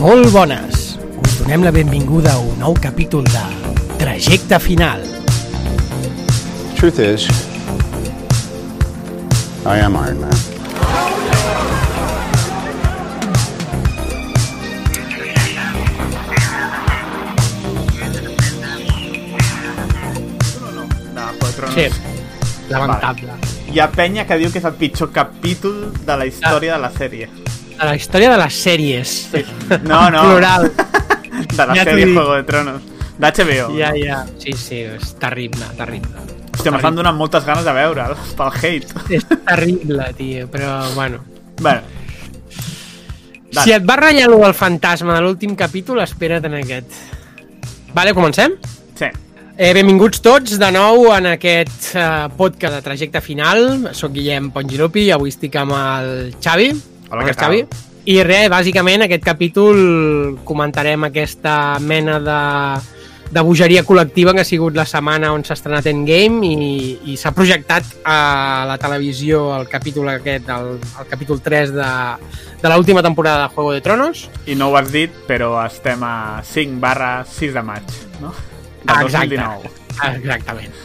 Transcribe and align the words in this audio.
Molt 0.00 0.30
bones! 0.32 0.94
Us 1.20 1.32
donem 1.42 1.60
la 1.60 1.70
benvinguda 1.76 2.30
a 2.32 2.38
un 2.40 2.54
nou 2.56 2.72
capítol 2.80 3.26
de 3.28 3.42
Trajecte 4.00 4.56
Final. 4.64 5.02
Truth 6.78 7.00
is, 7.04 7.26
I 9.68 9.76
am 9.84 9.98
Iron 10.00 10.22
Man. 10.24 10.32
Sí, 21.76 21.90
lamentable. 22.72 23.36
Hi 23.68 23.84
ha 23.84 23.92
penya 23.92 24.24
que 24.24 24.40
diu 24.40 24.48
que 24.48 24.64
és 24.64 24.72
el 24.72 24.80
pitjor 24.80 25.12
capítol 25.12 25.92
de 25.92 26.16
la 26.16 26.32
història 26.32 26.78
de 26.78 26.82
la 26.88 26.94
sèrie. 26.96 27.49
De 27.80 27.86
la 27.88 27.94
història 27.96 28.30
de 28.34 28.38
les 28.42 28.56
sèries. 28.60 29.12
No, 29.88 30.02
no. 30.14 30.24
Plural. 30.26 30.66
De 30.70 31.66
la 31.66 31.76
Ja 31.78 31.84
sèrie. 31.88 32.10
Juego 32.12 32.34
de 32.36 32.42
Tronos. 32.48 32.82
D'HBO. 33.20 33.70
Ja, 33.76 33.90
ja. 33.96 34.22
Sí, 34.40 34.52
sí, 34.56 34.82
és 34.88 35.14
terrible, 35.20 35.64
terrible. 35.78 36.26
Hòstia, 36.54 36.72
m'estan 36.74 36.96
donant 36.96 37.16
moltes 37.16 37.44
ganes 37.46 37.64
de 37.64 37.72
veure'l, 37.76 38.14
pel 38.36 38.52
hate. 38.60 39.00
És 39.16 39.24
terrible, 39.28 40.06
tio, 40.18 40.46
però 40.52 40.74
bueno. 40.94 41.22
Bueno, 41.60 41.80
Dale. 43.50 43.64
Si 43.64 43.72
et 43.74 43.82
va 43.88 43.96
ratllar 43.98 44.28
allò 44.28 44.38
del 44.44 44.54
fantasma 44.54 45.16
de 45.16 45.22
l'últim 45.24 45.56
capítol, 45.58 45.98
espera't 46.04 46.44
en 46.46 46.54
aquest. 46.60 47.00
Vale, 47.96 48.12
comencem? 48.14 48.54
sí. 48.94 49.08
Eh, 49.60 49.74
benvinguts 49.76 50.22
tots 50.24 50.54
de 50.56 50.68
nou 50.72 51.10
en 51.12 51.26
aquest 51.34 51.90
eh, 51.92 52.04
podcast 52.38 52.78
de 52.78 52.84
trajecte 52.86 53.20
final. 53.20 53.90
Soc 53.92 54.14
Guillem 54.14 54.46
Pongilupi 54.54 55.02
i 55.08 55.10
avui 55.12 55.28
estic 55.34 55.58
amb 55.60 55.74
el 55.76 56.30
Xavi. 56.40 56.70
Hola, 57.10 57.26
què 57.26 57.34
tal? 57.34 57.50
Xavi. 57.50 57.88
I 58.10 58.22
res, 58.24 58.46
bàsicament, 58.50 59.04
aquest 59.04 59.24
capítol 59.26 59.76
comentarem 60.46 61.04
aquesta 61.08 61.54
mena 61.82 62.16
de, 62.22 62.38
de 63.34 63.42
bogeria 63.46 63.82
col·lectiva 63.86 64.32
que 64.34 64.44
ha 64.44 64.46
sigut 64.46 64.78
la 64.78 64.86
setmana 64.88 65.32
on 65.34 65.44
s'ha 65.46 65.56
estrenat 65.58 65.88
Endgame 65.90 66.40
i, 66.46 66.54
i 67.12 67.18
s'ha 67.20 67.34
projectat 67.36 67.90
a 68.08 68.64
la 68.70 68.78
televisió 68.80 69.42
el 69.58 69.68
capítol 69.70 70.08
aquest, 70.14 70.48
el, 70.54 70.72
el 70.80 71.10
capítol 71.10 71.42
3 71.44 71.74
de, 71.76 71.90
de 72.62 72.72
l'última 72.72 73.02
temporada 73.02 73.44
de 73.44 73.54
Juego 73.54 73.74
de 73.76 73.84
Tronos. 73.84 74.28
I 74.46 74.56
no 74.58 74.70
ho 74.70 74.78
has 74.80 74.90
dit, 74.94 75.14
però 75.28 75.52
estem 75.66 76.02
a 76.06 76.40
5 76.46 76.80
barra 76.82 77.12
6 77.28 77.58
de 77.58 77.66
maig, 77.66 77.96
no? 78.22 78.32
De 78.86 78.96
Exacte. 79.02 79.36
2019. 79.36 79.78
Exactament. 80.14 80.84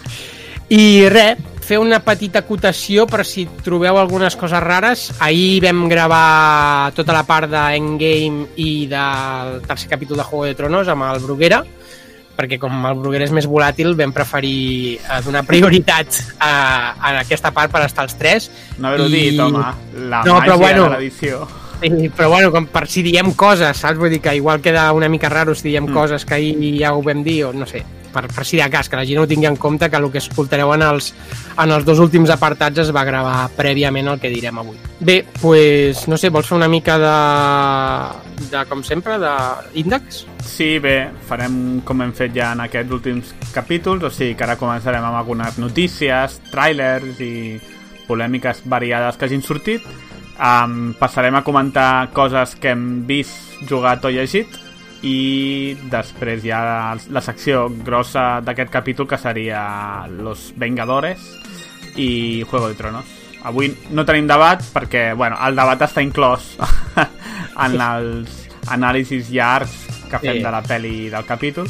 I 0.74 0.86
res, 1.14 1.38
fer 1.66 1.80
una 1.82 1.98
petita 2.06 2.44
acotació 2.44 3.08
per 3.10 3.24
si 3.26 3.48
trobeu 3.66 3.98
algunes 3.98 4.36
coses 4.38 4.62
rares. 4.62 5.08
Ahir 5.20 5.64
vam 5.66 5.88
gravar 5.90 6.92
tota 6.96 7.14
la 7.16 7.24
part 7.26 7.50
d'Endgame 7.52 8.48
i 8.62 8.86
del 8.92 9.60
tercer 9.66 9.90
capítol 9.90 10.18
de 10.22 10.24
Juego 10.30 10.46
de 10.46 10.56
Tronos 10.56 10.88
amb 10.94 11.08
el 11.10 11.20
Bruguera, 11.26 11.64
perquè 12.36 12.60
com 12.60 12.86
el 12.86 12.98
Bruguera 13.00 13.26
és 13.26 13.32
més 13.34 13.48
volàtil 13.48 13.94
vam 13.96 14.12
preferir 14.14 14.98
eh, 15.00 15.20
donar 15.26 15.46
prioritat 15.48 16.22
a, 16.40 16.50
a 17.00 17.14
aquesta 17.24 17.52
part 17.56 17.72
per 17.72 17.86
estar 17.88 18.06
els 18.06 18.18
tres. 18.20 18.50
No 18.78 18.90
haver-ho 18.90 19.08
I- 19.08 19.14
dit, 19.16 19.40
home. 19.40 19.62
La 20.10 20.24
No, 20.24 20.36
màgia 20.40 20.46
però 20.46 20.58
bueno. 20.60 20.90
de 20.90 20.98
l'edició. 20.98 21.46
Sí, 21.86 22.10
però 22.16 22.30
bueno, 22.32 22.52
com 22.54 22.66
per 22.72 22.86
si 22.88 23.02
diem 23.04 23.34
coses, 23.36 23.78
saps? 23.78 23.98
Vull 24.00 24.10
dir 24.10 24.22
que 24.24 24.32
igual 24.36 24.62
queda 24.64 24.88
una 24.96 25.10
mica 25.12 25.28
raro 25.30 25.54
si 25.54 25.68
diem 25.70 25.84
Mm. 25.86 25.92
mm. 25.92 25.94
coses 25.94 26.26
que 26.26 26.34
ahir 26.36 26.78
ja 26.80 26.94
ho 26.96 27.02
vam 27.04 27.22
dir, 27.24 27.44
o 27.46 27.54
no 27.54 27.66
sé, 27.68 27.84
per, 28.16 28.30
per 28.32 28.46
si 28.48 28.58
de 28.58 28.70
cas, 28.72 28.88
que 28.88 28.96
la 28.96 29.04
gent 29.08 29.20
ho 29.20 29.28
tingui 29.28 29.50
en 29.50 29.58
compte, 29.60 29.90
que 29.92 30.00
el 30.00 30.08
que 30.14 30.22
escoltareu 30.24 30.72
en 30.76 30.86
els, 30.88 31.12
en 31.60 31.74
els 31.76 31.86
dos 31.88 32.00
últims 32.00 32.32
apartats 32.32 32.86
es 32.86 32.94
va 32.96 33.04
gravar 33.08 33.50
prèviament 33.58 34.14
el 34.14 34.22
que 34.24 34.32
direm 34.32 34.62
avui. 34.64 34.80
Bé, 35.00 35.20
pues, 35.42 36.06
no 36.08 36.20
sé, 36.22 36.32
vols 36.32 36.48
fer 36.48 36.58
una 36.58 36.72
mica 36.72 36.96
de, 37.02 38.48
de 38.54 38.64
com 38.72 38.86
sempre, 38.88 39.20
d'índex? 39.20 40.24
Sí, 40.46 40.78
bé, 40.80 40.96
farem 41.28 41.82
com 41.86 42.06
hem 42.06 42.16
fet 42.16 42.36
ja 42.38 42.54
en 42.56 42.64
aquests 42.64 42.96
últims 42.96 43.36
capítols, 43.54 44.08
o 44.08 44.14
sigui 44.14 44.38
que 44.38 44.48
ara 44.48 44.60
començarem 44.62 45.04
amb 45.04 45.20
algunes 45.20 45.60
notícies, 45.60 46.40
trailers 46.54 47.20
i 47.20 47.36
polèmiques 48.08 48.64
variades 48.70 49.18
que 49.18 49.28
hagin 49.28 49.44
sortit. 49.44 49.86
Um, 50.36 50.94
passarem 51.00 51.36
a 51.38 51.46
comentar 51.48 52.12
coses 52.16 52.58
que 52.60 52.74
hem 52.74 53.06
vist, 53.08 53.56
jugat 53.70 54.04
o 54.04 54.12
llegit 54.12 54.65
i 55.06 55.76
després 55.92 56.44
hi 56.46 56.52
ha 56.56 56.96
la 57.14 57.22
secció 57.22 57.68
grossa 57.86 58.40
d'aquest 58.42 58.72
capítol 58.74 59.08
que 59.08 59.20
seria 59.22 60.06
Los 60.10 60.48
Vengadores 60.58 61.22
i 61.96 62.44
Juego 62.50 62.70
de 62.72 62.76
Tronos. 62.80 63.06
Avui 63.46 63.70
no 63.94 64.06
tenim 64.06 64.26
debat 64.28 64.64
perquè, 64.74 65.12
bueno, 65.14 65.38
el 65.46 65.56
debat 65.56 65.84
està 65.86 66.02
inclòs 66.02 66.56
en 67.66 67.76
els 67.78 68.40
anàlisis 68.74 69.30
llargs 69.30 69.76
que 70.10 70.20
fem 70.24 70.40
Sí. 70.40 70.44
de 70.44 70.52
la 70.54 70.64
pel·li 70.66 70.96
del 71.14 71.26
capítol. 71.26 71.70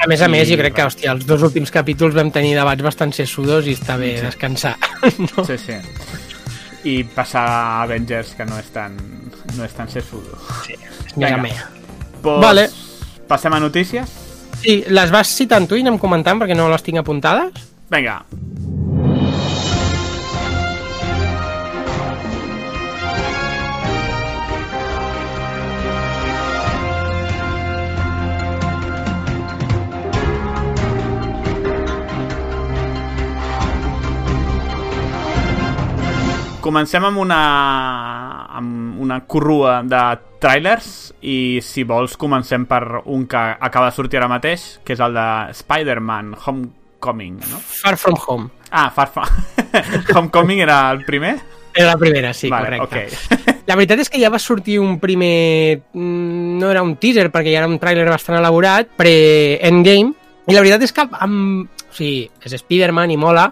A 0.00 0.06
més 0.08 0.22
a 0.24 0.30
I 0.30 0.32
més, 0.32 0.48
jo 0.48 0.56
crec 0.56 0.72
que, 0.78 0.86
hòstia, 0.88 1.12
els 1.12 1.26
dos 1.28 1.42
últims 1.44 1.68
capítols 1.70 2.14
vam 2.16 2.30
tenir 2.32 2.54
debats 2.56 2.80
bastant 2.82 3.12
sessudos 3.12 3.66
i 3.68 3.74
està 3.76 3.98
bé 4.00 4.14
descansar. 4.24 4.78
no? 5.26 5.44
Sí, 5.44 5.58
sí. 5.60 5.76
I 6.88 6.94
passar 7.04 7.44
a 7.44 7.82
Avengers, 7.82 8.32
que 8.38 8.46
no 8.48 8.56
és 8.56 8.72
tan, 8.72 8.96
no 9.58 9.66
és 9.66 9.76
tan 9.76 9.92
sesudo. 9.92 10.40
Sí, 10.64 10.72
és 10.80 11.12
més 11.20 11.36
Vinga. 11.36 11.68
Pues, 12.22 12.40
Vale. 12.40 12.70
Passem 13.28 13.52
a 13.52 13.60
notícies? 13.60 14.10
Sí, 14.60 14.84
les 14.92 15.10
vas 15.10 15.30
citant 15.32 15.68
tu 15.68 15.78
i 15.78 15.84
anem 15.84 15.96
comentant 15.98 16.40
perquè 16.40 16.56
no 16.56 16.68
les 16.68 16.84
tinc 16.84 17.00
apuntades? 17.00 17.68
Vinga. 17.90 18.20
Comencem 36.60 37.06
amb 37.08 37.18
una 37.18 37.38
amb 38.60 39.00
una 39.00 39.22
corrua 39.24 39.80
de 39.82 40.02
trailers 40.40 41.12
i 41.22 41.60
si 41.62 41.84
vols 41.84 42.16
comencem 42.20 42.64
per 42.66 42.82
un 43.04 43.26
que 43.28 43.36
acaba 43.36 43.90
de 43.90 43.96
sortir 43.96 44.18
ara 44.20 44.28
mateix, 44.30 44.78
que 44.84 44.96
és 44.96 45.00
el 45.04 45.14
de 45.14 45.26
Spider-Man 45.60 46.34
Homecoming, 46.40 47.38
no? 47.50 47.60
Far 47.60 47.96
From 48.00 48.18
Home. 48.26 48.50
Ah, 48.70 48.88
Far 48.90 49.08
From... 49.12 49.26
Homecoming 50.16 50.60
era 50.64 50.82
el 50.90 51.04
primer? 51.04 51.36
Era 51.74 51.92
la 51.92 51.96
primera, 51.98 52.32
sí, 52.34 52.48
vale, 52.50 52.78
correcte. 52.78 53.14
ok. 53.30 53.56
La 53.70 53.76
veritat 53.78 54.00
és 54.02 54.08
que 54.10 54.18
ja 54.18 54.26
va 54.32 54.40
sortir 54.42 54.80
un 54.82 54.96
primer... 54.98 55.82
mm, 55.92 56.56
No 56.58 56.70
era 56.72 56.82
un 56.82 56.96
teaser, 56.98 57.28
perquè 57.30 57.52
ja 57.52 57.60
era 57.60 57.68
un 57.70 57.78
tràiler 57.78 58.08
bastant 58.10 58.40
elaborat, 58.40 58.88
pre-endgame, 58.98 60.16
i 60.50 60.56
la 60.56 60.64
veritat 60.64 60.82
és 60.88 60.92
que 60.96 61.04
amb... 61.22 61.68
o 61.90 61.94
sigui, 61.96 62.28
és 62.46 62.54
Spider-Man 62.62 63.10
i 63.10 63.16
mola, 63.20 63.48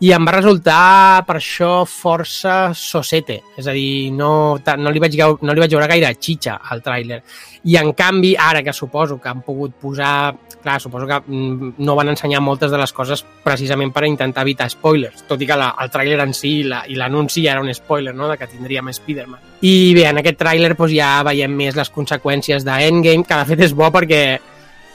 i 0.00 0.10
em 0.16 0.24
va 0.26 0.32
resultar 0.38 1.22
per 1.28 1.36
això 1.38 1.84
força 1.86 2.72
sosete. 2.74 3.40
És 3.56 3.68
a 3.68 3.74
dir, 3.76 4.10
no, 4.16 4.58
no, 4.58 4.90
li, 4.90 5.02
vaig, 5.02 5.18
no 5.42 5.52
li 5.54 5.60
vaig 5.62 5.74
veure 5.76 5.90
gaire 5.90 6.14
xitxa 6.18 6.58
al 6.72 6.80
tràiler. 6.82 7.20
I 7.68 7.76
en 7.78 7.92
canvi, 7.94 8.32
ara 8.34 8.62
que 8.66 8.72
suposo 8.74 9.20
que 9.20 9.28
han 9.28 9.42
pogut 9.42 9.76
posar... 9.80 10.34
Clar, 10.62 10.76
suposo 10.78 11.08
que 11.08 11.16
mm, 11.26 11.72
no 11.82 11.96
van 11.98 12.12
ensenyar 12.12 12.38
moltes 12.40 12.70
de 12.70 12.78
les 12.78 12.92
coses 12.94 13.24
precisament 13.42 13.90
per 13.90 14.04
intentar 14.06 14.44
evitar 14.46 14.68
spoilers, 14.70 15.24
tot 15.26 15.40
i 15.42 15.46
que 15.48 15.56
la, 15.58 15.72
el 15.82 15.90
tràiler 15.90 16.20
en 16.22 16.30
si 16.38 16.52
la- 16.62 16.84
i 16.86 16.94
l'anunci 16.94 17.42
ja 17.42 17.56
era 17.56 17.64
un 17.64 17.72
spoiler, 17.74 18.14
no?, 18.14 18.28
de 18.30 18.36
que 18.38 18.46
tindríem 18.46 18.92
Spider-Man. 18.94 19.40
I 19.66 19.90
bé, 19.94 20.04
en 20.06 20.20
aquest 20.22 20.38
tràiler 20.38 20.76
doncs, 20.76 20.94
ja 20.94 21.10
veiem 21.26 21.50
més 21.58 21.74
les 21.74 21.90
conseqüències 21.90 22.62
d'Endgame, 22.62 23.26
que 23.26 23.40
de 23.40 23.48
fet 23.50 23.64
és 23.66 23.74
bo 23.74 23.90
perquè 23.90 24.22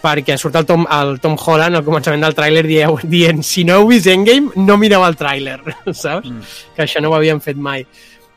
perquè 0.07 0.37
surt 0.39 0.55
el 0.55 0.65
Tom, 0.69 0.85
el 0.87 1.17
Tom 1.19 1.35
Holland 1.35 1.75
al 1.81 1.83
començament 1.85 2.23
del 2.23 2.35
tràiler 2.37 2.63
dient, 2.67 3.01
dient 3.11 3.43
si 3.43 3.65
no 3.67 3.81
heu 3.81 3.89
vist 3.91 4.07
Endgame, 4.07 4.53
no 4.63 4.77
mireu 4.79 5.03
el 5.03 5.17
tràiler, 5.19 5.59
saps? 5.91 6.29
Mm. 6.31 6.45
Que 6.77 6.85
això 6.87 7.03
no 7.03 7.11
ho 7.11 7.17
havíem 7.19 7.43
fet 7.43 7.59
mai. 7.59 7.83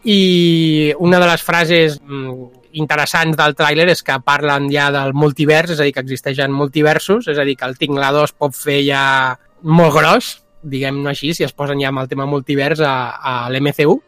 I 0.05 0.95
una 0.99 1.21
de 1.21 1.27
les 1.29 1.43
frases 1.45 1.99
mm, 2.01 2.35
interessants 2.81 3.37
del 3.37 3.55
tràiler 3.59 3.89
és 3.93 4.03
que 4.07 4.17
parlen 4.25 4.69
ja 4.73 4.89
del 4.95 5.13
multivers, 5.15 5.75
és 5.75 5.81
a 5.81 5.87
dir, 5.87 5.93
que 5.97 6.03
existeixen 6.05 6.53
multiversos, 6.55 7.29
és 7.29 7.39
a 7.39 7.45
dir, 7.47 7.57
que 7.61 7.67
el 7.69 7.77
Tingla 7.79 8.13
2 8.17 8.33
pot 8.39 8.55
fer 8.57 8.81
ja 8.87 9.03
molt 9.63 9.93
gros, 9.99 10.31
diguem-ne 10.63 11.11
així, 11.13 11.35
si 11.35 11.45
es 11.45 11.53
posen 11.57 11.81
ja 11.83 11.89
amb 11.93 12.03
el 12.03 12.09
tema 12.09 12.27
multivers 12.29 12.81
a, 12.85 12.95
a 13.21 13.35
l'MCU, 13.53 13.99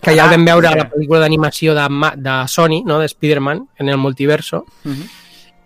que 0.00 0.14
ja 0.14 0.24
Ah, 0.24 0.30
el 0.30 0.36
vam 0.38 0.44
veure 0.46 0.68
a 0.70 0.76
la 0.78 0.86
pel·lícula 0.88 1.20
d'animació 1.20 1.74
de, 1.76 1.84
de 2.16 2.36
Sony, 2.48 2.80
no? 2.86 2.98
de 3.00 3.10
Spider-Man, 3.10 3.66
en 3.78 3.88
el 3.92 3.98
multiverso, 4.00 4.64
Mhm. 4.84 5.10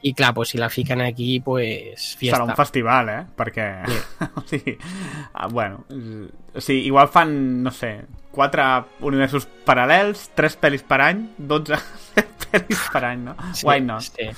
I 0.06 0.12
clar, 0.14 0.32
pues, 0.34 0.50
si 0.54 0.58
la 0.58 0.68
fiquen 0.70 1.00
aquí, 1.02 1.40
pues, 1.40 2.12
fiesta. 2.18 2.38
Serà 2.38 2.46
un 2.46 2.56
festival, 2.58 3.08
eh? 3.10 3.22
Perquè... 3.36 3.66
o 4.38 4.44
sigui, 4.46 4.76
ah, 5.34 5.48
bueno, 5.50 5.84
o 5.90 6.60
sigui, 6.60 6.86
igual 6.86 7.08
fan, 7.10 7.32
no 7.64 7.72
sé, 7.74 7.96
quatre 8.36 8.62
universos 9.00 9.46
paral·lels, 9.66 10.28
tres 10.36 10.54
pel·lis 10.60 10.82
per 10.86 11.00
any, 11.00 11.22
12 11.38 11.78
pel·lis 12.46 12.82
per 12.92 13.02
any, 13.08 13.22
no? 13.24 13.34
Why 13.64 13.80
not? 13.80 14.04
Sí. 14.04 14.28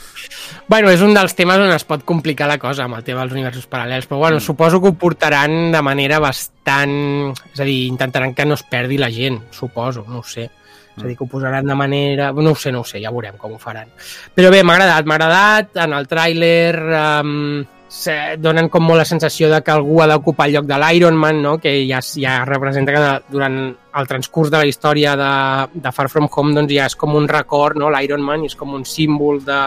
Bueno, 0.71 0.93
és 0.95 1.03
un 1.05 1.13
dels 1.17 1.35
temes 1.37 1.59
on 1.61 1.75
es 1.75 1.85
pot 1.89 2.05
complicar 2.07 2.47
la 2.49 2.61
cosa 2.63 2.87
amb 2.87 2.97
el 2.97 3.05
tema 3.05 3.25
dels 3.27 3.35
universos 3.37 3.67
paral·lels, 3.69 4.07
però 4.07 4.19
Mm. 4.21 4.25
bueno, 4.25 4.41
suposo 4.41 4.81
que 4.81 4.89
ho 4.89 4.95
portaran 4.95 5.73
de 5.75 5.83
manera 5.83 6.21
bastant... 6.23 7.35
És 7.53 7.61
a 7.61 7.67
dir, 7.67 7.89
intentaran 7.91 8.33
que 8.39 8.47
no 8.47 8.55
es 8.55 8.63
perdi 8.63 8.97
la 9.03 9.11
gent, 9.11 9.43
suposo, 9.51 10.07
no 10.09 10.23
ho 10.23 10.25
sé. 10.25 10.49
És 10.99 11.07
a 11.07 11.09
dir, 11.09 11.17
que 11.17 11.25
ho 11.25 11.31
posaran 11.31 11.67
de 11.67 11.79
manera... 11.79 12.33
No 12.35 12.53
ho 12.53 12.59
sé, 12.59 12.75
no 12.75 12.83
ho 12.83 12.89
sé, 12.89 13.01
ja 13.03 13.15
veurem 13.15 13.39
com 13.41 13.55
ho 13.55 13.63
faran. 13.63 13.91
Però 14.35 14.53
bé, 14.53 14.63
m'ha 14.67 14.77
agradat, 14.77 15.09
m'ha 15.09 15.19
agradat. 15.19 15.83
En 15.87 15.95
el 15.97 16.09
tràiler 16.11 16.75
um, 17.01 17.37
se, 17.89 18.15
donen 18.39 18.69
com 18.69 18.85
molt 18.85 19.01
la 19.01 19.09
sensació 19.09 19.49
de 19.51 19.61
que 19.65 19.73
algú 19.73 20.03
ha 20.03 20.09
d'ocupar 20.11 20.49
el 20.49 20.59
lloc 20.59 20.69
de 20.69 20.79
l'Iron 20.83 21.17
Man, 21.17 21.41
no? 21.43 21.57
que 21.59 21.73
ja, 21.89 22.03
ja 22.03 22.43
representa 22.45 22.95
que 22.95 23.33
durant 23.33 23.59
el 23.99 24.11
transcurs 24.11 24.53
de 24.53 24.61
la 24.61 24.69
història 24.69 25.17
de, 25.19 25.33
de 25.81 25.93
Far 25.93 26.09
From 26.13 26.29
Home 26.31 26.55
doncs 26.55 26.75
ja 26.75 26.87
és 26.87 26.97
com 26.99 27.17
un 27.19 27.27
record, 27.29 27.81
no? 27.81 27.91
l'Iron 27.91 28.23
Man, 28.23 28.45
és 28.47 28.55
com 28.59 28.77
un 28.77 28.85
símbol 28.87 29.41
de, 29.45 29.61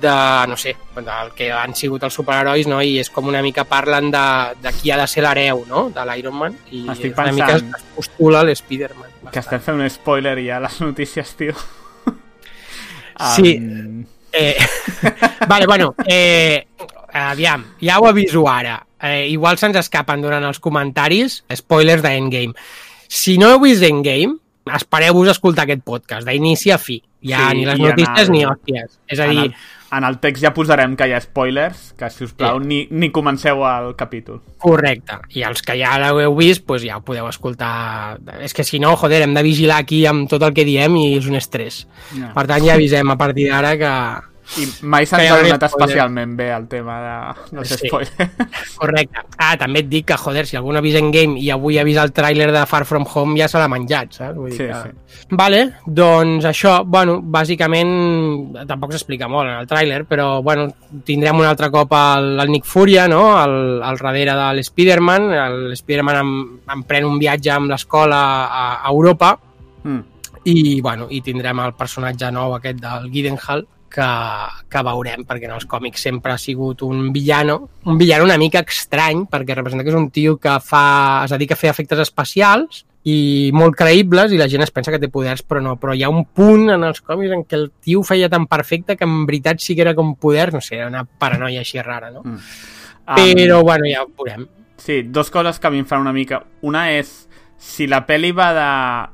de, 0.00 0.14
no 0.48 0.56
sé, 0.56 0.76
del 0.96 1.32
que 1.34 1.50
han 1.52 1.74
sigut 1.74 2.02
els 2.06 2.14
superherois, 2.14 2.66
no? 2.70 2.80
i 2.82 2.98
és 3.00 3.10
com 3.10 3.26
una 3.30 3.42
mica 3.42 3.64
parlen 3.64 4.10
de, 4.10 4.24
de 4.62 4.72
qui 4.76 4.90
ha 4.92 4.98
de 5.00 5.06
ser 5.10 5.22
l'hereu 5.24 5.64
no? 5.68 5.88
de 5.94 6.04
l'Iron 6.10 6.36
Man, 6.36 6.56
i 6.70 6.84
Estic 6.92 7.16
una 7.18 7.32
mica 7.32 7.56
es, 7.56 7.64
postula 7.96 8.42
l'Spider-Man. 8.44 9.30
Que 9.32 9.40
estem 9.42 9.60
fent 9.60 9.80
un 9.80 9.90
spoiler 9.90 10.36
ja 10.44 10.56
a 10.58 10.64
les 10.68 10.80
notícies, 10.80 11.34
tio. 11.36 11.54
Sí. 13.36 13.56
Um, 13.58 14.04
Eh, 14.30 14.56
vale, 15.48 15.66
bueno, 15.66 15.94
eh, 16.06 16.66
aviam, 17.14 17.64
ja 17.80 17.98
ho 17.98 18.06
aviso 18.06 18.46
ara. 18.48 18.86
Eh, 19.00 19.26
igual 19.30 19.56
se'ns 19.58 19.78
escapen 19.80 20.20
durant 20.20 20.44
els 20.44 20.60
comentaris 20.60 21.38
spoilers 21.56 22.02
d'Endgame. 22.04 22.52
Si 23.08 23.38
no 23.40 23.48
heu 23.54 23.62
vist 23.62 23.82
Endgame, 23.88 24.36
espereu-vos 24.76 25.30
escoltar 25.32 25.64
aquest 25.64 25.80
podcast, 25.82 26.28
d'inici 26.28 26.70
a 26.70 26.78
fi. 26.78 27.00
Ja, 27.24 27.48
Sí, 27.48 27.56
ni 27.56 27.64
les 27.66 27.80
notícies 27.80 28.28
el- 28.28 28.30
ni 28.36 28.44
hòsties. 28.44 28.98
És 29.08 29.18
a 29.18 29.26
dir, 29.32 29.46
el, 29.48 29.54
en 29.92 30.04
el 30.04 30.18
text 30.20 30.42
ja 30.44 30.50
posarem 30.52 30.94
que 30.96 31.06
hi 31.08 31.12
ha 31.16 31.20
spoilers, 31.20 31.94
que 31.96 32.10
si 32.10 32.24
us 32.24 32.32
plau 32.36 32.58
Sí. 32.60 32.66
ni, 32.66 32.78
ni 32.90 33.10
comenceu 33.10 33.62
el 33.66 33.94
capítol. 33.96 34.42
correcte. 34.58 35.16
I 35.30 35.42
els 35.48 35.62
que 35.62 35.76
ja 35.80 35.94
l'heu 35.98 36.34
vist, 36.36 36.66
doncs 36.66 36.82
ja 36.84 36.96
ho 36.98 37.00
podeu 37.00 37.28
escoltar. 37.28 38.18
És 38.40 38.52
que 38.54 38.64
si 38.64 38.78
no, 38.78 38.96
joder, 38.96 39.22
hem 39.22 39.34
de 39.34 39.42
vigilar 39.42 39.78
aquí 39.78 40.04
amb 40.06 40.28
tot 40.28 40.42
el 40.42 40.52
que 40.52 40.64
diem 40.64 40.96
i 40.96 41.16
és 41.16 41.26
un 41.26 41.36
estrès. 41.36 41.86
Ja. 42.16 42.32
Per 42.34 42.46
tant, 42.46 42.64
ja 42.64 42.74
avisem 42.74 43.10
a 43.10 43.16
partir 43.16 43.48
d'ara 43.50 43.76
que, 43.78 43.92
I 44.56 44.64
mai 44.88 45.04
haurà 45.04 45.42
donat 45.44 45.64
especialment 45.66 46.30
bé 46.38 46.46
el 46.56 46.64
tema 46.68 46.94
de, 47.04 47.16
dels 47.52 47.68
Sí. 47.68 47.88
spoilers. 47.88 48.12
Correcte. 48.80 49.20
Ah, 49.36 49.56
també 49.60 49.80
et 49.84 49.88
dic 49.90 50.06
que, 50.08 50.16
joder, 50.16 50.46
si 50.48 50.56
algú 50.56 50.72
no 50.72 50.78
ha 50.80 50.84
vist 50.84 50.96
Endgame 50.96 51.36
i 51.38 51.50
avui 51.52 51.76
ha 51.78 51.84
vist 51.84 52.00
el 52.00 52.12
tràiler 52.16 52.48
de 52.54 52.62
Far 52.66 52.86
From 52.88 53.04
Home, 53.14 53.36
ja 53.38 53.46
se 53.48 53.58
l'ha 53.60 53.68
menjat, 53.68 54.16
saps? 54.16 54.36
Vull 54.38 54.48
dir 54.50 54.56
Sí, 54.56 54.66
que... 54.70 54.80
sí. 54.82 55.26
Vale, 55.36 55.60
doncs 55.84 56.46
això, 56.48 56.78
bueno, 56.88 57.18
bàsicament 57.22 58.56
tampoc 58.66 58.92
s'explica 58.96 59.28
molt 59.28 59.50
en 59.52 59.58
el 59.60 59.68
tràiler, 59.68 60.04
però 60.08 60.42
bueno, 60.42 60.68
tindrem 61.04 61.38
un 61.38 61.46
altre 61.46 61.68
cop 61.70 61.92
el, 61.92 62.38
el 62.40 62.48
Nick 62.50 62.64
Furia, 62.64 63.06
no?, 63.08 63.36
al, 63.36 63.82
al 63.84 63.98
darrere 64.00 64.32
de 64.34 64.48
l'Spiderman, 64.56 65.28
l'Spiderman 65.74 66.22
em, 66.24 66.32
emprèn 66.80 67.04
un 67.04 67.18
viatge 67.20 67.52
amb 67.52 67.68
l'escola 67.70 68.22
a, 68.46 68.64
a 68.82 68.88
Europa 68.90 69.36
Mm. 69.84 70.00
i, 70.50 70.80
bueno, 70.82 71.06
i 71.14 71.20
tindrem 71.22 71.60
el 71.62 71.72
personatge 71.78 72.32
nou 72.34 72.56
aquest 72.56 72.80
del 72.82 73.04
Gidenhall 73.12 73.62
que, 73.92 74.08
que 74.70 74.82
veurem, 74.86 75.24
perquè 75.28 75.48
en 75.48 75.54
els 75.56 75.66
còmics 75.68 76.04
sempre 76.08 76.34
ha 76.34 76.40
sigut 76.40 76.82
un 76.86 77.12
villano, 77.12 77.60
un 77.86 77.98
villano 77.98 78.26
una 78.28 78.38
mica 78.40 78.64
estrany, 78.66 79.24
perquè 79.30 79.56
representa 79.56 79.86
que 79.86 79.92
és 79.94 79.98
un 79.98 80.10
tio 80.14 80.36
que 80.38 80.58
fa, 80.64 81.24
es 81.24 81.34
dedica 81.34 81.56
a 81.56 81.60
fer 81.60 81.72
efectes 81.72 82.04
especials 82.04 82.84
i 83.08 83.50
molt 83.54 83.76
creïbles 83.78 84.34
i 84.34 84.40
la 84.40 84.48
gent 84.50 84.64
es 84.64 84.72
pensa 84.74 84.92
que 84.92 85.00
té 85.00 85.08
poders 85.12 85.44
però 85.46 85.62
no, 85.64 85.76
però 85.80 85.94
hi 85.96 86.02
ha 86.04 86.10
un 86.12 86.26
punt 86.34 86.66
en 86.74 86.84
els 86.84 87.00
còmics 87.00 87.36
en 87.36 87.44
què 87.48 87.56
el 87.56 87.70
tio 87.80 88.02
feia 88.04 88.28
tan 88.28 88.48
perfecte 88.50 88.98
que 88.98 89.06
en 89.08 89.22
veritat 89.28 89.62
sí 89.64 89.76
que 89.76 89.86
era 89.86 89.94
com 89.96 90.16
poder, 90.16 90.50
no 90.52 90.60
sé, 90.60 90.76
era 90.80 90.90
una 90.90 91.04
paranoia 91.06 91.62
així 91.64 91.80
rara, 91.80 92.10
no? 92.12 92.24
Mm. 92.26 92.42
Però, 93.08 93.62
bueno, 93.64 93.88
ja 93.88 94.02
ho 94.04 94.10
veurem. 94.12 94.44
Sí, 94.76 95.02
dos 95.02 95.30
coses 95.30 95.58
que 95.58 95.66
a 95.66 95.70
mi 95.70 95.80
em 95.80 95.86
fan 95.88 96.02
una 96.04 96.12
mica... 96.12 96.42
Una 96.62 96.90
és, 96.92 97.27
si 97.58 97.88
la 97.90 98.04
pel·li 98.06 98.30
va 98.32 98.52
de... 98.54 98.68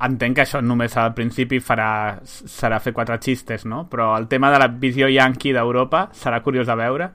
Entenc 0.05 0.37
que 0.37 0.45
això 0.45 0.61
només 0.61 0.95
al 1.01 1.15
principi 1.17 1.63
farà, 1.65 2.21
serà 2.29 2.79
fer 2.85 2.93
quatre 2.93 3.17
xistes, 3.25 3.65
no? 3.65 3.87
Però 3.89 4.13
el 4.19 4.29
tema 4.29 4.51
de 4.53 4.61
la 4.61 4.69
visió 4.69 5.09
yankee 5.09 5.57
d'Europa 5.57 6.11
serà 6.13 6.43
curiós 6.45 6.69
de 6.69 6.77
veure. 6.77 7.11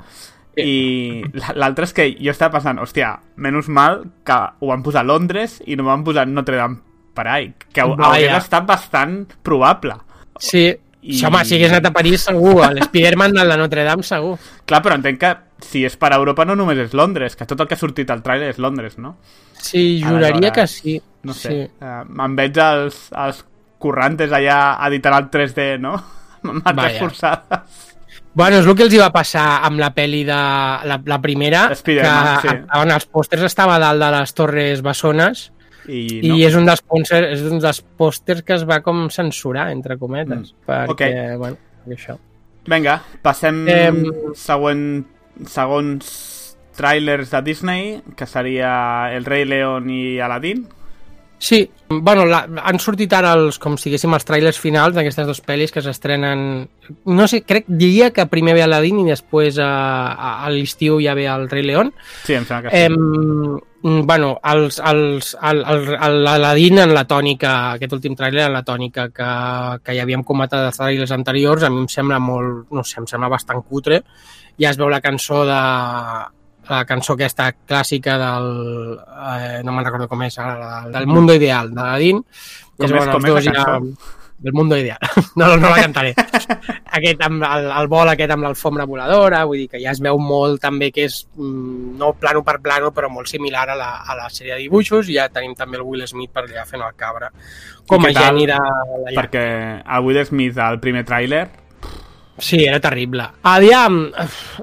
I 0.60 1.24
l'altre 1.56 1.86
és 1.88 1.94
que 1.96 2.08
jo 2.18 2.34
estava 2.34 2.58
pensant, 2.58 2.82
hòstia, 2.82 3.14
menys 3.40 3.70
mal 3.72 4.02
que 4.28 4.38
ho 4.60 4.72
van 4.74 4.82
posar 4.84 5.06
a 5.06 5.08
Londres 5.08 5.60
i 5.66 5.78
no 5.80 5.86
van 5.88 6.04
posar 6.04 6.26
Notre 6.28 6.58
Dame 6.60 6.82
per 7.16 7.28
ahí, 7.28 7.54
que 7.72 7.84
Vaja. 7.84 8.10
hauria 8.10 8.38
estat 8.42 8.66
bastant 8.68 9.22
probable. 9.46 9.96
Sí, 10.40 10.66
I-. 11.02 11.14
Sí, 11.16 11.26
home, 11.26 11.46
si 11.46 11.56
hagués 11.56 11.72
anat 11.72 11.86
a 11.88 11.94
París 11.96 12.26
segur, 12.28 12.58
a 12.66 12.74
l'Spiderman 12.74 13.38
de 13.38 13.46
Notre 13.58 13.86
Dame 13.88 14.04
segur. 14.04 14.34
Clar, 14.66 14.82
però 14.84 14.98
entenc 15.00 15.22
que 15.22 15.32
si 15.64 15.86
és 15.88 15.96
per 16.00 16.12
Europa 16.16 16.44
no 16.48 16.58
només 16.60 16.80
és 16.82 16.96
Londres, 16.98 17.38
que 17.40 17.48
tot 17.48 17.62
el 17.62 17.70
que 17.70 17.78
ha 17.78 17.80
sortit 17.80 18.12
al 18.12 18.24
tràiler 18.26 18.50
és 18.52 18.60
Londres, 18.60 18.98
no? 18.98 19.16
Sí, 19.60 20.02
juraria 20.04 20.36
Aleshores, 20.36 20.56
que 20.56 20.68
sí. 20.68 20.98
No 21.24 21.34
sé, 21.34 21.50
Sí. 21.50 21.72
uh, 21.84 22.04
me'n 22.08 22.36
veig 22.36 22.58
els, 22.64 23.10
els 23.12 23.44
currantes 23.80 24.32
allà 24.32 24.78
editant 24.88 25.16
el 25.18 25.30
3D, 25.32 25.78
no? 25.80 25.94
Marques 26.44 27.00
forçades. 27.00 27.86
Bueno, 28.34 28.60
és 28.62 28.66
el 28.70 28.76
que 28.78 28.84
els 28.86 28.94
hi 28.94 29.00
va 29.02 29.10
passar 29.12 29.62
amb 29.68 29.80
la 29.82 29.90
pel·li 29.94 30.22
de 30.24 30.36
la, 30.88 31.00
la 31.04 31.18
primera, 31.22 31.68
que 31.74 31.96
sí. 31.98 31.98
en 32.80 32.92
els 32.94 33.06
pòsters 33.10 33.44
estava 33.50 33.80
dalt 33.82 34.00
de 34.00 34.10
les 34.16 34.34
Torres 34.38 34.82
Bessones 34.86 35.50
I, 35.90 36.22
no. 36.24 36.38
i 36.38 36.46
és 36.46 36.56
un 36.56 36.66
dels 36.70 36.82
pòsters, 36.86 37.34
és 37.36 37.42
un 37.50 37.60
dels 37.60 37.82
pòsters 38.00 38.44
que 38.46 38.54
es 38.56 38.64
va 38.70 38.80
com 38.86 39.08
censurar, 39.10 39.72
entre 39.74 39.98
cometes, 39.98 40.54
Mm. 40.54 40.66
perquè, 40.70 41.10
Ok. 41.34 41.38
bueno, 41.42 41.58
això. 41.90 42.18
Vinga, 42.70 43.00
passem 43.26 43.64
Em, 43.68 44.04
següent, 44.36 45.06
segons 45.50 46.56
trailers 46.78 47.32
de 47.32 47.42
Disney, 47.42 48.02
que 48.16 48.26
seria 48.26 49.12
El 49.16 49.26
rei 49.26 49.44
León 49.46 49.90
i 49.90 50.20
Aladdin. 50.20 50.68
Sí, 51.40 51.72
bueno, 51.88 52.26
la, 52.28 52.42
han 52.68 52.80
sortit 52.84 53.14
ara 53.16 53.32
els, 53.38 53.58
com 53.64 53.78
si 53.80 53.88
diguéssim, 53.88 54.12
els 54.14 54.28
trailers 54.28 54.60
finals 54.60 54.94
d'aquestes 54.96 55.26
dues 55.30 55.40
pel·lis 55.42 55.72
que 55.72 55.82
s'estrenen... 55.82 56.42
No 57.08 57.28
sé, 57.32 57.42
crec, 57.48 57.70
diria 57.70 58.10
que 58.12 58.28
primer 58.28 58.58
ve 58.58 58.66
Aladdin 58.66 59.00
i 59.06 59.08
després 59.08 59.58
a, 59.64 59.70
a, 60.12 60.34
a 60.44 60.52
l'estiu 60.52 61.00
ja 61.00 61.16
ve 61.16 61.30
el 61.32 61.48
Rei 61.50 61.64
León. 61.64 61.94
Sí, 62.26 62.36
em 62.36 62.44
sembla 62.44 62.68
que 62.68 62.76
sí. 62.76 62.84
Eh, 62.84 63.64
bueno, 63.82 64.34
els, 64.52 64.82
els, 64.84 65.30
el, 65.42 65.64
el, 65.64 65.88
el, 65.96 66.18
l'Aladin 66.26 66.84
en 66.84 66.94
la 66.94 67.06
tònica, 67.08 67.54
aquest 67.78 67.96
últim 67.96 68.18
tràiler 68.20 68.50
en 68.50 68.58
la 68.58 68.66
tònica 68.68 69.08
que, 69.16 69.30
que 69.86 69.96
ja 69.96 70.04
havíem 70.04 70.26
comentat 70.28 70.66
dels 70.66 70.82
trailers 70.82 71.16
anteriors, 71.16 71.64
a 71.64 71.72
mi 71.72 71.86
em 71.86 71.88
sembla 71.88 72.20
molt, 72.20 72.68
no 72.76 72.84
sé, 72.84 73.00
em 73.00 73.08
sembla 73.08 73.32
bastant 73.32 73.64
cutre. 73.64 74.04
Ja 74.60 74.74
es 74.74 74.78
veu 74.82 74.92
la 74.92 75.00
cançó 75.00 75.46
de 75.48 75.62
la 76.70 76.84
cançó 76.86 77.14
aquesta 77.18 77.50
clàssica 77.66 78.16
del 78.22 78.48
eh, 79.00 79.60
no 79.66 79.74
me'n 79.74 79.86
recordo 79.86 80.08
com 80.08 80.22
és 80.28 80.38
ara, 80.40 80.86
del 80.94 81.08
Mundo 81.10 81.34
Ideal 81.36 81.74
d'Aladin 81.74 82.22
Com 82.24 82.86
és- 82.86 82.92
veuen 82.94 83.12
com 83.12 83.26
és 83.26 83.34
la 83.40 83.42
ja- 83.42 83.54
cançó? 83.58 84.16
del 84.40 84.54
Mundo 84.56 84.78
Ideal 84.80 85.02
no, 85.36 85.50
no, 85.58 85.68
la 85.68 85.82
cantaré 85.82 86.14
aquest 86.98 87.24
amb 87.26 87.44
el, 87.44 87.66
el 87.76 87.88
vol 87.92 88.08
aquest 88.14 88.32
amb 88.32 88.46
l'alfombra 88.46 88.86
voladora 88.88 89.42
vull 89.50 89.58
dir 89.66 89.68
que 89.74 89.82
ja 89.84 89.92
es 89.92 90.00
veu 90.00 90.16
molt 90.24 90.62
també 90.64 90.92
que 90.96 91.04
és 91.10 91.18
mm, 91.36 91.98
no 92.00 92.14
plano 92.16 92.40
per 92.48 92.60
plano 92.64 92.94
però 92.96 93.10
molt 93.12 93.28
similar 93.28 93.66
a 93.74 93.76
la, 93.76 93.90
a 94.08 94.16
la 94.16 94.30
sèrie 94.32 94.54
de 94.56 94.62
dibuixos 94.64 95.10
i 95.12 95.18
ja 95.18 95.28
tenim 95.34 95.58
també 95.60 95.76
el 95.82 95.84
Will 95.84 96.06
Smith 96.08 96.32
per 96.32 96.46
allà 96.46 96.64
fent 96.70 96.86
el 96.88 96.96
cabra 96.96 97.32
com 97.90 98.06
a 98.06 98.14
geni 98.14 98.46
de. 98.48 98.56
Perquè 99.18 99.44
el 99.84 100.06
Will 100.06 100.22
Smith 100.30 100.58
al 100.62 100.80
primer 100.80 101.04
tràiler 101.10 101.48
Sí, 102.40 102.64
era 102.64 102.80
terrible. 102.80 103.26
Aviam, 103.44 104.12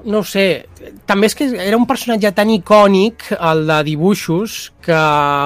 no 0.05 0.19
ho 0.19 0.23
sé, 0.25 0.67
també 1.05 1.27
és 1.29 1.35
que 1.37 1.45
era 1.67 1.77
un 1.77 1.85
personatge 1.87 2.31
tan 2.33 2.49
icònic, 2.49 3.27
el 3.37 3.65
de 3.67 3.77
dibuixos, 3.85 4.73
que, 4.81 4.97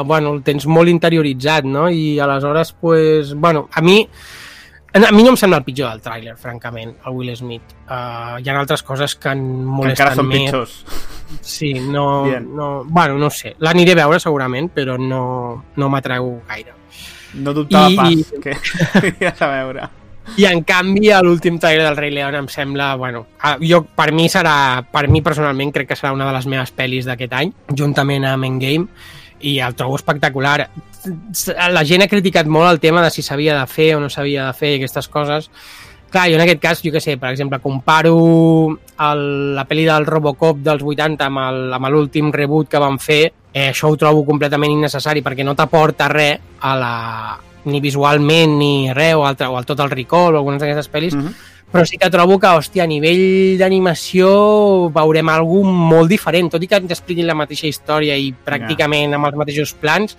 bueno, 0.06 0.32
el 0.38 0.44
tens 0.44 0.66
molt 0.68 0.90
interioritzat, 0.90 1.66
no? 1.68 1.90
I 1.92 2.20
aleshores, 2.20 2.72
pues, 2.80 3.34
bueno, 3.36 3.68
a 3.74 3.82
mi, 3.82 4.08
a 4.94 5.12
mi 5.12 5.24
no 5.24 5.30
em 5.36 5.38
sembla 5.40 5.60
el 5.62 5.64
pitjor 5.68 5.90
del 5.92 6.02
tràiler, 6.04 6.36
francament, 6.38 6.96
el 7.06 7.14
Will 7.16 7.36
Smith. 7.36 7.76
Uh, 7.88 8.40
hi 8.42 8.50
ha 8.50 8.58
altres 8.60 8.84
coses 8.84 9.16
que 9.16 9.30
em 9.36 9.40
que 9.44 9.66
molesten 9.78 9.92
encara 10.08 10.16
són 10.16 10.28
més. 10.32 10.46
pitjors. 10.48 10.86
Sí, 11.42 11.74
no, 11.80 12.26
Bien. 12.26 12.50
no, 12.56 12.84
bueno, 12.86 13.18
no 13.18 13.30
sé, 13.30 13.56
l'aniré 13.60 13.94
a 13.94 14.02
veure 14.04 14.20
segurament, 14.20 14.68
però 14.76 14.98
no, 15.00 15.64
no 15.76 15.90
m'atreu 15.90 16.42
gaire. 16.50 16.74
No 17.40 17.54
dubtava 17.56 17.88
I- 17.88 17.96
pas 17.96 18.34
que 18.44 18.56
aniries 19.00 19.42
a 19.42 19.48
veure. 19.48 19.90
I 20.38 20.46
en 20.48 20.62
canvi, 20.64 21.10
l'últim 21.24 21.58
trailer 21.60 21.84
del 21.90 21.98
Rei 21.98 22.12
León 22.12 22.36
em 22.36 22.48
sembla, 22.48 22.94
bueno, 22.96 23.26
jo, 23.60 23.82
per 23.84 24.12
mi 24.16 24.30
serà, 24.30 24.84
per 24.92 25.08
mi 25.10 25.22
personalment 25.22 25.74
crec 25.76 25.90
que 25.90 25.96
serà 26.00 26.14
una 26.14 26.28
de 26.30 26.34
les 26.38 26.48
meves 26.48 26.72
pel·lis 26.78 27.06
d'aquest 27.10 27.34
any, 27.34 27.52
juntament 27.76 28.26
amb 28.30 28.46
Endgame, 28.48 28.88
i 29.42 29.58
el 29.60 29.74
trobo 29.76 29.96
espectacular. 29.98 30.70
La 31.74 31.84
gent 31.84 32.04
ha 32.06 32.08
criticat 32.08 32.46
molt 32.48 32.70
el 32.70 32.80
tema 32.80 33.02
de 33.02 33.10
si 33.10 33.24
s'havia 33.26 33.58
de 33.60 33.66
fer 33.68 33.96
o 33.96 34.00
no 34.00 34.10
s'havia 34.14 34.46
de 34.48 34.54
fer 34.54 34.76
aquestes 34.78 35.08
coses. 35.10 35.50
Clar, 36.12 36.28
jo 36.30 36.36
en 36.36 36.42
aquest 36.44 36.60
cas, 36.62 36.82
jo 36.84 36.92
que 36.92 37.00
sé, 37.02 37.16
per 37.18 37.32
exemple, 37.32 37.58
comparo 37.64 38.14
el, 39.00 39.22
la 39.56 39.64
pel·li 39.68 39.86
del 39.88 40.06
Robocop 40.06 40.60
dels 40.62 40.84
80 40.84 41.26
amb 41.26 41.40
el- 41.40 41.74
amb 41.74 41.88
l'últim 41.90 42.32
reboot 42.32 42.68
que 42.70 42.78
van 42.84 43.00
fer, 43.00 43.34
eh, 43.54 43.70
això 43.72 43.90
ho 43.90 43.98
trobo 43.98 44.26
completament 44.28 44.72
innecessari 44.76 45.24
perquè 45.24 45.44
no 45.44 45.56
t'aporta 45.56 46.08
res 46.12 46.38
a 46.62 46.76
la, 46.76 46.94
ni 47.66 47.82
visualment 47.82 48.58
ni 48.58 48.92
res, 48.94 49.16
o, 49.16 49.26
altre, 49.26 49.48
o 49.48 49.58
el 49.60 49.66
tot 49.66 49.80
el 49.80 49.90
recall 49.92 50.36
o 50.36 50.38
algunes 50.40 50.62
d'aquestes 50.62 50.92
pel·lis, 50.92 51.16
Mhm. 51.16 51.34
però 51.72 51.86
sí 51.86 51.98
que 51.98 52.10
trobo 52.10 52.40
que, 52.40 52.48
hòstia, 52.48 52.84
a 52.84 52.88
nivell 52.88 53.58
d'animació 53.58 54.90
veurem 54.92 55.30
algú 55.30 55.64
molt 55.64 56.10
diferent, 56.10 56.52
tot 56.52 56.64
i 56.64 56.68
que 56.68 56.76
ens 56.76 56.92
expliquin 56.92 57.28
la 57.28 57.36
mateixa 57.36 57.68
història 57.68 58.18
i 58.18 58.34
pràcticament 58.34 59.14
amb 59.16 59.26
els 59.26 59.36
mateixos 59.36 59.74
plans, 59.74 60.18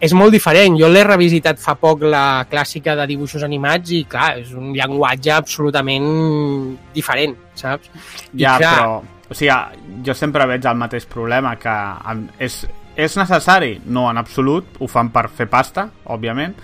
és 0.00 0.14
molt 0.14 0.32
diferent. 0.32 0.78
Jo 0.80 0.88
l'he 0.88 1.04
revisitat 1.04 1.58
fa 1.60 1.74
poc 1.74 2.02
la 2.02 2.46
clàssica 2.50 2.94
de 2.96 3.06
dibuixos 3.06 3.42
animats 3.42 3.90
i, 3.92 4.04
clar, 4.08 4.38
és 4.38 4.52
un 4.56 4.72
llenguatge 4.72 5.30
absolutament 5.30 6.78
diferent, 6.94 7.36
saps? 7.54 7.90
I, 8.32 8.42
Ja, 8.42 8.56
clar, 8.58 8.76
però... 8.78 9.02
O 9.30 9.34
sigui, 9.34 9.54
jo 10.02 10.14
sempre 10.14 10.44
veig 10.46 10.64
el 10.66 10.74
mateix 10.74 11.04
problema, 11.06 11.52
que 11.60 11.74
és, 12.42 12.66
és 13.04 13.16
necessari? 13.18 13.78
No, 13.86 14.08
en 14.10 14.20
absolut. 14.20 14.76
Ho 14.80 14.88
fan 14.90 15.10
per 15.14 15.28
fer 15.32 15.48
pasta, 15.50 15.88
òbviament. 16.10 16.54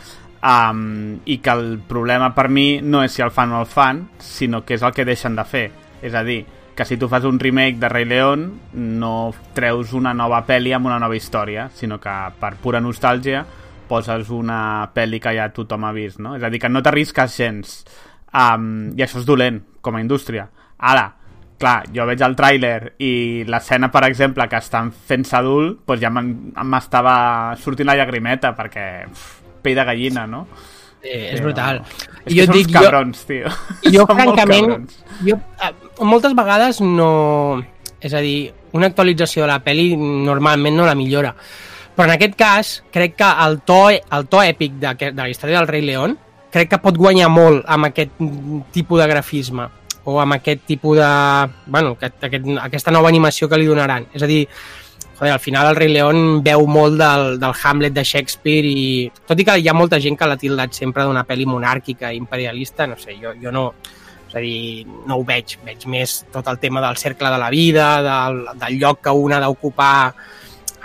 Um, 0.47 1.19
I 1.26 1.38
que 1.43 1.50
el 1.50 1.78
problema 1.88 2.31
per 2.37 2.47
mi 2.52 2.81
no 2.83 3.02
és 3.02 3.16
si 3.16 3.25
el 3.25 3.33
fan 3.35 3.55
o 3.57 3.61
el 3.62 3.66
fan, 3.66 4.05
sinó 4.23 4.62
que 4.64 4.76
és 4.76 4.85
el 4.87 4.95
que 4.95 5.07
deixen 5.09 5.35
de 5.37 5.45
fer. 5.49 5.66
És 6.05 6.14
a 6.14 6.23
dir, 6.26 6.45
que 6.76 6.85
si 6.85 6.99
tu 7.00 7.09
fas 7.09 7.25
un 7.25 7.40
remake 7.40 7.81
de 7.81 7.88
Rei 7.88 8.05
León, 8.05 8.47
no 8.75 9.33
treus 9.57 9.95
una 9.97 10.12
nova 10.14 10.43
pel·li 10.47 10.75
amb 10.76 10.87
una 10.87 11.00
nova 11.00 11.16
història, 11.16 11.71
sinó 11.75 11.99
que 11.99 12.14
per 12.38 12.52
pura 12.62 12.83
nostàlgia 12.85 13.43
poses 13.88 14.28
una 14.35 14.90
pel·li 14.95 15.19
que 15.23 15.33
ja 15.35 15.49
tothom 15.55 15.87
ha 15.88 15.95
vist, 15.97 16.21
no? 16.21 16.37
És 16.37 16.45
a 16.45 16.50
dir, 16.52 16.61
que 16.61 16.69
no 16.69 16.83
t'arrisques 16.85 17.38
gens. 17.40 17.78
Um, 18.37 18.93
I 18.93 19.07
això 19.07 19.23
és 19.23 19.26
dolent, 19.26 19.62
com 19.81 19.97
a 19.97 20.02
indústria. 20.05 20.50
Ara, 20.76 21.09
clar, 21.58 21.86
jo 21.94 22.06
veig 22.08 22.22
el 22.22 22.36
tràiler 22.38 22.78
i 23.02 23.44
l'escena, 23.48 23.90
per 23.92 24.04
exemple, 24.08 24.46
que 24.50 24.60
estan 24.60 24.92
fent-se 24.92 25.36
adult, 25.38 25.82
doncs 25.88 26.02
ja 26.02 26.12
m'estava 26.12 27.16
sortint 27.60 27.88
la 27.88 27.96
llagrimeta, 27.98 28.52
perquè 28.56 28.86
pff, 29.10 29.36
pell 29.64 29.78
de 29.78 29.86
gallina, 29.88 30.26
no? 30.30 30.46
eh, 31.06 31.34
és 31.34 31.42
brutal. 31.42 31.80
És 32.25 32.34
que 32.34 32.46
són 32.46 32.58
uns 32.60 32.72
cabrons, 32.72 33.22
tio. 33.28 33.54
jo 33.84 34.04
Són 34.08 34.20
francament, 34.20 34.92
jo, 35.26 35.38
moltes 36.04 36.36
vegades 36.36 36.82
no... 36.84 37.62
És 38.06 38.12
a 38.14 38.20
dir, 38.20 38.50
una 38.76 38.90
actualització 38.90 39.46
de 39.46 39.48
la 39.48 39.62
pel·li 39.64 39.94
normalment 39.96 40.76
no 40.76 40.84
la 40.86 40.94
millora. 40.94 41.32
Però 41.96 42.04
en 42.04 42.12
aquest 42.12 42.36
cas, 42.38 42.72
crec 42.92 43.16
que 43.18 43.28
el 43.46 43.62
to, 43.66 43.80
el 43.88 44.26
to 44.30 44.42
èpic 44.44 44.76
de, 44.82 44.92
de 45.08 45.16
la 45.16 45.30
història 45.32 45.62
del 45.62 45.70
Rei 45.70 45.86
León 45.86 46.18
crec 46.52 46.70
que 46.75 46.80
pot 46.82 46.96
guanyar 47.00 47.30
molt 47.32 47.64
amb 47.72 47.88
aquest 47.88 48.20
tipus 48.72 49.00
de 49.00 49.08
grafisme 49.10 49.66
o 50.06 50.20
amb 50.22 50.38
aquest 50.38 50.64
tipus 50.66 50.98
de... 50.98 51.10
Bueno, 51.66 51.96
aquest, 51.98 52.22
aquest, 52.28 52.48
aquesta 52.62 52.94
nova 52.94 53.10
animació 53.10 53.48
que 53.50 53.58
li 53.58 53.66
donaran. 53.66 54.06
És 54.14 54.22
a 54.22 54.30
dir, 54.30 54.44
joder, 55.18 55.32
al 55.32 55.42
final 55.42 55.70
el 55.70 55.76
Rei 55.76 55.90
León 55.92 56.42
veu 56.46 56.66
molt 56.70 56.98
del, 57.00 57.36
del 57.42 57.54
Hamlet 57.62 57.94
de 57.96 58.04
Shakespeare 58.04 58.70
i 58.70 59.10
tot 59.26 59.40
i 59.40 59.46
que 59.48 59.58
hi 59.58 59.68
ha 59.68 59.75
molta 59.76 60.00
gent 60.02 60.18
que 60.18 60.28
l'ha 60.28 60.38
tildat 60.40 60.76
sempre 60.76 61.04
d'una 61.04 61.26
pel·li 61.26 61.48
monàrquica, 61.48 62.12
imperialista, 62.14 62.86
no 62.86 62.98
sé, 63.00 63.18
jo, 63.22 63.34
jo 63.42 63.52
no, 63.54 63.66
és 64.28 64.36
a 64.38 64.44
dir, 64.44 64.86
no 65.08 65.18
ho 65.18 65.26
veig, 65.26 65.58
veig 65.66 65.86
més 65.90 66.18
tot 66.32 66.46
el 66.52 66.60
tema 66.62 66.84
del 66.84 66.98
cercle 67.00 67.32
de 67.32 67.42
la 67.42 67.50
vida, 67.50 67.90
del, 68.06 68.42
del 68.60 68.80
lloc 68.80 69.02
que 69.04 69.14
un 69.14 69.34
ha 69.34 69.42
d'ocupar 69.42 69.98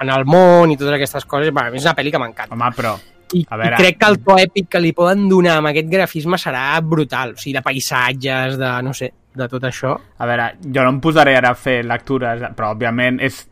en 0.02 0.10
el 0.10 0.26
món 0.26 0.72
i 0.72 0.78
totes 0.80 0.98
aquestes 0.98 1.30
coses, 1.30 1.54
bueno, 1.54 1.70
a 1.70 1.72
mi 1.72 1.82
és 1.82 1.86
una 1.86 1.98
pel·li 1.98 2.14
que 2.14 2.22
m'encanta. 2.22 2.58
Home, 2.58 2.74
però... 2.78 2.98
I, 3.34 3.46
A 3.50 3.58
veure- 3.58 3.76
I 3.78 3.84
crec 3.84 3.98
que 4.00 4.10
el 4.12 4.20
to 4.24 4.36
èpic 4.38 4.68
que 4.70 4.80
li 4.84 4.92
poden 4.94 5.28
donar 5.30 5.58
amb 5.60 5.70
aquest 5.72 5.88
grafisme 5.90 6.38
serà 6.42 6.66
brutal, 6.84 7.34
o 7.34 7.38
sigui, 7.38 7.54
de 7.56 7.62
paisatges, 7.64 8.58
de, 8.60 8.72
no 8.84 8.94
sé, 8.94 9.12
de 9.36 9.48
tot 9.48 9.64
això. 9.70 9.94
A 10.18 10.26
veure, 10.28 10.50
jo 10.62 10.84
no 10.84 10.90
em 10.90 11.00
posaré 11.04 11.38
ara 11.40 11.54
a 11.54 11.56
fer 11.56 11.82
lectures, 11.88 12.42
però 12.58 12.74
òbviament 12.76 13.22
és 13.24 13.48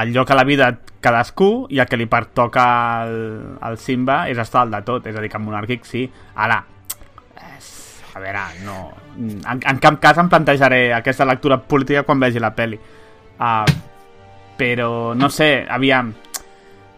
el 0.00 0.12
lloc 0.12 0.30
a 0.30 0.36
la 0.36 0.44
vida 0.44 0.70
cadascú 1.04 1.66
i 1.70 1.78
el 1.80 1.86
que 1.88 1.96
li 2.00 2.06
pertoca 2.08 2.66
al, 3.02 3.16
al 3.60 3.78
Simba 3.78 4.26
és 4.28 4.38
estar 4.38 4.62
al 4.66 4.70
de 4.72 4.82
tot, 4.86 5.06
és 5.06 5.16
a 5.16 5.20
dir, 5.20 5.28
que 5.32 5.36
en 5.40 5.44
monàrquic 5.44 5.84
sí. 5.88 6.06
Ara, 6.34 6.62
a 8.14 8.20
veure, 8.20 8.42
no... 8.64 8.90
En, 9.16 9.60
en 9.64 9.78
cap 9.80 9.96
cas 10.00 10.18
em 10.20 10.28
plantejaré 10.28 10.92
aquesta 10.92 11.24
lectura 11.28 11.56
política 11.60 12.02
quan 12.04 12.20
vegi 12.20 12.40
la 12.40 12.52
peli. 12.56 12.76
Uh, 13.40 13.64
però, 14.58 15.14
no 15.16 15.28
sé, 15.32 15.64
aviam, 15.68 16.12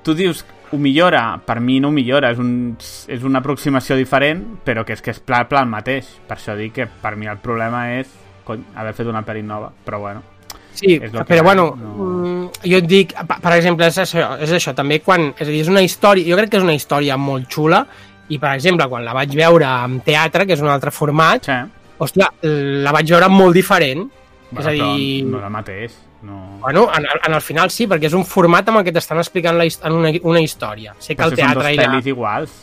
tu 0.03 0.15
dius 0.15 0.45
ho 0.75 0.79
millora, 0.79 1.39
per 1.47 1.61
mi 1.61 1.79
no 1.81 1.89
ho 1.89 1.95
millora, 1.95 2.31
és, 2.35 2.39
un, 2.43 2.77
és 3.09 3.23
una 3.25 3.39
aproximació 3.41 3.97
diferent, 3.97 4.43
però 4.67 4.85
que 4.85 4.93
és 4.97 5.03
que 5.03 5.11
és 5.15 5.21
pla, 5.21 5.45
pla 5.49 5.63
el 5.65 5.71
mateix. 5.73 6.07
Per 6.29 6.37
això 6.37 6.57
dic 6.59 6.75
que 6.81 6.87
per 7.03 7.15
mi 7.17 7.27
el 7.31 7.39
problema 7.43 7.87
és 7.97 8.11
cony, 8.45 8.63
haver 8.77 8.93
fet 8.95 9.07
una 9.09 9.23
pel·li 9.25 9.43
nova, 9.47 9.71
però 9.87 10.01
bueno. 10.03 10.23
Sí, 10.75 10.99
que 10.99 11.09
però 11.23 11.43
bueno, 11.47 11.69
no- 11.79 12.09
no... 12.11 12.51
jo 12.65 12.81
et 12.83 12.87
dic, 12.91 13.13
per 13.15 13.53
exemple, 13.55 13.87
és 13.87 13.99
això, 14.03 14.25
és 14.43 14.51
això, 14.57 14.75
també 14.75 14.99
quan, 15.01 15.29
és 15.39 15.47
a 15.47 15.51
dir, 15.53 15.61
és 15.63 15.71
una 15.71 15.83
història, 15.87 16.27
jo 16.27 16.37
crec 16.41 16.51
que 16.51 16.59
és 16.59 16.67
una 16.67 16.75
història 16.75 17.17
molt 17.17 17.47
xula, 17.49 17.85
i 18.29 18.41
per 18.43 18.51
exemple, 18.57 18.89
quan 18.91 19.05
la 19.07 19.15
vaig 19.15 19.37
veure 19.39 19.69
en 19.85 20.01
teatre, 20.03 20.47
que 20.49 20.57
és 20.59 20.61
un 20.65 20.69
altre 20.73 20.91
format, 20.91 21.45
Sí. 21.47 21.53
hòstia, 22.03 22.27
la 22.83 22.93
vaig 22.93 23.09
veure 23.15 23.29
molt 23.31 23.55
diferent, 23.55 24.03
Bueno, 24.51 24.61
és 24.61 24.67
a 24.67 24.73
dir, 24.73 25.25
no 25.31 25.39
és 25.39 25.45
el 25.45 25.51
mateix. 25.51 25.95
No... 26.25 26.59
bueno, 26.61 26.89
en, 26.97 27.05
en 27.27 27.35
el 27.35 27.41
final 27.45 27.71
sí, 27.71 27.87
perquè 27.91 28.09
és 28.09 28.15
un 28.17 28.25
format 28.25 28.69
amb 28.73 28.79
el 28.81 28.85
que 28.87 28.93
t'estan 28.97 29.19
explicant 29.21 29.59
la, 29.59 29.65
en 29.69 29.93
una, 29.93 30.11
una 30.23 30.41
història. 30.41 30.95
Sé 30.99 31.15
que 31.15 31.23
Però 31.23 31.31
el 31.31 31.37
si 31.37 31.43
són 31.43 31.53
teatre 31.53 31.77
dos 31.77 31.85
pel·lis 31.85 32.07
iguals, 32.15 32.55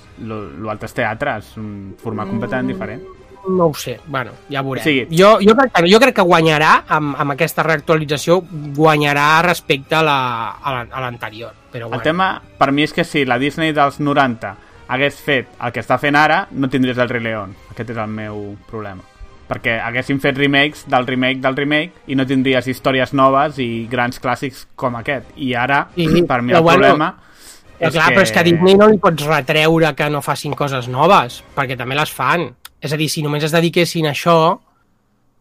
l'altre 0.65 0.89
és 0.89 0.94
teatre, 0.98 1.38
és 1.44 1.51
un 1.62 1.72
format 2.01 2.27
completament 2.30 2.68
diferent. 2.74 3.03
No 3.41 3.72
ho 3.72 3.74
sé, 3.74 3.96
bueno, 4.06 4.32
ja 4.53 4.62
veurem. 4.62 4.84
Sí. 4.86 5.08
Jo, 5.18 5.39
jo, 5.41 5.56
crec, 5.58 5.72
que- 5.74 5.88
jo 5.91 6.00
crec 6.00 6.15
que 6.15 6.22
guanyarà, 6.30 6.84
amb, 6.88 7.15
amb 7.18 7.32
aquesta 7.34 7.63
reactualització, 7.65 8.39
guanyarà 8.75 9.41
respecte 9.41 9.96
a 9.96 10.03
la- 10.03 10.51
a 10.62 10.74
la- 10.74 10.88
a 10.91 11.01
l'anterior. 11.01 11.53
Però 11.72 11.86
El 11.86 11.89
bueno. 11.89 12.03
tema, 12.03 12.41
per 12.58 12.72
mi, 12.72 12.84
és 12.84 12.94
que 12.94 13.03
si 13.03 13.25
la 13.25 13.39
Disney 13.39 13.72
dels 13.74 14.00
90 14.00 14.56
hagués 14.88 15.15
fet 15.15 15.48
el 15.62 15.72
que 15.72 15.80
està 15.82 15.98
fent 15.98 16.15
ara, 16.15 16.48
no 16.51 16.70
tindries 16.70 16.98
el 16.98 17.10
Rei 17.10 17.22
León. 17.24 17.56
Aquest 17.72 17.89
és 17.91 17.98
el 17.98 18.08
meu 18.08 18.56
problema. 18.70 19.01
Perquè 19.51 19.75
haguessin 19.84 20.22
fet 20.24 20.38
remakes 20.39 20.86
del 20.88 21.08
remake 21.10 21.41
del 21.43 21.58
remake 21.58 22.05
i 22.08 22.15
no 22.15 22.24
tindries 22.27 22.70
històries 22.72 23.12
noves 23.17 23.60
i 23.60 23.86
grans 23.91 24.22
clàssics 24.24 24.63
com 24.79 24.96
aquest. 25.01 25.34
I 25.36 25.51
ara, 25.60 25.84
Sí, 25.98 26.24
per 26.24 26.39
mi, 26.41 26.55
el 26.55 26.63
bueno, 26.63 26.88
problema 26.88 27.12
Però 27.81 27.89
és 27.89 27.96
clar, 27.96 28.08
que... 28.08 28.15
però 28.15 28.24
és 28.27 28.31
que 28.31 28.39
a 28.39 28.46
Disney 28.46 28.75
no 28.77 28.88
li 28.91 29.00
pots 29.01 29.25
retreure 29.25 29.89
que 29.98 30.10
no 30.13 30.20
facin 30.22 30.53
coses 30.53 30.86
noves, 30.91 31.39
perquè 31.55 31.74
també 31.79 31.96
les 31.98 32.12
fan. 32.13 32.46
És 32.81 32.93
a 32.93 32.98
dir, 33.00 33.08
si 33.10 33.24
només 33.25 33.48
es 33.48 33.55
dediquessin 33.55 34.05
a 34.05 34.12
això, 34.13 34.36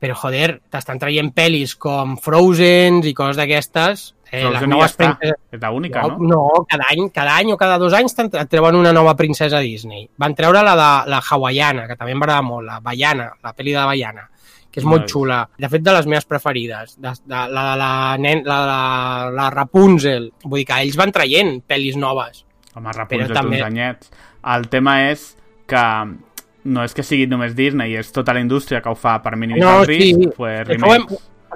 però 0.00 0.16
joder, 0.16 0.54
t'estan 0.72 0.98
traient 1.02 1.28
pel·lis 1.36 1.74
com 1.76 2.16
Frozen 2.16 3.02
i 3.04 3.12
coses 3.16 3.36
d'aquestes, 3.36 4.06
eh, 4.32 4.44
les 4.50 4.66
noves 4.68 4.92
està. 4.92 5.16
princeses... 5.18 5.38
És 5.52 5.60
l'única, 5.60 6.02
No, 6.06 6.18
no? 6.20 6.64
cada 6.68 6.84
any, 6.90 7.08
cada 7.14 7.36
any 7.36 7.52
o 7.52 7.56
cada 7.56 7.78
dos 7.78 7.92
anys 7.92 8.14
et 8.18 8.48
treuen 8.48 8.76
una 8.76 8.92
nova 8.92 9.14
princesa 9.16 9.58
Disney. 9.58 10.08
Van 10.16 10.34
treure 10.34 10.62
la 10.62 10.74
de 10.78 11.10
la 11.10 11.20
hawaiana, 11.30 11.86
que 11.88 11.96
també 11.96 12.14
m'agrada 12.14 12.42
molt, 12.42 12.66
la 12.66 12.80
Baiana, 12.80 13.32
la 13.42 13.54
pel·li 13.54 13.72
de 13.74 13.78
la 13.80 13.86
Baiana, 13.86 14.28
que 14.70 14.80
és 14.80 14.84
No 14.86 14.90
molt 14.92 15.04
és. 15.08 15.12
xula. 15.12 15.40
De 15.58 15.68
fet, 15.68 15.82
de 15.82 15.92
les 15.92 16.06
meves 16.06 16.24
preferides. 16.30 16.94
De, 17.00 17.10
de, 17.24 17.34
la 17.50 17.64
de 17.72 17.76
la, 17.80 17.90
nen, 18.18 18.42
la, 18.46 18.60
la, 18.66 19.30
la 19.34 19.50
Rapunzel. 19.50 20.32
Vull 20.44 20.60
dir 20.62 20.66
que 20.66 20.80
ells 20.84 20.96
van 20.96 21.10
traient 21.12 21.56
pel·lis 21.66 21.96
noves. 21.98 22.44
Home, 22.74 22.92
Rapunzel 22.94 23.34
també- 23.34 23.56
uns 23.58 23.66
anyets. 23.66 24.10
El 24.54 24.68
tema 24.70 25.10
és 25.10 25.36
que 25.66 25.82
no 26.70 26.84
és 26.84 26.92
que 26.94 27.02
sigui 27.02 27.26
només 27.26 27.54
Disney, 27.56 27.94
és 27.96 28.12
tota 28.12 28.32
la 28.36 28.40
indústria 28.40 28.80
que 28.84 28.88
ho 28.90 28.94
fa 28.94 29.18
per 29.22 29.34
minimitzar 29.36 29.72
No, 29.74 29.80
el 29.80 29.86
risc, 29.88 30.20
sí. 30.20 30.28
pues, 30.36 30.68
Això 30.68 30.86
ho 30.86 30.94
hem, 30.94 31.06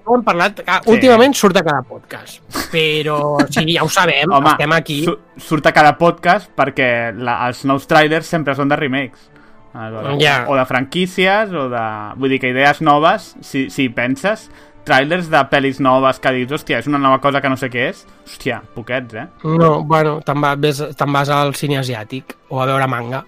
ho 0.04 0.16
hem 0.16 0.22
parlat, 0.24 0.60
que 0.60 0.72
Sí. 0.84 0.90
últimament 0.90 1.34
surt 1.34 1.56
a 1.56 1.62
cada 1.62 1.82
podcast. 1.82 2.42
Però 2.72 3.38
sí, 3.48 3.64
ja 3.74 3.82
ho 3.84 3.88
sabem, 3.88 4.30
Home, 4.32 4.50
estem 4.50 4.72
aquí. 4.72 5.04
su 5.04 5.18
surt 5.36 5.66
a 5.66 5.72
cada 5.72 5.96
podcast 5.98 6.50
perquè 6.56 7.12
la, 7.16 7.46
els 7.46 7.64
nous 7.64 7.86
trailers 7.86 8.26
sempre 8.26 8.54
són 8.54 8.68
de 8.68 8.76
remakes. 8.76 9.30
Aleshores, 9.74 10.22
Ja. 10.22 10.44
O 10.48 10.54
de 10.56 10.64
franquícies, 10.66 11.50
o 11.52 11.68
de... 11.68 11.84
Vull 12.16 12.30
dir 12.30 12.38
que 12.40 12.50
idees 12.50 12.80
noves, 12.80 13.34
si, 13.40 13.68
si 13.70 13.88
penses, 13.88 14.50
trailers 14.84 15.30
de 15.30 15.38
pel·lis 15.50 15.80
noves 15.80 16.20
que 16.20 16.30
dius, 16.30 16.52
hòstia, 16.52 16.78
és 16.78 16.86
una 16.86 16.98
nova 16.98 17.18
cosa 17.20 17.40
que 17.40 17.48
no 17.48 17.56
sé 17.56 17.70
què 17.72 17.88
és, 17.88 18.04
hòstia, 18.26 18.60
poquets, 18.74 19.14
eh? 19.14 19.26
No, 19.44 19.82
bueno, 19.82 20.20
te'n 20.20 20.42
va, 20.44 20.54
ves- 20.54 20.84
te'n 20.96 21.12
vas 21.12 21.28
al 21.28 21.54
cine 21.54 21.78
asiàtic 21.80 22.36
o 22.50 22.60
a 22.62 22.66
veure 22.66 22.86
manga. 22.86 23.24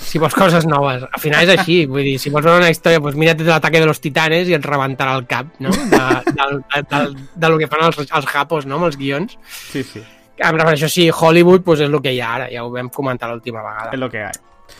Si 0.00 0.18
vols 0.18 0.34
coses 0.34 0.64
noves. 0.66 1.04
Al 1.10 1.20
final 1.22 1.44
és 1.44 1.52
així, 1.58 1.84
vull 1.86 2.02
dir, 2.02 2.16
si 2.18 2.30
vols 2.30 2.44
veure 2.44 2.62
una 2.62 2.70
història, 2.72 3.00
doncs 3.00 3.16
mira't 3.20 3.40
l'ataque 3.46 3.80
de 3.80 3.86
los 3.86 4.00
titanes 4.00 4.48
i 4.48 4.54
et 4.56 4.64
rebentarà 4.66 5.14
el 5.18 5.26
cap, 5.30 5.52
no? 5.60 5.70
De, 5.70 6.02
de, 6.30 6.48
de, 6.74 6.82
de, 6.90 7.02
de 7.34 7.48
lo 7.52 7.58
que 7.60 7.68
fan 7.70 7.84
els, 7.86 7.98
els 8.04 8.26
japos, 8.32 8.66
no?, 8.66 8.76
amb 8.80 8.88
els 8.90 8.96
guions. 9.00 9.38
Sí, 9.70 9.82
sí, 9.82 10.02
Em 10.36 10.56
refereixo, 10.58 10.88
sí, 10.90 11.10
Hollywood 11.14 11.62
doncs 11.62 11.84
és 11.84 11.88
el 11.92 12.00
que 12.02 12.10
hi 12.10 12.18
ha 12.20 12.32
ara, 12.40 12.48
ja 12.50 12.64
ho 12.66 12.70
vam 12.74 12.88
comentar 12.90 13.28
l'última 13.30 13.62
vegada. 13.62 13.92
és 13.94 14.00
el 14.02 14.10
que 14.10 14.18
hi 14.18 14.26
ha. 14.26 14.32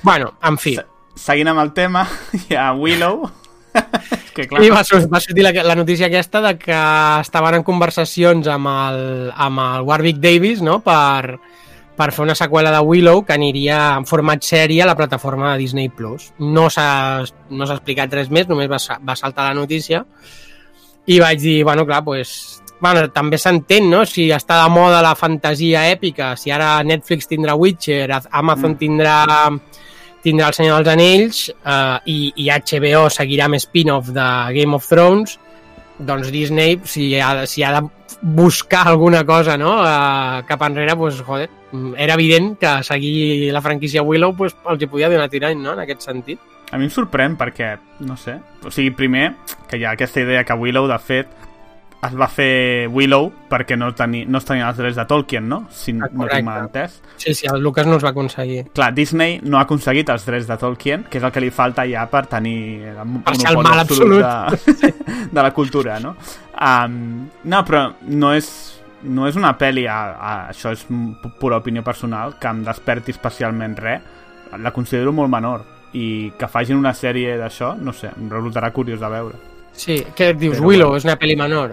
Bueno, 0.02 0.32
en 0.42 0.58
fi, 0.58 0.74
Se- 0.80 0.86
Seguint 1.14 1.46
amb 1.52 1.60
el 1.62 1.72
tema, 1.72 2.02
hi 2.48 2.56
ha 2.58 2.72
Willow, 2.74 3.28
que 4.34 4.48
clar, 4.50 4.62
I 4.64 4.70
va, 4.70 4.82
va 5.12 5.20
sortir 5.22 5.44
la, 5.46 5.52
la 5.62 5.76
notícia 5.78 6.06
aquesta 6.10 6.40
de 6.42 6.56
que 6.58 6.74
estaven 7.20 7.60
en 7.60 7.62
conversacions 7.66 8.46
amb 8.50 8.66
el, 8.72 8.98
amb 9.34 9.62
el 9.62 9.82
Warwick 9.86 10.18
Davis 10.22 10.60
no? 10.62 10.80
per, 10.82 11.38
per 11.96 12.10
fer 12.12 12.24
una 12.24 12.34
seqüela 12.34 12.72
de 12.74 12.80
Willow 12.82 13.22
que 13.24 13.36
aniria 13.36 13.94
en 13.98 14.06
format 14.06 14.42
sèrie 14.42 14.82
a 14.82 14.88
la 14.88 14.96
plataforma 14.98 15.52
de 15.52 15.60
Disney+. 15.62 15.90
Plus. 15.94 16.32
No 16.38 16.68
s'ha 16.70 17.22
no 17.50 17.68
explicat 17.70 18.12
res 18.12 18.30
més, 18.30 18.48
només 18.48 18.70
va, 18.70 18.80
va 19.00 19.16
saltar 19.16 19.48
la 19.50 19.54
notícia 19.54 20.04
i 21.06 21.20
vaig 21.20 21.38
dir, 21.38 21.62
bueno, 21.64 21.84
clar, 21.86 22.02
pues, 22.02 22.62
bueno, 22.80 23.06
també 23.12 23.38
s'entén, 23.38 23.90
no?, 23.90 24.04
si 24.08 24.30
està 24.32 24.62
de 24.62 24.70
moda 24.72 25.02
la 25.04 25.14
fantasia 25.14 25.84
èpica, 25.92 26.32
si 26.40 26.50
ara 26.50 26.78
Netflix 26.82 27.28
tindrà 27.28 27.54
Witcher, 27.54 28.08
Amazon 28.30 28.72
Mm. 28.72 28.78
tindrà 28.78 29.16
tindrà 30.24 30.48
el 30.48 30.54
Senyor 30.56 30.80
dels 30.80 30.94
Anells 30.94 31.40
eh, 31.52 31.98
i, 32.08 32.32
i 32.40 32.48
HBO 32.48 33.10
seguirà 33.12 33.44
amb 33.44 33.60
spin-off 33.60 34.08
de 34.08 34.28
Game 34.56 34.74
of 34.74 34.88
Thrones 34.88 35.38
doncs 35.98 36.30
Disney, 36.32 36.80
si 36.84 37.12
ha, 37.20 37.46
si 37.46 37.62
ha 37.62 37.74
de 37.76 37.82
buscar 38.24 38.88
alguna 38.88 39.22
cosa 39.26 39.58
no? 39.58 39.82
uh, 39.82 40.42
cap 40.48 40.62
enrere, 40.62 40.96
pues, 40.96 41.20
joder, 41.20 41.50
mm, 41.72 41.92
era 41.98 42.14
evident 42.14 42.58
que 42.58 42.82
seguir 42.82 43.52
la 43.52 43.60
franquícia 43.60 44.02
Willow 44.02 44.34
pues, 44.34 44.56
els 44.64 44.80
hi 44.80 44.88
podia 44.88 45.10
donar 45.12 45.28
tirany, 45.28 45.60
no?, 45.60 45.74
en 45.76 45.84
aquest 45.84 46.06
sentit. 46.08 46.40
A 46.72 46.80
mi 46.80 46.88
em 46.88 46.90
sorprèn 46.90 47.36
perquè, 47.36 47.74
no 48.08 48.16
sé, 48.16 48.38
o 48.64 48.72
sigui, 48.72 48.94
primer, 48.96 49.34
que 49.68 49.76
hi 49.76 49.84
ha 49.84 49.92
aquesta 49.92 50.24
idea 50.24 50.42
que 50.48 50.56
Willow, 50.56 50.88
de 50.88 50.98
fet, 50.98 51.43
es 52.08 52.14
va 52.18 52.26
fer 52.28 52.88
Willow 52.92 53.30
perquè 53.50 53.76
no, 53.78 53.88
teni, 53.94 54.24
no 54.26 54.38
es 54.38 54.44
tenien 54.48 54.66
els 54.68 54.76
drets 54.78 54.96
de 54.96 55.04
Tolkien, 55.10 55.48
no? 55.48 55.64
Si 55.70 55.92
Ah, 55.94 56.08
no 56.12 56.26
tinc 56.28 56.44
mal 56.46 56.64
entès. 56.66 57.00
Sí, 57.16 57.34
sí, 57.34 57.46
el 57.52 57.60
Lucas 57.62 57.86
no 57.86 57.94
els 57.94 58.04
va 58.04 58.10
aconseguir. 58.10 58.64
Clar, 58.74 58.92
Disney 58.94 59.40
no 59.42 59.58
ha 59.58 59.62
aconseguit 59.66 60.08
els 60.10 60.26
drets 60.26 60.46
de 60.50 60.56
Tolkien, 60.58 61.04
que 61.10 61.18
és 61.18 61.24
el 61.24 61.32
que 61.32 61.40
li 61.44 61.50
falta 61.50 61.84
ja 61.88 62.06
per 62.10 62.26
tenir 62.26 62.92
Per 63.24 63.36
ser 63.36 63.50
el 63.50 63.58
mal 63.62 63.78
absolut 63.80 64.22
de, 64.22 64.92
de 65.32 65.42
la 65.42 65.52
cultura, 65.54 65.98
no? 66.00 66.16
Um, 66.54 67.28
no, 67.44 67.64
però 67.64 67.84
no 68.08 68.32
és, 68.34 68.48
no 69.02 69.26
és 69.28 69.36
una 69.36 69.54
pel·li, 69.58 69.86
a, 69.90 70.00
a, 70.14 70.34
això 70.50 70.70
és 70.72 70.84
pu- 70.88 71.32
pura 71.40 71.58
opinió 71.62 71.82
personal, 71.84 72.36
que 72.40 72.48
em 72.48 72.62
desperti 72.64 73.10
especialment 73.14 73.76
res. 73.78 74.02
La 74.62 74.70
considero 74.70 75.10
molt 75.12 75.30
menor 75.32 75.64
i 75.94 76.32
que 76.38 76.46
facin 76.50 76.76
una 76.78 76.92
sèrie 76.94 77.36
d'això, 77.38 77.72
no 77.78 77.92
sé, 77.94 78.08
em 78.18 78.28
resultarà 78.30 78.70
curiós 78.74 79.00
de 79.00 79.08
veure. 79.10 79.34
Sí, 79.74 79.96
què 80.14 80.32
dius? 80.38 80.56
Però 80.60 80.66
Willow 80.68 80.88
bueno. 80.92 80.98
és 81.00 81.04
una 81.08 81.16
pel·li 81.18 81.34
menor. 81.38 81.72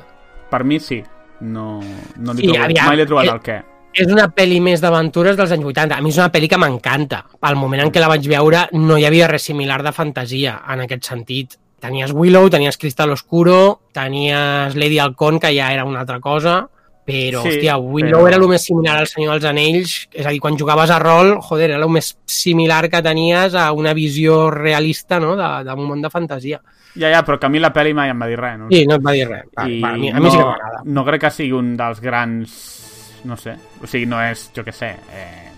Per 0.52 0.64
mi 0.68 0.80
sí, 0.84 1.00
no, 1.42 1.80
no 2.18 2.34
li 2.36 2.44
Sí, 2.44 2.50
trobo, 2.52 2.66
aviam, 2.66 2.90
mai 2.90 3.00
li 3.00 3.06
he 3.06 3.10
trobat 3.10 3.30
eh, 3.30 3.36
el 3.36 3.44
què. 3.46 3.58
És 4.02 4.12
una 4.12 4.30
pel·li 4.32 4.62
més 4.64 4.84
d'aventures 4.84 5.36
dels 5.36 5.52
anys 5.52 5.68
80. 5.68 5.98
A 5.98 6.04
mi 6.04 6.14
és 6.14 6.20
una 6.20 6.30
pel·li 6.32 6.48
que 6.52 6.60
m'encanta. 6.60 7.26
Al 7.48 7.58
moment 7.60 7.82
en 7.84 7.92
què 7.92 8.04
la 8.04 8.12
vaig 8.12 8.28
veure 8.32 8.68
no 8.78 9.00
hi 9.00 9.08
havia 9.08 9.28
res 9.32 9.48
similar 9.50 9.82
de 9.84 9.92
fantasia 9.96 10.62
en 10.72 10.86
aquest 10.86 11.10
sentit. 11.10 11.58
Tenies 11.82 12.14
Willow, 12.14 12.48
tenies 12.54 12.78
Cristal 12.78 13.12
Oscuro, 13.12 13.82
tenies 13.92 14.78
Lady 14.78 15.00
Halcón, 15.00 15.40
que 15.42 15.52
ja 15.56 15.74
era 15.74 15.84
una 15.84 16.04
altra 16.06 16.20
cosa, 16.22 16.70
però, 17.12 17.42
Sí, 17.44 17.50
hòstia, 17.50 17.78
Willow 17.78 18.22
però- 18.22 18.28
era 18.28 18.38
el 18.38 18.48
més 18.50 18.64
similar 18.66 18.98
al 18.98 19.08
Senyor 19.08 19.34
dels 19.40 19.46
Anells, 19.52 19.96
és 20.12 20.26
a 20.26 20.30
dir, 20.32 20.40
quan 20.40 20.58
jugaves 20.58 20.90
a 20.90 21.00
rol, 21.00 21.36
joder, 21.42 21.70
era 21.72 21.84
el 21.84 21.90
més 21.90 22.18
similar 22.26 22.90
que 22.90 23.02
tenies 23.02 23.54
a 23.56 23.72
una 23.72 23.94
visió 23.94 24.50
realista 24.52 25.20
no? 25.20 25.36
de- 25.36 25.64
d'un 25.70 25.86
món 25.88 26.02
de 26.02 26.10
fantasia. 26.10 26.62
Ja, 26.96 27.08
ja, 27.10 27.22
però 27.24 27.38
que 27.40 27.46
a 27.46 27.50
mi 27.50 27.60
la 27.60 27.72
pel·li 27.72 27.94
mai 27.96 28.10
em 28.12 28.20
va 28.22 28.28
dir 28.28 28.36
res. 28.40 28.58
No? 28.60 28.68
Sí, 28.70 28.86
no 28.86 28.96
et 28.96 29.06
va 29.06 29.12
dir 29.16 29.28
res. 29.30 29.46
Va, 29.58 29.64
I 29.70 29.80
va, 29.80 29.94
a 29.94 29.98
mi, 29.98 30.10
a 30.10 30.16
mi 30.20 30.26
no, 30.26 30.32
sí 30.32 30.38
que 30.38 30.44
m'agrada. 30.44 30.82
no 30.86 31.06
crec 31.06 31.22
que 31.22 31.32
sigui 31.32 31.52
un 31.56 31.76
dels 31.78 32.02
grans... 32.02 33.22
No 33.24 33.38
sé, 33.38 33.54
o 33.82 33.86
sigui, 33.88 34.08
no 34.10 34.18
és, 34.26 34.48
jo 34.56 34.64
què 34.66 34.74
sé, 34.74 34.88
eh, 35.14 35.52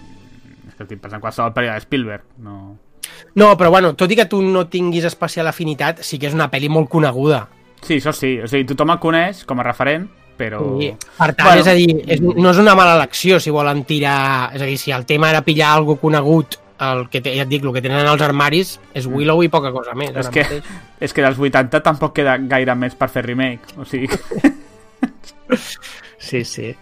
és 0.68 0.74
que 0.76 0.84
estic 0.84 1.00
pensant 1.00 1.22
en 1.22 1.24
qualsevol 1.24 1.54
pel·li 1.56 1.70
de 1.72 1.80
Spielberg, 1.80 2.24
no... 2.44 2.78
No, 3.36 3.54
però 3.58 3.70
bueno, 3.72 3.94
tot 3.96 4.12
i 4.12 4.16
que 4.20 4.26
tu 4.30 4.42
no 4.44 4.66
tinguis 4.68 5.06
especial 5.08 5.48
afinitat, 5.48 6.02
sí 6.04 6.20
que 6.20 6.28
és 6.28 6.36
una 6.36 6.50
pel·li 6.52 6.68
molt 6.70 6.90
coneguda. 6.92 7.48
Sí, 7.82 7.98
això 8.02 8.12
sí, 8.14 8.36
o 8.44 8.48
sigui, 8.52 8.66
tothom 8.70 8.92
el 8.94 9.00
coneix 9.00 9.46
com 9.48 9.60
a 9.60 9.64
referent, 9.64 10.06
però... 10.38 10.62
Sí. 10.80 10.90
Per 11.18 11.30
tant, 11.36 11.48
Bueno. 11.48 11.62
és 11.62 11.68
a 11.68 11.74
dir, 11.78 11.96
és, 12.08 12.22
no 12.22 12.52
és 12.52 12.60
una 12.62 12.76
mala 12.76 12.98
elecció 12.98 13.40
si 13.40 13.54
volen 13.54 13.84
tirar... 13.90 14.52
És 14.56 14.62
a 14.62 14.68
dir, 14.70 14.78
si 14.82 14.92
el 14.92 15.06
tema 15.10 15.30
era 15.30 15.44
pillar 15.46 15.74
algo 15.78 15.98
conegut, 16.02 16.60
el 16.84 17.06
que 17.10 17.22
ja 17.24 17.46
et 17.46 17.52
dic, 17.52 17.64
el 17.64 17.74
que 17.76 17.84
tenen 17.86 18.08
als 18.10 18.24
armaris 18.26 18.78
és 18.98 19.08
Willow 19.08 19.44
i 19.46 19.52
poca 19.54 19.72
cosa 19.72 19.94
més. 19.96 20.12
Mm. 20.12 20.20
És 20.20 20.32
que, 20.34 20.44
mateix. 20.44 20.72
és 21.08 21.14
que 21.14 21.26
dels 21.26 21.40
80 21.40 21.84
tampoc 21.86 22.16
queda 22.18 22.38
gaire 22.38 22.76
més 22.76 22.98
per 23.00 23.12
fer 23.14 23.26
remake, 23.28 23.78
o 23.78 23.88
sigui... 23.88 24.10
Sí, 26.24 26.44
sí. 26.48 26.74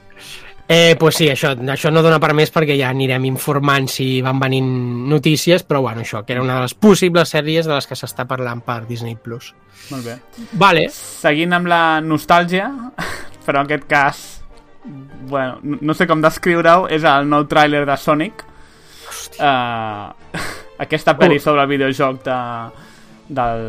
Eh, 0.73 0.95
pues 0.97 1.17
sí, 1.17 1.25
això, 1.27 1.49
això 1.73 1.89
no 1.91 1.99
dona 2.05 2.19
per 2.23 2.29
més 2.37 2.51
perquè 2.53 2.77
ja 2.79 2.91
anirem 2.93 3.25
informant 3.27 3.89
si 3.91 4.21
van 4.23 4.39
venint 4.39 4.69
notícies, 5.11 5.65
però 5.67 5.81
bueno, 5.83 6.05
això, 6.05 6.21
que 6.23 6.31
era 6.31 6.43
una 6.45 6.55
de 6.55 6.61
les 6.63 6.75
possibles 6.79 7.33
sèries 7.33 7.67
de 7.67 7.73
les 7.73 7.89
que 7.89 7.97
s'està 7.99 8.23
parlant 8.29 8.61
per 8.63 8.85
Disney+. 8.87 9.17
Plus. 9.19 9.49
Molt 9.91 10.07
bé. 10.07 10.15
Vale, 10.61 10.85
Seguint 10.93 11.57
amb 11.57 11.67
la 11.67 11.81
nostàlgia, 12.05 12.69
però 13.45 13.61
en 13.61 13.69
aquest 13.69 13.87
cas, 13.89 14.21
bueno, 15.29 15.59
no 15.61 15.93
sé 15.97 16.07
com 16.09 16.21
descriure-ho, 16.23 16.87
és 16.91 17.03
el 17.07 17.27
nou 17.29 17.45
tràiler 17.49 17.83
de 17.89 17.97
Sonic. 17.97 18.45
Uh, 19.39 20.09
aquesta 20.85 21.17
pel·li 21.19 21.37
Uh. 21.37 21.43
sobre 21.43 21.61
el 21.65 21.69
videojoc 21.71 22.23
de, 22.25 22.39
del... 23.29 23.67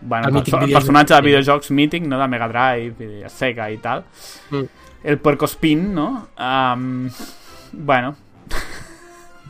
Bueno, 0.00 0.28
El 0.28 0.36
el, 0.36 0.62
el 0.68 0.72
personatge 0.72 1.14
de 1.14 1.20
sí. 1.20 1.26
videojocs 1.26 1.70
mític, 1.70 2.06
no?, 2.06 2.18
de 2.20 2.28
Mega 2.28 2.48
Drive 2.48 3.04
i 3.04 3.22
de 3.24 3.28
Sega 3.32 3.70
i 3.70 3.78
tal. 3.82 4.04
Mm. 4.50 4.64
El 5.04 5.18
Puerco 5.18 5.46
Spin, 5.46 5.92
no? 5.94 6.28
Um, 6.38 7.08
bueno, 7.72 8.16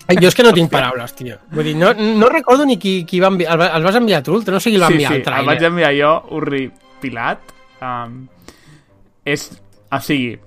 jo 0.08 0.28
és 0.28 0.34
que 0.34 0.44
no 0.46 0.52
tinc 0.56 0.70
paraules, 0.72 1.12
tio. 1.16 1.36
Vull 1.52 1.68
dir, 1.68 1.76
no, 1.76 1.92
no 1.92 2.28
recordo 2.32 2.64
ni 2.64 2.78
qui, 2.80 3.02
qui 3.08 3.20
va 3.20 3.28
enviar... 3.32 3.54
El, 3.54 3.66
el 3.76 3.84
vas 3.84 3.98
enviar 4.00 4.22
tu? 4.24 4.40
No 4.48 4.60
sé 4.60 4.72
qui 4.72 4.78
el 4.80 4.82
va 4.82 4.88
sí, 4.88 4.96
enviar 4.96 5.12
sí, 5.12 5.14
el 5.14 5.20
el 5.20 5.26
trailer. 5.26 5.46
vaig 5.52 5.66
enviar 5.68 5.92
jo, 5.98 6.12
horripilat. 6.36 7.54
Um, 7.84 8.22
és, 9.32 9.48
o 9.92 10.00
sigui, 10.04 10.38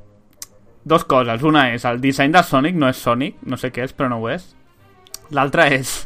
dos 0.83 1.05
coses. 1.05 1.43
Una 1.43 1.69
és 1.75 1.85
el 1.85 2.01
disseny 2.01 2.33
de 2.33 2.43
Sonic, 2.43 2.77
no 2.77 2.89
és 2.89 3.01
Sonic, 3.01 3.37
no 3.45 3.59
sé 3.59 3.71
què 3.73 3.85
és, 3.85 3.93
però 3.95 4.09
no 4.11 4.21
ho 4.21 4.29
és. 4.31 4.51
L'altra 5.35 5.69
és... 5.71 6.01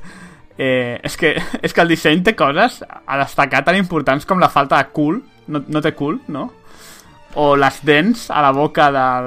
Eh, 0.58 1.02
és, 1.04 1.18
que, 1.20 1.34
és 1.66 1.74
que 1.76 1.84
el 1.84 1.90
disseny 1.92 2.22
té 2.24 2.36
coses 2.38 2.80
a 2.88 3.18
destacar 3.20 3.66
tan 3.68 3.76
importants 3.76 4.28
com 4.28 4.40
la 4.40 4.52
falta 4.52 4.80
de 4.80 4.92
cul, 4.96 5.20
no, 5.52 5.62
no 5.68 5.82
té 5.84 5.92
cul, 5.98 6.22
no? 6.32 6.46
O 7.36 7.50
les 7.60 7.82
dents 7.84 8.30
a 8.32 8.40
la 8.40 8.54
boca 8.56 8.86
del, 8.96 9.26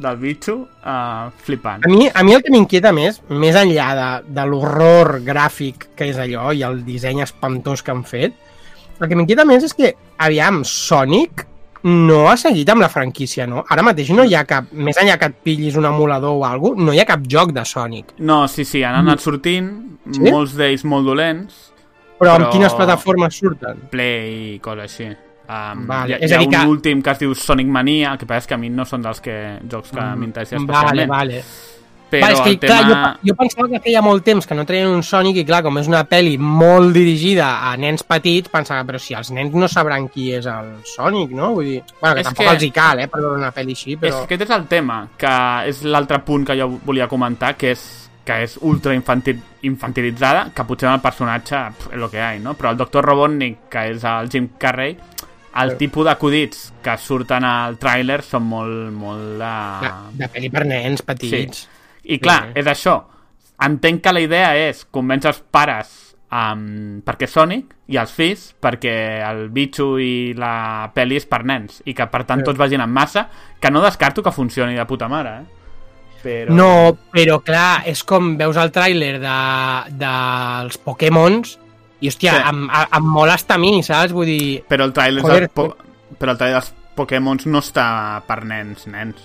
del 0.00 0.16
bitxo, 0.16 0.54
uh, 0.80 1.28
flipant. 1.44 1.84
A 1.84 1.90
mi, 1.92 2.06
a 2.08 2.24
mi 2.24 2.32
el 2.32 2.40
que 2.40 2.54
m'inquieta 2.54 2.94
més, 2.96 3.18
més 3.28 3.58
enllà 3.60 3.90
de, 3.98 4.06
de 4.38 4.46
l'horror 4.48 5.18
gràfic 5.26 5.90
que 5.96 6.08
és 6.08 6.20
allò 6.22 6.54
i 6.56 6.64
el 6.64 6.80
disseny 6.86 7.20
espantós 7.26 7.84
que 7.84 7.92
han 7.92 8.06
fet, 8.08 8.40
el 8.96 9.08
que 9.08 9.16
m'inquieta 9.20 9.44
més 9.48 9.68
és 9.68 9.76
que, 9.76 9.92
aviam, 10.16 10.62
Sonic 10.64 11.44
no 11.82 12.28
ha 12.30 12.36
seguit 12.36 12.68
amb 12.68 12.82
la 12.82 12.88
franquícia, 12.88 13.46
no? 13.46 13.64
Ara 13.68 13.82
mateix 13.82 14.10
no 14.10 14.24
hi 14.24 14.34
ha 14.34 14.44
cap, 14.44 14.70
més 14.72 14.96
enllà 15.00 15.18
que 15.18 15.26
et 15.26 15.34
pillis 15.42 15.76
un 15.76 15.86
emulador 15.86 16.36
o 16.36 16.44
alguna 16.44 16.74
cosa, 16.76 16.84
no 16.86 16.92
hi 16.92 17.00
ha 17.00 17.06
cap 17.06 17.20
joc 17.26 17.52
de 17.52 17.64
Sonic. 17.64 18.14
No, 18.18 18.46
sí, 18.48 18.64
sí, 18.64 18.82
han 18.82 18.94
anat 18.94 19.20
sortint, 19.20 19.70
Sí? 20.10 20.20
molts 20.30 20.54
d'ells 20.56 20.84
molt 20.84 21.06
dolents, 21.06 21.66
Però, 22.20 22.34
amb 22.34 22.44
Però- 22.44 22.52
quines 22.52 22.74
plataformes 22.74 23.34
surten? 23.34 23.78
Play 23.90 24.54
i 24.56 24.58
coses 24.60 24.82
així. 24.84 25.06
Um, 25.48 25.86
Vale, 25.86 26.10
hi, 26.10 26.12
ha- 26.12 26.18
és 26.20 26.30
hi 26.30 26.34
ha 26.34 26.40
un 26.42 26.50
que- 26.50 26.66
últim 26.68 27.00
que 27.02 27.10
es 27.10 27.18
diu 27.18 27.34
Sonic 27.34 27.66
Mania, 27.66 28.12
el 28.12 28.18
que 28.18 28.26
passa 28.26 28.38
és 28.38 28.46
que 28.46 28.54
a 28.54 28.58
mi 28.58 28.68
no 28.68 28.84
són 28.84 29.00
dels 29.02 29.20
que, 29.22 29.58
jocs 29.66 29.90
que 29.90 30.00
m'interessen 30.16 30.60
Mm, 30.60 30.66
Vale, 30.66 30.78
especialment. 31.02 31.08
vale. 31.08 31.42
Però 32.10 32.20
vale, 32.26 32.34
és 32.34 32.40
que, 32.40 32.50
el 32.50 32.58
tema... 32.58 32.78
clar, 32.82 33.12
jo, 33.22 33.28
jo 33.30 33.34
pensava 33.38 33.68
que 33.70 33.80
feia 33.84 34.02
molt 34.02 34.24
temps 34.26 34.46
que 34.46 34.54
no 34.58 34.64
treien 34.66 34.88
un 34.90 35.02
Sonic 35.06 35.36
i 35.36 35.44
clar, 35.46 35.62
com 35.62 35.78
és 35.78 35.86
una 35.88 36.02
pel·li 36.10 36.36
molt 36.38 36.92
dirigida 36.96 37.52
a 37.70 37.76
nens 37.78 38.02
petits, 38.02 38.50
pensava, 38.50 38.82
però 38.88 38.98
si 38.98 39.14
els 39.14 39.30
nens 39.30 39.54
no 39.54 39.68
sabran 39.68 40.08
qui 40.10 40.32
és 40.34 40.46
el 40.50 40.72
Sonic, 40.84 41.30
no? 41.30 41.52
Vull 41.54 41.64
dir, 41.70 41.82
bueno, 42.00 42.14
que 42.16 42.20
És 42.20 42.26
tampoc 42.26 42.46
que- 42.46 42.52
els 42.56 42.62
hi 42.66 42.70
cal, 42.74 43.00
eh, 43.00 43.08
per 43.08 43.20
veure 43.22 43.38
una 43.38 43.52
pel·li 43.54 43.76
així, 43.78 43.92
És 43.94 43.98
però... 44.02 44.18
que 44.26 44.34
aquest 44.34 44.42
és 44.50 44.50
el 44.58 44.66
tema, 44.66 45.00
que 45.16 45.34
és 45.70 45.82
l'altre 45.84 46.18
punt 46.26 46.44
que 46.46 46.58
jo 46.58 46.68
volia 46.84 47.06
comentar, 47.08 47.54
que 47.56 47.70
és 47.72 47.86
que 48.24 48.42
és 48.44 48.58
ultra 48.60 48.92
infantil, 48.94 49.38
infantilitzada, 49.62 50.50
que 50.54 50.64
potser 50.68 50.86
en 50.88 50.94
el 50.94 51.00
personatge 51.00 51.56
és 51.90 51.96
el 51.96 52.04
que 52.10 52.18
hi 52.18 52.20
ha, 52.20 52.34
no? 52.38 52.52
Però 52.54 52.70
el 52.70 52.76
Dr. 52.78 53.02
Robotnik, 53.04 53.56
que 53.72 53.86
és 53.94 54.04
el 54.04 54.28
Jim 54.30 54.50
Carrey, 54.60 54.96
el 55.60 55.70
Sí. 55.72 55.76
tipus 55.80 56.04
d'acudits 56.06 56.72
que 56.84 56.96
surten 56.98 57.42
al 57.44 57.74
tràiler 57.80 58.20
són 58.22 58.44
molt, 58.46 58.92
molt 58.94 59.40
de... 59.40 59.54
De, 59.82 59.90
de 60.20 60.28
pel·li 60.30 60.50
per 60.52 60.64
nens 60.68 61.02
petits. 61.02 61.64
I 62.04 62.18
clar, 62.18 62.48
Sí. 62.48 62.60
és 62.60 62.66
això. 62.66 63.04
Entenc 63.60 64.02
que 64.02 64.12
la 64.12 64.20
idea 64.20 64.54
és 64.56 64.86
convèncer 64.90 65.28
els 65.34 65.42
pares 65.50 66.16
um, 66.32 67.02
perquè 67.04 67.26
Sonic 67.28 67.74
i 67.92 67.98
els 68.00 68.12
fills 68.14 68.54
perquè 68.62 68.94
el 69.28 69.48
bitxo 69.50 69.98
i 70.00 70.32
la 70.38 70.90
pel·li 70.94 71.16
és 71.18 71.26
per 71.26 71.42
nens 71.44 71.82
i 71.84 71.92
que 71.94 72.06
per 72.06 72.24
tant 72.24 72.40
Sí. 72.40 72.44
tots 72.46 72.58
vagin 72.58 72.80
en 72.80 72.90
massa 72.90 73.28
que 73.60 73.70
no 73.70 73.82
descarto 73.82 74.22
que 74.22 74.32
funcioni 74.32 74.74
de 74.78 74.86
puta 74.86 75.08
mare 75.08 75.30
eh? 75.40 75.44
però... 76.22 76.54
No, 76.54 76.96
però 77.12 77.40
clar, 77.44 77.82
és 77.88 78.02
com 78.04 78.36
veus 78.38 78.56
el 78.56 78.70
tràiler 78.72 79.18
de, 79.20 79.36
dels 80.00 80.78
Pokémons 80.78 81.58
i, 82.00 82.08
hòstia, 82.08 82.32
Sí. 82.32 82.42
sí. 82.42 82.48
em, 82.48 82.70
em, 82.70 83.02
molesta 83.04 83.54
a 83.54 83.58
mi, 83.58 83.82
saps? 83.82 84.12
Vull 84.12 84.26
dir, 84.26 84.64
però 84.68 84.84
el 84.88 84.92
trailer 84.96 85.22
Joder, 85.22 85.40
dels 85.48 85.52
po... 85.52 85.76
però 86.18 86.32
el 86.32 86.38
trailer 86.38 86.60
dels 86.60 86.72
Pokémons 86.96 87.46
no 87.46 87.58
està 87.60 88.22
per 88.26 88.44
nens, 88.44 88.86
nens 88.86 89.20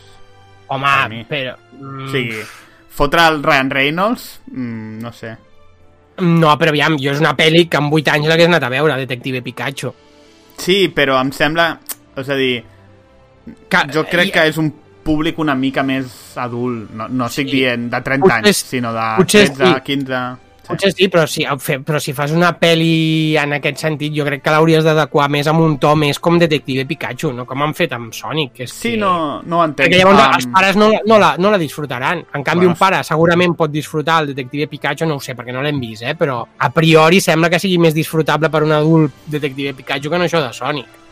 home, 0.68 1.24
Per 1.24 1.26
però... 1.30 1.56
Mm, 1.80 2.06
o 2.06 2.12
sigui, 2.12 2.44
fotre 2.96 3.26
el 3.28 3.42
Ryan 3.44 3.70
Reynolds 3.70 4.30
mm, 4.52 5.00
no 5.04 5.12
sé 5.14 5.34
No, 6.18 6.54
però 6.58 6.72
aviam, 6.72 6.94
jo 6.96 7.12
és 7.12 7.20
una 7.20 7.34
pel·li 7.36 7.66
que 7.68 7.76
amb 7.76 7.92
8 7.94 8.14
anys 8.14 8.30
l'hagués 8.32 8.48
anat 8.48 8.64
a 8.64 8.70
veure, 8.72 8.96
Detective 9.02 9.42
Pikachu. 9.44 9.90
sí, 10.58 10.88
però 10.96 11.18
em 11.20 11.32
sembla 11.36 11.74
és 12.16 12.30
a 12.30 12.36
dir, 12.40 12.64
Que, 13.70 13.78
Jo 13.94 14.06
crec 14.10 14.28
i- 14.28 14.32
que 14.32 14.46
és 14.48 14.58
un 14.58 14.72
públic 15.06 15.38
una 15.38 15.54
mica 15.54 15.84
més 15.84 16.08
adult. 16.42 16.90
No, 16.98 17.08
no 17.08 17.26
estic 17.28 17.48
Sí. 17.50 17.58
dient 17.60 17.92
de 17.92 18.00
30 18.02 18.24
Potser 18.26 18.38
anys, 18.46 18.58
sinó 18.58 18.94
de 18.94 19.04
potser 19.18 19.50
13, 19.54 19.66
sí. 19.76 19.82
15... 19.84 20.22
Potser 20.66 20.92
sí, 20.94 21.08
però 21.14 21.26
si, 21.30 21.46
però 21.86 22.00
si 22.02 22.14
fas 22.18 22.34
una 22.36 22.52
pel·li 22.60 23.36
en 23.42 23.54
aquest 23.60 23.84
sentit, 23.84 24.14
jo 24.16 24.26
crec 24.28 24.42
que 24.44 24.54
l'hauries 24.54 24.84
d'adequar 24.86 25.28
més 25.32 25.48
amb 25.52 25.62
un 25.62 25.78
to 25.82 25.94
més 26.00 26.20
com 26.20 26.40
Detective 26.42 26.88
Pikachu, 26.90 27.32
no 27.36 27.46
com 27.46 27.62
han 27.62 27.76
fet 27.78 27.94
amb 27.98 28.14
Sonic. 28.16 28.54
Que 28.56 28.68
és 28.68 28.74
Sí, 28.74 28.96
que... 28.96 28.98
no, 29.04 29.42
no 29.46 29.62
ho 29.62 29.64
entenc. 29.68 29.86
Perquè 29.86 30.02
llavors 30.02 30.24
Um, 30.26 30.34
els 30.40 30.48
pares 30.52 30.78
no, 30.80 30.90
no, 31.06 31.20
la, 31.22 31.36
no 31.38 31.52
la 31.52 31.60
disfrutaran. 31.62 32.24
En 32.34 32.44
canvi, 32.44 32.66
Bueno, 32.66 32.74
un 32.74 32.80
pare 32.80 33.04
segurament 33.04 33.54
pot 33.56 33.72
disfrutar 33.72 34.22
el 34.24 34.34
Detective 34.34 34.68
Pikachu, 34.72 35.06
no 35.06 35.20
ho 35.20 35.24
sé, 35.24 35.36
perquè 35.38 35.54
no 35.54 35.62
l'hem 35.62 35.80
vist, 35.80 36.04
eh? 36.04 36.16
però 36.18 36.42
a 36.58 36.70
priori 36.74 37.20
sembla 37.22 37.50
que 37.52 37.60
sigui 37.60 37.78
més 37.78 37.94
disfrutable 37.94 38.50
per 38.50 38.64
un 38.64 38.72
adult 38.72 39.26
Detective 39.26 39.76
Pikachu 39.78 40.10
que 40.10 40.18
no 40.18 40.26
això 40.26 40.42
de 40.42 40.54
Sonic. 40.56 41.05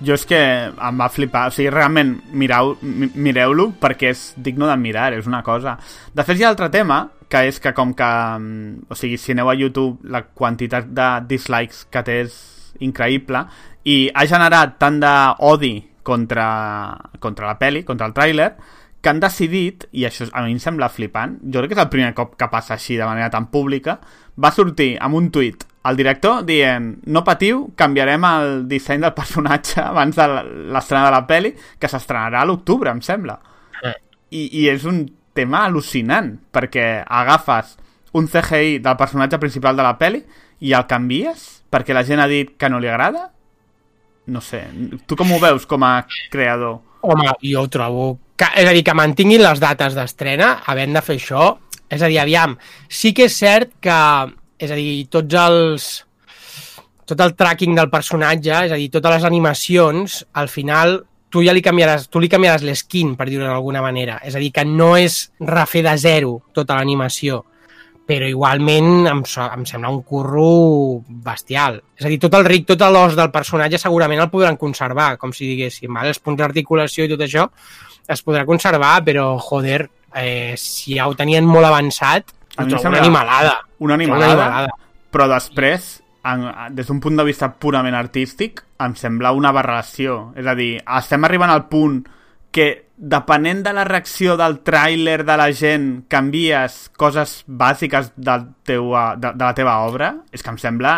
Jo 0.00 0.14
és 0.14 0.24
que 0.30 0.38
em 0.70 0.98
va 1.00 1.08
flipar, 1.10 1.48
o 1.48 1.50
sigui, 1.50 1.70
realment 1.74 2.12
mireu, 2.32 2.76
mi- 2.82 3.10
mireu-lo 3.14 3.72
perquè 3.80 4.12
és 4.12 4.32
digno 4.36 4.68
de 4.70 4.76
mirar, 4.78 5.12
és 5.14 5.26
una 5.26 5.42
cosa. 5.42 5.76
De 6.14 6.22
fet, 6.24 6.38
hi 6.38 6.44
ha 6.44 6.52
altre 6.52 6.68
tema, 6.70 7.00
que 7.28 7.42
és 7.48 7.58
que 7.60 7.72
com 7.74 7.92
que, 7.94 8.04
mm, 8.38 8.86
o 8.88 8.94
sigui, 8.94 9.18
si 9.18 9.32
aneu 9.32 9.50
a 9.50 9.54
YouTube, 9.58 9.98
la 10.04 10.22
quantitat 10.22 10.86
de 10.94 11.08
dislikes 11.26 11.84
que 11.90 12.02
té 12.02 12.20
és 12.22 12.38
increïble 12.80 13.44
i 13.84 14.10
ha 14.14 14.24
generat 14.26 14.78
tant 14.78 15.00
d'odi 15.00 15.82
contra, 16.02 16.96
contra 17.18 17.46
la 17.46 17.58
peli, 17.58 17.82
contra 17.84 18.06
el 18.06 18.14
tràiler, 18.14 18.52
que 19.00 19.08
han 19.10 19.20
decidit, 19.20 19.86
i 19.92 20.04
això 20.06 20.26
a 20.32 20.42
mi 20.42 20.52
em 20.52 20.58
sembla 20.58 20.88
flipant, 20.88 21.36
jo 21.42 21.60
crec 21.60 21.70
que 21.74 21.76
és 21.78 21.82
el 21.84 21.90
primer 21.92 22.14
cop 22.14 22.36
que 22.36 22.48
passa 22.50 22.74
així 22.74 22.96
de 22.96 23.04
manera 23.06 23.30
tan 23.30 23.46
pública, 23.50 23.98
va 24.38 24.50
sortir 24.50 24.96
amb 25.00 25.14
un 25.14 25.30
tuit 25.30 25.64
el 25.88 25.98
director 25.98 26.42
dient 26.46 26.90
no 27.08 27.24
patiu, 27.26 27.66
canviarem 27.78 28.24
el 28.28 28.50
disseny 28.70 29.02
del 29.04 29.14
personatge 29.16 29.80
abans 29.90 30.16
de 30.16 30.26
l'estrena 30.74 31.06
de 31.08 31.14
la 31.14 31.24
peli, 31.28 31.54
que 31.78 31.90
s'estrenarà 31.90 32.42
a 32.42 32.48
l'octubre, 32.48 32.92
em 32.92 33.02
sembla. 33.04 33.38
Eh. 33.82 33.94
I, 34.30 34.42
I 34.62 34.68
és 34.74 34.84
un 34.88 35.04
tema 35.38 35.64
al·lucinant, 35.66 36.34
perquè 36.52 37.04
agafes 37.04 37.76
un 38.18 38.26
CGI 38.26 38.78
del 38.82 38.98
personatge 38.98 39.38
principal 39.38 39.76
de 39.76 39.84
la 39.86 39.96
peli 40.00 40.22
i 40.64 40.72
el 40.74 40.86
canvies 40.90 41.58
perquè 41.70 41.94
la 41.94 42.04
gent 42.04 42.22
ha 42.22 42.28
dit 42.30 42.54
que 42.58 42.70
no 42.72 42.80
li 42.80 42.88
agrada? 42.88 43.28
No 44.28 44.40
sé, 44.44 44.64
tu 45.06 45.16
com 45.16 45.30
ho 45.32 45.40
veus 45.40 45.64
com 45.68 45.84
a 45.84 46.02
creador? 46.32 46.80
Home, 47.00 47.30
jo 47.44 47.64
ho 47.64 47.70
trobo... 47.72 48.08
Que, 48.38 48.46
és 48.60 48.68
a 48.70 48.74
dir, 48.74 48.84
que 48.86 48.94
mantinguin 48.94 49.42
les 49.42 49.58
dates 49.58 49.96
d'estrena, 49.98 50.60
havent 50.70 50.92
de 50.94 51.00
fer 51.02 51.16
això, 51.18 51.46
és 51.90 52.02
a 52.04 52.10
dir, 52.10 52.20
aviam, 52.22 52.54
sí 52.86 53.10
que 53.16 53.26
és 53.26 53.34
cert 53.34 53.72
que, 53.82 53.96
és 54.58 54.70
a 54.70 54.78
dir, 54.78 55.06
tots 55.10 55.34
els... 55.38 55.88
tot 57.08 57.20
el 57.24 57.34
tracking 57.38 57.76
del 57.78 57.88
personatge, 57.88 58.64
és 58.68 58.72
a 58.74 58.76
dir, 58.76 58.90
totes 58.92 59.14
les 59.16 59.24
animacions, 59.24 60.18
al 60.36 60.50
final 60.52 60.98
tu 61.32 61.42
ja 61.44 61.52
li 61.52 61.62
canviaràs, 61.64 62.08
tu 62.08 62.20
li 62.20 62.28
canviaràs 62.28 62.64
l'esquin, 62.64 63.14
per 63.16 63.28
dir-ho 63.28 63.46
d'alguna 63.46 63.82
manera. 63.84 64.18
És 64.24 64.36
a 64.36 64.42
dir, 64.42 64.50
que 64.52 64.64
no 64.64 64.94
és 64.96 65.30
refer 65.40 65.84
de 65.84 65.94
zero 66.00 66.38
tota 66.56 66.76
l'animació, 66.76 67.42
però 68.08 68.28
igualment 68.28 69.06
em, 69.10 69.20
so- 69.28 69.48
em 69.52 69.66
sembla 69.68 69.90
un 69.92 70.00
curro 70.02 71.02
bestial. 71.08 71.82
És 71.96 72.06
a 72.06 72.12
dir, 72.12 72.18
tot 72.22 72.34
el 72.38 72.46
ric, 72.48 72.64
tot 72.70 72.80
l'os 72.88 73.16
del 73.16 73.30
personatge 73.30 73.80
segurament 73.80 74.22
el 74.24 74.30
podran 74.32 74.56
conservar, 74.56 75.18
com 75.20 75.32
si 75.36 75.50
diguéssim, 75.50 75.92
val? 75.92 76.08
els 76.08 76.20
punts 76.24 76.40
d'articulació 76.40 77.04
i 77.04 77.12
tot 77.12 77.24
això 77.26 77.48
es 78.08 78.24
podrà 78.24 78.46
conservar, 78.48 79.02
però, 79.04 79.34
joder, 79.36 79.82
eh, 80.16 80.54
si 80.56 80.96
ja 80.96 81.08
ho 81.08 81.14
tenien 81.14 81.44
molt 81.44 81.68
avançat, 81.68 82.32
A 82.58 82.64
mi 82.66 82.70
sembla 82.78 82.98
una 82.98 83.06
animalada. 83.06 83.54
Una 83.78 83.96
Trobo 83.96 84.14
animalada, 84.22 84.68
però 85.10 85.28
després, 85.30 85.88
en, 86.26 86.44
des 86.74 86.86
d'un 86.90 86.98
punt 87.00 87.16
de 87.16 87.24
vista 87.24 87.48
purament 87.54 87.94
artístic, 87.94 88.64
em 88.82 88.94
sembla 88.98 89.32
una 89.32 89.48
aberració. 89.54 90.32
És 90.36 90.46
a 90.46 90.54
dir, 90.58 90.76
estem 90.98 91.24
arribant 91.24 91.50
al 91.54 91.66
punt 91.70 92.02
que, 92.50 92.68
depenent 92.98 93.62
de 93.62 93.72
la 93.72 93.84
reacció 93.86 94.34
del 94.36 94.56
tràiler 94.66 95.22
de 95.24 95.36
la 95.38 95.46
gent, 95.54 95.88
canvies 96.10 96.88
coses 96.98 97.44
bàsiques 97.46 98.10
del 98.16 98.48
teu, 98.66 98.90
de, 99.16 99.30
de 99.38 99.44
la 99.44 99.54
teva 99.54 99.76
obra, 99.86 100.16
és 100.34 100.42
que 100.42 100.50
em 100.50 100.58
sembla 100.58 100.94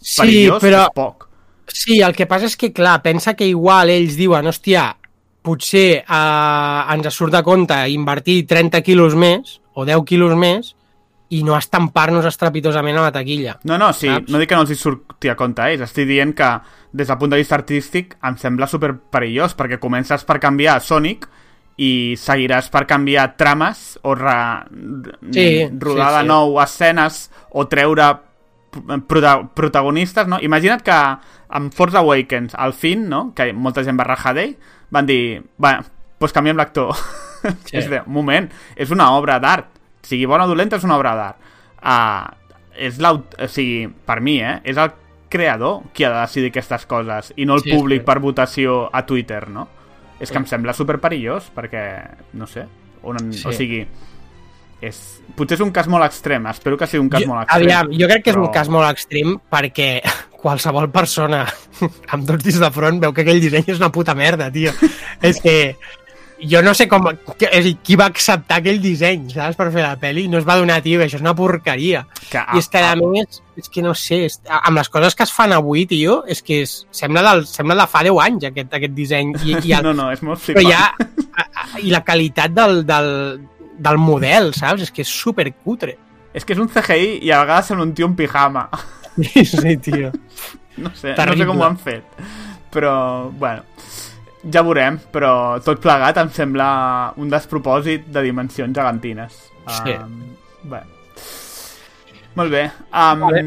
Sí, 0.00 0.20
perillós, 0.20 0.62
però- 0.62 0.84
és 0.86 0.94
poc. 0.94 1.28
Sí, 1.66 2.00
el 2.04 2.14
que 2.14 2.26
passa 2.30 2.46
és 2.46 2.56
que, 2.60 2.72
clar, 2.76 3.00
pensa 3.02 3.34
que 3.34 3.46
igual 3.48 3.90
ells 3.90 4.14
diuen, 4.20 4.46
hòstia, 4.46 4.92
potser 5.42 6.04
eh, 6.04 6.94
ens 6.94 7.10
surt 7.14 7.32
de 7.32 7.42
compte 7.42 7.76
invertir 7.90 8.46
30 8.46 8.80
quilos 8.84 9.14
més 9.16 9.58
o 9.74 9.84
10 9.84 10.04
quilos 10.06 10.36
més 10.36 10.74
i 11.34 11.42
no 11.46 11.56
estampar-nos 11.58 12.26
estrepitosament 12.28 12.98
a 13.00 13.06
la 13.08 13.12
taquilla. 13.14 13.56
No, 13.66 13.78
no, 13.80 13.92
sí, 13.96 14.08
Saps? 14.10 14.30
no 14.30 14.40
dic 14.40 14.50
que 14.52 14.58
no 14.58 14.64
els 14.66 14.74
hi 14.74 14.78
surti 14.78 15.30
a 15.32 15.36
compte 15.38 15.62
a 15.64 15.70
ells, 15.72 15.86
estic 15.88 16.06
dient 16.08 16.34
que 16.36 16.50
des 16.94 17.08
del 17.10 17.18
punt 17.18 17.32
de 17.32 17.40
vista 17.40 17.56
artístic 17.58 18.14
em 18.22 18.36
sembla 18.38 18.68
super 18.70 18.92
perillós, 18.94 19.56
perquè 19.58 19.80
comences 19.82 20.22
per 20.28 20.38
canviar 20.42 20.78
Sonic 20.84 21.26
i 21.82 22.14
seguiràs 22.20 22.68
per 22.70 22.84
canviar 22.86 23.32
trames 23.40 23.96
o 24.06 24.14
re, 24.14 24.36
Sí, 25.34 25.66
rodar 25.82 26.12
sí, 26.12 26.16
de 26.18 26.22
sí. 26.22 26.28
nou 26.30 26.60
escenes 26.62 27.18
o 27.50 27.66
treure 27.66 28.12
prota 29.08 29.34
protagonistes, 29.54 30.26
no? 30.30 30.38
Imagina't 30.42 30.82
que 30.86 31.00
amb 31.54 31.74
Force 31.74 31.98
Awakens, 31.98 32.54
al 32.54 32.74
fin, 32.74 33.08
no?, 33.10 33.28
que 33.34 33.52
molta 33.52 33.84
gent 33.86 33.98
va 33.98 34.06
rajar 34.06 34.34
d'ell, 34.34 34.56
van 34.94 35.06
dir, 35.06 35.42
va, 35.62 35.76
doncs 36.20 36.34
canviem 36.34 36.58
l'actor. 36.58 36.94
Sí. 37.66 37.76
és 37.78 37.90
de, 37.90 38.00
un 38.06 38.14
moment, 38.14 38.48
és 38.76 38.90
una 38.94 39.10
obra 39.18 39.38
d'art. 39.42 39.68
Sigui 40.04 40.26
bona 40.28 40.44
o 40.44 40.50
dolenta, 40.52 40.76
és 40.76 40.84
una 40.84 40.98
obra 41.00 41.14
d'art. 41.16 41.50
Uh, 41.80 42.60
és 42.76 42.98
l'aut... 43.00 43.34
O 43.40 43.48
sigui, 43.48 43.88
per 43.88 44.20
mi, 44.20 44.38
eh? 44.44 44.58
És 44.68 44.76
el 44.80 44.92
creador 45.32 45.82
qui 45.92 46.04
ha 46.06 46.10
de 46.12 46.20
decidir 46.20 46.50
aquestes 46.52 46.84
coses 46.86 47.32
i 47.36 47.46
no 47.48 47.56
el 47.58 47.64
Sí, 47.64 47.72
públic 47.74 48.04
per 48.06 48.20
votació 48.22 48.84
a 48.92 49.04
Twitter, 49.06 49.48
no? 49.50 49.68
És 50.20 50.28
que 50.30 50.36
Sí. 50.38 50.42
em 50.44 50.46
sembla 50.46 50.72
super 50.76 51.00
perillós 51.02 51.48
perquè, 51.54 51.82
no 52.38 52.46
sé, 52.46 52.66
on, 53.02 53.32
Sí. 53.32 53.42
o 53.48 53.52
sigui, 53.52 53.80
és, 54.84 54.98
potser 55.34 55.56
és 55.56 55.64
un 55.64 55.72
cas 55.72 55.88
molt 55.88 56.04
extrem, 56.06 56.46
espero 56.52 56.76
que 56.78 56.86
sigui 56.86 57.00
un 57.02 57.08
cas 57.10 57.22
jo, 57.24 57.28
molt 57.32 57.42
extrem. 57.42 57.62
Aviam, 57.64 57.90
jo 57.98 58.06
crec 58.10 58.22
que 58.24 58.30
és 58.30 58.36
però- 58.36 58.46
un 58.46 58.52
cas 58.52 58.68
molt 58.68 58.90
extrem 58.90 59.34
perquè 59.50 59.88
qualsevol 60.44 60.90
persona 60.92 61.46
amb 62.12 62.26
dos 62.28 62.42
dits 62.44 62.60
de 62.60 62.70
front 62.70 63.00
veu 63.00 63.12
que 63.16 63.22
aquell 63.24 63.40
disseny 63.40 63.64
és 63.72 63.80
una 63.80 63.90
puta 63.90 64.14
merda, 64.14 64.50
tio. 64.52 64.70
és 65.22 65.40
que 65.40 65.76
jo 66.42 66.60
no 66.62 66.72
sé 66.74 66.86
com... 66.90 67.04
Que, 67.38 67.46
és 67.46 67.60
a 67.60 67.64
dir, 67.68 67.74
qui 67.84 67.96
va 67.96 68.06
acceptar 68.10 68.58
aquell 68.60 68.80
disseny, 68.82 69.28
saps, 69.32 69.56
per 69.58 69.68
fer 69.72 69.82
la 69.84 69.94
pel·li? 70.00 70.26
No 70.28 70.38
es 70.40 70.46
va 70.48 70.56
donar, 70.60 70.80
tio, 70.84 71.00
això 71.04 71.16
és 71.20 71.24
una 71.24 71.34
porqueria. 71.38 72.02
Que, 72.30 72.42
I 72.42 72.58
és 72.60 72.68
que, 72.72 72.82
a 72.82 72.94
més, 72.98 73.40
és 73.60 73.70
que 73.72 73.82
no 73.84 73.94
sé, 73.98 74.24
és, 74.26 74.40
amb 74.50 74.76
les 74.80 74.90
coses 74.92 75.14
que 75.14 75.24
es 75.26 75.32
fan 75.32 75.54
avui, 75.56 75.86
tio, 75.90 76.22
és 76.28 76.42
que 76.42 76.62
és, 76.64 76.74
sembla, 76.94 77.22
del, 77.28 77.44
sembla 77.50 77.76
de 77.82 77.86
fa 77.90 78.02
10 78.06 78.20
anys, 78.26 78.48
aquest, 78.50 78.74
aquest 78.80 78.94
disseny. 78.96 79.34
I, 79.44 79.56
i 79.62 79.74
el, 79.78 79.84
No, 79.86 79.94
no, 79.96 80.10
és 80.12 80.22
molt 80.26 80.42
però 80.42 80.60
flipant. 80.60 80.70
ja... 80.72 80.90
a- 81.34 81.48
a- 81.64 81.68
I 81.82 81.90
la 81.90 82.04
qualitat 82.06 82.52
del, 82.54 82.82
del, 82.86 83.08
del 83.78 83.98
model, 83.98 84.52
saps? 84.54 84.82
És 84.88 84.92
que 84.94 85.02
és 85.06 85.10
supercutre. 85.22 85.96
És 86.34 86.44
que 86.44 86.54
és 86.54 86.58
un 86.62 86.66
CGI 86.70 87.20
i 87.26 87.30
a 87.30 87.40
vegades 87.44 87.68
sembla 87.70 87.86
un 87.86 87.94
tio 87.94 88.06
en 88.10 88.14
pijama. 88.18 88.68
Sí, 89.14 89.44
sí, 89.46 89.76
tio. 89.78 90.10
No 90.76 90.90
sé, 90.90 91.12
no 91.12 91.12
sé 91.12 91.12
Terrible. 91.14 91.46
com 91.46 91.60
ho 91.60 91.64
han 91.68 91.76
fet. 91.78 92.02
Però, 92.74 93.30
bueno, 93.30 93.62
ja 94.52 94.62
veurem, 94.62 94.98
però 95.12 95.60
tot 95.64 95.80
plegat 95.80 96.18
em 96.20 96.30
sembla 96.30 97.12
un 97.16 97.30
despropòsit 97.32 98.06
de 98.12 98.22
dimensions 98.22 98.74
gegantines. 98.76 99.38
Sí. 99.68 99.94
Um, 99.96 100.34
bé. 100.70 100.82
Molt 102.34 102.50
bé. 102.50 102.64
Um, 102.90 103.20
Vale. 103.22 103.42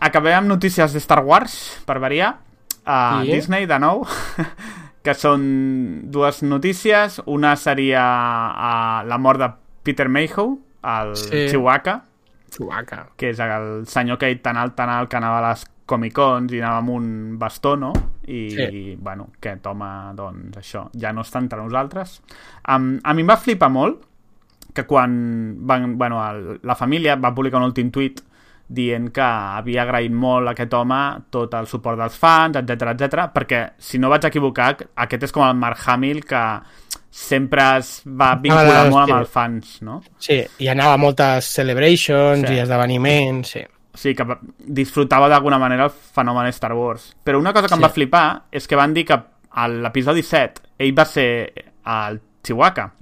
Acabem 0.00 0.36
amb 0.42 0.48
notícies 0.52 0.92
de 0.92 1.00
Star 1.00 1.22
Wars, 1.24 1.54
per 1.86 1.98
variar. 1.98 2.34
Uh, 2.86 3.24
Sí. 3.24 3.32
Disney, 3.32 3.66
de 3.66 3.78
nou. 3.82 4.04
que 5.06 5.14
són 5.14 6.10
dues 6.12 6.42
notícies. 6.42 7.20
Una 7.26 7.54
seria 7.56 8.02
uh, 8.02 9.06
la 9.08 9.18
mort 9.18 9.40
de 9.40 9.48
Peter 9.86 10.08
Mayhew, 10.08 10.58
el 10.84 11.14
Sí. 11.16 11.46
Chewbacca, 11.50 12.02
Chewbacca. 12.50 13.06
que 13.16 13.30
és 13.30 13.40
el 13.40 13.86
senyor 13.86 14.18
aquell 14.20 14.40
tan 14.42 14.56
alt, 14.56 14.74
tan 14.76 14.90
alt 14.90 15.08
que 15.10 15.16
anava 15.18 15.38
a 15.40 15.48
les 15.50 15.64
Comic-Cons 15.86 16.52
i 16.52 16.60
anava 16.60 16.80
amb 16.82 16.90
un 16.90 17.38
bastó, 17.38 17.76
no? 17.76 17.92
I, 18.26 18.50
Sí. 18.50 18.96
bueno, 19.00 19.28
aquest 19.38 19.66
home, 19.70 19.90
doncs, 20.18 20.58
això, 20.58 20.88
ja 20.98 21.12
no 21.12 21.22
està 21.22 21.38
entre 21.38 21.62
nosaltres. 21.62 22.20
Um, 22.68 22.98
a 23.04 23.14
mi 23.14 23.22
em 23.22 23.28
va 23.30 23.36
flipar 23.38 23.70
molt 23.70 24.02
que 24.74 24.84
quan 24.84 25.54
van, 25.66 25.96
bueno, 25.96 26.18
el, 26.28 26.58
la 26.62 26.74
família 26.74 27.14
va 27.16 27.32
publicar 27.34 27.58
un 27.62 27.70
últim 27.70 27.90
tuit 27.90 28.20
dient 28.68 29.12
que 29.14 29.22
havia 29.22 29.84
agraït 29.84 30.10
molt 30.12 30.48
a 30.48 30.50
aquest 30.56 30.74
home 30.74 30.98
tot 31.30 31.54
el 31.54 31.68
suport 31.70 31.96
dels 32.00 32.16
fans, 32.18 32.56
etc 32.58 32.90
etc. 32.96 33.28
perquè, 33.32 33.60
si 33.78 33.96
no 34.02 34.10
vaig 34.10 34.26
equivocar, 34.26 34.72
aquest 34.96 35.22
és 35.22 35.32
com 35.32 35.44
el 35.46 35.54
Mark 35.54 35.78
Hamill 35.86 36.24
que 36.26 36.42
sempre 37.10 37.62
es 37.78 38.02
va 38.04 38.34
vincular 38.42 38.90
molt 38.90 39.06
amb 39.12 39.20
els 39.20 39.30
fans, 39.30 39.78
no? 39.86 40.02
Sí, 40.18 40.42
i 40.58 40.68
anava 40.68 40.94
a 40.98 41.00
moltes 41.00 41.46
celebrations 41.54 42.42
Sí. 42.48 42.54
i 42.54 42.58
esdeveniments, 42.58 43.48
sí. 43.54 43.62
O 43.96 43.98
sigui, 43.98 44.14
que 44.14 44.24
va- 44.28 44.36
disfrutava 44.58 45.28
d'alguna 45.32 45.56
manera 45.58 45.86
el 45.88 45.90
fenomen 45.90 46.50
Star 46.52 46.74
Wars. 46.76 47.14
Però 47.24 47.38
una 47.40 47.54
cosa 47.56 47.66
que 47.66 47.74
em 47.74 47.80
Sí. 47.80 47.84
va 47.84 47.88
flipar 47.94 48.42
és 48.52 48.68
que 48.68 48.76
van 48.76 48.92
dir 48.92 49.06
que 49.08 49.16
a 49.50 49.68
l'episodi 49.68 50.22
7 50.22 50.60
ell 50.78 50.92
va 50.98 51.06
ser 51.08 51.30
el 51.86 52.20
Chihuahua. 52.44 52.92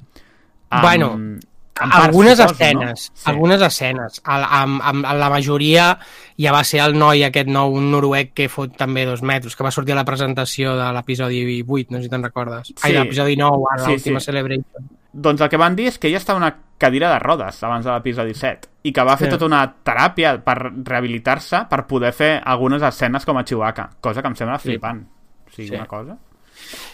Amb- 0.71 0.83
Bueno, 0.83 1.11
amb 1.13 1.41
parts, 1.75 2.07
algunes 2.07 2.39
suposo, 2.39 2.53
escenes, 2.55 3.11
No? 3.11 3.17
sí. 3.17 3.23
algunes 3.31 3.61
escenes. 3.63 4.21
Al- 4.25 4.47
Amb, 4.49 4.81
amb, 4.83 5.05
la 5.05 5.29
majoria 5.31 5.99
ja 6.39 6.53
va 6.53 6.63
ser 6.63 6.81
el 6.81 6.97
noi 6.97 7.25
aquest 7.25 7.49
nou 7.49 7.75
noruec 7.81 8.33
que 8.33 8.49
fot 8.49 8.77
també 8.77 9.05
dos 9.05 9.23
metres, 9.23 9.57
que 9.57 9.65
va 9.65 9.73
sortir 9.73 9.93
a 9.93 9.97
la 9.97 10.05
presentació 10.05 10.77
de 10.77 10.93
l'episodi 10.93 11.63
8, 11.67 11.91
no 11.91 11.99
sé 11.99 12.05
si 12.05 12.09
te'n 12.11 12.23
recordes. 12.23 12.69
Sí. 12.69 12.75
Ai, 12.83 12.93
l'episodi 12.93 13.37
9, 13.37 13.65
a 13.75 13.79
Sí, 13.85 13.91
l'última 13.91 14.21
sí. 14.21 14.27
celebration. 14.27 14.89
Doncs 15.15 15.41
el 15.45 15.49
que 15.49 15.57
van 15.61 15.77
dir 15.79 15.87
és 15.93 15.99
que 15.99 16.09
ella 16.09 16.19
estava 16.19 16.39
en 16.41 16.43
una 16.43 16.57
cadira 16.77 17.13
de 17.13 17.19
rodes 17.23 17.63
abans 17.63 17.85
de 17.87 17.93
l'episodi 17.93 18.35
7 18.35 18.69
i 18.83 18.93
que 18.93 19.03
va 19.07 19.17
fer 19.17 19.29
Sí. 19.29 19.37
tota 19.37 19.47
una 19.47 19.61
teràpia 19.85 20.33
per 20.43 20.57
rehabilitar-se 20.75 21.67
per 21.71 21.87
poder 21.87 22.13
fer 22.13 22.43
algunes 22.45 22.83
escenes 22.83 23.25
com 23.25 23.39
a 23.39 23.45
Chihuahua, 23.45 23.91
cosa 24.01 24.21
que 24.23 24.29
em 24.29 24.35
sembla 24.35 24.59
Sí. 24.59 24.69
flipant. 24.71 25.05
O 25.47 25.51
sigui, 25.51 25.69
Sí. 25.69 25.75
una 25.77 25.87
cosa... 25.87 26.17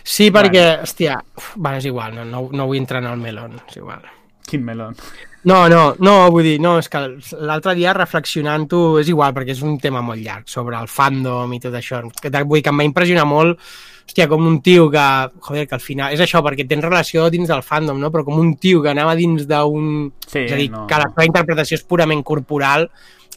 Sí, 0.03 0.31
perquè, 0.31 0.81
hòstia, 0.83 1.19
uf, 1.37 1.53
bueno, 1.57 1.79
és 1.79 1.85
igual, 1.87 2.15
no, 2.15 2.25
no, 2.25 2.49
no 2.53 2.67
vull 2.67 2.79
entrar 2.79 3.03
en 3.03 3.11
el 3.11 3.19
melon, 3.19 3.61
és 3.69 3.77
igual. 3.77 4.03
Quin 4.49 4.65
melon. 4.65 4.97
No, 5.43 5.69
no, 5.73 5.95
no, 6.05 6.15
vull 6.33 6.45
dir, 6.45 6.59
no, 6.61 6.75
és 6.83 6.91
que 6.93 7.01
l'altre 7.49 7.73
dia 7.79 7.95
reflexionant-ho 7.97 8.99
és 9.01 9.09
igual, 9.09 9.33
perquè 9.33 9.55
és 9.55 9.63
un 9.65 9.79
tema 9.81 10.03
molt 10.05 10.21
llarg 10.21 10.51
sobre 10.53 10.77
el 10.77 10.91
fandom 10.91 11.55
i 11.57 11.61
tot 11.63 11.77
això. 11.79 12.03
Que, 12.21 12.33
vull 12.43 12.59
dir 12.59 12.67
que 12.67 12.75
em 12.75 12.83
va 12.83 12.85
impressionar 12.85 13.25
molt, 13.29 13.63
hòstia, 14.05 14.27
com 14.29 14.45
un 14.45 14.59
tio 14.61 14.91
que, 14.93 15.07
joder, 15.47 15.65
que 15.71 15.79
al 15.79 15.85
final, 15.85 16.13
és 16.13 16.21
això, 16.21 16.43
perquè 16.45 16.67
tens 16.69 16.85
relació 16.85 17.31
dins 17.33 17.49
del 17.49 17.65
fandom, 17.65 18.03
no? 18.03 18.11
Però 18.13 18.27
com 18.27 18.37
un 18.43 18.53
tio 18.61 18.83
que 18.85 18.93
anava 18.93 19.15
dins 19.17 19.47
d'un... 19.49 20.11
Sí, 20.27 20.43
és 20.45 20.53
a 20.53 20.61
dir, 20.61 20.69
no. 20.75 20.85
que 20.91 21.01
la 21.01 21.09
seva 21.09 21.29
interpretació 21.31 21.81
és 21.81 21.87
purament 21.89 22.25
corporal 22.27 22.91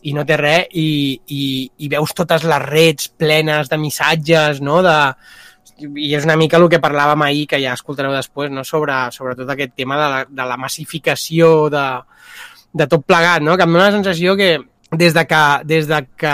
i 0.03 0.11
no 0.11 0.25
té 0.27 0.35
res, 0.35 0.67
i, 0.75 1.15
i, 1.31 1.45
i 1.85 1.91
veus 1.93 2.11
totes 2.17 2.43
les 2.43 2.65
reds 2.67 3.07
plenes 3.15 3.71
de 3.71 3.79
missatges, 3.79 4.59
no?, 4.59 4.81
de, 4.83 4.97
i 5.83 6.13
és 6.17 6.27
una 6.27 6.37
mica 6.39 6.59
el 6.59 6.69
que 6.71 6.81
parlàvem 6.83 7.25
ahir, 7.25 7.47
que 7.51 7.61
ja 7.63 7.75
escoltareu 7.77 8.13
després, 8.15 8.51
no? 8.51 8.63
sobre, 8.67 8.95
sobre 9.15 9.35
tot 9.39 9.49
aquest 9.49 9.75
tema 9.75 9.99
de 9.99 10.09
la, 10.13 10.23
de 10.29 10.47
la 10.53 10.57
massificació 10.57 11.69
de, 11.73 11.85
de 12.73 12.87
tot 12.87 13.05
plegat, 13.05 13.43
no? 13.43 13.57
que 13.57 13.67
em 13.67 13.75
dóna 13.75 13.89
la 13.89 13.97
sensació 13.97 14.37
que 14.39 14.55
des 14.93 15.13
de 15.13 15.25
que, 15.27 15.43
des 15.65 15.87
de 15.89 16.03
que 16.17 16.33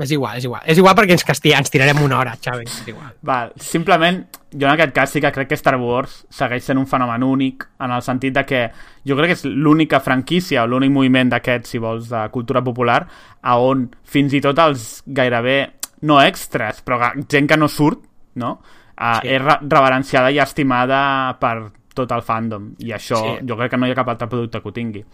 és 0.00 0.10
igual, 0.10 0.36
és 0.36 0.44
igual. 0.44 0.62
És 0.66 0.78
igual 0.78 0.96
perquè 0.98 1.14
ens, 1.14 1.24
casti 1.26 1.52
ens 1.54 1.70
tirarem 1.70 2.00
una 2.02 2.18
hora, 2.18 2.34
Xavi. 2.42 2.66
És 2.66 2.88
igual. 2.90 3.12
Val, 3.26 3.52
simplement, 3.62 4.20
jo 4.50 4.66
en 4.66 4.72
aquest 4.72 4.94
cas 4.96 5.14
sí 5.14 5.22
que 5.22 5.30
crec 5.32 5.52
que 5.52 5.58
Star 5.58 5.76
Wars 5.78 6.24
segueix 6.34 6.66
sent 6.66 6.80
un 6.80 6.88
fenomen 6.90 7.22
únic 7.26 7.68
en 7.78 7.94
el 7.94 8.02
sentit 8.02 8.34
de 8.34 8.44
que 8.48 8.62
jo 9.06 9.16
crec 9.18 9.32
que 9.32 9.38
és 9.38 9.44
l'única 9.46 10.02
franquícia 10.02 10.64
o 10.64 10.70
l'únic 10.70 10.92
moviment 10.94 11.30
d'aquests, 11.30 11.70
si 11.70 11.82
vols, 11.82 12.10
de 12.10 12.24
cultura 12.34 12.64
popular, 12.66 13.04
a 13.40 13.58
on 13.62 13.86
fins 14.02 14.34
i 14.34 14.42
tot 14.42 14.58
els 14.58 15.04
gairebé, 15.06 15.60
no 16.02 16.20
extras, 16.22 16.82
però 16.82 17.12
gent 17.30 17.48
que 17.48 17.60
no 17.60 17.68
surt, 17.70 18.09
no? 18.34 18.60
Uh, 19.00 19.18
Sí. 19.22 19.28
és 19.28 19.40
re 19.42 19.58
reverenciada 19.62 20.30
i 20.30 20.38
estimada 20.38 21.36
per 21.40 21.70
tot 21.94 22.10
el 22.12 22.20
fandom 22.22 22.74
i 22.78 22.92
això 22.92 23.16
Sí. 23.16 23.46
jo 23.48 23.56
crec 23.56 23.70
que 23.70 23.76
no 23.78 23.86
hi 23.86 23.90
ha 23.92 23.94
cap 23.94 24.08
altre 24.08 24.28
producte 24.28 24.60
que 24.60 24.68
ho 24.68 24.72
tingui 24.72 25.04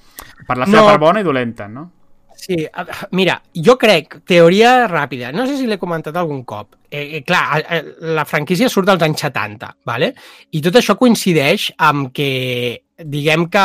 per 0.46 0.56
la 0.58 0.66
No. 0.66 0.72
seva 0.72 0.86
part 0.90 1.00
bona 1.00 1.20
i 1.20 1.22
dolenta 1.24 1.68
no? 1.68 1.90
Sí, 2.36 2.66
mira, 3.12 3.40
jo 3.54 3.78
crec, 3.78 4.18
teoria 4.26 4.86
ràpida, 4.86 5.32
no 5.32 5.46
sé 5.46 5.56
si 5.56 5.66
l'he 5.66 5.78
comentat 5.78 6.14
algun 6.16 6.44
cop, 6.44 6.74
eh, 6.90 7.16
eh, 7.16 7.22
clar, 7.24 7.64
eh, 7.66 7.94
la 8.12 8.26
franquícia 8.26 8.68
surt 8.68 8.90
als 8.90 9.02
anys 9.02 9.20
70, 9.24 9.74
vale? 9.86 10.14
i 10.50 10.60
tot 10.60 10.74
això 10.76 10.98
coincideix 10.98 11.72
amb 11.78 12.12
que, 12.12 12.82
diguem 12.98 13.48
que 13.48 13.64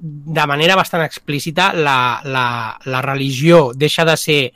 de 0.00 0.46
manera 0.46 0.74
bastant 0.74 1.02
explícita, 1.04 1.72
la, 1.74 2.20
la, 2.24 2.76
la 2.86 3.02
religió 3.02 3.70
deixa 3.72 4.04
de 4.04 4.16
ser 4.16 4.52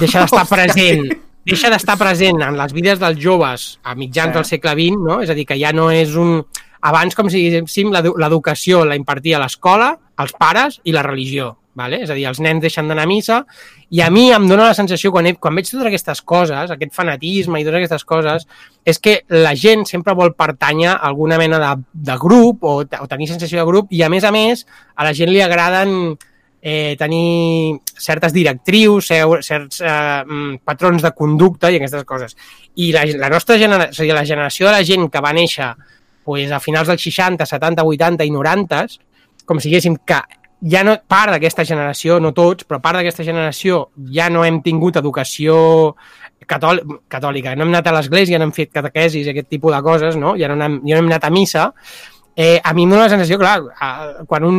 deixa 0.00 0.20
d'estar 0.24 0.46
present 0.56 1.12
deixa 1.44 1.70
d'estar 1.70 1.96
present 2.00 2.40
en 2.42 2.56
les 2.56 2.72
vides 2.72 2.98
dels 3.00 3.18
joves 3.20 3.78
a 3.84 3.94
mitjans 3.94 4.32
Sí. 4.32 4.34
del 4.38 4.44
segle 4.44 4.72
XX, 4.78 4.96
no? 5.00 5.20
és 5.22 5.30
a 5.30 5.34
dir, 5.34 5.46
que 5.46 5.58
ja 5.60 5.72
no 5.72 5.90
és 5.90 6.14
un... 6.16 6.42
Abans, 6.84 7.14
com 7.16 7.30
si 7.32 7.40
diguéssim, 7.40 7.90
l'edu- 7.92 8.16
l'educació 8.20 8.84
la 8.84 8.96
impartia 8.96 9.38
l'escola, 9.40 9.94
els 10.20 10.32
pares 10.38 10.80
i 10.84 10.92
la 10.92 11.02
religió. 11.02 11.54
Vale? 11.74 12.02
És 12.04 12.10
a 12.10 12.14
dir, 12.14 12.22
els 12.28 12.38
nens 12.38 12.60
deixen 12.62 12.86
d'anar 12.86 13.02
a 13.02 13.06
missa 13.10 13.40
i 13.90 13.98
a 14.00 14.06
mi 14.08 14.28
em 14.30 14.44
dóna 14.46 14.68
la 14.68 14.74
sensació, 14.78 15.10
quan, 15.10 15.26
he, 15.26 15.32
quan 15.34 15.56
veig 15.56 15.66
totes 15.66 15.88
aquestes 15.88 16.20
coses, 16.22 16.70
aquest 16.70 16.92
fanatisme 16.94 17.58
i 17.58 17.64
totes 17.64 17.78
aquestes 17.80 18.04
coses, 18.06 18.44
és 18.86 19.00
que 19.02 19.16
la 19.28 19.56
gent 19.58 19.82
sempre 19.84 20.14
vol 20.14 20.36
pertànyer 20.38 20.92
a 20.92 21.00
alguna 21.08 21.36
mena 21.36 21.58
de, 21.58 21.72
de 21.92 22.16
grup 22.22 22.62
o, 22.62 22.76
o 22.84 23.08
tenir 23.10 23.26
sensació 23.26 23.58
de 23.58 23.66
grup 23.66 23.90
i, 23.90 24.04
a 24.06 24.08
més 24.08 24.22
a 24.22 24.30
més, 24.30 24.62
a 24.94 25.02
la 25.08 25.12
gent 25.18 25.32
li 25.34 25.42
agraden 25.42 26.14
eh, 26.66 26.96
tenir 26.96 27.76
certes 27.84 28.32
directrius, 28.32 29.10
certs 29.44 29.82
eh, 29.84 30.24
mm, 30.24 30.62
patrons 30.64 31.02
de 31.04 31.10
conducta 31.12 31.68
i 31.68 31.76
aquestes 31.76 32.06
coses. 32.08 32.32
I 32.80 32.88
la, 32.94 33.02
la 33.20 33.28
nostra 33.28 33.58
generació, 33.60 34.06
la 34.16 34.24
generació 34.24 34.70
de 34.70 34.72
la 34.72 34.86
gent 34.88 35.10
que 35.12 35.20
va 35.20 35.34
néixer 35.36 35.68
pues, 36.24 36.48
a 36.48 36.62
finals 36.64 36.88
dels 36.88 37.04
60, 37.04 37.44
70, 37.44 37.84
80 37.84 38.24
i 38.24 38.32
90, 38.32 38.80
com 39.44 39.60
si 39.60 39.68
diguéssim 39.68 40.00
que 40.08 40.22
ja 40.72 40.80
no, 40.88 40.96
part 41.04 41.34
d'aquesta 41.34 41.68
generació, 41.68 42.16
no 42.16 42.32
tots, 42.32 42.64
però 42.64 42.80
part 42.80 42.96
d'aquesta 42.96 43.28
generació 43.28 43.90
ja 44.16 44.30
no 44.32 44.46
hem 44.48 44.62
tingut 44.64 44.96
educació 44.96 45.58
catòl 46.48 46.80
catòlica, 47.12 47.52
no 47.56 47.68
hem 47.68 47.74
anat 47.74 47.92
a 47.92 47.98
l'església, 47.98 48.40
no 48.40 48.48
hem 48.48 48.56
fet 48.56 48.72
catequesis 48.72 49.28
aquest 49.28 49.52
tipus 49.52 49.76
de 49.76 49.84
coses, 49.84 50.16
no? 50.16 50.32
ja, 50.40 50.48
no 50.48 50.56
hem, 50.64 50.80
ja 50.88 50.96
no 50.96 51.04
hem 51.04 51.12
anat 51.12 51.28
a 51.28 51.32
missa, 51.32 51.68
eh, 52.36 52.60
a 52.62 52.72
mi 52.74 52.84
em 52.84 52.90
dóna 52.90 53.04
la 53.06 53.12
sensació, 53.12 53.38
clar, 53.38 53.60
eh, 53.70 54.24
quan 54.26 54.44
un 54.44 54.58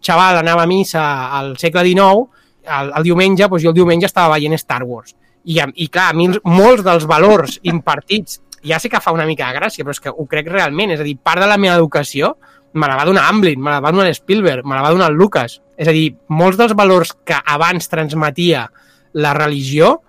xaval 0.00 0.38
anava 0.42 0.62
a 0.64 0.70
missa 0.70 1.04
al 1.38 1.56
segle 1.58 1.82
XIX, 1.84 2.26
el, 2.66 2.92
el 2.96 3.02
diumenge, 3.06 3.46
doncs 3.48 3.62
jo 3.62 3.70
el 3.70 3.78
diumenge 3.78 4.06
estava 4.06 4.34
veient 4.36 4.54
Star 4.58 4.82
Wars. 4.84 5.14
I, 5.46 5.60
a- 5.62 5.70
i 5.74 5.86
clar, 5.88 6.08
a 6.10 6.16
mi 6.18 6.28
molts 6.44 6.82
dels 6.86 7.06
valors 7.06 7.60
impartits, 7.62 8.40
ja 8.66 8.80
sé 8.82 8.88
que 8.90 8.98
fa 9.00 9.12
una 9.14 9.26
mica 9.26 9.46
de 9.52 9.58
gràcia, 9.60 9.84
però 9.86 9.94
és 9.94 10.00
que 10.02 10.10
ho 10.10 10.24
crec 10.26 10.48
realment, 10.50 10.90
és 10.96 11.00
a 11.00 11.06
dir, 11.06 11.16
part 11.22 11.38
de 11.42 11.46
la 11.46 11.58
meva 11.58 11.76
educació 11.78 12.36
me 12.76 12.88
la 12.90 12.96
va 12.98 13.04
donar 13.08 13.28
Amblin, 13.30 13.60
me 13.62 13.70
la 13.70 13.78
va 13.80 13.92
donar 13.94 14.10
Spielberg, 14.12 14.66
me 14.66 14.74
la 14.74 14.82
va 14.82 14.90
donar 14.90 15.10
Lucas. 15.14 15.60
És 15.78 15.88
a 15.88 15.92
dir, 15.94 16.10
molts 16.28 16.58
dels 16.58 16.74
valors 16.76 17.14
que 17.24 17.36
abans 17.46 17.86
transmetia 17.88 18.66
la 19.16 19.32
religió 19.38 20.00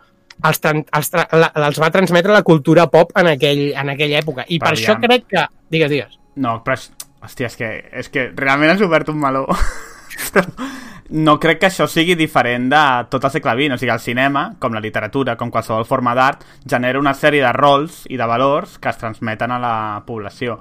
els, 0.44 0.60
els, 0.66 1.12
els 1.14 1.80
va 1.80 1.92
transmetre 1.94 2.34
la 2.34 2.42
cultura 2.44 2.88
pop 2.92 3.14
en, 3.16 3.30
aquell, 3.38 3.70
en 3.78 3.94
aquella 3.94 4.20
època. 4.20 4.44
I 4.50 4.60
per 4.60 4.74
Aviam. 4.74 4.82
això 4.84 4.98
crec 5.06 5.28
que... 5.32 5.46
Digues, 5.70 5.90
digues. 5.94 6.18
No, 6.36 6.58
però... 6.66 6.82
Hòstia, 7.28 7.52
és 7.52 7.58
que, 7.60 7.70
és 8.00 8.08
que 8.12 8.30
realment 8.36 8.72
has 8.72 8.84
obert 8.86 9.10
un 9.12 9.20
meló. 9.20 9.44
no 11.10 11.38
crec 11.40 11.60
que 11.60 11.68
això 11.70 11.88
sigui 11.92 12.16
diferent 12.20 12.70
de 12.72 12.84
tot 13.12 13.28
el 13.28 13.34
segle 13.34 13.56
XX. 13.58 13.76
O 13.76 13.80
sigui, 13.82 13.92
el 13.94 14.04
cinema, 14.04 14.46
com 14.60 14.76
la 14.76 14.84
literatura, 14.84 15.36
com 15.40 15.52
qualsevol 15.52 15.88
forma 15.88 16.16
d'art, 16.16 16.46
genera 16.64 17.00
una 17.04 17.16
sèrie 17.16 17.44
de 17.44 17.52
rols 17.56 18.06
i 18.08 18.20
de 18.20 18.28
valors 18.28 18.78
que 18.80 18.92
es 18.92 19.00
transmeten 19.02 19.52
a 19.52 19.60
la 19.60 19.76
població. 20.08 20.58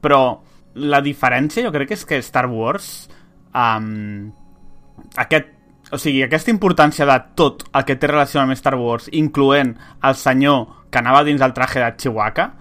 Però 0.00 0.22
la 0.74 1.02
diferència 1.02 1.66
jo 1.66 1.74
crec 1.74 1.92
que 1.92 1.98
és 1.98 2.06
que 2.06 2.22
Star 2.22 2.46
Wars... 2.50 2.94
Um, 3.54 4.32
aquest, 5.18 5.50
o 5.94 5.98
sigui, 5.98 6.24
aquesta 6.24 6.50
importància 6.50 7.06
de 7.06 7.18
tot 7.38 7.62
el 7.70 7.84
que 7.86 7.94
té 7.98 8.10
relació 8.10 8.40
amb 8.42 8.54
Star 8.58 8.74
Wars, 8.78 9.10
incloent 9.12 9.76
el 10.02 10.16
senyor 10.18 10.86
que 10.90 11.02
anava 11.02 11.22
dins 11.26 11.42
del 11.42 11.54
traje 11.54 11.82
de 11.82 11.90
mm, 11.90 12.52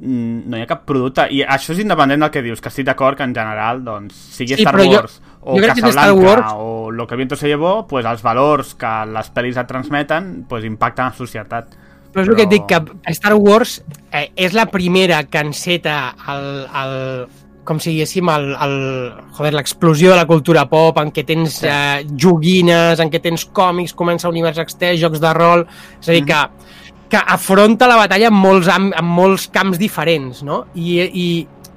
no 0.00 0.56
hi 0.56 0.62
ha 0.62 0.66
cap 0.66 0.86
producte. 0.88 1.26
I 1.30 1.42
això 1.44 1.74
és 1.74 1.80
independent 1.82 2.22
del 2.24 2.30
que 2.32 2.42
dius, 2.42 2.60
que 2.60 2.68
estic 2.72 2.86
d'acord 2.88 3.18
que 3.18 3.24
en 3.26 3.34
general, 3.36 3.82
doncs, 3.84 4.14
sigui 4.36 4.54
Sí, 4.56 4.62
Star 4.62 4.74
però 4.74 4.86
jo- 4.86 5.00
Wars 5.02 5.20
o 5.42 5.56
jo 5.58 5.66
Casablanca 5.66 6.12
Wars- 6.14 6.54
o 6.56 6.90
Lo 6.90 7.06
que 7.06 7.16
viento 7.16 7.36
se 7.36 7.48
llevó, 7.48 7.86
pues 7.86 8.04
els 8.06 8.22
valors 8.22 8.74
que 8.74 8.90
les 9.12 9.28
pel·lis 9.34 9.56
et 9.60 9.66
transmeten 9.68 10.46
pues, 10.48 10.64
impacten 10.64 11.04
a 11.04 11.08
la 11.10 11.14
societat. 11.14 11.74
Però 12.12 12.22
és 12.24 12.28
el 12.28 12.34
que 12.34 12.42
et 12.42 12.48
dic, 12.50 12.64
que 12.66 12.80
Star 13.12 13.34
Wars 13.34 13.84
eh, 14.10 14.32
és 14.34 14.52
la 14.52 14.66
primera 14.66 15.22
que 15.30 15.38
enceta 15.38 16.16
el, 16.28 16.66
el, 16.66 17.26
com 17.62 17.78
si 17.78 17.92
diguéssim, 17.92 18.26
el, 18.32 18.48
el, 18.56 18.74
joder, 19.36 19.52
l'explosió 19.54 20.10
de 20.10 20.16
la 20.16 20.26
cultura 20.26 20.64
pop, 20.68 20.98
en 20.98 21.12
què 21.12 21.22
tens 21.24 21.60
Sí. 21.60 21.68
eh, 21.70 22.06
joguines, 22.18 22.98
en 22.98 23.10
què 23.12 23.20
tens 23.22 23.44
còmics, 23.46 23.94
comença 23.94 24.28
univers 24.28 24.58
extern, 24.58 24.98
jocs 24.98 25.20
de 25.22 25.32
rol... 25.36 25.66
És 26.00 26.08
a 26.08 26.12
dir, 26.16 26.24
que, 26.26 26.40
que 27.10 27.18
afronta 27.18 27.88
la 27.90 27.98
batalla 27.98 28.30
en 28.30 28.36
molts, 28.38 28.68
en 28.70 28.92
molts 29.06 29.48
camps 29.52 29.80
diferents, 29.80 30.44
no? 30.46 30.62
I, 30.78 31.00
i, 31.02 31.26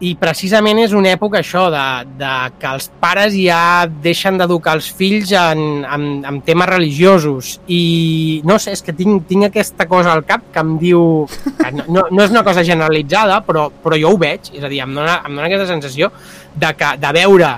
i 0.04 0.12
precisament 0.20 0.82
és 0.84 0.94
una 0.98 1.14
època 1.16 1.40
això, 1.40 1.68
de, 1.72 1.84
de 2.20 2.32
que 2.60 2.72
els 2.76 2.90
pares 3.02 3.36
ja 3.38 3.86
deixen 4.04 4.38
d'educar 4.40 4.76
els 4.78 4.90
fills 4.98 5.32
en, 5.38 5.84
en, 5.86 6.08
en 6.28 6.40
temes 6.46 6.70
religiosos 6.70 7.54
i 7.72 8.42
no 8.48 8.58
sé, 8.60 8.76
és 8.76 8.84
que 8.84 8.96
tinc, 8.98 9.28
tinc 9.30 9.48
aquesta 9.48 9.88
cosa 9.90 10.14
al 10.14 10.26
cap 10.28 10.50
que 10.54 10.64
em 10.64 10.76
diu 10.82 11.04
que 11.30 11.72
no, 11.78 11.88
no, 11.88 12.08
no 12.12 12.26
és 12.26 12.34
una 12.34 12.44
cosa 12.46 12.66
generalitzada 12.68 13.40
però, 13.48 13.70
però 13.84 14.00
jo 14.00 14.14
ho 14.14 14.20
veig, 14.20 14.52
és 14.54 14.64
a 14.64 14.72
dir, 14.72 14.82
em 14.84 14.98
dona, 14.98 15.22
em 15.24 15.38
dona 15.38 15.48
aquesta 15.48 15.70
sensació 15.72 16.12
de, 16.54 16.74
que, 16.78 16.96
de 17.00 17.14
veure 17.22 17.54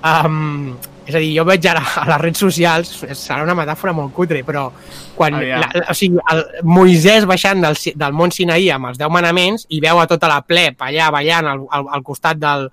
um, 0.00 0.72
és 1.06 1.14
a 1.14 1.18
dir, 1.22 1.30
jo 1.36 1.44
veig 1.48 1.66
ara 1.66 1.82
a 2.02 2.06
les 2.08 2.20
redes 2.22 2.42
socials, 2.44 2.92
serà 3.18 3.42
una 3.44 3.56
metàfora 3.58 3.94
molt 3.96 4.12
cutre, 4.14 4.42
però 4.46 4.68
quan, 5.16 5.34
Aviam. 5.40 5.64
la, 5.64 5.70
la, 5.74 5.84
o 5.90 5.96
sigui, 5.96 6.20
el 6.32 6.44
Moisès 6.62 7.26
baixant 7.28 7.64
del, 7.64 7.78
del 7.96 8.16
mont 8.16 8.34
Sinaí 8.34 8.70
amb 8.70 8.90
els 8.92 9.00
10 9.00 9.12
manaments 9.12 9.66
i 9.68 9.80
veu 9.82 10.00
a 10.00 10.08
tota 10.10 10.30
la 10.30 10.40
pleb 10.46 10.80
allà 10.86 11.10
ballant 11.14 11.50
al, 11.50 11.66
al, 11.70 11.88
al 11.96 12.04
costat 12.06 12.40
del, 12.40 12.68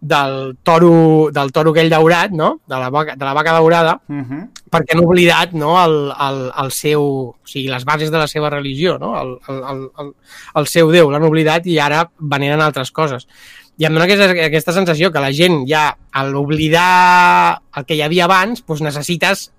del 0.00 0.56
toro, 0.62 1.30
del 1.32 1.52
toro 1.52 1.72
aquell 1.72 1.90
daurat, 1.90 2.30
no? 2.30 2.60
de, 2.66 2.76
la 2.76 2.90
vaca, 2.90 3.16
de 3.16 3.24
la 3.24 3.34
vaca 3.34 3.52
daurada, 3.52 4.00
Uh 4.08 4.22
-huh. 4.22 4.48
perquè 4.70 4.94
han 4.94 5.04
oblidat 5.04 5.52
no? 5.52 5.82
el, 5.84 6.12
el, 6.20 6.52
el 6.62 6.70
seu, 6.70 7.02
o 7.02 7.36
sigui, 7.44 7.68
les 7.68 7.84
bases 7.84 8.10
de 8.10 8.18
la 8.18 8.26
seva 8.26 8.50
religió, 8.50 8.98
no? 8.98 9.20
el, 9.20 9.38
el, 9.48 9.90
el, 9.98 10.12
el 10.54 10.66
seu 10.66 10.90
Déu, 10.90 11.10
l'han 11.10 11.22
oblidat 11.22 11.66
i 11.66 11.78
ara 11.78 12.10
veneren 12.18 12.60
altres 12.60 12.90
coses. 12.90 13.26
I 13.76 13.84
em 13.84 13.92
dona 13.92 14.06
aquesta, 14.06 14.30
aquesta 14.46 14.72
sensació 14.72 15.10
que 15.12 15.20
la 15.20 15.34
gent 15.36 15.66
ja, 15.68 15.90
al 16.16 16.32
oblidar 16.38 17.60
el 17.76 17.84
que 17.84 17.98
hi 17.98 18.02
havia 18.04 18.24
abans, 18.24 18.62
doncs 18.64 18.80
necessites 18.86 19.50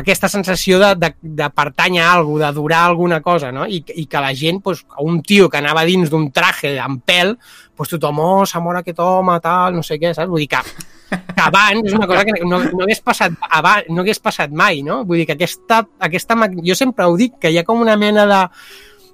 aquesta 0.00 0.28
sensació 0.30 0.78
de, 0.80 0.92
de, 0.98 1.10
de 1.20 1.48
pertànyer 1.50 2.04
a 2.04 2.12
alguna 2.14 2.38
cosa, 2.38 2.44
d'adorar 2.46 2.82
alguna 2.84 3.18
cosa, 3.20 3.50
no? 3.52 3.66
I, 3.66 3.82
i 3.98 4.06
que 4.06 4.22
la 4.22 4.30
gent, 4.38 4.60
doncs, 4.64 4.84
un 5.02 5.18
tio 5.26 5.48
que 5.50 5.58
anava 5.58 5.84
dins 5.88 6.12
d'un 6.12 6.30
traje 6.34 6.76
amb 6.80 7.02
pèl, 7.06 7.34
doncs 7.76 7.96
tothom, 7.96 8.22
oh, 8.22 8.46
s'ha 8.46 8.62
mort 8.62 8.80
aquest 8.80 9.02
home, 9.02 9.36
tal, 9.42 9.74
no 9.76 9.82
sé 9.86 9.98
què, 10.00 10.14
saps? 10.14 10.30
Vull 10.30 10.44
dir 10.44 10.50
que, 10.54 10.62
que 11.10 11.42
abans 11.42 11.82
és 11.90 11.96
una 11.96 12.06
cosa 12.06 12.24
que 12.28 12.38
no, 12.44 12.62
no, 12.68 12.84
hagués 12.86 13.02
passat 13.04 13.34
abans, 13.50 13.90
no 13.90 14.04
hagués 14.04 14.22
passat 14.22 14.54
mai, 14.54 14.84
no? 14.86 15.02
Vull 15.08 15.22
dir 15.22 15.28
que 15.30 15.36
aquesta, 15.38 15.82
aquesta... 15.98 16.38
Jo 16.62 16.78
sempre 16.78 17.10
ho 17.10 17.18
dic, 17.18 17.40
que 17.42 17.50
hi 17.50 17.58
ha 17.58 17.66
com 17.66 17.82
una 17.82 17.98
mena 18.00 18.28
de 18.30 18.44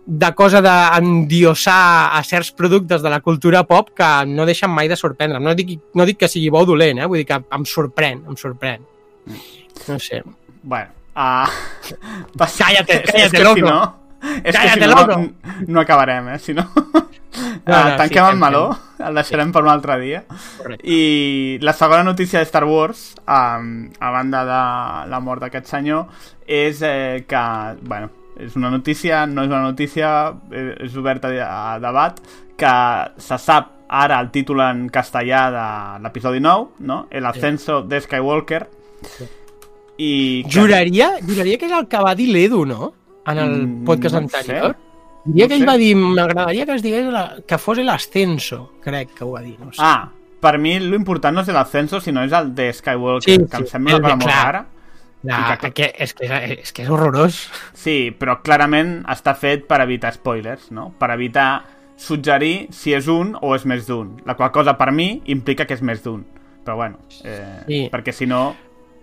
de 0.07 0.29
cosa 0.39 0.63
d'endiosar 0.63 2.15
a 2.15 2.23
certs 2.23 2.53
productes 2.55 3.03
de 3.03 3.11
la 3.11 3.21
cultura 3.21 3.65
pop 3.67 3.91
que 3.91 4.11
no 4.31 4.47
deixen 4.47 4.71
mai 4.71 4.89
de 4.89 4.97
sorprendre. 4.97 5.41
No 5.43 5.55
dic, 5.59 5.75
no 5.99 6.07
dic 6.07 6.21
que 6.23 6.31
sigui 6.31 6.49
bo 6.49 6.63
o 6.63 6.69
dolent, 6.69 7.03
eh? 7.03 7.09
vull 7.11 7.19
dir 7.19 7.27
que 7.27 7.41
em 7.43 7.65
sorprèn, 7.67 8.23
em 8.31 8.39
sorprèn. 8.39 8.87
No 9.89 9.99
sé. 9.99 10.23
Bueno, 10.63 10.91
uh, 11.17 11.49
Cállate, 12.39 13.03
és 13.03 13.11
cállate, 13.11 13.37
que 13.37 13.45
loco. 13.45 13.57
si 13.57 13.63
no, 13.63 13.81
és 14.45 14.55
Cállate, 14.55 14.79
que 14.79 14.85
si 14.85 14.91
no, 14.91 15.01
loco. 15.01 15.17
no, 15.19 15.67
no 15.67 15.81
acabarem, 15.81 16.29
eh? 16.35 16.39
Si 16.39 16.55
no... 16.55 16.67
No, 16.75 17.73
uh, 17.73 17.89
no, 17.91 17.97
tanquem 18.01 18.25
sí, 18.25 18.31
el 18.31 18.39
meló, 18.41 18.63
el 19.03 19.19
deixarem 19.19 19.51
per 19.53 19.65
un 19.65 19.73
altre 19.73 19.99
dia. 20.01 20.23
Correcte. 20.61 20.87
I 20.87 21.59
la 21.67 21.75
segona 21.75 22.05
notícia 22.07 22.39
de 22.39 22.47
Star 22.47 22.65
Wars, 22.65 23.09
um, 23.27 23.91
a 23.99 24.13
banda 24.15 24.45
de 24.47 24.63
la 25.11 25.21
mort 25.21 25.43
d'aquest 25.43 25.67
senyor, 25.75 26.07
és 26.47 26.81
eh, 26.87 27.25
que, 27.29 27.43
bueno, 27.83 28.09
és 28.39 28.57
una 28.57 28.71
notícia, 28.71 29.27
no 29.27 29.43
és 29.43 29.49
una 29.49 29.63
notícia, 29.63 30.35
eh, 30.51 30.75
és 30.81 30.97
oberta 30.97 31.29
a 31.47 31.79
debat, 31.81 32.19
que 32.57 32.73
se 33.19 33.39
sap 33.39 33.73
ara 33.89 34.19
el 34.21 34.31
títol 34.31 34.61
en 34.61 34.89
castellà 34.91 35.43
de 35.55 36.03
l'episodi 36.03 36.41
9, 36.41 36.69
no? 36.81 37.07
El 37.11 37.25
ascenso 37.27 37.83
de 37.83 38.01
Skywalker. 38.01 38.67
I 39.99 40.45
que- 40.45 40.51
Juraria, 40.61 41.13
juraria 41.27 41.57
que 41.59 41.67
és 41.67 41.73
el 41.73 41.87
que 41.89 41.97
va 42.03 42.15
dir 42.15 42.29
l'Edu, 42.29 42.65
no? 42.67 42.93
En 43.27 43.39
el 43.39 43.67
Mm, 43.67 43.85
podcast 43.85 44.15
no 44.17 44.27
ho 44.27 44.29
sé. 44.29 44.37
anterior. 44.39 44.77
Diria 45.25 45.45
No 45.45 45.49
que 45.49 45.55
ell 45.55 45.61
sé. 45.61 45.67
va 45.67 45.77
dir, 45.77 45.97
m'agradaria 45.97 46.67
que 46.67 46.75
es 46.75 46.83
digués 46.83 47.07
la, 47.11 47.37
que 47.47 47.59
fos 47.59 47.79
l'ascenso, 47.79 48.73
crec 48.83 49.15
que 49.15 49.25
ho 49.25 49.33
va 49.33 49.41
dir, 49.41 49.59
no 49.59 49.73
sé. 49.73 49.79
Ah, 49.83 50.11
per 50.41 50.59
mi 50.59 50.79
l'important 50.79 51.35
no 51.35 51.41
és 51.41 51.49
l'ascenso, 51.49 52.01
sinó 52.01 52.23
és 52.25 52.33
el 52.33 52.55
de 52.55 52.73
Skywalker, 52.73 53.23
Sí, 53.25 53.47
que 53.51 53.57
em 53.57 53.65
sí, 53.65 53.71
sembla 53.71 53.95
el 53.97 54.01
una 54.01 54.09
de- 54.09 54.15
cosa 54.15 54.27
molt 54.27 54.53
clar. 54.53 54.67
La, 55.27 55.55
i 55.55 55.59
que- 55.61 55.73
que, 55.73 55.93
és, 55.99 56.15
que, 56.15 56.27
és, 56.27 56.59
és 56.63 56.73
que 56.73 56.83
és 56.85 56.89
horrorós. 56.91 57.41
Sí, 57.75 58.15
però 58.19 58.39
clarament 58.43 59.01
està 59.11 59.35
fet 59.35 59.67
per 59.67 59.81
evitar 59.85 60.13
spoilers, 60.15 60.71
no? 60.71 60.93
Per 60.99 61.11
evitar 61.11 61.65
suggerir 61.97 62.69
si 62.77 62.93
és 62.95 63.07
un 63.09 63.35
o 63.41 63.55
és 63.57 63.65
més 63.67 63.87
d'un. 63.89 64.17
La 64.27 64.35
qual 64.37 64.53
cosa, 64.53 64.77
per 64.79 64.93
mi, 64.93 65.23
implica 65.33 65.65
que 65.67 65.75
és 65.75 65.83
més 65.83 66.03
d'un. 66.05 66.25
Però 66.65 66.77
bueno, 66.77 66.99
eh, 67.25 67.63
Sí. 67.67 67.89
perquè 67.93 68.13
si 68.13 68.27
no... 68.27 68.55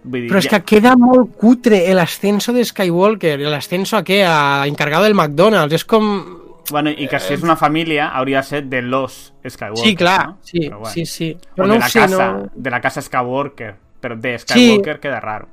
Vull 0.04 0.26
dir, 0.26 0.30
Però 0.34 0.40
és 0.42 0.48
que 0.52 0.60
queda 0.68 0.98
molt 1.00 1.38
cutre 1.40 1.86
el 1.90 1.98
ascenso 2.00 2.52
de 2.52 2.66
Skywalker, 2.66 3.38
el 3.40 3.54
ascenso 3.54 3.96
a 3.96 4.04
què? 4.04 4.18
A 4.28 4.66
encargado 4.68 5.06
del 5.06 5.16
McDonald's, 5.16 5.74
és 5.80 5.86
com... 5.86 6.10
Bueno, 6.70 6.90
i 6.92 7.08
que 7.08 7.20
si 7.20 7.34
és 7.36 7.42
una 7.44 7.56
família 7.60 8.10
hauria 8.16 8.42
de 8.42 8.48
ser 8.48 8.64
de 8.72 8.82
los 8.82 9.34
Skywalker, 9.48 9.84
Sí, 9.84 9.96
clar, 9.96 10.28
no? 10.28 10.38
sí, 10.44 10.60
Però 10.70 10.86
sí, 10.92 11.06
sí. 11.06 11.32
o 11.40 11.56
Però 11.56 11.68
de 11.68 11.74
no 11.74 11.80
la 11.80 11.86
ho 11.86 11.90
sé, 11.90 12.00
casa, 12.00 12.28
no... 12.34 12.50
de 12.54 12.70
la 12.72 12.82
casa 12.82 13.02
Skywalker, 13.02 13.76
però 14.02 14.16
de 14.20 14.38
Skywalker 14.40 15.00
queda 15.00 15.20
raro. 15.22 15.48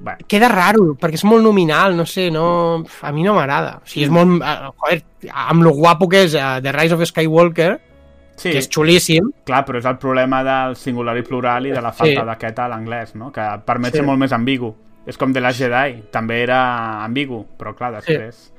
Bueno, 0.00 0.18
Queda 0.30 0.46
raro, 0.48 0.92
perquè 0.94 1.18
és 1.18 1.24
molt 1.26 1.42
nominal, 1.42 1.96
no 1.98 2.04
sé, 2.06 2.28
no... 2.30 2.84
A 3.02 3.10
mi 3.10 3.24
no 3.26 3.32
m'agrada. 3.34 3.80
O 3.82 3.86
sigui, 3.88 4.04
és 4.06 4.10
molt... 4.14 4.42
eh, 4.46 4.70
Joder, 4.78 4.98
amb 5.34 5.64
lo 5.66 5.72
guapo 5.74 6.06
que 6.08 6.20
és 6.28 6.34
uh, 6.38 6.60
The 6.62 6.70
Rise 6.76 6.94
of 6.94 7.02
Skywalker, 7.08 7.72
sí, 8.38 8.52
que 8.52 8.60
és 8.62 8.68
xulíssim, 8.70 9.32
clar, 9.48 9.64
però 9.66 9.80
és 9.82 9.88
el 9.90 9.96
problema 9.98 10.44
del 10.46 10.76
singular 10.78 11.16
i 11.18 11.24
plural 11.26 11.66
i 11.66 11.72
de 11.74 11.82
la 11.82 11.90
falta 11.90 12.20
Sí. 12.22 12.26
d'aquest 12.30 12.60
a 12.62 12.68
l'anglès, 12.70 13.16
no? 13.18 13.32
Que 13.34 13.42
permet 13.66 13.90
Sí. 13.96 13.98
ser 13.98 14.06
molt 14.06 14.22
més 14.22 14.32
ambigu. 14.36 14.70
És 15.08 15.16
com 15.18 15.32
de 15.32 15.40
la 15.42 15.50
Jedi, 15.56 16.02
també 16.12 16.42
era 16.44 17.02
ambigu, 17.02 17.42
però 17.58 17.74
clar, 17.74 17.90
després... 17.98 18.52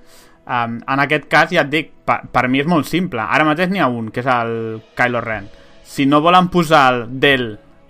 Um, 0.50 0.80
en 0.90 1.00
aquest 1.04 1.28
cas, 1.30 1.52
ja 1.54 1.62
et 1.62 1.70
dic, 1.70 1.92
per, 2.04 2.24
per 2.34 2.48
mi 2.50 2.58
és 2.60 2.66
molt 2.66 2.88
simple. 2.90 3.22
Ara 3.22 3.46
mateix 3.46 3.70
n'hi 3.70 3.78
ha 3.80 3.88
un, 3.88 4.08
que 4.10 4.24
és 4.24 4.26
el 4.34 4.82
Kylo 4.98 5.22
Ren. 5.22 5.46
Si 5.86 6.08
no 6.10 6.20
volen 6.26 6.48
posar 6.50 6.88
el 6.94 7.04
del 7.22 7.44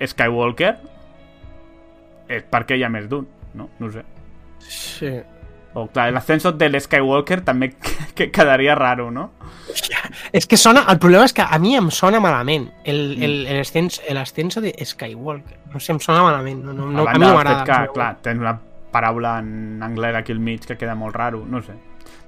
Skywalker, 0.03 0.73
és 2.29 2.43
perquè 2.51 2.75
hi 2.77 2.83
ha 2.83 2.89
més 2.91 3.07
d'un, 3.09 3.23
no? 3.53 3.69
No 3.79 3.91
sé. 3.91 4.03
sí. 4.59 5.19
O, 5.75 5.85
clar, 5.87 6.07
l'ascenso 6.11 6.51
del 6.57 6.73
Skywalker 6.81 7.43
també 7.45 7.75
que 8.17 8.31
quedaria 8.33 8.73
raro, 8.75 9.11
no? 9.13 9.27
És 10.33 10.47
que 10.49 10.57
sona... 10.57 10.81
El 10.89 10.97
problema 10.97 11.27
és 11.29 11.33
que 11.37 11.43
a 11.45 11.59
mi 11.61 11.75
em 11.77 11.91
sona 11.93 12.19
malament 12.19 12.71
el, 12.83 13.15
Mm. 13.19 13.23
de 14.65 14.73
Skywalker. 14.83 15.59
No 15.71 15.79
sé, 15.79 15.91
em 15.93 15.99
sona 16.01 16.23
malament. 16.25 16.63
No, 16.65 16.73
no, 16.73 16.87
no, 16.89 17.05
a 17.05 17.11
a 17.11 17.13
mi 17.13 17.19
no 17.19 17.35
m'agrada. 17.35 17.63
que, 17.85 17.93
clar, 17.93 18.17
tens 18.25 18.41
una 18.41 18.55
paraula 18.91 19.37
en 19.39 19.79
anglès 19.85 20.15
aquí 20.17 20.31
al 20.33 20.39
mig 20.39 20.65
que 20.65 20.75
queda 20.75 20.95
molt 20.95 21.15
raro, 21.15 21.45
no 21.45 21.61
sé. 21.61 21.73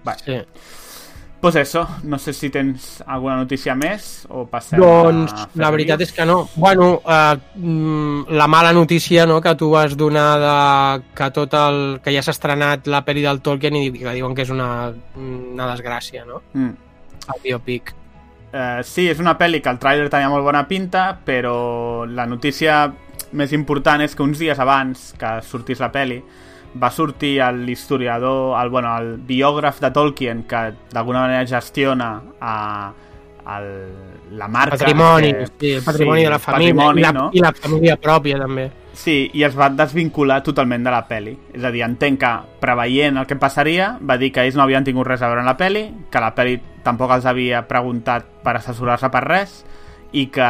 Va, 0.07 0.13
Sí. 0.21 0.37
Pues 1.41 1.55
eso, 1.55 1.87
no 2.03 2.19
sé 2.19 2.33
si 2.33 2.51
tens 2.51 3.01
alguna 3.07 3.35
notícia 3.41 3.73
més 3.73 4.27
o 4.29 4.43
passem 4.45 4.77
Doncs 4.79 5.33
a... 5.33 5.47
la 5.57 5.71
veritat 5.73 6.03
és 6.05 6.11
que 6.13 6.25
no. 6.29 6.43
Bueno, 6.53 7.01
eh, 7.01 7.37
mm, 7.57 8.35
la 8.37 8.47
mala 8.47 8.71
notícia 8.77 9.25
no, 9.25 9.39
que 9.41 9.55
tu 9.57 9.71
vas 9.71 9.97
donar 9.97 10.37
de 10.39 11.03
que 11.17 11.31
tot 11.33 11.55
el 11.57 11.79
que 12.05 12.13
ja 12.13 12.21
s'ha 12.21 12.35
estrenat 12.37 12.85
la 12.85 13.01
pel·li 13.07 13.25
del 13.25 13.41
Tolkien 13.41 13.79
i 13.79 13.87
que 13.95 14.13
diuen 14.13 14.37
que 14.37 14.45
és 14.45 14.53
una, 14.53 14.91
una 15.17 15.71
desgràcia, 15.73 16.27
no? 16.29 16.43
Mm. 16.53 16.77
El 17.33 17.41
biopic. 17.41 17.95
Eh, 18.53 18.83
sí, 18.85 19.07
és 19.09 19.19
una 19.19 19.33
pel·li 19.39 19.63
que 19.65 19.73
el 19.73 19.81
tràiler 19.81 20.11
tenia 20.13 20.29
molt 20.29 20.45
bona 20.45 20.67
pinta, 20.69 21.09
però 21.25 22.05
la 22.05 22.27
notícia 22.29 22.83
més 23.33 23.53
important 23.57 24.05
és 24.05 24.13
que 24.13 24.21
uns 24.21 24.37
dies 24.37 24.59
abans 24.61 25.11
que 25.17 25.35
sortís 25.47 25.81
la 25.81 25.89
pel·li 25.89 26.21
va 26.81 26.89
sortir 26.91 27.39
l'historiador, 27.53 28.55
el, 28.61 28.69
bueno, 28.69 28.95
el 28.97 29.17
biògraf 29.17 29.79
de 29.81 29.91
Tolkien 29.91 30.43
que 30.47 30.73
d'alguna 30.91 31.25
manera 31.25 31.45
gestiona 31.47 32.21
a, 32.39 32.91
el, 33.57 33.71
la 34.37 34.47
marca 34.47 34.77
patrimoni, 34.77 35.33
que- 35.33 35.47
sí, 35.59 35.71
el 35.73 35.83
patrimoni 35.83 36.21
sí, 36.21 36.23
de 36.25 36.29
la 36.29 36.35
el 36.35 36.41
família 36.41 36.91
i, 36.95 37.01
la, 37.01 37.11
no? 37.11 37.29
i 37.33 37.41
la 37.43 37.51
família 37.53 37.97
pròpia 37.99 38.37
també. 38.39 38.69
Sí, 38.93 39.29
i 39.33 39.43
es 39.47 39.55
va 39.57 39.69
desvincular 39.71 40.41
totalment 40.43 40.83
de 40.83 40.91
la 40.91 41.05
peli. 41.07 41.31
És 41.55 41.63
a 41.63 41.71
dir, 41.71 41.81
entenc 41.87 42.19
que, 42.19 42.31
preveient 42.59 43.17
el 43.17 43.25
que 43.27 43.37
passaria, 43.39 43.93
va 44.03 44.17
dir 44.19 44.31
que 44.35 44.43
ells 44.43 44.55
no 44.59 44.63
havien 44.65 44.83
tingut 44.83 45.07
res 45.07 45.21
a 45.23 45.29
veure 45.31 45.41
en 45.41 45.47
la 45.47 45.55
peli, 45.57 45.85
que 46.11 46.19
la 46.21 46.33
peli 46.35 46.57
tampoc 46.83 47.11
els 47.15 47.25
havia 47.25 47.63
preguntat 47.69 48.27
per 48.43 48.57
assessorar-se 48.59 49.09
per 49.09 49.23
res, 49.23 49.61
i 50.11 50.25
que 50.27 50.47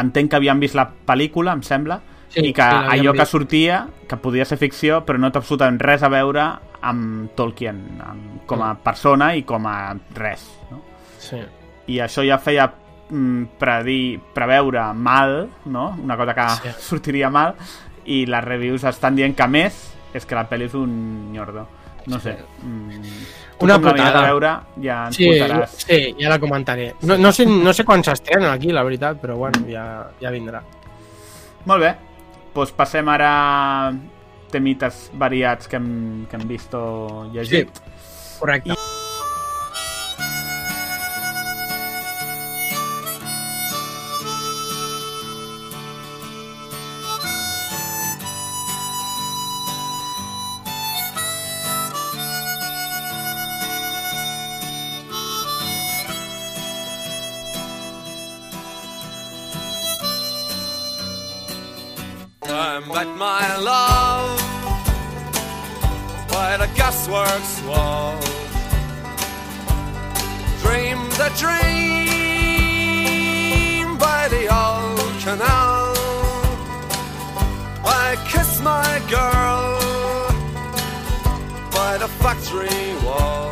entenc 0.00 0.30
que 0.30 0.36
havien 0.36 0.60
vist 0.60 0.76
la 0.76 0.90
pel·lícula, 1.08 1.54
em 1.56 1.62
sembla, 1.64 2.02
Sí, 2.34 2.40
i 2.48 2.52
que 2.52 2.62
sí, 2.66 2.86
allò 2.96 3.12
que 3.14 3.26
sortia, 3.30 3.86
que 4.08 4.16
podia 4.18 4.44
ser 4.44 4.58
ficció, 4.58 5.04
però 5.06 5.18
no 5.22 5.30
té 5.32 5.38
absolutament 5.38 5.78
res 5.80 6.02
a 6.02 6.08
veure 6.10 6.44
amb 6.84 7.30
Tolkien, 7.38 7.78
amb, 8.04 8.40
com 8.50 8.62
a 8.66 8.72
persona 8.82 9.32
i 9.38 9.44
com 9.46 9.66
a 9.70 9.94
res. 10.18 10.42
No? 10.70 10.82
Sí. 11.18 11.38
i 11.86 11.98
això 12.00 12.22
ja 12.26 12.38
feia 12.40 12.66
mm, 13.10 13.44
predir, 13.60 14.18
preveure 14.34 14.82
mal, 14.96 15.48
no? 15.66 15.94
una 16.02 16.16
cosa 16.16 16.34
que 16.34 16.48
Sí. 16.56 16.68
sortiria 16.90 17.30
mal, 17.30 17.54
i 18.04 18.24
les 18.26 18.44
reviews 18.44 18.84
estan 18.84 19.14
dient 19.16 19.34
que 19.36 19.46
més 19.48 19.78
és 20.14 20.26
que 20.26 20.34
la 20.36 20.44
pel·li 20.48 20.66
és 20.68 20.74
un 20.74 21.32
nyordo. 21.32 21.66
No 22.06 22.18
sé. 22.20 22.34
Mm, 22.62 23.00
tu 23.58 23.64
Una 23.64 23.78
putada. 23.80 24.20
a 24.20 24.24
veure, 24.26 24.50
ja 24.82 25.06
ens 25.06 25.16
Sí, 25.16 25.24
portaràs. 25.30 25.70
sí, 25.86 26.14
ja 26.20 26.28
la 26.28 26.38
comentaré. 26.38 26.94
No, 27.02 27.16
no, 27.16 27.32
sé, 27.32 27.46
no 27.46 27.72
sé 27.72 27.84
quan 27.84 28.02
s'estrena 28.04 28.52
aquí, 28.52 28.72
la 28.72 28.82
veritat, 28.82 29.20
però 29.22 29.36
bueno, 29.36 29.62
ja, 29.70 30.10
ja 30.20 30.30
vindrà. 30.30 30.60
Molt 31.64 31.80
bé. 31.80 31.94
Doncs 32.54 32.74
passem 32.74 33.08
ara 33.10 33.30
a 33.30 33.94
temites 34.54 35.08
variats 35.18 35.66
que 35.66 35.80
hem, 35.80 36.26
que 36.30 36.38
hem 36.38 36.46
vist 36.48 36.74
o 36.78 36.84
llegit. 37.34 37.82
Correcte. 38.38 38.74
I 38.78 39.03
met 62.94 63.16
my 63.16 63.56
love 63.56 64.38
by 66.28 66.56
the 66.56 66.66
gasworks 66.78 67.54
wall. 67.66 68.20
Dreamed 70.62 71.18
a 71.18 71.30
dream 71.42 71.58
by 73.98 74.28
the 74.28 74.44
old 74.62 75.14
canal. 75.24 75.94
I 77.84 78.16
kissed 78.28 78.62
my 78.62 79.00
girl 79.10 79.80
by 81.72 81.98
the 81.98 82.08
factory 82.22 82.94
wall. 83.04 83.50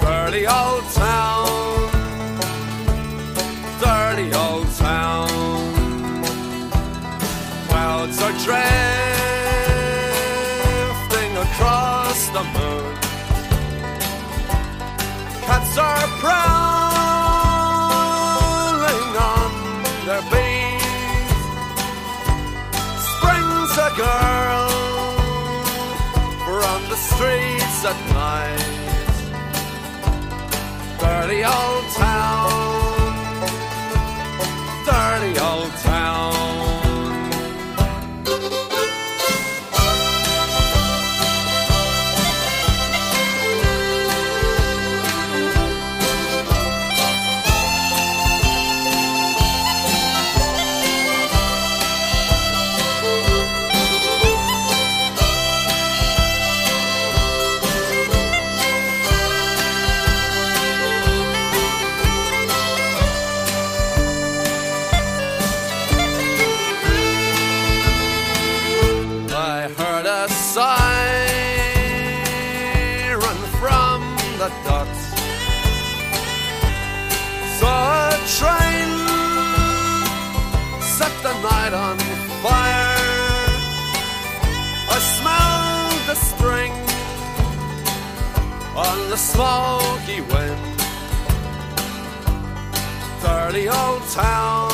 Dirty 0.00 0.46
old 0.46 0.84
town, 0.92 1.73
ships 15.74 15.78
are 15.78 16.06
prowling 16.18 16.36
on 19.16 19.50
their 20.06 20.22
beams. 20.30 20.82
Springs 23.10 23.78
a 23.78 23.90
girl 23.96 24.68
from 26.44 26.78
the 26.88 26.96
streets 26.96 27.84
at 27.84 27.98
night. 28.12 28.72
Dirty 31.00 31.44
old 31.44 31.84
town, 31.94 33.12
dirty 34.86 35.38
old 35.40 35.72
town. 35.82 35.93
The 89.14 89.20
smoky 89.20 90.20
wind. 90.22 90.58
Dirty 93.22 93.68
old 93.68 94.02
town 94.10 94.70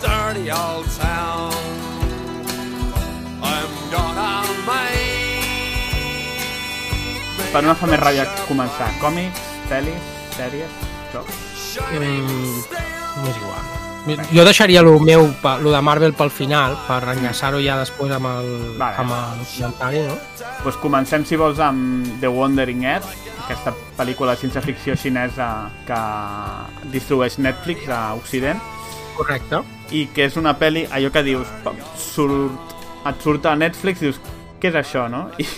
dirty 0.00 0.50
old 0.52 0.86
town. 1.02 1.52
I'm 3.42 3.72
gonna 3.90 4.44
make. 4.70 5.16
Per 7.52 7.62
no 7.66 7.74
fa 7.80 7.86
més 7.90 8.00
ràbia 8.04 8.28
començar. 8.46 8.90
Còmics, 9.02 9.42
pel·lis, 9.70 10.12
sèries, 10.36 10.78
jocs... 11.14 11.42
Mm, 11.90 12.62
M'és 13.24 13.42
igual. 13.42 13.75
Jo 14.06 14.44
deixaria 14.46 14.82
lo 14.82 15.00
meu, 15.00 15.26
lo 15.62 15.70
de 15.72 15.80
Marvel 15.82 16.12
pel 16.14 16.30
final, 16.30 16.76
per 16.86 17.00
enllaçar-ho 17.10 17.58
ja 17.58 17.74
després 17.80 18.12
amb 18.14 18.28
el, 18.30 18.50
Vale. 18.78 19.00
amb 19.02 19.14
el 19.16 19.40
comentari, 19.50 20.02
no? 20.06 20.14
Pues 20.62 20.76
comencem, 20.78 21.24
si 21.26 21.38
vols, 21.38 21.58
amb 21.58 22.06
The 22.22 22.30
Wandering 22.30 22.84
Earth, 22.86 23.08
aquesta 23.44 23.72
pel·lícula 23.98 24.36
de 24.36 24.44
ciència-ficció 24.44 24.94
xinesa 24.98 25.48
que 25.88 25.98
distribueix 26.94 27.40
Netflix 27.42 27.88
a 27.90 28.14
Occident, 28.14 28.62
Correcte. 29.16 29.64
i 29.90 30.04
que 30.14 30.28
és 30.30 30.38
una 30.38 30.54
pel·li, 30.58 30.86
allò 30.86 31.10
que 31.10 31.24
dius, 31.26 31.50
surt, 31.98 32.76
et 33.10 33.26
surt 33.26 33.50
a 33.50 33.56
Netflix 33.58 34.02
i 34.04 34.10
dius, 34.10 34.22
què 34.62 34.70
és 34.70 34.78
això, 34.84 35.08
no? 35.10 35.26
I, 35.42 35.48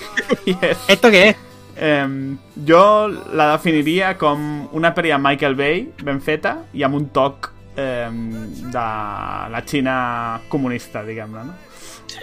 i 0.54 0.56
és... 0.70 0.88
Esto 0.96 1.12
què 1.12 1.26
és? 1.34 1.44
Eh, 1.76 2.08
jo 2.66 2.82
la 3.36 3.52
definiria 3.52 4.16
com 4.18 4.64
una 4.72 4.94
pel·li 4.96 5.12
de 5.12 5.20
Michael 5.20 5.60
Bay, 5.60 5.84
ben 6.00 6.24
feta, 6.24 6.62
i 6.72 6.88
amb 6.88 6.96
un 6.96 7.12
toc 7.12 7.52
eh, 7.78 8.10
de 8.10 8.84
la 9.54 9.62
Xina 9.64 9.96
comunista, 10.50 11.04
diguem-ne, 11.06 11.46
no? 11.46 11.56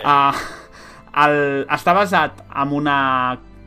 Uh, 0.03 0.45
el, 1.23 1.37
està 1.71 1.93
basat 1.95 2.41
en 2.51 2.73
una 2.75 2.97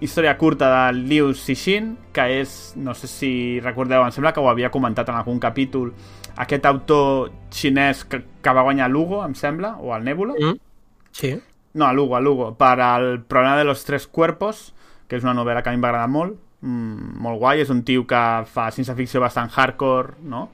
història 0.05 0.37
curta 0.39 0.69
de 0.69 1.01
Liu 1.01 1.33
Cixin, 1.35 1.95
que 2.15 2.27
és, 2.43 2.55
no 2.77 2.95
sé 2.95 3.09
si 3.11 3.33
recordeu, 3.65 4.05
em 4.05 4.15
sembla 4.15 4.35
que 4.35 4.43
ho 4.43 4.51
havia 4.51 4.71
comentat 4.75 5.09
en 5.09 5.19
algun 5.19 5.41
capítol, 5.43 5.95
aquest 6.39 6.67
autor 6.71 7.33
xinès 7.51 8.05
que, 8.07 8.21
que 8.43 8.55
va 8.55 8.67
guanyar 8.67 8.91
Lugo, 8.93 9.25
em 9.25 9.35
sembla, 9.35 9.75
o 9.81 9.95
el 9.97 10.05
Nebula. 10.07 10.37
Mm? 10.39 10.59
Sí. 11.11 11.33
No, 11.75 11.87
a 11.87 11.93
Lugo, 11.93 12.17
a 12.17 12.21
Lugo. 12.21 12.53
Per 12.59 12.77
el 12.85 13.23
problema 13.23 13.57
de 13.57 13.65
los 13.65 13.85
tres 13.85 14.07
cuerpos, 14.07 14.73
que 15.09 15.19
és 15.19 15.25
una 15.25 15.35
novel·la 15.35 15.65
que 15.65 15.73
a 15.73 15.75
mi 15.75 15.83
m'agrada 15.83 16.07
molt, 16.07 16.37
mm, 16.61 17.19
molt 17.25 17.41
guai, 17.41 17.65
és 17.65 17.73
un 17.75 17.83
tio 17.83 18.07
que 18.07 18.23
fa 18.47 18.69
ciència-ficció 18.71 19.25
bastant 19.25 19.51
hardcore, 19.51 20.21
no? 20.23 20.49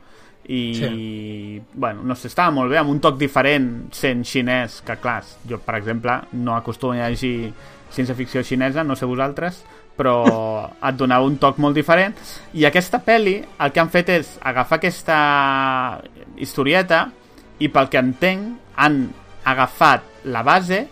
I, 0.46 0.74
Sí. 0.74 1.62
bueno, 1.72 2.02
no 2.04 2.14
sé, 2.14 2.28
estava 2.28 2.50
molt 2.50 2.70
bé, 2.70 2.78
amb 2.78 2.90
un 2.90 3.00
toc 3.00 3.16
diferent 3.18 3.88
sent 3.92 4.24
xinès, 4.24 4.82
que 4.84 4.96
clar, 5.00 5.22
jo, 5.48 5.58
per 5.58 5.76
exemple, 5.76 6.18
no 6.32 6.56
acostumo 6.56 6.92
a 6.92 7.08
llegir 7.08 7.52
ciència-ficció 7.94 8.42
xinesa, 8.44 8.84
no 8.84 8.96
sé 8.96 9.06
vosaltres, 9.06 9.62
però 9.96 10.70
et 10.88 10.96
donava 10.96 11.24
un 11.24 11.38
toc 11.38 11.58
molt 11.58 11.74
diferent. 11.74 12.14
I 12.52 12.66
aquesta 12.68 13.00
pel·li, 13.04 13.38
el 13.58 13.72
que 13.72 13.80
han 13.80 13.92
fet 13.92 14.10
és 14.10 14.34
agafar 14.42 14.80
aquesta 14.82 16.02
historieta 16.36 17.06
i 17.62 17.70
pel 17.70 17.88
que 17.88 18.02
entenc 18.02 18.76
han 18.76 19.06
agafat 19.44 20.26
la 20.26 20.42
base 20.42 20.84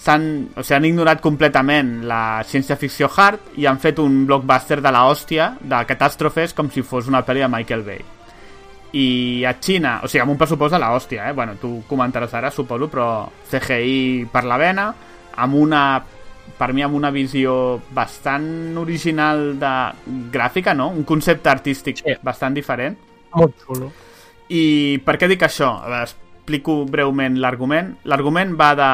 s'han 0.00 0.24
o 0.56 0.62
sigui, 0.62 0.76
han 0.76 0.86
ignorat 0.88 1.20
completament 1.24 1.90
la 2.08 2.42
ciència-ficció 2.48 3.10
hard 3.16 3.58
i 3.60 3.66
han 3.68 3.80
fet 3.82 4.00
un 4.00 4.24
blockbuster 4.28 4.80
de 4.80 4.92
la 4.92 5.04
hòstia 5.08 5.54
de 5.60 5.82
catàstrofes 5.88 6.54
com 6.56 6.70
si 6.72 6.82
fos 6.82 7.08
una 7.08 7.20
pel·li 7.26 7.44
de 7.44 7.50
Michael 7.52 7.84
Bay 7.84 8.00
i 8.92 9.44
a 9.46 9.54
Xina, 9.60 10.00
o 10.02 10.08
sigui, 10.08 10.22
amb 10.24 10.32
un 10.32 10.38
pressupost 10.38 10.74
de 10.74 10.80
la 10.82 10.90
hòstia, 10.94 11.28
eh? 11.30 11.34
Bueno, 11.36 11.54
tu 11.60 11.82
comentaràs 11.88 12.32
ara, 12.34 12.50
suposo, 12.50 12.88
però 12.90 13.28
CGI 13.50 14.26
per 14.32 14.44
la 14.44 14.58
vena, 14.58 14.88
amb 15.36 15.54
una 15.54 15.82
per 16.58 16.72
mi 16.74 16.82
amb 16.82 16.96
una 16.98 17.12
visió 17.14 17.80
bastant 17.94 18.76
original 18.76 19.54
de 19.60 19.72
gràfica, 20.32 20.74
no? 20.74 20.88
Un 20.90 21.04
concepte 21.04 21.48
artístic 21.48 22.02
Sí. 22.02 22.16
bastant 22.22 22.54
diferent. 22.54 22.98
Molt 23.34 23.54
xulo. 23.64 23.92
I 24.48 24.98
per 25.04 25.16
què 25.16 25.28
dic 25.28 25.42
això? 25.46 25.70
Veure, 25.86 26.02
explico 26.02 26.84
breument 26.84 27.38
l'argument. 27.38 27.96
L'argument 28.04 28.56
va 28.58 28.74
de... 28.74 28.90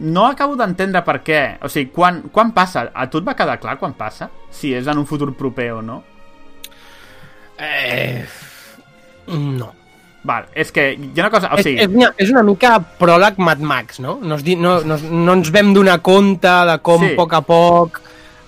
No 0.00 0.26
acabo 0.26 0.56
d'entendre 0.56 1.04
per 1.04 1.20
què. 1.22 1.58
O 1.62 1.68
sigui, 1.68 1.92
quan, 1.94 2.22
quan 2.32 2.52
passa? 2.52 2.88
A 2.92 3.06
tu 3.08 3.18
et 3.18 3.24
va 3.24 3.36
quedar 3.36 3.60
clar 3.60 3.78
quan 3.78 3.94
passa? 3.94 4.30
Si 4.50 4.74
és 4.74 4.86
en 4.88 4.98
un 4.98 5.06
futur 5.06 5.32
proper 5.36 5.72
o 5.78 5.82
no? 5.82 6.02
Eh... 7.58 8.24
No. 9.28 9.72
Val, 10.22 10.44
és 10.52 10.68
que 10.72 10.90
hi 10.92 11.10
ha 11.16 11.22
una 11.24 11.30
cosa... 11.32 11.48
O 11.54 11.56
és, 11.56 11.64
sigui, 11.64 11.80
és, 11.80 11.88
una, 11.88 12.10
és 12.20 12.28
una 12.30 12.42
mica 12.44 12.74
pròleg 13.00 13.38
Mad 13.40 13.62
Max, 13.64 14.00
no? 14.04 14.18
No, 14.20 14.36
es 14.36 14.44
di, 14.44 14.56
no, 14.56 14.80
no, 14.84 14.98
no 15.00 15.36
ens 15.38 15.48
vam 15.54 15.72
donar 15.72 16.00
compte 16.04 16.50
de 16.68 16.78
com 16.84 17.00
Sí. 17.00 17.08
sí. 17.08 17.14
a 17.14 17.16
poc 17.16 17.32
a 17.38 17.40
poc 17.40 18.00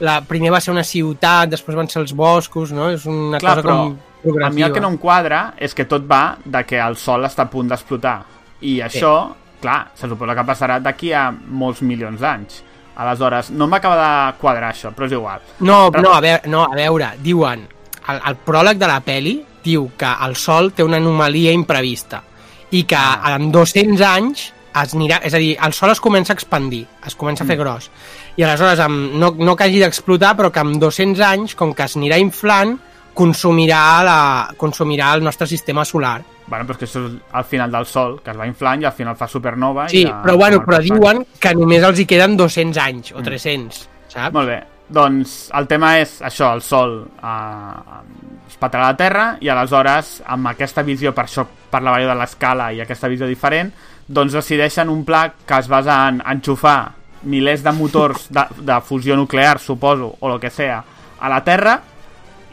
la, 0.03 0.19
primer 0.27 0.51
va 0.53 0.61
ser 0.61 0.73
una 0.75 0.83
ciutat, 0.85 1.49
després 1.49 1.77
van 1.79 1.89
ser 1.89 2.03
els 2.03 2.13
boscos, 2.13 2.73
no? 2.77 2.91
És 2.91 3.07
una 3.07 3.39
clar, 3.41 3.55
cosa 3.57 3.63
però 3.63 3.77
com 3.79 3.95
progressiva. 4.23 4.49
a 4.49 4.51
mi 4.57 4.63
el 4.67 4.73
que 4.75 4.81
no 4.83 4.91
em 4.93 4.99
quadra 4.99 5.55
és 5.57 5.73
que 5.79 5.87
tot 5.89 6.05
va 6.11 6.37
de 6.45 6.65
que 6.69 6.81
el 6.83 6.97
sol 7.01 7.25
està 7.25 7.47
a 7.47 7.51
punt 7.53 7.71
d'explotar. 7.71 8.19
I 8.61 8.81
això, 8.85 9.15
clar, 9.63 9.93
se 9.95 10.11
suposa 10.11 10.35
que 10.37 10.45
passarà 10.45 10.77
d'aquí 10.83 11.13
a 11.17 11.31
molts 11.33 11.81
milions 11.87 12.21
d'anys. 12.21 12.61
Aleshores, 13.01 13.49
no 13.51 13.67
m'acaba 13.71 13.97
de 13.97 14.37
quadrar 14.43 14.75
això, 14.75 14.91
però 14.93 15.07
és 15.07 15.13
igual. 15.17 15.41
No, 15.61 15.87
no, 15.89 16.13
a 16.13 16.21
veure, 16.21 16.43
no, 16.51 16.67
a 16.67 16.77
veure 16.77 17.13
diuen, 17.23 17.65
el, 18.09 18.21
el 18.29 18.37
pròleg 18.45 18.77
de 18.83 18.91
la 18.91 19.01
peli 19.01 19.39
diu 19.65 19.91
que 19.97 20.11
el 20.27 20.37
Sol 20.37 20.73
té 20.73 20.83
una 20.85 20.97
anomalia 20.99 21.53
imprevista 21.53 22.23
i 22.71 22.85
que 22.85 22.97
Ah. 22.97 23.37
en 23.37 23.51
200 23.53 24.01
anys 24.01 24.53
es 24.75 24.95
anirà, 24.95 25.21
és 25.23 25.35
a 25.35 25.39
dir, 25.39 25.57
el 25.63 25.73
Sol 25.75 25.91
es 25.91 26.01
comença 26.01 26.33
a 26.33 26.35
expandir, 26.35 26.87
es 27.07 27.15
comença 27.15 27.43
a 27.43 27.45
Mm. 27.45 27.49
fer 27.49 27.57
gros. 27.59 27.91
I 28.37 28.43
aleshores, 28.43 28.81
amb, 28.81 29.13
no, 29.15 29.35
no 29.37 29.55
que 29.55 29.65
hagi 29.65 29.79
d'explotar, 29.79 30.35
però 30.37 30.51
que 30.51 30.61
amb 30.61 30.77
200 30.81 31.21
anys, 31.21 31.55
com 31.55 31.75
que 31.75 31.83
es 31.85 31.97
anirà 31.97 32.19
inflant, 32.19 32.79
consumirà, 33.15 34.03
la, 34.03 34.49
consumirà 34.57 35.13
el 35.15 35.23
nostre 35.23 35.47
sistema 35.47 35.85
solar. 35.85 36.23
Bueno, 36.47 36.65
però 36.67 36.73
és 36.73 36.79
que 36.79 36.87
això 36.87 37.07
és 37.07 37.13
al 37.33 37.45
final 37.45 37.71
del 37.71 37.87
sol, 37.87 38.21
que 38.23 38.31
es 38.31 38.37
va 38.39 38.47
inflant 38.47 38.83
i 38.83 38.85
al 38.87 38.93
final 38.93 39.15
fa 39.17 39.29
supernova. 39.29 39.87
Sí, 39.89 40.03
i 40.03 40.07
ja, 40.07 40.23
però 40.23 40.37
bueno, 40.37 40.63
però 40.65 40.81
diuen 40.83 41.25
que 41.39 41.55
només 41.55 41.83
els 41.85 42.01
hi 42.01 42.07
queden 42.07 42.37
200 42.37 42.79
anys, 42.79 43.13
o 43.13 43.23
300, 43.23 43.89
saps? 44.09 44.33
Molt 44.35 44.49
bé, 44.49 44.63
doncs 44.89 45.51
el 45.55 45.67
tema 45.69 45.99
és 46.01 46.21
això, 46.23 46.53
el 46.55 46.63
sol 46.63 47.07
eh, 47.23 48.42
es 48.63 48.71
petarà 48.71 48.93
la 48.93 48.97
Terra 48.97 49.25
i 49.43 49.49
aleshores 49.51 50.21
amb 50.31 50.47
aquesta 50.53 50.85
visió, 50.87 51.11
per 51.15 51.25
això 51.27 51.45
parlava 51.71 52.01
jo 52.03 52.09
de 52.13 52.15
l'escala 52.19 52.71
i 52.73 52.81
aquesta 52.81 53.09
visió 53.11 53.27
diferent, 53.27 53.73
doncs 54.07 54.33
decideixen 54.37 54.89
un 54.93 55.05
pla 55.05 55.33
que 55.47 55.59
es 55.59 55.69
basa 55.69 56.09
en 56.09 56.23
enxufar 56.23 56.93
milers 57.23 57.63
de 57.63 57.73
motors 57.73 58.29
de, 58.31 58.45
de 58.61 58.81
fusió 58.83 59.17
nuclear, 59.17 59.59
suposo, 59.59 60.15
o 60.21 60.33
el 60.35 60.41
que 60.41 60.51
sea, 60.51 60.83
a 61.21 61.29
la 61.29 61.43
Terra 61.45 61.81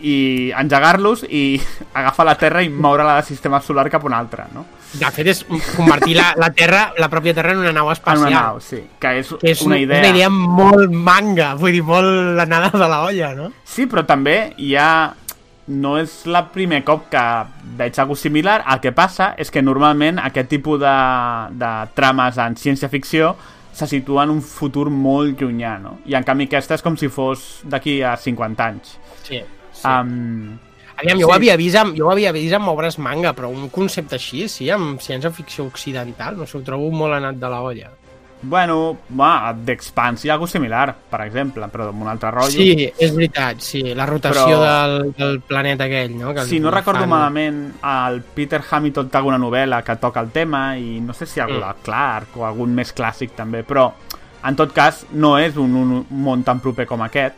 i 0.01 0.49
engegar-los 0.55 1.25
i 1.27 1.59
agafar 1.99 2.25
la 2.25 2.35
Terra 2.39 2.63
i 2.63 2.69
moure-la 2.69 3.15
del 3.19 3.25
sistema 3.27 3.59
solar 3.61 3.89
cap 3.89 4.03
a 4.05 4.07
un 4.07 4.13
altre, 4.13 4.45
no? 4.53 4.65
De 4.89 5.05
fet, 5.13 5.27
és 5.29 5.43
convertir 5.75 6.15
la, 6.17 6.31
la 6.39 6.49
Terra, 6.55 6.93
la 6.97 7.09
pròpia 7.11 7.35
Terra 7.37 7.51
en 7.53 7.59
una 7.61 7.73
nau 7.75 7.91
En 7.91 7.97
espacial. 7.97 8.31
una 8.31 8.41
nau, 8.41 8.61
sí. 8.63 8.79
Que 8.97 9.19
és, 9.19 9.33
que 9.41 9.51
és 9.51 9.61
una 9.61 9.77
idea. 9.77 9.99
una 9.99 10.09
idea 10.15 10.29
molt 10.31 10.89
manga, 10.89 11.51
vull 11.59 11.75
dir, 11.75 11.83
molt 11.85 12.09
la 12.39 12.47
nada 12.49 12.71
de 12.73 12.87
la 12.89 13.03
olla, 13.05 13.33
no? 13.37 13.51
Sí, 13.65 13.85
però 13.85 14.05
també 14.07 14.55
hi 14.57 14.73
ha... 14.79 14.89
No 15.69 15.95
és 15.99 16.23
la 16.25 16.43
primer 16.49 16.81
cop 16.87 17.07
que 17.11 17.23
veig 17.77 17.97
algo 18.01 18.17
similar. 18.17 18.63
El 18.73 18.81
que 18.81 18.93
passa 18.95 19.33
és 19.37 19.51
que 19.53 19.61
normalment 19.61 20.21
aquest 20.23 20.49
tipus 20.49 20.81
de, 20.81 20.97
de 21.61 21.73
trames 21.97 22.39
en 22.41 22.57
ciència-ficció 22.57 23.35
se 23.79 23.87
situa 23.87 24.25
en 24.25 24.33
un 24.33 24.41
futur 24.43 24.89
molt 24.89 25.39
llunyà, 25.39 25.75
no? 25.81 25.99
I 26.09 26.17
en 26.17 26.25
canvi 26.27 26.49
aquesta 26.49 26.75
és 26.75 26.83
com 26.83 26.97
si 26.99 27.07
fos 27.13 27.61
d'aquí 27.69 27.99
a 28.01 28.15
50 28.17 28.65
anys. 28.65 28.97
Sí. 29.23 29.39
sí. 29.39 29.85
Um, 29.85 30.57
Aviam, 30.99 31.21
jo, 31.21 31.27
sí. 31.27 31.29
ho 31.29 31.35
havia 31.37 31.55
vist 31.55 31.79
amb, 31.79 31.95
jo 31.95 32.09
ho 32.09 32.11
havia 32.11 32.33
vist 32.35 32.57
amb 32.57 32.67
obres 32.73 32.97
manga, 32.99 33.31
però 33.37 33.47
un 33.53 33.69
concepte 33.71 34.17
així, 34.17 34.47
sí, 34.51 34.67
amb 34.73 34.99
ciència-ficció 34.99 35.69
occidental, 35.69 36.35
no 36.35 36.47
sé, 36.49 36.57
ho 36.59 36.65
trobo 36.65 36.89
molt 36.91 37.15
anat 37.15 37.39
de 37.39 37.51
la 37.53 37.61
olla. 37.63 37.93
Bueno, 38.41 38.97
va, 39.19 39.53
d'Expanse 39.53 40.25
hi 40.25 40.29
ha 40.29 40.33
alguna 40.33 40.49
similar, 40.51 40.95
per 41.09 41.21
exemple, 41.25 41.67
però 41.67 41.89
amb 41.89 42.01
un 42.01 42.07
altre 42.07 42.31
rotllo. 42.31 42.51
Sí, 42.61 42.85
és 42.97 43.13
veritat, 43.15 43.59
sí, 43.59 43.81
la 43.93 44.05
rotació 44.05 44.45
Però- 44.45 44.61
del, 44.63 45.13
del 45.17 45.41
planeta 45.41 45.83
aquell, 45.89 46.15
no? 46.17 46.33
Que 46.33 46.45
Si 46.45 46.59
no 46.59 46.71
recordo 46.71 47.01
fan- 47.01 47.09
malament, 47.09 47.59
el 47.83 48.21
Peter 48.23 48.61
Hamilton 48.69 49.09
té 49.09 49.17
alguna 49.17 49.37
novel·la 49.37 49.83
que 49.83 49.95
toca 49.97 50.21
el 50.21 50.31
tema 50.31 50.77
i 50.77 50.99
no 51.01 51.13
sé 51.13 51.25
si 51.25 51.39
hi 51.39 51.41
ha 51.41 51.45
algú 51.45 51.59
Mm. 51.59 51.67
de 51.67 51.73
Clark 51.83 52.37
o 52.37 52.45
algun 52.45 52.73
més 52.75 52.95
clàssic 52.95 53.31
també, 53.35 53.63
però 53.63 53.91
en 54.43 54.55
tot 54.55 54.71
cas 54.73 55.05
no 55.11 55.37
és 55.37 55.57
un, 55.57 55.75
un 55.75 56.05
món 56.09 56.43
tan 56.43 56.59
proper 56.61 56.85
com 56.87 57.01
aquest 57.01 57.35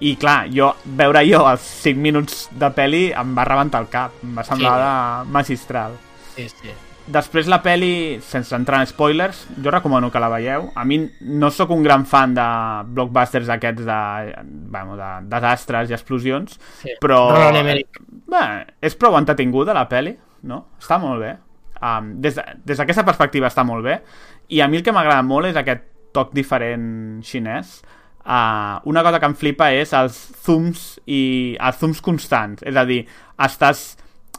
i 0.00 0.16
clar, 0.16 0.48
jo, 0.52 0.72
veure 0.84 1.24
jo 1.26 1.48
els 1.50 1.60
5 1.60 1.98
minuts 1.98 2.48
de 2.52 2.70
peli 2.70 3.12
em 3.12 3.34
va 3.36 3.44
rebentar 3.44 3.80
el 3.80 3.88
cap, 3.88 4.12
em 4.22 4.36
va 4.36 4.44
semblar 4.44 4.78
de 5.24 5.30
magistral. 5.32 5.92
Sí, 6.36 6.48
sí. 6.48 6.70
Després 7.04 7.48
la 7.52 7.58
peli, 7.60 8.16
sense 8.24 8.54
entrar 8.56 8.78
en 8.80 8.88
spoilers, 8.88 9.42
jo 9.60 9.72
recomano 9.72 10.08
que 10.10 10.20
la 10.22 10.30
veieu. 10.32 10.70
A 10.72 10.86
mi 10.88 11.02
no 11.20 11.50
sóc 11.52 11.74
un 11.74 11.82
gran 11.84 12.06
fan 12.08 12.32
de 12.36 12.44
blockbusters 12.96 13.50
aquests 13.52 13.84
de, 13.84 13.98
bueno, 14.72 14.96
de 14.96 15.08
desastres 15.28 15.90
i 15.90 15.96
explosions, 15.96 16.56
sí. 16.80 16.94
però... 17.02 17.26
Roland 17.28 17.60
Emmerich. 17.60 17.98
Bé, 18.32 18.44
és 18.80 18.96
prou 18.96 19.18
entretinguda 19.18 19.74
la 19.76 19.84
peli, 19.90 20.14
no? 20.48 20.62
Està 20.80 20.96
molt 21.02 21.20
bé. 21.20 21.34
Um, 21.84 22.14
des 22.24 22.38
de- 22.38 22.46
d'aquesta 22.72 23.04
perspectiva 23.04 23.50
està 23.50 23.66
molt 23.68 23.84
bé. 23.84 23.98
I 24.48 24.62
a 24.64 24.68
mi 24.72 24.78
el 24.80 24.86
que 24.86 24.94
m'agrada 24.96 25.26
molt 25.26 25.50
és 25.50 25.58
aquest 25.60 25.84
toc 26.16 26.32
diferent 26.32 27.20
xinès. 27.26 27.82
Uh, 28.24 28.80
una 28.88 29.02
cosa 29.04 29.20
que 29.20 29.28
em 29.28 29.34
flipa 29.36 29.68
és 29.76 29.92
els 29.92 30.16
zooms 30.46 30.86
i 31.04 31.20
els 31.60 31.76
zooms 31.82 32.00
constants. 32.00 32.64
És 32.64 32.80
a 32.80 32.86
dir, 32.88 33.02
estàs... 33.44 33.84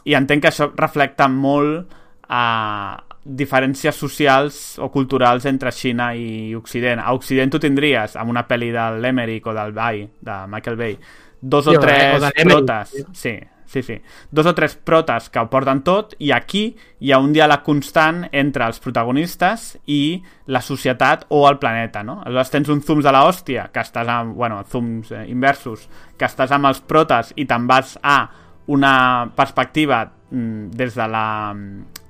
I 0.06 0.14
entenc 0.18 0.42
que 0.42 0.50
això 0.50 0.68
reflecta 0.74 1.26
molt 1.30 1.94
a 2.28 3.02
diferències 3.26 3.94
socials 3.98 4.78
o 4.78 4.88
culturals 4.94 5.44
entre 5.46 5.72
Xina 5.74 6.12
i 6.14 6.54
Occident. 6.54 7.00
A 7.02 7.12
Occident 7.12 7.50
tu 7.50 7.58
tindries, 7.58 8.14
amb 8.16 8.30
una 8.30 8.46
pel·li 8.46 8.70
de 8.74 8.86
l'Emerick 9.00 9.46
o 9.50 9.54
del 9.54 9.72
Bay, 9.72 10.04
de 10.20 10.36
Michael 10.48 10.76
Bay, 10.76 10.98
dos 11.40 11.66
o 11.66 11.70
Sí, 11.72 11.76
o 11.76 11.80
de- 11.80 11.86
tres 11.86 12.22
o 12.22 12.48
protes. 12.48 12.94
Sí, 13.12 13.34
sí, 13.66 13.82
sí. 13.82 14.00
Dos 14.30 14.46
o 14.46 14.54
tres 14.54 14.76
protes 14.76 15.28
que 15.28 15.40
ho 15.40 15.50
porten 15.50 15.82
tot 15.82 16.14
i 16.22 16.30
aquí 16.32 16.76
hi 17.00 17.10
ha 17.12 17.18
un 17.18 17.32
diàleg 17.34 17.62
constant 17.66 18.28
entre 18.30 18.64
els 18.64 18.78
protagonistes 18.80 19.76
i 19.86 20.22
la 20.46 20.60
societat 20.62 21.26
o 21.28 21.48
el 21.50 21.58
planeta, 21.58 22.04
no? 22.06 22.20
Aleshores 22.22 22.50
tens 22.50 22.68
un 22.68 22.80
zooms 22.80 23.04
de 23.04 23.12
la 23.12 23.24
hòstia, 23.26 23.68
que 23.72 23.80
estàs 23.82 24.06
amb, 24.08 24.36
bueno, 24.38 24.62
zooms 24.70 25.10
eh, 25.10 25.24
inversos, 25.28 25.88
que 26.16 26.24
estàs 26.30 26.52
amb 26.54 26.66
els 26.70 26.80
protes 26.80 27.32
i 27.36 27.44
te'n 27.44 27.66
vas 27.66 27.98
a 28.02 28.28
una 28.68 29.30
perspectiva 29.36 30.12
des 30.30 30.94
de 30.94 31.06
la 31.08 31.54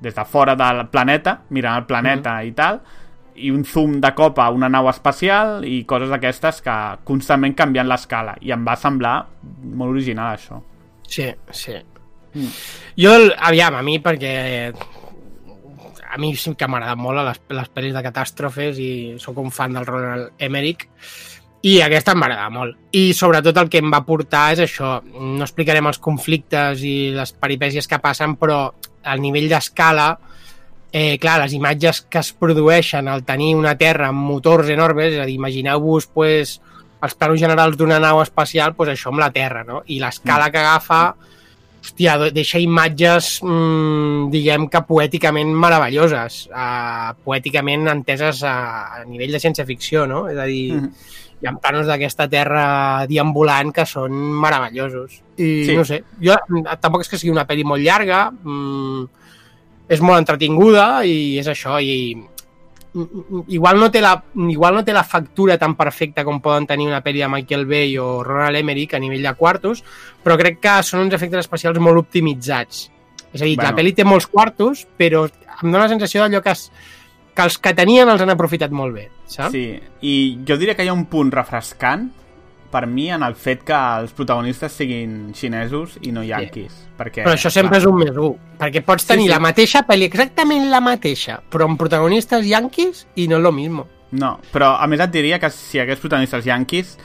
des 0.01 0.15
de 0.15 0.25
fora 0.25 0.55
del 0.57 0.87
planeta, 0.89 1.41
mirant 1.51 1.83
el 1.83 1.87
planeta 1.89 2.39
i 2.45 2.53
tal, 2.57 2.81
i 3.37 3.51
un 3.53 3.65
zoom 3.65 3.99
de 4.01 4.13
cop 4.17 4.39
a 4.41 4.49
una 4.51 4.69
nau 4.73 4.89
espacial 4.89 5.65
i 5.69 5.83
coses 5.85 6.09
d'aquestes 6.13 6.63
que 6.65 6.77
constantment 7.05 7.55
canvien 7.57 7.89
l'escala 7.89 8.37
i 8.41 8.53
em 8.55 8.65
va 8.65 8.77
semblar 8.81 9.19
molt 9.43 9.93
original 9.93 10.33
això 10.33 10.63
Sí, 11.07 11.27
sí. 11.51 11.75
Mm. 12.35 12.49
Jo, 12.99 13.13
aviam, 13.49 13.77
a 13.79 13.83
mi, 13.87 13.99
perquè 14.03 14.33
a 16.07 16.19
mi 16.19 16.33
sí 16.37 16.55
que 16.59 16.69
m'agraden 16.69 17.01
molt 17.03 17.23
les, 17.29 17.39
les 17.55 17.71
pel·lis 17.73 17.95
de 17.95 18.03
catàstrofes 18.05 18.81
i 18.83 18.91
sóc 19.23 19.39
un 19.43 19.53
fan 19.55 19.77
del 19.77 19.87
Ronald 19.87 20.43
Emmerich 20.43 20.89
i 21.67 21.81
aquesta 21.83 22.15
em 22.15 22.23
va 22.23 22.29
agradar 22.29 22.51
molt. 22.55 22.77
I 22.95 23.11
sobretot 23.17 23.57
el 23.59 23.71
que 23.73 23.81
em 23.83 23.91
va 23.91 24.05
portar 24.07 24.53
és 24.55 24.63
això, 24.67 25.01
no 25.03 25.43
explicarem 25.43 25.89
els 25.91 25.99
conflictes 26.03 26.85
i 26.87 27.11
les 27.17 27.33
peripècies 27.35 27.89
que 27.91 27.99
passen, 28.03 28.37
però 28.39 28.61
al 29.07 29.23
nivell 29.23 29.49
d'escala, 29.51 30.13
eh, 30.93 31.17
clar, 31.19 31.41
les 31.43 31.57
imatges 31.57 32.05
que 32.11 32.23
es 32.23 32.31
produeixen 32.39 33.09
al 33.11 33.25
tenir 33.27 33.55
una 33.59 33.75
terra 33.79 34.13
amb 34.13 34.23
motors 34.29 34.71
enormes, 34.71 35.13
és 35.15 35.23
a 35.23 35.27
dir, 35.27 35.35
imagineu-vos 35.41 36.07
pues, 36.15 36.61
els 37.03 37.15
planos 37.19 37.41
generals 37.43 37.77
d'una 37.77 37.99
nau 38.03 38.23
espacial, 38.23 38.75
pues 38.79 38.93
això 38.93 39.11
amb 39.11 39.25
la 39.25 39.33
Terra, 39.35 39.65
no? 39.67 39.83
I 39.87 39.99
l'escala 40.01 40.49
que 40.51 40.63
agafa, 40.63 41.01
hòstia, 41.83 42.17
deixa 42.35 42.59
imatges, 42.63 43.41
mmm, 43.45 44.31
diguem 44.33 44.67
que 44.71 44.87
poèticament 44.87 45.53
meravelloses, 45.55 46.47
uh, 46.51 47.13
poèticament 47.27 47.87
enteses 47.93 48.43
a, 48.47 48.57
a 48.97 49.05
nivell 49.05 49.37
de 49.37 49.43
ciència-ficció, 49.43 50.07
no? 50.07 50.27
És 50.31 50.39
a 50.39 50.47
dir, 50.47 50.75
Mhm. 50.75 50.93
Hi 51.43 51.47
ha 51.47 51.53
planos 51.61 51.87
d'aquesta 51.87 52.29
terra 52.33 53.07
deambulant 53.09 53.73
que 53.77 53.85
són 53.87 54.13
meravellosos. 54.41 55.21
I 55.37 55.65
Sí. 55.67 55.77
no 55.77 55.85
sé, 55.85 56.03
jo 56.23 56.35
tampoc 56.81 57.03
és 57.03 57.09
que 57.13 57.19
sigui 57.19 57.33
una 57.35 57.47
pel·li 57.47 57.65
molt 57.65 57.83
llarga, 57.85 58.31
mm, 58.31 59.05
és 59.89 60.01
molt 60.01 60.19
entretinguda 60.19 61.05
i 61.07 61.37
és 61.39 61.47
això, 61.47 61.77
i 61.83 62.17
mm, 62.95 63.45
igual 63.49 63.79
no, 63.79 63.91
té 63.93 64.01
la, 64.01 64.15
igual 64.49 64.75
no 64.75 64.85
té 64.85 64.93
la 64.97 65.05
factura 65.05 65.59
tan 65.59 65.75
perfecta 65.77 66.25
com 66.25 66.41
poden 66.41 66.67
tenir 66.67 66.89
una 66.89 67.03
pel·li 67.05 67.21
de 67.21 67.29
Michael 67.29 67.67
Bay 67.67 67.99
o 67.99 68.23
Ronald 68.25 68.57
Emmerich 68.57 68.95
a 68.95 68.99
nivell 68.99 69.23
de 69.23 69.35
quartos, 69.35 69.85
però 70.25 70.39
crec 70.41 70.59
que 70.61 70.83
són 70.83 71.05
uns 71.05 71.15
efectes 71.15 71.45
especials 71.45 71.79
molt 71.79 71.99
optimitzats. 71.99 72.91
És 73.33 73.43
a 73.43 73.45
dir, 73.45 73.57
Bueno. 73.57 73.71
la 73.71 73.77
pel·li 73.77 73.95
té 73.95 74.05
molts 74.05 74.27
quartos, 74.27 74.87
però 74.97 75.27
em 75.63 75.71
dóna 75.71 75.85
la 75.85 75.89
sensació 75.93 76.23
d'allò 76.23 76.41
que, 76.43 76.51
es, 76.51 76.71
que 77.37 77.45
els 77.45 77.59
que 77.61 77.75
tenien 77.77 78.09
els 78.09 78.23
han 78.25 78.33
aprofitat 78.33 78.73
molt 78.73 78.97
bé, 78.97 79.09
saps? 79.29 79.53
sí, 79.53 79.77
i 80.03 80.15
jo 80.49 80.57
diria 80.57 80.77
que 80.77 80.87
hi 80.87 80.93
ha 80.93 80.97
un 80.97 81.07
punt 81.13 81.33
refrescant 81.35 82.09
per 82.71 82.87
mi 82.91 83.11
en 83.15 83.23
el 83.23 83.37
fet 83.39 83.63
que 83.65 83.77
els 83.77 84.13
protagonistes 84.17 84.75
siguin 84.75 85.35
xinesos 85.37 85.99
i 86.03 86.13
no 86.13 86.25
yanquis 86.27 86.75
perquè, 86.99 87.23
Però 87.23 87.35
això 87.37 87.53
sempre 87.53 87.77
clar, 87.77 87.83
és 87.83 87.87
un 87.89 87.99
més 88.01 88.17
un, 88.19 88.39
perquè 88.59 88.83
pots 88.85 89.05
Sí, 89.05 89.13
tenir 89.13 89.29
sí. 89.29 89.33
la 89.35 89.41
mateixa 89.41 89.85
pel·li, 89.87 90.09
exactament 90.11 90.71
la 90.73 90.81
mateixa, 90.85 91.39
però 91.53 91.69
amb 91.69 91.79
protagonistes 91.81 92.47
yanquis 92.49 93.07
i 93.17 93.29
no 93.29 93.39
és 93.39 93.45
lo 93.45 93.53
mismo. 93.53 93.87
No, 94.17 94.37
però 94.53 94.75
a 94.81 94.87
més 94.91 95.01
et 95.03 95.13
diria 95.13 95.39
que 95.43 95.51
si 95.51 95.77
hi 95.77 95.85
hagués 95.85 96.01
protagonistes 96.03 96.47
yanquis 96.47 96.97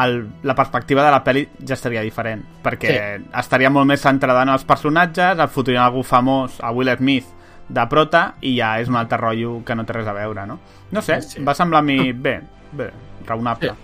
el, 0.00 0.28
la 0.46 0.54
perspectiva 0.54 1.04
de 1.04 1.10
la 1.10 1.22
pel·li 1.24 1.46
ja 1.66 1.74
estaria 1.74 2.02
diferent, 2.06 2.44
perquè 2.62 2.94
sí. 2.94 3.26
estaria 3.40 3.70
molt 3.70 3.88
més 3.90 4.02
centrada 4.02 4.44
en 4.46 4.52
els 4.54 4.64
personatges, 4.68 5.38
et 5.38 5.52
fotrien 5.52 5.82
algú 5.82 6.04
famós, 6.06 6.60
a 6.60 6.70
Will 6.74 6.92
Smith, 6.96 7.28
de 7.70 7.84
prota, 7.88 8.34
i 8.42 8.56
ja 8.58 8.72
és 8.82 8.88
un 8.90 8.96
altre 8.98 9.18
rotllo 9.20 9.60
que 9.64 9.74
no 9.78 9.84
té 9.86 9.94
res 9.94 10.08
a 10.10 10.14
veure, 10.16 10.46
no? 10.46 10.58
No 10.90 11.02
sé, 11.02 11.20
Sí. 11.22 11.36
sí. 11.38 11.44
va 11.46 11.54
semblar 11.54 11.80
a 11.80 11.86
mi 11.86 12.12
bé, 12.12 12.40
bé, 12.72 12.90
raonable. 13.26 13.74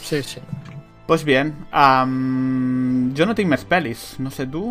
Sí, 0.00 0.22
sí. 0.22 0.40
Pues 1.06 1.22
bien, 1.24 1.50
um, 1.72 3.12
jo 3.16 3.26
no 3.26 3.34
tinc 3.36 3.48
més 3.50 3.66
pel·lis, 3.68 4.14
no 4.24 4.30
sé 4.32 4.46
tu? 4.48 4.70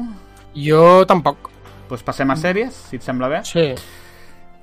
Jo 0.56 1.06
tampoc. 1.06 1.52
Pues 1.90 2.02
passem 2.02 2.30
a 2.32 2.36
sèries, 2.36 2.74
si 2.90 2.96
et 2.98 3.04
sembla 3.06 3.28
bé. 3.30 3.44
Sí. 3.46 3.76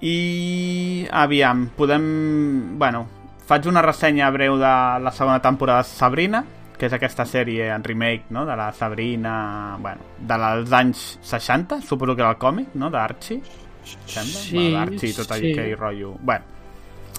I 0.00 1.06
aviam, 1.12 1.68
podem... 1.76 2.76
Bueno, 2.78 3.04
faig 3.46 3.66
una 3.68 3.82
ressenya 3.82 4.30
breu 4.34 4.56
de 4.58 4.70
la 5.04 5.12
segona 5.12 5.40
temporada 5.42 5.82
de 5.84 5.88
Sabrina, 5.90 6.44
que 6.80 6.88
és 6.88 6.94
aquesta 6.96 7.26
sèrie 7.28 7.68
en 7.74 7.84
remake, 7.84 8.30
no?, 8.32 8.46
de 8.48 8.56
la 8.56 8.70
Sabrina, 8.72 9.76
bueno, 9.84 10.14
dels 10.16 10.72
anys 10.72 11.18
60, 11.28 11.82
suposo 11.84 12.16
que 12.16 12.24
era 12.24 12.32
el 12.32 12.40
còmic, 12.40 12.72
no?, 12.80 12.88
d'Archie? 12.90 13.42
Sí, 13.84 15.10
i 15.10 15.12
tot 15.16 15.34
sí. 15.36 15.52
aquell 15.52 15.76
rotllo. 15.76 16.14
Bueno, 16.24 16.48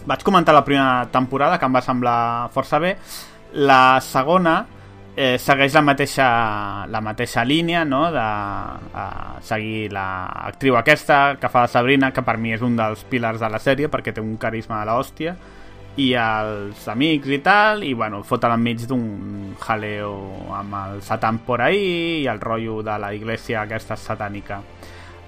vaig 0.10 0.26
comentar 0.26 0.56
la 0.58 0.66
primera 0.66 1.06
temporada, 1.14 1.60
que 1.62 1.70
em 1.70 1.78
va 1.78 1.86
semblar 1.86 2.20
força 2.56 2.82
bé. 2.82 2.96
La 3.62 4.00
segona 4.02 4.56
eh, 5.16 5.38
segueix 5.38 5.78
la 5.78 5.86
mateixa, 5.86 6.28
la 6.90 7.02
mateixa 7.06 7.46
línia, 7.46 7.86
no?, 7.86 8.08
de 8.14 8.28
eh, 9.06 9.08
seguir 9.46 9.88
l'actriu 9.94 10.82
aquesta, 10.82 11.22
que 11.38 11.54
fa 11.54 11.68
la 11.68 11.74
Sabrina, 11.78 12.10
que 12.16 12.26
per 12.26 12.40
mi 12.42 12.58
és 12.58 12.66
un 12.66 12.82
dels 12.82 13.06
pilars 13.14 13.46
de 13.46 13.54
la 13.54 13.62
sèrie, 13.62 13.94
perquè 13.94 14.16
té 14.16 14.26
un 14.26 14.38
carisma 14.42 14.82
de 14.82 14.90
l'hòstia, 14.90 15.38
i 16.00 16.14
els 16.16 16.88
amics 16.88 17.28
i 17.28 17.40
tal, 17.44 17.84
i 17.84 17.94
bueno, 17.94 18.22
foten 18.24 18.54
enmig 18.56 18.86
d'un 18.88 19.56
jaleo 19.60 20.14
amb 20.56 20.78
el 20.80 21.02
satan 21.04 21.42
por 21.46 21.62
ahí 21.62 22.22
i 22.22 22.28
el 22.32 22.40
rotllo 22.40 22.80
de 22.86 22.98
la 23.00 23.12
iglesia 23.14 23.66
aquesta 23.66 23.98
satànica. 24.00 24.62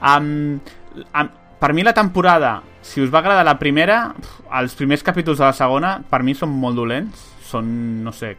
Um, 0.03 0.59
um, 1.03 1.29
per 1.59 1.73
mi 1.73 1.83
la 1.83 1.93
temporada, 1.93 2.61
si 2.81 3.01
us 3.01 3.11
va 3.11 3.19
agradar 3.19 3.43
la 3.47 3.59
primera, 3.59 4.13
els 4.59 4.75
primers 4.75 5.03
capítols 5.03 5.39
de 5.39 5.45
la 5.45 5.55
segona, 5.55 5.97
per 6.09 6.23
mi 6.23 6.35
són 6.35 6.51
molt 6.51 6.79
dolents, 6.79 7.27
són, 7.47 7.69
no 8.03 8.11
sé, 8.11 8.33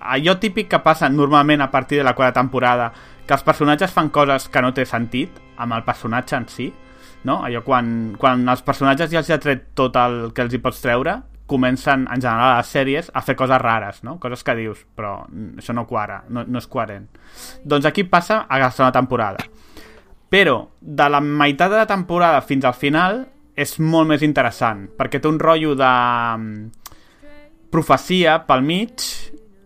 allò 0.00 0.36
típic 0.40 0.70
que 0.70 0.80
passa 0.84 1.08
normalment 1.12 1.60
a 1.60 1.70
partir 1.70 2.00
de 2.00 2.04
la 2.04 2.14
quarta 2.16 2.40
temporada, 2.40 2.90
que 3.26 3.36
els 3.36 3.44
personatges 3.44 3.92
fan 3.92 4.08
coses 4.08 4.48
que 4.48 4.62
no 4.64 4.72
té 4.74 4.86
sentit 4.88 5.36
amb 5.60 5.76
el 5.76 5.84
personatge 5.84 6.36
en 6.36 6.48
si, 6.48 6.70
no? 7.28 7.42
Allò 7.44 7.60
quan, 7.66 8.14
quan 8.18 8.48
els 8.48 8.64
personatges 8.64 9.12
ja 9.12 9.20
els 9.20 9.30
ha 9.30 9.40
tret 9.40 9.68
tot 9.76 9.96
el 10.00 10.32
que 10.32 10.46
els 10.46 10.56
hi 10.56 10.62
pots 10.64 10.80
treure, 10.80 11.18
comencen, 11.50 12.06
en 12.06 12.22
general, 12.22 12.56
les 12.60 12.70
sèries 12.70 13.10
a 13.12 13.24
fer 13.26 13.34
coses 13.38 13.58
rares, 13.60 14.04
no? 14.06 14.18
Coses 14.22 14.44
que 14.46 14.54
dius, 14.58 14.84
però 14.94 15.16
això 15.58 15.74
no 15.74 15.88
quadra, 15.90 16.22
no, 16.30 16.46
no 16.46 16.62
és 16.62 16.70
coherent. 16.70 17.08
Doncs 17.66 17.90
aquí 17.90 18.06
passa 18.06 18.44
a 18.46 18.60
la 18.62 18.70
segona 18.70 18.94
temporada. 18.94 19.44
Però, 20.30 20.56
de 20.80 21.10
la 21.10 21.20
meitat 21.20 21.72
de 21.72 21.82
la 21.82 21.90
temporada 21.90 22.40
fins 22.46 22.64
al 22.68 22.76
final, 22.78 23.24
és 23.58 23.76
molt 23.82 24.08
més 24.08 24.22
interessant, 24.22 24.86
perquè 24.96 25.20
té 25.20 25.28
un 25.28 25.40
rotllo 25.42 25.74
de 25.76 25.90
mm, 25.90 26.94
profecia 27.74 28.38
pel 28.46 28.64
mig 28.64 29.04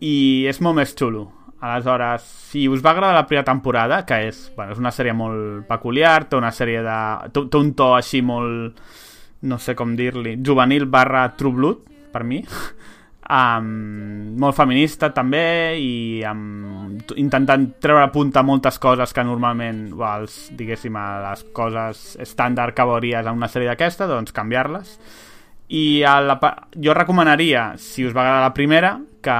i 0.04 0.16
és 0.48 0.60
molt 0.64 0.80
més 0.80 0.94
xulo. 0.96 1.28
Aleshores, 1.64 2.24
si 2.50 2.66
us 2.68 2.82
va 2.84 2.92
agradar 2.92 3.14
la 3.16 3.26
primera 3.28 3.46
temporada, 3.46 4.02
que 4.04 4.18
és, 4.28 4.40
bueno, 4.56 4.74
és 4.74 4.80
una 4.80 4.92
sèrie 4.92 5.14
molt 5.16 5.64
peculiar, 5.68 6.26
té 6.28 6.36
una 6.36 6.52
sèrie 6.52 6.82
de... 6.84 6.98
té 7.32 7.60
un 7.60 7.72
to 7.76 7.94
així 7.96 8.20
molt... 8.24 8.80
no 9.44 9.60
sé 9.60 9.76
com 9.78 9.94
dir-li, 9.96 10.38
juvenil 10.44 10.88
barra 10.90 11.28
True 11.36 11.56
Blood, 11.58 11.84
per 12.12 12.24
mi. 12.24 12.40
um, 13.40 13.68
molt 14.40 14.56
feminista 14.56 15.10
també 15.16 15.44
i 15.80 15.94
amb, 16.26 17.12
intentant 17.20 17.68
treure 17.82 18.06
a 18.06 18.12
punta 18.14 18.44
moltes 18.44 18.80
coses 18.82 19.12
que 19.14 19.24
normalment 19.26 19.86
els, 19.94 20.40
diguéssim, 20.56 20.98
les 21.28 21.46
coses 21.56 22.06
estàndard 22.24 22.76
que 22.76 22.88
veuries 22.88 23.24
en 23.26 23.38
una 23.38 23.52
sèrie 23.52 23.72
d'aquesta, 23.72 24.10
doncs 24.10 24.34
canviar-les 24.36 24.98
i 25.68 26.04
a 26.04 26.18
la, 26.20 26.36
jo 26.76 26.94
recomanaria, 26.94 27.72
si 27.80 28.04
us 28.04 28.14
va 28.14 28.22
agradar 28.22 28.44
la 28.44 28.54
primera, 28.54 28.94
que 29.24 29.36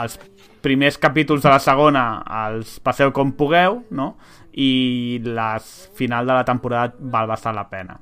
els 0.00 0.18
primers 0.64 0.98
capítols 1.00 1.42
de 1.44 1.52
la 1.52 1.60
segona 1.60 2.04
els 2.46 2.78
passeu 2.84 3.12
com 3.16 3.32
pugueu, 3.36 3.82
no? 3.90 4.14
I 4.54 5.20
la 5.24 5.56
final 5.58 6.28
de 6.28 6.36
la 6.36 6.44
temporada 6.44 6.94
val 7.00 7.28
bastant 7.30 7.56
la 7.56 7.68
pena. 7.68 7.98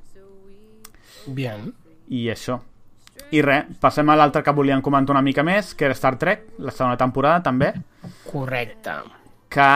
Bien. 1.26 1.72
I 2.08 2.28
això. 2.32 2.58
I 3.32 3.40
res, 3.44 3.64
passem 3.80 4.08
a 4.08 4.16
l'altre 4.16 4.42
que 4.42 4.52
volíem 4.52 4.82
comentar 4.84 5.14
una 5.14 5.22
mica 5.24 5.42
més, 5.44 5.74
que 5.74 5.84
era 5.86 5.94
Star 5.96 6.16
Trek, 6.18 6.46
la 6.58 6.72
segona 6.72 6.96
temporada 7.00 7.42
també, 7.42 7.72
Correcte. 8.30 8.94
que 9.48 9.68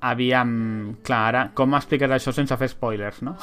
aviam... 0.00 0.96
Clar, 1.04 1.20
ara, 1.28 1.42
com 1.54 1.74
expliques 1.76 2.10
això 2.10 2.32
sense 2.32 2.56
fer 2.56 2.68
spoilers, 2.72 3.20
no? 3.26 3.36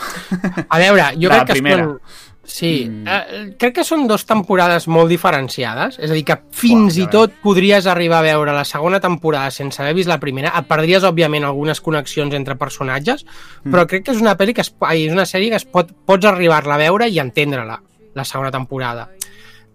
A 0.68 0.80
veure, 0.82 1.12
jo 1.22 1.30
la 1.30 1.44
crec 1.44 1.48
que 1.48 1.54
primera. 1.60 1.86
són... 1.86 2.00
Sí, 2.48 2.86
Mm. 2.88 3.04
eh, 3.12 3.56
crec 3.60 3.74
que 3.76 3.84
són 3.84 4.06
dues 4.08 4.24
temporades 4.26 4.86
molt 4.88 5.10
diferenciades, 5.12 5.98
és 6.00 6.10
a 6.10 6.16
dir, 6.16 6.24
que 6.24 6.38
fins 6.56 6.96
Uah, 6.96 7.04
i 7.04 7.08
tot 7.12 7.34
podries 7.44 7.86
arribar 7.92 8.22
a 8.22 8.28
veure 8.30 8.54
la 8.56 8.64
segona 8.64 9.02
temporada 9.04 9.52
sense 9.52 9.82
haver 9.84 9.94
vist 9.98 10.08
la 10.08 10.16
primera, 10.18 10.54
et 10.56 10.66
perdries, 10.70 11.04
òbviament, 11.04 11.44
algunes 11.44 11.82
connexions 11.84 12.34
entre 12.34 12.56
personatges, 12.56 13.26
Mm. 13.66 13.74
però 13.74 13.84
crec 13.86 14.06
que 14.06 14.12
és 14.16 14.22
una 14.24 14.38
pel·li 14.40 14.54
que 14.56 14.62
es, 14.64 14.72
ai, 14.80 15.04
és 15.08 15.12
una 15.12 15.26
sèrie 15.28 15.50
que 15.50 15.60
es 15.60 15.66
pot, 15.66 15.92
pots 16.06 16.26
arribar-la 16.26 16.76
a 16.76 16.78
veure 16.86 17.10
i 17.10 17.20
entendre-la, 17.20 17.82
la 18.16 18.24
segona 18.24 18.50
temporada. 18.50 19.10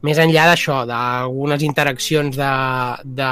Més 0.03 0.16
enllà 0.18 0.49
d'això, 0.49 0.87
d'algunes 0.89 1.62
interaccions 1.62 2.35
de, 2.41 2.53
de, 3.05 3.28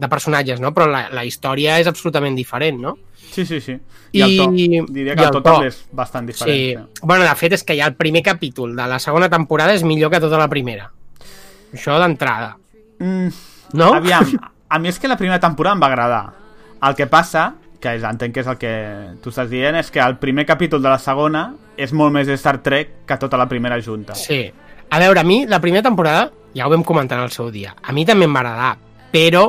de 0.00 0.08
personatges, 0.08 0.60
no? 0.60 0.72
Però 0.74 0.86
la, 0.90 1.04
la 1.12 1.24
història 1.28 1.78
és 1.80 1.86
absolutament 1.90 2.34
diferent, 2.36 2.80
no? 2.80 2.96
Sí, 3.30 3.44
sí, 3.46 3.60
sí. 3.60 3.76
I, 4.12 4.22
el 4.24 4.36
to, 4.38 4.46
I- 4.56 4.80
diria 4.90 5.12
i 5.12 5.16
que 5.16 5.22
el 5.22 5.28
el 5.28 5.34
to 5.36 5.42
to. 5.42 5.52
també 5.52 5.68
és 5.70 5.76
bastant 5.92 6.26
diferent. 6.26 6.56
Sí. 6.90 6.98
Bueno, 7.06 7.22
de 7.28 7.34
fet 7.38 7.52
és 7.54 7.62
que 7.64 7.76
ja 7.78 7.86
el 7.86 7.94
primer 7.94 8.22
capítol 8.26 8.74
de 8.74 8.86
la 8.90 8.98
segona 8.98 9.28
temporada 9.30 9.74
és 9.76 9.84
millor 9.86 10.10
que 10.10 10.18
tota 10.20 10.38
la 10.40 10.48
primera. 10.50 10.90
Això 11.72 11.98
d'entrada. 12.02 12.56
Mm, 12.98 13.28
No? 13.72 13.92
Aviam, 13.94 14.26
a 14.68 14.78
mi 14.82 14.88
és 14.90 14.98
que 14.98 15.06
la 15.06 15.16
primera 15.16 15.38
temporada 15.38 15.76
em 15.76 15.82
va 15.82 15.86
agradar. 15.92 16.24
El 16.82 16.96
que 16.98 17.06
passa, 17.06 17.52
que 17.78 17.92
és, 17.94 18.02
entenc 18.02 18.34
que 18.34 18.42
és 18.42 18.48
el 18.50 18.58
que 18.58 18.72
tu 19.22 19.30
estàs 19.30 19.46
dient, 19.52 19.76
és 19.78 19.92
que 19.94 20.00
el 20.02 20.16
primer 20.18 20.42
capítol 20.48 20.82
de 20.82 20.90
la 20.90 20.98
segona 20.98 21.44
és 21.78 21.92
molt 21.94 22.10
més 22.12 22.26
Star 22.34 22.58
Trek 22.64 23.04
que 23.06 23.16
tota 23.16 23.38
la 23.38 23.46
primera 23.48 23.78
junta. 23.80 24.16
Sí. 24.18 24.42
A 24.90 24.98
veure, 24.98 25.20
a 25.22 25.24
mi 25.24 25.44
la 25.46 25.60
primera 25.62 25.84
temporada, 25.86 26.32
ja 26.56 26.66
ho 26.66 26.70
vam 26.72 26.82
comentar 26.82 27.18
en 27.20 27.28
el 27.28 27.30
seu 27.30 27.52
dia, 27.54 27.76
a 27.80 27.92
mi 27.94 28.02
també 28.04 28.26
em 28.26 28.34
va 28.34 28.40
agradar, 28.42 28.72
però 29.12 29.44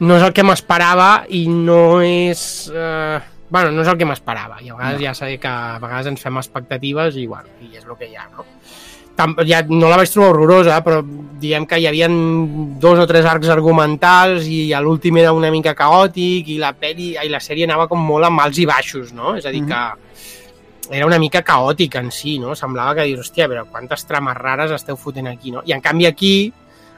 no 0.00 0.16
és 0.16 0.22
el 0.26 0.32
que 0.32 0.42
m'esperava 0.46 1.24
i 1.28 1.46
no 1.48 2.00
és... 2.02 2.70
Eh... 2.74 3.20
Bueno, 3.54 3.70
no 3.70 3.82
és 3.84 3.88
el 3.88 3.98
que 4.00 4.06
m'esperava. 4.08 4.56
I 4.64 4.70
a 4.72 4.74
vegades 4.74 5.02
ja 5.04 5.12
sé 5.14 5.36
que 5.38 5.46
a 5.46 5.78
vegades 5.78 6.08
ens 6.10 6.22
fem 6.24 6.38
expectatives 6.40 7.14
i, 7.20 7.26
bueno, 7.30 7.46
i 7.62 7.76
és 7.76 7.84
el 7.84 7.94
que 8.00 8.08
hi 8.10 8.16
ha, 8.18 8.24
no? 8.34 8.46
Tam 9.14 9.36
ja 9.46 9.60
no 9.68 9.86
la 9.92 9.98
vaig 10.00 10.10
trobar 10.10 10.32
horrorosa, 10.32 10.80
però 10.82 10.96
diguem 11.38 11.68
que 11.70 11.78
hi 11.78 11.86
havia 11.86 12.08
dos 12.82 12.98
o 12.98 13.04
tres 13.06 13.28
arcs 13.30 13.46
argumentals 13.52 14.48
i 14.50 14.72
l'últim 14.82 15.20
era 15.22 15.30
una 15.36 15.52
mica 15.54 15.70
caòtic 15.78 16.48
i 16.50 16.56
la 16.58 16.72
peli 16.74 17.12
i 17.14 17.30
la 17.30 17.38
sèrie 17.38 17.68
anava 17.68 17.86
com 17.86 18.02
molt 18.02 18.26
amb 18.26 18.42
alts 18.42 18.58
i 18.58 18.66
baixos, 18.66 19.12
no? 19.14 19.36
És 19.38 19.46
a 19.46 19.52
dir, 19.54 19.62
Mhm. 19.62 19.68
que 19.70 20.96
era 20.98 21.06
una 21.06 21.20
mica 21.20 21.44
caòtic 21.44 21.94
en 21.96 22.10
si, 22.10 22.40
no? 22.40 22.56
Semblava 22.56 22.96
que 22.96 23.04
dius, 23.06 23.20
hòstia, 23.20 23.46
però 23.48 23.64
quantes 23.70 24.04
trames 24.04 24.36
rares 24.36 24.72
esteu 24.72 24.96
fotent 24.96 25.28
aquí, 25.28 25.52
no? 25.52 25.62
I 25.64 25.72
en 25.72 25.80
canvi 25.80 26.06
aquí, 26.06 26.52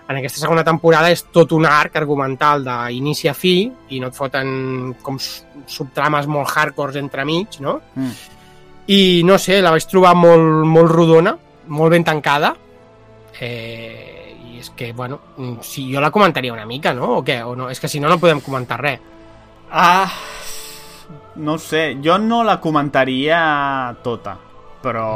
en 0.09 0.19
aquesta 0.21 0.41
segona 0.41 0.63
temporada, 0.65 1.11
és 1.11 1.25
tot 1.35 1.53
un 1.57 1.67
arc 1.67 1.97
argumental 1.99 2.63
d'inici 2.67 3.29
a 3.29 3.35
fi 3.35 3.57
i 3.91 4.01
no 4.01 4.11
et 4.13 4.17
foten 4.17 4.95
com 5.03 5.19
subtrames 5.19 6.29
molt 6.31 6.53
hardcores 6.55 6.99
entremig, 7.01 7.59
no? 7.65 7.81
Mm. 7.95 8.13
I 8.95 9.01
no 9.27 9.39
sé, 9.43 9.59
la 9.63 9.73
vaig 9.75 9.89
trobar 9.91 10.15
molt, 10.15 10.63
molt 10.71 10.93
rodona, 10.93 11.35
molt 11.75 11.91
ben 11.97 12.07
tancada. 12.07 12.53
Eh, 13.41 14.39
I 14.47 14.61
és 14.63 14.71
que, 14.79 14.93
bueno, 14.95 15.19
si 15.67 15.89
jo 15.93 16.01
la 16.01 16.13
comentaria 16.15 16.55
una 16.55 16.67
mica, 16.67 16.95
no? 16.95 17.17
O 17.19 17.25
què? 17.27 17.43
O 17.43 17.57
no? 17.59 17.69
És 17.69 17.83
que 17.83 17.91
si 17.91 18.01
no, 18.01 18.09
no 18.09 18.21
podem 18.23 18.41
comentar 18.41 18.79
res. 18.81 19.01
Ah, 19.75 20.07
no 21.37 21.59
sé, 21.59 21.97
jo 22.03 22.17
no 22.19 22.45
la 22.47 22.61
comentaria 22.61 23.95
tota, 24.05 24.39
però... 24.83 25.09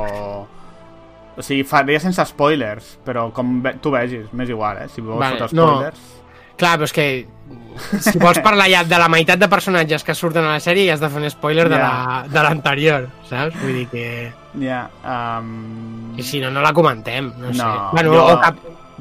O 1.41 1.43
sigui, 1.43 1.65
faria 1.65 2.01
sense 2.03 2.23
spoilers, 2.29 2.99
però 3.05 3.31
com 3.33 3.59
ve 3.65 3.75
tu 3.81 3.91
vegis, 3.95 4.29
m'és 4.37 4.51
igual, 4.53 4.83
eh? 4.85 4.89
Si 4.93 5.01
vols 5.01 5.19
Vale, 5.23 5.39
fotre 5.41 5.57
no. 5.57 5.69
spoilers... 5.75 6.09
Clar, 6.61 6.75
però 6.77 6.85
és 6.85 6.93
que 6.93 7.05
si 8.05 8.19
vols 8.21 8.39
parlar 8.45 8.67
ja 8.69 8.83
de 8.85 8.99
la 9.01 9.07
meitat 9.09 9.41
de 9.41 9.49
personatges 9.49 10.05
que 10.05 10.13
surten 10.15 10.45
a 10.45 10.51
la 10.59 10.61
sèrie 10.61 10.85
ja 10.91 10.93
has 10.99 11.01
de 11.01 11.09
fer 11.09 11.23
un 11.23 11.31
spoiler 11.33 11.65
de 11.73 11.79
Ja. 11.81 11.87
la- 11.89 12.25
de 12.29 12.43
l'anterior, 12.45 13.07
saps? 13.31 13.57
Vull 13.63 13.73
dir 13.79 13.87
que... 13.89 14.05
Ja, 14.61 14.83
um... 15.41 16.13
I 16.19 16.23
si 16.27 16.41
no, 16.43 16.51
no 16.53 16.61
la 16.61 16.75
comentem, 16.77 17.33
no, 17.39 17.55
sé. 17.55 17.63
No, 17.63 17.89
Bueno, 17.95 18.13
jo- 18.13 18.27
o 18.35 18.41
cap... 18.43 18.57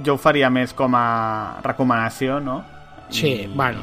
jo 0.06 0.14
ho 0.16 0.18
faria 0.22 0.48
més 0.50 0.72
com 0.74 0.96
a 0.96 1.60
recomanació, 1.66 2.40
no? 2.40 2.62
Sí, 3.10 3.50
bueno. 3.54 3.82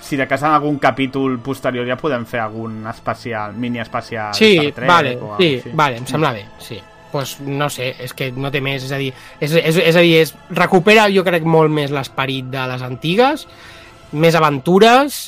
Si 0.00 0.16
de 0.16 0.24
cas 0.30 0.40
en 0.46 0.54
algun 0.54 0.78
capítol 0.80 1.34
posterior 1.44 1.84
ja 1.84 1.96
podem 2.00 2.24
fer 2.24 2.40
algun 2.40 2.86
especial, 2.88 3.52
mini 3.52 3.80
especial 3.82 4.32
Sí, 4.32 4.54
Star 4.56 4.72
Trek 4.78 4.88
vale, 4.88 5.16
o 5.20 5.34
sí, 5.36 5.50
vale, 5.74 5.98
em 6.00 6.06
sembla 6.08 6.30
bé, 6.32 6.46
sí. 6.64 6.78
Pues 7.12 7.38
no 7.40 7.70
sé, 7.70 7.94
és 8.00 8.12
que 8.14 8.30
no 8.32 8.50
té 8.54 8.60
més, 8.64 8.84
és 8.84 8.92
a 8.92 9.00
dir, 9.00 9.12
és, 9.40 9.52
és, 9.52 9.80
és 9.90 9.96
a 9.96 10.04
dir, 10.04 10.14
és, 10.22 10.34
recupera 10.50 11.08
jo 11.12 11.24
crec 11.26 11.46
molt 11.48 11.72
més 11.72 11.94
l'esperit 11.94 12.48
de 12.52 12.66
les 12.72 12.84
antigues, 12.84 13.46
més 14.12 14.36
aventures, 14.38 15.18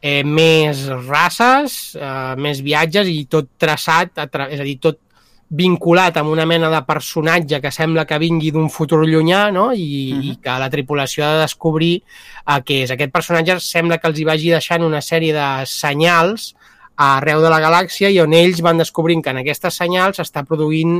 eh, 0.00 0.22
més 0.24 0.86
races, 1.08 1.96
eh, 1.98 2.34
més 2.38 2.62
viatges 2.62 3.10
i 3.10 3.24
tot 3.30 3.50
traçat, 3.58 4.16
a 4.18 4.26
tra 4.30 4.48
és 4.52 4.60
a 4.60 4.66
dir, 4.66 4.78
tot 4.80 5.00
vinculat 5.48 6.16
amb 6.20 6.28
una 6.28 6.44
mena 6.44 6.68
de 6.68 6.80
personatge 6.84 7.60
que 7.64 7.70
sembla 7.72 8.04
que 8.04 8.18
vingui 8.20 8.50
d'un 8.52 8.68
futur 8.68 9.06
llunyà 9.08 9.46
no? 9.50 9.72
I, 9.72 10.12
uh 10.12 10.18
-huh. 10.18 10.24
i 10.32 10.36
que 10.42 10.58
la 10.60 10.68
tripulació 10.68 11.24
ha 11.24 11.34
de 11.34 11.40
descobrir 11.40 12.02
eh, 12.46 12.60
què 12.60 12.82
és. 12.84 12.90
Aquest 12.90 13.12
personatge 13.12 13.60
sembla 13.60 13.98
que 13.98 14.08
els 14.08 14.18
hi 14.18 14.24
vagi 14.24 14.50
deixant 14.50 14.82
una 14.82 15.00
sèrie 15.00 15.32
de 15.32 15.66
senyals 15.66 16.54
arreu 16.98 17.40
de 17.40 17.50
la 17.50 17.60
galàxia 17.62 18.10
i 18.10 18.18
on 18.20 18.32
ells 18.34 18.60
van 18.64 18.78
descobrint 18.80 19.22
que 19.22 19.30
en 19.30 19.38
aquestes 19.44 19.76
senyals 19.78 20.18
s'està 20.18 20.42
produint 20.44 20.98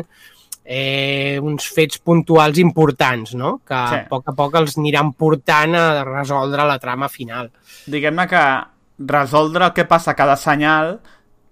eh, 0.71 1.39
uns 1.43 1.67
fets 1.73 1.99
puntuals 2.05 2.59
importants, 2.61 3.35
no? 3.35 3.59
que 3.67 3.75
Sí. 3.75 3.95
a 4.03 4.07
poc 4.09 4.29
a 4.29 4.33
poc 4.37 4.55
els 4.61 4.77
aniran 4.79 5.13
portant 5.15 5.75
a 5.75 6.05
resoldre 6.05 6.65
la 6.69 6.79
trama 6.79 7.09
final. 7.09 7.51
Diguem-ne 7.87 8.27
que 8.29 8.43
resoldre 8.99 9.65
el 9.67 9.73
que 9.73 9.87
passa 9.87 10.11
a 10.13 10.15
cada 10.19 10.37
senyal 10.37 10.99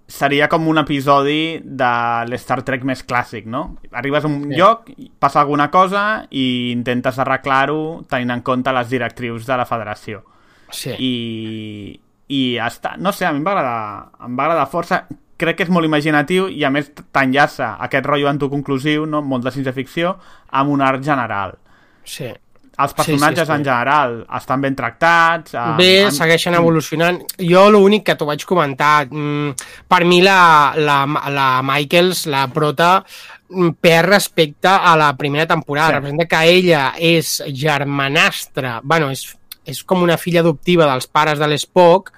seria 0.07 0.47
com 0.49 0.69
un 0.69 0.79
episodi 0.79 1.59
de 1.65 1.91
l'Star 2.29 2.61
Trek 2.63 2.85
més 2.85 3.03
clàssic, 3.07 3.47
no? 3.47 3.79
Arribes 3.91 4.25
a 4.25 4.29
un 4.29 4.43
Sí. 4.53 4.57
lloc, 4.57 4.91
passa 5.19 5.41
alguna 5.41 5.71
cosa 5.71 6.27
i 6.31 6.71
intentes 6.71 7.19
arreglar-ho 7.19 8.05
tenint 8.09 8.31
en 8.31 8.43
compte 8.43 8.73
les 8.73 8.89
directrius 8.91 9.47
de 9.47 9.57
la 9.57 9.65
federació. 9.67 10.23
Sí. 10.71 10.91
I, 10.99 12.01
i 12.29 12.57
està, 12.59 12.97
no 12.99 13.13
sé, 13.13 13.25
a 13.27 13.33
mi 13.33 13.39
em 13.39 13.45
va 13.47 13.53
agradar, 13.53 14.07
em 14.27 14.37
va 14.37 14.45
agradar 14.49 14.67
força. 14.71 15.05
Crec 15.37 15.57
que 15.59 15.63
és 15.67 15.69
molt 15.71 15.85
imaginatiu 15.85 16.49
i 16.49 16.65
a 16.65 16.71
més 16.71 16.91
t'enllaça 17.13 17.75
aquest 17.85 18.07
rotllo 18.09 18.29
autoconclusiu, 18.31 19.05
no? 19.07 19.21
molt 19.23 19.45
de 19.45 19.51
ciència-ficció, 19.53 20.17
amb 20.51 20.71
un 20.71 20.81
art 20.83 21.03
general. 21.05 21.57
sí. 22.05 22.33
Els 22.79 22.93
personatges 22.93 23.47
sí, 23.49 23.53
sí. 23.53 23.53
en 23.57 23.65
general 23.65 24.27
estan 24.37 24.61
ben 24.61 24.75
tractats. 24.77 25.55
amb- 25.55 25.79
Bé, 25.79 26.05
amb- 26.05 26.13
segueixen 26.13 26.53
evolucionant. 26.55 27.23
Jo 27.41 27.71
l'únic 27.71 28.05
que 28.05 28.15
t'ho 28.17 28.27
vaig 28.27 28.45
comentar, 28.45 29.07
mm, 29.09 29.55
per 29.89 30.05
mi 30.05 30.21
la, 30.21 30.75
la, 30.77 31.07
la 31.31 31.63
Michaels, 31.65 32.27
la 32.27 32.47
prota, 32.53 33.03
mm, 33.49 33.71
perd 33.81 34.11
respecte 34.11 34.69
a 34.69 34.95
la 34.95 35.17
primera 35.17 35.47
temporada. 35.47 35.87
Sí. 35.89 35.93
Sí. 35.95 35.97
Representa 35.97 36.27
que 36.27 36.45
ella 36.51 36.93
és 36.99 37.43
germanastra, 37.51 38.81
bueno, 38.85 39.11
és, 39.11 39.37
és 39.67 39.83
com 39.85 40.03
una 40.03 40.17
filla 40.17 40.41
adoptiva 40.45 40.87
dels 40.89 41.09
pares 41.11 41.39
de 41.39 41.49
l'Spock, 41.51 42.13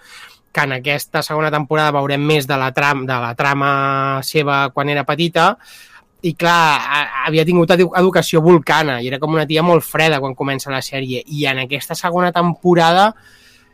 que 0.53 0.65
en 0.65 0.73
aquesta 0.79 1.23
segona 1.23 1.51
temporada 1.53 1.93
veurem 1.99 2.23
més 2.25 2.47
de 2.49 2.57
la, 2.57 2.71
tram, 2.77 3.05
de 3.07 3.19
la 3.21 3.35
trama 3.39 4.21
seva 4.25 4.69
quan 4.75 4.89
era 4.89 5.05
petita, 5.09 5.55
i 6.23 6.33
clar, 6.35 6.81
havia 7.29 7.45
tingut 7.47 7.71
edu 7.77 7.93
educació 7.95 8.41
vulcana 8.43 8.97
i 8.99 9.07
era 9.07 9.21
com 9.23 9.37
una 9.37 9.47
tia 9.47 9.63
molt 9.63 9.85
freda 9.87 10.19
quan 10.19 10.35
comença 10.35 10.73
la 10.73 10.81
sèrie 10.83 11.23
i 11.31 11.45
en 11.47 11.61
aquesta 11.63 11.95
segona 11.95 12.33
temporada 12.35 13.13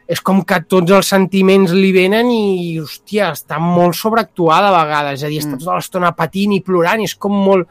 és 0.05 0.21
com 0.21 0.43
que 0.45 0.59
tots 0.69 0.93
els 0.93 1.09
sentiments 1.09 1.73
li 1.73 1.89
venen 1.95 2.29
i, 2.29 2.77
hòstia, 2.83 3.31
està 3.33 3.57
molt 3.63 3.97
sobreactuada 3.97 4.69
a 4.69 4.85
vegades, 4.85 5.23
és 5.23 5.25
a 5.25 5.31
dir, 5.33 5.41
està 5.41 5.55
Mm. 5.57 5.63
tota 5.63 5.77
l'estona 5.79 6.13
patint 6.13 6.53
i 6.53 6.61
plorant 6.61 7.01
i 7.01 7.09
és 7.09 7.15
com 7.17 7.33
molt 7.33 7.69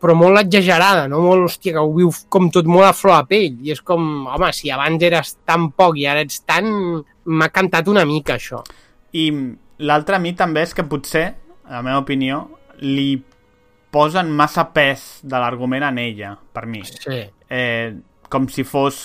però 0.00 0.14
molt 0.18 0.40
exagerada, 0.42 1.06
no? 1.08 1.22
Molt, 1.24 1.46
hòstia, 1.48 1.76
que 1.76 1.82
ho 1.82 1.92
viu 1.96 2.10
com 2.32 2.50
tot 2.52 2.68
molt 2.68 2.88
a 2.88 2.94
flor 2.96 3.16
a 3.16 3.24
pell 3.28 3.56
i 3.64 3.72
és 3.74 3.80
com, 3.84 4.26
home, 4.28 4.50
si 4.56 4.72
abans 4.72 5.02
eres 5.08 5.36
tan 5.48 5.70
poc 5.76 5.96
i 6.00 6.06
ara 6.10 6.24
ets 6.26 6.42
tant 6.48 6.68
m'ha 7.26 7.48
cantat 7.54 7.88
una 7.88 8.04
mica 8.08 8.36
això. 8.36 8.60
I 9.16 9.30
l'altre 9.88 10.18
a 10.18 10.22
mi 10.22 10.34
també 10.36 10.66
és 10.66 10.74
que 10.76 10.84
potser, 10.88 11.26
a 11.66 11.78
la 11.78 11.82
meva 11.86 12.02
opinió, 12.04 12.44
li 12.84 13.16
posen 13.96 14.30
massa 14.36 14.66
pes 14.76 15.06
de 15.24 15.40
l'argument 15.40 15.86
en 15.88 16.00
ella, 16.02 16.34
per 16.36 16.66
mi. 16.68 16.82
Sí. 16.84 17.22
Eh, 17.48 17.94
com 18.28 18.48
si 18.52 18.66
fos... 18.66 18.98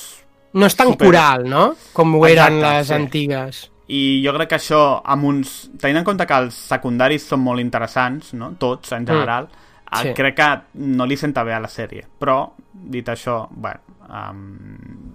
No 0.51 0.67
és 0.67 0.75
tan 0.75 0.91
Super. 0.91 1.07
coral, 1.07 1.45
no? 1.47 1.69
Com 1.95 2.17
ho 2.17 2.25
eren 2.27 2.59
Exacte, 2.59 2.73
les 2.75 2.89
sí. 2.89 2.95
antigues. 2.97 3.61
I 3.91 4.01
jo 4.23 4.33
crec 4.35 4.51
que 4.51 4.59
això, 4.59 4.81
amb 5.13 5.27
uns... 5.29 5.55
tenint 5.79 6.01
en 6.01 6.07
compte 6.07 6.27
que 6.27 6.39
els 6.43 6.57
secundaris 6.71 7.27
són 7.27 7.43
molt 7.43 7.63
interessants, 7.63 8.33
no? 8.35 8.53
tots, 8.59 8.91
en 8.95 9.07
general, 9.07 9.47
mm. 9.47 9.70
Sí. 9.99 10.07
sí. 10.07 10.13
crec 10.13 10.35
que 10.35 10.49
no 10.75 11.05
li 11.05 11.17
senta 11.17 11.43
bé 11.43 11.53
a 11.53 11.59
la 11.59 11.67
sèrie. 11.67 12.05
Però, 12.19 12.53
dit 12.73 13.07
això, 13.11 13.47
bueno, 13.51 13.79
um, 14.09 15.13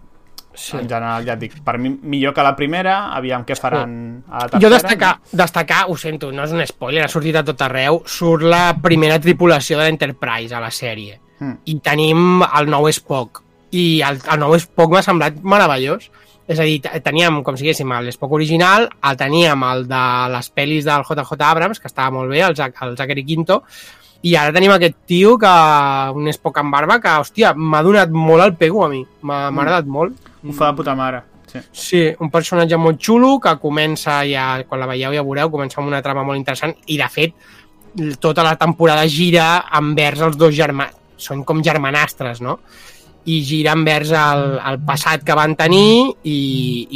Sí. 0.57 0.77
en 0.79 0.89
general, 0.89 1.22
ja 1.27 1.35
et 1.35 1.39
dic, 1.41 1.59
per 1.62 1.77
mi 1.79 1.91
millor 1.91 2.33
que 2.33 2.43
la 2.43 2.55
primera, 2.57 3.12
aviam 3.14 3.43
què 3.45 3.55
faran 3.59 4.22
a 4.27 4.39
la 4.39 4.49
tercera. 4.49 4.61
Jo 4.62 4.70
destacar, 4.72 5.11
destacar, 5.31 5.83
ho 5.89 5.97
sento, 6.01 6.31
no 6.33 6.45
és 6.45 6.53
un 6.53 6.64
spoiler, 6.66 7.03
ha 7.05 7.09
sortit 7.12 7.37
a 7.37 7.43
tot 7.45 7.61
arreu, 7.61 8.03
surt 8.07 8.43
la 8.43 8.74
primera 8.81 9.18
tripulació 9.20 9.77
de 9.79 9.85
l'Enterprise 9.85 10.55
a 10.57 10.61
la 10.61 10.70
sèrie. 10.70 11.20
Mm. 11.41 11.53
I 11.66 11.74
tenim 11.85 12.43
el 12.47 12.70
nou 12.72 12.89
Spock. 12.91 13.43
I 13.77 14.01
el, 14.01 14.18
el 14.33 14.41
nou 14.41 14.55
Spock 14.59 14.91
m'ha 14.97 15.03
semblat 15.05 15.43
meravellós. 15.45 16.09
És 16.49 16.59
a 16.59 16.62
dir, 16.62 16.81
te- 16.81 17.01
teníem, 17.05 17.43
com 17.45 17.57
si 17.59 17.64
diguéssim, 17.66 17.91
l'Spock 18.07 18.33
original, 18.33 18.89
el 19.03 19.16
teníem 19.18 19.62
el 19.66 19.85
de 19.91 20.03
les 20.31 20.49
pel·lis 20.55 20.85
del 20.87 21.03
JJ 21.05 21.43
Abrams, 21.43 21.81
que 21.81 21.89
estava 21.89 22.12
molt 22.14 22.31
bé, 22.31 22.41
el, 22.47 22.55
Zac- 22.57 22.81
el 22.87 22.97
Zachary 22.97 23.24
Quinto, 23.27 23.64
i 24.27 24.35
ara 24.35 24.55
tenim 24.55 24.72
aquest 24.74 24.97
tio 25.07 25.37
que, 25.39 25.53
un 26.16 26.27
Spock 26.35 26.59
amb 26.62 26.74
barba, 26.74 26.99
que, 27.03 27.12
hòstia, 27.22 27.53
m'ha 27.55 27.83
donat 27.87 28.11
molt 28.11 28.43
el 28.43 28.57
pego 28.59 28.85
a 28.87 28.91
mi. 28.91 29.05
M'ha 29.22 29.51
m'ha 29.51 29.66
agradat 29.66 29.91
molt. 29.99 30.16
Ho 30.43 30.55
fa 30.57 30.72
de 30.72 30.79
puta 30.81 30.97
mare. 30.99 31.22
Sí. 31.47 31.61
Sí, 31.70 32.01
un 32.24 32.31
personatge 32.33 32.79
molt 32.81 32.99
xulo 32.99 33.37
que 33.43 33.55
comença 33.62 34.18
ja, 34.27 34.49
quan 34.66 34.83
la 34.83 34.89
veieu 34.91 35.14
ja 35.14 35.22
veureu, 35.22 35.53
comença 35.53 35.79
amb 35.81 35.93
una 35.93 36.03
trama 36.03 36.24
molt 36.27 36.41
interessant 36.41 36.74
i 36.91 36.99
de 36.99 37.09
fet 37.12 37.39
tota 38.20 38.43
la 38.45 38.57
temporada 38.61 39.07
gira 39.09 39.47
envers 39.79 40.20
els 40.27 40.37
dos 40.37 40.55
germans, 40.55 40.97
són 41.16 41.45
com 41.49 41.62
germanastres, 41.64 42.43
no? 42.45 42.59
I 43.27 43.41
gira 43.47 43.72
envers 43.74 44.12
el, 44.14 44.45
el 44.59 44.83
passat 44.87 45.24
que 45.27 45.35
van 45.39 45.57
tenir 45.59 46.12
i, 46.29 46.41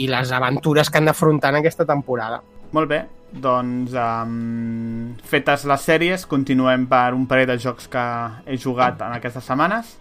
i 0.03 0.11
les 0.11 0.35
aventures 0.37 0.91
que 0.91 1.01
han 1.01 1.09
d'afrontar 1.09 1.55
en 1.55 1.63
aquesta 1.63 1.87
temporada. 1.89 2.43
Molt 2.77 2.91
bé, 2.91 3.01
doncs 3.33 3.95
um, 3.95 5.17
fetes 5.31 5.65
les 5.69 5.89
sèries, 5.89 6.27
continuem 6.31 6.87
per 6.91 7.11
un 7.17 7.27
parell 7.31 7.51
de 7.53 7.59
jocs 7.63 7.89
que 7.91 8.05
he 8.47 8.59
jugat 8.61 9.03
en 9.07 9.17
aquestes 9.17 9.47
setmanes. 9.47 9.97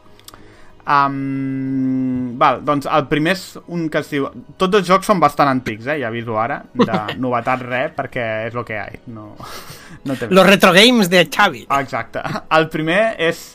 Um, 0.90 2.34
val, 2.42 2.64
doncs 2.66 2.88
el 2.90 3.06
primer 3.12 3.36
és 3.36 3.44
un 3.70 3.86
que 3.94 4.02
es 4.02 4.10
diu... 4.10 4.26
Tots 4.58 4.80
els 4.80 4.88
jocs 4.88 5.10
són 5.12 5.20
bastant 5.22 5.52
antics, 5.52 5.86
eh? 5.86 6.00
ja 6.02 6.10
aviso 6.10 6.40
ara, 6.42 6.64
de 6.74 7.00
novetat 7.24 7.62
res, 7.68 7.94
perquè 7.98 8.26
és 8.48 8.58
el 8.58 8.66
que 8.66 8.78
hi 8.78 8.82
ha. 8.82 8.88
No, 9.14 9.36
no 10.10 10.18
té 10.18 10.32
Los 10.34 10.50
retro 10.50 10.74
games 10.74 11.12
de 11.12 11.28
Xavi. 11.30 11.68
Exacte. 11.82 12.26
El 12.58 12.70
primer 12.74 13.04
és... 13.30 13.46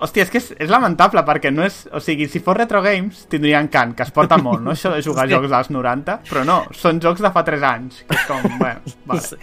Hòstia, 0.00 0.24
és 0.24 0.30
que 0.32 0.40
és, 0.40 0.46
és 0.64 0.70
lamentable 0.72 1.22
perquè 1.28 1.50
no 1.52 1.64
és... 1.66 1.82
O 1.92 2.00
sigui, 2.00 2.28
si 2.32 2.40
fos 2.44 2.56
Retro 2.56 2.80
Games 2.84 3.26
tindrien 3.32 3.68
cant, 3.72 3.92
que 3.96 4.06
es 4.06 4.12
porta 4.16 4.38
molt, 4.40 4.62
no? 4.64 4.72
Això 4.72 4.94
de 4.94 5.02
jugar 5.04 5.26
a 5.26 5.30
jocs 5.30 5.50
dels 5.52 5.72
90, 5.76 6.20
però 6.30 6.44
no, 6.48 6.62
són 6.76 7.02
jocs 7.04 7.20
de 7.20 7.32
fa 7.34 7.44
3 7.44 7.66
anys, 7.68 8.04
que 8.08 8.16
és 8.16 8.28
com... 8.28 8.46
Bueno, 8.56 8.94
vale. 9.10 9.26
Sí. 9.26 9.36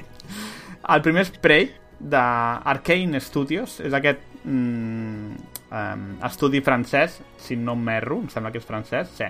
El 0.88 1.04
primer 1.06 1.28
és 1.28 1.32
Prey, 1.44 1.70
d'Arcane 2.00 3.22
Studios, 3.22 3.78
és 3.86 3.94
aquest 3.98 4.24
mm, 4.46 5.38
um, 5.70 6.08
estudi 6.26 6.62
francès, 6.66 7.20
si 7.42 7.58
no 7.60 7.76
m'erro, 7.78 8.22
em 8.24 8.32
sembla 8.34 8.54
que 8.54 8.62
és 8.62 8.68
francès, 8.68 9.14
sí, 9.18 9.30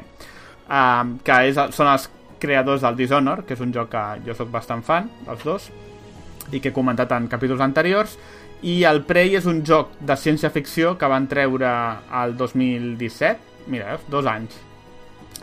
um, 0.68 1.18
que 1.26 1.42
és, 1.50 1.60
són 1.76 1.92
els 1.92 2.08
creadors 2.40 2.84
del 2.86 2.98
Dishonor, 3.00 3.44
que 3.48 3.58
és 3.58 3.64
un 3.64 3.74
joc 3.74 3.92
que 3.94 4.04
jo 4.28 4.36
sóc 4.38 4.52
bastant 4.54 4.84
fan, 4.86 5.10
dels 5.26 5.46
dos, 5.48 5.70
i 6.52 6.62
que 6.62 6.72
he 6.72 6.76
comentat 6.76 7.12
en 7.16 7.28
capítols 7.32 7.64
anteriors, 7.64 8.16
i 8.66 8.84
el 8.90 9.04
Prey 9.06 9.36
és 9.38 9.46
un 9.46 9.64
joc 9.66 9.92
de 10.00 10.16
ciència-ficció 10.18 10.96
que 10.98 11.08
van 11.12 11.28
treure 11.30 11.70
el 12.24 12.36
2017, 12.38 13.38
mira, 13.68 13.92
veus, 13.94 14.08
dos 14.10 14.26
anys, 14.32 14.56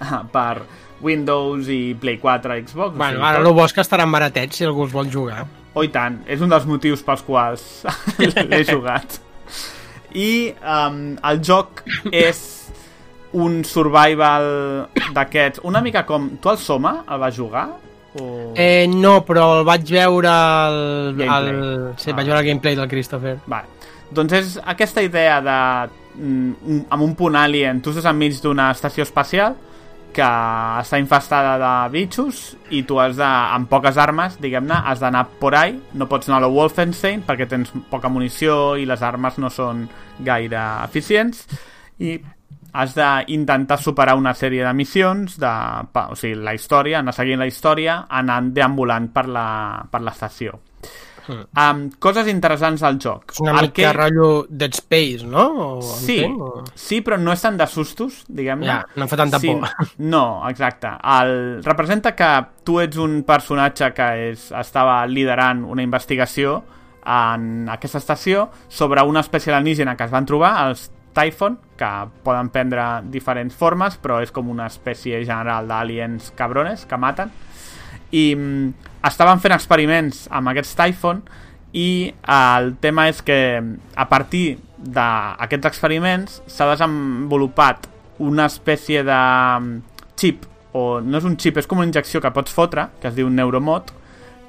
ah, 0.00 0.22
per 0.32 0.62
Windows 1.04 1.68
i 1.68 1.94
Play 2.00 2.18
4, 2.18 2.56
Xbox. 2.66 2.94
o 2.94 2.98
Bueno, 2.98 3.18
sigui, 3.20 3.28
ara 3.28 3.38
tot. 3.38 3.46
el 3.46 3.54
bo 3.54 3.64
és 3.66 3.72
que 3.76 3.80
estaran 3.84 4.10
baratets 4.12 4.56
si 4.56 4.64
algú 4.64 4.84
els 4.86 4.92
vol 4.94 5.10
jugar. 5.12 5.44
Oh, 5.74 5.82
i 5.82 5.88
tant. 5.90 6.20
És 6.30 6.40
un 6.40 6.48
dels 6.48 6.66
motius 6.66 7.02
pels 7.02 7.22
quals 7.26 7.64
l'he 8.18 8.64
jugat. 8.64 9.18
I 10.14 10.54
um, 10.62 11.16
el 11.26 11.40
joc 11.42 11.82
és 12.12 12.42
un 13.34 13.64
survival 13.66 14.44
d'aquests... 15.12 15.60
Una 15.66 15.80
mica 15.82 16.04
com... 16.06 16.28
Tu 16.38 16.48
el 16.52 16.58
Soma 16.62 17.00
el 17.10 17.18
vas 17.18 17.34
jugar? 17.34 17.64
O... 18.20 18.52
Eh, 18.54 18.86
no, 18.88 19.24
però 19.26 19.58
el 19.58 19.64
vaig 19.66 19.88
veure 19.90 20.30
el, 20.30 20.78
el, 21.10 21.16
Gameplay. 21.18 21.94
sí, 21.98 22.10
Ah. 22.10 22.14
vaig 22.14 22.26
veure 22.30 22.40
el 22.40 22.46
gameplay 22.46 22.76
del 22.78 22.88
Christopher. 22.88 23.38
Vale. 23.46 23.66
Doncs 24.14 24.32
és 24.32 24.58
aquesta 24.64 25.02
idea 25.02 25.40
de... 25.42 25.58
mm, 26.22 26.80
amb 26.94 27.02
un 27.02 27.14
punt 27.18 27.34
alien, 27.36 27.80
tu 27.82 27.90
estàs 27.90 28.06
enmig 28.06 28.36
d'una 28.42 28.70
estació 28.70 29.02
espacial 29.02 29.56
que 30.14 30.22
està 30.22 31.00
infestada 31.02 31.56
de 31.58 31.70
bitxos 31.90 32.56
i 32.70 32.84
tu 32.86 33.00
has 33.02 33.16
de, 33.18 33.26
amb 33.26 33.66
poques 33.68 33.96
armes, 33.98 34.36
diguem-ne, 34.38 34.76
has 34.86 35.00
d'anar 35.02 35.24
por 35.40 35.56
ahí, 35.58 35.74
no 35.98 36.06
pots 36.06 36.28
anar 36.28 36.38
a 36.38 36.44
lo 36.46 36.52
Wolfenstein 36.54 37.24
perquè 37.26 37.48
tens 37.50 37.72
poca 37.90 38.06
munició 38.08 38.76
i 38.78 38.86
les 38.86 39.02
armes 39.02 39.40
no 39.42 39.50
són 39.50 39.88
gaire 40.22 40.62
eficients 40.84 41.48
i 41.98 42.20
has 42.74 42.94
d'intentar 42.98 43.78
superar 43.78 44.16
una 44.18 44.34
sèrie 44.34 44.64
de 44.66 44.74
missions, 44.74 45.38
de, 45.38 45.54
o 46.02 46.18
sigui, 46.18 46.36
la 46.42 46.54
història, 46.56 47.00
anar 47.00 47.14
seguint 47.14 47.38
la 47.38 47.46
història, 47.46 48.00
anant 48.10 48.50
deambulant 48.56 49.12
per 49.14 49.28
l'estació. 49.30 50.58
Um, 51.24 51.86
coses 52.02 52.26
interessants 52.28 52.82
al 52.84 52.98
joc. 53.00 53.32
És 53.32 53.40
una 53.40 53.54
El 53.56 53.70
mica 53.70 53.92
rotllo 53.96 54.44
Dead 54.50 54.74
Space, 54.76 55.24
no? 55.24 55.44
O, 55.78 55.82
Sí, 55.82 56.18
entenc, 56.18 56.42
o... 56.42 56.64
sí, 56.76 57.00
però 57.04 57.16
no 57.20 57.32
és 57.32 57.44
tant 57.44 57.56
de 57.56 57.66
sustos, 57.70 58.22
diguem-ne. 58.28 58.68
Ja, 58.68 58.80
no 59.00 59.08
fa 59.08 59.18
tanta 59.22 59.40
por. 59.40 59.64
No, 60.14 60.24
exacte. 60.50 60.90
El, 61.14 61.62
representa 61.64 62.12
que 62.18 62.30
tu 62.66 62.80
ets 62.82 63.00
un 63.00 63.22
personatge 63.24 63.92
que 63.96 64.10
és, 64.32 64.50
estava 64.60 64.98
liderant 65.08 65.64
una 65.64 65.86
investigació 65.86 66.58
en 67.04 67.68
aquesta 67.72 68.00
estació 68.00 68.48
sobre 68.68 69.02
una 69.04 69.24
espècie 69.24 69.52
alienígena 69.52 69.96
que 69.96 70.06
es 70.08 70.12
van 70.12 70.28
trobar, 70.28 70.52
els 70.68 70.90
Typhon, 71.14 71.58
que 71.78 71.90
poden 72.26 72.50
prendre 72.54 72.84
diferents 73.12 73.54
formes, 73.54 73.96
però 74.02 74.20
és 74.22 74.32
com 74.34 74.50
una 74.50 74.66
espècie 74.70 75.22
general 75.24 75.68
d'aliens 75.70 76.32
cabrones 76.38 76.84
que 76.90 76.98
maten. 77.00 77.32
I 78.14 78.26
mm, 78.34 78.90
estaven 79.06 79.42
fent 79.42 79.54
experiments 79.56 80.26
amb 80.30 80.52
aquests 80.52 80.76
Typhon 80.78 81.22
i 81.74 82.12
el 82.30 82.74
tema 82.82 83.08
és 83.10 83.20
que 83.26 83.38
a 83.60 84.06
partir 84.10 84.58
d'aquests 84.78 85.70
experiments 85.70 86.40
s'ha 86.46 86.68
desenvolupat 86.70 87.88
una 88.22 88.46
espècie 88.46 89.02
de 89.02 89.20
mm, 89.60 89.78
xip, 90.20 90.46
o 90.74 91.00
no 91.02 91.18
és 91.18 91.26
un 91.26 91.38
xip, 91.38 91.58
és 91.58 91.70
com 91.70 91.78
una 91.78 91.88
injecció 91.88 92.22
que 92.22 92.34
pots 92.34 92.54
fotre, 92.54 92.88
que 93.00 93.10
es 93.10 93.16
diu 93.16 93.30
Neuromod, 93.30 93.90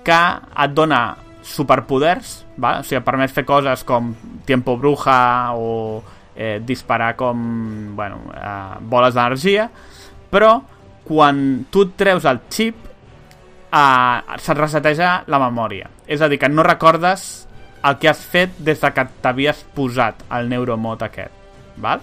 que 0.06 0.22
et 0.66 0.74
dona 0.74 1.16
superpoders, 1.46 2.44
va? 2.58 2.80
o 2.80 2.84
sigui, 2.86 3.00
et 3.00 3.06
permet 3.06 3.34
fer 3.34 3.46
coses 3.46 3.84
com 3.86 4.14
Tiempo 4.46 4.76
Bruja 4.82 5.54
o 5.58 6.02
eh, 6.36 6.60
disparar 6.64 7.16
com 7.16 7.96
bueno, 7.96 8.22
eh, 8.36 8.78
boles 8.82 9.16
d'energia, 9.16 9.70
però 10.32 10.60
quan 11.06 11.66
tu 11.72 11.86
et 11.86 11.96
treus 11.98 12.26
el 12.26 12.42
xip 12.50 12.76
eh, 13.72 14.38
se't 14.38 14.60
reseteja 14.60 15.24
la 15.32 15.40
memòria. 15.42 15.90
És 16.08 16.22
a 16.22 16.30
dir, 16.30 16.40
que 16.42 16.50
no 16.50 16.66
recordes 16.66 17.46
el 17.86 17.98
que 18.02 18.10
has 18.10 18.22
fet 18.26 18.58
des 18.66 18.82
de 18.82 18.92
que 18.94 19.08
t'havies 19.22 19.64
posat 19.76 20.26
el 20.34 20.50
neuromod 20.50 21.04
aquest. 21.06 21.34
Val? 21.82 22.02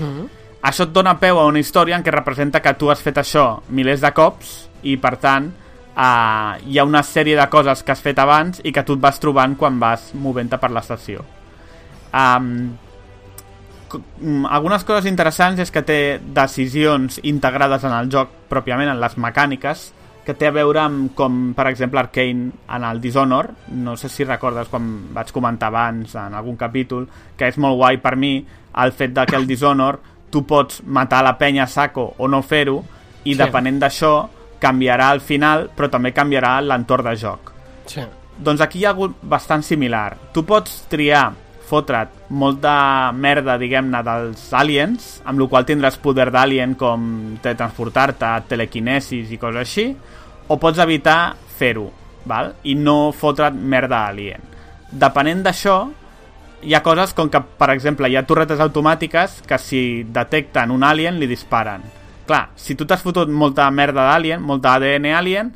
Mm. 0.00 0.30
Això 0.64 0.86
et 0.86 0.94
dona 0.96 1.16
peu 1.20 1.38
a 1.38 1.44
una 1.48 1.60
història 1.60 1.96
en 1.96 2.04
què 2.04 2.12
representa 2.12 2.62
que 2.64 2.72
tu 2.80 2.90
has 2.92 3.02
fet 3.04 3.20
això 3.20 3.60
milers 3.68 4.00
de 4.04 4.10
cops 4.16 4.54
i, 4.82 4.96
per 5.00 5.16
tant, 5.20 5.50
eh, 5.94 6.52
hi 6.68 6.78
ha 6.78 6.86
una 6.88 7.02
sèrie 7.04 7.36
de 7.36 7.46
coses 7.52 7.82
que 7.82 7.92
has 7.92 8.04
fet 8.04 8.20
abans 8.20 8.60
i 8.64 8.72
que 8.72 8.84
tu 8.84 8.96
et 8.96 9.04
vas 9.04 9.20
trobant 9.20 9.56
quan 9.60 9.80
vas 9.80 10.10
movent-te 10.14 10.60
per 10.60 10.72
l'estació. 10.72 11.24
Um, 12.14 12.76
algunes 14.50 14.84
coses 14.84 15.06
interessants 15.10 15.60
és 15.60 15.70
que 15.70 15.82
té 15.82 15.98
decisions 16.20 17.20
integrades 17.22 17.84
en 17.84 17.92
el 17.92 18.10
joc 18.12 18.30
pròpiament, 18.50 18.90
en 18.92 19.00
les 19.00 19.16
mecàniques, 19.18 19.92
que 20.24 20.32
té 20.34 20.46
a 20.48 20.54
veure 20.56 20.80
amb 20.80 21.10
com, 21.14 21.52
per 21.52 21.66
exemple, 21.68 22.00
Arkane 22.00 22.50
en 22.72 22.84
el 22.88 23.00
Dishonor, 23.00 23.50
no 23.76 23.96
sé 24.00 24.08
si 24.08 24.24
recordes 24.24 24.68
quan 24.72 25.12
vaig 25.12 25.30
comentar 25.36 25.68
abans 25.68 26.14
en 26.16 26.32
algun 26.34 26.56
capítol, 26.56 27.06
que 27.36 27.48
és 27.52 27.58
molt 27.60 27.76
guai 27.76 27.98
per 28.00 28.16
mi 28.16 28.38
el 28.80 28.92
fet 28.92 29.12
de 29.12 29.26
que 29.26 29.36
el 29.36 29.46
Dishonor 29.46 30.00
tu 30.30 30.46
pots 30.46 30.80
matar 30.86 31.22
la 31.22 31.36
penya 31.38 31.64
a 31.64 31.66
saco 31.70 32.14
o 32.18 32.26
no 32.28 32.40
fer-ho 32.42 32.82
i 33.24 33.34
Sí. 33.34 33.38
depenent 33.38 33.78
d'això 33.80 34.28
canviarà 34.58 35.12
el 35.12 35.20
final 35.20 35.68
però 35.76 35.90
també 35.90 36.12
canviarà 36.12 36.60
l'entorn 36.60 37.04
de 37.04 37.16
joc. 37.16 37.52
Sí. 37.86 38.00
Doncs 38.38 38.60
aquí 38.60 38.78
hi 38.80 38.84
ha 38.86 38.90
hagut 38.90 39.14
bastant 39.22 39.62
similar. 39.62 40.16
Tu 40.32 40.42
pots 40.44 40.86
triar 40.88 41.32
fotre't 41.68 42.30
molt 42.34 42.60
de 42.62 42.76
merda, 43.16 43.56
diguem-ne, 43.60 44.00
dels 44.06 44.46
aliens, 44.56 45.08
amb 45.24 45.40
la 45.40 45.48
qual 45.50 45.66
tindràs 45.68 45.98
poder 46.02 46.30
d'alien 46.34 46.74
com 46.78 47.36
teletransportar-te, 47.42 48.30
telequinesis 48.50 49.32
i 49.32 49.40
coses 49.40 49.62
així, 49.64 49.86
o 50.48 50.58
pots 50.60 50.80
evitar 50.82 51.34
fer-ho, 51.58 51.88
val? 52.28 52.54
i 52.64 52.74
no 52.74 53.12
fotre't 53.16 53.58
merda 53.58 54.04
alien. 54.08 54.42
Depenent 54.90 55.42
d'això, 55.44 55.78
hi 56.64 56.74
ha 56.74 56.82
coses 56.84 57.12
com 57.16 57.28
que, 57.30 57.40
per 57.40 57.70
exemple, 57.74 58.08
hi 58.08 58.16
ha 58.16 58.24
torretes 58.26 58.60
automàtiques 58.60 59.42
que 59.48 59.58
si 59.60 60.04
detecten 60.08 60.72
un 60.72 60.84
alien 60.84 61.18
li 61.20 61.28
disparen. 61.28 61.82
Clar, 62.24 62.48
si 62.56 62.74
tu 62.74 62.86
t'has 62.88 63.02
fotut 63.04 63.28
molta 63.28 63.68
merda 63.70 64.06
d'alien, 64.08 64.40
molta 64.40 64.78
ADN 64.78 65.10
alien, 65.12 65.50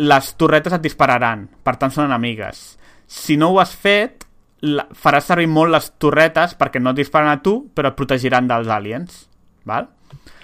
les 0.00 0.32
torretes 0.40 0.74
et 0.74 0.82
dispararan, 0.82 1.44
per 1.62 1.76
tant 1.78 1.92
són 1.94 2.08
enemigues. 2.08 2.80
Si 3.06 3.36
no 3.36 3.52
ho 3.52 3.60
has 3.62 3.74
fet, 3.76 4.24
la, 4.62 4.86
faràs 4.92 5.26
servir 5.30 5.46
molt 5.48 5.72
les 5.72 5.90
torretes 5.98 6.54
perquè 6.58 6.80
no 6.80 6.90
et 6.90 6.96
disparen 6.96 7.28
a 7.32 7.38
tu, 7.42 7.70
però 7.74 7.88
et 7.92 7.96
protegiran 7.96 8.46
dels 8.48 8.68
aliens. 8.68 9.26
Val? 9.64 9.88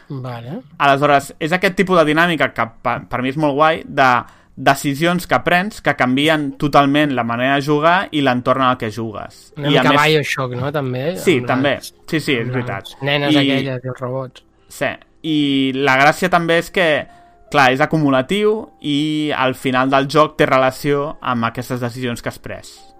Vale. 0.08 0.60
Aleshores, 0.78 1.32
és 1.42 1.52
aquest 1.52 1.74
tipus 1.76 1.98
de 1.98 2.04
dinàmica 2.06 2.52
que 2.54 2.66
per, 2.82 3.00
per 3.10 3.22
mi 3.22 3.28
és 3.32 3.36
molt 3.36 3.54
guai 3.58 3.82
de 3.84 4.10
decisions 4.56 5.26
que 5.28 5.38
prens 5.44 5.82
que 5.84 5.92
canvien 5.98 6.52
totalment 6.56 7.10
la 7.14 7.24
manera 7.28 7.56
de 7.58 7.64
jugar 7.66 8.08
i 8.16 8.22
l'entorn 8.24 8.62
al 8.64 8.78
que 8.80 8.88
jugues. 8.90 9.52
Una 9.56 9.68
I 9.68 9.74
mica 9.74 9.90
més- 9.92 10.04
Bioshock, 10.06 10.54
no? 10.56 10.70
També. 10.72 11.16
Sí, 11.20 11.38
amb 11.38 11.46
també. 11.50 11.74
les- 11.76 11.92
Sí, 12.08 12.20
sí, 12.20 12.32
és 12.32 12.48
veritat. 12.48 12.86
Nenes 13.02 13.34
I- 13.34 13.36
aquelles 13.36 13.84
i 13.84 13.88
els 13.88 14.00
robots. 14.00 14.44
Sí, 14.68 14.86
i 15.22 15.72
la 15.74 15.98
gràcia 15.98 16.30
també 16.30 16.58
és 16.58 16.70
que, 16.70 17.06
clar, 17.50 17.72
és 17.72 17.80
acumulatiu 17.80 18.70
i 18.80 19.30
al 19.36 19.54
final 19.54 19.90
del 19.90 20.08
joc 20.08 20.36
té 20.38 20.46
relació 20.46 21.18
amb 21.20 21.44
aquestes 21.44 21.80
decisions 21.80 22.22
que 22.22 22.28
has 22.30 22.38
pres. 22.38 22.94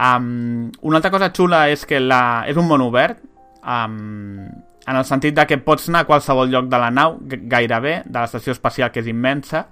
Um, 0.00 0.70
una 0.80 0.96
altra 0.96 1.10
cosa 1.12 1.28
xula 1.36 1.66
és 1.68 1.84
que 1.84 2.00
la, 2.00 2.46
és 2.48 2.56
un 2.56 2.68
món 2.68 2.80
obert, 2.80 3.20
um, 3.60 4.48
en 4.86 4.96
el 4.96 5.04
sentit 5.04 5.36
de 5.36 5.44
que 5.46 5.58
pots 5.60 5.90
anar 5.90 6.06
a 6.06 6.08
qualsevol 6.08 6.48
lloc 6.48 6.70
de 6.72 6.78
la 6.80 6.88
nau, 6.90 7.18
gairebé, 7.28 8.00
de 8.06 8.16
l'estació 8.16 8.54
espacial, 8.56 8.88
que 8.94 9.02
és 9.04 9.10
immensa, 9.12 9.66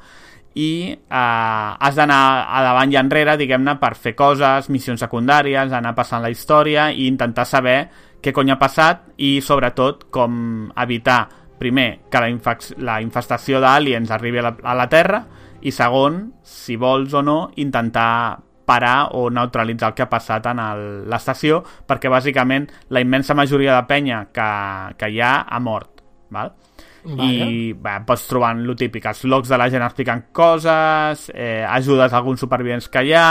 i 0.59 0.93
uh, 0.93 1.79
has 1.79 1.97
d'anar 1.97 2.20
a 2.51 2.61
davant 2.66 2.93
i 2.93 2.99
enrere, 3.01 3.39
diguem-ne, 3.41 3.79
per 3.81 3.95
fer 3.97 4.12
coses, 4.18 4.68
missions 4.74 5.01
secundàries, 5.01 5.72
anar 5.72 5.95
passant 5.97 6.20
la 6.24 6.33
història 6.35 6.91
i 6.93 7.07
intentar 7.09 7.47
saber 7.49 7.79
què 8.20 8.35
cony 8.35 8.53
ha 8.53 8.59
passat 8.61 9.07
i, 9.16 9.39
sobretot, 9.45 10.09
com 10.12 10.68
evitar, 10.76 11.22
primer, 11.59 11.89
que 12.11 12.20
la, 12.20 12.29
infec 12.31 12.68
la 12.85 12.99
infestació 13.03 13.62
d'aliens 13.62 14.12
arribi 14.14 14.43
a 14.43 14.49
la, 14.51 14.53
a 14.61 14.76
la 14.76 14.89
Terra 14.91 15.22
i, 15.62 15.72
segon, 15.72 16.20
si 16.45 16.76
vols 16.76 17.14
o 17.16 17.22
no, 17.24 17.39
intentar 17.57 18.47
parar 18.69 19.14
o 19.16 19.29
neutralitzar 19.33 19.93
el 19.93 19.97
que 19.97 20.05
ha 20.05 20.12
passat 20.12 20.47
en 20.53 20.61
l'estació 21.09 21.62
perquè 21.89 22.12
bàsicament 22.12 22.69
la 22.93 23.01
immensa 23.05 23.37
majoria 23.39 23.79
de 23.79 23.87
penya 23.89 24.27
que, 24.33 24.49
que 25.01 25.12
hi 25.14 25.23
ha 25.25 25.39
ha 25.49 25.61
mort 25.64 26.05
val? 26.35 26.53
i 27.09 27.73
bé, 27.73 27.95
pots 28.05 28.27
trobar 28.29 28.53
el 28.59 28.75
típic, 28.77 29.07
els 29.09 29.23
logs 29.25 29.49
de 29.49 29.57
la 29.57 29.69
gent 29.73 29.85
explicant 29.87 30.27
coses, 30.35 31.29
eh, 31.33 31.64
ajudes 31.64 32.12
a 32.12 32.19
alguns 32.19 32.43
supervivents 32.43 32.89
que 32.93 33.05
hi 33.07 33.14
ha, 33.16 33.29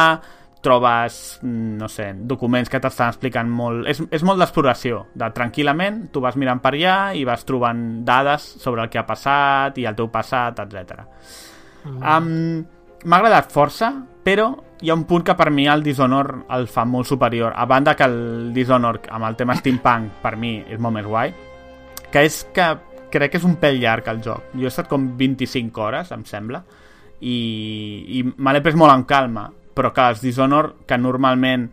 trobes, 0.63 1.39
mm, 1.43 1.75
no 1.77 1.89
sé, 1.91 2.07
documents 2.17 2.69
que 2.69 2.79
t'estan 2.81 3.11
explicant 3.13 3.49
molt... 3.49 3.85
És, 3.91 4.01
és 4.11 4.23
molt 4.25 4.41
d'exploració, 4.41 5.03
de 5.13 5.29
tranquil·lament, 5.35 6.07
tu 6.11 6.23
vas 6.23 6.37
mirant 6.39 6.61
per 6.63 6.73
allà 6.73 6.97
i 7.13 7.23
vas 7.27 7.45
trobant 7.45 7.83
dades 8.07 8.47
sobre 8.63 8.83
el 8.83 8.89
que 8.89 9.01
ha 9.01 9.05
passat 9.07 9.77
i 9.77 9.85
el 9.85 9.95
teu 9.99 10.09
passat, 10.09 10.63
etc. 10.65 11.05
Um, 11.85 12.65
M'ha 13.07 13.19
agradat 13.21 13.53
força, 13.53 13.91
però 14.27 14.49
hi 14.81 14.89
ha 14.89 14.93
un 14.93 15.05
punt 15.07 15.23
que 15.23 15.37
per 15.39 15.47
mi 15.55 15.69
el 15.71 15.81
Dishonor 15.85 16.27
el 16.51 16.65
fa 16.67 16.83
molt 16.83 17.07
superior. 17.07 17.53
A 17.55 17.63
banda 17.65 17.95
que 17.95 18.03
el 18.03 18.51
Dishonor 18.53 18.99
amb 19.15 19.23
el 19.23 19.37
tema 19.39 19.55
steampunk 19.55 20.17
per 20.19 20.33
mi 20.35 20.57
és 20.67 20.81
molt 20.83 20.97
més 20.97 21.07
guai, 21.07 21.31
que 22.11 22.25
és 22.27 22.41
que 22.51 22.65
crec 23.13 23.31
que 23.31 23.39
és 23.39 23.47
un 23.47 23.55
pèl 23.61 23.79
llarg 23.79 24.09
el 24.11 24.19
joc. 24.25 24.51
Jo 24.51 24.67
he 24.67 24.73
estat 24.73 24.91
com 24.91 25.07
25 25.15 25.85
hores, 25.85 26.11
em 26.11 26.27
sembla, 26.27 26.59
i, 27.21 27.37
i 28.19 28.25
me 28.27 28.51
l'he 28.51 28.63
pres 28.67 28.75
molt 28.75 28.91
en 28.97 29.07
calma, 29.07 29.47
però 29.47 29.93
que 29.95 30.09
els 30.11 30.25
Dishonor, 30.25 30.73
que 30.83 30.99
normalment 30.99 31.69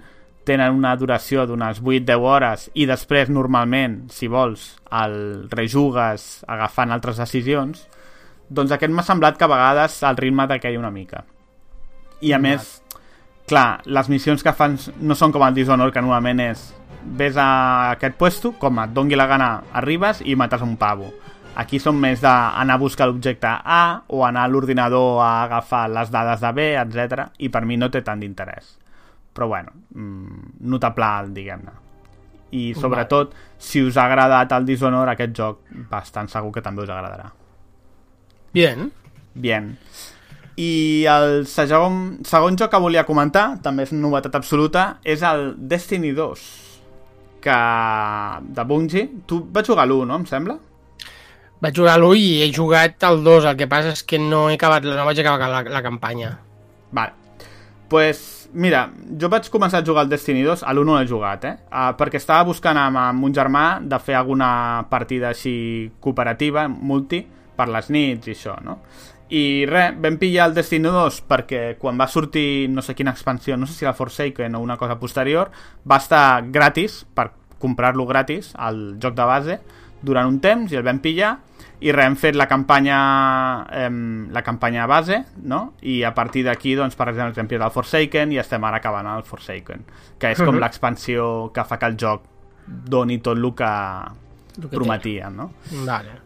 tenen 0.47 0.79
una 0.79 0.95
duració 0.95 1.49
d'unes 1.51 1.83
8-10 1.83 2.23
hores 2.23 2.71
i 2.79 2.87
després 2.87 3.35
normalment, 3.35 4.05
si 4.15 4.31
vols, 4.31 4.77
el 4.95 5.49
rejugues 5.51 6.45
agafant 6.47 6.95
altres 6.95 7.19
decisions, 7.19 7.89
doncs 8.47 8.79
aquest 8.79 8.95
m'ha 8.95 9.03
semblat 9.03 9.41
que 9.41 9.49
a 9.49 9.55
vegades 9.59 10.05
el 10.07 10.23
ritme 10.23 10.47
decaia 10.47 10.79
una 10.79 10.95
mica. 10.95 11.27
I 12.25 12.33
a 12.33 12.41
més, 12.41 12.79
clar, 13.51 13.83
les 13.85 14.09
missions 14.09 14.43
que 14.43 14.55
fan 14.57 14.79
no 15.05 15.17
són 15.19 15.35
com 15.35 15.45
el 15.45 15.57
Dishonor, 15.57 15.93
que 15.93 16.03
normalment 16.03 16.41
és 16.47 16.71
ves 17.05 17.37
a 17.37 17.93
aquest 17.93 18.17
puesto, 18.17 18.55
com 18.59 18.81
et 18.81 18.95
dongui 18.97 19.19
la 19.19 19.29
gana, 19.29 19.51
arribes 19.77 20.23
i 20.25 20.37
mates 20.41 20.65
un 20.65 20.79
pavo. 20.81 21.11
Aquí 21.61 21.79
són 21.79 22.01
més 22.03 22.23
d'anar 22.25 22.75
a 22.75 22.81
buscar 22.81 23.07
l'objecte 23.07 23.47
A 23.47 24.03
o 24.11 24.25
anar 24.27 24.47
a 24.47 24.51
l'ordinador 24.51 25.21
a 25.23 25.45
agafar 25.45 25.85
les 25.93 26.11
dades 26.11 26.41
de 26.43 26.51
B, 26.57 26.67
etc. 26.81 27.29
I 27.39 27.51
per 27.53 27.63
mi 27.69 27.77
no 27.79 27.91
té 27.93 28.03
tant 28.03 28.25
d'interès. 28.25 28.73
Però 29.35 29.47
bueno, 29.51 29.71
mm, 29.95 30.65
notable 30.71 31.05
alt, 31.07 31.35
diguem-ne. 31.37 31.77
I 32.55 32.73
sobretot, 32.79 33.35
si 33.59 33.83
us 33.83 33.97
ha 33.99 34.07
agradat 34.07 34.53
el 34.55 34.67
Dishonor, 34.67 35.09
aquest 35.11 35.35
joc 35.37 35.63
bastant 35.91 36.31
segur 36.31 36.53
que 36.55 36.63
també 36.63 36.83
us 36.83 36.91
agradarà. 36.91 37.31
Bien. 38.55 38.91
Bien. 39.35 39.77
I 40.61 41.07
el 41.11 41.47
segon, 41.51 42.21
segon 42.27 42.59
joc 42.59 42.71
que 42.71 42.83
volia 42.83 43.07
comentar, 43.09 43.57
també 43.63 43.89
és 43.89 43.95
novetat 43.97 44.37
absoluta, 44.39 45.01
és 45.03 45.25
el 45.27 45.49
Destiny 45.59 46.13
2, 46.15 46.45
que 47.43 47.57
de 48.55 48.65
Bungie. 48.69 49.09
Tu 49.27 49.41
vas 49.51 49.67
jugar 49.67 49.89
a 49.89 49.91
l'1, 49.91 50.07
no, 50.07 50.21
em 50.23 50.29
sembla? 50.31 50.61
Vaig 51.65 51.75
jugar 51.75 51.97
a 51.97 51.99
l'1 51.99 52.21
i 52.21 52.31
he 52.45 52.53
jugat 52.55 53.03
al 53.09 53.23
2, 53.27 53.51
el 53.51 53.59
que 53.59 53.69
passa 53.71 53.97
és 53.97 54.05
que 54.07 54.21
no 54.23 54.47
he 54.51 54.55
acabat, 54.55 54.87
no 54.87 55.09
vaig 55.09 55.21
acabar 55.25 55.51
la, 55.51 55.63
la 55.75 55.83
campanya. 55.83 56.39
Vale. 56.95 57.21
pues, 57.89 58.49
mira, 58.53 58.89
jo 59.21 59.29
vaig 59.31 59.47
començar 59.53 59.83
a 59.83 59.87
jugar 59.87 60.03
al 60.03 60.09
Destiny 60.11 60.43
2, 60.43 60.65
a 60.67 60.73
l'1 60.73 60.87
no 60.87 60.97
l'he 60.99 61.07
jugat, 61.07 61.45
eh? 61.47 61.55
Uh, 61.69 61.93
perquè 61.99 62.19
estava 62.19 62.47
buscant 62.49 62.79
amb, 62.79 62.99
amb 62.99 63.27
un 63.27 63.35
germà 63.35 63.65
de 63.83 63.99
fer 64.03 64.17
alguna 64.19 64.87
partida 64.91 65.29
així 65.31 65.91
cooperativa, 66.03 66.67
multi, 66.69 67.21
per 67.55 67.69
les 67.71 67.91
nits 67.95 68.27
i 68.27 68.35
això, 68.35 68.57
no? 68.65 68.81
I 69.35 69.65
res, 69.67 69.95
vam 69.99 70.19
pillar 70.21 70.49
el 70.51 70.55
Destiny 70.55 70.87
2 70.95 71.23
perquè 71.27 71.63
quan 71.81 71.99
va 71.99 72.07
sortir 72.07 72.69
no 72.71 72.83
sé 72.85 72.95
quina 72.95 73.11
expansió, 73.11 73.57
no 73.59 73.67
sé 73.67 73.73
si 73.81 73.85
la 73.89 73.95
Forsaken 73.97 74.55
o 74.55 74.61
una 74.63 74.77
cosa 74.79 74.99
posterior, 75.01 75.51
va 75.91 75.97
estar 75.99 76.45
gratis, 76.55 77.01
per 77.15 77.31
comprar-lo 77.59 78.05
gratis, 78.07 78.53
al 78.55 78.99
joc 79.03 79.17
de 79.19 79.25
base, 79.27 79.57
durant 80.05 80.29
un 80.29 80.39
temps 80.45 80.71
i 80.71 80.77
el 80.77 80.85
vam 80.87 81.01
pillar 81.01 81.39
i 81.81 81.91
res, 81.93 82.07
hem 82.07 82.15
fet 82.21 82.37
la 82.37 82.47
campanya 82.47 82.99
em, 83.73 84.29
la 84.33 84.43
campanya 84.45 84.85
base 84.87 85.23
no? 85.43 85.73
i 85.83 86.03
a 86.05 86.13
partir 86.15 86.45
d'aquí 86.47 86.75
doncs, 86.79 86.95
per 86.95 87.09
exemple 87.11 87.41
hem 87.43 87.49
pillat 87.51 87.67
el 87.71 87.75
Forsaken 87.75 88.33
i 88.37 88.39
estem 88.39 88.63
ara 88.69 88.79
acabant 88.83 89.09
el 89.17 89.25
Forsaken 89.27 89.83
que 90.21 90.31
és 90.31 90.39
com 90.39 90.55
Mhm. 90.55 90.61
l'expansió 90.63 91.51
que 91.53 91.65
fa 91.65 91.79
que 91.79 91.87
el 91.87 91.97
joc 91.97 92.23
doni 92.67 93.19
tot 93.19 93.37
el 93.37 93.51
que 93.57 93.65
El 94.63 94.69
que 94.69 94.77
prometia 94.77 95.31
no? 95.31 95.51
Vale. 95.85 96.21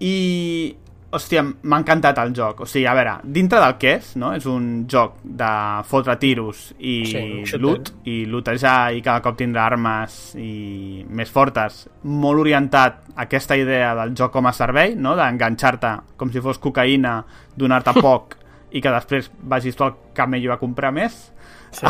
i 0.00 0.76
hòstia, 1.10 1.42
m'ha 1.42 1.78
encantat 1.82 2.18
el 2.22 2.32
joc 2.36 2.60
o 2.62 2.66
sigui, 2.70 2.84
a 2.86 2.94
veure, 2.94 3.16
dintre 3.24 3.58
del 3.58 3.76
que 3.82 3.94
és 3.98 4.12
no? 4.20 4.32
és 4.36 4.44
un 4.46 4.86
joc 4.90 5.16
de 5.24 5.50
fotre 5.90 6.14
tiros 6.22 6.68
i 6.78 6.94
Sí, 7.10 7.58
loot 7.58 7.90
i 8.06 8.24
lootejar 8.30 8.92
i 8.94 9.02
cada 9.02 9.20
cop 9.24 9.36
tindrà 9.40 9.64
armes 9.66 10.18
i 10.38 11.04
més 11.08 11.30
fortes 11.34 11.88
molt 12.04 12.40
orientat 12.44 13.00
a 13.16 13.24
aquesta 13.26 13.56
idea 13.58 13.94
del 13.98 14.14
joc 14.14 14.30
com 14.32 14.46
a 14.46 14.52
servei 14.54 14.94
no? 14.94 15.16
d'enganxar-te 15.18 15.96
com 16.16 16.30
si 16.30 16.40
fos 16.44 16.58
cocaïna 16.62 17.24
donar-te 17.56 17.96
poc 18.06 18.36
i 18.70 18.80
que 18.80 18.92
després 18.94 19.30
vagis 19.50 19.74
tu 19.74 19.82
al 19.88 19.96
camello 20.14 20.52
a 20.54 20.58
comprar 20.62 20.92
més 20.94 21.26
Sí. 21.70 21.86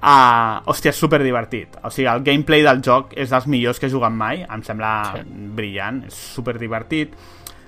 Uh, 0.00 0.60
hòstia, 0.68 0.90
és 0.94 0.96
super 0.96 1.18
divertit. 1.20 1.74
O 1.84 1.90
sigui, 1.92 2.06
el 2.08 2.22
gameplay 2.24 2.62
del 2.64 2.78
joc 2.84 3.10
és 3.20 3.28
dels 3.32 3.46
millors 3.52 3.76
que 3.80 3.84
he 3.88 3.92
jugat 3.92 4.12
mai. 4.12 4.42
Em 4.48 4.62
sembla 4.64 5.12
Sí. 5.14 5.22
brillant, 5.56 6.02
és 6.06 6.14
super 6.14 6.56
divertit. 6.58 7.12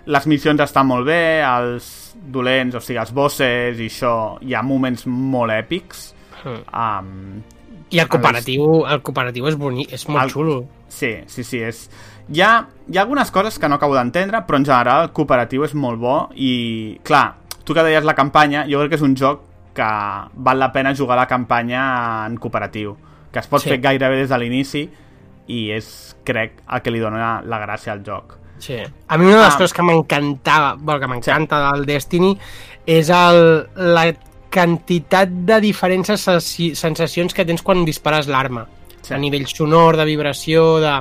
Les 0.07 0.27
missions 0.27 0.61
estan 0.61 0.87
molt 0.87 1.07
bé, 1.07 1.43
els 1.47 2.15
dolents, 2.33 2.75
o 2.75 2.81
sigui, 2.81 2.99
els 2.99 3.13
bosses 3.15 3.79
i 3.79 3.87
això, 3.87 4.39
hi 4.43 4.55
ha 4.55 4.63
moments 4.67 5.07
molt 5.07 5.53
èpics. 5.55 6.09
Um, 6.45 7.43
I 7.93 8.01
el 8.01 8.09
cooperatiu, 8.09 8.65
el 8.89 9.03
cooperatiu 9.05 9.47
és 9.47 9.57
bonic, 9.61 9.93
és 9.93 10.09
molt 10.09 10.25
El- 10.25 10.31
xulo. 10.33 10.57
sí, 10.89 11.13
sí, 11.27 11.45
sí, 11.45 11.59
és... 11.63 11.89
Hi 12.33 12.41
ha, 12.41 12.67
hi 12.89 12.97
ha 12.97 13.03
algunes 13.03 13.31
coses 13.31 13.59
que 13.59 13.69
no 13.69 13.75
acabo 13.77 13.95
d'entendre, 13.95 14.41
però 14.47 14.57
en 14.59 14.65
general 14.65 15.05
el 15.09 15.13
cooperatiu 15.13 15.65
és 15.67 15.75
molt 15.75 15.99
bo 16.01 16.17
i, 16.35 16.99
clar, 17.05 17.35
tu 17.65 17.75
que 17.75 17.83
deies 17.83 18.05
la 18.05 18.15
campanya, 18.15 18.65
jo 18.71 18.79
crec 18.81 18.91
que 18.95 18.99
és 19.01 19.03
un 19.07 19.15
joc 19.19 19.43
que 19.75 19.89
val 20.35 20.59
la 20.59 20.71
pena 20.73 20.95
jugar 20.95 21.17
la 21.19 21.27
campanya 21.27 22.27
en 22.27 22.37
cooperatiu, 22.39 22.97
que 23.33 23.39
es 23.41 23.47
pot 23.49 23.61
Sí. 23.63 23.69
fer 23.71 23.81
gairebé 23.81 24.17
des 24.23 24.29
de 24.31 24.39
l'inici 24.39 24.89
i 25.49 25.71
és, 25.71 26.17
crec, 26.25 26.63
el 26.71 26.83
que 26.83 26.91
li 26.91 26.99
dona 27.01 27.41
la 27.45 27.59
gràcia 27.67 27.93
al 27.93 28.03
joc. 28.05 28.39
Sí. 28.63 28.77
A 29.09 29.17
mi 29.19 29.27
una 29.27 29.39
de 29.41 29.45
les 29.47 29.55
Ah. 29.55 29.59
coses 29.59 29.73
que 29.75 29.83
m'encantava, 29.83 30.77
bueno, 30.79 31.01
que 31.01 31.09
m'encanta 31.11 31.59
del 31.73 31.85
Destiny 31.87 32.37
és 32.87 33.09
el, 33.11 33.67
la 33.75 34.05
quantitat 34.53 35.29
de 35.49 35.57
diferents 35.65 36.11
sensaci- 36.13 36.75
sensacions 36.79 37.35
que 37.35 37.45
tens 37.49 37.63
quan 37.65 37.85
dispares 37.85 38.29
l'arma. 38.31 38.67
Sí. 39.03 39.15
A 39.15 39.19
nivell 39.19 39.49
sonor, 39.51 39.97
de 39.99 40.05
vibració, 40.07 40.79
de... 40.79 40.95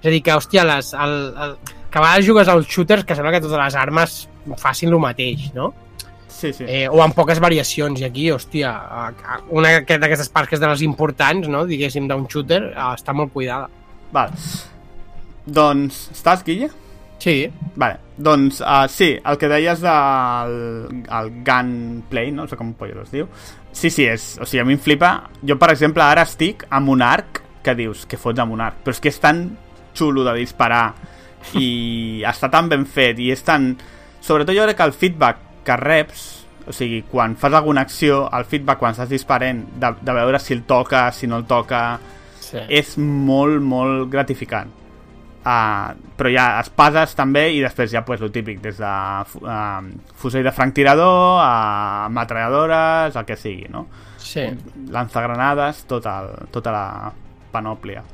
És 0.00 0.06
a 0.06 0.10
dir, 0.14 0.22
que, 0.22 0.32
hòstia, 0.36 0.62
les, 0.64 0.92
el, 0.94 1.14
el, 1.34 1.56
que 1.90 1.98
a 1.98 2.02
vegades 2.04 2.26
jugues 2.28 2.48
als 2.48 2.68
shooters 2.70 3.04
que 3.04 3.16
sembla 3.18 3.32
que 3.34 3.40
totes 3.42 3.58
les 3.58 3.74
armes 3.74 4.28
facin 4.56 4.88
el 4.94 5.00
mateix, 5.02 5.50
no? 5.52 5.72
Sí, 6.28 6.52
sí. 6.54 6.64
eh, 6.66 6.86
o 6.88 7.02
amb 7.02 7.12
poques 7.14 7.40
variacions, 7.42 8.00
i 8.00 8.04
aquí, 8.06 8.30
hòstia, 8.32 8.70
una 9.50 9.74
d'aquestes 9.82 10.30
parts 10.32 10.48
que 10.48 10.54
és 10.56 10.60
de 10.62 10.68
les 10.70 10.80
importants, 10.86 11.48
no?, 11.50 11.66
diguéssim, 11.66 12.06
d'un 12.08 12.24
shooter, 12.30 12.62
eh, 12.70 12.86
està 12.94 13.12
molt 13.12 13.32
cuidada. 13.34 13.66
Val. 14.12 14.30
Doncs, 15.46 16.10
estàs, 16.14 16.44
Guille? 16.46 16.70
Sí, 17.20 17.50
Vale, 17.80 17.98
doncs 18.16 18.60
uh, 18.60 18.88
sí, 18.88 19.14
el 19.24 19.38
que 19.38 19.48
deies 19.48 19.80
del 19.80 20.54
el 21.00 21.30
gunplay, 21.46 22.32
no 22.32 22.46
sé 22.48 22.58
com 22.58 22.74
pollo 22.76 23.04
es 23.04 23.12
diu. 23.14 23.28
Sí, 23.72 23.88
sí, 23.88 24.04
és, 24.04 24.34
o 24.40 24.48
sigui, 24.48 24.60
a 24.60 24.66
mi 24.68 24.76
em 24.76 24.82
flipa. 24.82 25.12
Jo, 25.46 25.56
per 25.60 25.70
exemple, 25.72 26.04
ara 26.04 26.26
estic 26.26 26.66
amb 26.68 26.92
un 26.92 27.04
arc 27.06 27.40
que 27.64 27.76
dius, 27.78 28.04
que 28.10 28.18
fots 28.20 28.42
amb 28.42 28.56
un 28.56 28.60
arc, 28.64 28.82
però 28.84 28.96
és 28.96 29.00
que 29.00 29.12
és 29.12 29.20
tan 29.22 29.44
xulo 29.96 30.24
de 30.26 30.34
disparar 30.40 30.90
i 31.56 31.70
està 32.32 32.50
tan 32.52 32.68
ben 32.72 32.84
fet 32.84 33.20
i 33.22 33.30
és 33.32 33.44
tan... 33.46 33.72
Sobretot 34.20 34.56
jo 34.56 34.66
crec 34.66 34.76
que 34.76 34.88
el 34.90 34.96
feedback 34.96 35.46
que 35.64 35.78
reps, 35.80 36.26
o 36.68 36.74
sigui, 36.76 37.04
quan 37.08 37.38
fas 37.40 37.56
alguna 37.56 37.86
acció, 37.86 38.26
el 38.36 38.44
feedback 38.50 38.82
quan 38.82 38.96
estàs 38.96 39.08
disparant, 39.12 39.62
de, 39.80 39.94
de 40.02 40.18
veure 40.20 40.42
si 40.42 40.52
el 40.56 40.66
toca, 40.68 41.06
si 41.16 41.30
no 41.30 41.40
el 41.40 41.48
toca, 41.48 41.84
sí. 42.44 42.60
és 42.68 42.98
molt, 43.00 43.62
molt 43.64 44.10
gratificant. 44.12 44.79
Uh, 45.40 45.94
però 46.20 46.28
hi 46.28 46.34
ha 46.36 46.60
espades 46.60 47.14
també 47.16 47.46
i 47.54 47.62
després 47.64 47.88
ja 47.94 48.02
pues, 48.04 48.20
el 48.20 48.28
típic 48.28 48.58
des 48.60 48.76
de 48.76 48.90
uh, 49.40 49.86
fusell 50.20 50.44
de 50.44 50.52
franctirador 50.52 51.40
a 51.40 52.10
metralladores, 52.12 53.16
el 53.16 53.24
que 53.24 53.38
sigui 53.40 53.64
no? 53.72 53.86
sí. 54.20 54.44
lanzagranades 54.92 55.86
tot 55.88 56.04
el, 56.12 56.28
tota 56.52 56.74
la 56.74 56.84
panòplia 57.54 58.04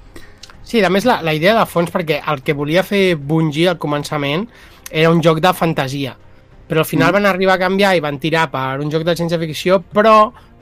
Sí, 0.66 0.81
a 0.83 0.91
més 0.91 1.05
la, 1.07 1.20
la 1.22 1.35
idea 1.35 1.53
de 1.55 1.66
fons, 1.66 1.93
perquè 1.95 2.20
el 2.31 2.41
que 2.43 2.55
volia 2.59 2.83
fer 2.83 3.14
Bungie 3.14 3.68
al 3.70 3.79
començament 3.79 4.49
era 4.91 5.12
un 5.14 5.20
joc 5.22 5.39
de 5.43 5.53
fantasia, 5.55 6.16
però 6.66 6.83
al 6.83 6.89
final 6.89 7.12
mm. 7.12 7.18
van 7.18 7.29
arribar 7.31 7.55
a 7.55 7.62
canviar 7.62 7.93
i 7.95 8.03
van 8.03 8.18
tirar 8.22 8.49
per 8.51 8.81
un 8.83 8.91
joc 8.91 9.05
de 9.07 9.14
ciència-ficció, 9.14 9.79
però 9.95 10.16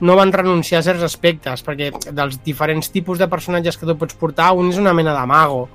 no 0.05 0.17
van 0.19 0.33
renunciar 0.33 0.83
a 0.83 0.85
certs 0.85 1.07
aspectes, 1.07 1.65
perquè 1.65 1.89
dels 2.13 2.37
diferents 2.45 2.91
tipus 2.93 3.17
de 3.17 3.29
personatges 3.31 3.79
que 3.81 3.89
tu 3.89 3.97
pots 3.97 4.17
portar, 4.19 4.51
un 4.53 4.69
és 4.69 4.77
una 4.77 4.93
mena 4.93 5.15
de 5.17 5.25
mago, 5.29 5.65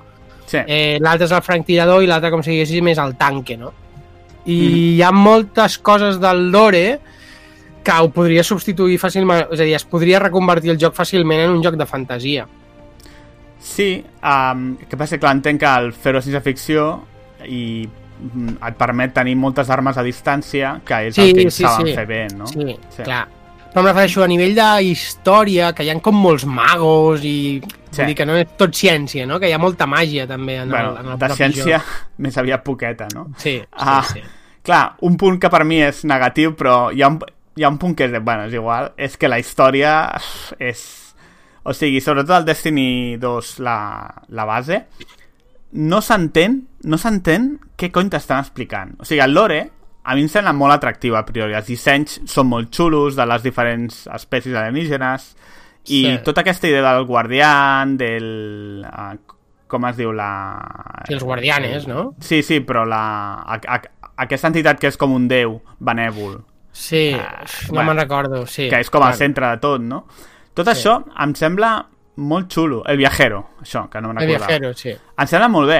sí. 0.51 0.57
eh, 0.67 0.97
l'altre 1.01 1.25
és 1.29 1.31
el 1.31 1.41
franctirador 1.45 2.03
i 2.03 2.07
l'altre, 2.11 2.31
com 2.33 2.43
si 2.43 2.51
diguéssim, 2.51 2.87
és 2.91 2.97
el 3.01 3.15
tanque, 3.17 3.57
no? 3.57 3.71
I 4.45 4.55
Mhm. 4.57 4.75
hi 4.97 5.01
ha 5.03 5.11
moltes 5.11 5.77
coses 5.79 6.19
del 6.19 6.49
lore 6.51 6.99
que 7.83 7.91
ho 7.97 8.09
podria 8.13 8.43
substituir 8.43 8.99
fàcilment, 9.01 9.47
és 9.51 9.59
a 9.59 9.63
dir, 9.63 9.73
es 9.75 9.85
podria 9.85 10.19
reconvertir 10.19 10.69
el 10.71 10.77
joc 10.77 10.93
fàcilment 10.93 11.39
en 11.45 11.49
un 11.51 11.63
joc 11.63 11.75
de 11.75 11.85
fantasia. 11.85 12.47
sí 13.59 14.03
um, 14.23 14.75
que 14.89 14.97
passa 14.97 15.19
que 15.19 15.27
entenc 15.29 15.59
que 15.61 15.67
el 15.77 15.91
fer-ho 15.93 16.21
sense 16.21 16.39
ficció 16.41 17.03
i 17.45 17.87
mm, 17.87 18.55
et 18.67 18.75
permet 18.79 19.13
tenir 19.13 19.35
moltes 19.37 19.69
armes 19.69 19.97
a 19.97 20.03
distància 20.03 20.79
que 20.85 20.97
és 21.07 21.13
Sí, 21.15 21.27
el 21.29 21.33
que 21.35 21.41
ells 21.45 21.53
sí, 21.53 21.63
saben 21.63 21.85
sí. 21.87 21.93
fer 21.93 22.05
bé 22.07 22.27
no? 22.35 22.47
Sí, 22.47 22.57
Sí. 22.65 22.77
sí. 22.97 23.03
clar. 23.03 23.27
Però 23.71 23.81
em 23.81 23.87
refereixo 23.87 24.23
a 24.23 24.27
nivell 24.27 24.55
de 24.57 24.67
història, 24.89 25.69
que 25.75 25.85
hi 25.85 25.91
ha 25.93 25.95
com 26.03 26.17
molts 26.19 26.43
magos 26.45 27.23
i... 27.23 27.61
Sí. 27.91 27.99
Vull 27.99 28.07
dir 28.11 28.15
que 28.15 28.25
no 28.27 28.35
és 28.39 28.51
tot 28.59 28.71
ciència, 28.75 29.25
no? 29.27 29.35
Que 29.39 29.49
hi 29.49 29.53
ha 29.55 29.59
molta 29.59 29.83
màgia 29.87 30.23
també 30.27 30.57
en 30.61 30.69
bueno, 30.71 30.93
el, 30.93 30.99
en 31.03 31.09
el 31.11 31.17
de 31.19 31.29
ciència 31.35 31.79
joc. 31.81 31.89
més 32.23 32.37
aviat 32.39 32.63
poqueta 32.63 33.09
no? 33.15 33.25
Sí, 33.35 33.57
sí, 33.59 33.65
Ah, 33.75 33.99
sí. 34.07 34.21
Clar, 34.63 34.81
un 35.07 35.17
punt 35.19 35.39
que 35.41 35.49
per 35.51 35.63
mi 35.67 35.81
és 35.83 36.03
negatiu, 36.07 36.53
però 36.55 36.75
hi 36.95 37.01
ha 37.03 37.09
un, 37.11 37.17
hi 37.57 37.65
ha 37.65 37.71
un 37.73 37.79
punt 37.81 37.95
que 37.99 38.07
és, 38.07 38.15
bueno, 38.23 38.45
és 38.47 38.55
igual, 38.55 38.91
és 38.95 39.17
que 39.19 39.27
la 39.31 39.39
història 39.43 39.95
és... 40.59 40.85
O 41.67 41.75
sigui, 41.77 41.99
sobretot 42.01 42.37
el 42.39 42.45
Destiny 42.47 43.17
2, 43.21 43.51
la, 43.61 43.75
la 44.33 44.45
base, 44.49 44.85
no 45.77 45.99
s'entén, 46.01 46.61
no 46.87 46.97
s'entén 46.97 47.51
què 47.77 47.91
cony 47.93 48.07
t'estan 48.09 48.39
explicant. 48.41 48.95
O 48.99 49.05
sigui, 49.05 49.19
el 49.21 49.35
lore, 49.35 49.59
a 50.03 50.15
mi 50.15 50.21
em 50.25 50.29
sembla 50.29 50.53
molt 50.53 50.73
atractiu 50.73 51.15
a 51.15 51.25
priori. 51.25 51.53
Els 51.53 51.67
dissenys 51.67 52.19
són 52.25 52.47
molt 52.49 52.71
xulos 52.73 53.15
de 53.15 53.25
les 53.29 53.43
diferents 53.43 54.07
espècies 54.15 54.55
alienígenes 54.55 55.35
i 55.87 56.03
Sí. 56.05 56.17
tota 56.23 56.41
aquesta 56.41 56.67
idea 56.67 56.93
del 56.95 57.05
guardián, 57.05 57.97
del... 57.97 58.85
Uh, 58.85 59.17
com 59.71 59.85
es 59.87 59.95
diu 59.95 60.11
la... 60.11 60.29
I 61.09 61.13
els 61.15 61.23
guardianes, 61.23 61.85
no? 61.87 62.13
Sí, 62.19 62.41
sí, 62.43 62.59
però 62.59 62.83
la, 62.85 63.01
a, 63.45 63.55
a, 63.77 63.77
aquesta 64.25 64.49
entitat 64.51 64.79
que 64.81 64.89
és 64.91 64.97
com 64.99 65.13
un 65.15 65.27
déu 65.31 65.61
benèvol, 65.79 66.41
Sí, 66.73 67.11
Ah, 67.19 67.43
no 67.67 67.73
bueno, 67.75 67.89
me'n 67.93 67.97
recordo, 67.99 68.45
sí. 68.47 68.69
que 68.69 68.77
és 68.79 68.89
com 68.89 69.01
clar. 69.01 69.11
el 69.11 69.17
centre 69.19 69.47
de 69.49 69.57
tot, 69.59 69.81
no? 69.83 70.05
Tot 70.55 70.67
sí. 70.69 70.71
això 70.71 70.93
em 71.19 71.33
sembla 71.35 71.71
molt 72.23 72.47
xulo. 72.51 72.81
El 72.87 72.95
viajero, 72.97 73.41
això, 73.61 73.89
que 73.91 73.99
no 73.99 74.07
me'n 74.13 74.21
El 74.23 74.29
recordava. 74.29 74.47
viajero, 74.47 74.73
sí. 74.79 74.93
Em 75.17 75.27
sembla 75.27 75.49
molt 75.51 75.67
bé. 75.67 75.79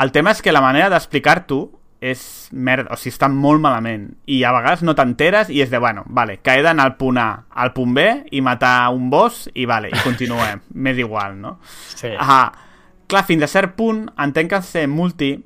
El 0.00 0.10
tema 0.12 0.32
és 0.32 0.40
que 0.40 0.52
la 0.52 0.62
manera 0.64 0.88
d'explicar-t'ho 0.88 1.58
és 2.02 2.22
merda, 2.50 2.90
o 2.90 2.98
sigui, 2.98 3.14
està 3.14 3.28
molt 3.30 3.62
malament. 3.62 4.08
I 4.26 4.40
a 4.42 4.50
vegades 4.56 4.82
no 4.82 4.96
t'enteres 4.98 5.52
i 5.54 5.60
és 5.62 5.70
de, 5.70 5.78
bueno, 5.78 6.02
vale, 6.10 6.40
que 6.42 6.56
he 6.58 6.64
d'anar 6.66 6.88
al 6.88 6.96
punt 6.98 7.20
A 7.22 7.28
al 7.62 7.70
punt 7.76 7.94
B 7.94 8.06
i 8.34 8.42
matar 8.42 8.90
un 8.90 9.06
boss 9.10 9.46
i 9.54 9.68
vale, 9.70 9.92
i 9.92 10.02
continuem. 10.02 10.64
M'és 10.82 10.98
igual, 10.98 11.38
no? 11.38 11.58
sí. 11.94 12.10
Ah, 12.18 12.50
clar, 13.06 13.22
fins 13.28 13.46
a 13.46 13.50
cert 13.50 13.76
punt, 13.78 14.08
entenc 14.18 14.50
que 14.50 14.62
ser 14.66 14.88
multi 14.90 15.36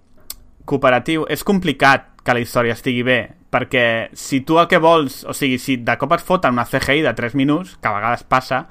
cooperatiu 0.67 1.29
és 1.31 1.45
complicat 1.45 2.09
que 2.25 2.35
la 2.35 2.43
història 2.43 2.75
estigui 2.75 3.05
bé, 3.07 3.21
perquè 3.53 3.87
si 4.17 4.41
tu 4.47 4.57
el 4.59 4.67
que 4.71 4.81
vols, 4.83 5.23
o 5.29 5.37
sigui, 5.37 5.61
si 5.63 5.77
de 5.85 5.95
cop 6.01 6.17
et 6.17 6.25
foten 6.25 6.57
una 6.57 6.67
CGI 6.67 7.05
de 7.05 7.13
3 7.15 7.37
minuts, 7.39 7.77
que 7.77 7.91
a 7.91 7.95
vegades 7.95 8.25
passa, 8.25 8.65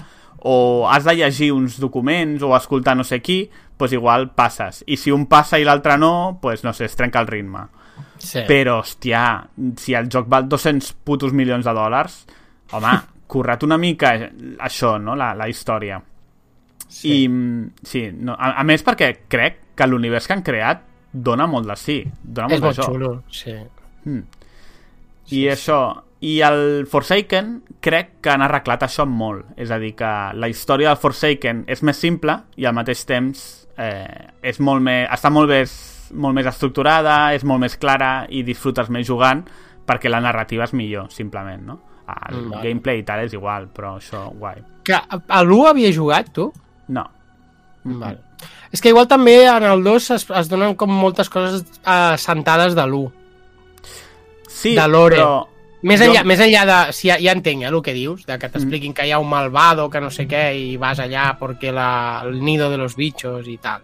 o 0.45 0.87
has 0.89 1.05
de 1.07 1.15
llegir 1.15 1.53
uns 1.55 1.79
documents 1.81 2.43
o 2.43 2.51
escoltar 2.57 2.97
no 2.97 3.05
sé 3.07 3.21
qui, 3.21 3.45
doncs 3.77 3.93
igual 3.93 4.29
passes. 4.35 4.83
I 4.87 4.97
si 4.97 5.11
un 5.11 5.25
passa 5.31 5.59
i 5.59 5.65
l'altre 5.67 5.97
no, 5.97 6.39
doncs 6.41 6.63
no 6.65 6.73
sé, 6.73 6.89
es 6.89 6.95
trenca 6.95 7.21
el 7.23 7.27
ritme. 7.27 7.67
sí. 8.17 8.43
Però, 8.47 8.79
hòstia, 8.79 9.21
si 9.77 9.93
el 9.93 10.09
joc 10.11 10.27
val 10.31 10.47
200 10.49 10.93
putos 11.03 11.33
milions 11.33 11.65
de 11.65 11.73
dòlars, 11.75 12.25
home, 12.71 12.95
currat 13.27 13.63
una 13.63 13.77
mica 13.77 14.15
això, 14.59 14.95
no?, 15.01 15.15
la, 15.15 15.33
la 15.35 15.49
història. 15.49 16.01
Sí. 16.87 17.11
I, 17.11 17.27
mm, 17.27 17.83
sí, 17.83 18.07
no, 18.13 18.35
a, 18.37 18.53
a 18.61 18.63
més 18.63 18.83
perquè 18.85 19.11
crec 19.27 19.61
que 19.75 19.87
l'univers 19.87 20.27
que 20.27 20.35
han 20.37 20.43
creat 20.45 20.83
dona 21.11 21.47
molt 21.47 21.67
de 21.67 21.75
sí, 21.79 21.97
dona 22.21 22.53
és 22.53 22.61
molt 22.61 22.63
molt 22.63 22.77
de 22.77 22.81
joc. 22.81 22.91
xulo, 22.93 23.11
sí. 23.31 23.55
Mm. 24.05 24.23
I 25.35 25.41
això, 25.49 25.79
i 26.21 26.39
el 26.45 26.85
Forsaken 26.89 27.51
crec 27.83 28.19
que 28.21 28.31
han 28.31 28.43
arreglat 28.45 28.85
això 28.85 29.05
molt. 29.09 29.51
És 29.57 29.71
a 29.73 29.79
dir, 29.81 29.95
que 29.97 30.11
la 30.37 30.49
història 30.49 30.91
del 30.91 31.01
Forsaken 31.01 31.63
és 31.67 31.81
més 31.83 31.97
simple 31.97 32.37
i 32.61 32.67
al 32.69 32.75
mateix 32.77 33.03
temps 33.09 33.64
eh, 33.77 34.31
és 34.41 34.59
molt 34.59 34.81
més, 34.81 35.07
està 35.11 35.29
molt 35.33 35.49
més, 35.49 35.73
molt 36.13 36.35
més 36.37 36.45
estructurada, 36.47 37.33
és 37.35 37.43
molt 37.43 37.59
més 37.65 37.75
clara 37.77 38.25
i 38.29 38.43
disfrutes 38.43 38.89
més 38.89 39.07
jugant 39.07 39.43
perquè 39.85 40.09
la 40.09 40.19
narrativa 40.21 40.63
és 40.65 40.73
millor, 40.73 41.09
simplement, 41.13 41.61
no? 41.65 41.79
El 42.29 42.35
Mm, 42.45 42.61
gameplay 42.61 42.99
i 42.99 43.03
tal 43.03 43.23
és 43.25 43.33
igual, 43.33 43.67
però 43.73 43.95
això, 43.97 44.27
guai. 44.37 44.59
Que 44.85 44.93
a 44.93 45.41
l'1 45.43 45.67
havia 45.71 45.91
jugat, 45.93 46.29
tu? 46.33 46.51
No. 46.93 47.03
Vale. 47.83 48.19
És 48.71 48.81
que 48.81 48.89
igual 48.89 49.07
també 49.07 49.45
en 49.47 49.63
el 49.63 49.83
2 49.83 50.09
es, 50.11 50.25
es 50.29 50.49
donen 50.49 50.75
com 50.75 50.89
moltes 50.93 51.29
coses 51.29 51.63
eh, 51.85 52.17
sentades 52.17 52.75
de 52.77 52.85
l'1. 52.85 53.11
Sí, 54.47 54.75
De 54.75 54.87
lore. 54.87 55.17
però... 55.17 55.47
Més 55.85 55.99
Jo- 56.01 56.07
enllà, 56.09 56.23
més 56.25 56.39
enllà 56.41 56.63
de... 56.65 56.77
Si 56.97 57.07
ja, 57.11 57.17
ja 57.21 57.31
entenc 57.35 57.61
eh, 57.63 57.69
el 57.69 57.77
que 57.85 57.93
dius, 57.93 58.25
de 58.25 58.37
que 58.41 58.49
t'expliquin 58.49 58.93
que 58.97 59.05
hi 59.05 59.11
ha 59.13 59.19
un 59.21 59.29
malvado, 59.29 59.89
que 59.93 60.01
no 60.01 60.09
sé 60.09 60.25
què, 60.27 60.47
i 60.57 60.77
vas 60.81 60.99
allà 61.03 61.27
perquè 61.39 61.71
la, 61.75 62.21
el 62.25 62.39
nido 62.43 62.69
de 62.71 62.77
los 62.81 62.95
bichos 62.95 63.47
i 63.47 63.57
tal. 63.61 63.83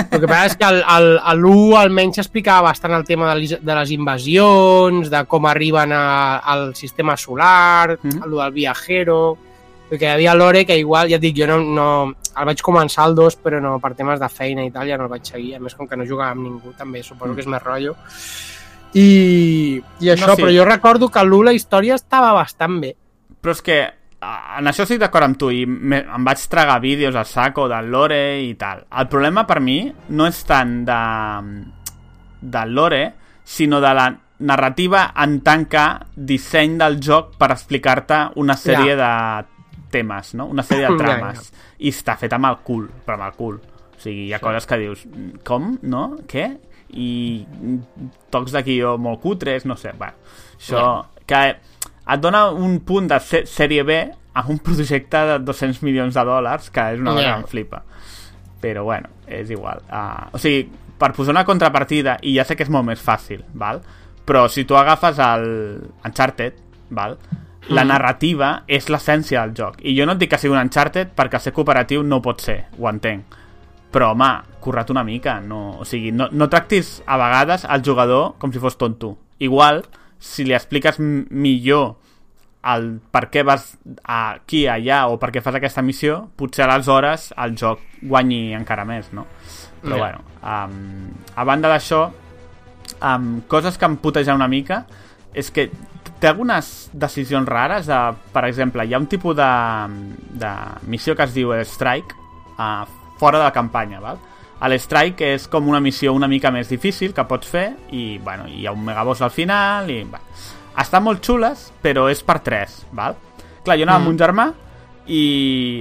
El 0.00 0.20
que 0.20 0.26
passa 0.28 0.46
és 0.46 0.56
que 0.56 0.64
el, 0.68 0.78
el, 0.80 1.10
a 1.20 1.34
l'1 1.34 1.76
almenys 1.80 2.16
s'explicava 2.20 2.68
bastant 2.70 2.94
el 2.96 3.04
tema 3.04 3.28
de 3.32 3.40
les, 3.40 3.52
de 3.60 3.74
les 3.76 3.90
invasions, 3.92 5.10
de 5.12 5.20
com 5.28 5.46
arriben 5.50 5.92
a, 5.92 6.38
al 6.38 6.74
sistema 6.74 7.16
solar, 7.16 7.98
mm. 8.02 8.08
-hmm. 8.08 8.24
el 8.24 8.30
del 8.38 8.52
viajero... 8.52 9.20
Perquè 9.90 10.06
hi 10.06 10.12
havia 10.14 10.34
lore 10.38 10.64
que 10.64 10.76
igual, 10.78 11.08
ja 11.10 11.16
et 11.16 11.20
dic, 11.22 11.34
jo 11.36 11.46
no, 11.48 11.58
no... 11.58 12.14
El 12.38 12.44
vaig 12.46 12.60
començar 12.62 13.08
el 13.08 13.14
2, 13.16 13.36
però 13.42 13.58
no, 13.60 13.80
per 13.80 13.94
temes 13.98 14.20
de 14.20 14.28
feina 14.28 14.62
i 14.64 14.70
tal, 14.70 14.86
ja 14.88 14.96
no 14.96 15.04
el 15.08 15.10
vaig 15.10 15.24
seguir. 15.26 15.56
A 15.56 15.58
més, 15.58 15.74
com 15.74 15.88
que 15.88 15.96
no 15.96 16.06
jugava 16.06 16.30
amb 16.30 16.44
ningú, 16.44 16.72
també 16.78 17.02
suposo 17.02 17.32
Mm. 17.32 17.34
que 17.34 17.40
és 17.40 17.46
més 17.48 17.62
rotllo. 17.62 17.96
I, 18.94 19.80
i 20.00 20.10
això, 20.10 20.26
No, 20.26 20.34
sí. 20.34 20.40
sí. 20.40 20.42
però 20.42 20.52
jo 20.54 20.64
recordo 20.66 21.08
que 21.08 21.18
a 21.20 21.24
l'1 21.24 21.44
la 21.44 21.52
història 21.54 21.94
estava 21.94 22.32
bastant 22.32 22.80
bé. 22.82 22.94
Però 23.40 23.54
és 23.54 23.62
que 23.62 23.78
en 24.20 24.68
això 24.68 24.84
estic 24.84 24.98
d'acord 25.00 25.24
amb 25.24 25.38
tu 25.40 25.48
i 25.54 25.62
me, 25.66 26.02
em 26.02 26.24
vaig 26.26 26.42
tragar 26.52 26.80
vídeos 26.82 27.14
a 27.16 27.24
saco 27.24 27.68
del 27.70 27.88
lore 27.90 28.40
i 28.42 28.54
tal. 28.60 28.82
El 28.90 29.08
problema 29.08 29.46
per 29.48 29.60
mi 29.64 29.78
no 30.10 30.26
és 30.28 30.42
tant 30.44 30.82
de, 30.84 30.98
del 32.40 32.74
lore, 32.74 33.04
sinó 33.44 33.80
de 33.80 33.94
la 33.94 34.10
narrativa 34.40 35.12
en 35.22 35.40
tant 35.44 35.66
que 35.68 35.84
disseny 36.16 36.76
del 36.80 36.98
joc 37.00 37.34
per 37.40 37.50
explicar-te 37.52 38.20
una 38.40 38.56
sèrie 38.56 38.96
de 38.96 39.10
temes, 39.92 40.34
no? 40.34 40.46
Una 40.46 40.62
sèrie 40.64 40.86
de 40.88 40.94
Ja, 40.96 41.04
trames. 41.04 41.52
I 41.80 41.92
està 41.92 42.16
fet 42.20 42.32
amb 42.36 42.48
el 42.50 42.60
cul, 42.64 42.86
però 43.06 43.18
amb 43.18 43.28
el 43.30 43.36
cul. 43.38 43.60
O 43.60 44.00
sigui, 44.00 44.28
hi 44.28 44.32
ha 44.32 44.40
coses 44.40 44.66
que 44.68 44.78
dius, 44.80 45.04
com? 45.44 45.74
No? 45.82 46.04
Què? 46.28 46.46
I 46.92 47.46
tocs 48.30 48.52
de 48.52 48.62
guió 48.66 48.96
molt 48.98 49.20
cutres, 49.22 49.66
no 49.66 49.76
sé, 49.76 49.92
bueno, 49.98 50.16
això... 50.58 50.84
Que 51.30 51.40
et 52.10 52.18
dona 52.20 52.48
un 52.50 52.80
punt 52.82 53.06
de 53.06 53.20
sèrie 53.46 53.84
B 53.86 53.98
a 54.34 54.42
un 54.50 54.58
projecte 54.58 55.18
de 55.28 55.38
200 55.46 55.82
milions 55.86 56.14
de 56.14 56.24
dòlars, 56.26 56.70
que 56.74 56.88
és 56.94 56.98
una 57.00 57.12
cosa 57.12 57.22
Ja. 57.22 57.34
que 57.36 57.40
em 57.40 57.46
flipa. 57.46 57.82
Però, 58.60 58.82
bueno, 58.84 59.08
és 59.26 59.50
igual. 59.50 59.82
Uh, 59.86 60.26
o 60.34 60.38
sigui, 60.38 60.64
per 60.98 61.12
posar 61.14 61.30
una 61.30 61.44
contrapartida, 61.44 62.18
i 62.22 62.34
ja 62.34 62.44
sé 62.44 62.56
que 62.56 62.64
és 62.66 62.70
molt 62.70 62.84
més 62.84 63.00
fàcil, 63.00 63.44
val? 63.54 63.80
Però 64.26 64.48
si 64.48 64.64
tu 64.64 64.74
agafes 64.76 65.18
el 65.18 65.46
Uncharted, 66.04 66.54
val? 66.90 67.16
la 67.70 67.84
narrativa 67.84 68.64
és 68.66 68.88
l'essència 68.88 69.44
del 69.44 69.54
joc. 69.54 69.76
I 69.86 69.92
jo 69.94 70.06
no 70.06 70.12
et 70.16 70.18
dic 70.18 70.30
que 70.32 70.38
sigui 70.40 70.54
un 70.56 70.62
Uncharted 70.64 71.12
perquè 71.14 71.38
ser 71.38 71.52
cooperatiu 71.54 72.02
no 72.02 72.18
pot 72.24 72.40
ser, 72.40 72.64
ho 72.78 72.88
entenc. 72.88 73.36
Però, 73.92 74.10
home, 74.14 74.30
curra't 74.60 74.90
una 74.92 75.04
mica. 75.04 75.40
No, 75.40 75.78
o 75.80 75.84
sigui, 75.84 76.12
no, 76.12 76.28
no 76.32 76.48
tractis 76.52 77.00
a 77.06 77.16
vegades 77.20 77.64
al 77.64 77.82
jugador 77.84 78.34
com 78.38 78.52
si 78.52 78.58
fos 78.62 78.76
tonto. 78.78 79.16
Igual, 79.40 79.84
si 80.18 80.44
li 80.44 80.54
expliques 80.54 80.98
millor 81.00 81.96
el 82.70 82.98
per 83.10 83.30
què 83.32 83.40
vas 83.46 83.70
aquí, 84.04 84.66
allà, 84.68 85.06
o 85.08 85.16
per 85.18 85.30
què 85.32 85.40
fas 85.40 85.56
aquesta 85.56 85.80
missió, 85.80 86.26
potser 86.36 86.66
aleshores 86.68 87.30
el 87.40 87.54
joc 87.56 87.80
guanyi 88.02 88.52
encara 88.52 88.84
més, 88.84 89.08
no? 89.16 89.24
Però, 89.80 89.96
Ja. 89.96 90.00
bueno, 90.02 90.20
um, 90.44 91.08
a 91.36 91.44
banda 91.48 91.70
d'això, 91.72 92.10
um, 93.00 93.40
coses 93.48 93.78
que 93.78 93.86
em 93.88 93.96
putegen 93.96 94.34
una 94.36 94.48
mica 94.48 94.84
és 95.32 95.48
que 95.50 95.70
té 96.20 96.28
algunes 96.28 96.90
decisions 96.92 97.48
rares 97.48 97.86
de, 97.88 97.98
per 98.32 98.44
exemple, 98.44 98.84
hi 98.84 98.92
ha 98.92 98.98
un 99.00 99.06
tipus 99.08 99.34
de, 99.36 99.48
de 100.36 100.50
missió 100.84 101.16
que 101.16 101.24
es 101.24 101.32
diu 101.32 101.54
Strike 101.64 102.12
uh, 102.58 102.84
fora 103.16 103.38
de 103.38 103.44
la 103.44 103.52
campanya, 103.56 104.00
val? 104.04 104.18
L'Strike 104.68 105.32
és 105.36 105.46
com 105.48 105.68
una 105.68 105.80
missió 105.80 106.12
una 106.12 106.28
mica 106.28 106.50
més 106.52 106.68
difícil 106.68 107.14
que 107.16 107.24
pots 107.24 107.48
fer 107.48 107.66
i, 107.96 108.18
bueno, 108.20 108.44
hi 108.48 108.66
ha 108.66 108.74
un 108.76 108.84
megaboss 108.84 109.22
al 109.24 109.32
final 109.32 109.88
i, 109.88 110.02
bueno, 110.04 110.42
estan 110.80 111.04
molt 111.06 111.24
xules, 111.24 111.70
però 111.80 112.08
és 112.12 112.20
per 112.26 112.40
3, 112.44 112.76
val? 112.96 113.16
Clar, 113.64 113.76
jo 113.76 113.86
anava 113.86 113.98
mm. 113.98 114.04
amb 114.04 114.12
un 114.12 114.20
germà 114.20 114.46
i 115.10 115.24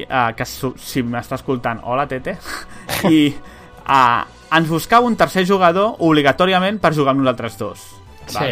uh, 0.08 0.32
que 0.36 0.48
si 0.48 1.04
m'està 1.04 1.38
escoltant, 1.38 1.84
hola 1.84 2.08
Tete 2.10 2.38
i 3.12 3.28
uh, 3.30 4.24
ens 4.56 4.72
buscava 4.72 5.08
un 5.08 5.18
tercer 5.20 5.46
jugador 5.48 6.00
obligatòriament 6.00 6.80
per 6.82 6.96
jugar 6.96 7.16
amb 7.16 7.26
nosaltres 7.26 7.60
dos 7.60 7.88
Sí. 8.30 8.52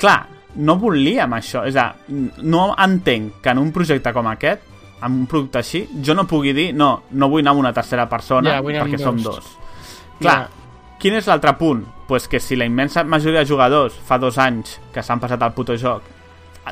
clar, 0.00 0.20
no 0.64 0.78
volíem 0.80 1.34
això 1.36 1.66
és 1.68 1.76
a, 1.76 1.90
no 2.08 2.62
entenc 2.80 3.42
que 3.44 3.52
en 3.52 3.60
un 3.60 3.72
projecte 3.72 4.14
com 4.16 4.30
aquest 4.30 4.73
en 5.02 5.12
un 5.12 5.26
producte 5.26 5.58
així, 5.58 5.88
jo 6.04 6.14
no 6.14 6.26
pugui 6.26 6.52
dir 6.56 6.72
no, 6.74 7.02
no 7.10 7.28
vull 7.28 7.42
anar 7.42 7.52
amb 7.52 7.60
una 7.60 7.72
tercera 7.72 8.08
persona 8.08 8.50
Ja, 8.50 8.58
amb 8.58 8.68
perquè 8.68 8.98
som 8.98 9.16
dos. 9.16 9.36
dos 9.36 9.52
clar, 10.20 10.48
quin 11.00 11.14
és 11.14 11.26
l'altre 11.26 11.52
punt? 11.58 11.84
pues 12.06 12.28
que 12.28 12.38
si 12.40 12.54
la 12.56 12.66
immensa 12.66 13.02
majoria 13.04 13.40
de 13.40 13.46
jugadors 13.48 13.94
fa 13.94 14.18
dos 14.18 14.36
anys 14.38 14.78
que 14.92 15.02
s'han 15.02 15.20
passat 15.20 15.42
al 15.42 15.54
puto 15.54 15.76
joc 15.76 16.02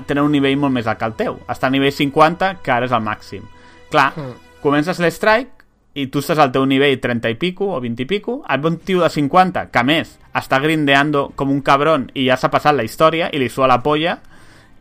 tenen 0.06 0.24
un 0.24 0.32
nivell 0.32 0.56
molt 0.56 0.72
més 0.72 0.86
alt 0.86 0.98
que 0.98 1.04
el 1.08 1.14
teu 1.16 1.38
està 1.48 1.66
a 1.66 1.70
nivell 1.70 1.92
50, 1.92 2.58
que 2.62 2.70
ara 2.72 2.86
és 2.86 2.92
el 2.92 3.02
màxim 3.02 3.42
clar, 3.90 4.12
Mm. 4.16 4.32
comences 4.62 4.98
l'strike 5.00 5.50
i 5.94 6.06
tu 6.08 6.20
estàs 6.20 6.38
al 6.38 6.52
teu 6.52 6.64
nivell 6.64 6.98
30 7.00 7.28
i 7.28 7.34
pico 7.34 7.66
o 7.74 7.80
20 7.80 8.00
i 8.02 8.06
pico, 8.06 8.42
et 8.48 8.60
ve 8.62 8.68
un 8.68 8.78
tio 8.78 9.02
de 9.02 9.10
50 9.10 9.66
que 9.70 9.78
a 9.78 9.82
més 9.82 10.18
està 10.32 10.58
grindeando 10.62 11.32
com 11.36 11.50
un 11.50 11.60
cabron 11.60 12.10
i 12.14 12.26
ja 12.28 12.36
s'ha 12.36 12.48
passat 12.50 12.74
la 12.74 12.84
història 12.84 13.28
i 13.32 13.38
li 13.38 13.48
sua 13.50 13.66
la 13.68 13.82
polla 13.82 14.18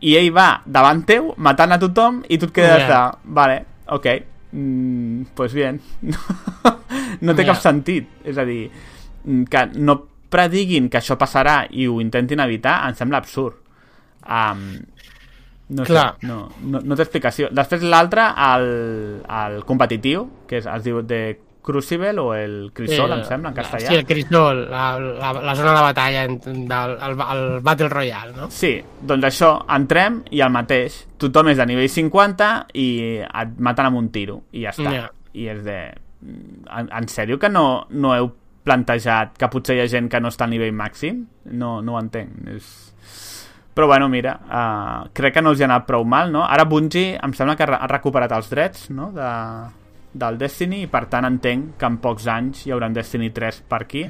i 0.02 0.16
ell 0.18 0.30
va 0.34 0.60
davant 0.66 1.04
teu 1.06 1.32
matant 1.38 1.72
a 1.76 1.78
tothom 1.82 2.22
i 2.28 2.38
tu 2.38 2.48
et 2.50 2.54
quedes 2.60 2.86
Ja. 2.86 2.88
de, 2.90 3.32
vale, 3.34 3.58
ok 3.94 4.06
mm, 4.52 5.22
pues 5.34 5.54
bien 5.54 5.80
no 7.22 7.34
té 7.34 7.44
Ja. 7.44 7.52
cap 7.52 7.60
sentit 7.62 8.08
és 8.24 8.38
a 8.38 8.44
dir, 8.48 8.70
mm, 9.24 9.44
que 9.50 9.66
no 9.78 10.00
prediguin 10.32 10.88
que 10.88 10.98
això 10.98 11.16
passarà 11.20 11.66
i 11.70 11.86
ho 11.86 12.00
intentin 12.00 12.40
evitar 12.40 12.80
em 12.88 12.94
sembla 12.98 13.18
absurd 13.22 13.54
um, 14.26 14.64
no 15.72 15.84
Clar. 15.88 16.16
sé, 16.20 16.26
no, 16.26 16.50
no, 16.68 16.80
no 16.84 16.96
té 16.98 17.02
explicació. 17.06 17.48
Després 17.50 17.80
l'altre, 17.88 18.26
el, 18.36 18.66
el 19.24 19.54
competitiu, 19.64 20.26
que 20.46 20.58
és, 20.60 20.66
es 20.68 20.82
diu 20.84 20.98
de 21.00 21.20
Crucible 21.62 22.18
o 22.18 22.34
el 22.34 22.72
Crisol, 22.74 23.06
Sí, 23.06 23.18
em 23.20 23.24
sembla, 23.24 23.52
en 23.52 23.54
castellà. 23.54 23.88
Sí, 23.88 23.94
el 23.94 24.04
Crisol, 24.06 24.64
la, 24.70 24.98
la, 24.98 25.32
la 25.46 25.54
zona 25.54 25.74
de 25.76 25.82
batalla 25.86 26.26
del 26.26 26.96
el, 26.98 27.22
el 27.30 27.60
Battle 27.62 27.88
Royale, 27.88 28.34
no? 28.36 28.50
Sí, 28.50 28.74
doncs 29.00 29.28
això, 29.30 29.52
entrem 29.70 30.20
i 30.34 30.42
el 30.42 30.50
mateix. 30.52 31.04
Tothom 31.22 31.52
és 31.52 31.60
de 31.62 31.66
nivell 31.70 31.90
50 31.90 32.52
i 32.82 32.86
et 33.22 33.58
maten 33.62 33.88
amb 33.88 34.00
un 34.02 34.10
tiro, 34.14 34.40
i 34.50 34.66
ja 34.66 34.74
està. 34.74 34.90
Ja. 34.90 35.10
I 35.32 35.50
és 35.54 35.62
de... 35.64 35.80
En, 36.22 36.88
en 36.90 37.06
sèrio 37.10 37.38
que 37.42 37.50
no, 37.50 37.86
no 37.90 38.14
heu 38.14 38.32
plantejat 38.66 39.36
que 39.38 39.48
potser 39.50 39.76
hi 39.78 39.82
ha 39.82 39.90
gent 39.90 40.08
que 40.10 40.20
no 40.22 40.30
està 40.30 40.46
al 40.46 40.54
nivell 40.54 40.74
màxim? 40.74 41.24
No, 41.50 41.76
no 41.82 41.94
ho 41.94 42.00
entenc. 42.02 42.48
És... 42.56 42.72
Però 43.72 43.86
bueno, 43.88 44.08
mira, 44.12 44.34
uh, 44.50 45.12
crec 45.16 45.38
que 45.38 45.42
no 45.42 45.54
els 45.54 45.62
hi 45.62 45.64
ha 45.64 45.70
anat 45.70 45.86
prou 45.88 46.04
mal, 46.04 46.34
no? 46.34 46.42
Ara 46.44 46.66
Bungie 46.68 47.14
em 47.22 47.32
sembla 47.38 47.56
que 47.56 47.70
ha 47.70 47.88
recuperat 47.90 48.34
els 48.36 48.50
drets, 48.50 48.90
no?, 48.92 49.08
de, 49.14 49.30
del 50.12 50.36
Destiny, 50.38 50.82
i 50.82 50.86
per 50.92 51.06
tant 51.08 51.24
entenc 51.24 51.76
que 51.80 51.86
en 51.88 51.96
pocs 52.02 52.26
anys 52.28 52.66
hi 52.66 52.72
haurà 52.74 52.86
un 52.90 52.94
Destiny 52.94 53.30
3 53.32 53.62
per 53.68 53.82
aquí. 53.82 54.04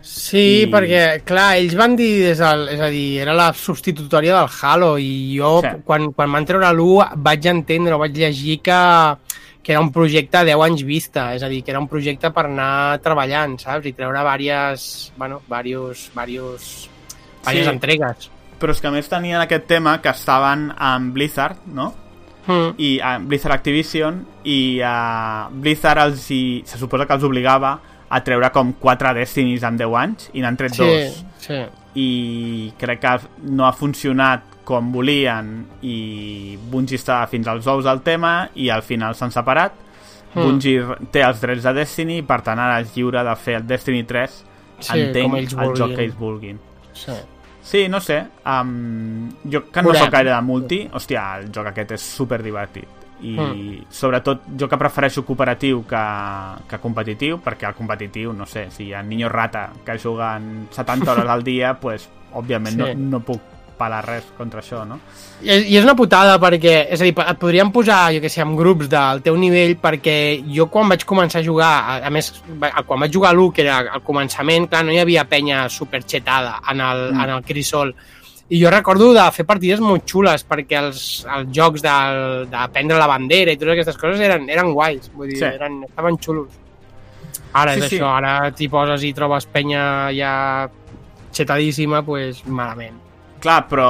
Sí, 0.00 0.62
I- 0.64 0.68
perquè, 0.72 1.22
clar, 1.28 1.56
ells 1.60 1.74
van 1.76 1.94
dir 1.96 2.22
des 2.30 2.38
del... 2.40 2.68
És 2.72 2.80
a 2.80 2.88
dir, 2.88 3.18
era 3.20 3.34
la 3.36 3.50
substitutòria 3.52 4.38
del 4.38 4.48
Halo 4.62 4.94
i 4.98 5.36
jo, 5.38 5.58
Sí. 5.60 5.74
quan, 5.84 6.10
quan 6.16 6.32
van 6.32 6.46
treure 6.48 6.70
l'1, 6.72 7.10
vaig 7.20 7.46
entendre, 7.52 7.98
vaig 8.00 8.16
llegir 8.16 8.60
que, 8.64 8.78
que 9.62 9.72
era 9.72 9.80
un 9.84 9.90
projecte 9.92 10.38
a 10.40 10.44
10 10.44 10.62
anys 10.64 10.82
vista, 10.88 11.34
és 11.36 11.42
a 11.44 11.48
dir, 11.52 11.62
que 11.64 11.70
era 11.72 11.80
un 11.80 11.88
projecte 11.88 12.30
per 12.32 12.46
anar 12.46 12.98
treballant, 13.04 13.58
saps? 13.60 13.84
I 13.86 13.92
treure 13.92 14.24
diverses, 14.24 15.12
bueno, 15.18 15.42
varios, 15.48 16.10
varios, 16.14 16.88
diverses 17.44 17.66
Sí. 17.68 17.70
entregues. 17.74 18.30
Però 18.60 18.70
és 18.72 18.80
que 18.80 18.86
a 18.88 18.90
més 18.94 19.08
tenien 19.10 19.40
aquest 19.42 19.66
tema 19.68 19.98
que 20.00 20.08
estaven 20.08 20.70
amb 20.78 21.12
Blizzard, 21.12 21.58
no?, 21.66 21.90
Mm. 22.46 22.74
i 22.76 22.88
a 23.00 23.14
Blizzard 23.18 23.54
Activision 23.54 24.18
i 24.44 24.80
a 24.84 25.48
Blizzard 25.50 26.02
els 26.02 26.26
hi, 26.30 26.62
se 26.68 26.76
suposa 26.76 27.06
que 27.08 27.14
els 27.16 27.24
obligava 27.24 27.78
a 28.08 28.20
treure 28.22 28.50
com 28.52 28.74
4 28.80 29.14
Destinys 29.16 29.62
en 29.64 29.78
10 29.80 29.94
anys 29.96 30.26
i 30.34 30.42
n'han 30.44 30.56
tret 30.60 30.74
Sí, 30.76 30.82
dos 30.84 31.22
sí. 31.40 31.62
i 31.96 32.72
crec 32.78 33.00
que 33.00 33.14
no 33.48 33.64
ha 33.66 33.72
funcionat 33.72 34.42
com 34.64 34.92
volien 34.92 35.54
i 35.84 36.58
Bungie 36.70 36.96
estava 37.00 37.26
fins 37.32 37.48
als 37.48 37.66
ous 37.68 37.84
del 37.84 38.00
tema 38.04 38.48
i 38.56 38.68
al 38.70 38.82
final 38.82 39.14
s'han 39.16 39.32
separat 39.32 39.80
Mm. 40.34 40.42
Bungie 40.42 40.96
té 41.14 41.20
els 41.22 41.38
drets 41.40 41.62
de 41.62 41.72
Destiny 41.76 42.16
per 42.26 42.40
tant 42.42 42.58
ara 42.58 42.80
és 42.82 42.88
lliure 42.96 43.20
de 43.22 43.34
fer 43.38 43.54
el 43.60 43.66
Destiny 43.70 44.00
3 44.02 44.32
Sí, 44.80 44.98
entenc 44.98 45.52
el 45.62 45.76
joc 45.78 45.92
que 45.94 46.02
ells 46.02 46.16
vulguin 46.18 46.58
sí. 46.92 47.12
Sí, 47.64 47.86
no 47.88 47.98
sé. 48.00 48.18
Um, 48.44 49.30
jo 49.50 49.62
que 49.72 49.82
no 49.82 49.94
sóc 49.96 50.10
gaire 50.12 50.30
de 50.34 50.40
multi, 50.44 50.82
hòstia, 50.92 51.22
el 51.40 51.46
joc 51.50 51.70
aquest 51.72 51.94
és 51.96 52.02
super 52.20 52.42
divertit. 52.44 53.00
I 53.24 53.38
Mm. 53.40 53.84
sobretot 53.88 54.42
jo 54.58 54.68
que 54.68 54.76
prefereixo 54.76 55.22
cooperatiu 55.24 55.84
que, 55.88 56.02
que 56.68 56.78
competitiu, 56.82 57.38
perquè 57.40 57.68
el 57.70 57.74
competitiu, 57.74 58.34
no 58.36 58.44
sé, 58.44 58.66
si 58.70 58.90
hi 58.90 58.92
ha 58.92 59.02
niños 59.02 59.32
rata 59.32 59.70
que 59.84 59.96
juguen 59.98 60.68
70 60.70 61.12
hores 61.12 61.24
al 61.26 61.42
dia, 61.42 61.72
pues, 61.80 62.08
òbviament 62.34 62.74
Sí. 62.74 62.82
no, 62.82 62.94
no 62.94 63.20
puc 63.20 63.40
pelar 63.78 64.00
res 64.06 64.24
contra 64.36 64.60
això, 64.60 64.84
no? 64.86 65.00
I 65.42 65.50
I 65.72 65.76
és 65.78 65.84
una 65.84 65.94
putada 65.96 66.38
perquè, 66.40 66.86
és 66.94 67.00
a 67.00 67.04
dir, 67.04 67.14
et 67.18 67.38
podríem 67.38 67.70
posar, 67.72 68.12
jo 68.14 68.20
que 68.22 68.28
sé, 68.30 68.40
en 68.42 68.54
grups 68.56 68.88
del 68.88 69.22
teu 69.22 69.36
nivell 69.36 69.76
perquè 69.82 70.16
jo 70.54 70.66
quan 70.70 70.88
vaig 70.88 71.04
començar 71.04 71.40
a 71.40 71.44
jugar, 71.44 71.72
a, 71.84 71.96
a 72.06 72.10
més, 72.10 72.32
quan 72.86 73.00
vaig 73.00 73.12
jugar 73.12 73.30
a 73.30 73.34
l'1, 73.34 73.52
que 73.52 73.62
era 73.62 73.78
al 73.96 74.02
començament, 74.02 74.68
clar, 74.70 74.84
no 74.84 74.92
hi 74.92 74.98
havia 75.02 75.24
penya 75.28 75.68
superxetada 75.68 76.60
en 76.70 76.80
el, 76.80 77.04
Mm. 77.14 77.20
en 77.24 77.30
el 77.30 77.42
Crisol. 77.44 77.94
I 78.50 78.58
jo 78.62 78.70
recordo 78.70 79.12
de 79.14 79.22
fer 79.32 79.46
partides 79.48 79.80
molt 79.80 80.04
xules 80.04 80.42
perquè 80.46 80.76
els, 80.78 81.24
els 81.26 81.48
jocs 81.50 81.80
del, 81.82 82.44
de 82.50 82.64
prendre 82.72 82.98
la 83.00 83.06
bandera 83.08 83.50
i 83.52 83.56
totes 83.56 83.72
aquestes 83.72 83.96
coses 83.96 84.20
eren, 84.20 84.44
eren 84.50 84.72
guais, 84.72 85.10
vull 85.14 85.28
dir, 85.28 85.38
Sí. 85.38 85.44
eren, 85.44 85.82
estaven 85.88 86.18
xulos. 86.18 86.48
Ara 87.54 87.72
Sí, 87.74 87.80
és 87.80 87.88
sí. 87.88 87.96
això, 87.98 88.10
ara 88.16 88.50
t'hi 88.52 88.68
poses 88.68 89.02
i 89.02 89.12
trobes 89.14 89.46
penya 89.46 90.10
ja 90.12 90.68
xetadíssima, 91.32 92.02
pues 92.04 92.44
malament. 92.46 93.00
Clar, 93.44 93.60
però 93.68 93.88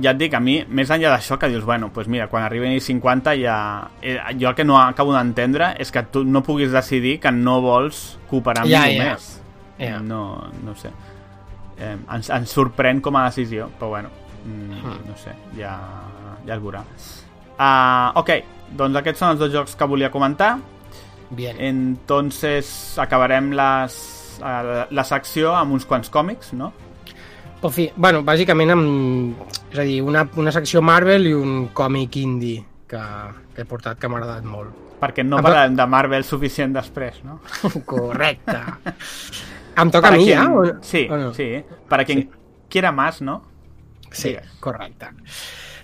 ja 0.00 0.10
et 0.14 0.18
dic, 0.18 0.32
a 0.34 0.40
mi, 0.42 0.56
més 0.74 0.90
enllà 0.90 1.12
d'això 1.12 1.36
que 1.38 1.48
dius, 1.52 1.62
bueno, 1.68 1.90
pues 1.94 2.08
mira, 2.10 2.26
quan 2.32 2.42
arribi 2.42 2.72
a 2.72 2.80
50 2.82 3.36
ja... 3.38 3.56
Eh, 4.02 4.16
jo 4.40 4.48
el 4.50 4.56
que 4.58 4.64
no 4.66 4.78
acabo 4.80 5.12
d'entendre 5.14 5.74
és 5.78 5.92
que 5.94 6.02
tu 6.10 6.24
no 6.24 6.42
puguis 6.42 6.72
decidir 6.74 7.18
que 7.22 7.30
no 7.30 7.60
vols 7.62 8.16
cooperar 8.30 8.64
amb 8.64 8.72
Ja, 8.72 8.86
ningú 8.88 9.04
ja. 9.04 9.12
més. 9.12 9.28
Ja. 9.78 10.00
No, 10.02 10.22
no 10.64 10.74
sé. 10.80 10.90
Eh, 11.78 11.94
ens, 12.16 12.30
ens 12.30 12.52
sorprèn 12.54 13.00
com 13.04 13.16
a 13.20 13.26
decisió, 13.28 13.68
però 13.78 13.92
bueno, 13.94 14.10
mm, 14.44 14.80
Hmm. 14.82 14.98
no 15.08 15.16
sé, 15.20 15.32
ja, 15.58 15.76
ja 16.46 16.54
es 16.56 16.62
veurà. 16.62 16.82
Uh, 17.54 18.10
ok, 18.18 18.30
doncs 18.74 18.96
aquests 18.98 19.20
són 19.22 19.34
els 19.34 19.38
dos 19.44 19.52
jocs 19.52 19.76
que 19.78 19.86
volia 19.86 20.10
comentar. 20.10 20.56
Bien. 21.30 21.56
Entonces 21.58 22.98
acabarem 22.98 23.52
les, 23.52 23.94
la, 24.40 24.86
la 24.90 25.04
secció 25.04 25.54
amb 25.56 25.72
uns 25.76 25.86
quants 25.86 26.10
còmics, 26.10 26.52
no? 26.58 26.72
Però, 27.64 27.70
fi, 27.72 27.86
bueno, 27.96 28.20
bàsicament 28.20 28.74
amb, 28.74 29.38
és 29.72 29.78
a 29.80 29.84
dir, 29.88 30.02
una, 30.04 30.26
una 30.36 30.52
secció 30.52 30.82
Marvel 30.84 31.24
i 31.30 31.32
un 31.32 31.70
còmic 31.72 32.18
indie 32.20 32.58
que, 32.86 33.00
que 33.56 33.62
he 33.64 33.64
portat 33.64 33.96
que 33.98 34.10
m'ha 34.12 34.18
agradat 34.20 34.44
molt. 34.44 34.74
Perquè 35.00 35.24
no 35.24 35.38
però- 35.38 35.46
parlarem 35.48 35.78
de 35.78 35.86
Marvel 35.88 36.24
suficient 36.28 36.74
després, 36.76 37.22
no? 37.24 37.38
Correcte. 37.88 38.58
em 39.80 39.90
toca 39.90 40.08
a 40.08 40.12
mi, 40.12 40.26
quien- 40.26 40.36
ja? 40.36 40.44
O, 40.52 40.64
Sí, 40.84 41.06
o 41.10 41.16
no? 41.16 41.32
sí. 41.32 41.62
Para 41.88 42.04
quien 42.04 42.28
quiera 42.68 42.92
más, 42.92 43.22
¿no? 43.22 43.42
Sí, 44.10 44.28
Digues. 44.28 44.46
correcte. 44.60 45.08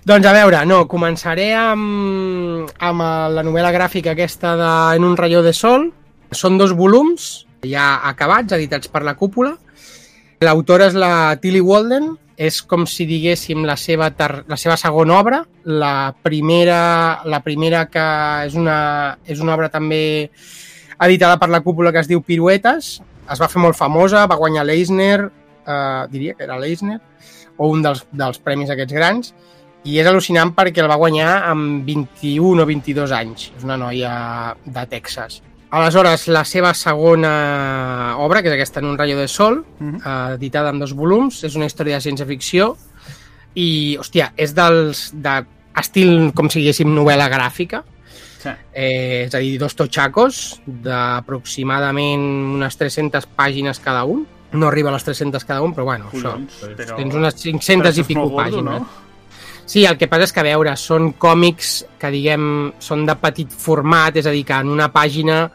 Doncs 0.05 0.25
a 0.25 0.31
veure, 0.33 0.61
no, 0.65 0.83
començaré 0.87 1.49
amb, 1.57 2.69
amb 2.79 3.03
la 3.35 3.43
novel·la 3.43 3.73
gràfica 3.73 4.13
aquesta 4.13 4.53
de 4.55 4.69
En 4.97 5.03
un 5.03 5.17
rayó 5.17 5.41
de 5.41 5.51
sol. 5.53 5.89
Són 6.31 6.57
dos 6.57 6.71
volums, 6.77 7.45
ja 7.65 7.99
acabats, 8.07 8.53
editats 8.53 8.87
per 8.87 9.01
la 9.03 9.15
cúpula. 9.19 9.57
L'autora 10.41 10.87
és 10.89 10.95
la 10.97 11.35
Tilly 11.37 11.59
Walden, 11.61 12.15
és 12.41 12.63
com 12.65 12.87
si 12.89 13.05
diguéssim 13.05 13.61
la 13.69 13.75
seva, 13.77 14.07
ter... 14.17 14.41
la 14.49 14.57
seva 14.57 14.73
segona 14.79 15.19
obra. 15.19 15.43
La 15.69 16.15
primera, 16.25 17.21
la 17.29 17.43
primera 17.45 17.83
que 17.93 18.05
és 18.47 18.55
una, 18.57 18.77
és 19.29 19.43
una 19.43 19.53
obra 19.53 19.69
també 19.69 20.31
editada 21.05 21.37
per 21.37 21.51
la 21.53 21.61
cúpula 21.61 21.91
que 21.93 22.01
es 22.01 22.09
diu 22.09 22.23
Piruetes. 22.25 22.89
Es 23.29 23.43
va 23.43 23.51
fer 23.53 23.61
molt 23.61 23.77
famosa, 23.77 24.25
va 24.25 24.39
guanyar 24.39 24.65
l'Eisner, 24.65 25.29
eh, 25.29 26.01
diria 26.09 26.33
que 26.33 26.47
era 26.49 26.57
l'Eisner, 26.57 26.97
o 27.61 27.69
un 27.69 27.85
dels, 27.85 28.01
dels 28.09 28.41
premis 28.41 28.73
aquests 28.73 28.97
grans, 28.97 29.35
i 29.85 30.01
és 30.01 30.09
al·lucinant 30.09 30.55
perquè 30.57 30.81
el 30.81 30.89
va 30.89 30.97
guanyar 30.97 31.37
amb 31.53 31.85
21 31.85 32.65
o 32.65 32.69
22 32.73 33.13
anys. 33.13 33.51
És 33.59 33.69
una 33.69 33.77
noia 33.77 34.11
de 34.65 34.89
Texas. 34.89 35.43
Aleshores, 35.71 36.27
la 36.27 36.43
seva 36.43 36.73
segona 36.75 38.17
obra, 38.19 38.41
que 38.43 38.49
és 38.51 38.55
aquesta 38.57 38.81
En 38.81 38.89
un 38.91 38.97
rayo 38.99 39.15
de 39.17 39.27
sol, 39.31 39.61
eh, 39.79 40.33
editada 40.35 40.69
en 40.69 40.79
dos 40.79 40.91
volums, 40.93 41.43
és 41.47 41.55
una 41.55 41.65
història 41.69 41.95
de 41.95 42.03
ciència-ficció 42.03 42.73
i, 43.55 43.95
hòstia, 43.99 44.33
és 44.35 44.51
dels 44.55 45.11
de 45.15 45.37
estil, 45.79 46.33
com 46.35 46.49
si 46.51 46.59
diguéssim, 46.59 46.91
novel·la 46.91 47.29
gràfica, 47.31 47.83
Sí. 48.41 48.49
eh, 48.73 49.23
és 49.27 49.35
a 49.35 49.37
dir, 49.39 49.57
dos 49.59 49.75
totxacos 49.75 50.59
d'aproximadament 50.65 52.21
unes 52.57 52.75
300 52.77 53.27
pàgines 53.27 53.79
cada 53.79 54.03
un. 54.03 54.27
No 54.51 54.67
arriba 54.67 54.89
a 54.89 54.93
les 54.93 55.03
300 55.05 55.45
cada 55.45 55.61
un, 55.61 55.73
però 55.73 55.85
bueno, 55.85 56.09
Collons, 56.11 56.51
això, 56.63 56.75
però- 56.75 56.95
tens 56.97 57.15
unes 57.15 57.35
500 57.35 57.95
Però 57.95 58.01
i 58.01 58.03
pico 58.03 58.27
gordo, 58.27 58.37
pàgines. 58.37 58.63
no? 58.81 58.87
Sí, 59.71 59.85
el 59.87 59.95
que 59.95 60.09
passa 60.11 60.25
és 60.27 60.33
que, 60.35 60.41
a 60.41 60.47
veure, 60.49 60.73
són 60.75 61.13
còmics 61.21 61.69
que, 62.01 62.09
diguem, 62.11 62.43
són 62.83 63.05
de 63.07 63.13
petit 63.21 63.51
format, 63.55 64.17
és 64.19 64.25
a 64.27 64.33
dir, 64.35 64.41
que 64.49 64.57
en 64.59 64.67
una 64.73 64.89
pàgina, 64.91 65.45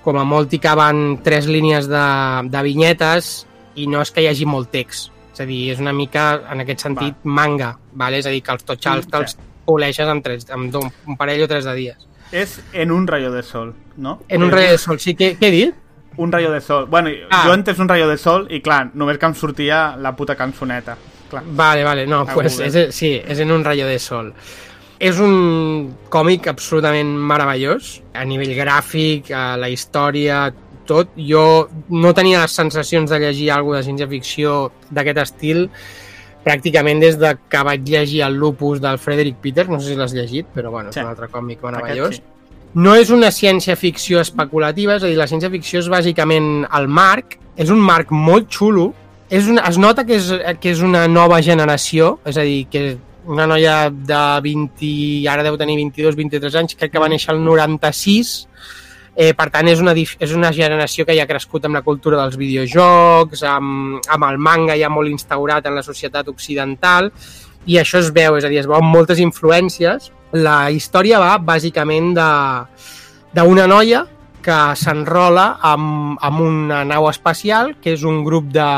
com 0.00 0.16
a 0.16 0.24
molt, 0.24 0.54
hi 0.56 0.60
caben 0.64 1.18
tres 1.24 1.44
línies 1.50 1.88
de, 1.90 2.04
de 2.48 2.62
vinyetes 2.64 3.28
i 3.76 3.84
no 3.90 4.00
és 4.00 4.12
que 4.16 4.24
hi 4.24 4.30
hagi 4.30 4.46
molt 4.48 4.70
text. 4.72 5.10
És 5.34 5.42
a 5.44 5.46
dir, 5.50 5.58
és 5.74 5.82
una 5.82 5.92
mica, 5.92 6.24
en 6.52 6.64
aquest 6.64 6.86
sentit, 6.86 7.20
manga, 7.24 7.74
vale? 8.00 8.22
és 8.22 8.26
a 8.26 8.32
dir, 8.32 8.40
que 8.46 8.56
els 8.56 8.64
totxals 8.64 9.04
Sí, 9.04 9.12
te'ls 9.12 9.36
poleixes 9.68 10.08
amb, 10.08 10.24
tres, 10.24 10.48
amb 10.56 10.72
do- 10.72 10.86
un 11.06 11.20
parell 11.20 11.44
o 11.44 11.48
tres 11.52 11.68
de 11.68 11.74
dies. 11.76 12.08
És 12.32 12.56
en 12.72 12.90
un 12.96 13.06
rayo 13.06 13.30
de 13.30 13.42
sol, 13.42 13.74
no? 13.98 14.22
En 14.28 14.42
un 14.42 14.48
És 14.48 14.54
rayo 14.56 14.72
de 14.72 14.78
sol, 14.78 14.98
sí, 15.04 15.14
què, 15.18 15.34
què 15.38 15.48
he 15.50 15.54
dit? 15.58 15.74
Un 16.16 16.32
rayo 16.32 16.50
de 16.50 16.60
sol. 16.64 16.86
Bueno, 16.86 17.10
Ah. 17.28 17.44
jo 17.44 17.52
he 17.52 17.56
entès 17.60 17.78
un 17.78 17.88
rayo 17.92 18.08
de 18.08 18.16
sol 18.16 18.46
i, 18.50 18.62
clar, 18.64 18.88
només 18.94 19.18
que 19.18 19.26
em 19.26 19.34
sortia 19.34 19.96
la 20.00 20.16
puta 20.16 20.34
cançoneta. 20.34 20.96
Clar. 21.30 21.44
Vale, 21.46 21.84
vale, 21.84 22.06
no, 22.06 22.24
A 22.26 22.34
pues 22.34 22.58
és, 22.60 22.94
sí, 22.94 23.14
és 23.14 23.38
en 23.38 23.52
un 23.52 23.64
rayo 23.64 23.86
de 23.86 23.98
sol. 23.98 24.32
És 25.00 25.18
un 25.22 25.94
còmic 26.12 26.48
absolutament 26.50 27.14
meravellós, 27.16 28.02
a 28.12 28.24
nivell 28.28 28.52
gràfic, 28.58 29.30
a 29.32 29.56
la 29.56 29.70
història, 29.72 30.50
tot. 30.90 31.14
Jo 31.16 31.68
no 31.88 32.12
tenia 32.12 32.42
les 32.42 32.52
sensacions 32.52 33.08
de 33.10 33.20
llegir 33.22 33.50
alguna 33.54 33.78
de 33.80 33.86
ciència-ficció 33.86 34.72
d'aquest 34.90 35.22
estil 35.22 35.68
pràcticament 36.44 37.00
des 37.00 37.18
de 37.20 37.34
que 37.52 37.62
vaig 37.64 37.86
llegir 37.86 38.22
el 38.26 38.34
Lupus 38.40 38.80
del 38.80 38.98
Frederick 38.98 39.38
Peters, 39.40 39.68
no 39.68 39.78
sé 39.80 39.92
si 39.92 39.96
l'has 39.96 40.12
llegit, 40.16 40.46
però 40.54 40.70
bueno, 40.70 40.88
és 40.90 40.94
Sí. 40.96 41.00
un 41.00 41.06
altre 41.06 41.28
còmic 41.28 41.62
meravellós. 41.62 42.08
Aquest 42.08 42.22
sí. 42.22 42.36
No 42.74 42.94
és 42.94 43.10
una 43.10 43.30
ciència-ficció 43.30 44.20
especulativa, 44.20 44.94
és 44.96 45.02
a 45.02 45.06
dir, 45.06 45.16
la 45.16 45.26
ciència-ficció 45.26 45.80
és 45.80 45.88
bàsicament 45.88 46.66
el 46.72 46.88
marc, 46.88 47.38
és 47.56 47.68
un 47.70 47.78
marc 47.78 48.10
molt 48.10 48.48
xulo, 48.48 48.94
és 49.30 49.46
una, 49.46 49.62
es 49.70 49.78
nota 49.78 50.04
que 50.04 50.18
és, 50.18 50.28
que 50.60 50.72
és 50.74 50.82
una 50.82 51.06
nova 51.08 51.38
generació, 51.42 52.16
és 52.26 52.36
a 52.36 52.44
dir, 52.46 52.64
que 52.70 52.84
una 53.30 53.46
noia 53.46 53.90
de 53.90 54.22
20, 54.42 55.28
ara 55.30 55.44
deu 55.46 55.58
tenir 55.60 55.78
22-23 55.78 56.56
anys, 56.58 56.76
crec 56.78 56.92
que 56.92 57.02
va 57.02 57.08
néixer 57.10 57.34
el 57.36 57.44
96, 57.44 58.32
eh, 59.14 59.30
per 59.38 59.48
tant 59.54 59.70
és 59.70 59.82
una, 59.82 59.94
és 59.94 60.34
una 60.34 60.50
generació 60.56 61.06
que 61.06 61.14
ja 61.14 61.26
ha 61.26 61.30
crescut 61.30 61.68
amb 61.68 61.78
la 61.78 61.84
cultura 61.86 62.18
dels 62.18 62.38
videojocs, 62.40 63.44
amb, 63.46 64.00
amb 64.10 64.30
el 64.30 64.40
manga 64.42 64.78
ja 64.80 64.90
molt 64.90 65.12
instaurat 65.12 65.66
en 65.70 65.78
la 65.78 65.86
societat 65.86 66.28
occidental, 66.32 67.12
i 67.70 67.78
això 67.78 68.00
es 68.00 68.10
veu, 68.10 68.38
és 68.40 68.46
a 68.46 68.50
dir, 68.50 68.62
es 68.64 68.70
veuen 68.70 68.88
moltes 68.88 69.20
influències. 69.20 70.10
La 70.32 70.70
història 70.72 71.20
va 71.20 71.36
bàsicament 71.38 72.14
de 72.16 72.30
d'una 73.36 73.66
noia 73.70 74.06
que 74.44 74.58
s'enrola 74.76 75.56
amb, 75.72 76.16
amb 76.20 76.40
una 76.44 76.84
nau 76.88 77.08
espacial, 77.10 77.76
que 77.82 77.94
és 77.96 78.06
un 78.06 78.22
grup 78.26 78.50
de... 78.54 78.70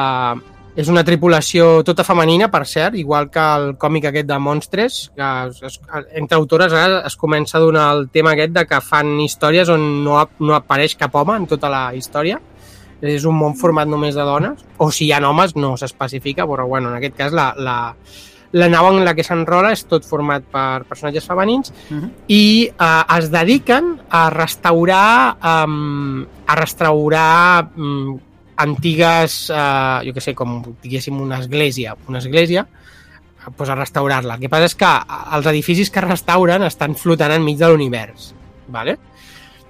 És 0.73 0.89
una 0.89 1.03
tripulació 1.05 1.83
tota 1.85 2.01
femenina, 2.01 2.47
per 2.49 2.63
cert, 2.65 2.95
igual 2.97 3.27
que 3.29 3.43
el 3.59 3.75
còmic 3.77 4.07
aquest 4.09 4.31
de 4.31 4.39
Monstres, 4.41 5.01
que 5.13 5.29
es, 5.69 5.77
entre 6.17 6.39
autores 6.39 6.73
ara 6.73 7.03
es 7.05 7.17
comença 7.21 7.59
a 7.59 7.61
donar 7.61 7.91
el 7.93 8.07
tema 8.09 8.33
aquest 8.33 8.55
de 8.57 8.65
que 8.71 8.81
fan 8.81 9.19
històries 9.21 9.69
on 9.69 9.85
no, 10.07 10.17
no 10.41 10.57
apareix 10.57 10.97
cap 10.97 11.13
home 11.21 11.37
en 11.37 11.45
tota 11.51 11.69
la 11.69 11.83
història. 11.93 12.41
És 13.03 13.27
un 13.29 13.37
món 13.37 13.59
format 13.59 13.91
només 13.91 14.17
de 14.17 14.25
dones, 14.25 14.65
o 14.79 14.89
si 14.95 15.09
hi 15.09 15.13
ha 15.13 15.21
homes 15.29 15.57
no 15.59 15.75
s'especifica, 15.77 16.47
però 16.49 16.65
bueno, 16.71 16.89
en 16.89 16.97
aquest 17.03 17.19
cas 17.19 17.37
la, 17.37 17.51
la, 17.59 17.77
la 18.53 18.69
nau 18.69 18.91
en 18.93 19.05
la 19.05 19.15
que 19.15 19.24
s'enrola 19.24 19.73
és 19.73 19.85
tot 19.89 20.05
format 20.05 20.43
per 20.45 20.85
personatges 20.85 21.24
femenins 21.27 21.73
Mhm. 21.91 22.11
i 22.29 22.69
eh, 22.69 23.19
es 23.19 23.31
dediquen 23.31 24.01
a 24.11 24.29
restaurar 24.31 25.37
um, 25.66 26.24
a 26.47 26.55
restaurar 26.55 27.70
um, 27.77 28.19
antigues, 28.57 29.51
eh, 29.51 30.01
jo 30.07 30.12
què 30.15 30.20
sé, 30.20 30.35
com 30.35 30.61
diguéssim 30.83 31.19
una 31.20 31.39
església, 31.41 31.97
una 32.09 32.19
església, 32.19 32.66
eh, 32.69 33.51
pues 33.57 33.70
a 33.70 33.74
restaurar-la. 33.74 34.35
El 34.35 34.41
que 34.41 34.49
passa 34.53 34.69
és 34.69 34.74
que 34.79 34.91
els 35.37 35.47
edificis 35.47 35.91
que 35.91 36.01
restauren 36.05 36.62
estan 36.69 36.95
flotant 36.95 37.33
enmig 37.33 37.59
de 37.59 37.69
l'univers, 37.73 38.35
¿vale? 38.69 38.99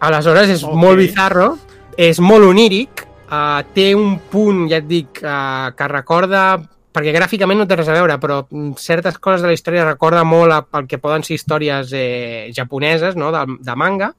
Aleshores 0.00 0.48
és 0.50 0.64
Ok. 0.64 0.74
molt 0.74 0.98
bizarro, 0.98 1.56
és 1.96 2.18
molt 2.20 2.44
oníric, 2.44 3.06
eh, 3.30 3.62
té 3.74 3.94
un 3.94 4.18
punt, 4.18 4.68
ja 4.68 4.78
et 4.82 4.88
dic, 4.88 5.20
eh, 5.22 5.70
que 5.76 5.88
recorda 5.88 6.60
perquè 6.92 7.14
gràficament 7.14 7.62
no 7.62 7.66
té 7.68 7.76
res 7.78 7.90
a 7.90 7.96
veure, 7.96 8.18
però 8.22 8.42
mm, 8.44 8.76
certes 8.80 9.18
coses 9.18 9.42
de 9.42 9.50
la 9.50 9.56
història 9.56 9.88
recorda 9.88 10.24
molt 10.28 10.54
a, 10.54 10.62
el 10.78 10.88
que 10.90 11.00
poden 11.02 11.24
ser 11.26 11.38
històries 11.38 11.92
eh, 11.96 12.50
japoneses, 12.54 13.16
no? 13.16 13.32
de, 13.34 13.44
de 13.60 13.76
manga. 13.76 14.12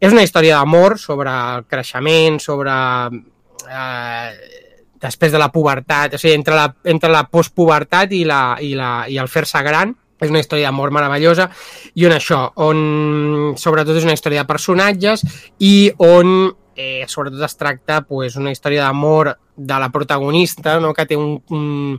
És 0.00 0.14
una 0.14 0.24
història 0.24 0.56
d'amor 0.56 0.96
sobre 0.98 1.30
el 1.30 1.66
creixement, 1.68 2.38
sobre 2.40 2.72
eh, 3.68 4.28
després 5.00 5.32
de 5.32 5.40
la 5.40 5.50
pubertat, 5.52 6.14
o 6.14 6.20
sigui, 6.20 6.36
entre 6.38 6.56
la, 6.56 6.68
entre 6.92 7.10
la 7.12 7.24
postpubertat 7.28 8.14
i, 8.16 8.22
la, 8.28 8.42
i, 8.60 8.72
la, 8.78 8.92
i 9.08 9.18
el 9.20 9.28
fer-se 9.32 9.60
gran, 9.66 9.94
és 10.20 10.28
una 10.28 10.42
història 10.42 10.68
d'amor 10.68 10.92
meravellosa 10.92 11.46
i 11.96 12.04
on 12.04 12.12
això, 12.12 12.42
on 12.60 13.54
sobretot 13.56 13.96
és 13.96 14.04
una 14.04 14.16
història 14.16 14.44
de 14.44 14.50
personatges 14.50 15.24
i 15.64 15.90
on 15.96 16.50
eh, 16.76 17.04
sobretot 17.06 17.42
es 17.46 17.56
tracta 17.56 18.00
pues, 18.02 18.36
una 18.36 18.52
història 18.52 18.86
d'amor 18.86 19.36
de 19.56 19.78
la 19.78 19.90
protagonista, 19.90 20.78
no? 20.80 20.94
que 20.94 21.06
té 21.06 21.16
un, 21.16 21.36
un, 21.50 21.98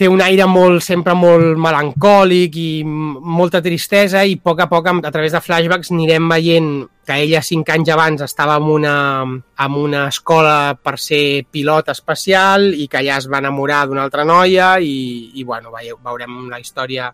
té 0.00 0.08
un 0.08 0.22
aire 0.24 0.46
molt, 0.48 0.80
sempre 0.80 1.12
molt 1.12 1.58
melancòlic 1.60 2.54
i 2.56 2.70
molta 2.86 3.60
tristesa 3.60 4.22
i 4.24 4.38
a 4.38 4.40
poc 4.40 4.62
a 4.64 4.68
poc 4.70 4.86
a 4.88 5.10
través 5.12 5.34
de 5.36 5.42
flashbacks 5.44 5.92
anirem 5.92 6.30
veient 6.30 6.70
que 7.04 7.18
ella 7.26 7.42
cinc 7.44 7.68
anys 7.74 7.90
abans 7.92 8.24
estava 8.24 8.56
en 8.56 8.70
una, 8.72 8.94
en 9.26 9.76
una 9.76 10.06
escola 10.08 10.78
per 10.80 10.96
ser 10.96 11.44
pilot 11.52 11.92
espacial 11.92 12.70
i 12.72 12.88
que 12.88 13.02
allà 13.02 13.18
es 13.20 13.28
va 13.28 13.42
enamorar 13.44 13.82
d'una 13.86 14.06
altra 14.08 14.24
noia 14.24 14.78
i, 14.80 15.36
i 15.36 15.44
bueno, 15.44 15.68
veieu, 15.74 16.00
veurem 16.00 16.46
la 16.48 16.62
història 16.64 17.12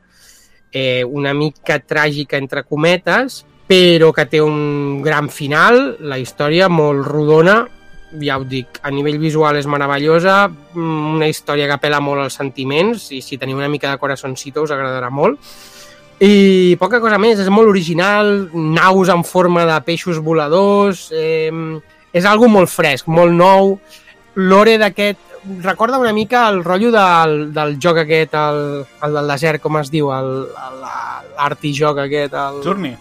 eh, 0.70 1.02
una 1.02 1.34
mica 1.34 1.80
tràgica 1.82 2.38
entre 2.38 2.62
cometes 2.62 3.42
però 3.66 4.12
que 4.14 4.26
té 4.30 4.40
un 4.40 5.01
gran 5.02 5.28
final, 5.28 5.97
la 6.01 6.18
història 6.22 6.68
molt 6.70 7.06
rodona, 7.06 7.64
ja 8.22 8.36
ho 8.38 8.44
dic, 8.47 8.78
a 8.86 8.90
nivell 8.94 9.18
visual 9.18 9.56
és 9.59 9.66
meravellosa, 9.66 10.47
mm, 10.48 11.14
una 11.16 11.26
història 11.28 11.66
que 11.66 11.74
apela 11.74 11.98
molt 12.01 12.22
als 12.22 12.34
sentiments, 12.38 13.10
i 13.12 13.20
si 13.20 13.36
teniu 13.38 13.56
una 13.59 13.68
mica 13.68 13.90
de 13.90 13.98
corazoncito 13.98 14.62
us 14.62 14.70
agradarà 14.70 15.10
molt. 15.10 15.40
I 16.20 16.76
poca 16.80 17.01
cosa 17.02 17.18
més, 17.18 17.38
és 17.43 17.51
molt 17.52 17.68
original, 17.68 18.48
naus 18.55 19.10
en 19.12 19.24
forma 19.24 19.66
de 19.68 19.80
peixos 19.84 20.18
voladors, 20.24 21.10
eh, 21.12 21.51
és 22.12 22.24
algo 22.24 22.48
molt 22.48 22.70
fresc, 22.72 23.09
molt 23.09 23.32
nou. 23.36 23.78
L'ore 24.36 24.78
d'aquest 24.78 25.18
recorda 25.62 25.98
una 25.98 26.12
mica 26.12 26.48
el 26.48 26.62
rotllo 26.64 26.90
del, 26.90 27.52
del 27.52 27.76
joc 27.78 27.98
aquest, 27.98 28.32
el, 28.34 28.86
el 29.02 29.12
del 29.18 29.28
desert, 29.28 29.60
com 29.62 29.76
es 29.78 29.90
diu, 29.90 30.09
el- 30.12 30.47
el- 30.48 30.80
l'artijoc 31.36 31.98
aquest, 31.98 32.32
el, 32.32 32.62
Journey. 32.64 32.97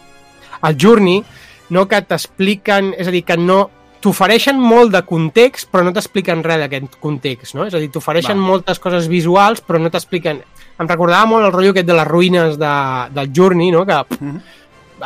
El 0.67 0.77
Journey, 0.81 1.23
no 1.69 1.87
que 1.87 2.01
t'expliquen, 2.01 2.93
és 2.97 3.07
a 3.07 3.13
dir, 3.13 3.23
que 3.25 3.37
no 3.37 3.69
t'ofereixen 4.05 4.59
molt 4.61 4.91
de 4.93 5.01
context, 5.07 5.69
però 5.71 5.81
no 5.85 5.93
t'expliquen 5.95 6.43
res 6.45 6.59
d'aquest 6.61 6.99
context, 7.01 7.55
no? 7.57 7.65
És 7.65 7.73
a 7.73 7.79
dir, 7.81 7.89
t'ofereixen 7.89 8.37
moltes 8.37 8.77
coses 8.79 9.07
visuals, 9.09 9.61
però 9.65 9.79
no 9.81 9.89
t'expliquen... 9.89 10.43
Em 10.77 10.87
recordava 10.91 11.25
molt 11.25 11.45
el 11.47 11.53
rotllo 11.53 11.71
aquest 11.71 11.87
de 11.87 11.95
les 11.95 12.07
ruïnes 12.07 12.57
de, 12.59 12.73
del 13.15 13.31
Journey, 13.33 13.71
no? 13.71 13.85
Que 13.87 13.97
Mhm. 14.19 14.37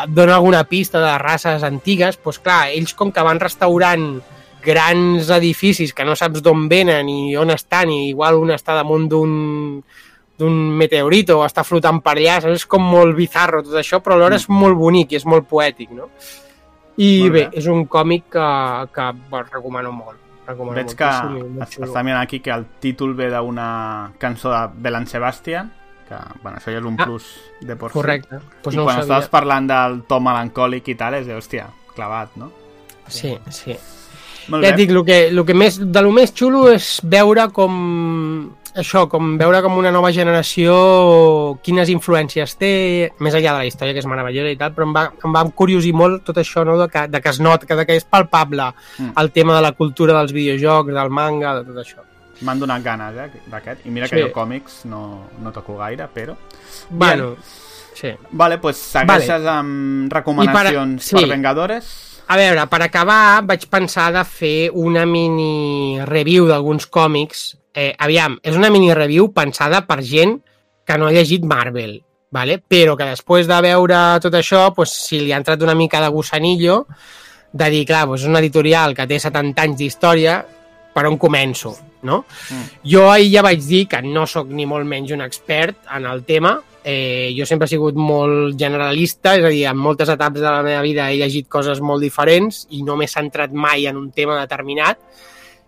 et 0.03 0.09
dona 0.13 0.35
alguna 0.35 0.63
pista 0.65 0.99
de 0.99 1.17
races 1.17 1.63
antigues, 1.63 2.17
doncs 2.23 2.39
clar, 2.39 2.69
ells 2.69 2.93
com 2.93 3.11
que 3.11 3.23
van 3.25 3.39
restaurant 3.39 4.21
grans 4.61 5.29
edificis 5.29 5.93
que 5.93 6.03
no 6.05 6.15
saps 6.15 6.41
d'on 6.43 6.67
venen 6.69 7.07
i 7.09 7.35
on 7.37 7.49
estan, 7.51 7.89
i 7.89 8.09
igual 8.09 8.35
un 8.35 8.49
està 8.51 8.75
damunt 8.75 9.07
d'un 9.09 9.83
d'un 10.39 10.55
meteorito 10.79 11.37
o 11.39 11.45
està 11.45 11.63
flotant 11.67 11.99
per 12.01 12.15
allà, 12.17 12.39
saps? 12.41 12.61
és 12.63 12.65
com 12.69 12.81
molt 12.81 13.15
bizarro 13.17 13.61
tot 13.65 13.75
això, 13.81 13.99
però 14.01 14.15
alhora 14.15 14.39
és 14.39 14.47
molt 14.49 14.77
bonic 14.79 15.11
i 15.11 15.19
és 15.19 15.25
molt 15.27 15.47
poètic, 15.49 15.91
no? 15.91 16.07
I 16.99 17.11
Molt 17.21 17.33
bé, 17.33 17.43
bé. 17.49 17.57
és 17.59 17.67
un 17.71 17.85
còmic 17.87 18.25
que, 18.31 18.47
que 18.95 19.11
bueno, 19.29 19.47
recomano 19.53 19.91
molt. 19.95 20.17
recomano 20.49 20.75
Veig 20.79 20.95
que 20.97 21.09
molt 21.29 21.61
està 21.85 22.01
mirant 22.03 22.23
aquí 22.23 22.39
que 22.41 22.51
el 22.51 22.65
títol 22.81 23.13
ve 23.15 23.29
d'una 23.29 24.11
cançó 24.17 24.49
de 24.51 24.63
Belan 24.81 25.05
Sebastian, 25.07 25.69
que, 26.09 26.17
bueno, 26.41 26.57
això 26.57 26.71
ja 26.73 26.79
és 26.81 26.85
un 26.89 26.97
Ah, 26.99 27.05
plus 27.05 27.27
de 27.61 27.75
por 27.75 27.91
sí. 27.91 27.99
Correcte. 27.99 28.39
Pues 28.63 28.73
I 28.75 28.77
no 28.79 28.83
quan 28.87 28.99
estaves 28.99 29.29
parlant 29.29 29.67
del 29.69 30.01
to 30.09 30.19
melancòlic 30.19 30.87
i 30.89 30.95
tal, 30.95 31.13
és 31.19 31.27
de, 31.27 31.35
hòstia, 31.37 31.67
clavat, 31.95 32.35
no? 32.35 32.51
Sí, 33.07 33.37
sí. 33.49 33.75
Molt 34.49 34.63
Ja 34.65 34.71
bé. 34.71 34.73
et 34.73 34.75
dic, 34.81 34.89
el 34.89 35.03
que, 35.05 35.19
el 35.29 35.45
que 35.45 35.53
més, 35.53 35.77
de 35.79 36.01
lo 36.01 36.11
més 36.11 36.33
xulo 36.33 36.67
és 36.73 36.99
veure 37.03 37.47
com 37.53 38.49
això, 38.75 39.07
com 39.09 39.37
veure 39.37 39.61
com 39.61 39.77
una 39.77 39.91
nova 39.91 40.11
generació 40.11 41.57
quines 41.63 41.89
influències 41.89 42.55
té, 42.59 43.11
més 43.19 43.33
enllà 43.33 43.53
de 43.55 43.63
la 43.63 43.65
història 43.69 43.93
que 43.93 43.99
és 44.03 44.05
meravellosa 44.09 44.51
i 44.53 44.57
tal, 44.59 44.73
però 44.75 44.85
em 44.87 44.93
va, 44.95 45.05
em 45.25 45.33
va 45.33 45.43
curiosir 45.55 45.93
molt 45.93 46.23
tot 46.25 46.37
això, 46.37 46.65
no? 46.65 46.77
de, 46.77 46.87
que, 46.91 47.07
de 47.07 47.21
que 47.21 47.29
es 47.29 47.39
nota, 47.39 47.65
que, 47.65 47.75
de 47.75 47.85
que 47.85 47.95
és 47.95 48.05
palpable 48.05 48.69
Mm. 48.99 49.11
el 49.17 49.31
tema 49.31 49.55
de 49.55 49.61
la 49.61 49.71
cultura 49.71 50.13
dels 50.17 50.31
videojocs, 50.33 50.93
del 50.93 51.09
manga, 51.09 51.55
de 51.59 51.63
tot 51.65 51.77
això. 51.77 52.03
M'han 52.41 52.59
donat 52.59 52.83
ganes, 52.83 53.15
eh, 53.17 53.41
d'aquest. 53.51 53.85
I 53.85 53.89
mira 53.89 54.07
Sí. 54.07 54.15
que 54.15 54.21
jo 54.23 54.31
còmics 54.33 54.85
no, 54.85 55.29
no 55.41 55.51
toco 55.51 55.77
gaire, 55.77 56.07
però... 56.13 56.35
Bueno, 56.89 57.35
sí. 57.93 58.11
Vale, 58.31 58.57
pues 58.57 58.77
segueixes 58.77 59.45
amb 59.45 60.11
recomanacions 60.11 61.03
sí. 61.03 61.15
per 61.15 61.27
Vengadores. 61.29 62.08
A 62.29 62.37
veure, 62.37 62.67
per 62.69 62.83
acabar, 62.85 63.41
vaig 63.41 63.63
pensar 63.73 64.11
de 64.13 64.21
fer 64.21 64.69
una 64.77 65.01
mini 65.09 65.97
review 66.05 66.45
d'alguns 66.45 66.85
còmics. 66.93 67.39
Eh, 67.73 67.95
aviam, 68.05 68.35
és 68.45 68.57
una 68.57 68.69
mini 68.69 68.91
review 68.93 69.31
pensada 69.33 69.81
per 69.87 70.03
gent 70.05 70.35
que 70.85 70.97
no 70.97 71.07
ha 71.07 71.15
llegit 71.15 71.47
Marvel, 71.49 71.95
vale? 72.29 72.59
però 72.61 72.93
que 72.97 73.07
després 73.09 73.49
de 73.49 73.57
veure 73.65 74.19
tot 74.21 74.37
això, 74.37 74.67
pues, 74.77 74.93
si 75.07 75.23
li 75.23 75.33
ha 75.33 75.41
entrat 75.41 75.65
una 75.65 75.73
mica 75.73 76.01
de 76.03 76.11
gusanillo, 76.13 76.83
de 77.51 77.69
dir, 77.73 77.83
clar, 77.89 78.05
pues, 78.05 78.21
és 78.21 78.29
una 78.29 78.43
editorial 78.45 78.93
que 78.93 79.09
té 79.09 79.17
70 79.17 79.65
anys 79.65 79.81
d'història, 79.81 80.37
per 80.93 81.07
on 81.09 81.17
començo, 81.17 81.73
no? 82.05 82.23
Mm. 82.51 82.65
Jo 82.93 83.07
ahir 83.09 83.33
ja 83.33 83.45
vaig 83.45 83.65
dir 83.65 83.87
que 83.89 84.01
no 84.05 84.27
sóc 84.29 84.53
ni 84.53 84.69
molt 84.69 84.85
menys 84.85 85.17
un 85.17 85.25
expert 85.25 85.81
en 85.97 86.05
el 86.05 86.23
tema, 86.29 86.59
eh, 86.83 87.33
jo 87.37 87.45
sempre 87.45 87.67
he 87.67 87.73
sigut 87.73 87.97
molt 87.99 88.57
generalista, 88.59 89.35
és 89.37 89.45
a 89.45 89.51
dir, 89.53 89.65
en 89.69 89.79
moltes 89.79 90.09
etapes 90.09 90.41
de 90.41 90.49
la 90.49 90.63
meva 90.65 90.81
vida 90.85 91.09
he 91.11 91.19
llegit 91.19 91.49
coses 91.51 91.81
molt 91.81 92.03
diferents 92.03 92.65
i 92.75 92.83
no 92.83 92.97
m'he 92.99 93.09
centrat 93.09 93.53
mai 93.53 93.87
en 93.89 93.97
un 93.97 94.11
tema 94.11 94.39
determinat. 94.39 95.01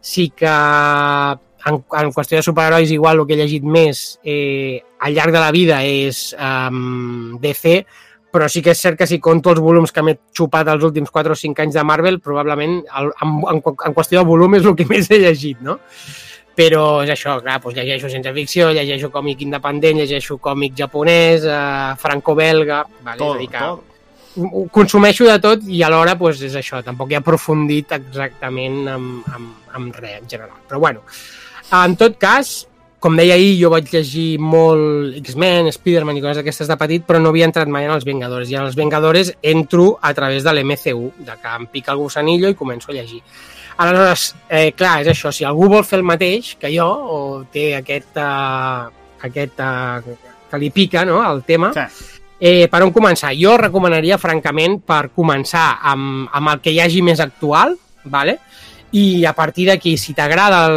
Sí 0.01 0.31
que 0.35 0.49
en, 0.49 1.75
en 1.77 2.13
qüestió 2.13 2.39
de 2.39 2.45
superherois 2.45 2.91
igual 2.91 3.19
el 3.19 3.27
que 3.27 3.35
he 3.35 3.41
llegit 3.43 3.65
més 3.65 4.19
eh, 4.23 4.81
al 4.99 5.13
llarg 5.13 5.35
de 5.35 5.43
la 5.43 5.51
vida 5.51 5.81
és 5.85 6.31
um, 6.37 7.37
DC, 7.41 7.75
però 8.31 8.47
sí 8.49 8.63
que 8.63 8.71
és 8.71 8.81
cert 8.81 8.97
que 8.97 9.07
si 9.09 9.19
conto 9.19 9.51
els 9.51 9.61
volums 9.61 9.91
que 9.91 10.03
m'he 10.05 10.17
xupat 10.37 10.69
els 10.71 10.85
últims 10.87 11.11
4 11.11 11.35
o 11.35 11.37
5 11.37 11.65
anys 11.65 11.77
de 11.77 11.83
Marvel, 11.83 12.21
probablement 12.23 12.79
el, 12.79 13.11
en, 13.11 13.39
en, 13.51 13.61
en 13.61 13.95
qüestió 13.97 14.21
de 14.21 14.29
volum 14.29 14.55
és 14.57 14.65
el 14.65 14.77
que 14.79 14.87
més 14.93 15.11
he 15.11 15.19
llegit, 15.21 15.59
no? 15.61 15.77
Però 16.55 17.01
és 17.05 17.11
això, 17.13 17.37
clar, 17.39 17.59
doncs 17.63 17.77
llegeixo 17.77 18.09
ciència 18.11 18.33
ficció, 18.35 18.71
llegeixo 18.75 19.09
còmic 19.13 19.45
independent, 19.45 20.01
llegeixo 20.01 20.37
còmic 20.43 20.75
japonès, 20.77 21.45
eh, 21.47 21.93
franco-belga... 22.01 22.83
Vale, 23.05 23.17
Tot, 23.21 23.37
dir 23.39 23.47
que 23.51 23.61
tot. 23.61 23.87
consumeixo 24.71 25.27
de 25.27 25.37
tot 25.43 25.63
i 25.67 25.79
alhora 25.83 26.17
doncs, 26.19 26.41
és 26.47 26.57
això, 26.59 26.81
tampoc 26.83 27.11
he 27.11 27.19
aprofundit 27.19 27.95
exactament 27.95 28.83
amb, 28.91 29.31
amb, 29.31 29.71
amb 29.79 29.95
res 30.03 30.19
en 30.19 30.27
general. 30.27 30.59
Però 30.67 30.79
bueno, 30.83 31.05
en 31.71 31.95
tot 31.95 32.19
cas, 32.19 32.51
com 33.01 33.15
deia 33.17 33.33
ahir, 33.39 33.55
jo 33.57 33.71
vaig 33.73 33.87
llegir 33.89 34.35
molt 34.37 35.15
X-Men, 35.23 35.71
Spider-Man 35.73 36.19
i 36.19 36.21
coses 36.21 36.41
d'aquestes 36.41 36.67
de 36.69 36.77
petit, 36.77 37.07
però 37.07 37.17
no 37.17 37.31
havia 37.31 37.47
entrat 37.47 37.71
mai 37.71 37.87
en 37.87 37.95
els 37.95 38.05
Vengadores. 38.05 38.51
I 38.51 38.59
en 38.59 38.67
els 38.67 38.75
Vengadores 38.77 39.33
entro 39.41 39.95
a 40.01 40.13
través 40.13 40.43
de 40.43 40.53
l'MCU, 40.53 41.07
de 41.25 41.39
que 41.41 41.55
em 41.55 41.65
pica 41.71 41.95
el 41.95 42.03
gusanillo 42.03 42.51
i 42.51 42.59
començo 42.59 42.91
a 42.91 42.99
llegir. 42.99 43.23
Aleshores, 43.77 44.35
eh, 44.49 44.71
clar, 44.77 45.01
és 45.01 45.07
això, 45.13 45.31
si 45.31 45.45
algú 45.45 45.69
vol 45.69 45.83
fer 45.85 45.99
el 45.99 46.03
mateix 46.05 46.55
que 46.59 46.69
jo, 46.75 46.85
o 46.87 47.43
té 47.51 47.75
aquest, 47.77 48.17
uh, 48.17 48.89
aquest 49.23 49.59
uh, 49.59 50.01
que 50.51 50.57
li 50.59 50.69
pica 50.71 51.05
no, 51.05 51.21
el 51.31 51.43
tema, 51.43 51.71
Sí. 51.73 52.17
Eh, 52.43 52.67
per 52.67 52.79
on 52.81 52.89
començar? 52.91 53.35
Jo 53.37 53.51
recomanaria, 53.55 54.17
francament, 54.17 54.79
per 54.81 55.11
començar 55.13 55.77
amb, 55.85 56.27
amb 56.33 56.49
el 56.49 56.59
que 56.59 56.71
hi 56.73 56.79
hagi 56.81 57.03
més 57.05 57.19
actual, 57.21 57.75
vale? 58.05 58.39
i 58.91 59.23
a 59.25 59.31
partir 59.33 59.67
d'aquí, 59.69 59.93
si 59.95 60.13
t'agrada 60.17 60.67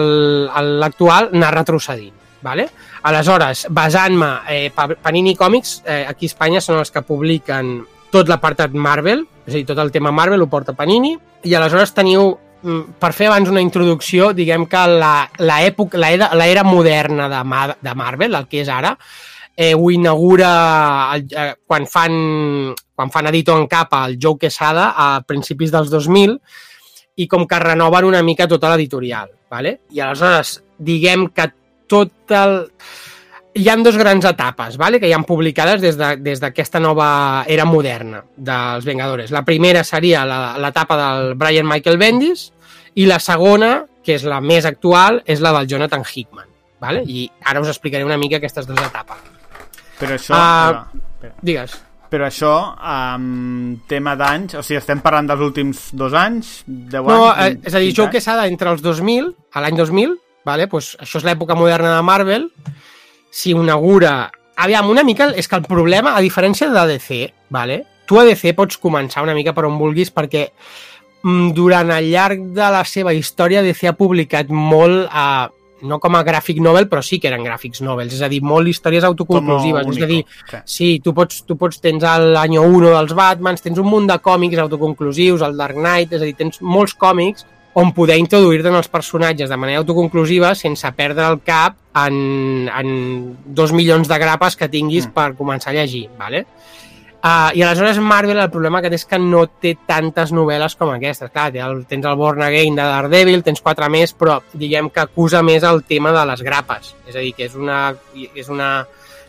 l'actual, 0.61 1.31
anar 1.33 1.55
retrocedint. 1.55 2.12
Vale? 2.45 2.66
Aleshores, 3.09 3.66
basant-me, 3.71 4.29
eh, 4.49 4.71
Pa- 4.75 4.89
Panini 4.95 5.35
Comics, 5.35 5.83
eh, 5.87 6.05
aquí 6.07 6.27
a 6.27 6.29
Espanya 6.29 6.61
són 6.61 6.79
els 6.79 6.91
que 6.93 7.01
publiquen 7.03 7.87
tot 8.12 8.29
l'apartat 8.29 8.71
Marvel, 8.77 9.25
és 9.47 9.55
a 9.55 9.57
dir, 9.57 9.65
tot 9.66 9.79
el 9.79 9.91
tema 9.91 10.12
Marvel 10.12 10.43
ho 10.43 10.47
porta 10.47 10.75
Panini, 10.77 11.16
i 11.45 11.55
aleshores 11.55 11.95
teniu, 11.95 12.39
per 12.99 13.12
fer 13.12 13.28
abans 13.28 13.51
una 13.53 13.61
introducció, 13.62 14.32
diguem 14.32 14.65
que 14.70 14.82
la- 14.89 15.28
l'època, 15.39 15.99
la 16.01 16.11
era, 16.15 16.31
la 16.35 16.47
era 16.49 16.65
moderna 16.65 17.28
de, 17.28 17.43
Mar 17.45 17.77
de 17.81 17.95
Marvel, 17.95 18.35
el 18.35 18.47
que 18.49 18.62
és 18.62 18.69
ara, 18.73 18.95
eh, 19.57 19.74
ho 19.74 19.91
inaugura 19.91 20.51
el, 21.15 21.27
eh, 21.31 21.55
quan, 21.66 21.86
fan, 21.86 22.74
quan 22.95 23.11
fan 23.12 23.28
editor 23.31 23.61
en 23.61 23.66
capa 23.70 24.05
el 24.09 24.19
Joe 24.20 24.39
Quesada 24.41 24.95
a 24.97 25.20
principis 25.27 25.70
dels 25.70 25.91
2000 25.93 26.39
i 27.16 27.28
com 27.31 27.47
que 27.47 27.59
renoven 27.62 28.09
una 28.09 28.23
mica 28.27 28.49
tota 28.51 28.73
l'editorial. 28.73 29.31
Vale? 29.51 29.81
I 29.95 30.01
aleshores, 30.01 30.57
diguem 30.78 31.28
que 31.31 31.47
tot 31.86 32.32
el... 32.35 32.65
Hi 33.55 33.69
han 33.71 33.85
dos 33.87 33.97
grans 33.97 34.25
etapes 34.27 34.77
vale? 34.77 34.99
que 34.99 35.07
hi 35.07 35.13
han 35.15 35.23
publicades 35.25 35.81
des 35.81 35.97
d'aquesta 36.41 36.81
de, 36.81 36.83
nova 36.83 37.45
era 37.47 37.65
moderna 37.65 38.25
dels 38.37 38.85
Vengadores. 38.85 39.31
La 39.31 39.45
primera 39.45 39.85
seria 39.85 40.25
la- 40.27 40.57
l'etapa 40.59 40.97
del 40.99 41.35
Brian 41.39 41.69
Michael 41.69 41.99
Bendis 41.99 42.49
i 42.99 43.07
la 43.07 43.21
segona, 43.23 43.85
que 44.03 44.17
és 44.19 44.25
la 44.27 44.41
més 44.41 44.67
actual, 44.67 45.23
és 45.27 45.41
la 45.41 45.53
del 45.59 45.69
Jonathan 45.71 46.03
Hickman. 46.03 46.47
Vale? 46.81 47.05
I 47.07 47.31
ara 47.47 47.63
us 47.63 47.71
explicaré 47.71 48.05
una 48.05 48.19
mica 48.19 48.37
aquestes 48.37 48.67
dues 48.67 48.83
etapes. 48.83 49.23
Però 50.01 50.15
això... 50.19 50.35
Ah. 50.37 50.87
espera. 50.93 51.35
Digues. 51.41 51.79
Però 52.11 52.27
això, 52.29 52.51
amb 52.79 53.87
tema 53.91 54.13
d'anys, 54.19 54.55
o 54.59 54.63
sigui, 54.63 54.79
estem 54.79 55.01
parlant 55.03 55.27
dels 55.31 55.41
últims 55.43 55.89
dos 55.97 56.13
anys, 56.15 56.61
deu 56.67 57.07
No, 57.09 57.31
eh, 57.33 57.49
anys... 57.49 57.65
és 57.67 57.75
a 57.75 57.81
dir, 57.81 57.89
quinze 57.89 57.97
Joe 57.97 58.07
anys? 58.07 58.15
Quesada 58.19 58.47
entre 58.51 58.71
els 58.71 58.83
2000, 58.85 59.33
a 59.55 59.63
l'any 59.65 59.79
2000, 59.81 60.13
vale? 60.47 60.69
pues 60.71 60.93
això 61.01 61.19
és 61.19 61.27
l'època 61.27 61.57
moderna 61.59 61.97
de 61.97 62.05
Marvel, 62.07 62.51
si 63.35 63.51
inaugura... 63.56 64.31
Aviam, 64.55 64.86
una 64.86 65.02
mica 65.02 65.32
és 65.35 65.48
que 65.51 65.59
el 65.59 65.65
problema, 65.66 66.12
a 66.15 66.23
diferència 66.23 66.69
de 66.70 66.86
DC, 66.93 67.24
vale? 67.51 67.82
tu 68.06 68.20
a 68.20 68.24
DC 68.28 68.55
pots 68.56 68.78
començar 68.81 69.24
una 69.24 69.35
mica 69.36 69.55
per 69.56 69.66
on 69.69 69.78
vulguis 69.81 70.12
perquè 70.15 70.47
mm, 71.24 71.52
durant 71.56 71.90
el 71.97 72.11
llarg 72.12 72.48
de 72.56 72.70
la 72.77 72.85
seva 72.89 73.15
història 73.16 73.65
DC 73.65 73.89
ha 73.90 73.98
publicat 73.98 74.52
molt 74.52 75.09
a 75.11 75.51
no 75.85 75.98
com 76.01 76.15
a 76.16 76.23
gràfic 76.24 76.62
novel, 76.65 76.86
però 76.89 77.02
sí 77.05 77.19
que 77.20 77.28
eren 77.28 77.43
gràfics 77.44 77.82
novels, 77.85 78.15
és 78.16 78.23
a 78.24 78.28
dir, 78.32 78.39
molt 78.40 78.70
històries 78.70 79.05
autoconclusives, 79.05 79.90
és 79.90 80.05
a 80.06 80.09
dir. 80.09 80.20
Sí, 80.65 80.86
tu 81.05 81.12
pots, 81.12 81.43
tu 81.44 81.59
pots 81.61 81.82
tens 81.82 82.06
l'any 82.32 82.55
1 82.56 82.86
dels 82.86 83.12
Batmans, 83.19 83.61
tens 83.61 83.81
un 83.82 83.90
munt 83.90 84.06
de 84.09 84.16
còmics 84.16 84.62
autoconclusius, 84.62 85.44
el 85.44 85.59
Dark 85.59 85.77
Knight, 85.77 86.15
és 86.16 86.23
a 86.23 86.31
dir, 86.31 86.36
tens 86.39 86.62
molts 86.65 86.97
còmics 86.97 87.44
on 87.75 87.93
poder 87.93 88.17
introduir-te 88.19 88.69
en 88.71 88.77
els 88.79 88.89
personatges 88.89 89.51
de 89.51 89.57
manera 89.59 89.81
autoconclusiva 89.83 90.55
sense 90.55 90.91
perdre 90.95 91.27
el 91.27 91.41
cap 91.43 91.77
en, 91.99 92.69
en 92.69 93.37
dos 93.47 93.73
milions 93.73 94.07
de 94.09 94.19
grapes 94.19 94.57
que 94.57 94.69
tinguis 94.69 95.09
Mm. 95.09 95.13
per 95.13 95.35
començar 95.35 95.71
a 95.71 95.81
llegir, 95.81 96.09
¿vale? 96.19 96.47
Uh, 97.25 97.49
I 97.57 97.63
aleshores 97.63 97.99
Marvel 97.99 98.37
el 98.39 98.51
problema 98.51 98.83
que 98.83 98.91
té 98.91 98.97
és 98.99 99.07
que 99.09 99.19
no 99.19 99.47
té 99.49 99.79
tantes 99.89 100.31
novel·les 100.31 100.75
com 100.77 100.91
aquestes. 100.93 101.31
Clar, 101.33 101.47
té 101.55 101.59
el, 101.65 101.87
tens 101.89 102.05
el 102.05 102.17
Born 102.21 102.43
Again 102.45 102.75
de 102.77 102.83
Daredevil, 102.85 103.43
tens 103.43 103.63
quatre 103.65 103.89
més, 103.89 104.13
però 104.15 104.43
diguem 104.53 104.91
que 104.93 105.01
acusa 105.01 105.41
més 105.43 105.63
el 105.65 105.83
tema 105.89 106.13
de 106.13 106.27
les 106.29 106.43
grapes. 106.45 106.95
És 107.09 107.17
a 107.17 107.21
dir, 107.25 107.33
que 107.35 107.47
és 107.47 107.55
una, 107.57 107.95
és 108.35 108.49
una 108.53 108.85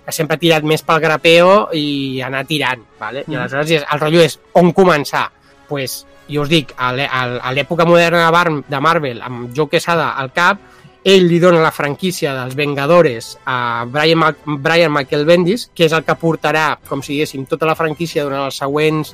que 0.05 0.11
sempre 0.11 0.35
ha 0.35 0.39
tirat 0.43 0.63
més 0.67 0.83
pel 0.83 0.99
grapeo 0.99 1.69
i 1.73 2.19
anar 2.21 2.43
tirant, 2.45 2.83
¿vale? 2.99 3.23
I 3.27 3.31
Mm. 3.31 3.39
aleshores 3.39 3.71
és, 3.71 3.85
el 3.89 3.99
rotllo 3.99 4.21
és 4.21 4.39
on 4.53 4.73
començar. 4.73 5.29
pues, 5.69 6.05
jo 6.29 6.45
us 6.45 6.49
dic, 6.49 6.73
a 6.77 6.91
l'època 7.53 7.85
moderna 7.85 8.29
de 8.67 8.79
Marvel, 8.81 9.21
amb 9.21 9.51
Joe 9.55 9.69
Quesada 9.69 10.13
al 10.19 10.31
cap, 10.33 10.61
ell 11.05 11.27
li 11.29 11.37
dona 11.37 11.61
la 11.61 11.69
franquícia 11.69 12.33
dels 12.33 12.55
Vengadores 12.57 13.35
a 13.45 13.85
Brian, 13.85 14.17
Ma 14.17 14.31
Brian 14.45 14.93
Michael 14.93 15.25
Bendis, 15.25 15.67
que 15.69 15.85
és 15.85 15.93
el 15.93 16.01
que 16.03 16.15
portarà, 16.17 16.79
com 16.89 17.03
si 17.05 17.13
diguéssim, 17.13 17.43
tota 17.45 17.69
la 17.69 17.77
franquícia 17.77 18.23
durant 18.25 18.47
els 18.47 18.57
següents, 18.57 19.13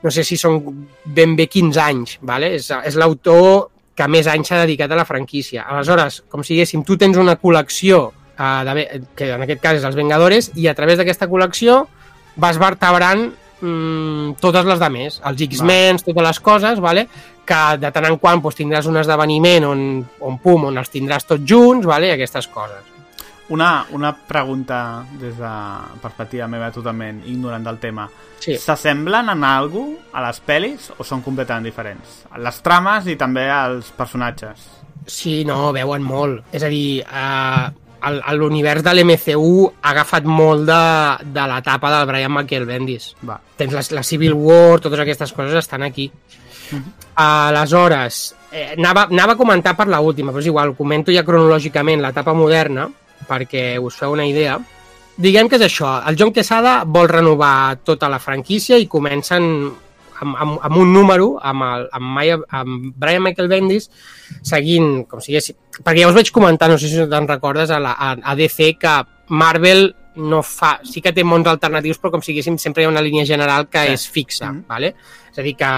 no 0.00 0.10
sé 0.10 0.24
si 0.24 0.38
són 0.40 0.62
ben 1.04 1.36
bé 1.36 1.44
15 1.52 1.82
anys, 1.84 2.16
vale? 2.24 2.54
és, 2.56 2.70
és 2.72 2.96
l'autor 2.96 3.68
que 3.92 4.08
més 4.08 4.30
anys 4.32 4.48
s'ha 4.48 4.62
dedicat 4.62 4.94
a 4.94 4.96
la 4.96 5.04
franquícia. 5.04 5.66
Aleshores, 5.68 6.22
com 6.32 6.40
si 6.40 6.54
diguéssim, 6.54 6.86
tu 6.88 6.96
tens 6.96 7.20
una 7.20 7.36
col·lecció, 7.36 8.06
eh, 8.32 8.64
de, 8.64 8.86
que 9.14 9.28
en 9.34 9.44
aquest 9.44 9.60
cas 9.60 9.76
és 9.76 9.84
els 9.84 9.98
Vengadores, 9.98 10.52
i 10.56 10.70
a 10.72 10.74
través 10.78 10.96
d'aquesta 10.96 11.28
col·lecció 11.28 11.82
vas 12.40 12.56
vertebrant 12.56 13.28
mm, 13.60 14.38
totes 14.40 14.68
les 14.68 14.80
de 14.80 14.90
més, 14.92 15.20
els 15.30 15.44
X-Men, 15.48 16.00
totes 16.04 16.26
les 16.26 16.40
coses, 16.40 16.80
vale? 16.80 17.06
que 17.50 17.60
de 17.82 17.90
tant 17.90 18.06
en 18.06 18.16
quant 18.22 18.38
doncs, 18.38 18.60
tindràs 18.60 18.86
un 18.86 19.00
esdeveniment 19.00 19.66
on, 19.66 19.80
on, 20.22 20.38
pum, 20.38 20.68
on 20.68 20.78
els 20.78 20.92
tindràs 20.92 21.26
tots 21.26 21.42
junts, 21.46 21.88
vale? 21.88 22.10
i 22.10 22.14
aquestes 22.14 22.46
coses. 22.52 22.86
Una, 23.50 23.84
una 23.90 24.12
pregunta 24.14 25.02
des 25.18 25.34
de 25.34 25.52
perspectiva 25.98 26.46
meva 26.46 26.68
totalment 26.70 27.24
ignorant 27.26 27.64
del 27.66 27.80
tema. 27.82 28.04
Sí. 28.38 28.54
S'assemblen 28.54 29.32
en 29.32 29.42
algú 29.42 29.88
a 30.14 30.22
les 30.22 30.38
pel·lis 30.46 30.92
o 30.96 31.06
són 31.06 31.24
completament 31.26 31.66
diferents? 31.66 32.20
Les 32.38 32.62
trames 32.62 33.10
i 33.10 33.18
també 33.18 33.48
els 33.50 33.90
personatges. 33.98 34.68
Sí, 35.10 35.40
no, 35.48 35.72
veuen 35.74 36.06
molt. 36.06 36.44
És 36.54 36.62
a 36.62 36.70
dir, 36.70 37.00
eh, 37.02 37.89
l'univers 38.36 38.82
de 38.82 38.94
l'MCU 38.94 39.66
ha 39.68 39.92
agafat 39.92 40.26
molt 40.28 40.66
de, 40.68 40.82
de 41.34 41.46
l'etapa 41.52 41.92
del 41.94 42.06
Brian 42.08 42.32
Michael 42.34 42.66
Bendis. 42.68 43.12
Va. 43.26 43.38
Tens 43.56 43.76
la, 43.76 43.84
la 43.98 44.04
Civil 44.06 44.34
War, 44.34 44.80
totes 44.80 45.02
aquestes 45.04 45.32
coses 45.36 45.58
estan 45.60 45.84
aquí. 45.86 46.10
Aleshores, 47.20 48.20
eh, 48.52 48.74
anava, 48.76 49.08
anava 49.10 49.34
a 49.34 49.40
comentar 49.40 49.76
per 49.76 49.88
la 49.90 50.00
última, 50.00 50.32
però 50.32 50.42
és 50.42 50.50
igual, 50.50 50.74
comento 50.78 51.12
ja 51.12 51.26
cronològicament 51.26 52.02
l'etapa 52.02 52.34
moderna, 52.36 52.88
perquè 53.28 53.74
us 53.82 53.98
feu 54.00 54.14
una 54.16 54.26
idea. 54.26 54.58
Diguem 55.20 55.50
que 55.50 55.58
és 55.58 55.66
això, 55.66 55.98
el 56.08 56.16
John 56.16 56.32
Quesada 56.32 56.80
vol 56.86 57.10
renovar 57.10 57.82
tota 57.84 58.08
la 58.08 58.20
franquícia 58.22 58.78
i 58.80 58.88
comencen 58.88 59.68
amb, 60.20 60.36
amb, 60.38 60.58
amb 60.62 60.76
un 60.76 60.92
número, 60.92 61.30
amb, 61.42 61.62
el, 61.66 61.86
amb, 61.92 62.10
Maya, 62.16 62.38
amb 62.60 62.92
Brian 62.96 63.22
Michael 63.24 63.48
Bendis, 63.48 63.90
seguint, 64.42 65.04
com 65.08 65.20
si 65.20 65.32
hagués... 65.34 65.52
Perquè 65.80 66.02
ja 66.02 66.08
us 66.10 66.16
vaig 66.18 66.30
comentar, 66.34 66.68
no 66.70 66.76
sé 66.78 66.88
si 66.92 67.00
te'n 67.08 67.28
recordes, 67.28 67.70
a, 67.72 67.78
la, 67.80 67.92
a, 67.96 68.12
a 68.20 68.34
DC, 68.36 68.74
que 68.80 68.94
Marvel 69.30 69.88
no 70.20 70.42
fa... 70.44 70.74
Sí 70.84 71.00
que 71.00 71.12
té 71.16 71.22
mons 71.24 71.46
alternatius, 71.48 72.00
però 72.02 72.10
com 72.16 72.22
si 72.22 72.32
diguéssim, 72.34 72.58
sempre 72.60 72.82
hi 72.82 72.86
ha 72.88 72.92
una 72.92 73.00
línia 73.04 73.24
general 73.24 73.68
que 73.70 73.84
Sí. 73.86 73.92
és 73.94 74.08
fixa, 74.10 74.50
Mhm. 74.52 74.64
vale? 74.68 74.94
És 75.30 75.38
a 75.38 75.42
dir, 75.46 75.54
que 75.56 75.68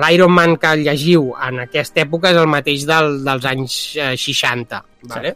l'Iron 0.00 0.30
Man 0.32 0.56
que 0.56 0.76
llegiu 0.78 1.32
en 1.42 1.58
aquesta 1.66 2.04
època 2.06 2.30
és 2.30 2.36
el 2.38 2.46
mateix 2.46 2.86
del, 2.86 3.18
dels 3.26 3.44
anys 3.50 3.74
eh, 3.98 4.12
60, 4.16 4.78
vale? 5.10 5.34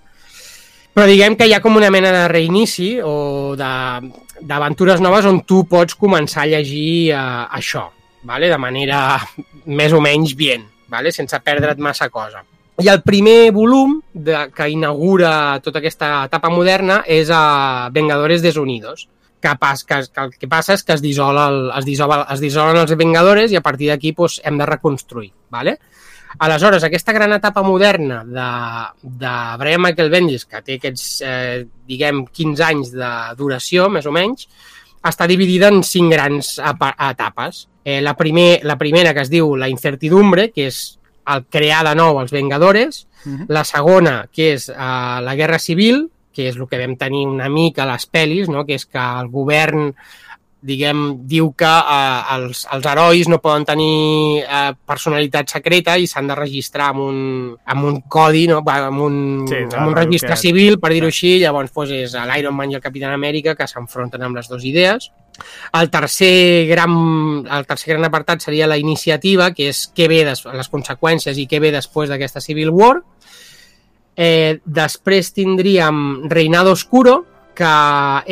Però 0.94 1.04
diguem 1.06 1.36
que 1.36 1.46
hi 1.46 1.52
ha 1.54 1.60
com 1.62 1.76
una 1.76 1.90
mena 1.90 2.10
de 2.14 2.24
reinici 2.30 2.96
o 3.02 3.54
de- 3.58 4.12
d'aventures 4.40 5.00
noves 5.02 5.26
on 5.26 5.42
tu 5.46 5.64
pots 5.68 5.94
començar 5.98 6.42
a 6.44 6.46
llegir 6.54 7.10
eh, 7.10 7.18
això, 7.58 7.84
vale? 8.22 8.48
de 8.48 8.58
manera 8.58 9.18
més 9.66 9.92
o 9.92 10.00
menys 10.00 10.34
bien, 10.36 10.66
vale? 10.88 11.12
sense 11.12 11.40
perdre't 11.44 11.82
massa 11.82 12.08
cosa. 12.08 12.44
I 12.78 12.86
el 12.92 13.02
primer 13.02 13.50
volum 13.50 13.96
de, 14.14 14.48
que 14.54 14.68
inaugura 14.70 15.58
tota 15.64 15.80
aquesta 15.82 16.24
etapa 16.28 16.50
moderna 16.50 17.00
és 17.10 17.30
a 17.34 17.90
Vengadores 17.90 18.42
Desunidos, 18.42 19.08
que, 19.40 19.54
pas, 19.58 19.82
que, 19.84 19.98
que 20.14 20.24
el 20.24 20.34
que 20.38 20.50
passa 20.50 20.76
és 20.78 20.84
que 20.86 20.94
es, 20.94 21.02
dissol 21.02 21.38
el, 21.38 21.58
es, 21.78 21.86
dissol, 21.86 22.14
es 22.22 22.42
dissolen 22.42 22.78
els 22.78 22.94
Vengadores 22.98 23.54
i 23.54 23.58
a 23.58 23.64
partir 23.64 23.90
d'aquí 23.90 24.14
doncs, 24.14 24.40
hem 24.46 24.58
de 24.58 24.66
reconstruir. 24.66 25.32
Vale? 25.50 25.78
Aleshores, 26.38 26.84
aquesta 26.84 27.14
gran 27.16 27.32
etapa 27.32 27.62
moderna 27.66 28.22
de, 28.22 28.48
de 29.02 29.34
Brian 29.58 29.82
Michael 29.82 30.10
Bendis, 30.12 30.44
que 30.46 30.60
té 30.62 30.76
aquests, 30.78 31.06
eh, 31.24 31.64
diguem, 31.88 32.26
15 32.30 32.66
anys 32.66 32.92
de 32.94 33.12
duració, 33.38 33.88
més 33.90 34.06
o 34.06 34.12
menys, 34.14 34.46
està 35.08 35.26
dividida 35.30 35.70
en 35.72 35.82
cinc 35.86 36.12
grans 36.12 36.58
etapes. 36.60 37.64
Eh, 37.88 38.02
la, 38.02 38.12
primer, 38.18 38.60
la 38.64 38.76
primera, 38.76 39.14
que 39.16 39.22
es 39.24 39.30
diu 39.32 39.54
La 39.56 39.70
incertidumbre, 39.72 40.50
que 40.52 40.66
és 40.68 40.98
el 41.32 41.46
crear 41.48 41.78
de 41.86 41.94
nou 41.96 42.18
els 42.20 42.34
Vengadores. 42.34 43.06
Mhm. 43.24 43.46
La 43.48 43.62
segona, 43.64 44.26
que 44.28 44.50
és 44.58 44.68
eh, 44.68 44.74
la 45.24 45.34
Guerra 45.38 45.56
Civil, 45.58 46.10
que 46.36 46.50
és 46.50 46.58
el 46.60 46.68
que 46.68 46.82
vam 46.82 46.98
tenir 47.00 47.24
una 47.26 47.48
mica 47.48 47.86
a 47.86 47.88
les 47.88 48.04
pel·lis, 48.12 48.50
no? 48.52 48.66
que 48.68 48.76
és 48.76 48.84
que 48.84 49.00
el 49.00 49.30
govern 49.32 49.94
diguem, 50.60 51.02
diu 51.30 51.52
que 51.54 51.68
eh, 51.68 52.22
els, 52.34 52.64
els 52.74 52.86
herois 52.90 53.28
no 53.30 53.38
poden 53.38 53.64
tenir 53.68 54.42
eh, 54.42 54.72
personalitat 54.86 55.52
secreta 55.54 55.94
i 55.98 56.08
s'han 56.10 56.26
de 56.26 56.34
registrar 56.34 56.88
amb 56.90 57.04
un, 57.04 57.20
amb 57.64 57.84
un 57.86 58.00
codi, 58.10 58.46
no? 58.50 58.58
Amb 58.66 59.00
un, 59.04 59.20
Sí, 59.46 59.60
clar, 59.68 59.84
amb 59.84 59.92
un 59.92 59.96
registre 59.96 60.34
que- 60.34 60.40
civil, 60.42 60.80
per 60.82 60.90
dir-ho 60.92 61.06
així, 61.12 61.36
llavors 61.38 61.70
doncs, 61.72 61.90
és 61.94 62.16
l'Iron 62.26 62.56
Man 62.56 62.72
i 62.72 62.74
el 62.74 62.82
Capitán 62.82 63.14
Amèrica 63.14 63.54
que 63.54 63.68
s'enfronten 63.70 64.22
amb 64.26 64.36
les 64.36 64.48
dues 64.50 64.64
idees. 64.64 65.10
El 65.78 65.88
tercer, 65.88 66.66
gran, 66.66 66.90
el 67.46 67.66
tercer 67.66 67.92
gran 67.94 68.04
apartat 68.08 68.42
seria 68.42 68.66
la 68.66 68.76
iniciativa, 68.76 69.52
que 69.54 69.68
és 69.70 69.84
què 69.94 70.08
ve 70.10 70.24
des, 70.26 70.42
les 70.44 70.68
conseqüències 70.72 71.38
i 71.38 71.46
què 71.46 71.60
ve 71.62 71.70
després 71.70 72.10
d'aquesta 72.10 72.40
Civil 72.42 72.70
War. 72.74 72.96
Eh, 74.16 74.58
després 74.66 75.30
tindríem 75.32 76.28
Reinado 76.28 76.72
Oscuro, 76.74 77.24
que 77.58 77.74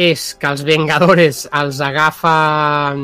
és 0.06 0.28
que 0.38 0.50
els 0.52 0.62
Vengadores 0.66 1.46
els 1.50 1.80
agafen 1.82 3.00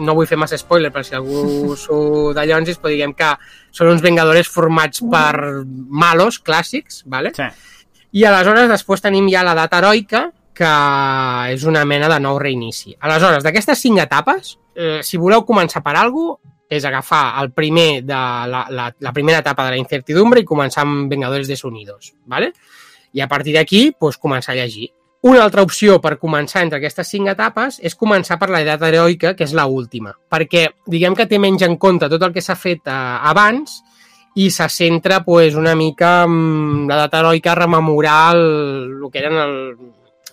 no 0.00 0.14
vull 0.14 0.28
fer 0.30 0.38
massa 0.38 0.58
spoiler 0.60 0.92
per 0.94 1.02
si 1.06 1.16
algú 1.18 1.74
s'ho 1.82 2.30
dallonsis, 2.36 2.78
però 2.78 2.92
diguem 2.94 3.14
que 3.18 3.32
són 3.74 3.90
uns 3.90 4.04
Vengadores 4.04 4.50
formats 4.50 5.02
per 5.10 5.64
malos 5.66 6.38
clàssics, 6.42 7.02
¿vale? 7.10 7.34
Sí. 7.36 7.48
I 8.20 8.26
aleshores 8.26 8.70
després 8.70 9.02
tenim 9.02 9.28
ja 9.30 9.42
l'edat 9.46 9.74
heroica, 9.78 10.28
que 10.60 10.70
és 11.54 11.64
una 11.64 11.84
mena 11.88 12.08
de 12.10 12.18
nou 12.20 12.38
reinici. 12.42 12.94
Aleshores, 13.00 13.44
d'aquestes 13.46 13.78
cinc 13.80 14.02
etapes, 14.02 14.56
eh, 14.74 14.98
si 15.06 15.18
voleu 15.18 15.46
començar 15.46 15.82
per 15.82 15.96
alguna 15.96 16.36
cosa, 16.36 16.46
és 16.70 16.84
agafar 16.86 17.34
el 17.42 17.48
primer 17.50 18.04
de 18.06 18.14
la, 18.46 18.60
la, 18.70 18.84
la 19.02 19.12
primera 19.12 19.40
etapa 19.42 19.64
de 19.66 19.72
la 19.74 19.78
incertidumbre 19.80 20.38
i 20.38 20.46
començar 20.46 20.84
amb 20.84 21.10
Vengadores 21.10 21.48
Desunidos, 21.50 22.12
¿vale? 22.30 22.52
I 23.10 23.24
a 23.24 23.26
partir 23.26 23.56
d'aquí, 23.56 23.88
doncs, 23.98 24.20
començar 24.22 24.54
a 24.54 24.60
llegir. 24.60 24.92
Una 25.20 25.42
altra 25.44 25.60
opció 25.66 25.98
per 26.00 26.14
començar 26.16 26.62
entre 26.64 26.78
aquestes 26.78 27.10
cinc 27.12 27.28
etapes 27.28 27.76
és 27.84 27.96
començar 27.98 28.38
per 28.40 28.48
l'edat 28.48 28.80
heroica, 28.88 29.34
que 29.36 29.44
és 29.44 29.52
la 29.52 29.66
última, 29.68 30.14
perquè 30.32 30.70
diguem 30.88 31.16
que 31.16 31.26
té 31.28 31.36
menys 31.36 31.66
en 31.66 31.76
compte 31.76 32.08
tot 32.08 32.22
el 32.24 32.32
que 32.32 32.40
s'ha 32.40 32.56
fet 32.56 32.88
eh, 32.88 32.94
abans 33.28 33.82
i 34.40 34.48
se 34.54 34.68
centra 34.72 35.20
pues, 35.26 35.58
una 35.60 35.74
mica 35.76 36.22
en 36.24 36.86
l'edat 36.88 37.18
heroica 37.20 37.52
a 37.52 37.58
rememorar 37.58 38.36
el, 38.36 38.46
el 39.02 39.10
que 39.12 39.20
eren 39.20 39.36
el, 39.42 39.54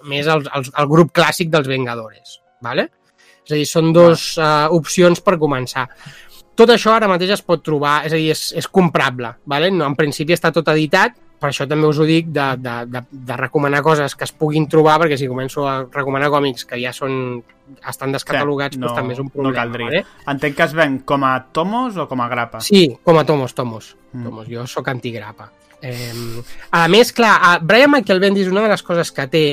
més 0.07 0.31
el, 0.31 0.47
el, 0.55 0.71
el 0.71 0.87
grup 0.87 1.11
clàssic 1.11 1.51
dels 1.51 1.67
Vengadores. 1.67 2.39
¿vale? 2.63 2.87
És 3.43 3.51
a 3.51 3.59
dir, 3.59 3.67
són 3.67 3.91
dues 3.95 4.29
uh, 4.39 4.69
opcions 4.75 5.19
per 5.23 5.35
començar. 5.41 5.87
Tot 6.57 6.71
això 6.73 6.95
ara 6.95 7.09
mateix 7.11 7.35
es 7.35 7.43
pot 7.45 7.59
trobar, 7.63 7.99
és 8.07 8.15
a 8.15 8.17
dir, 8.19 8.31
és, 8.31 8.49
és 8.63 8.71
comprable. 8.71 9.35
¿vale? 9.45 9.69
No, 9.73 9.83
en 9.89 9.99
principi 9.99 10.35
està 10.37 10.53
tot 10.55 10.71
editat, 10.71 11.17
per 11.39 11.49
això 11.51 11.67
també 11.69 11.85
us 11.87 11.99
ho 11.99 12.05
dic 12.07 12.27
de, 12.33 12.45
de, 12.57 12.75
de, 12.89 13.01
de 13.11 13.35
recomanar 13.37 13.83
coses 13.85 14.15
que 14.15 14.23
es 14.25 14.31
puguin 14.31 14.67
trobar, 14.67 14.99
perquè 15.01 15.17
si 15.19 15.27
començo 15.29 15.67
a 15.69 15.83
recomanar 15.91 16.29
còmics 16.33 16.65
que 16.65 16.79
ja 16.81 16.93
són 16.93 17.43
estan 17.87 18.11
descatalogats, 18.15 18.75
Sí, 18.75 18.79
doncs 18.81 18.91
no- 18.93 18.95
també 18.97 19.13
és 19.13 19.19
un 19.19 19.25
no 19.27 19.31
problema. 19.35 19.55
caldria. 19.59 19.85
Vale? 19.91 20.05
Entenc 20.33 20.55
que 20.57 20.63
es 20.63 20.73
ven 20.73 20.99
com 20.99 21.23
a 21.27 21.35
tomos 21.51 21.97
o 21.97 22.07
com 22.07 22.21
a 22.21 22.27
grapa. 22.29 22.61
Sí, 22.61 22.97
com 23.03 23.17
a 23.19 23.25
tomos, 23.25 23.53
tomos. 23.53 23.95
Mm. 24.13 24.23
tomos. 24.23 24.47
Jo 24.49 24.65
sóc 24.67 24.87
antigrapa. 24.87 25.51
Eh, 25.81 26.13
a 26.71 26.87
més, 26.87 27.11
clar, 27.13 27.35
a 27.43 27.59
Brian 27.59 27.91
Michael 27.91 28.19
Bendis, 28.19 28.47
una 28.47 28.63
de 28.63 28.69
les 28.69 28.81
coses 28.81 29.11
que 29.11 29.27
té 29.27 29.43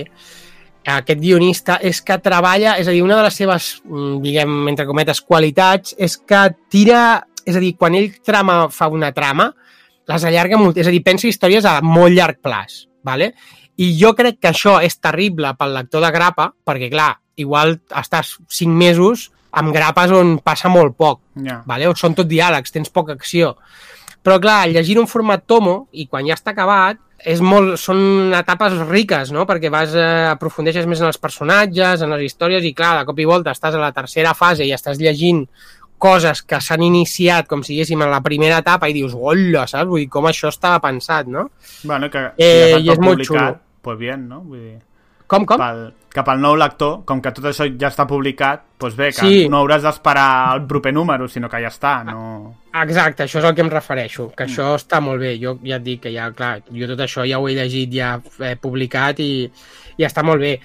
aquest 0.86 1.20
guionista 1.20 1.78
és 1.82 2.00
que 2.04 2.16
treballa, 2.20 2.76
és 2.80 2.88
a 2.88 2.92
dir, 2.92 3.02
una 3.02 3.16
de 3.16 3.22
les 3.26 3.34
seves, 3.34 3.82
mm, 3.84 4.20
diguem, 4.22 4.68
entre 4.68 4.86
cometes, 4.86 5.20
qualitats 5.20 5.94
és 5.98 6.16
que 6.18 6.42
tira, 6.68 7.26
és 7.44 7.56
a 7.56 7.60
dir, 7.60 7.74
quan 7.76 7.94
ell 7.94 8.10
trama, 8.22 8.68
fa 8.70 8.88
una 8.88 9.12
trama, 9.12 9.50
les 10.10 10.24
allarga 10.24 10.58
molt, 10.60 10.76
és 10.78 10.86
a 10.88 10.92
dir, 10.92 11.02
pensa 11.04 11.28
històries 11.28 11.64
a 11.64 11.78
molt 11.84 12.12
llarg 12.14 12.40
plaç, 12.44 12.84
¿vale? 13.02 13.32
I 13.76 13.90
jo 13.98 14.12
crec 14.14 14.38
que 14.40 14.50
això 14.52 14.76
és 14.84 14.98
terrible 15.02 15.54
pel 15.58 15.74
lector 15.74 16.04
de 16.04 16.10
grapa, 16.14 16.52
perquè, 16.66 16.90
clar, 16.92 17.14
igual 17.40 17.78
estàs 17.90 18.36
cinc 18.48 18.70
mesos 18.76 19.30
amb 19.54 19.72
grapes 19.74 20.10
on 20.14 20.38
passa 20.42 20.68
molt 20.68 20.96
poc, 20.96 21.20
Ja. 21.42 21.62
vale? 21.66 21.88
o 21.88 21.94
són 21.94 22.14
tot 22.14 22.26
diàlegs, 22.28 22.72
tens 22.72 22.90
poca 22.90 23.12
acció. 23.12 23.56
Però 24.24 24.40
clar, 24.40 24.68
llegir 24.68 24.98
un 24.98 25.06
format 25.06 25.44
tomo 25.46 25.88
i 25.92 26.06
quan 26.06 26.26
ja 26.26 26.34
està 26.34 26.52
acabat 26.54 26.98
és 27.24 27.40
molt, 27.40 27.78
són 27.80 28.32
etapes 28.34 28.74
riques, 28.88 29.30
no? 29.32 29.46
perquè 29.46 29.70
vas 29.70 29.94
eh, 29.94 30.28
aprofundeixes 30.30 30.86
més 30.86 31.00
en 31.00 31.06
els 31.06 31.18
personatges, 31.18 32.02
en 32.02 32.10
les 32.10 32.26
històries 32.26 32.64
i 32.64 32.74
clar, 32.74 32.98
de 32.98 33.06
cop 33.08 33.18
i 33.18 33.24
volta 33.24 33.52
estàs 33.54 33.74
a 33.74 33.80
la 33.80 33.92
tercera 33.92 34.34
fase 34.34 34.64
i 34.66 34.72
estàs 34.72 34.98
llegint 35.00 35.46
coses 36.04 36.42
que 36.44 36.60
s'han 36.60 36.84
iniciat 36.84 37.48
com 37.48 37.64
si 37.64 37.72
diguéssim 37.74 38.04
en 38.04 38.12
la 38.12 38.20
primera 38.24 38.60
etapa 38.60 38.88
i 38.92 38.96
dius, 38.96 39.16
hola, 39.16 39.64
saps? 39.70 39.88
Vull 39.88 40.04
dir, 40.04 40.10
com 40.12 40.28
això 40.28 40.52
estava 40.52 40.78
pensat, 40.84 41.26
no? 41.32 41.48
Bueno, 41.88 42.10
que 42.12 42.26
Eh, 42.36 42.44
si 42.44 42.72
ja 42.72 42.78
està 42.78 42.82
i 42.84 42.90
és 42.92 42.98
molt 43.00 43.22
publicat, 43.24 43.54
xulo. 43.54 43.60
pues 43.82 43.98
bien, 43.98 44.28
no? 44.28 44.42
Vull 44.44 44.60
dir, 44.60 44.80
Com, 45.26 45.46
com? 45.48 45.56
pel, 45.58 45.78
que 46.12 46.22
pel 46.22 46.38
nou 46.42 46.54
lector, 46.54 46.98
com 47.08 47.20
que 47.24 47.30
tot 47.32 47.46
això 47.48 47.64
ja 47.80 47.88
està 47.88 48.04
publicat, 48.06 48.60
doncs 48.78 48.94
bé, 48.94 49.06
que 49.08 49.24
Sí. 49.24 49.48
no 49.48 49.62
hauràs 49.62 49.82
d'esperar 49.82 50.54
el 50.54 50.66
proper 50.68 50.92
número, 50.92 51.26
sinó 51.32 51.48
que 51.48 51.62
ja 51.64 51.70
està, 51.72 51.94
no... 52.04 52.54
Exacte, 52.82 53.24
això 53.24 53.38
és 53.40 53.44
el 53.48 53.54
que 53.56 53.62
em 53.64 53.70
refereixo, 53.72 54.28
que 54.36 54.44
això 54.44 54.74
està 54.76 55.00
molt 55.00 55.20
bé. 55.24 55.32
Jo 55.40 55.56
ja 55.64 55.76
et 55.80 55.82
dic 55.82 56.02
que 56.02 56.12
ja, 56.12 56.28
clar, 56.36 56.60
jo 56.70 56.86
tot 56.92 57.00
això 57.00 57.24
ja 57.26 57.38
ho 57.40 57.48
he 57.48 57.54
llegit, 57.56 57.90
ja 57.96 58.20
eh, 58.40 58.54
publicat 58.60 59.18
i, 59.24 59.50
i 59.96 60.04
està 60.04 60.22
molt 60.22 60.40
bé. 60.44 60.60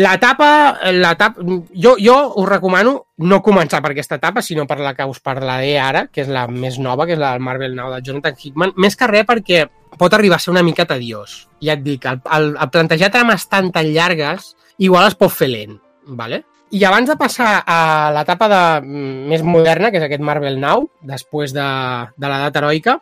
L'etapa, 0.00 0.78
l'etapa, 0.88 1.44
jo, 1.76 1.96
jo 2.00 2.14
us 2.40 2.46
recomano 2.48 2.94
no 3.28 3.42
començar 3.44 3.82
per 3.84 3.90
aquesta 3.92 4.16
etapa, 4.16 4.40
sinó 4.40 4.64
per 4.68 4.78
la 4.80 4.94
que 4.96 5.04
us 5.04 5.20
parlaré 5.20 5.74
ara, 5.78 6.06
que 6.08 6.22
és 6.24 6.30
la 6.32 6.46
més 6.48 6.78
nova, 6.80 7.04
que 7.04 7.12
és 7.12 7.20
la 7.20 7.34
del 7.34 7.44
Marvel 7.44 7.76
Now 7.76 7.92
de 7.92 8.00
Jonathan 8.06 8.38
Hickman, 8.38 8.72
més 8.80 8.96
que 8.96 9.10
res 9.10 9.28
perquè 9.28 9.66
pot 10.00 10.16
arribar 10.16 10.38
a 10.40 10.44
ser 10.44 10.54
una 10.54 10.64
mica 10.64 10.88
tediós. 10.88 11.42
Ja 11.60 11.76
et 11.76 11.84
dic, 11.84 12.08
el, 12.08 12.22
el, 12.24 12.48
el 12.56 12.72
plantejar 12.72 13.12
trames 13.12 13.44
tan 13.52 13.68
tan 13.74 13.92
llargues, 13.92 14.54
igual 14.80 15.10
es 15.10 15.18
pot 15.18 15.34
fer 15.34 15.50
lent, 15.52 15.76
¿vale? 16.08 16.40
I 16.72 16.86
abans 16.88 17.10
de 17.10 17.18
passar 17.20 17.58
a 17.68 18.10
l'etapa 18.16 18.48
de, 18.48 18.64
mm, 18.88 19.28
més 19.28 19.42
moderna, 19.44 19.90
que 19.92 20.00
és 20.00 20.08
aquest 20.08 20.24
Marvel 20.24 20.56
Now, 20.60 20.88
després 21.04 21.52
de, 21.52 21.68
de 22.16 22.30
l'edat 22.32 22.56
heroica, 22.56 22.96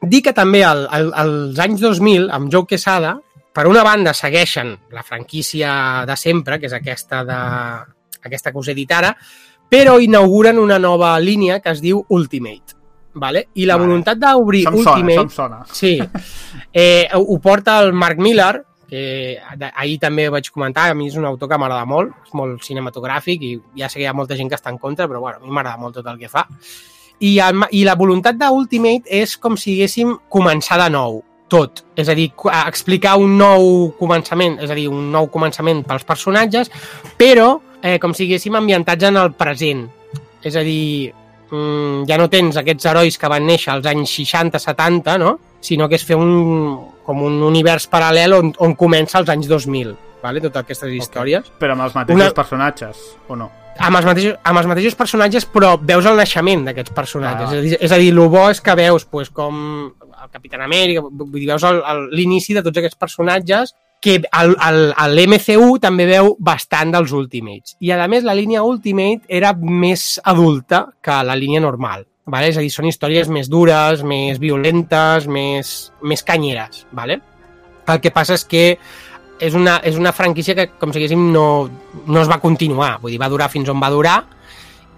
dir 0.00 0.22
que 0.24 0.32
també 0.32 0.64
al, 0.64 0.86
al, 0.88 1.12
als 1.12 1.60
anys 1.60 1.84
2000, 1.84 2.30
amb 2.32 2.48
Joe 2.48 2.64
Quesada, 2.64 3.18
per 3.52 3.66
una 3.66 3.82
banda 3.82 4.14
segueixen 4.14 4.76
la 4.94 5.02
franquícia 5.02 6.04
de 6.06 6.16
sempre, 6.16 6.58
que 6.60 6.70
és 6.70 6.76
aquesta 6.76 7.24
de 7.26 7.40
aquesta 8.20 8.52
que 8.52 8.58
us 8.60 8.68
he 8.68 8.76
dit 8.76 8.90
ara, 8.92 9.14
però 9.70 9.98
inauguren 10.02 10.58
una 10.58 10.78
nova 10.78 11.14
línia 11.20 11.60
que 11.60 11.72
es 11.72 11.80
diu 11.80 12.02
Ultimate. 12.08 12.76
Vale? 13.14 13.48
I 13.54 13.66
la 13.66 13.76
Vale. 13.76 13.86
voluntat 13.86 14.18
d'obrir 14.18 14.66
Ultimate... 14.68 15.28
sona. 15.34 15.64
Sí. 15.72 15.98
Eh, 16.72 17.08
ho 17.14 17.38
porta 17.40 17.80
el 17.82 17.92
Mark 17.92 18.18
Millar, 18.18 18.60
que 18.90 19.38
ahir 19.74 19.98
també 20.02 20.28
vaig 20.30 20.50
comentar, 20.50 20.88
a 20.90 20.94
mi 20.98 21.06
és 21.06 21.16
un 21.18 21.26
autor 21.26 21.48
que 21.48 21.58
m'agrada 21.58 21.86
molt, 21.86 22.12
és 22.26 22.34
molt 22.34 22.62
cinematogràfic 22.66 23.42
i 23.46 23.52
ja 23.78 23.88
sé 23.88 24.00
que 24.00 24.04
hi 24.04 24.08
ha 24.10 24.14
molta 24.14 24.38
gent 24.38 24.50
que 24.50 24.58
està 24.58 24.70
en 24.70 24.78
contra, 24.82 25.06
però 25.06 25.22
bueno, 25.22 25.38
a 25.38 25.46
mi 25.46 25.54
m'agrada 25.54 25.78
molt 25.78 26.00
tot 26.00 26.06
el 26.10 26.18
que 26.18 26.30
fa. 26.30 26.46
I, 27.20 27.36
el, 27.38 27.66
i 27.76 27.84
la 27.84 27.94
voluntat 28.00 28.38
d'Ultimate 28.40 29.06
és 29.20 29.36
com 29.38 29.58
si 29.60 29.76
haguéssim 29.76 30.16
començar 30.32 30.80
de 30.82 30.88
nou, 30.90 31.20
tot. 31.50 31.84
És 31.98 32.08
a 32.08 32.16
dir, 32.16 32.30
explicar 32.62 33.16
un 33.20 33.36
nou 33.38 33.90
començament, 33.98 34.60
és 34.62 34.70
a 34.70 34.78
dir, 34.78 34.86
un 34.88 35.10
nou 35.12 35.28
començament 35.32 35.82
pels 35.88 36.06
personatges, 36.08 36.70
però 37.18 37.56
eh, 37.82 37.98
com 38.00 38.14
si 38.14 38.28
haguéssim 38.28 38.56
ambientats 38.56 39.08
en 39.10 39.18
el 39.20 39.32
present. 39.38 39.86
És 40.42 40.56
a 40.56 40.64
dir, 40.64 41.12
mm, 41.50 42.06
ja 42.08 42.18
no 42.20 42.30
tens 42.32 42.56
aquests 42.60 42.88
herois 42.88 43.18
que 43.18 43.28
van 43.28 43.46
néixer 43.46 43.74
als 43.74 43.86
anys 43.90 44.14
60-70, 44.16 45.18
no? 45.20 45.38
sinó 45.60 45.88
que 45.88 45.98
és 46.00 46.04
fer 46.08 46.16
un, 46.16 46.78
com 47.04 47.24
un 47.26 47.42
univers 47.44 47.84
paral·lel 47.92 48.32
on, 48.38 48.52
on 48.64 48.76
comença 48.80 49.18
als 49.20 49.28
anys 49.28 49.48
2000, 49.50 49.96
vale? 50.22 50.40
totes 50.40 50.62
aquestes 50.64 50.94
històries. 50.96 51.50
Però 51.60 51.76
amb 51.76 51.84
els 51.84 51.96
mateixos 51.96 52.22
Una- 52.22 52.36
personatges, 52.36 53.08
o 53.28 53.36
no? 53.36 53.50
Amb 53.80 53.96
els, 53.96 54.04
mateixos, 54.04 54.34
amb 54.44 54.60
els 54.60 54.66
mateixos 54.68 54.96
personatges, 54.98 55.46
però 55.48 55.70
veus 55.80 56.04
el 56.04 56.18
naixement 56.18 56.66
d'aquests 56.66 56.92
personatges. 56.92 57.48
Ah. 57.48 57.52
És, 57.54 57.60
a 57.60 57.62
dir, 57.64 57.76
és 57.80 57.92
a 57.92 57.98
dir, 58.02 58.10
el 58.12 58.18
bo 58.28 58.42
és 58.50 58.60
que 58.60 58.74
veus 58.76 59.06
pues, 59.08 59.30
com 59.32 59.54
el 60.22 60.30
Capitán 60.30 60.62
Amèrica, 60.62 61.00
vull 61.02 61.32
dir, 61.38 61.46
veus 61.48 61.64
l'inici 62.12 62.54
de 62.56 62.62
tots 62.62 62.78
aquests 62.78 62.98
personatges 63.00 63.74
que 64.00 64.16
el- 64.40 64.94
l'MCU 65.14 65.78
també 65.80 66.06
veu 66.08 66.34
bastant 66.38 66.92
dels 66.92 67.12
Ultimates. 67.12 67.76
I, 67.80 67.90
a 67.92 68.08
més, 68.08 68.24
la 68.24 68.34
línia 68.34 68.62
Ultimate 68.64 69.22
era 69.28 69.52
més 69.54 70.20
adulta 70.24 70.86
que 71.02 71.18
la 71.24 71.36
línia 71.36 71.60
normal. 71.60 72.06
Vale? 72.30 72.48
És 72.48 72.56
a 72.56 72.60
dir, 72.60 72.70
són 72.70 72.86
històries 72.86 73.28
més 73.28 73.48
dures, 73.50 74.02
més 74.04 74.38
violentes, 74.38 75.26
més, 75.26 75.92
més 76.02 76.22
canyeres. 76.22 76.86
Vale? 76.92 77.20
El 77.88 78.00
que 78.00 78.12
passa 78.14 78.34
és 78.34 78.44
que 78.44 78.78
és 79.40 79.54
una, 79.56 79.78
és 79.82 79.96
una 79.96 80.12
franquícia 80.12 80.54
que, 80.54 80.68
com 80.78 80.92
si 80.92 81.00
diguéssim, 81.00 81.32
no, 81.32 81.68
no 82.06 82.20
es 82.22 82.28
va 82.30 82.38
continuar. 82.40 83.00
Vull 83.00 83.10
dir, 83.16 83.20
va 83.20 83.28
durar 83.32 83.48
fins 83.50 83.68
on 83.72 83.80
va 83.82 83.90
durar 83.90 84.18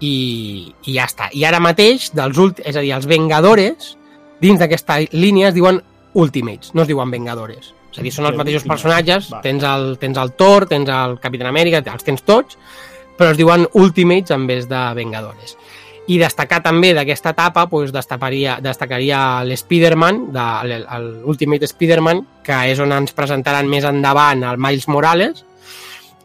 i, 0.03 0.73
i 0.85 0.93
ja 0.95 1.07
està. 1.07 1.29
I 1.33 1.43
ara 1.47 1.59
mateix, 1.63 2.11
dels 2.13 2.37
ult 2.37 2.59
és 2.63 2.75
a 2.75 2.83
dir, 2.83 2.91
els 2.93 3.07
Vengadores, 3.09 3.97
dins 4.43 4.59
d'aquesta 4.61 4.99
línia 5.15 5.49
es 5.49 5.55
diuen 5.55 5.79
Ultimates, 6.13 6.73
no 6.75 6.83
es 6.83 6.89
diuen 6.91 7.09
Vengadores. 7.11 7.71
És 7.93 7.99
a 7.99 8.03
dir, 8.05 8.11
són 8.13 8.25
els 8.27 8.37
mateixos 8.37 8.63
personatges, 8.69 9.29
tens 9.45 9.63
el, 9.69 9.93
tens 10.01 10.17
el 10.17 10.31
Thor, 10.37 10.65
tens 10.69 10.89
el 10.89 11.19
Capitán 11.21 11.49
Amèrica, 11.51 11.79
els 11.93 12.03
tens 12.05 12.21
tots, 12.25 12.57
però 13.17 13.31
es 13.33 13.37
diuen 13.37 13.67
Ultimates 13.77 14.33
en 14.33 14.47
vez 14.49 14.67
de 14.69 14.81
Vengadores. 14.97 15.55
I 16.09 16.17
destacar 16.19 16.57
també 16.65 16.89
d'aquesta 16.93 17.31
etapa, 17.31 17.63
doncs 17.71 17.93
destacaria, 17.95 18.57
destacaria 18.61 19.43
l'Spider-Man, 19.47 20.17
de, 20.35 20.45
el- 20.65 20.87
el 20.97 21.05
Ultimate 21.23 21.63
Spider-Man, 21.69 22.19
que 22.43 22.57
és 22.73 22.79
on 22.83 22.91
ens 22.91 23.13
presentaran 23.15 23.69
més 23.71 23.85
endavant 23.87 24.43
el 24.43 24.57
Miles 24.59 24.89
Morales, 24.91 25.45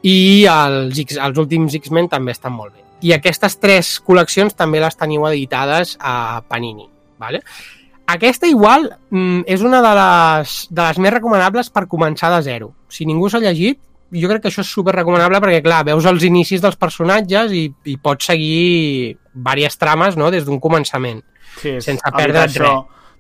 i 0.03 0.47
els, 0.51 0.99
X, 1.05 1.17
els 1.23 1.39
últims 1.39 1.75
X-Men 1.79 2.09
també 2.11 2.33
estan 2.35 2.53
molt 2.57 2.75
bé. 2.75 2.83
I 3.07 3.13
aquestes 3.15 3.59
tres 3.63 4.01
col·leccions 4.03 4.57
també 4.59 4.81
les 4.83 4.97
teniu 4.99 5.27
editades 5.29 5.97
a 6.01 6.41
Panini. 6.49 6.89
Vale? 7.19 7.43
Aquesta 8.09 8.49
igual 8.49 8.89
mm, 9.11 9.45
és 9.47 9.63
una 9.63 9.83
de 9.85 9.93
les, 9.99 10.59
de 10.71 10.81
les 10.83 11.01
més 11.05 11.13
recomanables 11.13 11.69
per 11.75 11.85
començar 11.91 12.33
de 12.33 12.41
zero. 12.47 12.73
Si 12.89 13.05
ningú 13.05 13.29
s'ha 13.29 13.43
llegit, 13.43 13.83
jo 14.17 14.31
crec 14.31 14.47
que 14.47 14.49
això 14.49 14.65
és 14.65 14.71
super 14.73 14.95
recomanable 14.97 15.41
perquè, 15.45 15.61
clar, 15.65 15.83
veus 15.91 16.07
els 16.09 16.25
inicis 16.25 16.65
dels 16.65 16.79
personatges 16.81 17.53
i, 17.53 17.67
i 17.85 17.99
pots 18.01 18.31
seguir 18.31 19.19
diverses 19.35 19.77
trames 19.77 20.17
no? 20.17 20.31
des 20.33 20.49
d'un 20.49 20.61
començament. 20.63 21.21
Sí, 21.59 21.77
és 21.77 21.85
Sense 21.85 22.15
perdre 22.17 22.47
això 22.47 22.73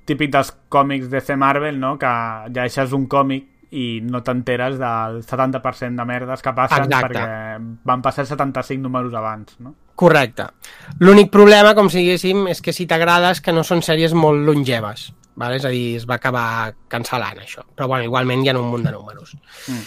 típic 0.08 0.32
dels 0.32 0.54
còmics 0.72 1.10
de 1.12 1.20
C 1.20 1.36
Marvel, 1.36 1.76
no? 1.80 1.96
que 2.00 2.10
llegeixes 2.48 2.94
un 2.96 3.04
còmic 3.12 3.74
i 3.76 4.00
no 4.00 4.22
t'enteres 4.24 4.78
del 4.80 5.20
70% 5.20 6.00
de 6.00 6.06
merdes 6.08 6.40
que 6.40 6.54
passen 6.56 6.86
Exacte. 6.86 7.12
perquè 7.12 7.82
van 7.84 8.04
passar 8.04 8.24
75 8.24 8.80
números 8.80 9.12
abans, 9.12 9.58
no? 9.60 9.74
Correcte. 9.98 10.44
L'únic 11.02 11.30
problema, 11.34 11.74
com 11.74 11.88
si 11.90 12.04
diguéssim, 12.04 12.46
és 12.52 12.60
que 12.62 12.72
si 12.74 12.86
t'agrada 12.86 13.32
és 13.34 13.40
que 13.42 13.52
no 13.54 13.64
són 13.66 13.82
sèries 13.82 14.14
molt 14.14 14.44
longeves. 14.46 15.08
Vale? 15.38 15.58
És 15.58 15.64
a 15.66 15.70
dir, 15.70 15.96
es 15.98 16.04
va 16.06 16.16
acabar 16.18 16.74
cancel·lant 16.90 17.38
això. 17.42 17.64
Però 17.74 17.86
bueno, 17.90 18.06
igualment 18.06 18.44
hi 18.44 18.50
ha 18.50 18.58
un 18.58 18.70
munt 18.70 18.86
de 18.86 18.92
números. 18.94 19.34
Mm. 19.68 19.82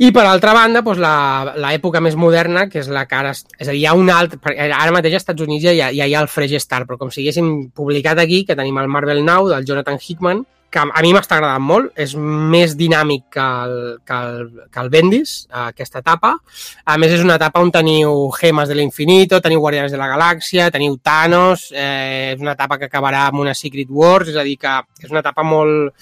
I 0.00 0.08
per 0.16 0.22
altra 0.24 0.54
banda, 0.56 0.80
doncs, 0.80 0.98
la- 1.02 1.52
l'època 1.60 2.00
més 2.00 2.14
moderna, 2.16 2.68
que 2.70 2.78
és 2.80 2.88
la 2.88 3.02
que 3.10 3.18
ara... 3.18 3.34
És 3.34 3.68
a 3.68 3.74
dir, 3.74 3.82
hi 3.82 3.86
ha 3.86 3.92
un 3.98 4.08
alt... 4.10 4.38
perquè 4.40 4.70
Ara 4.72 4.94
mateix 4.96 5.18
als 5.18 5.26
Estats 5.26 5.44
Units 5.44 5.66
ja, 5.66 5.90
ja 5.92 6.06
hi 6.06 6.14
ha 6.14 6.22
el 6.24 6.30
Fresh 6.30 6.56
Start, 6.62 6.86
però 6.88 6.96
com 6.98 7.10
si 7.12 7.20
haguéssim 7.20 7.50
publicat 7.76 8.18
aquí, 8.22 8.44
que 8.48 8.56
tenim 8.56 8.78
el 8.80 8.88
Marvel 8.88 9.20
Now, 9.26 9.50
del 9.50 9.66
Jonathan 9.68 9.98
Hickman, 10.00 10.46
que 10.70 10.78
a 10.78 11.02
mi 11.02 11.10
m'està 11.12 11.36
agradant 11.36 11.64
molt, 11.66 11.90
és 11.98 12.14
més 12.14 12.76
dinàmic 12.78 13.26
que 13.34 13.42
el, 13.42 13.76
que 14.06 14.16
el, 14.16 14.48
que 14.70 14.80
el 14.80 14.90
Bendis, 14.92 15.34
aquesta 15.66 16.00
etapa. 16.04 16.36
A 16.86 16.96
més, 17.02 17.12
és 17.16 17.24
una 17.26 17.36
etapa 17.40 17.62
on 17.62 17.72
teniu 17.74 18.28
Gemes 18.38 18.70
de 18.70 18.78
l'Infinito, 18.78 19.42
teniu 19.42 19.60
Guardianes 19.60 19.92
de 19.92 19.98
la 20.00 20.08
Galàxia, 20.12 20.70
teniu 20.70 20.96
Thanos, 21.02 21.68
eh, 21.74 22.36
és 22.36 22.42
una 22.42 22.54
etapa 22.54 22.78
que 22.78 22.86
acabarà 22.86 23.26
amb 23.28 23.42
una 23.42 23.54
Secret 23.58 23.90
Wars, 23.90 24.30
és 24.30 24.38
a 24.38 24.46
dir, 24.46 24.56
que 24.62 24.76
és 25.02 25.10
una 25.10 25.24
etapa 25.24 25.42
molt, 25.42 25.96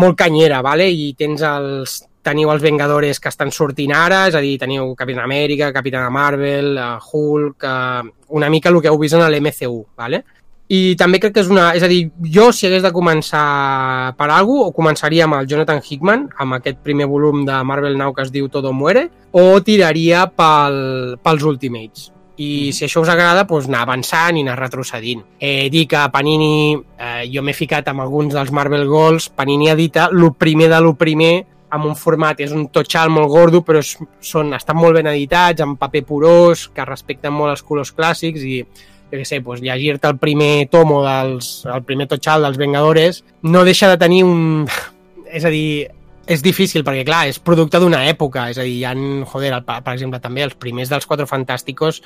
molt 0.00 0.16
canyera, 0.16 0.62
vale? 0.64 0.88
i 0.88 1.12
tens 1.18 1.44
els, 1.44 2.00
teniu 2.24 2.50
els 2.52 2.64
Vengadores 2.64 3.20
que 3.20 3.28
estan 3.28 3.52
sortint 3.52 3.92
ara, 3.96 4.26
és 4.32 4.36
a 4.36 4.40
dir, 4.40 4.56
teniu 4.60 4.94
Capitán 4.96 5.28
Amèrica, 5.28 5.72
Capitana 5.76 6.08
Marvel, 6.08 6.76
eh, 6.78 6.90
Hulk, 7.12 7.68
eh, 7.68 8.12
una 8.40 8.48
mica 8.48 8.72
el 8.72 8.80
que 8.80 8.88
heu 8.88 8.98
vist 8.98 9.20
en 9.20 9.28
l'MCU, 9.28 9.84
vale? 9.96 10.24
I 10.70 10.94
també 10.94 11.18
crec 11.18 11.34
que 11.34 11.42
és 11.42 11.48
una... 11.50 11.72
És 11.74 11.82
a 11.82 11.88
dir, 11.90 12.04
jo 12.30 12.50
si 12.54 12.68
hagués 12.68 12.84
de 12.84 12.92
començar 12.94 14.14
per 14.18 14.28
alguna 14.30 14.68
o 14.68 14.74
començaria 14.74 15.26
amb 15.26 15.40
el 15.40 15.48
Jonathan 15.50 15.82
Hickman, 15.82 16.28
amb 16.38 16.60
aquest 16.60 16.78
primer 16.86 17.08
volum 17.10 17.42
de 17.48 17.56
Marvel 17.66 17.98
Now 17.98 18.14
que 18.14 18.22
es 18.22 18.30
diu 18.30 18.46
Todo 18.48 18.70
Muere, 18.72 19.08
o 19.34 19.58
tiraria 19.66 20.28
pel, 20.30 21.18
pels 21.18 21.46
Ultimates. 21.50 22.12
I 22.40 22.70
si 22.72 22.86
això 22.86 23.02
us 23.02 23.10
agrada, 23.10 23.42
doncs 23.50 23.66
anar 23.68 23.82
avançant 23.82 24.38
i 24.38 24.44
anar 24.46 24.54
retrocedint. 24.60 25.24
Eh, 25.42 25.66
dir 25.74 25.88
que 25.90 26.04
Panini, 26.14 26.78
eh, 26.78 27.26
jo 27.34 27.42
m'he 27.42 27.52
ficat 27.52 27.90
amb 27.90 28.06
alguns 28.06 28.32
dels 28.38 28.54
Marvel 28.54 28.86
Goals, 28.88 29.26
Panini 29.34 29.72
edita 29.74 30.06
el 30.06 30.30
primer 30.38 30.70
de 30.70 30.80
lo 30.80 30.94
primer 30.94 31.34
amb 31.70 31.90
un 31.90 31.98
format, 31.98 32.38
és 32.40 32.54
un 32.54 32.68
totxal 32.70 33.10
molt 33.10 33.28
gordo, 33.30 33.60
però 33.66 33.82
és, 33.82 33.92
són, 34.22 34.54
estan 34.54 34.78
molt 34.78 34.96
ben 34.98 35.10
editats, 35.10 35.62
amb 35.66 35.78
paper 35.78 36.06
porós, 36.06 36.68
que 36.74 36.86
respecten 36.86 37.34
molt 37.34 37.56
els 37.56 37.66
colors 37.66 37.92
clàssics 37.94 38.46
i 38.46 38.62
jo 39.10 39.18
què 39.18 39.24
sé, 39.26 39.40
doncs, 39.42 39.60
llegir-te 39.64 40.08
el 40.08 40.18
primer 40.22 40.68
tomo 40.70 41.02
dels, 41.04 41.64
el 41.66 41.82
primer 41.86 42.06
totxal 42.10 42.42
dels 42.46 42.58
Vengadores 42.60 43.24
no 43.42 43.64
deixa 43.66 43.88
de 43.90 43.98
tenir 43.98 44.22
un... 44.24 44.66
és 45.30 45.44
a 45.44 45.50
dir, 45.50 45.88
és 46.30 46.42
difícil 46.42 46.84
perquè, 46.86 47.04
clar, 47.06 47.24
és 47.30 47.38
producte 47.42 47.78
d'una 47.82 48.04
època, 48.10 48.48
és 48.50 48.58
a 48.58 48.66
dir, 48.66 48.76
hi 48.80 48.84
ha, 48.86 48.94
joder, 49.32 49.52
el, 49.58 49.64
per 49.66 49.94
exemple, 49.94 50.20
també 50.22 50.42
els 50.46 50.54
primers 50.58 50.90
dels 50.90 51.06
Quatre 51.06 51.26
Fantàsticos 51.26 52.02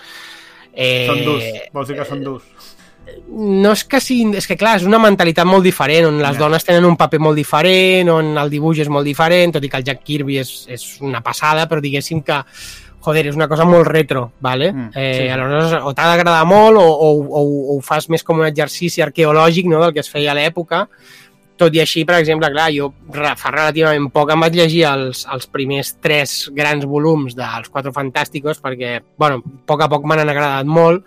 eh, 0.74 1.06
Són 1.08 1.20
durs, 1.24 1.44
vols 1.74 1.88
dir 1.92 1.96
que 2.00 2.06
són 2.08 2.24
durs. 2.24 2.72
no 3.28 3.72
és 3.76 3.82
que 3.84 4.00
sigui, 4.00 4.30
és 4.40 4.46
que 4.48 4.56
clar, 4.56 4.78
és 4.80 4.86
una 4.88 4.98
mentalitat 4.98 5.44
molt 5.44 5.62
diferent, 5.66 6.06
on 6.08 6.22
les 6.22 6.36
Ja. 6.38 6.40
dones 6.46 6.64
tenen 6.64 6.86
un 6.88 6.96
paper 6.96 7.20
molt 7.20 7.36
diferent, 7.36 8.08
on 8.08 8.32
el 8.40 8.48
dibuix 8.50 8.80
és 8.80 8.88
molt 8.88 9.04
diferent, 9.04 9.52
tot 9.52 9.64
i 9.64 9.68
que 9.68 9.76
el 9.76 9.84
Jack 9.84 10.02
Kirby 10.02 10.38
és, 10.40 10.52
és 10.72 10.86
una 11.04 11.20
passada, 11.20 11.68
però 11.68 11.82
diguéssim 11.84 12.22
que 12.24 12.38
joder, 13.04 13.26
és 13.28 13.36
una 13.36 13.48
cosa 13.50 13.66
molt 13.68 13.86
retro, 13.88 14.30
¿vale? 14.40 14.70
Mm, 14.72 14.90
eh, 14.94 15.10
sí. 15.18 15.26
Aleshores, 15.34 15.76
o 15.84 15.92
t'ha 15.96 16.08
d'agradar 16.10 16.46
molt 16.48 16.80
o, 16.80 16.86
o, 16.86 17.10
o, 17.20 17.42
o 17.42 17.76
ho 17.76 17.82
fas 17.84 18.08
més 18.12 18.24
com 18.24 18.40
un 18.40 18.48
exercici 18.48 19.04
arqueològic 19.04 19.68
no, 19.68 19.82
del 19.82 19.92
que 19.92 20.02
es 20.04 20.10
feia 20.10 20.32
a 20.32 20.38
l'època, 20.38 20.86
tot 21.60 21.74
i 21.76 21.80
així, 21.82 22.02
per 22.06 22.16
exemple, 22.18 22.50
clar, 22.50 22.70
jo 22.74 22.90
fa 23.38 23.52
relativament 23.52 24.10
poc 24.14 24.32
em 24.34 24.42
vaig 24.42 24.56
llegir 24.58 24.84
els, 24.90 25.22
els 25.30 25.46
primers 25.50 25.94
tres 26.02 26.36
grans 26.54 26.86
volums 26.88 27.36
dels 27.38 27.70
Quatre 27.70 27.92
Fantàsticos 27.94 28.58
perquè, 28.62 28.98
bueno, 29.20 29.38
a 29.38 29.66
poc 29.68 29.84
a 29.84 29.90
poc 29.92 30.06
m'han 30.08 30.24
agradat 30.24 30.66
molt 30.66 31.04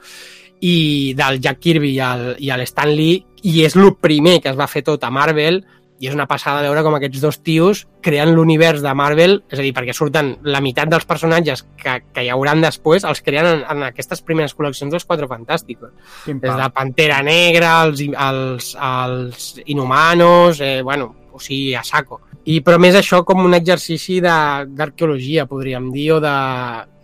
i 0.64 1.14
del 1.18 1.42
Jack 1.44 1.60
Kirby 1.62 1.92
i 1.98 2.00
el, 2.02 2.28
i 2.42 2.52
el 2.54 2.64
Stan 2.66 2.90
Lee 2.90 3.20
i 3.44 3.60
és 3.68 3.76
el 3.78 3.92
primer 4.02 4.40
que 4.42 4.50
es 4.54 4.58
va 4.58 4.70
fer 4.72 4.86
tot 4.88 5.04
a 5.04 5.12
Marvel 5.14 5.62
i 6.00 6.08
és 6.10 6.14
una 6.14 6.28
passada 6.30 6.62
veure 6.62 6.84
com 6.86 6.94
aquests 6.98 7.22
dos 7.24 7.40
tios 7.42 7.86
creen 8.06 8.36
l'univers 8.36 8.84
de 8.86 8.92
Marvel, 8.94 9.40
és 9.50 9.58
a 9.60 9.64
dir, 9.66 9.72
perquè 9.74 9.96
surten 9.98 10.36
la 10.46 10.62
meitat 10.62 10.92
dels 10.92 11.06
personatges 11.10 11.64
que, 11.82 11.96
que 12.14 12.24
hi 12.24 12.30
hauran 12.30 12.62
després, 12.62 13.04
els 13.04 13.22
creen 13.26 13.46
en, 13.50 13.64
en 13.66 13.84
aquestes 13.90 14.22
primeres 14.22 14.54
col·leccions 14.56 14.94
dels 14.94 15.06
Quatre 15.10 15.28
Fantàsticos. 15.28 15.92
Pim, 16.26 16.40
Des 16.44 16.54
de 16.56 16.70
Pantera 16.76 17.22
Negra, 17.26 17.72
els, 17.88 18.02
els, 18.14 18.76
els 18.78 19.48
Inhumanos, 19.66 20.62
eh, 20.62 20.82
bueno, 20.84 21.16
o 21.34 21.40
sigui, 21.40 21.74
a 21.76 21.84
saco. 21.84 22.22
I, 22.48 22.62
però 22.64 22.78
més 22.80 22.96
això 22.96 23.24
com 23.28 23.42
un 23.44 23.54
exercici 23.58 24.22
de- 24.24 24.68
d'arqueologia, 24.78 25.46
podríem 25.50 25.90
dir, 25.92 26.12
o 26.14 26.20
de, 26.24 26.36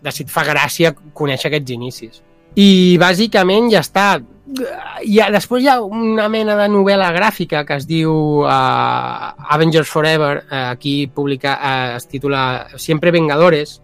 de 0.06 0.12
si 0.16 0.24
et 0.24 0.30
fa 0.32 0.46
gràcia 0.48 0.94
conèixer 1.14 1.50
aquests 1.52 1.74
inicis. 1.76 2.22
I 2.56 2.98
bàsicament 3.02 3.72
ja 3.74 3.82
està. 3.82 4.22
Hi 4.44 5.20
ha, 5.24 5.30
després 5.32 5.64
hi 5.64 5.70
ha 5.72 5.78
una 5.82 6.28
mena 6.32 6.56
de 6.60 6.68
novel·la 6.72 7.12
gràfica 7.16 7.64
que 7.68 7.78
es 7.80 7.88
diu 7.88 8.12
uh, 8.44 9.30
Avengers 9.56 9.90
Forever, 9.90 10.34
uh, 10.44 10.58
aquí 10.74 11.08
publica, 11.08 11.56
uh, 11.56 11.96
es 11.98 12.08
titula 12.12 12.44
Siempre 12.76 13.14
Vengadores, 13.16 13.80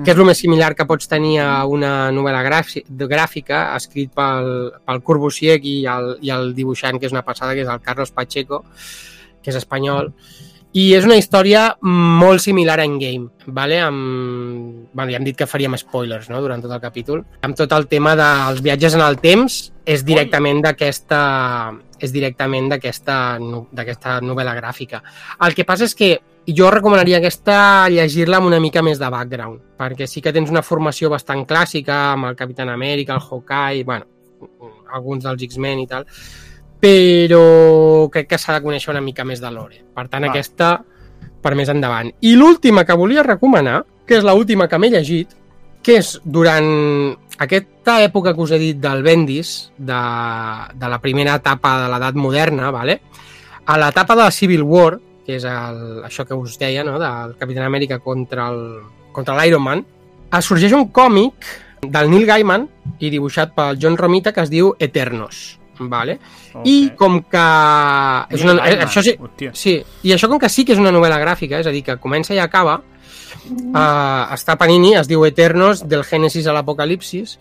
que 0.00 0.12
és 0.12 0.18
el 0.18 0.24
més 0.24 0.40
similar 0.40 0.72
que 0.76 0.86
pots 0.88 1.08
tenir 1.08 1.38
a 1.44 1.64
una 1.68 2.10
novel·la 2.12 2.40
gràfica, 2.44 3.64
escrit 3.76 4.12
pel, 4.16 4.70
pel 4.84 5.02
Corbusier 5.04 5.58
i 5.68 5.82
el, 5.88 6.14
i 6.24 6.32
el 6.32 6.54
dibuixant, 6.56 7.00
que 7.00 7.08
és 7.08 7.12
una 7.12 7.24
passada, 7.26 7.52
que 7.52 7.64
és 7.66 7.72
el 7.72 7.82
Carlos 7.84 8.12
Pacheco, 8.16 8.62
que 9.42 9.52
és 9.52 9.58
espanyol. 9.60 10.12
I 10.72 10.86
és 10.96 11.04
una 11.04 11.18
història 11.20 11.66
molt 11.84 12.40
similar 12.40 12.78
a 12.80 12.84
Endgame, 12.88 13.28
vale? 13.46 13.76
amb... 13.84 14.88
bueno, 14.92 15.10
ja 15.12 15.18
hem 15.18 15.26
dit 15.26 15.36
que 15.36 15.46
faríem 15.46 15.76
spoilers 15.76 16.30
no? 16.32 16.40
durant 16.40 16.62
tot 16.64 16.72
el 16.72 16.80
capítol. 16.80 17.26
Amb 17.44 17.56
tot 17.58 17.72
el 17.76 17.84
tema 17.90 18.14
dels 18.16 18.62
viatges 18.64 18.96
en 18.96 19.04
el 19.04 19.18
temps, 19.20 19.58
és 19.84 20.04
directament 20.06 20.62
d'aquesta 20.64 21.22
és 22.02 22.10
directament 22.10 22.70
d'aquesta 22.72 23.16
no- 23.38 23.66
d'aquesta 23.70 24.20
novel·la 24.24 24.54
gràfica. 24.56 25.02
El 25.44 25.54
que 25.54 25.66
passa 25.68 25.84
és 25.84 25.94
que 25.94 26.16
jo 26.48 26.70
recomanaria 26.72 27.20
aquesta 27.20 27.88
llegir-la 27.92 28.40
amb 28.40 28.48
una 28.48 28.60
mica 28.60 28.82
més 28.82 28.98
de 28.98 29.10
background, 29.12 29.60
perquè 29.78 30.08
sí 30.08 30.22
que 30.24 30.32
tens 30.32 30.50
una 30.50 30.64
formació 30.66 31.10
bastant 31.12 31.44
clàssica 31.46 32.14
amb 32.14 32.30
el 32.30 32.36
Capitán 32.36 32.72
Amèrica, 32.72 33.14
el 33.14 33.22
Hawkeye, 33.28 33.84
bueno, 33.84 34.08
alguns 34.92 35.22
dels 35.24 35.44
X-Men 35.46 35.84
i 35.84 35.86
tal, 35.86 36.08
però 36.82 38.08
crec 38.10 38.26
que 38.32 38.38
s'ha 38.42 38.56
de 38.58 38.64
conèixer 38.64 38.90
una 38.90 39.00
mica 39.04 39.24
més 39.24 39.40
de 39.40 39.50
l'Ore. 39.54 39.78
Per 39.94 40.08
tant, 40.10 40.24
Va. 40.26 40.32
Aquesta 40.32 40.72
per 41.42 41.54
més 41.58 41.70
endavant. 41.70 42.10
I 42.26 42.34
l'última 42.38 42.84
que 42.86 42.96
volia 42.98 43.22
recomanar, 43.26 43.84
que 44.06 44.18
és 44.18 44.24
l'última 44.26 44.66
que 44.70 44.78
m'he 44.78 44.90
llegit, 44.90 45.30
que 45.82 45.96
és 45.98 46.12
durant 46.24 46.68
aquesta 47.42 47.96
època 48.04 48.34
que 48.34 48.42
us 48.44 48.52
he 48.54 48.58
dit 48.60 48.78
del 48.82 49.02
Bendis, 49.02 49.70
de, 49.78 50.00
de 50.78 50.88
la 50.90 50.98
primera 51.02 51.36
etapa 51.40 51.76
de 51.84 51.88
l'edat 51.90 52.14
moderna, 52.18 52.70
vale? 52.74 53.00
a 53.66 53.76
l'etapa 53.78 54.16
de 54.18 54.22
la 54.26 54.30
Civil 54.34 54.62
War, 54.66 54.98
que 55.26 55.36
és 55.38 55.44
el, 55.46 56.02
això 56.04 56.24
que 56.26 56.34
us 56.34 56.56
deia, 56.58 56.82
no? 56.82 56.98
del 56.98 57.36
Capitán 57.38 57.64
Amèrica 57.68 58.00
contra 58.02 58.48
el- 58.50 58.82
contra 59.12 59.36
l'Iron 59.38 59.62
Man, 59.62 59.82
es 60.32 60.44
sorgeix 60.44 60.72
un 60.72 60.88
còmic 60.90 61.34
del 61.82 62.08
Neil 62.10 62.24
Gaiman 62.26 62.68
i 62.98 63.10
dibuixat 63.10 63.52
pel 63.54 63.76
John 63.78 63.96
Romita 63.98 64.32
que 64.32 64.40
es 64.42 64.50
diu 64.50 64.72
Eternos. 64.78 65.58
Vale? 65.90 66.18
Ok. 66.52 66.62
I 66.68 66.76
com 66.98 67.20
que... 67.22 67.44
És 68.36 68.44
una, 68.44 68.56
Gaiman, 68.60 68.86
això 68.86 69.02
sí, 69.04 69.16
hòstia. 69.18 69.52
sí, 69.56 69.76
i 70.04 70.14
això 70.14 70.30
com 70.30 70.40
que 70.42 70.50
sí 70.52 70.66
que 70.68 70.76
és 70.76 70.82
una 70.82 70.92
novel·la 70.94 71.20
gràfica, 71.22 71.60
és 71.62 71.68
a 71.68 71.74
dir, 71.74 71.84
que 71.86 71.98
comença 72.02 72.34
i 72.36 72.40
acaba, 72.42 72.78
uh, 72.78 74.32
està 74.34 74.56
Panini, 74.60 74.94
es 75.00 75.10
diu 75.10 75.26
Eternos, 75.28 75.86
del 75.88 76.04
Gènesis 76.08 76.46
a 76.46 76.56
l'Apocalipsis, 76.56 77.38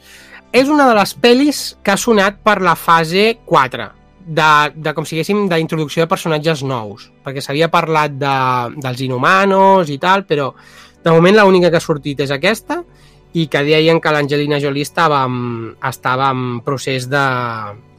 és 0.51 0.69
una 0.69 0.89
de 0.89 0.95
les 0.97 1.15
pel·lis 1.15 1.63
que 1.83 1.93
ha 1.93 1.99
sonat 1.99 2.41
per 2.43 2.59
la 2.63 2.75
fase 2.75 3.37
4, 3.47 3.89
de, 4.21 4.51
de 4.75 4.93
com 4.93 5.07
si 5.07 5.15
diguéssim, 5.15 5.45
d'introducció 5.51 6.03
de 6.03 6.11
personatges 6.11 6.63
nous, 6.67 7.09
perquè 7.23 7.43
s'havia 7.43 7.71
parlat 7.71 8.15
de, 8.19 8.35
dels 8.83 9.03
inhumanos 9.07 9.89
i 9.89 9.97
tal, 10.01 10.25
però 10.27 10.51
de 11.01 11.13
moment 11.13 11.39
l'única 11.39 11.71
que 11.71 11.79
ha 11.79 11.83
sortit 11.83 12.21
és 12.25 12.33
aquesta, 12.35 12.81
i 13.33 13.47
que 13.47 13.63
deien 13.63 14.01
que 14.03 14.11
l'Angelina 14.11 14.59
Jolie 14.59 14.83
estava 14.87 15.23
en, 15.27 15.71
estava 15.87 16.31
en 16.35 16.59
procés 16.65 17.07
de, 17.09 17.23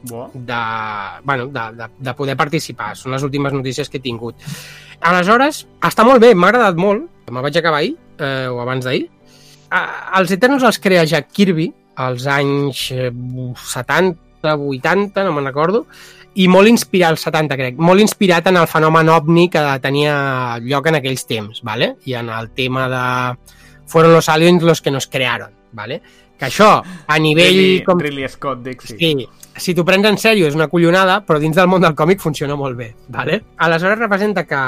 Bo. 0.03 0.29
de, 0.33 0.61
bueno, 1.23 1.47
de, 1.47 1.65
de, 1.79 1.89
de 1.97 2.13
poder 2.13 2.37
participar. 2.37 2.93
Són 2.99 3.15
les 3.15 3.23
últimes 3.25 3.53
notícies 3.55 3.89
que 3.89 4.01
he 4.01 4.03
tingut. 4.03 4.39
Aleshores, 5.03 5.63
està 5.83 6.05
molt 6.07 6.21
bé, 6.23 6.33
m'ha 6.35 6.51
agradat 6.51 6.79
molt. 6.79 7.07
Me 7.31 7.43
vaig 7.43 7.57
acabar 7.57 7.81
ahir, 7.81 7.95
eh, 8.19 8.47
o 8.51 8.59
abans 8.61 8.85
d'ahir. 8.85 9.07
Eh, 9.73 9.85
els 10.19 10.35
Eternos 10.35 10.65
els 10.67 10.79
crea 10.79 11.07
Jack 11.09 11.31
Kirby 11.33 11.71
als 11.95 12.27
anys 12.27 12.89
eh, 12.91 13.09
70, 13.11 14.19
80, 14.43 15.23
no 15.23 15.33
me'n 15.33 15.49
recordo, 15.49 15.85
i 16.33 16.47
molt 16.49 16.69
inspirat, 16.69 17.13
als 17.13 17.25
70 17.27 17.57
crec, 17.59 17.75
molt 17.77 18.01
inspirat 18.01 18.47
en 18.49 18.57
el 18.57 18.69
fenomen 18.69 19.11
ovni 19.13 19.49
que 19.53 19.61
tenia 19.83 20.15
lloc 20.65 20.89
en 20.89 20.97
aquells 20.97 21.27
temps, 21.29 21.61
¿vale? 21.63 21.93
i 22.09 22.15
en 22.17 22.31
el 22.33 22.49
tema 22.57 22.87
de 22.89 23.03
fueron 23.85 24.13
los 24.13 24.29
aliens 24.29 24.63
los 24.63 24.81
que 24.81 24.91
nos 24.91 25.07
crearon, 25.07 25.51
¿vale? 25.71 26.01
que 26.43 26.49
això, 26.49 26.81
a 26.83 27.19
nivell... 27.19 27.55
Ridley, 27.55 27.81
com... 27.85 27.99
Ridley 27.99 28.27
Scott, 28.27 28.63
Dixie. 28.65 28.97
Sí, 28.97 29.27
si 29.55 29.75
t'ho 29.77 29.83
prens 29.85 30.07
en 30.09 30.17
sèrio 30.17 30.47
és 30.49 30.55
una 30.57 30.67
collonada, 30.67 31.19
però 31.27 31.37
dins 31.39 31.55
del 31.55 31.69
món 31.69 31.83
del 31.83 31.93
còmic 31.95 32.21
funciona 32.23 32.57
molt 32.57 32.75
bé. 32.77 32.89
Vale? 33.13 33.39
Aleshores 33.61 33.99
representa 34.01 34.43
que 34.49 34.61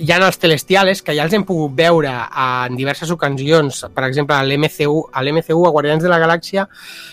hi 0.00 0.12
ha 0.12 0.18
els 0.20 0.38
Celestiales, 0.40 1.00
que 1.02 1.14
ja 1.16 1.24
els 1.24 1.34
hem 1.36 1.46
pogut 1.48 1.72
veure 1.76 2.12
en 2.12 2.76
diverses 2.76 3.10
ocasions, 3.10 3.86
per 3.94 4.04
exemple, 4.06 4.36
a 4.36 4.44
l'MCU, 4.44 5.06
a 5.12 5.24
l'MCU, 5.24 5.64
a 5.64 5.72
Guardians 5.72 6.04
de 6.04 6.12
la 6.12 6.20
Galàxia, 6.20 6.66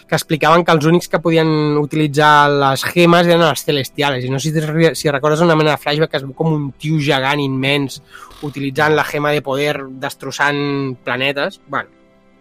que 0.08 0.20
explicaven 0.20 0.68
que 0.68 0.76
els 0.76 0.88
únics 0.92 1.08
que 1.12 1.24
podien 1.24 1.50
utilitzar 1.80 2.50
les 2.52 2.86
gemes 2.92 3.32
eren 3.32 3.48
els 3.48 3.64
Celestiales. 3.66 4.28
I 4.28 4.34
no 4.34 4.44
sé 4.44 4.52
si, 4.52 4.94
si 5.00 5.12
recordes 5.16 5.42
una 5.46 5.56
mena 5.56 5.74
de 5.76 5.82
flashback 5.82 6.12
que 6.12 6.22
es 6.22 6.28
veu 6.28 6.36
com 6.36 6.54
un 6.54 6.72
tio 6.76 7.00
gegant 7.00 7.42
immens 7.44 8.02
utilitzant 8.46 8.96
la 8.96 9.06
gema 9.08 9.32
de 9.32 9.42
poder, 9.42 9.76
destrossant 10.02 10.98
planetes. 11.04 11.62
Bueno, 11.68 11.90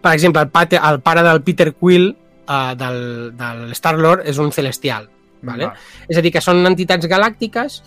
per 0.01 0.13
exemple, 0.15 0.43
el, 0.43 0.51
pate, 0.51 0.81
el 0.83 1.01
pare 1.01 1.23
del 1.23 1.43
Peter 1.43 1.73
Quill, 1.75 2.11
uh, 2.49 2.75
del, 2.79 3.37
del 3.37 3.71
Star-Lord, 3.75 4.27
és 4.29 4.39
un 4.39 4.53
celestial. 4.53 5.09
Vale? 5.47 5.71
Va. 5.71 5.75
És 6.09 6.19
a 6.19 6.23
dir, 6.25 6.33
que 6.35 6.43
són 6.45 6.65
entitats 6.67 7.09
galàctiques 7.11 7.81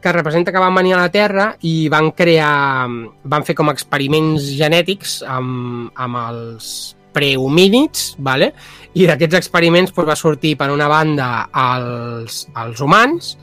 que 0.00 0.12
representa 0.12 0.52
que 0.52 0.62
van 0.62 0.74
venir 0.76 0.94
a 0.94 1.00
la 1.00 1.10
Terra 1.10 1.46
i 1.66 1.88
van 1.90 2.12
crear, 2.14 2.86
van 3.24 3.46
fer 3.46 3.56
com 3.58 3.72
experiments 3.72 4.44
genètics 4.54 5.18
amb, 5.26 5.90
amb 5.94 6.20
els 6.20 6.68
prehomínids, 7.16 8.12
vale? 8.20 8.52
i 8.96 9.06
d'aquests 9.08 9.38
experiments 9.40 9.92
doncs, 9.92 10.08
va 10.08 10.16
sortir 10.16 10.54
per 10.60 10.70
una 10.72 10.88
banda 10.88 11.48
els, 11.50 12.44
els 12.56 12.80
humans, 12.84 13.34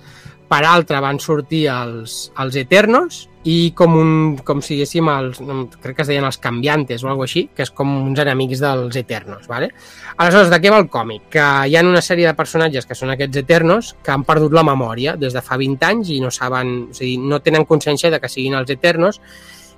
per 0.53 0.65
altra 0.69 1.01
van 1.01 1.17
sortir 1.17 1.63
els, 1.73 2.27
els 2.37 2.57
eternos 2.61 3.23
i 3.49 3.73
com 3.75 3.95
un, 3.97 4.11
com 4.45 4.61
si 4.63 4.75
diguéssim 4.75 5.09
els, 5.09 5.39
crec 5.81 5.97
que 5.97 6.03
es 6.05 6.11
deien 6.11 6.27
els 6.27 6.37
canviantes 6.43 7.01
o 7.03 7.09
alguna 7.09 7.25
així, 7.25 7.47
que 7.55 7.65
és 7.65 7.71
com 7.75 7.89
uns 8.03 8.21
enemics 8.21 8.61
dels 8.61 8.99
eternos, 9.01 9.47
¿vale? 9.49 9.71
Aleshores, 10.13 10.51
de 10.53 10.59
què 10.61 10.71
va 10.71 10.79
el 10.83 10.87
còmic? 10.93 11.25
Que 11.33 11.47
hi 11.67 11.75
ha 11.75 11.83
una 11.83 12.03
sèrie 12.05 12.29
de 12.29 12.35
personatges 12.37 12.85
que 12.87 12.95
són 12.95 13.11
aquests 13.15 13.41
eternos 13.41 13.95
que 14.05 14.13
han 14.13 14.27
perdut 14.29 14.53
la 14.53 14.63
memòria 14.67 15.17
des 15.19 15.33
de 15.33 15.41
fa 15.43 15.57
20 15.59 15.89
anys 15.89 16.13
i 16.13 16.21
no 16.23 16.31
saben, 16.31 16.75
o 16.93 16.95
sigui, 16.95 17.17
no 17.17 17.41
tenen 17.41 17.65
consciència 17.65 18.13
de 18.13 18.21
que 18.21 18.31
siguin 18.31 18.55
els 18.61 18.69
eternos 18.77 19.19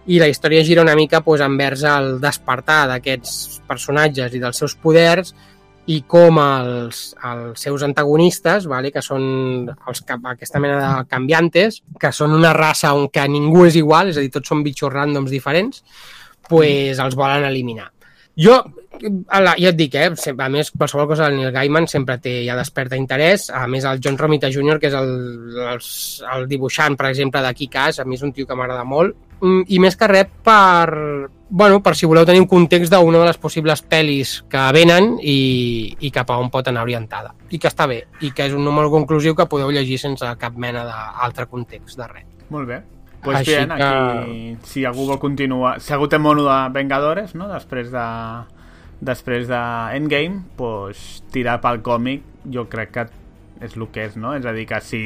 i 0.06 0.20
la 0.22 0.28
història 0.30 0.62
gira 0.68 0.84
una 0.84 0.94
mica 1.00 1.24
doncs, 1.24 1.42
envers 1.48 1.88
el 1.90 2.20
despertar 2.22 2.84
d'aquests 2.92 3.62
personatges 3.66 4.36
i 4.36 4.44
dels 4.44 4.60
seus 4.60 4.76
poders 4.76 5.34
i 5.92 6.00
com 6.10 6.40
els, 6.42 7.02
els 7.30 7.62
seus 7.62 7.84
antagonistes, 7.86 8.66
vale, 8.70 8.90
que 8.94 9.04
són 9.06 9.68
els, 9.70 10.02
aquesta 10.32 10.62
mena 10.62 10.80
de 10.82 11.10
canviantes, 11.10 11.82
que 12.02 12.12
són 12.16 12.34
una 12.34 12.54
raça 12.58 12.96
on 12.98 13.10
que 13.14 13.28
ningú 13.30 13.68
és 13.68 13.78
igual, 13.78 14.10
és 14.10 14.18
a 14.18 14.24
dir, 14.26 14.34
tots 14.34 14.50
són 14.50 14.64
bitxos 14.66 14.94
ràndoms 14.94 15.30
diferents, 15.34 15.84
pues 16.50 16.98
els 17.02 17.18
volen 17.18 17.46
eliminar. 17.46 17.92
Jo, 18.36 18.58
la, 19.00 19.54
ja 19.56 19.70
et 19.70 19.78
dic, 19.78 19.96
eh, 19.96 20.10
a 20.12 20.50
més, 20.52 20.72
qualsevol 20.76 21.08
cosa 21.08 21.30
del 21.30 21.38
Neil 21.40 21.54
Gaiman 21.56 21.88
sempre 21.88 22.18
té, 22.24 22.34
ja 22.48 22.58
desperta 22.58 22.98
interès. 23.00 23.48
A 23.54 23.64
més, 23.72 23.86
el 23.88 24.02
John 24.04 24.18
Romita 24.20 24.50
Jr., 24.52 24.80
que 24.82 24.90
és 24.92 24.98
el, 24.98 25.14
el, 25.70 25.86
el 26.36 26.48
dibuixant, 26.52 26.98
per 27.00 27.10
exemple, 27.12 27.44
de 27.46 27.54
Kick-Ass, 27.56 28.02
a 28.02 28.06
mi 28.06 28.20
és 28.20 28.26
un 28.28 28.34
tio 28.36 28.48
que 28.50 28.58
m'agrada 28.58 28.84
molt. 28.88 29.16
Mm, 29.42 29.64
I 29.68 29.80
més 29.84 29.96
que 30.00 30.08
res 30.08 30.28
per, 30.44 31.30
bueno, 31.50 31.82
per 31.84 31.96
si 31.96 32.08
voleu 32.08 32.26
tenir 32.26 32.42
un 32.42 32.48
context 32.48 32.94
d'una 32.94 33.20
de 33.20 33.26
les 33.28 33.38
possibles 33.38 33.84
pel·lis 33.84 34.38
que 34.50 34.64
venen 34.74 35.18
i, 35.22 35.96
i 36.00 36.12
cap 36.12 36.32
a 36.32 36.38
on 36.42 36.50
pot 36.54 36.68
anar 36.72 36.84
orientada. 36.88 37.34
I 37.52 37.60
que 37.60 37.68
està 37.68 37.88
bé, 37.88 38.06
i 38.22 38.32
que 38.32 38.48
és 38.48 38.54
un 38.56 38.64
número 38.66 38.90
conclusiu 38.94 39.36
que 39.36 39.46
podeu 39.52 39.72
llegir 39.76 40.00
sense 40.02 40.26
cap 40.40 40.56
mena 40.58 40.86
d'altre 40.88 41.46
context 41.52 41.98
de 42.00 42.08
res. 42.08 42.26
Molt 42.50 42.68
bé. 42.70 42.82
Pues 43.26 43.38
Així 43.40 43.56
bien, 43.56 43.70
que- 43.70 43.84
aquí, 43.84 44.58
si 44.64 44.86
algú 44.86 45.08
vol 45.08 45.20
continuar... 45.20 45.80
Si 45.82 45.94
algú 45.94 46.08
té 46.08 46.20
mono 46.22 46.44
de 46.46 46.58
Vengadores, 46.74 47.34
no?, 47.36 47.48
després 47.50 47.90
de 47.92 48.06
després 49.06 49.48
de 49.50 49.60
Endgame, 49.98 50.44
pues, 50.56 51.22
tirar 51.34 51.60
pel 51.62 51.82
còmic, 51.84 52.24
jo 52.50 52.64
crec 52.72 52.92
que 52.96 53.04
és 53.62 53.76
el 53.78 53.86
que 53.92 54.04
és, 54.06 54.16
no? 54.20 54.34
És 54.36 54.46
a 54.46 54.52
dir, 54.52 54.66
que 54.68 54.80
si... 54.84 55.00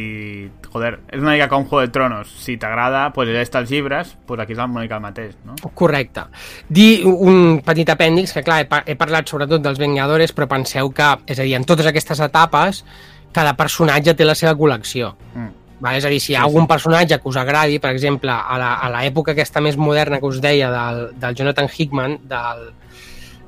Joder, 0.74 1.00
és 1.12 1.22
una 1.22 1.36
mica 1.36 1.48
com 1.52 1.66
Juego 1.68 1.82
de 1.86 1.92
Tronos. 1.94 2.32
Si 2.42 2.58
t'agrada, 2.58 3.12
pues, 3.14 3.28
llegeix 3.30 3.52
els 3.56 3.70
llibres, 3.70 4.16
pues 4.26 4.40
aquí 4.42 4.54
és 4.54 4.60
una 4.60 4.68
mica 4.82 4.98
el 4.98 5.04
mateix, 5.06 5.36
no? 5.46 5.56
Correcte. 5.74 6.24
Dir 6.68 7.06
un 7.06 7.62
petit 7.66 7.90
apèndix, 7.94 8.34
que 8.34 8.44
clar, 8.44 8.62
he, 8.64 8.68
par 8.72 8.84
he 8.90 8.96
parlat 9.00 9.30
sobretot 9.30 9.62
dels 9.62 9.78
Vengadores, 9.80 10.34
però 10.36 10.48
penseu 10.50 10.90
que, 10.92 11.12
és 11.30 11.40
a 11.40 11.46
dir, 11.46 11.54
en 11.60 11.66
totes 11.70 11.86
aquestes 11.90 12.20
etapes, 12.26 12.84
cada 13.32 13.54
personatge 13.56 14.16
té 14.18 14.26
la 14.26 14.36
seva 14.36 14.56
col·lecció. 14.58 15.14
Mm. 15.36 15.56
Vale? 15.80 16.02
És 16.02 16.06
a 16.06 16.10
dir, 16.12 16.18
si 16.20 16.34
hi 16.34 16.36
ha 16.36 16.42
algun 16.44 16.66
personatge 16.68 17.22
que 17.22 17.30
us 17.30 17.38
agradi, 17.40 17.78
per 17.80 17.94
exemple, 17.94 18.34
a 18.34 18.58
la- 18.60 18.74
a 18.84 18.90
l'època 18.92 19.32
aquesta 19.32 19.62
més 19.62 19.78
moderna 19.78 20.20
que 20.20 20.26
us 20.28 20.42
deia 20.42 20.68
del, 20.74 21.06
del 21.22 21.36
Jonathan 21.36 21.70
Hickman, 21.72 22.18
del, 22.28 22.66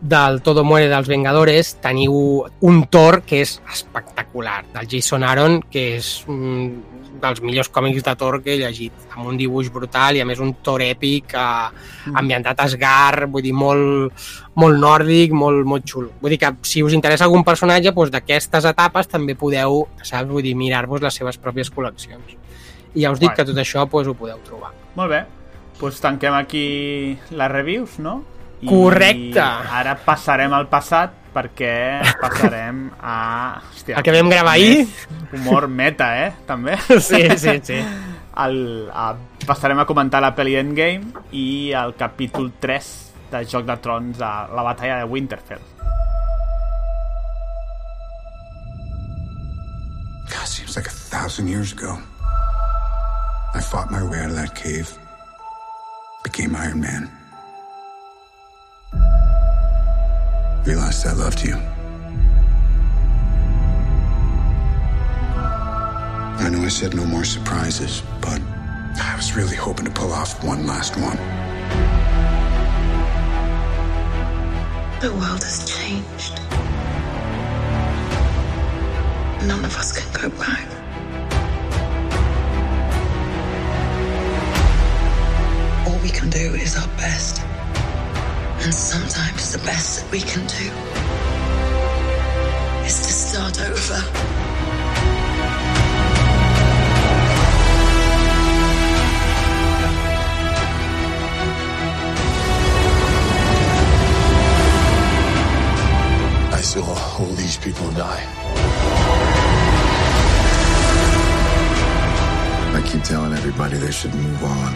del 0.02 0.41
Todo 0.41 0.64
muere 0.65 0.90
dels 0.90 1.07
Vengadores 1.07 1.76
teniu 1.82 2.14
un 2.65 2.82
Thor 2.90 3.22
que 3.22 3.44
és 3.45 3.60
espectacular, 3.69 4.64
del 4.73 4.90
Jason 4.90 5.23
Aaron, 5.23 5.60
que 5.69 5.86
és 5.99 6.10
un 6.28 6.82
dels 7.22 7.41
millors 7.45 7.69
còmics 7.69 8.02
de 8.03 8.15
Thor 8.18 8.40
que 8.41 8.56
he 8.56 8.60
llegit, 8.60 8.95
amb 9.14 9.30
un 9.30 9.38
dibuix 9.38 9.69
brutal 9.72 10.18
i 10.18 10.23
a 10.23 10.26
més 10.26 10.41
un 10.41 10.56
Thor 10.65 10.82
èpic 10.82 11.36
eh, 11.38 11.68
ambientat 12.18 12.60
a 12.60 12.65
Asgard, 12.65 13.28
vull 13.30 13.45
dir, 13.45 13.53
molt, 13.53 14.26
molt 14.57 14.82
nòrdic, 14.82 15.36
molt, 15.38 15.61
molt 15.69 15.86
xulo. 15.88 16.10
Vull 16.22 16.34
dir 16.34 16.41
que 16.41 16.52
si 16.68 16.82
us 16.82 16.98
interessa 16.98 17.28
algun 17.30 17.45
personatge 17.45 17.94
doncs 17.94 18.15
d'aquestes 18.15 18.65
etapes 18.73 19.11
també 19.11 19.38
podeu, 19.38 19.86
saps, 20.02 20.30
vull 20.32 20.45
dir, 20.45 20.56
mirar-vos 20.57 21.06
les 21.06 21.22
seves 21.22 21.38
pròpies 21.38 21.69
col·leccions. 21.69 22.36
I 22.95 23.06
ja 23.06 23.14
us 23.14 23.22
dic 23.22 23.30
Guai. 23.30 23.38
que 23.38 23.49
tot 23.53 23.61
això 23.61 23.86
doncs, 23.86 24.10
ho 24.10 24.18
podeu 24.18 24.41
trobar. 24.48 24.73
Molt 24.98 25.14
bé. 25.14 25.23
Doncs 25.80 26.02
tanquem 26.02 26.34
aquí 26.36 26.65
les 27.30 27.52
reviews, 27.52 27.99
no? 28.02 28.22
I 28.61 28.67
Correcte. 28.69 29.41
ara 29.41 29.95
passarem 30.05 30.53
al 30.53 30.67
passat 30.69 31.17
perquè 31.33 32.01
passarem 32.21 32.89
a... 33.01 33.15
Hòstia, 33.71 33.97
El 33.97 34.03
que 34.05 34.13
vam 34.13 34.29
gravar 34.29 34.53
ahir. 34.57 34.85
Humor 35.33 35.67
meta, 35.71 36.09
eh? 36.27 36.31
També. 36.45 36.75
Sí, 37.01 37.23
sí, 37.38 37.55
sí. 37.63 37.79
El, 38.41 38.89
a, 38.93 39.13
passarem 39.47 39.79
a 39.81 39.85
comentar 39.89 40.21
la 40.23 40.33
pel·li 40.35 40.57
Endgame 40.59 41.23
i 41.35 41.71
el 41.75 41.95
capítol 41.99 42.51
3 42.63 42.91
de 43.31 43.41
Joc 43.47 43.65
de 43.67 43.77
Trons 43.83 44.21
a 44.21 44.47
la 44.51 44.63
batalla 44.63 44.99
de 45.01 45.07
Winterfell. 45.09 45.63
God, 50.31 50.47
seems 50.47 50.75
like 50.75 50.88
a 50.88 50.91
thousand 51.11 51.47
years 51.47 51.71
ago. 51.73 51.97
I 53.53 53.59
fought 53.59 53.91
my 53.91 54.03
way 54.03 54.19
out 54.19 54.29
of 54.31 54.35
that 54.35 54.55
cave, 54.55 54.88
became 56.23 56.55
Iron 56.55 56.79
Man. 56.79 57.09
Realized 60.65 61.07
I 61.07 61.13
loved 61.13 61.43
you. 61.43 61.55
I 66.43 66.49
know 66.49 66.63
I 66.63 66.69
said 66.69 66.95
no 66.95 67.05
more 67.05 67.23
surprises, 67.23 68.03
but 68.19 68.41
I 68.99 69.13
was 69.15 69.35
really 69.35 69.55
hoping 69.55 69.85
to 69.85 69.91
pull 69.91 70.11
off 70.11 70.43
one 70.43 70.68
last 70.68 70.97
one. 70.97 71.18
The 74.99 75.11
world 75.13 75.43
has 75.43 75.65
changed. 75.65 76.39
None 79.47 79.65
of 79.65 79.76
us 79.76 79.91
can 79.97 80.22
go 80.22 80.30
back. 80.38 80.68
All 85.88 85.97
we 86.03 86.09
can 86.09 86.30
do 86.30 86.53
is 86.55 86.77
our 86.77 86.88
best. 86.97 87.41
And 88.63 88.73
sometimes 88.73 89.51
the 89.51 89.57
best 89.65 90.03
that 90.03 90.11
we 90.11 90.19
can 90.19 90.45
do 90.45 90.69
is 92.85 92.99
to 92.99 93.11
start 93.11 93.59
over. 93.59 93.99
I 106.53 106.61
saw 106.61 106.83
all 107.19 107.25
these 107.35 107.57
people 107.57 107.89
die. 107.91 108.23
I 112.75 112.81
keep 112.88 113.01
telling 113.03 113.33
everybody 113.33 113.77
they 113.77 113.91
should 113.91 114.13
move 114.13 114.43
on. 114.43 114.75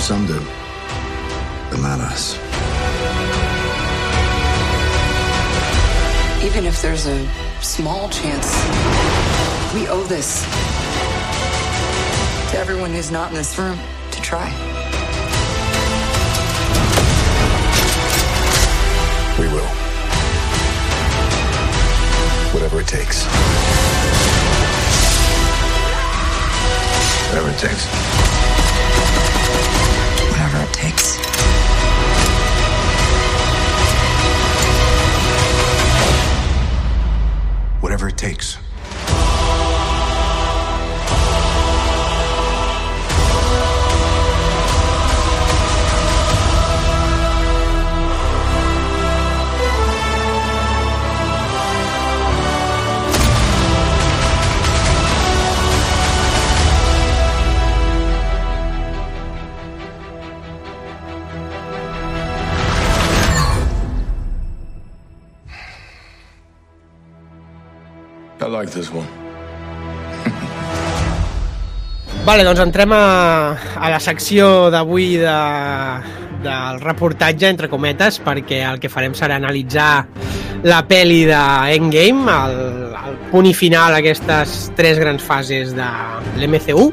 Some 0.00 0.26
do, 0.26 0.40
but 1.74 1.82
not 1.82 2.00
us. 2.00 2.36
Even 6.44 6.66
if 6.66 6.80
there's 6.80 7.06
a 7.06 7.28
small 7.60 8.08
chance, 8.10 8.54
we 9.74 9.88
owe 9.88 10.04
this 10.04 10.44
to 12.52 12.58
everyone 12.58 12.92
who's 12.92 13.10
not 13.10 13.30
in 13.30 13.34
this 13.34 13.58
room 13.58 13.76
to 14.12 14.22
try. 14.22 14.48
We 19.40 19.48
will. 19.48 19.66
Whatever 22.52 22.82
it 22.82 22.86
takes. 22.86 23.24
Whatever 27.30 27.50
it 27.50 27.58
takes. 27.58 29.83
Whatever 30.54 30.70
it 30.70 30.74
takes. 30.74 31.16
Whatever 37.80 38.08
it 38.08 38.16
takes. 38.16 38.63
I 68.44 68.48
like 68.48 68.70
this 68.70 68.90
one. 68.92 69.08
Vale, 72.24 72.44
doncs 72.44 72.60
entrem 72.60 72.92
a, 72.92 73.56
a 73.76 73.88
la 73.92 74.00
secció 74.00 74.70
d'avui 74.72 75.16
de, 75.20 75.36
del 76.44 76.80
reportatge, 76.80 77.48
entre 77.48 77.68
cometes, 77.72 78.20
perquè 78.24 78.62
el 78.68 78.80
que 78.80 78.88
farem 78.92 79.16
serà 79.16 79.36
analitzar 79.40 80.06
la 80.64 80.82
peli 80.88 81.24
de 81.28 81.40
Endgame, 81.74 82.24
el, 82.32 82.56
el 82.96 83.18
punt 83.32 83.48
i 83.48 83.52
final 83.56 83.92
a 83.96 84.00
aquestes 84.00 84.70
tres 84.76 85.00
grans 85.00 85.24
fases 85.24 85.72
de 85.76 85.88
l'MCU. 86.40 86.90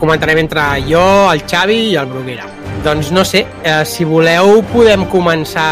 Comentarem 0.00 0.40
entre 0.44 0.64
jo, 0.88 1.04
el 1.32 1.44
Xavi 1.48 1.80
i 1.92 1.98
el 2.00 2.08
Bruguera. 2.12 2.48
Doncs 2.84 3.12
no 3.12 3.24
sé, 3.24 3.46
eh, 3.64 3.82
si 3.88 4.04
voleu 4.08 4.58
podem 4.72 5.04
començar 5.12 5.68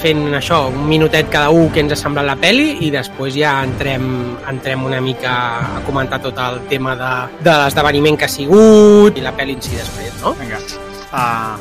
fent 0.00 0.34
això, 0.38 0.68
un 0.72 0.86
minutet 0.88 1.28
cada 1.32 1.50
un 1.50 1.68
que 1.74 1.80
ens 1.84 1.92
ha 1.92 1.98
semblat 1.98 2.26
la 2.26 2.36
peli 2.40 2.78
i 2.86 2.90
després 2.94 3.34
ja 3.36 3.58
entrem, 3.66 4.36
entrem 4.50 4.84
una 4.86 5.00
mica 5.04 5.32
a 5.78 5.82
comentar 5.86 6.20
tot 6.24 6.38
el 6.38 6.60
tema 6.70 6.94
de, 6.96 7.12
de 7.44 7.56
l'esdeveniment 7.64 8.16
que 8.18 8.24
ha 8.26 8.32
sigut 8.32 9.18
i 9.18 9.24
la 9.24 9.32
peli 9.36 9.54
en 9.58 9.62
si 9.62 9.76
després, 9.76 10.14
no? 10.22 10.34
Vinga. 10.40 10.58
Uh, 11.08 11.56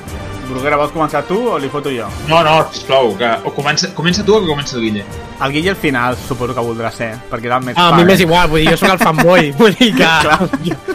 Bruguera, 0.48 0.78
vols 0.80 0.92
començar 0.96 1.22
tu 1.28 1.38
o 1.54 1.58
li 1.60 1.68
foto 1.72 1.92
jo? 1.92 2.08
No, 2.28 2.42
no, 2.44 2.56
sisplau, 2.72 3.14
que 3.20 3.30
o 3.48 3.52
comença, 3.56 3.90
comença 3.96 4.24
tu 4.28 4.36
o 4.36 4.42
que 4.44 4.48
comença 4.48 4.76
tu, 4.76 4.82
Guille? 4.84 5.04
El 5.44 5.52
Guille 5.56 5.70
al 5.72 5.80
final 5.80 6.16
suposo 6.28 6.56
que 6.56 6.64
voldrà 6.64 6.92
ser, 6.92 7.14
perquè 7.32 7.48
era 7.52 7.58
el 7.60 7.66
més 7.68 7.76
Ah, 7.80 7.90
a 7.94 7.98
mi 7.98 8.06
m'és 8.08 8.20
eh? 8.20 8.28
igual, 8.28 8.48
vull 8.52 8.64
dir, 8.64 8.72
jo 8.72 8.78
sóc 8.80 8.94
el 8.96 9.00
fanboy, 9.04 9.52
vull 9.60 9.76
dir 9.80 9.92
que 9.96 10.04
ja, 10.08 10.40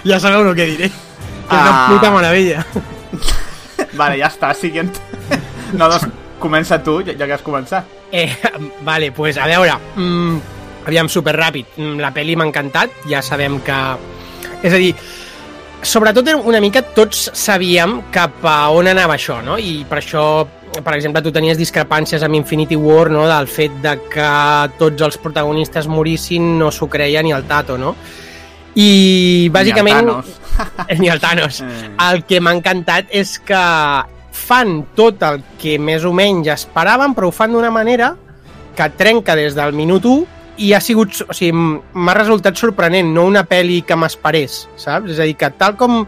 ja 0.05 0.20
sabeu 0.20 0.48
el 0.48 0.56
que 0.56 0.66
diré. 0.73 0.89
Que 1.48 1.56
és 1.56 1.60
una 1.60 1.73
Ah. 1.74 1.86
puta 1.93 2.10
meravella. 2.14 2.64
Vale, 3.98 4.16
ja 4.20 4.28
està, 4.32 4.55
siguiente. 4.56 5.01
No, 5.73 5.89
doncs 5.89 6.06
comença 6.43 6.81
tu, 6.82 6.98
ja, 7.06 7.14
ja 7.16 7.28
que 7.28 7.36
has 7.39 7.44
començat. 7.47 7.98
Eh, 8.12 8.28
vale, 8.85 9.12
pues 9.16 9.39
a 9.39 9.47
veure, 9.48 9.78
mm, 9.97 10.39
aviam, 10.86 11.09
super 11.09 11.36
ràpid. 11.39 11.77
Mm, 11.78 12.01
la 12.02 12.12
pel·li 12.12 12.36
m'ha 12.36 12.48
encantat, 12.51 13.05
ja 13.09 13.23
sabem 13.23 13.60
que... 13.64 13.78
És 14.62 14.74
a 14.74 14.78
dir, 14.78 14.93
sobretot 15.82 16.28
una 16.47 16.60
mica 16.62 16.82
tots 16.94 17.31
sabíem 17.35 18.01
cap 18.14 18.44
a 18.47 18.56
on 18.74 18.90
anava 18.90 19.16
això, 19.19 19.40
no? 19.43 19.59
I 19.59 19.82
per 19.89 19.98
això, 19.98 20.24
per 20.78 20.94
exemple, 20.94 21.23
tu 21.23 21.32
tenies 21.35 21.59
discrepàncies 21.59 22.23
amb 22.23 22.39
Infinity 22.39 22.78
War, 22.78 23.10
no?, 23.10 23.27
del 23.31 23.48
fet 23.51 23.81
de 23.82 23.97
que 24.12 24.28
tots 24.78 25.09
els 25.09 25.19
protagonistes 25.23 25.89
morissin 25.90 26.59
no 26.59 26.70
s'ho 26.70 26.89
creia 26.90 27.23
ni 27.23 27.35
el 27.35 27.48
Tato, 27.51 27.78
no? 27.78 27.97
I 28.74 29.51
bàsicament... 29.52 30.06
Ni 30.06 30.12
el 30.12 30.16
Thanos. 30.16 30.40
ni 31.01 31.09
el 31.09 31.20
Thanos. 31.20 31.60
Eh. 31.60 31.90
El 32.09 32.24
que 32.28 32.40
m'ha 32.40 32.55
encantat 32.56 33.10
és 33.12 33.36
que 33.44 33.60
fan 34.32 34.80
tot 34.96 35.22
el 35.28 35.42
que 35.60 35.78
més 35.78 36.04
o 36.09 36.12
menys 36.16 36.50
esperaven, 36.54 37.14
però 37.14 37.28
ho 37.28 37.34
fan 37.34 37.52
d'una 37.54 37.70
manera 37.70 38.14
que 38.76 38.88
trenca 38.96 39.36
des 39.36 39.54
del 39.54 39.76
minut 39.76 40.09
1 40.09 40.40
i 40.64 40.72
ha 40.74 40.80
sigut, 40.84 41.14
o 41.28 41.34
sigui, 41.36 41.52
m'ha 41.52 42.14
resultat 42.16 42.59
sorprenent, 42.60 43.09
no 43.14 43.24
una 43.28 43.44
pel·li 43.48 43.82
que 43.86 43.96
m'esperés, 43.96 44.66
saps? 44.76 45.14
És 45.14 45.20
a 45.20 45.28
dir, 45.28 45.36
que 45.40 45.52
tal 45.56 45.76
com 45.80 46.06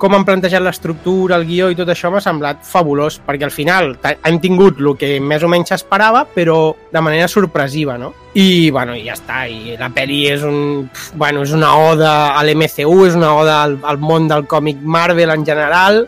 com 0.00 0.16
han 0.16 0.24
plantejat 0.24 0.62
l'estructura, 0.64 1.36
el 1.36 1.44
guió 1.44 1.68
i 1.68 1.76
tot 1.76 1.90
això 1.92 2.08
m'ha 2.10 2.22
semblat 2.24 2.62
fabulós, 2.64 3.18
perquè 3.26 3.44
al 3.44 3.52
final 3.52 3.92
hem 4.00 4.38
tingut 4.40 4.80
el 4.80 4.94
que 4.96 5.10
més 5.20 5.44
o 5.44 5.50
menys 5.52 5.74
s'esperava, 5.74 6.24
però 6.24 6.72
de 6.90 7.02
manera 7.04 7.28
sorpresiva, 7.28 7.98
no? 8.00 8.14
I, 8.32 8.70
bueno, 8.72 8.96
i 8.96 9.04
ja 9.04 9.18
està, 9.18 9.42
i 9.50 9.76
la 9.76 9.90
pel·li 9.92 10.22
és 10.32 10.46
un... 10.46 10.88
Bueno, 11.20 11.44
és 11.44 11.52
una 11.52 11.74
oda 11.76 12.14
a 12.32 12.44
l'MCU, 12.46 12.96
és 13.10 13.18
una 13.18 13.34
oda 13.36 13.60
al, 13.66 13.76
al 13.84 14.00
món 14.00 14.30
del 14.30 14.48
còmic 14.48 14.80
Marvel 14.80 15.34
en 15.36 15.44
general, 15.44 16.06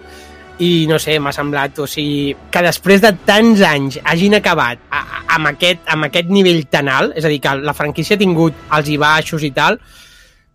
i 0.62 0.86
no 0.90 0.98
sé, 1.02 1.16
m'ha 1.22 1.32
semblat, 1.34 1.78
o 1.82 1.86
sigui, 1.90 2.34
que 2.52 2.62
després 2.62 3.02
de 3.02 3.10
tants 3.26 3.62
anys 3.66 3.98
hagin 4.04 4.36
acabat 4.38 4.78
a, 4.90 5.00
a, 5.02 5.24
amb, 5.38 5.50
aquest, 5.54 5.82
amb 5.90 6.06
aquest 6.10 6.30
nivell 6.30 6.64
tan 6.70 6.88
alt, 6.92 7.16
és 7.18 7.24
a 7.26 7.32
dir, 7.32 7.40
que 7.42 7.56
la 7.64 7.74
franquícia 7.74 8.14
ha 8.18 8.20
tingut 8.20 8.54
els 8.78 8.88
i 8.92 8.98
baixos 9.00 9.42
i 9.48 9.50
tal, 9.56 9.78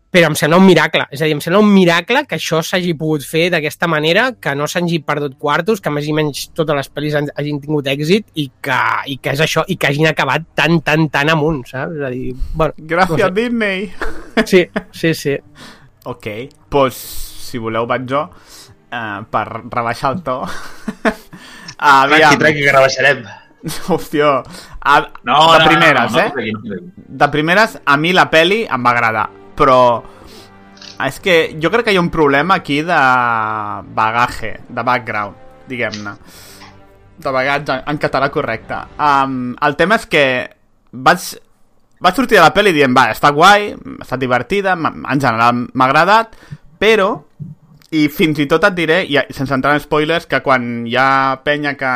però 0.07 0.29
em 0.31 0.35
sembla 0.39 0.57
un 0.61 0.65
miracle, 0.65 1.03
és 1.11 1.19
a 1.21 1.27
dir, 1.27 1.33
em 1.35 1.41
sembla 1.43 1.59
un 1.59 1.67
miracle 1.73 2.21
que 2.29 2.37
això 2.39 2.61
s'hagi 2.63 2.93
pogut 2.97 3.25
fer 3.27 3.49
d'aquesta 3.51 3.89
manera, 3.91 4.29
que 4.39 4.53
no 4.55 4.65
s'hagi 4.71 5.01
perdut 5.05 5.35
quartos, 5.37 5.81
que 5.83 5.91
més 5.91 6.07
i 6.07 6.13
menys 6.15 6.45
totes 6.55 6.77
les 6.79 6.89
pel·lis 6.95 7.17
han- 7.19 7.27
hagin 7.35 7.59
tingut 7.61 7.89
èxit 7.91 8.31
i 8.39 8.47
que, 8.63 8.79
i 9.11 9.17
que 9.19 9.33
és 9.35 9.43
això, 9.43 9.65
i 9.67 9.75
que 9.75 9.89
hagin 9.91 10.07
acabat 10.07 10.47
tan, 10.55 10.79
tan, 10.87 11.09
tan 11.11 11.29
amunt, 11.35 11.65
saps? 11.67 11.97
És 11.99 12.05
a 12.07 12.13
dir, 12.15 12.31
bueno, 12.55 12.73
Gràcies, 12.79 13.17
no 13.19 13.27
sé. 13.27 13.33
Disney! 13.41 13.91
Sí, 14.45 14.63
sí, 14.95 15.13
sí. 15.13 15.35
Ok, 16.07 16.27
doncs, 16.71 17.03
si 17.49 17.59
voleu 17.59 17.85
vaig 17.89 18.07
jo, 18.07 18.23
eh, 18.91 19.19
per 19.29 19.45
rebaixar 19.69 20.13
el 20.15 20.23
to. 20.23 20.41
Aviam. 21.77 22.33
Tranqui, 22.33 22.41
tranqui, 22.41 22.63
que 22.65 22.73
rebaixarem. 22.75 23.23
Hòstia. 23.87 24.43
A, 24.81 24.99
No, 25.23 25.39
de 25.53 25.59
no, 25.59 25.65
primeres, 25.67 26.11
no, 26.11 26.17
no, 26.17 26.23
eh? 26.23 26.27
no, 26.27 26.33
tregui, 26.33 26.53
no, 26.53 26.61
tregui. 26.61 26.91
De 27.07 27.27
primeres, 27.33 27.79
a 27.85 27.97
mi 27.97 28.13
la 28.15 28.29
peli 28.31 28.61
em 28.65 28.85
va 28.85 28.93
agradar, 28.95 29.27
però 29.57 29.79
és 31.05 31.19
que 31.21 31.35
jo 31.61 31.69
crec 31.73 31.85
que 31.87 31.93
hi 31.93 31.99
ha 31.99 32.03
un 32.03 32.11
problema 32.13 32.55
aquí 32.57 32.79
de 32.85 32.99
bagaje, 33.97 34.53
de 34.69 34.83
background, 34.83 35.35
diguem-ne. 35.69 36.13
De 37.17 37.33
bagatge, 37.33 37.81
en 37.89 37.97
català 37.97 38.29
correcte. 38.33 38.77
Um, 39.01 39.55
el 39.65 39.75
tema 39.77 39.97
és 39.97 40.05
que 40.09 40.23
vaig, 40.93 41.27
vaig 41.99 42.17
sortir 42.17 42.37
de 42.37 42.43
la 42.45 42.53
pel·li 42.53 42.73
dient, 42.75 42.93
va, 42.97 43.09
està 43.13 43.33
guai, 43.33 43.71
està 44.01 44.17
divertida, 44.21 44.77
en 44.77 45.21
general 45.21 45.65
m'ha 45.73 45.89
agradat, 45.89 46.37
però, 46.79 47.11
i 47.95 48.07
fins 48.11 48.39
i 48.43 48.47
tot 48.49 48.65
et 48.67 48.75
diré, 48.77 49.01
i, 49.07 49.19
sense 49.35 49.53
entrar 49.55 49.77
en 49.77 49.83
spoilers, 49.83 50.27
que 50.27 50.41
quan 50.45 50.85
hi 50.87 50.95
ha 50.99 51.09
penya 51.45 51.75
que, 51.79 51.93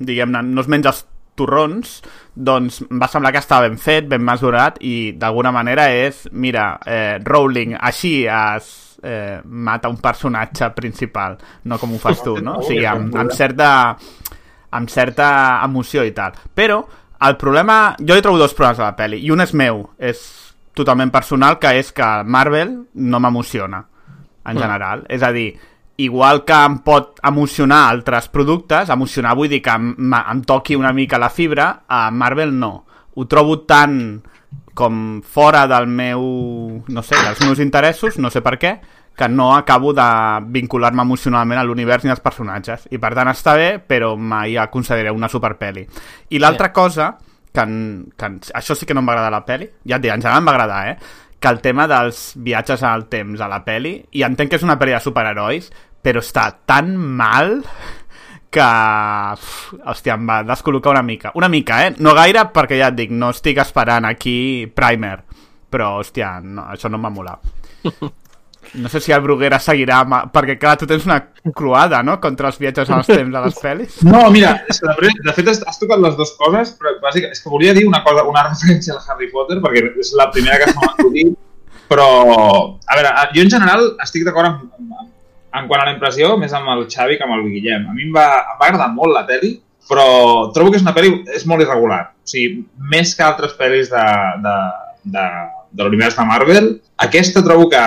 diguem-ne, 0.00 0.44
no 0.48 0.64
es 0.64 0.70
menja 0.72 0.94
els 0.94 1.04
torrons, 1.40 1.98
doncs 2.34 2.80
va 3.00 3.08
semblar 3.08 3.32
que 3.34 3.42
estava 3.42 3.68
ben 3.68 3.78
fet, 3.80 4.06
ben 4.08 4.24
mesurat, 4.24 4.78
i 4.80 5.12
d'alguna 5.18 5.52
manera 5.52 5.88
és, 5.92 6.26
mira, 6.32 6.72
eh, 6.86 7.18
Rowling, 7.24 7.76
així 7.76 8.14
es 8.24 8.70
eh, 9.02 9.40
mata 9.44 9.88
un 9.88 10.00
personatge 10.00 10.70
principal, 10.76 11.38
no 11.64 11.78
com 11.80 11.94
ho 11.94 12.00
fas 12.00 12.22
tu, 12.24 12.36
no? 12.44 12.58
O 12.60 12.66
sigui, 12.66 12.84
amb, 12.88 13.16
amb 13.16 13.32
certa 13.36 13.70
amb 14.70 14.90
certa 14.90 15.60
emoció 15.64 16.04
i 16.06 16.12
tal. 16.14 16.36
Però 16.54 16.80
el 17.26 17.36
problema... 17.36 17.96
Jo 17.98 18.16
hi 18.16 18.22
trobo 18.24 18.38
dos 18.38 18.54
problemes 18.56 18.80
a 18.80 18.90
la 18.90 18.96
pel·li, 18.98 19.20
i 19.24 19.32
un 19.34 19.42
és 19.42 19.52
meu, 19.56 19.84
és 19.98 20.22
totalment 20.76 21.10
personal, 21.12 21.58
que 21.60 21.74
és 21.80 21.90
que 21.92 22.08
Marvel 22.24 22.76
no 22.94 23.20
m'emociona, 23.20 23.82
en 24.44 24.58
general. 24.58 25.04
És 25.08 25.22
a 25.22 25.32
dir, 25.32 25.52
igual 26.00 26.44
que 26.48 26.56
em 26.56 26.78
pot 26.84 27.20
emocionar 27.26 27.88
altres 27.90 28.28
productes, 28.32 28.88
emocionar 28.88 29.36
vull 29.36 29.50
dir 29.52 29.60
que 29.64 29.74
em, 29.74 29.92
em 30.20 30.42
toqui 30.48 30.78
una 30.78 30.94
mica 30.96 31.20
la 31.20 31.30
fibra, 31.30 31.82
a 31.88 32.10
Marvel 32.10 32.56
no. 32.58 32.86
Ho 33.14 33.26
trobo 33.26 33.60
tan 33.68 34.22
com 34.74 35.20
fora 35.22 35.66
del 35.68 35.86
meu... 35.86 36.22
no 36.88 37.02
sé, 37.02 37.16
dels 37.20 37.42
meus 37.44 37.60
interessos, 37.60 38.18
no 38.18 38.30
sé 38.32 38.40
per 38.40 38.56
què, 38.56 38.78
que 39.16 39.28
no 39.28 39.50
acabo 39.54 39.92
de 39.92 40.06
vincular-me 40.48 41.02
emocionalment 41.02 41.60
a 41.60 41.64
l'univers 41.68 42.06
ni 42.06 42.12
als 42.12 42.22
personatges. 42.24 42.86
I 42.88 43.00
per 43.02 43.12
tant 43.18 43.28
està 43.28 43.56
bé, 43.58 43.74
però 43.84 44.14
mai 44.16 44.56
la 44.56 44.70
consideraré 44.72 45.12
una 45.12 45.28
superpeli. 45.28 45.84
I 46.32 46.40
l'altra 46.40 46.70
cosa, 46.72 47.12
que, 47.52 47.66
que 48.16 48.30
això 48.56 48.76
sí 48.78 48.88
que 48.88 48.96
no 48.96 49.02
em 49.04 49.10
va 49.10 49.18
agradar 49.18 49.34
la 49.34 49.44
peli, 49.44 49.68
ja 49.84 49.98
et 49.98 50.06
dic, 50.06 50.14
en 50.14 50.24
general 50.24 50.40
em 50.40 50.48
va 50.48 50.54
agradar, 50.56 50.80
eh? 50.94 51.28
Que 51.40 51.48
el 51.48 51.60
tema 51.64 51.86
dels 51.88 52.34
viatges 52.36 52.82
al 52.84 53.06
temps 53.12 53.40
a 53.40 53.48
la 53.48 53.62
peli, 53.64 53.96
i 54.12 54.24
entenc 54.26 54.52
que 54.52 54.60
és 54.60 54.66
una 54.66 54.76
pel·li 54.80 54.92
de 54.92 55.00
superherois, 55.00 55.70
però 56.04 56.20
està 56.20 56.50
tan 56.68 56.92
mal 56.96 57.60
que... 58.52 58.68
Uf, 59.34 59.50
hòstia, 59.88 60.16
em 60.18 60.28
va 60.28 60.40
descol·locar 60.44 60.92
una 60.94 61.04
mica. 61.06 61.32
Una 61.38 61.48
mica, 61.48 61.80
eh? 61.86 61.94
No 61.98 62.14
gaire, 62.18 62.44
perquè 62.54 62.80
ja 62.80 62.90
et 62.92 62.98
dic, 62.98 63.14
no 63.14 63.32
estic 63.34 63.62
esperant 63.62 64.08
aquí 64.08 64.66
Primer. 64.76 65.20
Però, 65.70 65.94
hòstia, 66.00 66.38
no, 66.44 66.66
això 66.74 66.90
no 66.90 67.00
m'ha 67.00 67.14
molat. 67.14 67.52
No 68.74 68.88
sé 68.88 69.00
si 69.02 69.12
el 69.12 69.22
Bruguera 69.24 69.58
seguirà... 69.62 70.00
Amb... 70.04 70.30
Perquè, 70.34 70.56
clar, 70.60 70.76
tu 70.78 70.86
tens 70.90 71.06
una 71.08 71.18
croada, 71.56 72.02
no?, 72.06 72.18
contra 72.22 72.50
els 72.50 72.58
viatges 72.60 72.90
als 72.94 73.10
temps 73.10 73.34
a 73.34 73.44
les 73.44 73.58
pel·lis. 73.58 74.00
No, 74.06 74.22
mira, 74.34 74.54
és 74.70 74.78
que 74.80 74.90
de, 74.90 75.12
de 75.26 75.36
fet 75.36 75.50
has, 75.52 75.62
has 75.66 75.80
tocat 75.80 76.02
les 76.02 76.18
dues 76.18 76.32
coses, 76.38 76.74
però 76.78 76.94
bàsicament 77.02 77.34
és 77.34 77.42
que 77.42 77.52
volia 77.52 77.74
dir 77.76 77.86
una 77.88 78.02
cosa, 78.06 78.26
una 78.30 78.44
referència 78.46 78.94
al 78.94 79.02
Harry 79.06 79.30
Potter, 79.32 79.58
perquè 79.64 79.86
és 80.04 80.12
la 80.18 80.28
primera 80.34 80.60
que 80.62 80.70
s'ha 80.70 80.92
acudit, 80.92 81.34
però, 81.90 82.10
a 82.86 82.98
veure, 82.98 83.14
jo 83.34 83.42
en 83.42 83.50
general 83.50 83.88
estic 84.04 84.22
d'acord 84.28 84.52
amb, 84.52 84.68
amb, 84.78 85.08
en 85.58 85.66
quant 85.66 85.82
a 85.82 85.88
la 85.88 85.96
impressió, 85.96 86.36
més 86.38 86.54
amb 86.54 86.70
el 86.76 86.86
Xavi 86.92 87.18
que 87.18 87.26
amb 87.26 87.34
el 87.40 87.48
Guillem. 87.50 87.88
A 87.90 87.96
mi 87.96 88.06
em 88.06 88.14
va, 88.14 88.28
em 88.52 88.60
va 88.60 88.68
agradar 88.68 88.92
molt 88.94 89.16
la 89.16 89.24
pel·li, 89.26 89.56
però 89.90 90.06
trobo 90.54 90.70
que 90.70 90.78
és 90.78 90.86
una 90.86 90.94
pel·li 90.94 91.10
és 91.34 91.46
molt 91.50 91.64
irregular. 91.64 92.04
O 92.22 92.30
sigui, 92.30 92.62
més 92.92 93.16
que 93.18 93.26
altres 93.26 93.56
pel·lis 93.58 93.90
de, 93.90 94.06
de, 94.44 94.56
de, 95.16 95.26
de 95.74 95.82
l'univers 95.86 96.14
de 96.14 96.26
Marvel, 96.28 96.70
aquesta 97.02 97.42
trobo 97.42 97.66
que 97.72 97.82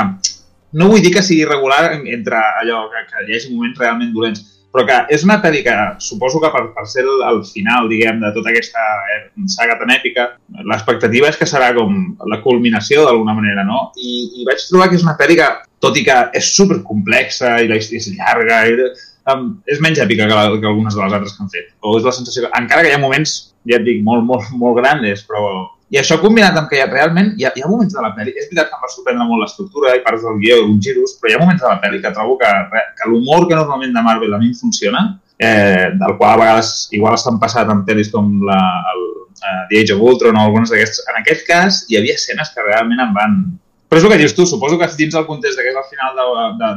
no 0.73 0.89
vull 0.91 1.03
dir 1.03 1.13
que 1.13 1.23
sigui 1.25 1.45
irregular 1.45 1.93
entre 1.99 2.39
allò 2.61 2.87
que, 2.91 3.05
que 3.11 3.27
hi 3.27 3.37
hagi 3.37 3.53
moments 3.53 3.79
realment 3.79 4.13
dolents, 4.15 4.43
però 4.73 4.87
que 4.89 4.95
és 5.13 5.21
una 5.25 5.37
pel·li 5.41 5.61
que 5.65 5.73
suposo 6.01 6.39
que 6.41 6.49
per, 6.53 6.63
per 6.73 6.85
ser 6.89 7.03
el, 7.05 7.21
el 7.29 7.43
final, 7.45 7.85
diguem, 7.91 8.17
de 8.23 8.31
tota 8.33 8.49
aquesta 8.49 8.81
eh, 9.13 9.19
saga 9.53 9.77
tan 9.77 9.93
èpica, 9.93 10.31
l'expectativa 10.71 11.29
és 11.29 11.37
que 11.37 11.47
serà 11.49 11.69
com 11.77 11.99
la 12.31 12.41
culminació 12.41 13.05
d'alguna 13.05 13.35
manera, 13.37 13.65
no? 13.67 13.91
I, 14.01 14.15
I 14.41 14.47
vaig 14.49 14.65
trobar 14.71 14.89
que 14.89 14.97
és 14.97 15.05
una 15.05 15.15
pel·li 15.19 15.37
que, 15.37 15.49
tot 15.83 15.99
i 15.99 16.05
que 16.07 16.17
és 16.39 16.49
supercomplexa 16.57 17.59
i 17.61 17.69
la 17.69 17.77
història 17.77 18.01
és 18.01 18.09
llarga, 18.17 18.59
i, 18.65 18.89
um, 19.29 19.45
és 19.69 19.81
menys 19.83 20.01
èpica 20.01 20.25
que, 20.25 20.39
la, 20.39 20.49
que 20.57 20.71
algunes 20.71 20.97
de 20.97 21.03
les 21.03 21.17
altres 21.19 21.37
que 21.37 21.45
han 21.45 21.53
fet. 21.53 21.69
O 21.85 21.99
és 21.99 22.09
la 22.09 22.15
sensació 22.17 22.47
que, 22.47 22.53
encara 22.57 22.81
que 22.81 22.89
hi 22.89 22.97
ha 22.97 23.03
moments, 23.03 23.37
ja 23.69 23.77
et 23.77 23.85
dic, 23.85 24.01
molt, 24.07 24.25
molt, 24.25 24.49
molt 24.57 24.81
grandes, 24.81 25.21
però 25.29 25.45
i 25.93 25.99
això 26.01 26.17
combinat 26.17 26.55
amb 26.57 26.71
que 26.71 26.79
ha, 26.81 26.87
realment 26.89 27.35
hi 27.37 27.45
ha, 27.45 27.51
hi 27.53 27.61
ha 27.61 27.69
moments 27.69 27.93
de 27.93 28.01
la 28.01 28.13
pel·li, 28.15 28.31
és 28.33 28.47
veritat 28.49 28.71
que 28.71 28.77
em 28.79 28.85
va 28.85 28.89
sorprendre 28.89 29.27
molt 29.29 29.43
l'estructura 29.43 29.93
i 29.93 30.01
parts 30.01 30.23
del 30.25 30.39
guió, 30.41 30.63
uns 30.65 30.81
giros, 30.87 31.17
però 31.21 31.29
hi 31.29 31.35
ha 31.37 31.41
moments 31.43 31.61
de 31.61 31.69
la 31.69 31.77
pel·li 31.83 32.01
que 32.01 32.11
trobo 32.15 32.39
que, 32.41 32.53
que 32.97 33.09
l'humor 33.11 33.45
que 33.49 33.59
normalment 33.59 33.93
de 33.93 34.03
Marvel 34.07 34.33
a 34.33 34.39
mi 34.41 34.49
funciona, 34.57 35.03
eh, 35.37 35.91
del 35.99 36.15
qual 36.17 36.33
a 36.33 36.39
vegades 36.41 36.89
igual 36.97 37.13
estan 37.19 37.37
passat 37.41 37.69
en 37.69 37.85
pel·lis 37.85 38.09
com 38.13 38.33
la, 38.47 38.59
el, 38.93 39.05
uh, 39.37 39.61
The 39.69 39.83
Age 39.83 39.93
of 39.93 40.01
Ultron 40.01 40.39
o 40.39 40.47
algunes 40.47 40.73
d'aquestes. 40.73 41.05
En 41.13 41.21
aquest 41.21 41.45
cas 41.45 41.83
hi 41.89 42.01
havia 42.01 42.17
escenes 42.17 42.49
que 42.55 42.65
realment 42.65 43.05
em 43.05 43.13
van... 43.13 43.39
Però 43.85 44.01
és 44.01 44.07
el 44.07 44.15
que 44.15 44.21
dius 44.23 44.33
tu, 44.33 44.49
suposo 44.49 44.81
que 44.81 44.89
dins 44.97 45.13
el 45.13 45.27
context 45.29 45.61
que 45.61 45.69
és 45.69 45.77
el 45.77 45.89
final 45.93 46.17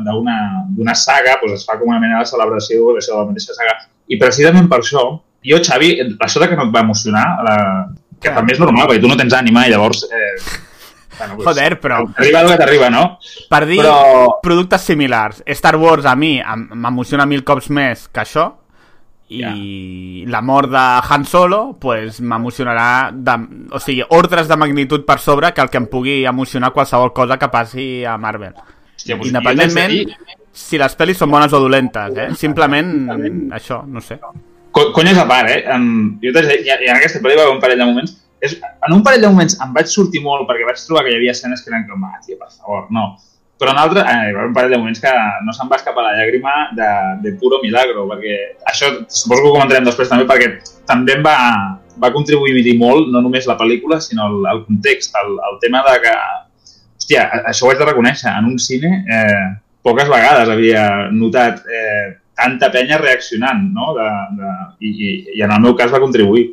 d'una 0.04 0.96
saga, 1.00 1.38
doncs 1.40 1.62
es 1.62 1.64
fa 1.64 1.78
com 1.80 1.88
una 1.88 2.02
mena 2.02 2.20
de 2.20 2.28
celebració 2.28 2.92
de 2.92 3.06
la 3.08 3.28
mateixa 3.30 3.56
saga. 3.56 3.78
I 4.12 4.18
precisament 4.20 4.68
per 4.68 4.82
això, 4.82 5.06
jo, 5.40 5.60
Xavi, 5.64 5.94
això 6.20 6.44
que 6.44 6.58
no 6.58 6.66
et 6.68 6.74
va 6.74 6.84
emocionar, 6.84 7.24
la, 7.46 7.56
que 8.20 8.30
també 8.32 8.52
és 8.56 8.60
normal, 8.60 8.88
perquè 8.88 9.00
tu 9.02 9.08
no 9.08 9.16
tens 9.16 9.34
ànima 9.34 9.66
i 9.66 9.70
llavors... 9.70 10.04
Eh, 10.10 10.34
bueno, 11.18 11.34
doncs, 11.38 11.44
Joder, 11.46 11.80
però... 11.80 12.02
Arriba 12.16 12.42
el 12.44 12.48
que 12.50 12.56
t'arriba, 12.60 12.90
no? 12.92 13.18
Per 13.48 13.62
dir 13.66 13.78
Però- 13.80 14.38
productes 14.42 14.82
similars. 14.84 15.42
Star 15.46 15.76
Wars 15.80 16.04
a 16.04 16.14
mi 16.16 16.34
em- 16.40 16.68
m'emociona 16.74 17.24
mil 17.26 17.42
cops 17.44 17.70
més 17.70 18.08
que 18.12 18.20
això 18.24 18.50
i 19.28 20.24
la 20.30 20.40
mort 20.40 20.70
de 20.70 20.78
Han 21.10 21.24
Solo 21.26 21.76
pues, 21.80 22.20
m'emocionarà 22.20 23.10
de, 23.12 23.34
o 23.74 23.80
sigui, 23.82 24.04
ordres 24.14 24.46
de 24.46 24.56
magnitud 24.56 25.02
per 25.08 25.18
sobre 25.18 25.50
que 25.52 25.64
el 25.64 25.70
que 25.72 25.80
em 25.82 25.86
pugui 25.90 26.20
emocionar 26.24 26.70
qualsevol 26.72 27.12
cosa 27.12 27.36
que 27.38 27.48
passi 27.50 28.04
a 28.06 28.16
Marvel. 28.22 28.52
Hòstia, 28.52 29.16
doncs 29.16 29.32
Independentment 29.32 29.90
dir- 29.96 30.14
si 30.56 30.78
les 30.78 30.94
pel·lis 30.96 31.18
són 31.18 31.30
bones 31.34 31.52
o 31.52 31.58
dolentes, 31.60 32.14
eh? 32.16 32.28
Simplement 32.38 33.50
això, 33.52 33.82
no 33.86 34.00
sé. 34.00 34.20
Co 34.76 34.90
conyes 34.92 35.16
a 35.16 35.24
part, 35.24 35.48
eh? 35.48 35.62
En, 35.72 35.84
jo 36.20 36.32
t'haig 36.36 36.50
dir, 36.50 36.58
i 36.68 36.90
en 36.90 36.98
aquesta 36.98 37.22
haver 37.24 37.48
un 37.48 37.62
parell 37.62 37.80
de 37.80 37.86
moments 37.88 38.12
és, 38.44 38.58
en 38.60 38.92
un 38.92 39.02
parell 39.04 39.22
de 39.24 39.30
moments 39.32 39.56
em 39.64 39.72
vaig 39.76 39.88
sortir 39.88 40.20
molt 40.24 40.44
perquè 40.48 40.66
vaig 40.68 40.82
trobar 40.82 41.06
que 41.06 41.14
hi 41.14 41.16
havia 41.16 41.32
escenes 41.32 41.62
que 41.64 41.72
eren 41.72 41.86
com, 41.88 42.04
ah, 42.04 42.20
tia, 42.24 42.36
per 42.36 42.50
favor, 42.50 42.84
no. 42.92 43.14
Però 43.56 43.72
en 43.72 43.80
altres, 43.80 44.04
eh, 44.04 44.28
hi 44.28 44.34
va 44.36 44.44
un 44.50 44.52
parell 44.56 44.74
de 44.74 44.80
moments 44.82 45.00
que 45.00 45.12
no 45.46 45.54
se'm 45.56 45.70
va 45.72 45.78
escapar 45.80 46.04
la 46.04 46.12
llàgrima 46.18 46.56
de, 46.76 46.88
de 47.24 47.32
puro 47.40 47.62
milagro, 47.62 48.04
perquè 48.10 48.36
això 48.68 48.90
suposo 49.08 49.40
que 49.40 49.48
ho 49.48 49.54
comentarem 49.54 49.88
després 49.88 50.12
també, 50.12 50.26
perquè 50.28 50.50
també 50.90 51.16
em 51.16 51.24
va, 51.24 51.36
va 52.02 52.12
contribuir 52.12 52.76
molt, 52.76 53.08
no 53.14 53.24
només 53.24 53.48
la 53.48 53.56
pel·lícula, 53.56 54.02
sinó 54.04 54.28
el, 54.28 54.44
el 54.52 54.62
context, 54.66 55.16
el, 55.22 55.38
el 55.48 55.56
tema 55.64 55.80
de 55.88 55.96
que, 56.04 56.12
hòstia, 57.00 57.24
això 57.48 57.64
ho 57.64 57.72
haig 57.72 57.80
de 57.80 57.88
reconèixer, 57.88 58.28
en 58.28 58.52
un 58.52 58.60
cine 58.60 58.92
eh, 59.08 59.46
poques 59.86 60.12
vegades 60.12 60.52
havia 60.52 60.86
notat 61.14 61.64
eh, 61.64 62.12
tanta 62.36 62.70
penya 62.72 62.98
reaccionant, 63.00 63.64
no? 63.72 63.94
De, 63.96 64.06
de, 64.38 64.52
i, 64.84 64.92
i, 65.34 65.42
en 65.42 65.52
el 65.56 65.64
meu 65.64 65.74
cas 65.78 65.92
va 65.92 66.02
contribuir. 66.02 66.50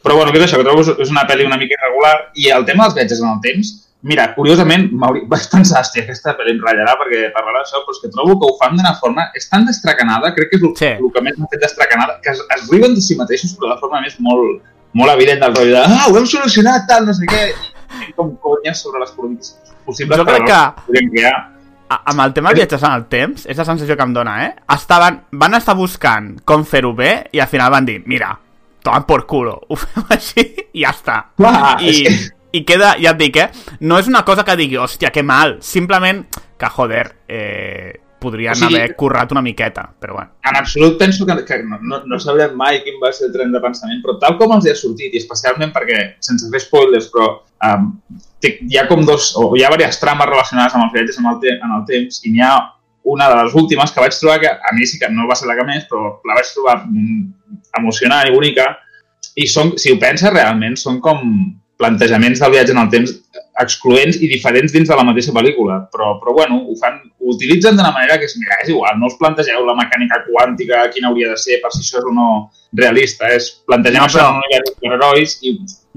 Però 0.00 0.16
bueno, 0.16 0.32
que 0.32 0.40
és 0.40 0.46
això, 0.46 0.56
que 0.56 0.64
trobo 0.64 0.82
que 0.82 1.04
és 1.04 1.12
una 1.12 1.26
pel·li 1.28 1.44
una 1.44 1.58
mica 1.60 1.76
irregular 1.76 2.14
i 2.40 2.48
el 2.56 2.64
tema 2.64 2.86
dels 2.86 2.96
viatges 2.96 3.20
en 3.20 3.28
el 3.34 3.40
temps, 3.44 3.74
mira, 4.00 4.30
curiosament, 4.32 4.86
m'hauria- 4.96 5.26
vaig 5.28 5.42
pensar, 5.52 5.82
hòstia, 5.82 6.06
aquesta 6.06 6.32
pel·li 6.38 6.54
em 6.54 6.62
ratllarà 6.64 6.94
perquè 6.96 7.26
parlarà 7.34 7.60
d'això, 7.60 7.82
però 7.84 7.92
és 7.92 8.00
que 8.00 8.08
trobo 8.14 8.38
que 8.40 8.48
ho 8.48 8.56
fan 8.62 8.78
d'una 8.78 8.94
forma, 8.96 9.26
és 9.36 9.44
tan 9.50 9.66
destracanada, 9.68 10.32
crec 10.32 10.48
que 10.48 10.56
és 10.56 10.64
el, 10.64 10.72
sí. 10.80 10.90
el 10.96 11.12
que 11.12 11.24
més 11.26 11.36
m'ha 11.36 11.50
fet 11.52 11.60
destracanada, 11.66 12.16
que 12.24 12.32
es, 12.32 12.40
es 12.56 12.64
riuen 12.72 12.96
de 12.96 13.04
si 13.04 13.18
mateixos, 13.20 13.52
però 13.60 13.74
de 13.74 13.80
forma 13.82 14.00
més 14.00 14.16
molt, 14.24 14.62
molt 14.96 15.12
evident 15.12 15.44
del 15.44 15.52
rotllo 15.54 15.76
de, 15.76 15.84
ah, 15.84 16.08
ho 16.08 16.16
hem 16.16 16.26
solucionat, 16.32 16.88
tal, 16.88 17.04
no 17.04 17.12
sé 17.12 17.28
què, 17.28 17.44
i, 18.08 18.12
com 18.16 18.32
conyes 18.40 18.80
sobre 18.80 19.04
les 19.04 19.12
polítiques 19.12 19.52
possibles 19.84 20.16
Jo 20.16 20.24
crec 20.24 20.48
que... 20.48 20.60
podríem 20.86 21.12
crear. 21.12 21.36
A- 21.90 22.02
amb 22.12 22.20
el 22.24 22.32
tema 22.32 22.50
de 22.50 22.60
viatges 22.62 22.82
en 22.86 22.92
el 22.96 23.04
temps, 23.10 23.46
és 23.46 23.56
la 23.58 23.64
sensació 23.66 23.96
que 23.98 24.02
em 24.06 24.12
dona, 24.14 24.36
eh? 24.46 24.54
Estaven, 24.74 25.20
van 25.32 25.54
estar 25.58 25.74
buscant 25.76 26.36
com 26.46 26.64
fer-ho 26.64 26.94
bé 26.94 27.12
i 27.32 27.40
al 27.42 27.48
final 27.50 27.70
van 27.74 27.84
dir, 27.88 28.02
mira, 28.06 28.30
toma 28.82 29.02
por 29.06 29.26
culo, 29.26 29.58
ho 29.68 29.76
fem 29.82 30.04
així 30.08 30.44
i 30.72 30.84
ja 30.84 30.90
està. 30.94 31.18
Clar, 31.36 31.76
I, 31.82 31.88
és 31.90 32.02
que- 32.06 32.36
I 32.52 32.64
queda, 32.66 32.94
ja 32.98 33.12
et 33.12 33.18
dic, 33.20 33.36
eh? 33.36 33.50
No 33.86 33.98
és 34.00 34.08
una 34.10 34.24
cosa 34.26 34.42
que 34.44 34.56
digui, 34.58 34.74
hòstia, 34.76 35.12
que 35.14 35.22
mal. 35.22 35.58
Simplement 35.62 36.24
que, 36.58 36.66
joder, 36.68 37.04
eh, 37.28 38.00
podrien 38.20 38.52
O 38.52 38.58
sigui- 38.60 38.76
haver 38.78 38.96
currat 38.96 39.32
una 39.32 39.42
miqueta, 39.42 39.86
però 40.00 40.14
bueno. 40.18 40.30
en 40.44 40.56
absolut 40.56 40.98
penso 40.98 41.26
que, 41.26 41.36
que 41.44 41.62
no, 41.62 41.78
no, 41.82 42.02
no 42.06 42.18
sabrem 42.20 42.54
mai 42.56 42.82
quin 42.84 42.98
va 43.02 43.12
ser 43.12 43.28
el 43.28 43.32
tren 43.34 43.52
de 43.52 43.60
pensament, 43.60 44.02
però 44.04 44.18
tal 44.22 44.36
com 44.38 44.52
els 44.56 44.66
hi 44.66 44.72
ha 44.72 44.76
sortit, 44.78 45.14
i 45.14 45.22
especialment 45.22 45.72
perquè, 45.72 46.02
sense 46.20 46.50
fer 46.52 46.60
spoilers, 46.60 47.08
però 47.12 47.30
um, 47.68 47.88
té, 48.40 48.58
hi 48.68 48.78
ha 48.78 48.86
com 48.90 49.04
dos, 49.08 49.32
o 49.40 49.54
hi 49.56 49.64
ha 49.64 49.72
diverses 49.72 50.00
trames 50.02 50.28
relacionades 50.28 50.76
amb 50.76 50.86
els 50.88 50.92
viatges 50.98 51.18
en 51.18 51.26
el, 51.32 51.40
te 51.40 51.56
en 51.56 51.74
el 51.78 51.86
temps, 51.88 52.20
i 52.24 52.34
n'hi 52.34 52.44
ha 52.44 52.54
una 53.10 53.30
de 53.32 53.36
les 53.42 53.54
últimes 53.56 53.90
que 53.90 54.00
vaig 54.04 54.12
trobar 54.20 54.38
que 54.42 54.50
a 54.52 54.74
mi 54.76 54.86
sí 54.86 54.98
que 55.00 55.08
no 55.10 55.26
va 55.26 55.34
ser 55.34 55.48
la 55.48 55.56
que 55.56 55.64
més, 55.64 55.86
però 55.88 56.20
la 56.28 56.36
vaig 56.36 56.50
trobar 56.52 56.82
mm, 56.84 57.22
emocionant 57.80 58.28
i 58.28 58.34
bonica, 58.34 58.66
i 59.40 59.46
són, 59.48 59.72
si 59.80 59.92
ho 59.92 59.98
penses 59.98 60.32
realment, 60.34 60.76
són 60.76 61.00
com 61.00 61.22
plantejaments 61.80 62.42
del 62.42 62.52
viatge 62.52 62.74
en 62.74 62.82
el 62.82 62.90
temps 62.92 63.14
excloents 63.62 64.18
i 64.20 64.28
diferents 64.28 64.72
dins 64.72 64.88
de 64.88 64.96
la 64.96 65.04
mateixa 65.06 65.32
pel·lícula, 65.32 65.78
però, 65.92 66.18
però 66.20 66.34
bueno, 66.36 66.60
ho, 66.68 66.76
fan, 66.80 67.00
utilitzen 67.34 67.76
d'una 67.76 67.92
manera 67.92 68.18
que 68.18 68.24
és, 68.28 68.34
mira, 68.38 68.56
és 68.62 68.68
igual, 68.72 68.98
no 68.98 69.06
us 69.10 69.16
plantegeu 69.18 69.64
la 69.66 69.74
mecànica 69.78 70.22
quàntica, 70.28 70.84
quina 70.94 71.08
hauria 71.08 71.30
de 71.30 71.36
ser, 71.40 71.60
per 71.62 71.70
si 71.72 71.80
això 71.84 71.98
és 72.02 72.08
o 72.10 72.14
no 72.14 72.28
realista, 72.72 73.28
és 73.34 73.50
plantegem 73.66 74.00
No, 74.00 74.06
no, 74.06 74.10
això 74.10 74.18
però- 74.18 74.28
en 74.28 74.36
un 74.36 74.42
univers 74.44 74.74
superherois 74.74 75.38
i 75.42 75.56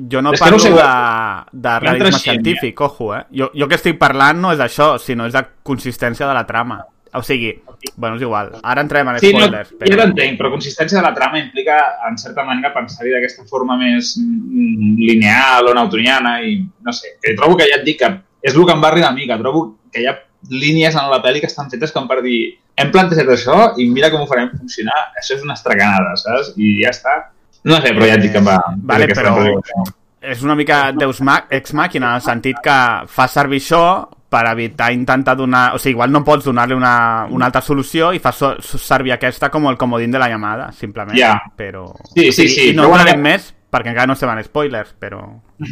Jo 0.09 0.23
no 0.25 0.31
És 0.33 0.39
parlo 0.41 0.57
no 0.57 0.63
sé, 0.63 0.69
de, 0.73 1.59
de 1.67 1.79
realisme 1.79 2.19
científic, 2.19 2.81
ojo, 2.81 3.11
eh? 3.15 3.25
Jo, 3.31 3.51
jo 3.53 3.67
que 3.69 3.75
estic 3.77 3.99
parlant 4.01 4.39
no 4.41 4.51
és 4.51 4.57
d'això, 4.57 4.97
sinó 4.97 5.27
és 5.27 5.33
de 5.33 5.43
consistència 5.61 6.25
de 6.25 6.33
la 6.33 6.47
trama. 6.47 6.79
O 7.13 7.21
sigui, 7.21 7.51
bueno, 7.95 8.15
és 8.15 8.23
igual. 8.23 8.55
Ara 8.63 8.81
entrem 8.81 9.07
en 9.11 9.19
Sí, 9.21 9.29
no, 9.31 9.43
spoilers. 9.45 9.69
jo 9.85 9.97
t'entenc, 9.99 10.39
però 10.39 10.49
consistència 10.49 10.97
de 10.97 11.03
la 11.05 11.13
trama 11.13 11.37
implica, 11.37 11.77
en 12.09 12.17
certa 12.17 12.41
manera, 12.43 12.73
pensar-hi 12.73 13.11
d'aquesta 13.13 13.45
forma 13.45 13.77
més 13.77 14.15
mm, 14.17 14.97
lineal 14.97 15.67
o 15.69 15.75
newtoniana 15.77 16.39
i, 16.41 16.57
no 16.81 16.91
sé, 16.91 17.19
que 17.21 17.35
trobo 17.37 17.55
que 17.55 17.69
ja 17.69 17.77
et 17.77 17.85
dic 17.85 17.99
que 18.01 18.09
és 18.41 18.55
el 18.57 18.65
que 18.65 18.73
em 18.73 18.81
va 18.81 18.87
arribar 18.89 19.09
a 19.11 19.13
mi, 19.13 19.27
que 19.29 19.37
trobo 19.37 19.77
que 19.93 20.01
hi 20.01 20.07
ha 20.09 20.17
línies 20.51 20.95
en 20.95 21.09
la 21.11 21.21
pel·li 21.23 21.39
que 21.41 21.49
estan 21.51 21.69
fetes 21.71 21.93
com 21.95 22.07
per 22.09 22.21
dir 22.25 22.39
hem 22.75 22.91
plantejat 22.91 23.29
això 23.29 23.57
i 23.77 23.87
mira 23.89 24.09
com 24.11 24.23
ho 24.23 24.29
farem 24.29 24.49
funcionar, 24.53 25.09
això 25.19 25.37
és 25.37 25.43
una 25.45 25.55
estracanada, 25.57 26.15
saps? 26.19 26.53
I 26.57 26.79
ja 26.81 26.91
està. 26.93 27.19
No 27.63 27.77
sé, 27.79 27.93
però 27.93 28.09
ja 28.09 28.17
et 28.17 28.25
dic 28.25 28.33
que 28.33 28.41
em 28.41 28.49
va... 28.49 28.57
Vale, 28.89 29.07
però-. 29.13 29.85
És 30.23 30.41
una 30.43 30.55
mica 30.55 30.91
Deus 30.95 31.19
Ex 31.49 31.73
Machina, 31.73 32.09
en 32.09 32.19
el 32.19 32.25
sentit 32.25 32.59
que 32.63 32.75
fa 33.07 33.27
servir 33.27 33.61
això 33.61 33.85
per 34.33 34.45
evitar 34.49 34.91
intentar 34.91 35.35
donar... 35.37 35.75
O 35.75 35.79
sigui, 35.79 35.93
igual 35.93 36.11
no 36.11 36.23
pots 36.25 36.47
donar-li 36.47 36.73
una, 36.73 37.27
una 37.29 37.47
altra 37.51 37.61
solució 37.61 38.11
i 38.15 38.19
fa 38.23 38.31
so 38.33 38.55
servir 38.61 39.13
aquesta 39.13 39.51
com 39.53 39.67
el 39.69 39.77
comodín 39.77 40.11
de 40.11 40.19
la 40.19 40.29
llamada, 40.31 40.71
simplement. 40.73 41.15
Ja. 41.19 41.35
Però... 41.55 41.91
Sí, 42.15 42.29
o 42.29 42.31
sí, 42.31 42.47
sigui, 42.47 42.55
sí, 42.55 42.69
I 42.71 42.77
no 42.77 42.87
bueno- 42.89 43.03
parlem 43.03 43.21
més, 43.21 43.51
perquè 43.71 43.93
encara 43.93 44.09
no 44.09 44.17
estem 44.17 44.33
en 44.33 44.41
spoilers, 44.47 44.95
però... 44.99 45.21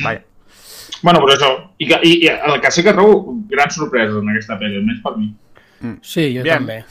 Vaja. 0.04 0.20
Bueno, 1.02 1.22
però 1.24 1.36
això, 1.36 1.52
i, 1.80 1.88
que, 1.90 2.02
i, 2.06 2.18
i 2.26 2.30
el 2.32 2.60
que 2.62 2.72
sí 2.74 2.84
que 2.86 2.94
trobo 2.98 3.38
grans 3.50 3.78
sorpreses 3.78 4.20
en 4.20 4.34
aquesta 4.34 4.60
pel·li, 4.60 4.82
almenys 4.82 5.02
per 5.04 5.16
mi. 5.18 5.32
Sí, 6.06 6.28
jo 6.36 6.44
Bien. 6.46 6.62
també. 6.62 6.84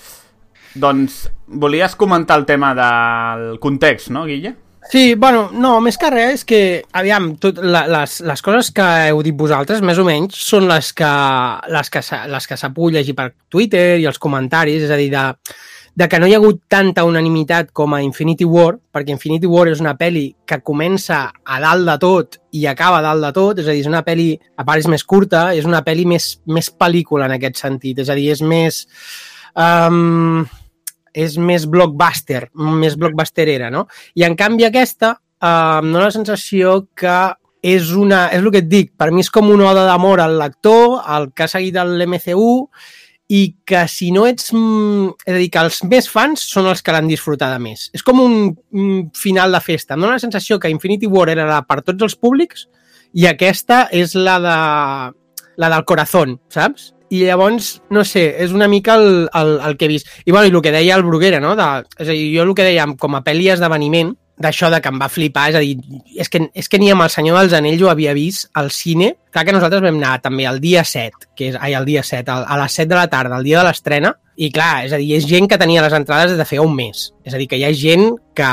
Doncs 0.81 1.23
volies 1.61 1.95
comentar 1.99 2.39
el 2.39 2.47
tema 2.47 2.73
del 2.79 3.59
context, 3.63 4.11
no, 4.15 4.25
Guille? 4.27 4.55
Sí, 4.91 5.15
bueno, 5.15 5.51
no, 5.53 5.75
més 5.85 5.99
que 6.01 6.09
res 6.11 6.41
és 6.41 6.45
que, 6.49 6.61
aviam, 6.97 7.35
tot, 7.39 7.59
la, 7.63 7.85
les, 7.91 8.17
les 8.27 8.43
coses 8.43 8.71
que 8.75 8.87
heu 9.11 9.21
dit 9.23 9.37
vosaltres, 9.37 9.83
més 9.87 10.01
o 10.01 10.07
menys, 10.07 10.39
són 10.41 10.67
les 10.71 10.89
que, 10.97 11.11
les 11.71 11.93
que, 11.93 12.03
les 12.33 12.49
que 12.49 12.59
s'ha 12.59 12.73
pogut 12.75 12.97
llegir 12.97 13.15
per 13.19 13.29
Twitter 13.53 14.01
i 14.01 14.09
els 14.09 14.19
comentaris, 14.19 14.87
és 14.89 14.91
a 14.91 14.99
dir, 14.99 15.11
de, 15.13 15.27
de 15.95 16.09
que 16.09 16.21
no 16.21 16.29
hi 16.29 16.35
ha 16.35 16.39
hagut 16.41 16.63
tanta 16.71 17.05
unanimitat 17.05 17.73
com 17.77 17.95
a 17.95 18.03
Infinity 18.03 18.47
War, 18.49 18.77
perquè 18.93 19.15
Infinity 19.15 19.49
War 19.51 19.67
és 19.71 19.83
una 19.83 19.97
pel·li 19.99 20.27
que 20.47 20.61
comença 20.67 21.23
a 21.31 21.61
dalt 21.63 21.89
de 21.89 21.97
tot 22.03 22.39
i 22.57 22.67
acaba 22.71 23.01
a 23.01 23.05
dalt 23.05 23.27
de 23.27 23.33
tot, 23.37 23.61
és 23.61 23.69
a 23.69 23.75
dir, 23.75 23.83
és 23.85 23.91
una 23.91 24.05
pel·li, 24.07 24.31
a 24.57 24.65
part 24.69 24.83
és 24.83 24.89
més 24.91 25.05
curta, 25.05 25.51
és 25.57 25.69
una 25.69 25.83
pel·li 25.87 26.07
més, 26.09 26.33
més 26.47 26.71
pel·lícula 26.71 27.27
en 27.29 27.37
aquest 27.37 27.61
sentit, 27.63 28.01
és 28.05 28.11
a 28.11 28.19
dir, 28.19 28.31
és 28.37 28.43
més... 28.43 28.85
Um, 29.59 30.47
és 31.11 31.35
més 31.43 31.65
blockbuster, 31.67 32.45
més 32.55 32.95
blockbusterera, 32.95 33.67
no? 33.75 33.89
I 34.15 34.23
en 34.29 34.37
canvi 34.39 34.63
aquesta 34.69 35.17
eh, 35.17 35.79
em 35.81 35.91
dóna 35.91 36.07
la 36.07 36.15
sensació 36.15 36.77
que 36.95 37.19
és 37.63 37.91
una... 37.99 38.29
És 38.33 38.41
el 38.41 38.51
que 38.55 38.63
et 38.63 38.71
dic, 38.71 38.93
per 38.97 39.11
mi 39.13 39.25
és 39.25 39.31
com 39.33 39.51
una 39.53 39.71
oda 39.73 39.85
d'amor 39.89 40.23
al 40.23 40.39
lector, 40.41 41.01
al 41.05 41.31
que 41.35 41.45
ha 41.45 41.51
seguit 41.51 41.77
l'MCU, 41.77 42.53
i 43.31 43.41
que 43.65 43.85
si 43.89 44.11
no 44.11 44.27
ets... 44.27 44.51
mm, 44.53 45.15
És 45.25 45.35
a 45.35 45.39
dir, 45.39 45.49
que 45.55 45.63
els 45.63 45.81
més 45.87 46.09
fans 46.11 46.43
són 46.51 46.67
els 46.67 46.83
que 46.83 46.93
l'han 46.95 47.09
disfrutat 47.11 47.55
més. 47.63 47.87
És 47.95 48.03
com 48.03 48.19
un, 48.23 48.37
un 48.75 48.93
final 49.15 49.55
de 49.55 49.61
festa. 49.63 49.95
Em 49.95 50.03
dóna 50.03 50.19
la 50.19 50.23
sensació 50.23 50.59
que 50.59 50.71
Infinity 50.73 51.07
War 51.07 51.29
era 51.31 51.47
la 51.47 51.61
per 51.67 51.81
tots 51.87 52.03
els 52.09 52.19
públics 52.19 52.67
i 53.15 53.27
aquesta 53.31 53.85
és 53.95 54.17
la 54.19 54.39
de 54.43 54.57
la 55.61 55.69
del 55.69 55.85
corazón, 55.85 56.41
saps? 56.51 56.95
I 57.11 57.25
llavors, 57.27 57.81
no 57.91 58.05
sé, 58.07 58.23
és 58.39 58.53
una 58.55 58.69
mica 58.71 58.95
el, 58.99 59.29
el, 59.35 59.57
el 59.67 59.77
que 59.77 59.87
he 59.87 59.91
vist. 59.91 60.11
I, 60.25 60.31
bueno, 60.31 60.47
i 60.47 60.55
el 60.55 60.63
que 60.63 60.73
deia 60.75 60.97
el 60.97 61.03
Bruguera, 61.05 61.41
no? 61.43 61.57
De, 61.59 61.67
és 61.99 62.07
a 62.07 62.15
dir, 62.15 62.31
jo 62.37 62.47
el 62.47 62.55
que 62.55 62.67
deia 62.67 62.87
com 62.99 63.19
a 63.19 63.23
pel·li 63.27 63.51
esdeveniment, 63.53 64.15
d'això 64.41 64.71
de 64.73 64.79
que 64.81 64.89
em 64.89 64.99
va 65.01 65.09
flipar, 65.13 65.51
és 65.51 65.57
a 65.59 65.61
dir, 65.61 65.75
és 66.17 66.31
que, 66.33 66.41
és 66.57 66.69
que 66.73 66.79
ni 66.81 66.89
amb 66.91 67.05
el 67.05 67.11
Senyor 67.13 67.39
dels 67.43 67.53
Anells 67.59 67.83
ho 67.85 67.91
havia 67.93 68.15
vist 68.17 68.49
al 68.57 68.71
cine. 68.73 69.13
Clar 69.31 69.45
que 69.45 69.53
nosaltres 69.53 69.83
vam 69.85 69.99
anar 70.01 70.15
també 70.25 70.47
el 70.49 70.61
dia 70.63 70.83
7, 70.85 71.29
que 71.37 71.51
és, 71.51 71.59
ai, 71.61 71.75
el 71.77 71.85
dia 71.85 72.03
7, 72.03 72.25
al- 72.33 72.47
a 72.49 72.57
les 72.63 72.73
7 72.73 72.89
de 72.89 72.97
la 72.97 73.09
tarda, 73.13 73.37
el 73.37 73.45
dia 73.45 73.59
de 73.61 73.67
l'estrena, 73.69 74.15
i 74.41 74.49
clar, 74.51 74.87
és 74.87 74.95
a 74.97 74.97
dir, 74.97 75.11
és 75.19 75.27
gent 75.29 75.47
que 75.51 75.59
tenia 75.61 75.83
les 75.85 75.93
entrades 75.93 76.33
des 76.33 76.39
de 76.41 76.47
feia 76.49 76.63
un 76.65 76.73
mes. 76.75 77.11
És 77.25 77.35
a 77.35 77.37
dir, 77.37 77.47
que 77.51 77.59
hi 77.61 77.65
ha 77.69 77.73
gent 77.77 78.15
que 78.35 78.49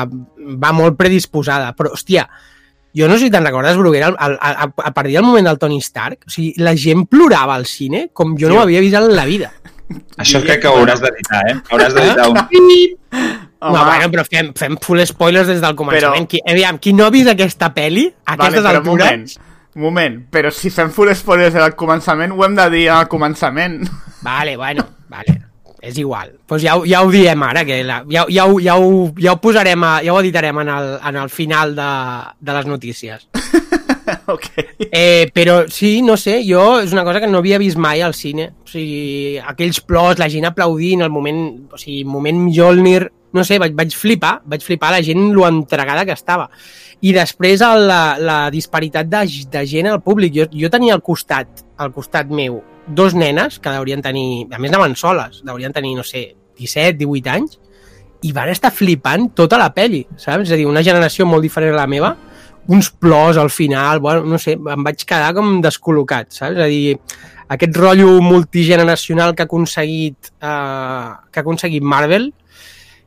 va 0.59 0.73
molt 0.76 0.97
predisposada, 0.99 1.72
però, 1.77 1.93
hòstia, 1.95 2.27
jo 2.97 3.07
no 3.07 3.15
sé 3.15 3.27
si 3.27 3.31
te'n 3.31 3.45
recordes, 3.47 3.77
Bruguera, 3.80 4.09
a, 4.18 4.27
a, 4.35 4.51
a, 4.65 4.69
a 4.89 4.91
partir 4.91 5.14
del 5.15 5.23
moment 5.23 5.47
del 5.47 5.59
Tony 5.61 5.80
Stark, 5.80 6.26
o 6.27 6.30
sigui, 6.34 6.51
la 6.59 6.76
gent 6.76 7.05
plorava 7.07 7.55
al 7.55 7.65
cine 7.69 8.09
com 8.11 8.35
jo 8.38 8.49
no 8.51 8.57
ho 8.59 8.65
havia 8.65 8.81
vist 8.84 8.95
en 8.99 9.15
la 9.15 9.26
vida. 9.30 9.53
Això 10.19 10.41
crec 10.43 10.59
que 10.65 10.68
ho 10.68 10.81
hauràs 10.81 10.99
d'editar, 10.99 11.43
eh? 11.47 11.55
Hauràs 11.72 11.93
d'editar 11.95 12.27
un... 12.27 13.46
Home, 13.59 13.73
no, 13.77 13.85
bueno, 13.85 14.09
però 14.13 14.23
fem, 14.27 14.51
fem 14.53 14.77
full 14.84 15.01
spoilers 15.09 15.47
des 15.49 15.61
del 15.63 15.75
començament. 15.75 16.27
Però... 16.27 16.29
Qui, 16.29 16.41
aviam, 16.53 16.77
qui 16.77 16.93
no 16.93 17.07
ha 17.07 17.13
vist 17.13 17.31
aquesta 17.31 17.71
pel·li, 17.73 18.05
a 18.25 18.35
aquestes 18.35 18.61
però 18.61 18.81
un 18.84 18.85
altures... 18.85 18.85
moment, 18.88 19.25
moment, 19.88 20.19
però 20.34 20.51
si 20.53 20.69
fem 20.73 20.91
full 20.93 21.09
spoilers 21.17 21.57
al 21.57 21.73
començament, 21.79 22.35
ho 22.38 22.45
hem 22.45 22.55
de 22.57 22.69
dir 22.75 22.85
al 22.93 23.07
començament. 23.09 23.81
Vale, 24.27 24.55
bueno, 24.57 24.84
vale. 25.09 25.35
És 25.81 25.97
igual. 26.01 26.31
Pues 26.49 26.63
ja, 26.63 26.73
ho- 26.75 26.85
ja 26.89 27.03
ho 27.05 27.09
diem 27.13 27.43
ara, 27.45 27.61
que 27.63 27.84
la, 27.85 27.99
ja, 28.09 28.25
ja, 28.34 28.45
ho, 28.49 28.57
ja, 28.59 28.75
ho, 28.81 29.13
ja 29.21 29.35
ho 29.35 29.39
posarem, 29.39 29.84
a, 29.85 29.91
ja 30.03 30.13
ho 30.13 30.19
editarem 30.19 30.57
en 30.63 30.71
el, 30.73 30.88
en 31.05 31.19
el 31.21 31.29
final 31.29 31.75
de, 31.77 31.89
de 32.41 32.55
les 32.57 32.65
notícies. 32.65 33.27
ok. 34.25 34.47
Eh, 34.91 35.29
però 35.34 35.59
sí, 35.69 36.01
no 36.01 36.17
sé, 36.17 36.41
jo 36.49 36.79
és 36.81 36.91
una 36.97 37.05
cosa 37.05 37.21
que 37.21 37.29
no 37.29 37.39
havia 37.43 37.59
vist 37.61 37.77
mai 37.77 38.01
al 38.01 38.17
cine. 38.17 38.49
O 38.65 38.67
sigui, 38.67 39.38
aquells 39.38 39.79
plors, 39.85 40.17
la 40.19 40.27
gent 40.34 40.49
aplaudint, 40.49 41.05
el 41.05 41.13
moment, 41.13 41.45
o 41.71 41.79
sigui, 41.79 42.01
moment 42.09 42.41
Mjolnir, 42.49 43.11
no 43.38 43.45
sé, 43.47 43.59
vaig, 43.61 43.76
vaig 43.77 43.93
flipar, 43.95 44.39
vaig 44.45 44.65
flipar 44.65 44.91
la 44.95 45.03
gent 45.05 45.30
lo 45.35 45.45
entregada 45.47 46.05
que 46.05 46.15
estava. 46.18 46.49
I 47.05 47.14
després 47.14 47.61
el, 47.61 47.85
la, 47.89 48.01
la 48.18 48.38
disparitat 48.53 49.09
de, 49.11 49.23
de 49.53 49.64
gent 49.69 49.91
al 49.91 50.01
públic. 50.01 50.34
Jo, 50.34 50.47
jo 50.49 50.72
tenia 50.73 50.97
al 50.97 51.05
costat, 51.05 51.64
al 51.77 51.93
costat 51.93 52.34
meu, 52.34 52.61
dos 52.88 53.14
nenes 53.14 53.59
que 53.61 53.73
deurien 53.73 54.01
tenir, 54.01 54.47
a 54.51 54.59
més 54.59 54.73
anaven 54.73 54.97
soles, 54.97 55.43
deurien 55.45 55.76
tenir, 55.76 55.93
no 55.97 56.05
sé, 56.07 56.31
17, 56.57 56.97
18 57.03 57.34
anys, 57.35 57.59
i 58.26 58.34
van 58.34 58.49
estar 58.49 58.72
flipant 58.73 59.30
tota 59.38 59.59
la 59.61 59.69
peli, 59.76 60.01
saps? 60.18 60.47
És 60.47 60.55
a 60.55 60.59
dir, 60.59 60.65
una 60.65 60.84
generació 60.85 61.27
molt 61.30 61.45
diferent 61.45 61.76
a 61.76 61.81
la 61.84 61.89
meva, 61.89 62.15
uns 62.68 62.89
plors 62.91 63.38
al 63.38 63.51
final, 63.53 64.01
bueno, 64.03 64.26
no 64.26 64.39
sé, 64.41 64.57
em 64.57 64.84
vaig 64.84 65.03
quedar 65.07 65.34
com 65.38 65.59
descol·locat, 65.64 66.31
saps? 66.34 66.57
És 66.57 66.64
a 66.65 66.69
dir, 66.72 66.97
aquest 67.53 67.77
rotllo 67.77 68.18
multigeneracional 68.23 69.35
que 69.35 69.45
ha 69.45 69.49
aconseguit, 69.49 70.34
eh, 70.41 71.11
que 71.31 71.39
ha 71.39 71.45
aconseguit 71.45 71.84
Marvel, 71.84 72.31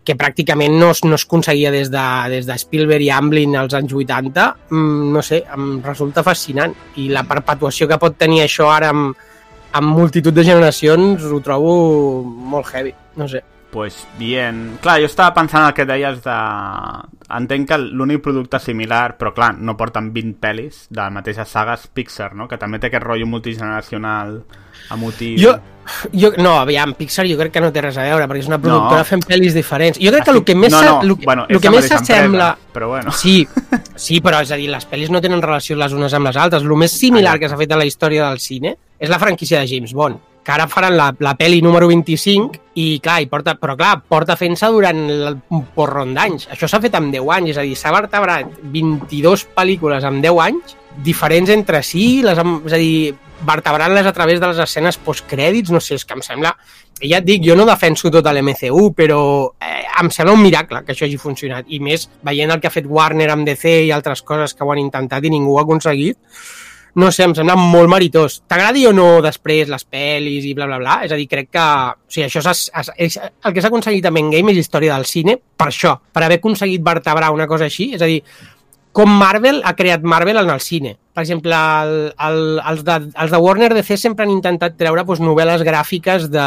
que 0.05 0.17
pràcticament 0.17 0.79
no 0.81 0.91
es, 0.95 1.03
no 1.05 1.19
es 1.19 1.27
aconseguia 1.27 1.71
des 1.75 1.91
de, 1.93 2.05
des 2.33 2.49
de 2.49 2.57
Spielberg 2.59 3.05
i 3.05 3.11
Amblin 3.13 3.57
als 3.61 3.77
anys 3.77 3.93
80, 3.95 4.47
mm, 4.71 5.11
no 5.15 5.23
sé, 5.23 5.43
em 5.55 5.75
resulta 5.85 6.25
fascinant. 6.27 6.75
I 7.03 7.11
la 7.13 7.27
perpetuació 7.29 7.89
que 7.91 8.01
pot 8.01 8.17
tenir 8.19 8.45
això 8.45 8.71
ara 8.73 8.91
amb, 8.95 9.15
amb 9.77 9.97
multitud 9.97 10.35
de 10.35 10.47
generacions 10.47 11.25
ho 11.25 11.41
trobo 11.45 11.75
molt 12.25 12.73
heavy, 12.73 12.95
no 13.21 13.29
sé. 13.29 13.45
Pues 13.71 14.05
bien. 14.19 14.79
Clar, 14.83 14.99
jo 14.99 15.07
estava 15.07 15.33
pensant 15.35 15.69
el 15.69 15.75
que 15.77 15.85
deies 15.87 16.23
de... 16.25 16.39
Entenc 17.31 17.69
que 17.71 17.77
l'únic 17.79 18.19
producte 18.25 18.59
similar, 18.59 19.13
però 19.17 19.31
clar, 19.33 19.53
no 19.63 19.77
porten 19.79 20.09
20 20.13 20.41
pel·lis 20.43 20.81
de 20.91 20.99
la 20.99 21.11
mateixa 21.15 21.45
saga 21.47 21.77
és 21.79 21.85
Pixar, 21.95 22.33
no? 22.35 22.49
Que 22.51 22.59
també 22.59 22.81
té 22.83 22.89
aquest 22.91 23.05
rotllo 23.07 23.29
multigeneracional 23.31 24.41
emotiu. 24.91 25.37
Jo, 25.39 25.53
jo, 26.11 26.33
no, 26.43 26.57
aviam, 26.59 26.97
Pixar 26.99 27.29
jo 27.31 27.37
crec 27.39 27.53
que 27.55 27.63
no 27.63 27.71
té 27.71 27.85
res 27.85 27.99
a 28.03 28.09
veure, 28.09 28.27
perquè 28.27 28.43
és 28.43 28.49
una 28.51 28.59
productora 28.59 29.05
No. 29.05 29.07
fent 29.13 29.23
pel·lis 29.29 29.55
diferents. 29.55 30.01
Jo 30.03 30.11
crec 30.11 30.25
que 30.27 30.35
el 30.35 30.43
que 30.45 30.57
més, 30.59 30.73
No, 30.75 30.83
no, 30.83 30.97
el, 31.07 31.15
que- 31.17 31.25
bueno, 31.31 31.45
el 31.49 31.61
que 31.61 31.71
més 31.71 31.87
s'assembla... 31.87 32.49
però 32.75 32.89
bueno. 32.89 33.13
Sí, 33.13 33.47
sí, 33.95 34.19
però 34.21 34.43
és 34.43 34.51
a 34.51 34.57
dir, 34.59 34.67
les 34.71 34.89
pel·lis 34.91 35.11
no 35.15 35.21
tenen 35.23 35.41
relació 35.43 35.77
les 35.77 35.93
unes 35.95 36.13
amb 36.15 36.27
les 36.27 36.37
altres. 36.37 36.63
El 36.67 36.75
més 36.77 36.91
similar 36.99 37.39
que 37.39 37.49
s'ha 37.49 37.57
fet 37.57 37.71
a 37.71 37.79
la 37.79 37.87
història 37.87 38.27
del 38.29 38.41
cine 38.43 38.75
és 38.99 39.09
la 39.09 39.19
franquícia 39.23 39.61
de 39.61 39.69
James 39.71 39.95
Bond. 39.95 40.19
Que 40.45 40.53
ara 40.53 40.67
faran 40.71 40.97
la, 40.97 41.11
la 41.21 41.35
pel·li 41.39 41.61
número 41.63 41.89
25 41.91 42.75
i 42.81 42.87
clar, 43.05 43.21
i 43.23 43.29
porta, 43.29 43.57
però 43.61 43.77
clar, 43.77 43.95
porta 44.09 44.37
fent-se 44.41 44.71
durant 44.73 45.01
el, 45.13 45.39
un 45.53 45.65
porron 45.75 46.15
d'anys. 46.17 46.49
Això 46.55 46.69
s'ha 46.71 46.81
fet 46.83 46.97
amb 46.97 47.13
10 47.13 47.33
anys, 47.37 47.55
és 47.55 47.61
a 47.61 47.65
dir, 47.67 47.77
s'ha 47.77 47.93
vertebrat 47.95 48.61
22 48.73 49.49
pel·lícules 49.57 50.07
amb 50.09 50.25
10 50.25 50.45
anys, 50.47 50.77
diferents 51.05 51.53
entre 51.53 51.83
si, 51.87 52.23
les, 52.25 52.39
és 52.41 52.77
a 52.77 52.81
dir, 52.81 52.95
vertebrant-les 53.47 54.07
a 54.07 54.13
través 54.13 54.41
de 54.41 54.49
les 54.51 54.59
escenes 54.65 54.99
postcrèdits, 55.01 55.73
no 55.73 55.81
sé, 55.81 56.01
és 56.01 56.07
que 56.07 56.17
em 56.17 56.25
sembla... 56.25 56.55
Ja 57.01 57.17
et 57.23 57.25
dic, 57.25 57.41
jo 57.41 57.55
no 57.57 57.65
defenso 57.65 58.11
tot 58.13 58.27
l'MCU, 58.29 58.91
però 58.93 59.21
eh, 59.65 59.87
em 60.03 60.11
sembla 60.13 60.35
un 60.37 60.43
miracle 60.45 60.83
que 60.85 60.93
això 60.93 61.07
hagi 61.07 61.17
funcionat. 61.17 61.71
I 61.73 61.79
més, 61.81 62.05
veient 62.27 62.53
el 62.53 62.61
que 62.61 62.69
ha 62.69 62.75
fet 62.75 62.85
Warner 62.85 63.31
amb 63.33 63.49
DC 63.49 63.73
i 63.87 63.93
altres 63.97 64.21
coses 64.21 64.53
que 64.53 64.67
ho 64.67 64.73
han 64.75 64.83
intentat 64.83 65.25
i 65.25 65.33
ningú 65.33 65.55
ho 65.55 65.63
ha 65.63 65.65
aconseguit, 65.65 66.19
no 66.95 67.11
sé, 67.15 67.27
em 67.29 67.35
sembla 67.37 67.57
molt 67.59 67.91
meritós. 67.93 68.41
T'agradi 68.51 68.87
o 68.89 68.95
no 68.97 69.09
després 69.25 69.71
les 69.71 69.85
pel·lis 69.87 70.47
i 70.49 70.55
bla, 70.59 70.67
bla, 70.71 70.81
bla? 70.83 71.01
És 71.07 71.13
a 71.15 71.19
dir, 71.19 71.29
crec 71.31 71.51
que... 71.55 71.67
O 71.95 72.11
sigui, 72.11 72.27
això 72.27 72.43
és, 72.43 72.65
és, 72.83 72.95
és, 73.07 73.19
el 73.21 73.55
que 73.55 73.63
s'ha 73.63 73.71
aconseguit 73.71 74.09
amb 74.11 74.23
Endgame 74.23 74.55
és 74.55 74.65
història 74.65 74.97
del 74.97 75.07
cine 75.07 75.37
per 75.39 75.69
això, 75.71 75.97
per 76.13 76.25
haver 76.25 76.41
aconseguit 76.41 76.83
vertebrar 76.83 77.31
una 77.35 77.47
cosa 77.51 77.69
així. 77.71 77.93
És 77.95 78.03
a 78.03 78.11
dir, 78.11 78.23
com 78.93 79.13
Marvel 79.21 79.63
ha 79.65 79.77
creat 79.79 80.03
Marvel 80.03 80.41
en 80.43 80.51
el 80.51 80.61
cine. 80.65 80.97
Per 81.15 81.23
exemple, 81.23 81.55
el, 81.55 81.95
el, 82.27 82.41
els, 82.73 82.83
de, 82.87 82.97
els 83.23 83.31
de 83.31 83.39
Warner 83.39 83.71
DC 83.75 83.99
sempre 84.01 84.27
han 84.27 84.35
intentat 84.35 84.77
treure 84.79 85.05
doncs, 85.07 85.23
novel·les 85.23 85.63
gràfiques 85.67 86.29
de 86.33 86.47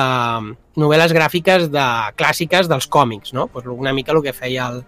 novel·les 0.80 1.14
gràfiques 1.14 1.68
de 1.72 1.88
clàssiques 2.18 2.68
dels 2.72 2.88
còmics, 2.92 3.34
no? 3.38 3.48
Pues 3.48 3.68
una 3.70 3.94
mica 3.94 4.12
el 4.16 4.24
que 4.26 4.34
feia 4.34 4.68
el, 4.72 4.82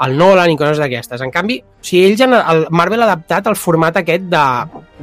el 0.00 0.14
Nolan 0.16 0.50
i 0.50 0.56
coses 0.56 0.78
d'aquestes. 0.80 1.20
En 1.20 1.30
canvi, 1.30 1.58
o 1.60 1.84
sigui, 1.84 2.06
ells 2.08 2.22
han, 2.24 2.32
el 2.38 2.66
Marvel 2.72 3.02
ha 3.02 3.08
adaptat 3.10 3.50
el 3.50 3.56
format 3.60 3.98
aquest 4.00 4.28
de 4.32 4.44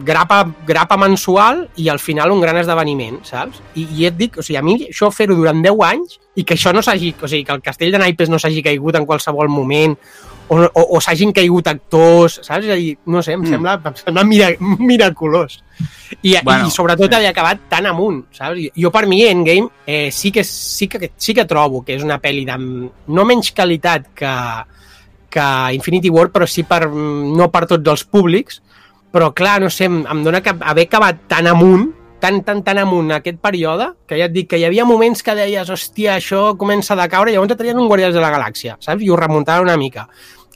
grapa, 0.07 0.40
grapa 0.65 0.98
mensual 0.98 1.68
i 1.78 1.90
al 1.90 1.99
final 1.99 2.32
un 2.34 2.41
gran 2.41 2.57
esdeveniment, 2.57 3.19
saps? 3.26 3.61
I, 3.76 3.88
i 3.98 4.07
et 4.10 4.18
dic, 4.18 4.40
o 4.40 4.45
sigui, 4.45 4.57
a 4.57 4.64
mi 4.65 4.78
això 4.88 5.11
fer-ho 5.14 5.36
durant 5.38 5.61
10 5.61 5.84
anys 5.91 6.18
i 6.38 6.44
que 6.45 6.57
això 6.57 6.74
no 6.74 6.82
s'hagi, 6.82 7.14
o 7.22 7.28
sigui, 7.30 7.44
que 7.45 7.53
el 7.53 7.61
castell 7.65 7.94
de 7.94 8.02
naipes 8.02 8.30
no 8.30 8.40
s'hagi 8.41 8.64
caigut 8.65 8.98
en 8.98 9.06
qualsevol 9.06 9.49
moment 9.49 9.94
o, 10.49 10.61
o, 10.64 10.84
o 10.95 11.02
s'hagin 11.03 11.34
caigut 11.36 11.68
actors, 11.68 12.40
saps? 12.41 12.65
És 12.65 12.72
a 12.72 12.78
dir, 12.80 12.94
no 13.06 13.22
sé, 13.22 13.34
em 13.36 13.41
Mm. 13.44 13.49
sembla, 13.53 13.74
em 13.86 13.95
sembla 14.02 14.24
mira, 14.24 14.49
miraculós. 14.60 15.60
I, 16.24 16.38
Bueno, 16.44 16.68
i 16.68 16.72
sobretot 16.72 17.10
sí. 17.11 17.15
haver 17.15 17.30
acabat 17.34 17.65
tan 17.69 17.86
amunt, 17.86 18.24
saps? 18.32 18.57
Jo 18.74 18.90
per 18.91 19.06
mi 19.06 19.22
Endgame 19.28 19.68
eh, 19.86 20.10
sí, 20.11 20.32
que, 20.32 20.44
sí, 20.44 20.88
que, 20.88 21.11
sí 21.18 21.34
que 21.36 21.45
trobo 21.45 21.84
que 21.86 21.98
és 21.98 22.03
una 22.03 22.18
pel·li 22.22 22.45
de 22.48 22.56
no 23.14 23.26
menys 23.28 23.52
qualitat 23.52 24.07
que, 24.15 24.32
que 25.38 25.76
Infinity 25.77 26.09
War, 26.14 26.31
però 26.34 26.49
sí 26.49 26.65
per, 26.65 26.88
no 26.89 27.51
per 27.53 27.68
tots 27.69 27.93
els 27.93 28.03
públics, 28.09 28.61
però 29.14 29.31
clar, 29.38 29.59
no 29.64 29.69
sé, 29.73 29.88
em, 29.88 30.01
em 30.09 30.26
dona 30.26 30.41
que 30.43 30.55
haver 30.57 30.88
acabat 30.89 31.23
tan 31.30 31.47
amunt, 31.49 31.88
tan, 32.19 32.41
tan, 32.43 32.64
tan 32.65 32.81
amunt 32.81 33.14
aquest 33.15 33.39
període, 33.43 33.91
que 34.09 34.18
ja 34.19 34.27
et 34.27 34.34
dic 34.34 34.49
que 34.51 34.59
hi 34.59 34.65
havia 34.68 34.85
moments 34.89 35.23
que 35.23 35.38
deies, 35.38 35.69
hòstia, 35.69 36.18
això 36.18 36.41
comença 36.59 36.95
a 36.95 36.99
decaure, 37.03 37.34
llavors 37.34 37.53
et 37.53 37.61
traien 37.61 37.80
un 37.80 37.89
Guardians 37.89 38.18
de 38.18 38.23
la 38.23 38.34
Galàxia, 38.34 38.77
saps? 38.81 39.05
I 39.05 39.09
ho 39.14 39.19
remuntaven 39.19 39.69
una 39.69 39.77
mica. 39.80 40.07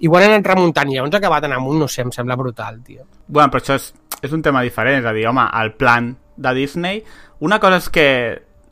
I 0.02 0.10
ho 0.10 0.18
han 0.18 0.28
anat 0.32 0.48
remuntant, 0.50 0.90
i 0.90 0.98
llavors 0.98 1.18
acabat 1.18 1.46
en 1.46 1.56
amunt, 1.58 1.80
no 1.84 1.90
sé, 1.92 2.06
em 2.06 2.14
sembla 2.14 2.38
brutal, 2.40 2.82
tio. 2.86 3.06
Bueno, 3.28 3.52
però 3.54 3.62
això 3.62 3.78
és, 3.78 3.92
és 4.22 4.34
un 4.34 4.42
tema 4.42 4.64
diferent, 4.66 5.04
és 5.04 5.10
a 5.10 5.14
dir, 5.14 5.28
home, 5.30 5.46
el 5.64 5.76
plan 5.78 6.16
de 6.38 6.56
Disney... 6.58 7.04
Una 7.42 7.58
cosa 7.58 7.80
és 7.82 7.88
que 7.90 8.04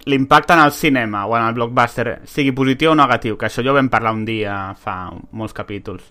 l'impacte 0.10 0.56
en 0.56 0.64
el 0.64 0.74
cinema 0.74 1.26
o 1.28 1.38
en 1.38 1.46
el 1.46 1.56
blockbuster 1.58 2.22
sigui 2.26 2.56
positiu 2.58 2.92
o 2.92 2.98
negatiu, 2.98 3.38
que 3.38 3.48
això 3.48 3.64
jo 3.66 3.76
vam 3.78 3.92
parlar 3.94 4.16
un 4.18 4.26
dia 4.28 4.74
fa 4.80 4.98
molts 5.32 5.56
capítols, 5.56 6.10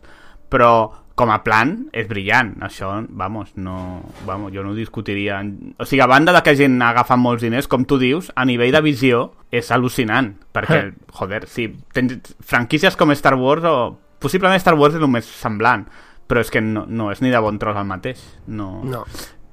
però 0.49 0.73
com 1.19 1.33
a 1.35 1.41
plan 1.43 1.73
és 1.91 2.07
brillant, 2.07 2.53
això, 2.63 2.93
vamos, 3.11 3.51
no, 3.59 4.05
vamos, 4.27 4.53
jo 4.55 4.63
no 4.63 4.71
ho 4.71 4.77
discutiria. 4.77 5.41
O 5.77 5.85
sigui, 5.85 6.01
a 6.05 6.07
banda 6.07 6.33
de 6.37 6.45
que 6.47 6.55
gent 6.57 6.79
agafa 6.87 7.19
molts 7.19 7.43
diners, 7.43 7.67
com 7.67 7.83
tu 7.91 7.99
dius, 7.99 8.31
a 8.39 8.47
nivell 8.47 8.77
de 8.77 8.83
visió 8.87 9.25
és 9.51 9.73
al·lucinant, 9.75 10.31
perquè, 10.55 10.85
joder, 11.19 11.43
si 11.51 11.67
tens 11.97 12.37
franquícies 12.39 12.95
com 12.97 13.11
Star 13.19 13.35
Wars 13.35 13.67
o 13.67 13.75
possiblement 14.23 14.63
Star 14.63 14.77
Wars 14.79 14.95
és 14.95 15.03
el 15.03 15.11
més 15.11 15.27
semblant, 15.27 15.89
però 16.29 16.45
és 16.45 16.55
que 16.55 16.63
no, 16.63 16.85
no 16.87 17.11
és 17.11 17.25
ni 17.25 17.35
de 17.35 17.43
bon 17.43 17.59
tros 17.59 17.77
el 17.81 17.89
mateix. 17.89 18.23
No. 18.47 18.85
No. 18.87 19.03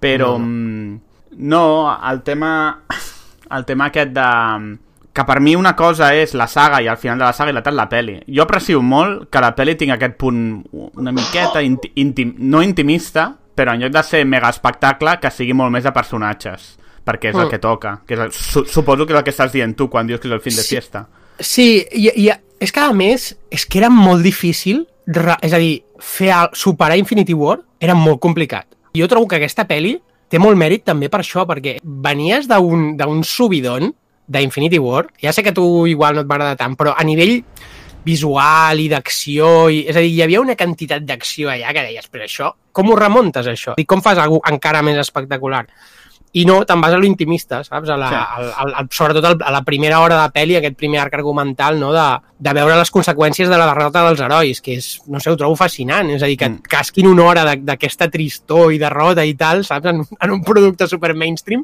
Però 0.04 0.36
No, 0.38 0.46
no, 0.46 1.02
no 1.50 1.66
el 2.12 2.22
tema 2.28 2.52
el 3.52 3.66
tema 3.66 3.86
aquest 3.92 4.12
de 4.16 4.78
que 5.16 5.24
per 5.24 5.40
mi 5.40 5.56
una 5.56 5.76
cosa 5.76 6.10
és 6.14 6.34
la 6.36 6.48
saga 6.48 6.82
i 6.84 6.88
al 6.92 6.98
final 6.98 7.18
de 7.20 7.24
la 7.24 7.32
saga 7.34 7.52
i 7.52 7.54
l'altra 7.54 7.72
és 7.72 7.78
la 7.78 7.88
peli. 7.90 8.18
Jo 8.28 8.44
aprecio 8.44 8.82
molt 8.84 9.30
que 9.32 9.40
la 9.40 9.54
peli 9.56 9.76
tingui 9.80 9.94
aquest 9.96 10.18
punt 10.20 10.42
una 10.74 11.12
miqueta 11.16 11.62
inti 11.64 11.92
intim, 11.96 12.34
no 12.40 12.62
intimista, 12.62 13.30
però 13.56 13.74
en 13.74 13.80
lloc 13.86 13.94
de 13.94 14.04
ser 14.04 14.26
mega 14.26 14.50
espectacle, 14.50 15.18
que 15.22 15.32
sigui 15.32 15.54
molt 15.56 15.72
més 15.72 15.86
de 15.88 15.94
personatges, 15.96 16.78
perquè 17.06 17.30
és 17.30 17.36
el 17.36 17.46
Mm. 17.46 17.50
que 17.50 17.60
toca. 17.60 18.02
Que 18.06 18.14
és 18.16 18.20
el, 18.20 18.32
su 18.34 18.66
suposo 18.66 19.06
que 19.06 19.14
és 19.14 19.18
el 19.20 19.24
que 19.24 19.32
estàs 19.32 19.52
dient 19.54 19.76
tu 19.78 19.90
quan 19.90 20.06
dius 20.08 20.20
que 20.20 20.28
és 20.28 20.34
el 20.34 20.42
fin 20.42 20.56
de 20.56 20.64
Sí. 20.64 20.76
fiesta. 20.76 21.08
Sí, 21.40 21.86
i, 21.94 22.10
i 22.28 22.30
és 22.60 22.72
que 22.74 22.80
a 22.82 22.92
més, 22.92 23.38
és 23.50 23.66
que 23.66 23.78
era 23.78 23.90
molt 23.90 24.22
difícil, 24.24 24.86
és 25.42 25.54
a 25.54 25.58
dir, 25.58 25.84
fer 26.00 26.30
el, 26.34 26.50
superar 26.54 26.98
Infinity 26.98 27.34
War 27.34 27.62
era 27.80 27.94
molt 27.96 28.20
complicat. 28.20 28.66
Jo 28.94 29.08
trobo 29.08 29.28
que 29.30 29.38
aquesta 29.38 29.66
pel·li 29.68 30.02
té 30.30 30.42
molt 30.42 30.58
mèrit 30.60 30.86
també 30.88 31.10
per 31.12 31.22
això, 31.22 31.46
perquè 31.48 31.78
venies 31.84 32.50
d'un 32.50 33.24
subidon 33.24 33.92
d'Infinity 34.28 34.80
War, 34.82 35.06
ja 35.22 35.34
sé 35.34 35.44
que 35.46 35.54
tu 35.54 35.86
igual 35.88 36.16
no 36.16 36.26
et 36.26 36.30
va 36.30 36.40
agradar 36.40 36.58
tant, 36.58 36.78
però 36.78 36.96
a 36.98 37.04
nivell 37.06 37.42
visual 38.06 38.80
i 38.82 38.88
d'acció, 38.90 39.68
i, 39.74 39.84
és 39.90 39.98
a 39.98 40.02
dir, 40.04 40.12
hi 40.14 40.24
havia 40.26 40.42
una 40.42 40.56
quantitat 40.58 41.06
d'acció 41.06 41.50
allà 41.50 41.74
que 41.74 41.86
deies, 41.88 42.10
però 42.14 42.26
això, 42.26 42.52
com 42.76 42.92
ho 42.92 42.98
remuntes 43.00 43.50
això? 43.50 43.76
I 43.82 43.86
com 43.90 44.04
fas 44.06 44.22
alguna 44.22 44.54
encara 44.54 44.84
més 44.86 45.00
espectacular? 45.02 45.66
I 46.36 46.44
no, 46.44 46.58
te'n 46.68 46.82
vas 46.84 46.92
a 46.92 46.98
lo 47.00 47.06
intimista, 47.08 47.62
saps? 47.64 47.88
A 47.90 47.96
la, 47.96 48.10
Sí. 48.10 48.16
al, 48.16 48.50
al, 48.66 48.74
al, 48.82 48.88
sobretot 48.92 49.24
al, 49.30 49.38
a 49.40 49.52
la 49.56 49.62
primera 49.64 50.02
hora 50.04 50.18
de 50.22 50.34
pel·li, 50.36 50.58
aquest 50.58 50.76
primer 50.76 51.00
arc 51.00 51.14
argumental, 51.16 51.80
no? 51.80 51.94
de, 51.96 52.04
de 52.40 52.54
veure 52.58 52.76
les 52.76 52.92
conseqüències 52.92 53.48
de 53.48 53.58
la 53.58 53.68
derrota 53.70 54.04
dels 54.08 54.20
herois, 54.20 54.60
que 54.62 54.76
és, 54.76 54.90
no 55.08 55.22
sé, 55.24 55.32
ho 55.32 55.38
trobo 55.40 55.56
fascinant. 55.56 56.10
És 56.12 56.24
a 56.24 56.28
dir, 56.28 56.36
que 56.38 56.50
Mm. 56.50 56.62
casquin 56.68 57.08
una 57.08 57.24
hora 57.24 57.46
de- 57.46 57.62
d'aquesta 57.64 58.10
tristor 58.12 58.74
i 58.74 58.78
derrota 58.78 59.24
i 59.24 59.34
tal, 59.36 59.64
saps? 59.64 59.86
En, 59.86 60.04
en 60.20 60.32
un 60.32 60.44
producte 60.44 60.88
super 60.88 61.14
mainstream, 61.16 61.64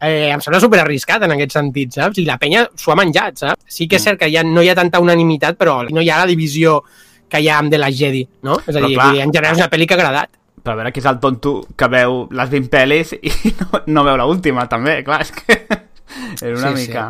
eh, 0.00 0.30
em 0.34 0.40
sembla 0.40 0.58
super 0.60 0.80
arriscat 0.80 1.22
en 1.22 1.30
aquest 1.36 1.52
sentit, 1.52 1.92
saps? 1.94 2.18
I 2.18 2.24
la 2.26 2.38
penya 2.38 2.66
s'ho 2.74 2.90
ha 2.90 2.96
menjat, 2.98 3.38
saps? 3.38 3.62
Sí 3.68 3.86
que 3.86 3.96
és 3.96 4.02
Mm. 4.02 4.04
cert 4.04 4.18
que 4.18 4.32
ja 4.32 4.42
no 4.42 4.62
hi 4.62 4.68
ha 4.68 4.74
tanta 4.74 4.98
unanimitat, 4.98 5.56
però 5.56 5.88
no 5.88 6.00
hi 6.02 6.10
ha 6.10 6.18
la 6.18 6.26
divisió 6.26 6.82
que 7.28 7.38
hi 7.40 7.48
ha 7.48 7.58
amb 7.58 7.70
The 7.70 7.78
Last 7.78 7.96
Jedi, 7.98 8.26
no? 8.42 8.58
És 8.66 8.74
a 8.74 8.80
dir, 8.80 8.94
clar. 8.96 9.14
en 9.16 9.30
general 9.32 9.52
és 9.54 9.58
una 9.62 9.70
pel·li 9.70 9.86
que 9.86 9.94
ha 9.94 9.96
agradat. 9.96 10.28
Però 10.62 10.74
a 10.74 10.78
veure 10.78 10.92
qui 10.94 11.00
és 11.02 11.08
el 11.10 11.18
tonto 11.18 11.56
que 11.76 11.88
veu 11.90 12.28
les 12.30 12.50
20 12.52 12.68
pel·lis 12.70 13.16
i 13.18 13.32
no, 13.60 13.80
no 13.86 14.04
veu 14.06 14.16
l'última, 14.20 14.68
també, 14.70 15.00
clar, 15.06 15.20
és 15.24 15.32
que 15.34 15.56
és 16.46 16.58
una 16.58 16.70
Sí, 16.70 16.84
sí. 16.84 16.86
mica... 16.86 17.08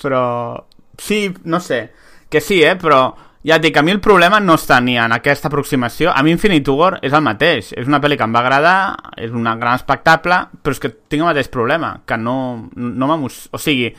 Però 0.00 0.22
sí, 0.98 1.34
no 1.44 1.60
sé, 1.60 1.90
que 2.30 2.40
sí, 2.40 2.62
eh, 2.64 2.76
però 2.80 3.02
ja 3.44 3.58
et 3.58 3.62
dic, 3.66 3.76
a 3.76 3.82
mi 3.84 3.92
el 3.92 4.00
problema 4.00 4.38
no 4.40 4.54
està 4.56 4.78
ni 4.80 4.94
en 4.96 5.12
aquesta 5.12 5.50
aproximació, 5.50 6.08
a 6.16 6.22
mi 6.24 6.32
Infinity 6.32 6.72
War 6.72 6.94
és 7.04 7.12
el 7.12 7.20
mateix, 7.26 7.72
és 7.76 7.86
una 7.90 8.00
pel·li 8.00 8.16
que 8.16 8.24
em 8.24 8.32
va 8.32 8.40
agradar, 8.40 8.76
és 9.20 9.30
un 9.36 9.44
gran 9.44 9.74
espectacle, 9.76 10.38
però 10.64 10.72
és 10.72 10.80
que 10.80 10.88
tinc 10.94 11.20
el 11.20 11.28
mateix 11.28 11.50
problema, 11.52 11.98
que 12.08 12.16
no, 12.16 12.36
no 12.74 13.10
m'emociona, 13.10 13.52
o 13.52 13.60
sigui, 13.60 13.90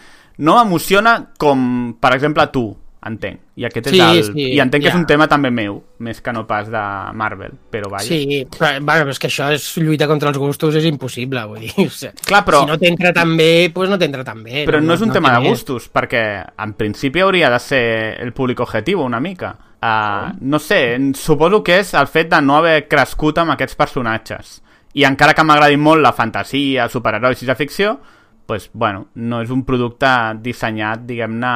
no 0.41 0.57
m'emociona 0.57 1.19
com, 1.37 1.93
per 2.01 2.15
exemple, 2.17 2.47
tu, 2.55 2.65
entenc. 3.05 3.39
I 3.55 3.65
aquest 3.67 3.89
Sí, 3.93 3.99
és 4.01 4.27
el... 4.27 4.33
sí, 4.33 4.45
I 4.55 4.59
entenc 4.63 4.83
que 4.83 4.89
és 4.89 4.95
ja. 4.95 4.99
un 4.99 5.05
tema 5.07 5.27
també 5.31 5.51
meu, 5.53 5.77
més 6.03 6.21
que 6.21 6.33
no 6.33 6.45
pas 6.47 6.67
de 6.71 6.81
Marvel, 7.15 7.53
però 7.71 7.89
vaja. 7.91 8.07
Sí, 8.07 8.41
però, 8.51 8.71
bueno, 8.81 9.05
però 9.05 9.13
és 9.13 9.19
que 9.21 9.29
això 9.29 9.51
és 9.53 9.67
lluita 9.77 10.07
contra 10.09 10.29
els 10.33 10.39
gustos, 10.41 10.75
és 10.75 10.87
impossible, 10.89 11.45
vull 11.51 11.61
dir. 11.65 11.71
O 11.85 11.89
sigui, 11.93 12.13
Clar, 12.25 12.41
però- 12.47 12.63
Si 12.65 12.71
no 12.71 12.77
t'entra 12.81 13.13
tan 13.13 13.35
bé, 13.37 13.69
doncs 13.75 13.93
no 13.93 13.99
t'entra 14.01 14.23
tan 14.25 14.41
bé. 14.43 14.65
Però 14.65 14.81
no, 14.81 14.93
és 14.97 15.05
un 15.05 15.13
tema 15.13 15.31
té 15.35 15.41
de 15.43 15.49
gustos, 15.53 15.87
perquè 15.93 16.25
en 16.65 16.73
principi 16.73 17.21
hauria 17.21 17.49
de 17.53 17.59
ser 17.63 17.85
el 18.25 18.33
públic 18.33 18.59
objectiu 18.65 19.01
una 19.05 19.19
mica. 19.21 19.53
Uh, 19.85 20.31
no 20.41 20.57
sé, 20.57 20.97
suposo 21.13 21.61
que 21.63 21.79
és 21.83 21.93
el 21.93 22.07
fet 22.09 22.31
de 22.31 22.39
no 22.41 22.55
haver 22.57 22.87
crescut 22.89 23.37
amb 23.37 23.53
aquests 23.53 23.75
personatges. 23.77 24.61
I 24.95 25.03
encara 25.05 25.33
que 25.35 25.43
m'agradi 25.43 25.75
molt 25.77 26.01
la 26.01 26.13
fantasia, 26.15 26.87
superherois 26.89 27.41
i 27.43 27.45
la 27.45 27.55
ficció, 27.59 27.99
pues, 28.47 28.69
bueno, 28.73 29.07
no 29.15 29.41
és 29.43 29.49
un 29.51 29.63
producte 29.67 30.07
dissenyat, 30.41 31.01
diguem-ne, 31.05 31.51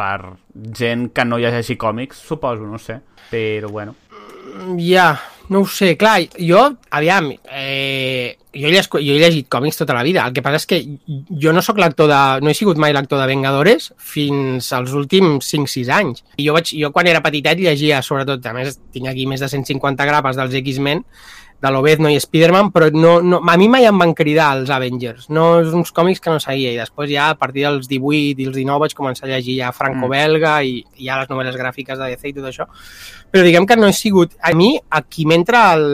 per 0.00 0.36
gent 0.76 1.10
que 1.14 1.26
no 1.28 1.38
llegeixi 1.40 1.76
còmics, 1.80 2.24
suposo, 2.30 2.64
no 2.66 2.80
sé. 2.80 3.00
Però, 3.30 3.68
bueno. 3.68 3.94
Ja, 4.80 5.12
no 5.50 5.60
ho 5.60 5.66
sé, 5.68 5.96
clar, 6.00 6.22
jo, 6.38 6.62
aviam, 6.96 7.28
eh, 7.50 8.38
jo, 8.54 8.68
he 8.68 8.80
jo 8.80 9.00
he 9.00 9.18
llegit 9.18 9.48
còmics 9.52 9.80
tota 9.82 9.94
la 9.94 10.04
vida, 10.06 10.24
el 10.26 10.34
que 10.34 10.42
passa 10.42 10.60
és 10.62 10.66
que 10.70 10.78
jo 11.42 11.52
no 11.52 11.62
sóc 11.62 11.78
l'actor 11.82 12.08
de, 12.10 12.20
no 12.42 12.50
he 12.50 12.56
sigut 12.56 12.80
mai 12.80 12.94
l'actor 12.96 13.20
de 13.20 13.26
Vengadores 13.30 13.90
fins 13.98 14.72
als 14.76 14.94
últims 14.96 15.52
5-6 15.52 15.92
anys. 15.98 16.24
I 16.38 16.48
jo, 16.48 16.56
vaig, 16.56 16.72
jo 16.80 16.92
quan 16.94 17.10
era 17.10 17.22
petitet 17.24 17.60
llegia, 17.60 18.00
sobretot, 18.06 18.46
a 18.46 18.56
més 18.56 18.80
tinc 18.94 19.10
aquí 19.10 19.28
més 19.30 19.44
de 19.44 19.50
150 19.52 20.08
grapes 20.08 20.40
dels 20.40 20.56
X-Men, 20.62 21.04
de 21.60 21.70
l'Obezno 21.70 22.08
i 22.08 22.16
Spider-Man, 22.20 22.70
però 22.72 22.88
no, 22.94 23.18
no, 23.20 23.40
a 23.44 23.56
mi 23.60 23.68
mai 23.68 23.84
em 23.88 23.98
van 24.00 24.14
cridar 24.16 24.48
els 24.56 24.70
Avengers. 24.72 25.28
No 25.34 25.60
és 25.60 25.74
uns 25.76 25.92
còmics 25.96 26.22
que 26.24 26.32
no 26.32 26.40
seguia, 26.40 26.72
i 26.72 26.80
després 26.80 27.10
ja 27.12 27.28
a 27.34 27.36
partir 27.38 27.66
dels 27.66 27.88
18 27.90 28.40
i 28.40 28.48
els 28.48 28.56
19 28.56 28.80
vaig 28.86 28.96
començar 28.96 29.28
a 29.28 29.32
llegir 29.34 29.58
ja 29.58 29.74
franco-belga 29.76 30.56
i, 30.64 30.80
i 30.96 31.08
ja 31.10 31.20
les 31.20 31.28
novel·les 31.30 31.58
gràfiques 31.60 32.00
de 32.00 32.08
DC 32.14 32.30
i 32.30 32.36
tot 32.38 32.48
això. 32.48 32.68
Però 33.30 33.44
diguem 33.46 33.68
que 33.68 33.76
no 33.78 33.90
he 33.90 33.96
sigut... 33.96 34.32
A 34.40 34.54
mi, 34.56 34.72
aquí 35.00 35.28
m'entra 35.28 35.66
el... 35.76 35.86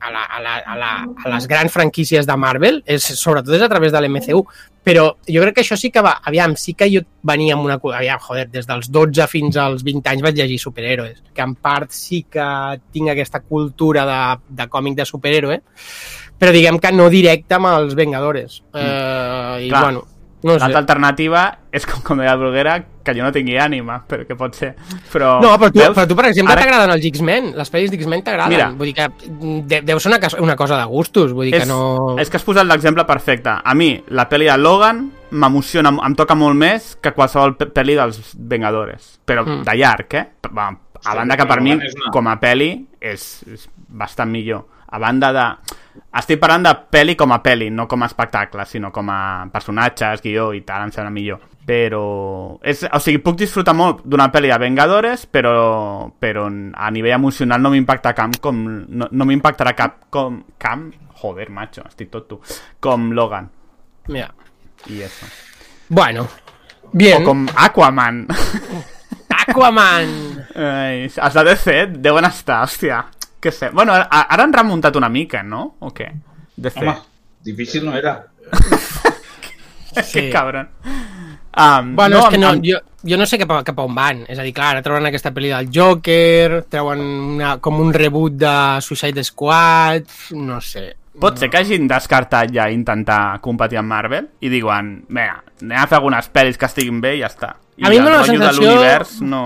a, 0.00 0.10
la, 0.10 0.24
a, 0.24 0.40
la, 0.40 0.56
a, 0.58 0.76
la, 0.78 0.90
a 1.24 1.30
les 1.34 1.46
grans 1.50 1.72
franquícies 1.72 2.26
de 2.26 2.36
Marvel, 2.38 2.82
és, 2.86 3.04
sobretot 3.18 3.54
és 3.56 3.64
a 3.64 3.68
través 3.70 3.92
de 3.94 4.02
l'MCU, 4.02 4.42
però 4.88 5.08
jo 5.28 5.42
crec 5.42 5.58
que 5.58 5.64
això 5.64 5.76
sí 5.76 5.90
que 5.92 6.02
va, 6.04 6.14
aviam, 6.24 6.54
sí 6.56 6.72
que 6.78 6.88
jo 6.92 7.02
venia 7.28 7.56
amb 7.56 7.66
una... 7.66 7.78
Aviam, 7.98 8.20
joder, 8.24 8.46
des 8.52 8.68
dels 8.68 8.90
12 8.94 9.26
fins 9.28 9.58
als 9.60 9.84
20 9.86 10.12
anys 10.14 10.24
vaig 10.24 10.38
llegir 10.38 10.60
superhéroes, 10.62 11.22
que 11.34 11.44
en 11.44 11.56
part 11.60 11.92
sí 11.92 12.22
que 12.30 12.46
tinc 12.94 13.12
aquesta 13.12 13.42
cultura 13.44 14.06
de, 14.08 14.20
de 14.62 14.68
còmic 14.72 14.96
de 15.00 15.08
superhéroe, 15.08 15.60
però 16.38 16.54
diguem 16.54 16.78
que 16.80 16.94
no 16.94 17.10
directe 17.12 17.58
amb 17.58 17.72
els 17.74 17.98
Vengadores. 17.98 18.62
Eh, 18.72 19.66
I 19.66 19.68
Clar. 19.68 19.82
bueno, 19.82 20.06
no 20.42 20.52
sé. 20.54 20.58
L'altra 20.60 20.78
alternativa 20.80 21.42
és 21.72 21.84
com, 21.86 22.00
com 22.02 22.18
deia 22.18 22.32
el 22.32 22.38
Bruguera, 22.38 22.76
que 23.02 23.14
jo 23.16 23.22
no 23.24 23.32
tingui 23.32 23.56
ànima, 23.58 23.96
però 24.06 24.26
que 24.26 24.36
pot 24.36 24.54
ser. 24.54 24.74
Però, 25.12 25.40
No, 25.42 25.54
però 25.58 25.70
tu, 25.72 25.78
veus? 25.80 25.96
però 25.96 26.06
tu 26.06 26.14
per 26.16 26.26
exemple, 26.26 26.52
Ara- 26.52 26.62
t'agraden 26.62 26.90
els 26.94 27.04
X-Men. 27.10 27.52
Les 27.56 27.72
pel·lis 27.72 27.90
d'X-Men 27.90 28.20
Mira. 28.20 28.24
t'agraden. 28.30 28.76
Vull 28.78 28.92
dir 28.92 28.94
que 28.94 29.08
de, 29.66 29.80
deu 29.82 29.98
ser 30.00 30.12
una, 30.12 30.20
una 30.40 30.56
cosa 30.56 30.78
de 30.78 30.84
gustos. 30.84 31.32
Vull 31.32 31.46
dir 31.50 31.54
és, 31.56 31.62
que 31.64 31.68
no... 31.68 32.16
és 32.20 32.30
que 32.30 32.36
has 32.36 32.44
posat 32.44 32.66
l'exemple 32.66 33.04
perfecte. 33.08 33.50
A 33.64 33.74
mi, 33.74 33.90
la 34.10 34.28
pel·li 34.28 34.46
de 34.50 34.56
Logan 34.58 35.10
m'emociona, 35.30 35.90
em 36.06 36.14
toca 36.16 36.34
molt 36.38 36.56
més 36.56 36.94
que 37.02 37.12
qualsevol 37.12 37.56
pe- 37.58 37.68
pel·li 37.74 37.96
dels 37.98 38.34
Vengadores. 38.38 39.18
Però 39.26 39.44
Mm. 39.44 39.62
de 39.64 39.74
llarg, 39.76 40.14
eh? 40.14 40.26
Va, 40.54 40.68
A 41.04 41.14
banda 41.14 41.36
que 41.36 41.46
per 41.46 41.60
mi, 41.62 41.76
com 42.12 42.26
a 42.26 42.38
pel·li, 42.40 42.72
és, 43.00 43.44
és 43.46 43.68
bastant 43.88 44.30
millor. 44.30 44.64
A 44.90 44.98
banda 44.98 45.32
de... 45.32 45.44
Estic 46.18 46.40
parlant 46.40 46.64
de 46.64 46.72
pel·li 46.92 47.14
com 47.18 47.32
a 47.34 47.40
pel·li, 47.44 47.68
no 47.74 47.86
com 47.88 48.02
a 48.02 48.08
espectacle, 48.08 48.64
sinó 48.66 48.90
com 48.94 49.10
a 49.12 49.20
personatges, 49.52 50.22
guió 50.24 50.50
i 50.56 50.62
tal, 50.66 50.86
em 50.86 50.92
sembla 50.94 51.12
millor. 51.14 51.42
Però... 51.68 52.02
És, 52.64 52.86
o 52.88 53.00
sigui, 53.02 53.20
puc 53.24 53.36
disfrutar 53.40 53.74
molt 53.76 54.00
d'una 54.08 54.30
pel·li 54.32 54.48
de 54.52 54.58
Vengadores, 54.62 55.26
però, 55.28 55.52
però 56.18 56.46
a 56.48 56.90
nivell 56.94 57.18
emocional 57.18 57.62
no 57.62 57.74
m'impacta 57.74 58.14
cap 58.16 58.38
com... 58.44 58.64
No, 58.88 59.10
no 59.10 59.28
m'impactarà 59.28 59.74
cap 59.76 60.00
com... 60.14 60.40
Camp? 60.58 60.88
Joder, 61.18 61.50
macho, 61.50 61.84
estic 61.88 62.12
tot 62.14 62.28
tu. 62.30 62.40
Com 62.80 63.10
Logan. 63.12 63.50
Mira. 64.08 64.30
I 64.86 65.02
eso. 65.02 65.26
Bueno, 65.88 66.28
bien. 66.92 67.22
O 67.22 67.24
com 67.26 67.46
Aquaman. 67.56 68.26
Aquaman. 69.42 70.16
Ai, 70.54 71.08
els 71.08 71.38
de 71.38 71.44
DC 71.50 71.78
deuen 71.98 72.28
estar, 72.28 72.62
hòstia. 72.64 73.04
Què 73.40 73.52
sé. 73.54 73.70
Bueno, 73.70 73.92
ara, 73.94 74.08
ara 74.10 74.42
han 74.44 74.52
remuntat 74.52 74.96
una 74.98 75.08
mica, 75.08 75.42
no? 75.42 75.76
O 75.80 75.92
què? 75.94 76.08
DC. 76.56 76.80
Home, 76.82 76.96
difícil 77.44 77.84
no 77.86 77.94
era. 77.96 78.16
que 80.12 80.30
cabron. 80.30 80.68
Um, 81.58 81.94
Bueno, 81.96 82.16
no, 82.18 82.22
és 82.24 82.28
que 82.30 82.38
no, 82.38 82.48
amb- 82.52 82.62
jo, 82.66 82.78
jo 83.02 83.16
no 83.18 83.26
sé 83.26 83.38
cap 83.40 83.50
a, 83.50 83.62
cap 83.66 83.78
a 83.78 83.84
on 83.86 83.94
van. 83.94 84.24
És 84.30 84.38
a 84.38 84.44
dir, 84.46 84.52
clar, 84.54 84.72
ara 84.76 84.82
treuen 84.84 85.06
aquesta 85.08 85.32
pel·li 85.34 85.50
del 85.50 85.70
Joker, 85.74 86.64
treuen 86.70 87.00
una, 87.02 87.56
com 87.62 87.80
un 87.82 87.92
reboot 87.94 88.36
de 88.38 88.54
Suicide 88.84 89.24
Squad, 89.26 90.06
no 90.38 90.60
sé. 90.60 90.92
Pot 91.18 91.40
ser 91.40 91.48
que 91.50 91.58
hagin 91.58 91.88
descartat 91.90 92.52
ja 92.54 92.68
intentar 92.70 93.40
competir 93.42 93.80
amb 93.80 93.90
Marvel 93.90 94.28
i 94.38 94.50
diuen, 94.52 94.92
vinga, 95.08 95.40
anem 95.64 95.80
a 95.82 95.86
fer 95.90 95.96
algunes 95.98 96.28
pel·lis 96.30 96.58
que 96.60 96.68
estiguin 96.70 97.00
bé 97.02 97.16
i 97.16 97.24
ja 97.24 97.30
està. 97.32 97.56
I 97.78 97.86
A 97.86 97.90
mi 97.90 97.98
em 97.98 98.06
el 98.06 98.12
rotllo 98.14 98.38
de 98.38 98.38
sensació- 98.38 98.68
l'univers 98.68 99.16
no... 99.22 99.42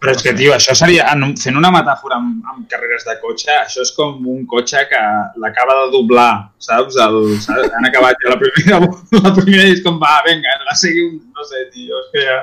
Però 0.00 0.14
és 0.16 0.22
que, 0.24 0.32
tio, 0.32 0.54
això 0.56 0.72
seria, 0.72 1.04
en, 1.12 1.34
fent 1.36 1.58
una 1.60 1.68
metàfora 1.74 2.16
amb, 2.16 2.38
amb 2.48 2.62
carreres 2.72 3.02
de 3.04 3.18
cotxe, 3.20 3.50
això 3.52 3.82
és 3.84 3.90
com 3.92 4.14
un 4.32 4.46
cotxe 4.48 4.80
que 4.88 5.00
l'acaba 5.42 5.74
de 5.82 5.90
doblar, 5.92 6.30
saps? 6.56 6.96
El, 7.04 7.18
saps? 7.44 7.68
Han 7.76 7.84
acabat 7.90 8.16
ja 8.24 8.32
la 8.32 8.38
primera, 8.40 8.78
la 9.26 9.32
primera 9.36 9.66
i 9.68 9.74
és 9.74 9.82
com, 9.84 9.98
va, 10.00 10.14
vinga, 10.24 10.54
la 10.64 10.76
seguim, 10.80 11.18
no 11.36 11.44
sé, 11.44 11.66
tio, 11.74 12.00
és 12.00 12.08
que 12.14 12.24
ja... 12.24 12.38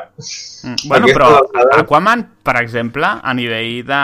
Mm, 0.67 0.75
Bueno, 0.91 1.05
Aquesta 1.07 1.17
però 1.17 1.31
alçada- 1.39 1.81
Aquaman, 1.81 2.23
per 2.45 2.55
exemple, 2.61 3.09
a 3.23 3.33
nivell 3.33 3.81
de 3.89 4.01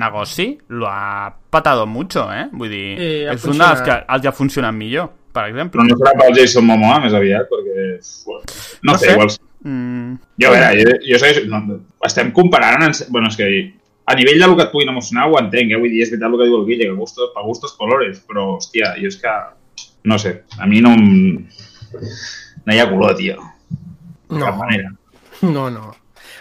negoci, 0.00 0.48
lo 0.68 0.86
ha 0.88 1.28
patado 1.50 1.84
mucho, 1.86 2.24
eh? 2.32 2.48
Vull 2.52 2.70
dir, 2.72 2.86
Sí, 2.98 3.12
ha 3.28 3.32
és 3.36 3.44
un 3.44 3.58
dels 3.58 3.80
que 3.84 3.90
funcionat. 3.92 4.06
els 4.16 4.24
ja 4.24 4.32
funcionen 4.32 4.76
millor, 4.80 5.10
per 5.34 5.44
exemple. 5.50 5.80
Però 5.80 5.88
no 5.92 5.96
serà 6.00 6.16
pel 6.24 6.36
Jason 6.40 6.64
Momoa 6.64 7.00
més 7.04 7.12
aviat, 7.20 7.48
perquè... 7.52 7.88
bueno, 8.24 8.44
No, 8.82 8.92
No 8.92 8.98
sé, 8.98 9.06
sé. 9.06 9.12
igual... 9.18 9.36
Mm, 9.64 10.18
Jo, 10.42 10.50
a 10.50 10.52
veure, 10.52 10.82
jo, 10.84 10.94
jo 11.08 11.18
segueixo... 11.22 11.46
No, 11.48 11.80
estem 12.04 12.30
comparant... 12.36 12.84
En, 12.84 12.92
bueno, 13.10 13.30
és 13.32 13.36
que 13.40 13.48
a 14.04 14.14
nivell 14.18 14.38
del 14.42 14.54
que 14.58 14.66
et 14.66 14.72
puguin 14.74 14.90
emocionar 14.92 15.26
ho 15.30 15.38
entenc, 15.40 15.72
eh? 15.72 15.78
Vull 15.80 15.88
dir, 15.92 16.02
és 16.04 16.10
veritat 16.12 16.28
el 16.30 16.36
que 16.38 16.48
diu 16.50 16.58
el 16.60 16.66
Guille, 16.68 16.88
que 16.90 16.98
gustos, 16.98 17.30
pa 17.34 17.42
gustos 17.46 17.72
colores, 17.80 18.20
però, 18.28 18.50
hòstia, 18.58 18.94
jo 19.00 19.08
és 19.08 19.16
que... 19.22 19.34
No 20.04 20.18
sé, 20.20 20.34
a 20.60 20.66
mi 20.68 20.82
no 20.84 20.92
em... 20.92 21.46
No 22.66 22.74
hi 22.74 22.80
ha 22.82 22.88
color, 22.90 23.16
tio. 23.16 23.38
De 24.28 24.38
No, 24.38 24.44
cap 24.46 24.58
manera. 24.60 24.92
no, 25.42 25.70
no. 25.70 25.94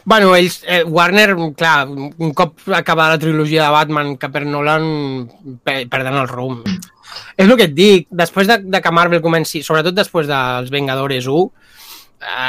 Bueno, 0.05 0.33
ells, 0.35 0.57
eh, 0.67 0.81
Warner, 0.83 1.29
clar, 1.55 1.87
un 1.87 2.33
cop 2.35 2.59
acabada 2.75 3.13
la 3.15 3.19
trilogia 3.19 3.63
de 3.63 3.69
Batman 3.71 4.17
que 4.19 4.27
per 4.33 4.41
Nolan 4.45 5.29
pe- 5.63 5.85
perden 5.87 6.17
el 6.19 6.27
rumb. 6.27 6.67
És 7.37 7.45
el 7.47 7.55
que 7.55 7.69
et 7.69 7.75
dic, 7.77 8.07
després 8.11 8.49
de, 8.49 8.57
de 8.67 8.81
que 8.83 8.91
Marvel 8.91 9.21
comenci, 9.23 9.61
sobretot 9.63 9.95
després 9.95 10.27
dels 10.27 10.71
Vengadores 10.73 11.27
1, 11.31 11.45
eh, 11.45 11.82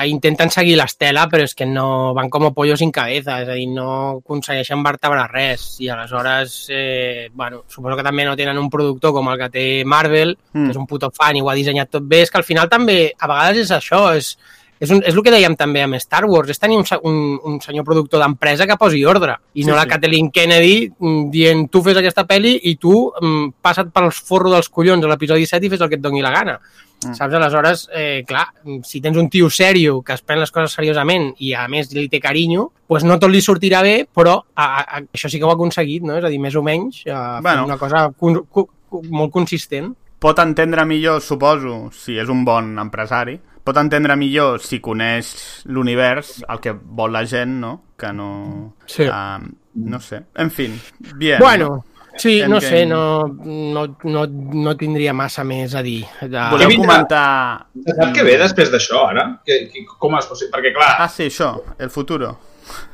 intenten 0.07 0.51
seguir 0.51 0.77
l'estela, 0.79 1.27
però 1.31 1.45
és 1.45 1.55
que 1.55 1.67
no 1.67 2.13
van 2.15 2.31
com 2.31 2.47
a 2.47 2.51
pollo 2.55 2.77
sin 2.77 2.91
cabeza, 2.93 3.41
és 3.43 3.49
a 3.49 3.55
dir, 3.59 3.69
no 3.69 4.19
aconsegueixen 4.21 4.83
vertebrar 4.83 5.29
res, 5.33 5.77
i 5.81 5.89
aleshores, 5.89 6.67
eh, 6.71 7.29
bueno, 7.33 7.65
suposo 7.69 7.97
que 7.97 8.03
també 8.07 8.25
no 8.25 8.37
tenen 8.37 8.59
un 8.59 8.71
productor 8.71 9.13
com 9.13 9.29
el 9.33 9.39
que 9.39 9.51
té 9.51 9.85
Marvel, 9.85 10.37
Mm. 10.55 10.65
que 10.67 10.71
és 10.71 10.77
un 10.77 10.87
puto 10.87 11.11
fan 11.11 11.37
i 11.37 11.41
ho 11.43 11.49
ha 11.51 11.55
dissenyat 11.55 11.91
tot 11.91 12.03
bé, 12.07 12.23
és 12.23 12.31
que 12.31 12.39
al 12.39 12.45
final 12.45 12.69
també, 12.69 13.13
a 13.19 13.27
vegades 13.27 13.65
és 13.65 13.71
això, 13.73 14.15
és, 14.17 14.37
és, 14.81 14.91
un, 14.91 15.03
és 15.07 15.15
el 15.15 15.23
que 15.23 15.31
dèiem 15.31 15.57
també 15.57 15.83
amb 15.83 15.95
Star 15.99 16.25
Wars, 16.27 16.51
és 16.51 16.59
tenir 16.59 16.77
un, 16.77 16.85
un, 17.03 17.19
un 17.43 17.61
senyor 17.61 17.85
productor 17.85 18.21
d'empresa 18.21 18.67
que 18.67 18.77
posi 18.77 19.05
ordre, 19.05 19.37
i 19.55 19.63
Sí, 19.63 19.69
no 19.69 19.75
la 19.77 19.83
sí. 19.83 19.89
Kathleen 19.89 20.31
Kennedy 20.31 20.91
mm, 20.99 21.31
dient 21.31 21.69
tu 21.71 21.83
fes 21.83 21.97
aquesta 21.97 22.27
pel·li 22.27 22.59
i 22.71 22.77
tu 22.77 23.11
mm, 23.21 23.55
passa't 23.63 23.91
pel 23.95 24.11
forro 24.13 24.51
dels 24.51 24.69
collons 24.69 25.05
a 25.05 25.09
l'episodi 25.09 25.47
7 25.47 25.67
i 25.67 25.71
fes 25.71 25.81
el 25.81 25.89
que 25.89 25.97
et 25.97 26.03
doni 26.03 26.23
la 26.23 26.31
gana. 26.31 26.61
Mm. 27.07 27.15
Saps? 27.19 27.35
Aleshores, 27.35 27.89
eh, 27.93 28.25
clar, 28.27 28.47
si 28.83 29.01
tens 29.01 29.17
un 29.21 29.29
tio 29.31 29.51
sèrio 29.51 30.01
que 30.03 30.15
es 30.17 30.23
pren 30.23 30.41
les 30.41 30.51
coses 30.55 30.73
seriosament 30.73 31.33
i 31.39 31.53
a 31.55 31.67
més 31.69 31.93
li 31.95 32.09
té 32.09 32.21
carinyo, 32.21 32.71
pues 32.87 33.05
no 33.05 33.19
tot 33.19 33.31
li 33.31 33.41
sortirà 33.45 33.83
bé, 33.83 34.07
però 34.07 34.39
a, 34.55 34.67
a, 34.83 35.03
això 35.13 35.29
sí 35.29 35.39
que 35.39 35.45
ho 35.45 35.51
ha 35.51 35.59
aconseguit, 35.59 36.03
no? 36.05 36.17
És 36.19 36.25
a 36.25 36.31
dir, 36.33 36.39
més 36.41 36.55
o 36.57 36.63
menys, 36.63 37.03
eh, 37.07 37.19
Bueno. 37.43 37.65
una 37.65 37.79
cosa 37.79 38.09
con, 38.17 38.45
con, 38.51 38.67
con, 38.89 39.11
molt 39.11 39.33
consistent. 39.33 39.95
pot 40.25 40.39
entendre 40.41 40.87
millor, 40.89 41.21
suposo, 41.21 41.91
si 41.93 42.15
és 42.17 42.31
un 42.33 42.45
bon 42.47 42.79
empresari, 42.81 43.35
pot 43.65 43.77
entendre 43.77 44.15
millor 44.17 44.61
si 44.61 44.79
coneix 44.81 45.35
l'univers, 45.67 46.39
el 46.49 46.61
que 46.65 46.73
vol 46.73 47.13
la 47.13 47.27
gent, 47.27 47.59
no? 47.61 47.75
Que 47.97 48.13
no... 48.13 48.75
Sí. 48.87 49.05
Uh, 49.05 49.45
no 49.75 50.01
sé. 50.01 50.23
En 50.37 50.51
fin, 50.51 50.81
bien. 51.17 51.41
Bueno, 51.41 51.85
sí, 52.16 52.41
no 52.47 52.57
Endgame. 52.57 52.69
sé, 52.69 52.86
no, 52.86 53.27
no, 53.45 53.85
no, 54.05 54.24
no 54.27 54.77
tindria 54.77 55.12
massa 55.12 55.45
més 55.45 55.74
a 55.74 55.82
dir. 55.82 56.05
De... 56.20 56.41
Voleu 56.51 56.69
vindrà? 56.69 56.86
comentar... 56.86 57.66
Se 57.86 57.95
sap 57.99 58.15
què 58.16 58.24
ve 58.24 58.39
després 58.41 58.70
d'això, 58.73 59.07
ara? 59.11 59.28
Que, 59.45 59.69
que, 59.73 59.85
com 59.99 60.16
és 60.19 60.27
possible? 60.27 60.53
Perquè, 60.57 60.73
clar, 60.77 60.97
Ah, 61.05 61.09
sí, 61.09 61.27
això, 61.31 61.55
el 61.78 61.91
futuro. 61.91 62.36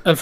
El 0.05 0.17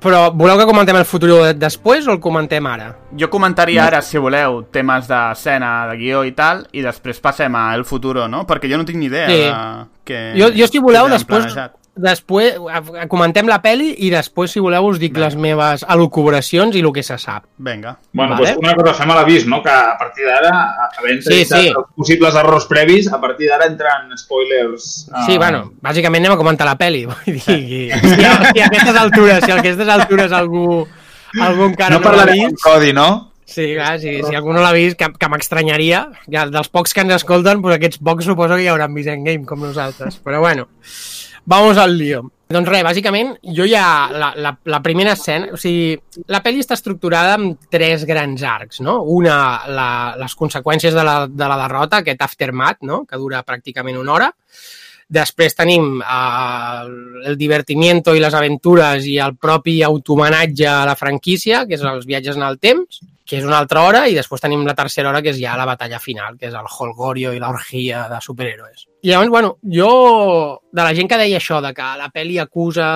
Però 0.00 0.20
voleu 0.32 0.56
que 0.56 0.64
comentem 0.64 0.96
el 0.96 1.04
futur 1.04 1.28
de- 1.42 1.52
després 1.60 2.06
o 2.08 2.12
el 2.14 2.20
comentem 2.24 2.64
ara? 2.66 2.86
Jo 3.20 3.28
comentaria 3.28 3.84
ara, 3.84 4.00
si 4.00 4.16
voleu, 4.16 4.62
temes 4.72 5.06
d'escena, 5.10 5.86
de 5.90 5.96
guió 6.00 6.22
i 6.24 6.32
tal, 6.32 6.62
i 6.72 6.80
després 6.80 7.20
passem 7.20 7.52
a 7.54 7.66
el 7.76 7.84
futuro, 7.84 8.24
no? 8.32 8.46
Perquè 8.48 8.70
jo 8.72 8.78
no 8.80 8.86
tinc 8.88 8.96
ni 9.02 9.10
idea 9.12 9.26
Sí. 9.28 9.42
de... 9.42 9.90
Que, 10.04 10.22
Jo, 10.40 10.48
jo 10.56 10.66
si 10.72 10.78
voleu, 10.80 11.04
que 11.10 11.18
després, 11.18 11.44
planejat. 11.50 11.76
Després 11.96 12.56
a- 12.70 12.80
a- 13.02 13.06
comentem 13.08 13.46
la 13.46 13.60
peli 13.62 13.92
i 14.06 14.10
després, 14.10 14.50
si 14.50 14.60
voleu, 14.60 14.86
us 14.90 14.98
dic 14.98 15.16
les 15.16 15.36
meves 15.36 15.84
elucubracions 15.88 16.74
i 16.76 16.80
el 16.80 16.90
que 16.92 17.02
se 17.02 17.16
sap. 17.18 17.44
Vinga. 17.58 17.96
Bueno, 18.12 18.34
Vale. 18.34 18.54
doncs 18.54 18.62
una 18.64 18.74
cosa, 18.74 18.94
fem 18.94 19.10
a 19.10 19.14
l'avís, 19.20 19.46
no? 19.46 19.62
Que 19.62 19.70
a 19.70 19.96
partir 19.98 20.24
d'ara, 20.26 20.50
havent 20.98 21.22
Sí, 21.22 21.44
sí, 21.44 21.44
sí. 21.44 21.68
els 21.68 21.86
possibles 21.96 22.34
errors 22.34 22.66
previs, 22.66 23.12
a 23.12 23.20
partir 23.20 23.48
d'ara 23.48 23.66
entren 23.66 24.10
spoilers... 24.18 25.08
Uh, 25.12 25.26
Sí, 25.26 25.38
bueno, 25.38 25.72
bàsicament 25.80 26.24
anem 26.24 26.34
a 26.34 26.40
comentar 26.40 26.66
la 26.66 26.76
peli. 26.76 27.04
Vull 27.10 27.24
dir, 27.26 27.40
si, 27.40 28.08
si 28.14 28.24
a 28.24 28.66
aquestes 28.66 28.96
altures, 28.96 29.44
si 29.44 29.50
a 29.52 29.60
aquestes 29.60 29.88
altures 29.88 30.32
algú, 30.32 30.86
algú 31.40 31.64
encara 31.70 31.98
No 31.98 32.00
no, 32.04 32.12
l'ha 32.16 32.26
en 32.32 32.50
vist... 32.50 32.62
codi, 32.62 32.92
no? 32.92 33.30
Sí, 33.46 33.74
clar, 33.76 34.00
si, 34.00 34.22
si 34.24 34.34
algú 34.34 34.54
no 34.56 34.62
l'ha 34.64 34.72
vist, 34.72 34.96
que, 34.98 35.06
que 35.20 35.28
m'extranyaria. 35.28 36.06
Ja, 36.32 36.46
dels 36.48 36.70
pocs 36.72 36.94
que 36.96 37.02
ens 37.04 37.12
escolten, 37.12 37.60
pues 37.62 37.76
aquests 37.76 37.98
pocs 38.02 38.24
suposo 38.24 38.56
que 38.56 38.62
hi 38.64 38.68
hauran 38.72 38.94
vist 38.96 39.10
Endgame, 39.12 39.44
com 39.44 39.60
nosaltres. 39.60 40.16
Però 40.24 40.40
bueno, 40.40 40.66
vamos 41.44 41.78
al 41.78 41.96
lío. 41.98 42.24
Doncs 42.54 42.68
res, 42.68 42.84
bàsicament, 42.84 43.32
jo 43.56 43.64
ja... 43.66 43.84
La, 44.12 44.30
la, 44.36 44.52
la 44.68 44.80
primera 44.84 45.14
escena... 45.16 45.48
O 45.56 45.58
sigui, 45.58 45.96
la 46.30 46.42
pel·li 46.44 46.60
està 46.62 46.76
estructurada 46.76 47.38
amb 47.38 47.70
tres 47.72 48.04
grans 48.06 48.44
arcs, 48.44 48.82
no? 48.84 48.98
Una, 49.16 49.36
la, 49.66 49.88
les 50.20 50.36
conseqüències 50.38 50.94
de 50.94 51.04
la, 51.06 51.16
de 51.26 51.48
la 51.50 51.58
derrota, 51.64 52.02
aquest 52.02 52.22
aftermath, 52.22 52.84
no? 52.84 53.02
Que 53.08 53.18
dura 53.18 53.42
pràcticament 53.48 53.98
una 53.98 54.14
hora. 54.14 54.30
Després 55.14 55.56
tenim 55.56 55.98
eh, 56.00 56.84
el 57.30 57.40
divertimiento 57.40 58.14
i 58.14 58.22
les 58.22 58.36
aventures 58.36 59.08
i 59.08 59.18
el 59.20 59.36
propi 59.40 59.80
automenatge 59.84 60.68
a 60.68 60.84
la 60.88 60.96
franquícia, 61.00 61.64
que 61.68 61.76
és 61.76 61.84
els 61.84 62.06
viatges 62.08 62.38
en 62.40 62.46
el 62.46 62.60
temps. 62.60 63.02
que 63.24 63.38
és 63.38 63.44
una 63.48 63.56
altra 63.58 63.82
hora, 63.88 64.04
i 64.04 64.14
després 64.14 64.42
tenim 64.42 64.66
la 64.68 64.74
tercera 64.76 65.08
hora, 65.08 65.22
que 65.24 65.32
és 65.32 65.38
ja 65.40 65.56
la 65.56 65.64
batalla 65.64 65.96
final, 65.96 66.36
que 66.36 66.50
és 66.50 66.54
el 66.54 66.68
Holgorio 66.68 67.32
i 67.32 67.40
l'orgia 67.40 68.04
de 68.10 68.20
superhéroes. 68.20 68.84
I 69.04 69.10
llavors, 69.10 69.28
bueno, 69.28 69.58
jo, 69.70 70.62
de 70.72 70.82
la 70.82 70.94
gent 70.96 71.10
que 71.10 71.18
deia 71.20 71.36
això, 71.36 71.58
de 71.60 71.74
que 71.76 71.84
la 72.00 72.06
pel·li 72.08 72.38
acusa, 72.40 72.86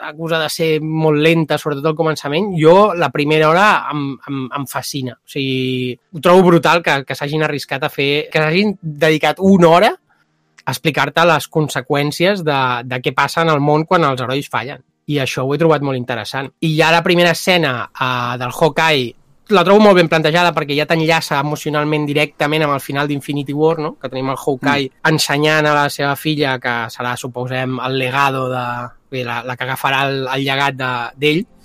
acusa 0.00 0.38
de 0.40 0.46
ser 0.48 0.68
molt 0.80 1.20
lenta, 1.20 1.58
sobretot 1.60 1.90
al 1.90 1.98
començament, 1.98 2.54
jo 2.56 2.94
la 2.96 3.10
primera 3.12 3.50
hora 3.50 3.66
em, 3.92 4.06
em, 4.30 4.38
em 4.56 4.64
fascina. 4.70 5.18
O 5.20 5.28
sigui, 5.28 5.92
ho 5.92 6.22
trobo 6.24 6.46
brutal 6.46 6.80
que, 6.86 6.94
que 7.04 7.18
s'hagin 7.18 7.44
arriscat 7.44 7.84
a 7.84 7.92
fer, 7.92 8.08
que 8.32 8.40
s'hagin 8.40 8.78
dedicat 8.80 9.44
una 9.44 9.68
hora 9.68 9.92
a 9.92 10.72
explicar-te 10.72 11.28
les 11.28 11.50
conseqüències 11.52 12.40
de, 12.48 12.60
de 12.88 13.02
què 13.04 13.12
passa 13.12 13.44
en 13.44 13.52
el 13.52 13.60
món 13.60 13.84
quan 13.84 14.08
els 14.08 14.24
herois 14.24 14.48
fallen. 14.48 14.80
I 15.12 15.20
això 15.20 15.44
ho 15.44 15.52
he 15.52 15.60
trobat 15.60 15.84
molt 15.84 16.00
interessant. 16.00 16.48
I 16.64 16.78
ja 16.80 16.88
la 16.96 17.04
primera 17.04 17.36
escena 17.36 17.82
uh, 17.92 18.40
del 18.40 18.56
Hawkeye 18.56 19.12
la 19.54 19.64
trobo 19.64 19.80
molt 19.82 19.96
ben 19.96 20.08
plantejada 20.10 20.52
perquè 20.56 20.76
ja 20.76 20.86
t'enllaça 20.88 21.40
emocionalment 21.40 22.06
directament 22.08 22.66
amb 22.66 22.76
el 22.76 22.82
final 22.84 23.08
d'Infinity 23.08 23.54
War, 23.56 23.78
no? 23.80 23.94
que 24.00 24.10
tenim 24.10 24.32
el 24.32 24.40
Hawkeye 24.40 24.88
mm. 24.90 25.12
ensenyant 25.12 25.68
a 25.68 25.76
la 25.76 25.86
seva 25.92 26.14
filla, 26.16 26.58
que 26.62 26.74
serà, 26.92 27.16
suposem, 27.16 27.78
el 27.84 27.98
legado 27.98 28.48
de... 28.52 28.64
Bé, 29.08 29.22
la, 29.24 29.38
la 29.40 29.54
que 29.56 29.64
agafarà 29.64 30.02
el, 30.04 30.26
el 30.28 30.42
llegat 30.44 30.74
d'ell, 30.76 31.38
de, 31.40 31.58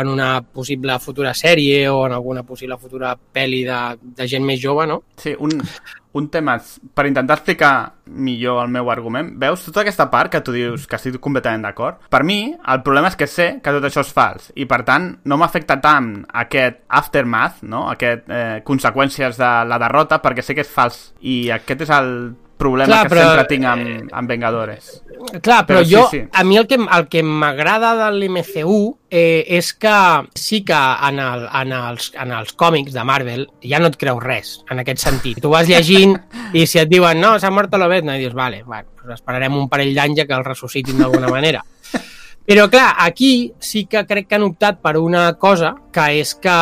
en 0.00 0.08
una 0.08 0.40
possible 0.40 0.98
futura 1.00 1.34
sèrie 1.36 1.88
o 1.88 2.06
en 2.06 2.14
alguna 2.16 2.42
possible 2.44 2.76
futura 2.80 3.14
pel·li 3.16 3.62
de, 3.64 3.80
de 4.16 4.28
gent 4.28 4.44
més 4.44 4.60
jove, 4.60 4.86
no? 4.88 5.02
Sí, 5.20 5.34
un, 5.40 5.56
un 6.16 6.28
tema, 6.32 6.56
per 6.94 7.06
intentar 7.06 7.36
explicar 7.38 7.72
millor 8.06 8.62
el 8.62 8.70
meu 8.72 8.90
argument, 8.92 9.32
veus 9.40 9.64
tota 9.66 9.82
aquesta 9.82 10.08
part 10.12 10.32
que 10.32 10.40
tu 10.44 10.54
dius 10.54 10.86
que 10.86 10.98
estic 10.98 11.18
completament 11.22 11.66
d'acord? 11.66 12.00
Per 12.12 12.22
mi, 12.26 12.38
el 12.54 12.82
problema 12.86 13.10
és 13.12 13.18
que 13.18 13.28
sé 13.30 13.48
que 13.62 13.74
tot 13.74 13.84
això 13.88 14.04
és 14.06 14.14
fals 14.16 14.50
i, 14.54 14.68
per 14.70 14.82
tant, 14.88 15.10
no 15.26 15.38
m'afecta 15.40 15.78
tant 15.82 16.12
aquest 16.44 16.82
aftermath, 17.00 17.62
no? 17.66 17.86
aquest 17.92 18.30
eh, 18.30 18.58
conseqüències 18.66 19.38
de 19.40 19.52
la 19.68 19.80
derrota, 19.82 20.22
perquè 20.24 20.44
sé 20.44 20.56
que 20.56 20.64
és 20.64 20.72
fals. 20.72 21.00
I 21.20 21.50
aquest 21.56 21.86
és 21.86 21.94
el 21.96 22.10
problema 22.56 22.88
clar, 22.90 23.02
que 23.04 23.12
però, 23.14 23.26
sempre 23.28 23.46
tinc 23.50 23.68
amb, 23.68 24.12
amb 24.16 24.32
Vengadores. 24.32 24.90
Clar, 25.42 25.64
però, 25.66 25.80
però 25.80 25.82
jo, 25.84 26.04
sí, 26.10 26.20
sí. 26.20 26.28
a 26.32 26.44
mi 26.44 26.58
el 26.60 26.66
que, 26.66 26.78
el 26.80 27.06
que 27.12 27.22
m'agrada 27.22 27.94
de 28.00 28.08
l'MCU 28.16 28.80
eh, 29.10 29.44
és 29.58 29.72
que 29.74 29.96
sí 30.34 30.62
que 30.66 30.80
en, 31.08 31.20
el, 31.22 31.46
en, 31.60 31.76
els, 31.76 32.10
en 32.16 32.34
els 32.36 32.52
còmics 32.58 32.96
de 32.96 33.04
Marvel 33.06 33.46
ja 33.64 33.80
no 33.82 33.92
et 33.92 34.00
creus 34.00 34.22
res, 34.24 34.56
en 34.70 34.82
aquest 34.82 35.04
sentit. 35.04 35.40
Tu 35.42 35.52
vas 35.52 35.68
llegint 35.68 36.16
i 36.52 36.66
si 36.66 36.82
et 36.82 36.90
diuen 36.90 37.20
no, 37.20 37.36
s'ha 37.40 37.52
mort 37.54 37.76
l'Obed, 37.76 38.08
i 38.08 38.20
dius, 38.22 38.36
vale, 38.36 38.62
bueno, 38.64 38.90
esperarem 39.14 39.56
un 39.56 39.70
parell 39.72 39.94
d'anys 39.94 40.26
que 40.26 40.36
el 40.36 40.46
ressuscitin 40.46 41.02
d'alguna 41.02 41.32
manera. 41.32 41.64
Però 42.46 42.68
clar, 42.70 42.92
aquí 43.02 43.52
sí 43.58 43.86
que 43.90 44.04
crec 44.06 44.28
que 44.28 44.36
han 44.38 44.44
optat 44.46 44.78
per 44.78 44.94
una 45.02 45.32
cosa, 45.34 45.72
que 45.92 46.04
és 46.20 46.36
que 46.38 46.58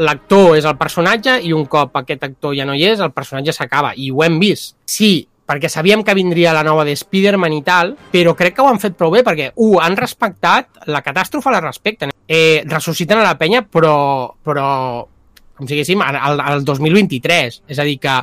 l'actor 0.00 0.54
és 0.56 0.64
el 0.64 0.78
personatge 0.80 1.34
i 1.44 1.52
un 1.52 1.66
cop 1.68 1.98
aquest 2.00 2.24
actor 2.24 2.56
ja 2.56 2.64
no 2.64 2.72
hi 2.72 2.86
és, 2.88 3.02
el 3.04 3.12
personatge 3.12 3.52
s'acaba. 3.52 3.92
I 3.96 4.08
ho 4.10 4.24
hem 4.24 4.38
vist. 4.40 4.78
Sí, 4.88 5.28
perquè 5.50 5.68
sabíem 5.68 6.00
que 6.06 6.14
vindria 6.16 6.54
la 6.56 6.64
nova 6.64 6.86
de 6.88 6.96
Spider-Man 6.96 7.58
i 7.58 7.60
tal, 7.66 7.92
però 8.12 8.32
crec 8.38 8.56
que 8.56 8.64
ho 8.64 8.70
han 8.70 8.80
fet 8.80 8.96
prou 8.96 9.12
bé, 9.12 9.20
perquè, 9.26 9.50
un, 9.60 9.76
han 9.82 9.98
respectat, 9.98 10.86
la 10.88 11.04
catàstrofe 11.04 11.52
la 11.52 11.60
respecten. 11.66 12.14
Eh, 12.24 12.62
ressusciten 12.70 13.20
a 13.20 13.26
la 13.26 13.36
penya, 13.36 13.66
però, 13.66 14.30
però 14.40 14.68
com 15.58 15.68
si 15.68 15.74
diguéssim, 15.74 16.00
al, 16.00 16.40
al 16.40 16.64
2023. 16.64 17.60
És 17.68 17.78
a 17.82 17.84
dir, 17.84 17.98
que 18.00 18.16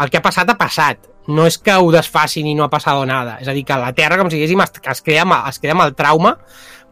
el 0.00 0.08
que 0.08 0.20
ha 0.20 0.24
passat 0.24 0.48
ha 0.48 0.56
passat 0.56 1.04
no 1.30 1.46
és 1.48 1.56
que 1.62 1.76
ho 1.78 1.92
desfacin 1.94 2.48
i 2.50 2.56
no 2.58 2.66
ha 2.66 2.72
passat 2.72 2.98
nada. 3.08 3.38
És 3.40 3.48
a 3.48 3.54
dir, 3.56 3.64
que 3.66 3.78
la 3.78 3.94
Terra, 3.96 4.18
com 4.20 4.30
si 4.30 4.38
diguéssim, 4.38 4.60
es, 4.64 4.76
es, 4.92 5.02
crea, 5.06 5.24
es 5.48 5.62
crea 5.62 5.76
amb 5.76 5.86
el 5.86 5.94
trauma 5.98 6.36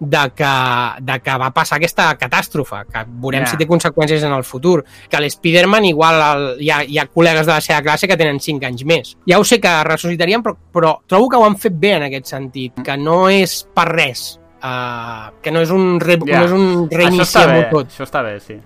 de 0.01 0.31
que, 0.35 0.52
de 1.01 1.19
que 1.20 1.36
va 1.43 1.51
passar 1.55 1.78
aquesta 1.78 2.06
catàstrofe, 2.19 2.85
que 2.93 3.02
veurem 3.09 3.43
yeah. 3.43 3.51
si 3.51 3.59
té 3.59 3.66
conseqüències 3.66 4.24
en 4.27 4.35
el 4.36 4.44
futur. 4.47 4.82
Que 5.10 5.20
l'Spiderman 5.23 5.89
igual 5.89 6.23
el, 6.23 6.47
hi, 6.62 6.70
ha, 6.70 6.81
hi 6.86 7.01
ha 7.01 7.09
col·legues 7.10 7.48
de 7.48 7.55
la 7.55 7.60
seva 7.65 7.82
classe 7.86 8.10
que 8.10 8.19
tenen 8.20 8.40
5 8.43 8.70
anys 8.70 8.86
més. 8.89 9.15
Ja 9.28 9.40
ho 9.40 9.47
sé 9.48 9.60
que 9.62 9.74
ressuscitarien, 9.89 10.44
però, 10.44 10.55
però 10.74 10.94
trobo 11.10 11.31
que 11.32 11.40
ho 11.40 11.47
han 11.47 11.59
fet 11.59 11.78
bé 11.78 11.97
en 11.98 12.09
aquest 12.09 12.31
sentit, 12.31 12.78
que 12.85 12.98
no 13.01 13.24
és 13.32 13.60
per 13.74 13.89
res, 13.90 14.28
uh, 14.62 15.28
que 15.43 15.55
no 15.55 15.66
és 15.66 15.74
un, 15.74 15.98
re, 16.02 16.19
yeah. 16.23 16.40
no 16.40 16.47
és 16.47 16.56
un 16.56 16.90
reiniciar 16.94 17.70
tot. 17.73 17.90
Això 17.90 18.06
està 18.06 18.24
bé, 18.27 18.39
sí. 18.44 18.59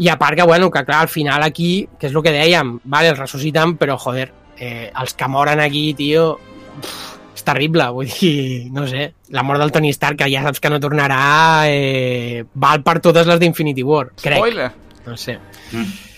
I 0.00 0.08
a 0.08 0.16
part 0.16 0.38
que, 0.38 0.46
bueno, 0.48 0.70
que 0.72 0.80
clar, 0.86 1.02
al 1.04 1.12
final 1.12 1.42
aquí, 1.44 1.88
que 2.00 2.08
és 2.08 2.14
el 2.14 2.22
que 2.24 2.32
dèiem, 2.32 2.78
vale, 2.88 3.10
els 3.12 3.20
ressusciten, 3.20 3.76
però, 3.76 3.98
joder, 4.00 4.30
eh, 4.60 4.90
els 5.02 5.16
que 5.16 5.28
moren 5.32 5.62
aquí, 5.64 5.88
tio, 5.98 6.34
pff, 6.80 7.16
és 7.34 7.46
terrible, 7.46 7.88
vull 7.96 8.10
dir, 8.12 8.68
no 8.74 8.86
sé, 8.90 9.08
la 9.32 9.44
mort 9.46 9.62
del 9.62 9.72
Tony 9.72 9.90
Stark, 9.96 10.20
que 10.20 10.30
ja 10.32 10.44
saps 10.44 10.60
que 10.60 10.70
no 10.72 10.80
tornarà, 10.82 11.24
eh, 11.72 12.44
val 12.54 12.84
per 12.86 12.98
totes 13.00 13.26
les 13.30 13.40
d'Infinity 13.40 13.86
War, 13.86 14.10
crec. 14.20 14.38
Spoiler! 14.38 14.70
No 15.06 15.16
sé. 15.16 15.38
Mm. 15.72 16.09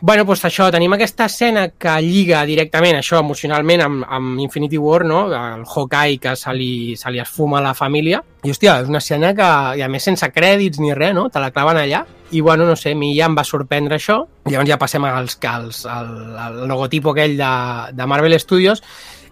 Bueno, 0.00 0.24
doncs 0.24 0.46
això, 0.48 0.70
tenim 0.72 0.94
aquesta 0.96 1.26
escena 1.28 1.66
que 1.76 1.92
lliga 2.00 2.40
directament 2.48 2.96
això 2.96 3.18
emocionalment 3.20 3.82
amb, 3.84 4.04
amb 4.08 4.40
Infinity 4.40 4.78
War, 4.80 5.04
no? 5.04 5.26
El 5.28 5.66
Hawkeye 5.68 6.16
que 6.22 6.32
se 6.40 6.54
li, 6.56 6.96
se 6.96 7.12
li 7.12 7.20
esfuma 7.20 7.60
la 7.60 7.74
família. 7.76 8.22
I, 8.40 8.54
hòstia, 8.54 8.78
és 8.80 8.88
una 8.88 9.02
escena 9.04 9.34
que, 9.36 9.50
i 9.76 9.84
a 9.84 9.90
més 9.92 10.08
sense 10.08 10.24
crèdits 10.32 10.80
ni 10.80 10.94
res, 10.96 11.12
no? 11.12 11.28
Te 11.28 11.42
la 11.44 11.52
claven 11.52 11.82
allà. 11.82 12.06
I, 12.30 12.40
bueno, 12.40 12.64
no 12.64 12.78
sé, 12.80 12.94
a 12.96 12.96
mi 12.96 13.12
ja 13.18 13.28
em 13.28 13.36
va 13.36 13.44
sorprendre 13.44 14.00
això. 14.00 14.22
Llavors 14.48 14.72
ja 14.72 14.80
passem 14.80 15.04
als, 15.04 15.36
als, 15.44 15.84
al, 15.84 16.12
al 16.46 16.60
logotipo 16.70 17.12
aquell 17.12 17.36
de, 17.36 17.54
de 17.92 18.08
Marvel 18.08 18.40
Studios 18.40 18.80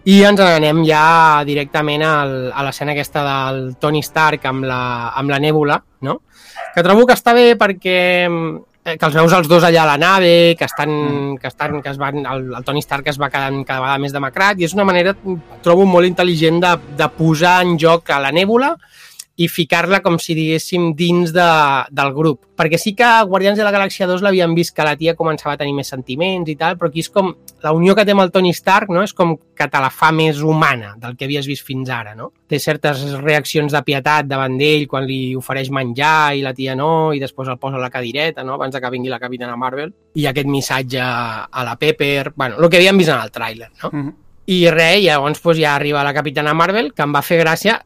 i 0.09 0.20
ens 0.24 0.40
n'anem 0.40 0.85
ja 0.86 1.43
directament 1.45 2.05
al, 2.07 2.35
a 2.53 2.62
l'escena 2.65 2.93
aquesta 2.95 3.24
del 3.27 3.62
Tony 3.81 4.03
Stark 4.05 4.45
amb 4.49 4.69
la, 4.69 4.81
amb 5.16 5.32
la 5.32 5.40
nèbula, 5.43 5.81
no? 6.07 6.20
que 6.74 6.85
trobo 6.85 7.07
que 7.09 7.16
està 7.16 7.35
bé 7.36 7.55
perquè 7.59 7.99
que 8.84 9.05
els 9.05 9.16
veus 9.16 9.34
els 9.36 9.48
dos 9.50 9.64
allà 9.66 9.82
a 9.82 9.88
la 9.90 9.98
nave, 10.00 10.55
que 10.59 10.64
estan, 10.64 10.90
mm. 10.90 11.38
que 11.42 11.50
estan, 11.50 11.80
que 11.82 11.90
es 11.92 11.98
van, 12.00 12.22
el, 12.24 12.46
el 12.56 12.64
Tony 12.64 12.80
Stark 12.84 13.10
es 13.10 13.20
va 13.20 13.30
quedant 13.32 13.60
cada 13.66 13.82
vegada 13.84 14.02
més 14.02 14.14
demacrat 14.14 14.60
i 14.60 14.68
és 14.68 14.76
una 14.76 14.86
manera, 14.88 15.14
trobo 15.64 15.84
molt 15.88 16.09
intel·ligent 16.09 16.62
de, 16.64 16.74
de 16.98 17.10
posar 17.18 17.59
en 17.66 17.76
joc 17.80 18.10
a 18.14 18.20
la 18.22 18.32
nèbula 18.34 18.74
i 19.39 19.47
ficar-la 19.47 20.01
com 20.02 20.16
si 20.19 20.35
diguéssim 20.35 20.90
dins 20.98 21.31
de, 21.31 21.47
del 21.94 22.10
grup. 22.15 22.40
Perquè 22.59 22.78
sí 22.81 22.90
que 22.98 23.06
Guardians 23.31 23.59
de 23.60 23.62
la 23.62 23.70
Galàxia 23.70 24.09
2 24.10 24.24
l'havien 24.24 24.51
vist 24.56 24.74
que 24.74 24.82
la 24.82 24.97
tia 24.98 25.15
començava 25.15 25.55
a 25.55 25.60
tenir 25.60 25.77
més 25.77 25.93
sentiments 25.94 26.51
i 26.51 26.56
tal, 26.59 26.74
però 26.78 26.90
aquí 26.90 27.05
és 27.05 27.10
com 27.15 27.31
la 27.62 27.70
unió 27.77 27.94
que 27.94 28.02
té 28.02 28.16
amb 28.16 28.24
el 28.24 28.32
Tony 28.35 28.51
Stark, 28.51 28.90
no? 28.90 29.05
És 29.06 29.15
com 29.15 29.36
que 29.39 29.70
te 29.70 29.82
la 29.82 29.93
fa 29.94 30.10
més 30.10 30.43
humana 30.43 30.97
del 30.98 31.15
que 31.15 31.28
havies 31.28 31.47
vist 31.47 31.62
fins 31.66 31.86
ara, 31.94 32.16
no? 32.19 32.32
Té 32.51 32.59
certes 32.59 33.05
reaccions 33.23 33.70
de 33.74 33.85
pietat 33.86 34.27
davant 34.27 34.59
d'ell 34.59 34.89
quan 34.90 35.06
li 35.06 35.36
ofereix 35.39 35.70
menjar 35.70 36.35
i 36.35 36.43
la 36.43 36.56
tia 36.59 36.74
no, 36.74 37.15
i 37.15 37.23
després 37.23 37.55
el 37.55 37.62
posa 37.62 37.78
a 37.78 37.85
la 37.86 37.94
cadireta, 37.94 38.43
no? 38.43 38.59
Abans 38.59 38.74
que 38.74 38.90
vingui 38.90 39.15
la 39.15 39.23
Capitana 39.23 39.55
Marvel. 39.55 39.94
I 40.19 40.27
aquest 40.27 40.51
missatge 40.51 40.98
a 40.98 41.65
la 41.65 41.78
Pepper... 41.78 42.32
Bueno, 42.35 42.59
el 42.59 42.66
que 42.66 42.82
havíem 42.82 42.98
vist 42.98 43.15
en 43.15 43.23
el 43.23 43.31
tràiler, 43.31 43.70
no? 43.85 43.90
Mm 43.93 44.02
-hmm. 44.02 44.15
I 44.48 44.70
res, 44.70 45.02
llavors 45.05 45.40
pues, 45.40 45.59
ja 45.59 45.77
arriba 45.77 46.02
la 46.02 46.15
Capitana 46.15 46.55
Marvel, 46.55 46.94
que 46.94 47.02
em 47.02 47.12
va 47.15 47.23
fer 47.23 47.44
gràcia 47.44 47.82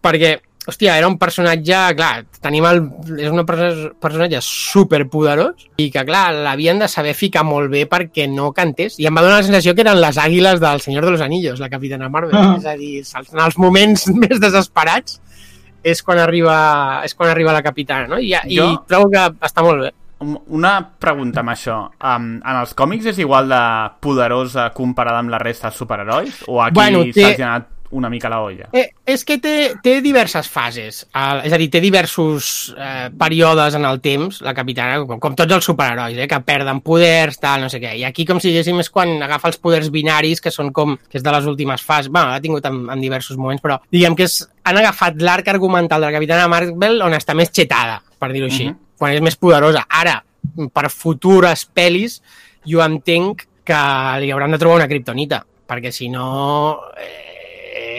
perquè 0.00 0.38
hòstia, 0.66 0.96
era 0.98 1.08
un 1.08 1.16
personatge, 1.18 1.78
clar, 1.96 2.24
tenim 2.44 2.66
el, 2.68 2.82
és 3.16 3.30
un 3.32 3.40
personatge 3.46 4.42
superpoderós 4.44 5.68
i 5.80 5.88
que, 5.92 6.04
clar, 6.06 6.26
l'havien 6.46 6.82
de 6.82 6.88
saber 6.90 7.14
ficar 7.16 7.44
molt 7.48 7.72
bé 7.72 7.86
perquè 7.90 8.28
no 8.30 8.50
cantés. 8.56 8.98
I 9.00 9.08
em 9.08 9.16
va 9.16 9.24
donar 9.24 9.40
la 9.40 9.48
sensació 9.48 9.74
que 9.74 9.84
eren 9.86 10.00
les 10.00 10.20
àguiles 10.20 10.60
del 10.62 10.84
Senyor 10.84 11.08
de 11.08 11.16
los 11.16 11.24
Anillos, 11.24 11.62
la 11.62 11.70
Capitana 11.72 12.10
Marvel. 12.12 12.36
Ah. 12.36 12.54
És 12.58 12.68
a 12.68 12.76
dir, 12.76 13.00
en 13.00 13.44
els 13.46 13.58
moments 13.58 14.06
més 14.22 14.40
desesperats 14.42 15.20
és 15.82 16.02
quan 16.04 16.20
arriba, 16.20 17.00
és 17.06 17.16
quan 17.16 17.30
arriba 17.30 17.56
la 17.56 17.64
capitana, 17.64 18.04
no? 18.10 18.20
I, 18.20 18.34
jo... 18.52 18.68
i 18.68 18.78
trobo 18.88 19.08
que 19.12 19.24
està 19.48 19.64
molt 19.64 19.86
bé. 19.86 19.94
Una 20.52 20.74
pregunta 21.00 21.40
amb 21.40 21.54
això. 21.54 21.78
Um, 21.96 22.34
en 22.44 22.58
els 22.60 22.74
còmics 22.76 23.08
és 23.14 23.20
igual 23.24 23.48
de 23.48 23.60
poderosa 24.04 24.68
comparada 24.76 25.22
amb 25.22 25.32
la 25.32 25.40
resta 25.40 25.70
dels 25.70 25.80
superherois? 25.80 26.42
O 26.52 26.60
aquí 26.60 26.76
bueno, 26.76 27.06
té... 27.08 27.24
s'ha 27.24 27.38
generat 27.38 27.70
una 27.90 28.08
mica 28.08 28.28
la 28.28 28.40
olla. 28.40 28.68
Eh, 28.72 28.88
és 29.06 29.24
que 29.26 29.38
té, 29.42 29.54
té 29.82 29.96
diverses 30.02 30.48
fases, 30.48 31.02
eh, 31.10 31.40
és 31.48 31.52
a 31.52 31.58
dir, 31.58 31.68
té 31.72 31.80
diversos 31.82 32.70
eh, 32.76 33.08
períodes 33.18 33.74
en 33.74 33.86
el 33.88 34.00
temps, 34.02 34.40
la 34.46 34.54
capitana, 34.54 35.00
com, 35.06 35.18
com 35.22 35.36
tots 35.38 35.56
els 35.56 35.66
superherois, 35.66 36.18
eh, 36.18 36.28
que 36.30 36.40
perden 36.46 36.82
poders, 36.86 37.40
tal, 37.42 37.64
no 37.64 37.70
sé 37.72 37.80
què. 37.82 37.96
I 37.98 38.06
aquí, 38.06 38.26
com 38.28 38.40
si 38.40 38.52
diguéssim, 38.52 38.78
és 38.82 38.90
quan 38.94 39.16
agafa 39.26 39.50
els 39.50 39.58
poders 39.62 39.90
binaris, 39.94 40.42
que 40.42 40.54
són 40.54 40.70
com, 40.76 40.96
que 41.10 41.18
és 41.18 41.26
de 41.26 41.34
les 41.34 41.48
últimes 41.50 41.82
fases, 41.82 42.12
bueno, 42.12 42.30
l'ha 42.30 42.42
tingut 42.42 42.66
en, 42.70 42.84
en 42.94 43.02
diversos 43.02 43.38
moments, 43.40 43.62
però 43.64 43.80
diguem 43.90 44.16
que 44.18 44.28
és, 44.28 44.40
han 44.70 44.78
agafat 44.78 45.18
l'arc 45.24 45.50
argumental 45.50 46.00
de 46.00 46.10
la 46.10 46.18
capitana 46.18 46.50
Marvel 46.50 47.02
on 47.02 47.16
està 47.18 47.34
més 47.34 47.50
xetada, 47.54 47.98
per 48.20 48.30
dir-ho 48.32 48.46
així, 48.46 48.68
mhm. 48.68 48.74
-huh. 48.74 48.98
quan 48.98 49.12
és 49.12 49.20
més 49.20 49.36
poderosa. 49.36 49.86
Ara, 49.88 50.22
per 50.72 50.90
futures 50.90 51.66
pel·lis, 51.74 52.20
jo 52.64 52.82
entenc 52.84 53.46
que 53.64 53.80
li 54.20 54.30
hauran 54.30 54.52
de 54.52 54.58
trobar 54.58 54.76
una 54.76 54.88
kriptonita, 54.88 55.44
perquè 55.66 55.90
si 55.90 56.08
no... 56.08 56.80
Eh, 56.96 57.29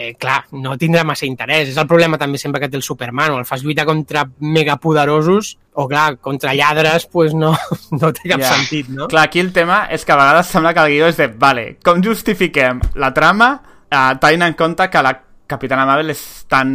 eh, 0.02 0.14
clar, 0.18 0.40
no 0.58 0.76
tindrà 0.80 1.04
massa 1.06 1.26
interès. 1.28 1.70
És 1.72 1.78
el 1.80 1.88
problema 1.90 2.18
també 2.20 2.40
sempre 2.40 2.60
que 2.62 2.68
té 2.72 2.78
el 2.78 2.84
Superman, 2.86 3.34
o 3.34 3.40
el 3.40 3.48
fas 3.48 3.62
lluitar 3.62 3.86
contra 3.88 4.24
megapoderosos, 4.40 5.56
o 5.74 5.88
clar, 5.88 6.18
contra 6.20 6.54
lladres, 6.58 7.06
pues 7.06 7.34
no, 7.34 7.54
no 8.00 8.12
té 8.12 8.32
cap 8.32 8.42
yeah. 8.42 8.54
sentit, 8.54 8.90
no? 8.92 9.08
Clar, 9.12 9.26
aquí 9.30 9.42
el 9.42 9.52
tema 9.56 9.84
és 9.90 10.04
que 10.04 10.14
a 10.14 10.20
vegades 10.20 10.52
sembla 10.52 10.74
que 10.74 10.86
el 10.86 10.94
guió 10.96 11.10
és 11.12 11.20
de, 11.20 11.28
vale, 11.32 11.66
com 11.84 12.02
justifiquem 12.04 12.82
la 13.00 13.12
trama 13.16 13.54
eh, 13.90 14.08
tenint 14.20 14.48
en 14.50 14.58
compte 14.58 14.88
que 14.90 15.04
la 15.04 15.16
Capitana 15.52 15.84
Marvel 15.88 16.14
és 16.14 16.22
tan 16.50 16.72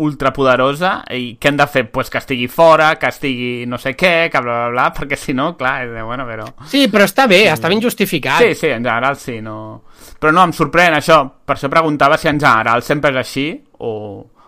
ultrapoderosa 0.00 0.96
i 1.14 1.34
què 1.40 1.52
hem 1.52 1.60
de 1.60 1.68
fer? 1.70 1.84
Pues 1.92 2.10
que 2.10 2.20
estigui 2.22 2.48
fora, 2.48 2.94
que 3.00 3.10
estigui 3.12 3.68
no 3.70 3.78
sé 3.80 3.94
què, 3.98 4.30
que 4.32 4.42
bla, 4.42 4.64
bla, 4.64 4.72
bla, 4.72 4.88
perquè 4.96 5.18
si 5.20 5.36
no, 5.36 5.52
clar, 5.60 5.76
és 5.84 5.94
de, 5.94 6.02
bueno, 6.02 6.26
però... 6.28 6.48
Sí, 6.70 6.86
però 6.92 7.06
està 7.08 7.28
bé, 7.30 7.44
està 7.52 7.70
ben 7.72 7.82
justificat. 7.84 8.42
Sí, 8.42 8.54
sí, 8.58 8.70
en 8.72 8.84
general 8.84 9.18
sí, 9.20 9.40
no... 9.44 9.56
Però 10.20 10.32
no, 10.32 10.44
em 10.48 10.54
sorprèn 10.56 10.96
això, 10.96 11.20
per 11.44 11.58
això 11.58 11.68
preguntava 11.72 12.16
si 12.20 12.30
en 12.30 12.40
general 12.40 12.84
sempre 12.86 13.12
és 13.12 13.20
així 13.20 13.48
o, 13.84 13.92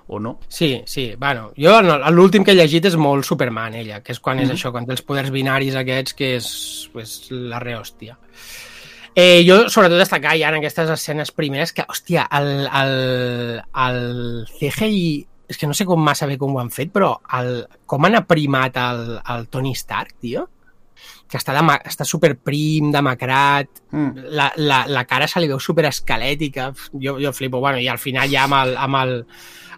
o 0.07 0.21
no. 0.21 0.39
Sí, 0.49 0.71
sí, 0.87 1.11
bueno, 1.19 1.51
jo 1.59 1.75
no, 1.83 1.99
l'últim 2.15 2.45
que 2.47 2.55
he 2.55 2.59
llegit 2.59 2.89
és 2.89 2.97
molt 3.01 3.27
Superman, 3.29 3.75
ella, 3.83 4.01
que 4.05 4.15
és 4.15 4.23
quan 4.23 4.41
és 4.41 4.53
això, 4.53 4.73
quan 4.73 4.87
té 4.87 4.95
els 4.97 5.05
poders 5.05 5.33
binaris 5.35 5.77
aquests, 5.77 6.17
que 6.17 6.33
és, 6.39 6.49
és 7.03 7.19
la 7.53 7.61
rehòstia. 7.63 8.17
Eh, 9.17 9.41
jo, 9.49 9.63
sobretot, 9.73 9.97
destacar 9.97 10.35
ja 10.37 10.51
en 10.53 10.59
aquestes 10.59 10.91
escenes 10.93 11.31
primeres 11.33 11.73
que, 11.73 11.87
hòstia, 11.89 12.27
el, 12.37 12.51
el, 12.69 13.63
el 13.87 14.45
CGI 14.59 15.07
és 15.49 15.57
que 15.57 15.69
no 15.71 15.73
sé 15.79 15.87
com 15.87 16.03
massa 16.03 16.27
bé 16.29 16.35
com 16.37 16.53
ho 16.53 16.61
han 16.61 16.69
fet, 16.75 16.91
però 16.93 17.15
el, 17.39 17.63
com 17.89 18.05
han 18.05 18.19
aprimat 18.19 18.77
el, 18.83 19.03
el 19.33 19.47
Tony 19.49 19.73
Stark, 19.79 20.17
tio, 20.21 20.43
que 21.31 21.39
està, 21.39 21.55
dema, 21.57 21.79
està 21.87 22.05
super 22.07 22.35
prim, 22.39 22.91
demacrat, 22.95 23.71
Mm. 23.97 24.27
la, 24.37 24.51
la, 24.59 24.81
la 24.91 25.05
cara 25.09 25.25
se 25.31 25.41
li 25.41 25.47
veu 25.49 25.61
super 25.63 25.87
esquelètica, 25.89 26.67
jo, 27.01 27.15
jo 27.23 27.31
flipo, 27.33 27.61
bueno, 27.63 27.79
i 27.81 27.87
al 27.89 27.97
final 28.03 28.29
ja 28.29 28.43
amb 28.45 28.59
el, 28.59 28.75
amb 28.77 28.99
el, 29.01 29.13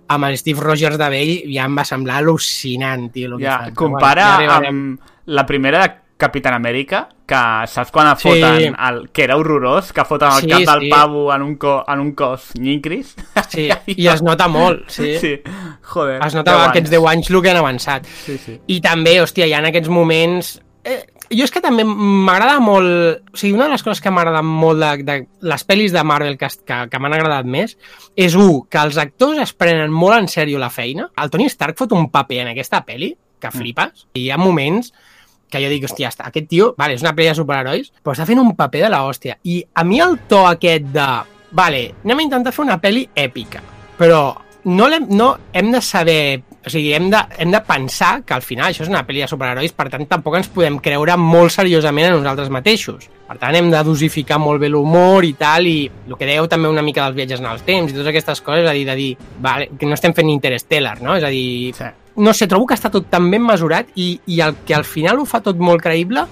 amb 0.09 0.25
el 0.27 0.39
Steve 0.41 0.65
Rogers 0.65 0.99
de 0.99 1.09
vell 1.13 1.35
ja 1.53 1.69
em 1.69 1.77
va 1.79 1.85
semblar 1.87 2.17
al·lucinant, 2.25 3.07
tio, 3.15 3.29
el 3.31 3.37
que 3.39 3.45
Ja, 3.45 3.59
fan. 3.61 3.75
Però 3.77 3.85
compara 3.85 4.25
bueno, 4.25 4.51
ja 4.51 4.57
arribarem. 4.57 4.81
amb 4.97 5.37
la 5.39 5.45
primera 5.47 5.85
de 5.85 5.93
Capitán 6.19 6.55
Amèrica, 6.59 7.05
que 7.29 7.41
saps 7.71 7.93
quan 7.95 8.09
Sí. 8.19 8.27
foten 8.29 8.75
el, 8.75 8.97
que 9.15 9.23
era 9.25 9.37
horrorós, 9.39 9.93
que 9.95 10.05
foten 10.05 10.33
el 10.35 10.41
Sí, 10.43 10.49
cap 10.51 10.65
del 10.75 10.81
sí. 10.81 10.91
pavo 10.91 11.33
en 11.33 11.43
un, 11.43 11.57
co, 11.57 11.85
en 11.87 12.01
un 12.01 12.13
cos 12.19 12.51
nyicris? 12.59 13.15
Sí, 13.49 13.69
i 13.87 14.09
es 14.11 14.23
nota 14.27 14.49
molt, 14.49 14.89
sí. 14.91 15.13
Sí, 15.23 15.35
joder. 15.83 16.19
Es 16.27 16.35
nota 16.35 16.57
10 16.57 16.69
aquests 16.69 16.91
anys. 16.91 16.97
10 16.99 17.07
anys 17.13 17.31
el 17.31 17.43
que 17.43 17.51
han 17.51 17.61
avançat. 17.63 18.07
Sí, 18.27 18.37
sí. 18.39 18.59
I 18.67 18.81
també, 18.83 19.21
hòstia, 19.23 19.47
hi 19.47 19.55
ha 19.55 19.61
en 19.63 19.71
aquests 19.71 19.89
moments... 19.89 20.57
Eh, 20.85 21.05
jo 21.31 21.45
és 21.45 21.53
que 21.53 21.61
també 21.61 21.85
m'agrada 21.85 22.59
molt... 22.65 23.23
O 23.31 23.37
sigui, 23.37 23.53
una 23.55 23.67
de 23.69 23.75
les 23.77 23.83
coses 23.85 24.01
que 24.03 24.11
m'agrada 24.11 24.41
molt 24.43 24.81
de, 24.83 25.05
de 25.05 25.17
les 25.47 25.65
pel·lis 25.69 25.93
de 25.95 26.03
Marvel 26.03 26.39
que, 26.41 26.49
que, 26.65 26.79
que 26.91 26.99
m'han 26.99 27.15
agradat 27.15 27.47
més 27.47 27.77
és, 28.17 28.35
un, 28.35 28.63
que 28.67 28.81
els 28.81 28.97
actors 28.99 29.39
es 29.45 29.53
prenen 29.53 29.93
molt 29.93 30.17
en 30.19 30.27
sèrio 30.33 30.59
la 30.59 30.71
feina. 30.73 31.11
El 31.21 31.31
Tony 31.31 31.47
Stark 31.53 31.79
fot 31.79 31.93
un 31.95 32.09
paper 32.11 32.41
en 32.47 32.51
aquesta 32.57 32.81
pel·li 32.89 33.13
que 33.39 33.53
flipes. 33.55 34.09
I 34.19 34.25
hi 34.25 34.31
ha 34.33 34.41
moments 34.41 34.91
que 35.51 35.63
jo 35.63 35.69
dic, 35.73 35.85
hòstia, 35.89 36.09
està, 36.13 36.27
aquest 36.29 36.49
tio, 36.49 36.75
vale, 36.79 36.95
és 36.99 37.03
una 37.05 37.15
pel·li 37.17 37.29
de 37.31 37.35
superherois, 37.39 37.93
però 38.03 38.15
està 38.17 38.27
fent 38.29 38.41
un 38.43 38.55
paper 38.57 38.83
de 38.87 38.93
la 38.93 39.03
hòstia. 39.07 39.39
I 39.45 39.63
a 39.75 39.85
mi 39.85 40.01
el 40.05 40.19
to 40.29 40.45
aquest 40.47 40.85
de, 40.95 41.09
vale, 41.53 41.83
anem 42.05 42.19
a 42.19 42.29
intentar 42.29 42.53
fer 42.53 42.65
una 42.67 42.81
pel·li 42.81 43.07
èpica, 43.15 43.63
però 43.99 44.21
no, 44.69 44.89
l'hem- 44.89 45.09
no 45.17 45.37
hem 45.53 45.73
de 45.73 45.81
saber 45.81 46.43
o 46.69 46.71
sigui, 46.71 46.91
hem 46.93 47.07
de, 47.09 47.17
hem 47.39 47.53
de 47.55 47.61
pensar 47.65 48.23
que 48.27 48.35
al 48.35 48.43
final 48.43 48.67
això 48.69 48.83
és 48.83 48.89
una 48.91 49.01
pel·li 49.07 49.23
de 49.23 49.29
superherois, 49.31 49.73
per 49.73 49.87
tant 49.89 50.03
tampoc 50.11 50.35
ens 50.37 50.49
podem 50.53 50.75
creure 50.85 51.15
molt 51.17 51.55
seriosament 51.55 52.11
a 52.11 52.17
nosaltres 52.19 52.51
mateixos. 52.53 53.07
Per 53.29 53.37
tant 53.41 53.55
hem 53.57 53.71
de 53.73 53.81
dosificar 53.87 54.37
molt 54.43 54.61
bé 54.61 54.69
l'humor 54.69 55.25
i 55.25 55.33
tal, 55.39 55.65
i 55.71 55.87
el 56.09 56.17
que 56.19 56.27
dèieu 56.29 56.49
també 56.51 56.69
una 56.69 56.83
mica 56.85 57.07
dels 57.07 57.17
viatges 57.17 57.41
en 57.41 57.47
els 57.49 57.63
temps 57.65 57.89
i 57.89 57.95
totes 57.97 58.11
aquestes 58.11 58.43
coses, 58.45 58.67
és 58.67 58.69
a 58.69 58.75
dir, 58.77 58.85
de 58.91 58.97
dir, 58.99 59.09
vale, 59.41 59.71
que 59.79 59.87
no 59.89 59.97
estem 59.97 60.13
fent 60.13 60.29
Interstellar, 60.29 60.99
no? 61.01 61.17
És 61.17 61.25
a 61.25 61.31
dir, 61.33 61.73
Sí. 61.79 61.89
No 62.19 62.35
sé, 62.35 62.49
trobo 62.51 62.67
que 62.67 62.77
està 62.77 62.91
tot 62.93 63.09
tan 63.11 63.31
ben 63.31 63.45
mesurat 63.47 63.91
i, 63.97 64.17
i 64.27 64.41
el 64.45 64.59
que 64.67 64.77
al 64.77 64.87
final 64.89 65.23
ho 65.23 65.29
fa 65.29 65.41
tot 65.45 65.61
molt 65.63 65.85
creïble 65.85 66.27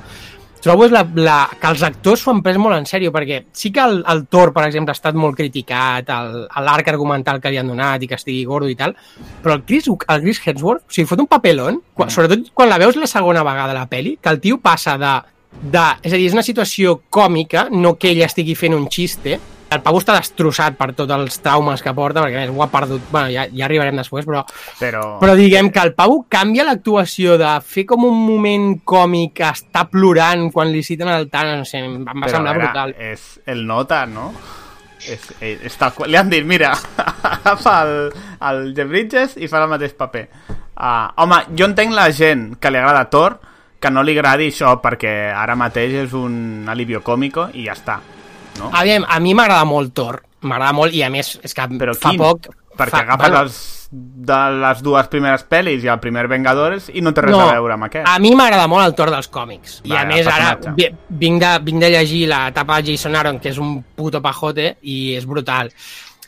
trobo 0.66 0.86
és 0.86 0.92
la, 0.94 1.02
la, 1.20 1.36
que 1.60 1.70
els 1.70 1.82
actors 1.86 2.22
s'ho 2.22 2.32
han 2.32 2.42
pres 2.44 2.58
molt 2.60 2.76
en 2.76 2.86
sèrio, 2.88 3.12
perquè 3.14 3.42
sí 3.56 3.70
que 3.74 3.82
el, 3.82 4.00
el 4.10 4.24
Thor, 4.32 4.52
per 4.56 4.66
exemple, 4.66 4.92
ha 4.92 4.98
estat 4.98 5.16
molt 5.18 5.38
criticat, 5.38 6.10
l'arc 6.10 6.90
argumental 6.90 7.40
que 7.42 7.52
li 7.52 7.60
han 7.60 7.70
donat 7.70 8.02
i 8.02 8.10
que 8.10 8.18
estigui 8.18 8.44
gordo 8.48 8.70
i 8.72 8.76
tal, 8.78 8.96
però 9.44 9.56
el 9.56 9.64
Chris, 9.68 9.86
el 9.86 10.24
Chris 10.24 10.42
Hemsworth, 10.42 10.86
o 10.88 10.96
sigui, 10.96 11.08
fot 11.10 11.22
un 11.22 11.30
papelón, 11.30 11.80
quan, 11.94 12.12
sobretot 12.12 12.50
quan 12.56 12.70
la 12.72 12.80
veus 12.82 12.98
la 12.98 13.10
segona 13.10 13.44
vegada 13.46 13.76
a 13.76 13.80
la 13.80 13.88
peli, 13.90 14.16
que 14.20 14.32
el 14.32 14.40
tio 14.42 14.58
passa 14.62 14.96
de, 15.00 15.12
de... 15.62 15.84
És 16.02 16.12
a 16.12 16.16
dir, 16.16 16.26
és 16.26 16.36
una 16.36 16.46
situació 16.46 16.98
còmica, 17.10 17.68
no 17.70 17.94
que 18.00 18.10
ell 18.14 18.24
estigui 18.26 18.58
fent 18.58 18.74
un 18.76 18.88
xiste, 18.92 19.38
el 19.70 19.82
Pau 19.82 19.98
està 19.98 20.14
destrossat 20.14 20.76
per 20.78 20.92
tots 20.96 21.12
els 21.14 21.40
traumes 21.42 21.82
que 21.82 21.94
porta, 21.96 22.22
perquè 22.22 22.44
més 22.44 22.52
ho 22.54 22.62
ha 22.62 22.68
perdut, 22.70 23.08
bueno, 23.10 23.30
ja, 23.34 23.46
ja 23.50 23.64
arribarem 23.66 23.98
després, 23.98 24.26
però 24.28 24.44
Però... 24.78 25.02
però 25.22 25.34
diguem 25.38 25.70
que 25.74 25.82
el 25.82 25.94
Pau 25.98 26.20
canvia 26.30 26.66
l'actuació 26.68 27.34
de 27.40 27.50
fer 27.66 27.86
com 27.88 28.06
un 28.06 28.20
moment 28.28 28.68
còmic, 28.86 29.42
està 29.46 29.86
plorant 29.90 30.48
quan 30.54 30.70
li 30.70 30.84
citen 30.86 31.10
el 31.10 31.28
Thanos, 31.32 31.64
no 31.64 31.68
sé, 31.68 31.82
em 31.82 31.98
va 32.06 32.14
Però, 32.14 32.36
semblar 32.36 32.54
veure, 32.54 32.68
brutal. 32.68 32.94
És 32.98 33.26
el 33.46 33.66
nota, 33.66 34.04
no? 34.06 34.30
És, 35.06 35.26
és, 35.40 35.66
és 35.66 35.78
tal 35.78 35.92
qual. 35.96 36.10
Li 36.10 36.18
han 36.18 36.30
dit, 36.30 36.46
mira, 36.46 36.72
agafa 37.34 37.80
el, 37.86 37.96
el 38.50 38.62
Jeff 38.76 38.90
Bridges 38.90 39.36
i 39.40 39.50
fa 39.50 39.64
el 39.64 39.70
mateix 39.74 39.96
paper. 39.98 40.26
Uh, 40.76 41.10
home, 41.24 41.42
jo 41.56 41.66
entenc 41.70 41.94
la 41.96 42.10
gent 42.14 42.50
que 42.60 42.70
li 42.70 42.78
agrada 42.78 43.06
Thor, 43.10 43.40
que 43.80 43.90
no 43.92 44.02
li 44.04 44.16
agradi 44.16 44.50
això 44.50 44.76
perquè 44.82 45.32
ara 45.36 45.56
mateix 45.58 46.02
és 46.06 46.14
un 46.16 46.68
alivio 46.70 47.02
còmico 47.04 47.50
i 47.54 47.66
ja 47.66 47.76
està. 47.76 48.00
No? 48.60 48.70
Aviam, 48.74 49.06
a 49.08 49.18
mi 49.22 49.34
m'agrada 49.36 49.64
molt 49.68 49.94
Thor, 49.96 50.22
m'agrada 50.46 50.74
molt, 50.76 50.94
i 50.94 51.02
a 51.06 51.10
més, 51.12 51.36
és 51.42 51.56
que 51.56 51.68
Però 51.78 51.96
fa 51.96 52.14
quin? 52.14 52.22
poc... 52.22 52.52
Perquè 52.76 52.92
fa, 52.92 53.04
agafes 53.06 53.34
els, 53.40 53.58
de 54.28 54.38
les 54.60 54.82
dues 54.84 55.06
primeres 55.08 55.46
pel·lis 55.48 55.84
i 55.86 55.88
el 55.88 56.00
primer 56.02 56.26
Vengadores 56.28 56.90
i 56.92 57.00
no 57.00 57.14
té 57.16 57.22
res 57.24 57.32
No, 57.32 57.38
a 57.46 57.54
veure 57.56 57.76
amb 57.76 57.86
aquest. 57.86 58.04
A 58.10 58.18
mi 58.20 58.34
m'agrada 58.36 58.66
molt 58.68 58.84
el 58.84 58.96
Thor 58.98 59.12
dels 59.14 59.30
còmics. 59.32 59.78
I 59.86 59.94
Vale, 59.94 59.98
a 59.98 60.02
el 60.02 60.10
més, 60.12 60.28
ara 60.28 60.74
vinc 61.08 61.40
de, 61.40 61.52
vinc 61.64 61.80
de 61.80 61.90
llegir 61.94 62.26
l'etapa 62.28 62.82
de 62.82 62.92
Jason 62.92 63.16
Aaron, 63.16 63.40
que 63.40 63.54
és 63.54 63.60
un 63.62 63.78
puto 63.96 64.20
pajote, 64.24 64.74
i 64.82 65.14
és 65.16 65.24
brutal. 65.24 65.72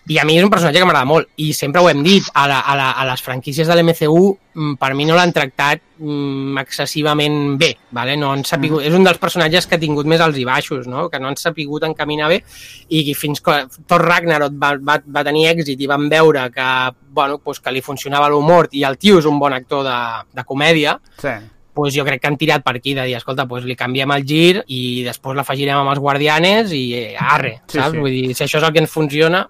I 0.08 0.16
a 0.16 0.24
mi 0.24 0.38
és 0.38 0.44
un 0.44 0.48
personatge 0.48 0.80
que 0.80 0.86
m'agrada 0.88 1.04
molt. 1.04 1.28
I 1.36 1.50
sempre 1.52 1.82
ho 1.84 1.88
hem 1.90 1.98
dit, 2.02 2.24
a, 2.32 2.46
la, 2.48 2.60
a, 2.64 2.74
la, 2.78 2.90
a 2.96 3.04
les 3.10 3.20
franquícies 3.20 3.68
de 3.68 3.74
l'MCU, 3.76 4.22
mm, 4.54 4.76
per 4.80 4.94
mi 4.96 5.04
no 5.04 5.14
l'han 5.18 5.34
tractat 5.36 5.82
mm, 5.98 6.56
excessivament 6.62 7.58
bé. 7.60 7.74
Vale? 7.92 8.14
No 8.16 8.30
han 8.32 8.44
sapigut, 8.48 8.82
És 8.88 8.94
un 8.96 9.04
dels 9.04 9.18
personatges 9.20 9.66
que 9.68 9.76
ha 9.76 9.82
tingut 9.82 10.06
més 10.08 10.20
alts 10.24 10.38
i 10.40 10.46
baixos, 10.48 10.86
no? 10.88 11.10
que 11.12 11.20
no 11.20 11.28
han 11.28 11.36
sapigut 11.36 11.84
encaminar 11.84 12.30
bé 12.32 12.40
i 12.88 13.12
fins 13.14 13.42
que 13.44 13.58
Thor 13.86 14.06
Ragnarok 14.06 14.56
va, 14.56 14.72
va, 14.80 14.96
va 15.04 15.24
tenir 15.28 15.46
èxit 15.52 15.80
i 15.84 15.86
van 15.90 16.08
veure 16.08 16.48
que, 16.56 16.70
bueno, 17.12 17.38
pues 17.44 17.60
que 17.60 17.70
li 17.76 17.82
funcionava 17.84 18.30
l'humor 18.32 18.68
i 18.72 18.84
el 18.88 18.96
tio 18.96 19.18
és 19.20 19.28
un 19.28 19.38
bon 19.38 19.52
actor 19.52 19.84
de, 19.84 19.98
de 20.40 20.44
comèdia, 20.48 20.98
Sí. 21.20 21.36
pues 21.78 21.92
jo 21.94 22.02
crec 22.04 22.20
que 22.22 22.26
han 22.26 22.36
tirat 22.40 22.64
per 22.64 22.76
aquí 22.76 22.94
de 22.94 23.04
dir, 23.06 23.14
escolta, 23.20 23.44
pues 23.46 23.62
li 23.68 23.76
canviem 23.76 24.10
el 24.16 24.24
gir 24.26 24.64
i 24.66 25.04
després 25.04 25.36
l'afegirem 25.36 25.76
amb 25.78 25.92
els 25.92 26.00
guardianes 26.02 26.72
i 26.72 26.82
eh, 26.94 27.16
arre, 27.18 27.60
Sí, 27.68 27.76
saps? 27.78 27.92
sí. 27.92 27.98
Vull 28.02 28.10
dir, 28.10 28.34
si 28.34 28.44
això 28.48 28.58
és 28.58 28.64
el 28.64 28.72
que 28.72 28.80
ens 28.86 28.90
funciona... 28.90 29.44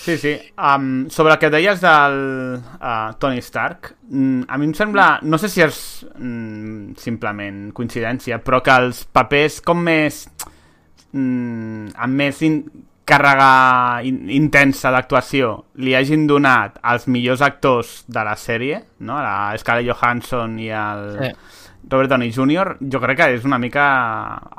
Sí, 0.00 0.16
sí. 0.16 0.34
Um, 0.56 1.10
sobre 1.10 1.34
el 1.34 1.38
que 1.38 1.50
deies 1.52 1.80
del 1.82 2.14
uh, 2.56 3.12
Tony 3.20 3.38
Stark, 3.44 3.96
mm, 4.08 4.48
a 4.48 4.56
mi 4.56 4.70
em 4.70 4.72
sembla, 4.74 5.18
no 5.22 5.36
sé 5.38 5.50
si 5.52 5.60
és 5.60 5.80
mm, 6.16 6.94
simplement 6.96 7.66
coincidència, 7.76 8.40
però 8.40 8.62
que 8.64 8.76
els 8.80 9.04
papers 9.04 9.60
com 9.60 9.84
més... 9.84 10.24
Mm, 11.12 11.90
amb 12.00 12.16
més 12.16 12.40
in, 12.46 12.62
càrrega 13.10 13.50
in, 14.06 14.22
intensa 14.30 14.92
d'actuació 14.94 15.50
li 15.82 15.96
hagin 15.98 16.28
donat 16.30 16.78
als 16.86 17.08
millors 17.10 17.42
actors 17.42 18.04
de 18.06 18.24
la 18.24 18.36
sèrie, 18.38 18.78
no? 19.04 19.18
la 19.18 19.52
Scarlett 19.60 19.90
Johansson 19.90 20.56
i 20.62 20.70
el... 20.72 21.10
Sí. 21.18 21.34
Robert 21.90 22.10
Downey 22.12 22.30
Jr., 22.30 22.76
jo 22.92 23.00
crec 23.02 23.18
que 23.18 23.28
és 23.34 23.44
una 23.48 23.58
mica 23.58 23.84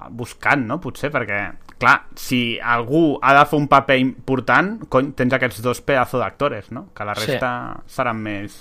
buscant, 0.09 0.65
no? 0.68 0.80
Potser, 0.84 1.11
perquè, 1.13 1.38
clar, 1.81 1.97
si 2.15 2.59
algú 2.61 3.17
ha 3.21 3.33
de 3.39 3.45
fer 3.49 3.59
un 3.59 3.67
paper 3.71 3.97
important, 3.99 4.75
cony, 4.89 5.11
tens 5.17 5.33
aquests 5.37 5.61
dos 5.65 5.81
pedaços 5.81 6.21
d'actors, 6.21 6.71
no? 6.71 6.87
Que 6.95 7.03
la 7.07 7.15
Sí. 7.17 7.25
resta 7.33 7.51
seran 7.89 8.21
més 8.21 8.55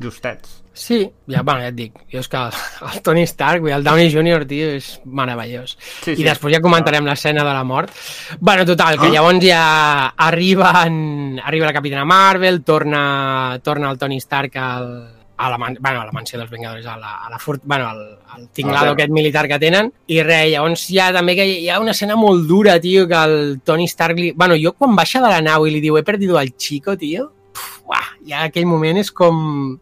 justets. 0.00 0.56
Sí, 0.72 1.02
ja, 1.28 1.42
bueno, 1.42 1.60
ja 1.60 1.68
et 1.68 1.74
dic, 1.76 1.96
jo 2.08 2.20
és 2.22 2.28
que 2.30 2.38
el, 2.38 2.52
el 2.94 3.02
Tony 3.04 3.24
Stark, 3.26 3.60
dir, 3.66 3.74
el 3.74 3.84
Downey 3.84 4.08
Jr., 4.14 4.46
tio, 4.48 4.70
és 4.78 5.00
meravellós. 5.04 5.74
Sí, 6.00 6.12
I 6.14 6.16
sí. 6.22 6.24
després 6.24 6.54
ja 6.54 6.62
comentarem 6.64 7.04
l'escena 7.04 7.42
de 7.44 7.52
la 7.52 7.64
mort. 7.68 7.90
Bueno, 8.38 8.64
total, 8.64 8.96
que 8.98 9.10
llavors 9.12 9.44
ja 9.44 10.14
arriben, 10.16 11.40
arriba 11.44 11.66
la 11.66 11.72
Capitana 11.76 12.06
Marvel, 12.06 12.62
torna, 12.64 13.58
torna 13.62 13.90
el 13.90 13.98
Tony 13.98 14.16
Stark 14.22 14.56
al, 14.56 15.19
a 15.40 15.48
la, 15.48 15.56
man, 15.56 15.76
bueno, 15.80 16.02
a 16.02 16.04
la 16.04 16.12
mansió 16.12 16.38
dels 16.38 16.50
Vengadors, 16.50 16.84
a 16.84 16.98
la, 16.98 17.14
a 17.24 17.30
la 17.30 17.38
fort, 17.38 17.62
bueno, 17.64 17.88
al, 17.88 18.18
al 18.28 18.48
tinglado 18.50 18.90
Ah, 18.90 18.92
aquest 18.92 19.10
militar 19.10 19.46
que 19.48 19.58
tenen, 19.58 19.88
i 20.12 20.20
res, 20.20 20.50
llavors 20.52 20.82
hi 20.92 20.98
ha 21.00 21.06
també 21.16 21.34
que 21.38 21.46
hi 21.48 21.68
ha 21.72 21.78
una 21.80 21.94
escena 21.96 22.16
molt 22.20 22.44
dura, 22.48 22.76
tio, 22.80 23.06
que 23.08 23.16
el 23.16 23.60
Tony 23.64 23.86
Stark 23.88 24.20
li... 24.20 24.32
Bueno, 24.36 24.58
jo 24.60 24.74
quan 24.76 24.92
baixa 24.98 25.22
de 25.24 25.30
la 25.32 25.40
nau 25.40 25.64
i 25.64 25.72
li 25.72 25.80
diu 25.80 25.96
he 25.96 26.04
perdido 26.04 26.36
al 26.36 26.52
chico, 26.60 26.96
tio, 27.00 27.30
puf, 27.56 27.80
uah, 27.88 28.10
ja 28.28 28.44
aquell 28.50 28.68
moment 28.68 29.00
és 29.00 29.12
com... 29.16 29.78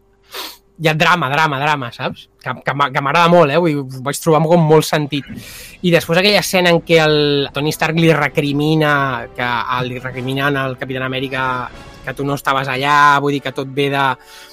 Hi 0.79 0.87
ha 0.87 0.95
drama, 0.95 1.27
drama, 1.27 1.59
drama, 1.59 1.91
saps? 1.91 2.29
Que, 2.39 2.53
que, 2.63 2.73
que 2.95 3.01
m'agrada 3.03 3.27
molt, 3.33 3.51
eh? 3.51 3.59
Vull 3.59 3.81
ho 3.81 4.03
vaig 4.07 4.21
trobar 4.23 4.45
com 4.47 4.63
molt 4.63 4.87
sentit. 4.87 5.27
I 5.83 5.91
després 5.91 6.21
aquella 6.21 6.39
escena 6.39 6.71
en 6.71 6.79
què 6.87 7.01
el 7.03 7.49
Tony 7.51 7.75
Stark 7.75 7.99
li 7.99 8.13
recrimina, 8.15 8.93
que 9.35 9.49
li 9.91 9.99
recriminen 9.99 10.55
al 10.63 10.79
Capitán 10.79 11.09
Amèrica 11.09 11.49
que 12.09 12.17
tu 12.17 12.27
no 12.27 12.39
estaves 12.39 12.69
allà, 12.73 13.21
vull 13.21 13.37
dir 13.37 13.43
que 13.45 13.55
tot 13.55 13.69
ve 13.77 13.91
de, 13.93 14.07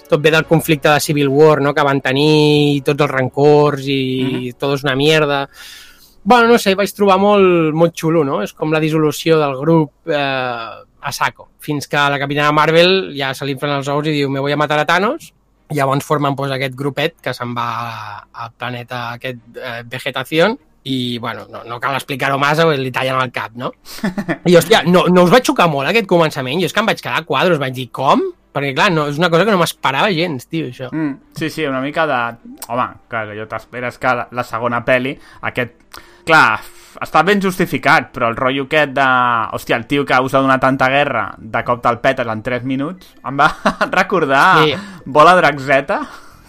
tot 0.10 0.22
ve 0.22 0.34
del 0.36 0.46
conflicte 0.46 0.92
de 0.92 1.02
Civil 1.02 1.32
War, 1.32 1.62
no?, 1.64 1.74
que 1.74 1.88
van 1.88 2.04
tenir, 2.04 2.84
tots 2.86 3.08
els 3.08 3.12
rancors 3.12 3.88
i 3.88 4.00
mm 4.24 4.30
-hmm. 4.30 4.56
tot 4.60 4.76
és 4.76 4.84
una 4.84 4.96
mierda. 4.96 5.48
Bueno, 6.24 6.48
no 6.48 6.58
sé, 6.58 6.76
vaig 6.76 6.92
trobar 6.94 7.20
molt, 7.20 7.74
molt 7.74 7.94
xulo, 7.94 8.24
no? 8.24 8.42
És 8.42 8.54
com 8.54 8.72
la 8.74 8.80
dissolució 8.80 9.38
del 9.40 9.56
grup 9.58 9.92
eh, 10.08 10.70
a 11.06 11.12
saco, 11.12 11.50
fins 11.60 11.88
que 11.88 11.96
la 11.96 12.18
Capitana 12.18 12.52
Marvel 12.52 13.14
ja 13.16 13.34
se 13.34 13.46
li 13.46 13.52
inflen 13.52 13.78
els 13.78 13.88
ous 13.88 14.08
i 14.08 14.12
diu 14.12 14.30
me 14.30 14.40
voy 14.40 14.52
a 14.52 14.58
matar 14.58 14.80
a 14.80 14.86
Thanos, 14.86 15.34
i 15.70 15.76
llavors 15.76 16.06
formen 16.06 16.36
pues, 16.36 16.52
aquest 16.52 16.76
grupet 16.76 17.16
que 17.22 17.34
se'n 17.34 17.54
va 17.56 17.68
al 18.34 18.52
planeta 18.58 19.12
aquest 19.14 19.58
eh, 19.58 19.84
Vegetación 19.86 20.58
i, 20.86 21.18
bueno, 21.18 21.48
no, 21.50 21.64
no 21.66 21.80
cal 21.82 21.98
explicar-ho 21.98 22.38
massa, 22.38 22.68
li 22.78 22.92
tallen 22.94 23.18
el 23.18 23.32
cap, 23.34 23.56
no? 23.58 23.72
I, 24.46 24.54
hòstia, 24.54 24.84
no, 24.86 25.08
no 25.10 25.26
us 25.26 25.34
va 25.34 25.42
xocar 25.42 25.66
molt 25.72 25.90
aquest 25.90 26.08
començament? 26.10 26.62
Jo 26.62 26.70
és 26.70 26.76
que 26.76 26.84
em 26.84 26.90
vaig 26.92 27.02
quedar 27.02 27.24
a 27.24 27.26
quadros, 27.26 27.62
vaig 27.62 27.74
dir, 27.74 27.88
com? 27.96 28.22
Perquè, 28.56 28.72
clar, 28.78 28.92
no, 28.94 29.08
és 29.12 29.18
una 29.20 29.32
cosa 29.34 29.44
que 29.44 29.52
no 29.52 29.60
m'esperava 29.60 30.14
gens, 30.16 30.46
tio, 30.48 30.70
això. 30.70 30.88
Mm, 30.94 31.34
sí, 31.36 31.50
sí, 31.52 31.66
una 31.68 31.82
mica 31.84 32.06
de... 32.08 32.20
Home, 32.70 32.86
clar, 33.12 33.26
que 33.32 33.40
jo 33.42 33.48
t'esperes 33.52 33.98
que 34.00 34.14
la, 34.22 34.28
la 34.32 34.46
segona 34.48 34.84
peli, 34.88 35.16
aquest... 35.50 35.76
Clar, 36.26 36.62
està 37.04 37.22
ben 37.28 37.42
justificat, 37.44 38.08
però 38.14 38.30
el 38.32 38.38
rotllo 38.38 38.68
aquest 38.70 38.94
de... 38.96 39.08
Hòstia, 39.58 39.82
el 39.82 39.88
tio 39.90 40.06
que 40.08 40.22
us 40.24 40.38
ha 40.38 40.44
donat 40.46 40.64
tanta 40.64 40.88
guerra, 40.94 41.26
de 41.38 41.64
cop 41.68 41.82
te'l 41.84 42.00
petes 42.04 42.30
en 42.32 42.46
3 42.46 42.64
minuts, 42.70 43.12
em 43.26 43.42
va 43.42 43.50
recordar 44.00 44.46
Sí. 44.64 44.78
Bola 45.06 45.36
Draxeta, 45.38 46.00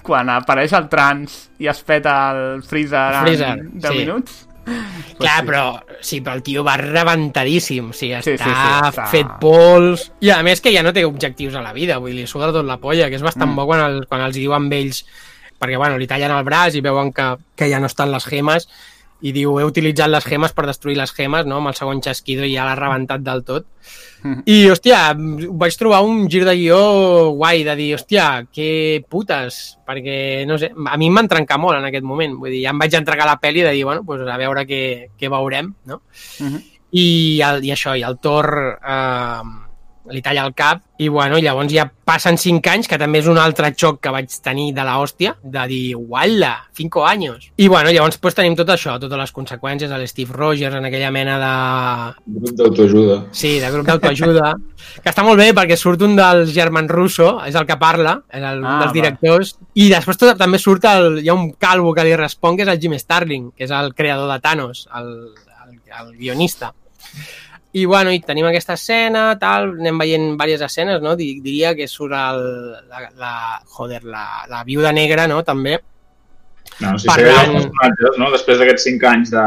quan 0.07 0.31
apareix 0.33 0.73
el 0.79 0.87
trans 0.93 1.37
i 1.59 1.67
es 1.69 1.83
peta 1.87 2.17
el 2.33 2.63
Freezer, 2.63 3.09
Freezer, 3.25 3.51
en 3.59 3.73
10 3.81 3.91
sí. 3.93 3.99
minuts. 3.99 4.43
Clar, 4.67 5.41
sí. 5.43 5.47
però, 5.47 5.63
sí, 6.03 6.17
però 6.23 6.35
el 6.35 6.43
tio 6.43 6.65
va 6.67 6.75
rebentadíssim, 6.81 7.91
o 7.91 7.95
sigui, 7.95 8.17
Sí, 8.23 8.33
està, 8.35 8.49
sí, 8.49 8.51
sí, 8.51 8.89
està- 8.91 9.07
fet 9.13 9.29
pols... 9.41 10.09
I 10.27 10.33
a 10.35 10.41
més 10.43 10.61
que 10.65 10.73
ja 10.75 10.83
no 10.83 10.93
té 10.97 11.05
objectius 11.07 11.55
a 11.55 11.63
la 11.63 11.73
vida, 11.77 11.99
vull 12.03 12.11
dir, 12.15 12.25
li 12.25 12.27
suda 12.31 12.51
tot 12.55 12.67
la 12.67 12.79
polla, 12.83 13.07
que 13.11 13.15
és 13.21 13.23
bastant 13.23 13.53
Mm. 13.53 13.57
bo 13.61 13.67
quan, 13.71 13.85
el, 13.87 14.01
quan 14.11 14.25
els 14.27 14.35
diuen 14.35 14.67
ells, 14.73 15.05
perquè, 15.61 15.79
bueno, 15.79 15.97
li 15.99 16.09
tallen 16.11 16.35
el 16.35 16.43
braç 16.45 16.75
i 16.75 16.83
veuen 16.83 17.13
que, 17.15 17.29
que 17.55 17.71
ja 17.71 17.79
no 17.81 17.87
estan 17.87 18.11
les 18.11 18.27
gemes, 18.27 18.67
i 19.23 19.31
diu, 19.33 19.55
he 19.61 19.65
utilitzat 19.65 20.11
les 20.13 20.27
gemes 20.27 20.53
per 20.53 20.67
destruir 20.67 20.99
les 20.99 21.15
gemes, 21.15 21.47
no? 21.47 21.63
amb 21.63 21.71
el 21.71 21.79
segon 21.79 22.03
xasquido 22.05 22.45
i 22.45 22.53
ja 22.57 22.67
l'ha 22.67 22.75
rebentat 22.77 23.23
del 23.25 23.45
tot. 23.47 23.65
I, 24.25 24.57
hòstia, 24.71 25.01
vaig 25.61 25.77
trobar 25.79 26.03
un 26.07 26.25
gir 26.31 26.45
de 26.47 26.55
guió 26.59 26.79
guai, 27.37 27.63
de 27.67 27.77
dir, 27.79 27.91
hòstia, 27.97 28.47
que 28.53 29.05
putes, 29.11 29.77
perquè, 29.87 30.47
no 30.49 30.59
sé, 30.59 30.73
a 30.73 30.97
mi 30.99 31.11
em 31.11 31.21
van 31.21 31.29
trencar 31.31 31.61
molt 31.63 31.79
en 31.79 31.87
aquest 31.89 32.07
moment, 32.07 32.39
vull 32.41 32.55
dir, 32.55 32.65
ja 32.65 32.73
em 32.75 32.81
vaig 32.81 32.97
entregar 32.99 33.29
la 33.29 33.39
pel·li 33.43 33.63
de 33.67 33.75
dir, 33.77 33.85
bueno, 33.85 34.05
pues 34.07 34.25
a 34.27 34.39
veure 34.41 34.67
què, 34.67 34.83
què 35.19 35.31
veurem, 35.33 35.75
no? 35.87 36.03
Mhm. 36.41 36.65
I, 36.97 37.07
el, 37.45 37.65
i 37.67 37.73
això, 37.75 37.97
i 37.99 38.05
el 38.07 38.17
Thor 38.23 38.49
eh, 38.79 39.66
li 40.11 40.23
talla 40.23 40.45
el 40.47 40.55
cap, 40.55 40.83
i 40.99 41.09
bueno, 41.13 41.37
i 41.37 41.43
llavors 41.45 41.73
ja 41.73 41.85
passen 42.07 42.39
5 42.39 42.71
anys, 42.73 42.87
que 42.89 42.97
també 42.99 43.19
és 43.19 43.27
un 43.29 43.37
altre 43.39 43.69
xoc 43.77 43.99
que 44.01 44.13
vaig 44.15 44.31
tenir 44.43 44.71
de 44.73 44.85
la 44.87 44.95
hòstia, 45.03 45.35
de 45.43 45.65
dir, 45.69 45.97
uala, 45.97 46.53
5 46.79 47.03
anys. 47.05 47.51
I 47.57 47.67
bueno, 47.69 47.91
llavors 47.93 48.17
pues, 48.23 48.35
tenim 48.39 48.55
tot 48.57 48.71
això, 48.73 48.95
totes 49.03 49.19
les 49.19 49.33
conseqüències, 49.35 49.91
el 49.93 50.07
Steve 50.09 50.33
Rogers 50.33 50.77
en 50.79 50.87
aquella 50.89 51.11
mena 51.11 51.37
de, 51.43 51.51
Grup 52.39 52.55
d'autoajuda. 52.61 53.19
Sí, 53.33 53.59
de 53.61 53.71
grup 53.75 53.87
d'autoajuda. 53.91 54.55
que 55.03 55.11
està 55.11 55.25
molt 55.27 55.41
bé 55.43 55.51
perquè 55.57 55.77
surt 55.77 56.03
un 56.07 56.17
dels 56.17 56.55
germans 56.55 56.91
Russo, 56.91 57.33
és 57.45 57.55
el 57.59 57.67
que 57.67 57.77
parla, 57.81 58.21
és 58.31 58.43
el, 58.43 58.63
un 58.63 58.71
Ah, 58.71 58.79
dels 58.85 58.93
va. 58.93 58.97
directors, 59.01 59.57
i 59.75 59.91
després 59.93 60.17
tot, 60.23 60.37
també 60.39 60.59
surt 60.63 60.85
el, 60.89 61.21
hi 61.25 61.29
ha 61.29 61.35
un 61.35 61.51
calvo 61.61 61.93
que 61.95 62.05
li 62.07 62.17
respon, 62.17 62.57
que 62.57 62.63
és 62.65 62.73
el 62.73 62.81
Jim 62.81 62.97
Starling, 62.99 63.51
que 63.57 63.65
és 63.69 63.75
el 63.75 63.93
creador 63.95 64.31
de 64.33 64.41
Thanos, 64.41 64.87
el, 64.97 65.13
el, 65.67 65.79
el 66.01 66.13
guionista. 66.17 66.73
I 67.77 67.85
bueno, 67.85 68.13
i 68.15 68.21
tenim 68.25 68.47
aquesta 68.49 68.77
escena, 68.79 69.25
tal, 69.41 69.75
anem 69.77 69.99
veient 70.01 70.23
diverses 70.31 70.63
escenes, 70.71 71.03
no? 71.05 71.13
Di- 71.19 71.41
Diria 71.45 71.75
que 71.77 71.89
surt 71.91 72.15
el, 72.17 72.41
la, 72.89 73.03
la, 73.21 73.33
joder, 73.77 74.03
la, 74.05 74.23
la 74.49 74.63
viuda 74.65 74.93
negra, 74.97 75.27
no? 75.29 75.43
També. 75.45 75.75
No, 76.81 76.99
si 76.99 77.09
Parlant- 77.09 77.33
Parlant... 77.37 77.57
els 77.57 77.67
personatges, 77.73 78.19
no? 78.21 78.31
després 78.33 78.59
d'aquests 78.61 78.83
cinc 78.91 79.05
anys 79.05 79.31
de- 79.31 79.45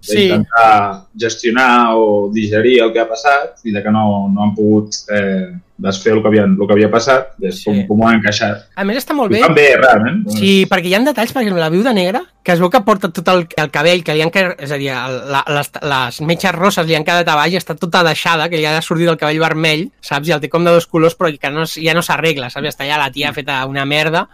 Sí. 0.00 0.14
d'intentar 0.28 1.06
gestionar 1.18 1.94
o 1.98 2.30
digerir 2.32 2.80
el 2.84 2.92
que 2.92 3.00
ha 3.00 3.08
passat 3.08 3.58
i 3.64 3.72
de 3.74 3.82
que 3.82 3.90
no, 3.90 4.28
no 4.32 4.44
han 4.44 4.54
pogut 4.54 4.94
eh, 5.10 5.50
desfer 5.76 6.12
el 6.14 6.22
que, 6.22 6.28
havien, 6.28 6.54
el 6.58 6.66
que 6.66 6.72
havia 6.72 6.88
passat, 6.90 7.32
és 7.42 7.58
Sí. 7.58 7.64
com, 7.66 7.80
com 7.88 8.00
ho 8.00 8.08
han 8.08 8.20
encaixat. 8.20 8.68
A 8.78 8.84
més 8.84 8.96
està 9.02 9.12
molt 9.14 9.30
I 9.30 9.34
bé. 9.36 9.42
fan 9.42 9.54
bé, 9.54 9.66
realment. 9.76 10.22
Sí, 10.30 10.52
perquè 10.70 10.86
hi 10.86 10.94
ha 10.94 11.00
detalls, 11.02 11.32
per 11.34 11.42
exemple, 11.42 11.60
la 11.60 11.68
viuda 11.74 11.92
negra, 11.92 12.22
que 12.42 12.52
es 12.54 12.60
veu 12.62 12.70
que 12.70 12.80
porta 12.86 13.10
tot 13.10 13.28
el, 13.34 13.46
el 13.56 13.70
cabell, 13.74 14.02
que 14.06 14.14
li 14.14 14.22
han 14.22 14.30
quedat, 14.30 14.62
és 14.62 14.70
a 14.72 14.78
dir, 14.78 14.90
la, 14.94 15.42
les, 15.48 15.70
les 15.82 16.20
metges 16.22 16.54
rosses 16.54 16.86
li 16.86 16.94
han 16.94 17.04
quedat 17.04 17.28
a 17.28 17.36
baix 17.36 17.52
i 17.52 17.58
està 17.60 17.76
tota 17.76 18.02
deixada, 18.06 18.48
que 18.48 18.56
li 18.56 18.64
ha 18.66 18.80
sortit 18.80 19.08
el 19.10 19.18
cabell 19.18 19.38
vermell, 19.42 19.88
saps? 20.00 20.28
I 20.28 20.32
el 20.38 20.40
té 20.40 20.48
com 20.48 20.64
de 20.64 20.70
dos 20.78 20.86
colors, 20.86 21.14
però 21.18 21.30
que 21.36 21.50
no, 21.50 21.66
ja 21.66 21.94
no 21.94 22.02
s'arregla, 22.06 22.50
saps? 22.50 22.68
Està 22.70 22.86
ja 22.88 22.96
la 23.02 23.10
tia 23.10 23.34
feta 23.34 23.64
una 23.66 23.84
merda. 23.84 24.28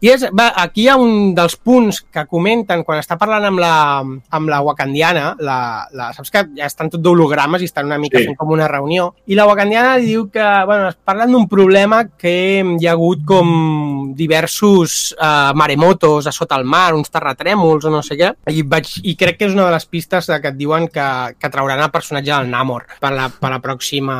I 0.00 0.08
és, 0.14 0.22
va, 0.32 0.46
aquí 0.56 0.86
hi 0.86 0.88
ha 0.88 0.94
un 0.96 1.34
dels 1.36 1.58
punts 1.60 1.98
que 2.08 2.22
comenten 2.30 2.84
quan 2.88 3.02
està 3.02 3.18
parlant 3.20 3.44
amb 3.50 3.60
la, 3.60 3.72
amb 4.00 4.48
la 4.48 4.60
wakandiana, 4.64 5.34
la, 5.44 5.58
la, 5.92 6.06
saps 6.16 6.32
que 6.32 6.44
ja 6.56 6.68
estan 6.70 6.88
tot 6.88 7.02
d'hologrames 7.04 7.60
i 7.60 7.68
estan 7.68 7.90
una 7.90 7.98
mica 8.00 8.18
Sí. 8.20 8.24
fent 8.30 8.36
com 8.40 8.50
una 8.54 8.68
reunió, 8.68 9.10
i 9.28 9.36
la 9.36 9.44
wakandiana 9.46 9.98
diu 10.00 10.30
que, 10.32 10.46
bueno, 10.66 10.88
es 10.88 10.96
parlen 11.04 11.32
d'un 11.32 11.46
problema 11.48 12.02
que 12.16 12.32
hi 12.80 12.86
ha 12.88 12.92
hagut 12.96 13.26
com 13.28 14.14
diversos 14.16 15.14
eh, 15.20 15.52
maremotos 15.54 16.26
a 16.26 16.32
sota 16.32 16.56
el 16.56 16.64
mar, 16.64 16.94
uns 16.96 17.12
terratrèmols 17.12 17.84
o 17.84 17.92
no 17.92 18.00
sé 18.02 18.16
què, 18.16 18.32
i, 18.50 18.64
vaig, 18.64 18.90
i 19.04 19.16
crec 19.20 19.38
que 19.38 19.48
és 19.50 19.54
una 19.54 19.68
de 19.68 19.76
les 19.76 19.86
pistes 19.86 20.26
de 20.32 20.40
que 20.40 20.48
et 20.54 20.56
diuen 20.58 20.88
que, 20.88 21.06
que 21.38 21.52
trauran 21.52 21.80
el 21.80 21.92
personatge 21.92 22.32
del 22.32 22.50
Namor 22.50 22.88
per 23.00 23.12
la, 23.12 23.28
per 23.28 23.52
la, 23.52 23.60
pròxima, 23.60 24.18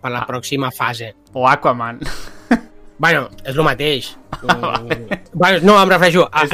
per 0.00 0.14
la 0.14 0.24
pròxima 0.30 0.70
fase. 0.70 1.14
O 1.34 1.46
Aquaman. 1.50 1.98
Bueno, 2.98 3.28
és 3.44 3.54
el 3.56 3.64
mateix. 3.66 4.14
Mm, 4.38 5.16
bueno, 5.32 5.58
no, 5.66 5.74
em 5.82 5.88
refereixo 5.90 6.28
a 6.30 6.44
és 6.44 6.50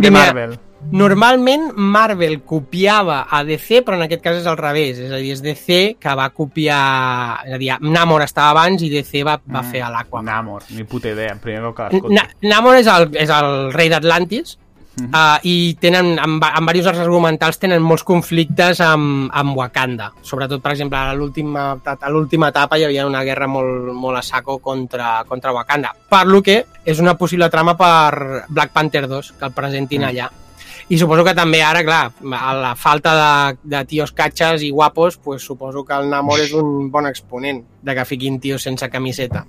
primer... 0.00 0.22
Marvel. 0.32 0.54
Normalment 0.94 1.72
Marvel 1.76 2.38
copiava 2.46 3.26
a 3.28 3.42
DC, 3.44 3.82
però 3.84 3.98
en 3.98 4.04
aquest 4.06 4.22
cas 4.24 4.38
és 4.38 4.46
al 4.48 4.56
revés. 4.56 4.96
És 5.02 5.10
a 5.12 5.18
dir, 5.20 5.32
és 5.34 5.42
DC 5.44 5.98
que 6.00 6.14
va 6.16 6.30
copiar... 6.32 7.42
És 7.44 7.56
a 7.56 7.58
dir, 7.60 7.72
Namor 7.84 8.22
estava 8.24 8.54
abans 8.54 8.80
i 8.86 8.88
DC 8.88 9.24
va, 9.26 9.34
va 9.44 9.60
Mm. 9.60 9.72
fer 9.74 9.82
a 9.84 9.90
l'Aquaman. 9.92 10.24
Namor, 10.30 10.62
ni 10.70 10.84
puta 10.88 11.10
idea. 11.12 11.34
Primer 11.42 11.60
cop 11.66 11.76
que 11.76 11.88
l'escolto. 11.90 12.14
Na 12.14 12.24
Namor 12.48 12.78
és 12.80 12.86
el, 12.86 13.08
és 13.18 13.28
el 13.34 13.72
rei 13.74 13.90
d'Atlantis 13.92 14.56
Mhm. 14.98 15.14
uh, 15.14 15.38
i 15.42 15.76
tenen, 15.80 16.18
en, 16.18 16.40
va- 16.40 16.52
en 16.58 16.66
diversos 16.66 16.88
arcs 16.90 17.00
argumentals 17.04 17.58
tenen 17.58 17.82
molts 17.82 18.02
conflictes 18.04 18.80
amb, 18.80 19.30
amb 19.32 19.56
Wakanda. 19.56 20.12
Sobretot, 20.22 20.60
per 20.62 20.72
exemple, 20.72 20.98
a 20.98 21.14
l'última 21.14 21.78
a 21.84 22.10
l'última 22.10 22.48
etapa 22.48 22.78
hi 22.78 22.84
havia 22.84 23.06
una 23.06 23.22
guerra 23.24 23.46
molt, 23.46 23.92
molt 23.94 24.18
a 24.18 24.22
saco 24.22 24.58
contra, 24.58 25.24
contra 25.28 25.52
Wakanda. 25.52 25.94
Per 26.08 26.26
lo 26.26 26.42
que 26.42 26.64
és 26.84 26.98
una 27.00 27.14
possible 27.16 27.48
trama 27.50 27.76
per 27.76 28.44
Black 28.48 28.72
Panther 28.72 29.06
2, 29.08 29.32
que 29.38 29.44
el 29.44 29.52
presentin 29.52 30.02
Mm. 30.02 30.04
allà. 30.04 30.30
I 30.90 30.96
suposo 30.96 31.22
que 31.22 31.34
també 31.34 31.62
ara, 31.62 31.82
clar, 31.84 32.12
a 32.32 32.54
la 32.54 32.74
falta 32.74 33.12
de, 33.52 33.58
de 33.62 33.84
tios 33.84 34.12
catxes 34.12 34.62
i 34.62 34.70
guapos, 34.70 35.18
pues 35.18 35.42
suposo 35.42 35.84
que 35.84 35.92
el 35.92 36.08
Namor 36.08 36.40
és 36.40 36.52
un 36.54 36.90
bon 36.90 37.06
exponent 37.06 37.62
de 37.82 37.94
que 37.94 38.04
fiquin 38.06 38.40
tios 38.40 38.62
sense 38.62 38.88
camiseta. 38.88 39.44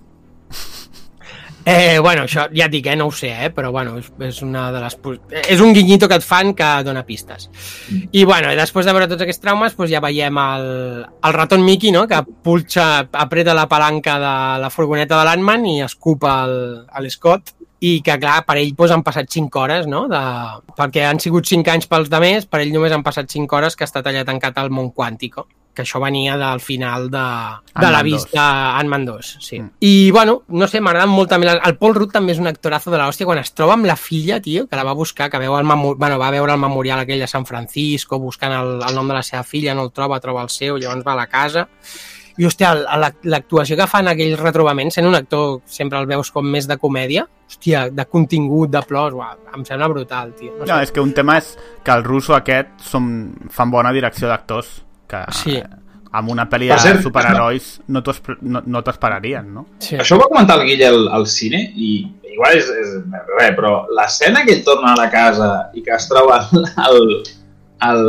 Eh, 1.65 1.99
bueno, 1.99 2.23
això 2.23 2.45
ja 2.56 2.65
et 2.65 2.72
dic, 2.72 2.88
eh, 2.88 2.95
no 2.95 3.10
ho 3.10 3.11
sé, 3.11 3.30
eh, 3.45 3.49
però 3.53 3.72
bueno, 3.72 3.98
és, 3.99 4.07
és 4.26 4.41
una 4.45 4.69
de 4.72 4.80
les... 4.81 4.95
És 5.52 5.60
un 5.61 5.73
guinyito 5.76 6.07
que 6.07 6.18
et 6.19 6.26
fan 6.26 6.53
que 6.57 6.68
dona 6.88 7.03
pistes. 7.06 7.49
I 8.11 8.23
bueno, 8.23 8.53
després 8.57 8.88
de 8.88 8.95
veure 8.95 9.10
tots 9.11 9.26
aquests 9.26 9.44
traumes, 9.44 9.76
doncs 9.77 9.91
ja 9.91 10.02
veiem 10.03 10.40
el, 10.40 10.68
el 11.06 11.36
raton 11.36 11.64
Mickey, 11.65 11.91
no?, 11.95 12.06
que 12.07 12.22
pulsa, 12.44 12.90
apreta 13.11 13.57
la 13.57 13.68
palanca 13.69 14.18
de 14.23 14.34
la 14.64 14.72
furgoneta 14.73 15.19
de 15.19 15.27
l'Antman 15.27 15.68
i 15.69 15.80
escupa 15.86 16.40
el, 16.48 16.57
a 16.88 17.03
l'Scott 17.03 17.53
i 17.86 17.99
que, 18.03 18.18
clar, 18.19 18.41
per 18.48 18.57
ell 18.60 18.73
doncs, 18.76 18.95
han 18.95 19.06
passat 19.06 19.30
5 19.30 19.61
hores, 19.61 19.88
no?, 19.91 20.07
de... 20.11 20.23
perquè 20.80 21.06
han 21.10 21.19
sigut 21.19 21.48
5 21.48 21.76
anys 21.76 21.91
pels 21.91 22.11
de 22.11 22.23
més, 22.23 22.48
per 22.48 22.64
ell 22.64 22.73
només 22.76 22.95
han 22.95 23.06
passat 23.06 23.30
5 23.30 23.60
hores 23.60 23.76
que 23.76 23.86
ha 23.86 23.91
estat 23.91 24.07
allà 24.07 24.26
tancat 24.27 24.57
al 24.57 24.72
món 24.72 24.94
quàntico 24.95 25.48
que 25.80 25.85
això 25.88 26.01
venia 26.03 26.35
del 26.38 26.60
final 26.60 27.07
de, 27.14 27.23
de 27.80 27.91
la 27.95 28.01
vista 28.03 28.43
Ant-Man 28.77 29.06
2, 29.07 29.30
sí. 29.39 29.61
Mm. 29.61 29.69
I, 29.80 29.93
bueno, 30.11 30.41
no 30.51 30.68
sé, 30.68 30.81
m'agrada 30.84 31.07
molt 31.07 31.31
també... 31.31 31.47
El 31.56 31.77
Paul 31.80 31.95
Rudd 31.95 32.11
també 32.11 32.35
és 32.35 32.43
un 32.43 32.51
actorazo 32.51 32.91
de 32.91 32.99
l'hòstia 32.99 33.26
quan 33.30 33.39
es 33.39 33.53
troba 33.56 33.77
amb 33.77 33.88
la 33.88 33.95
filla, 33.95 34.41
tio, 34.43 34.68
que 34.68 34.76
la 34.76 34.84
va 34.84 34.93
buscar, 34.97 35.30
que 35.31 35.39
veu 35.39 35.56
el 35.57 35.64
memor... 35.65 35.95
bueno, 35.97 36.19
va 36.19 36.30
veure 36.35 36.53
el 36.53 36.60
memorial 36.61 36.99
aquell 37.06 37.23
de 37.23 37.31
San 37.31 37.47
Francisco, 37.47 38.19
buscant 38.19 38.53
el, 38.60 38.76
el 38.84 38.95
nom 38.99 39.07
de 39.07 39.15
la 39.22 39.23
seva 39.23 39.43
filla, 39.47 39.73
no 39.73 39.88
el 39.88 39.91
troba, 39.95 40.19
troba 40.19 40.43
el 40.43 40.49
seu, 40.53 40.77
llavors 40.77 41.07
va 41.07 41.15
a 41.15 41.22
la 41.23 41.27
casa... 41.31 41.68
I, 42.39 42.45
hòstia, 42.47 42.69
l'actuació 43.27 43.76
que 43.76 43.85
fan 43.91 44.07
aquells 44.07 44.39
retrobaments, 44.39 44.95
sent 44.95 45.03
un 45.03 45.18
actor 45.18 45.57
sempre 45.68 45.99
el 45.99 46.06
veus 46.07 46.30
com 46.31 46.45
més 46.47 46.69
de 46.69 46.77
comèdia, 46.80 47.26
hòstia, 47.49 47.81
de 47.91 48.06
contingut, 48.07 48.69
de 48.72 48.80
plors, 48.88 49.11
uau, 49.18 49.41
em 49.57 49.65
sembla 49.68 49.89
brutal, 49.91 50.31
tio. 50.39 50.53
No, 50.53 50.64
No, 50.64 50.77
sé. 50.77 50.85
és 50.85 50.93
que 50.95 51.03
un 51.03 51.11
tema 51.18 51.35
és 51.41 51.49
que 51.84 51.91
el 51.91 52.06
russo 52.07 52.38
aquest 52.38 52.72
som, 52.80 53.10
fan 53.51 53.73
bona 53.73 53.91
direcció 53.91 54.31
d'actors 54.31 54.69
que 55.10 55.23
Sí. 55.34 55.57
amb 56.11 56.30
una 56.34 56.48
pel·li 56.49 56.68
de 56.72 56.77
cert, 56.81 57.02
superherois 57.06 57.81
no 57.88 58.02
t'ho 58.02 58.11
esp- 58.15 58.38
no, 58.41 58.61
no 58.65 58.81
t'esperarien, 58.86 59.52
no? 59.53 59.65
sí. 59.80 59.95
Això 59.98 60.15
ho 60.15 60.22
va 60.23 60.30
comentar 60.31 60.56
el 60.60 60.65
Guille 60.69 60.88
al, 60.88 61.03
al 61.19 61.27
cine 61.27 61.60
i 61.76 61.90
igual 62.34 62.57
és, 62.57 62.69
és 62.69 62.95
res, 63.40 63.52
però 63.57 63.73
l'escena 63.98 64.45
que 64.45 64.53
ell 64.56 64.64
torna 64.64 64.94
a 64.94 64.98
la 64.98 65.10
casa 65.11 65.49
i 65.76 65.84
que 65.84 65.91
es 65.98 66.07
troba 66.10 66.40
el, 66.88 67.23
el, 67.90 68.03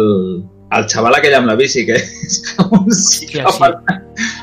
el 0.78 0.88
xaval 0.88 1.16
aquell 1.18 1.34
amb 1.40 1.50
la 1.50 1.56
bici 1.58 1.84
que 1.88 1.96
és 1.98 2.40
com 2.56 2.78
un 2.80 2.86
psicòpata. 2.92 3.98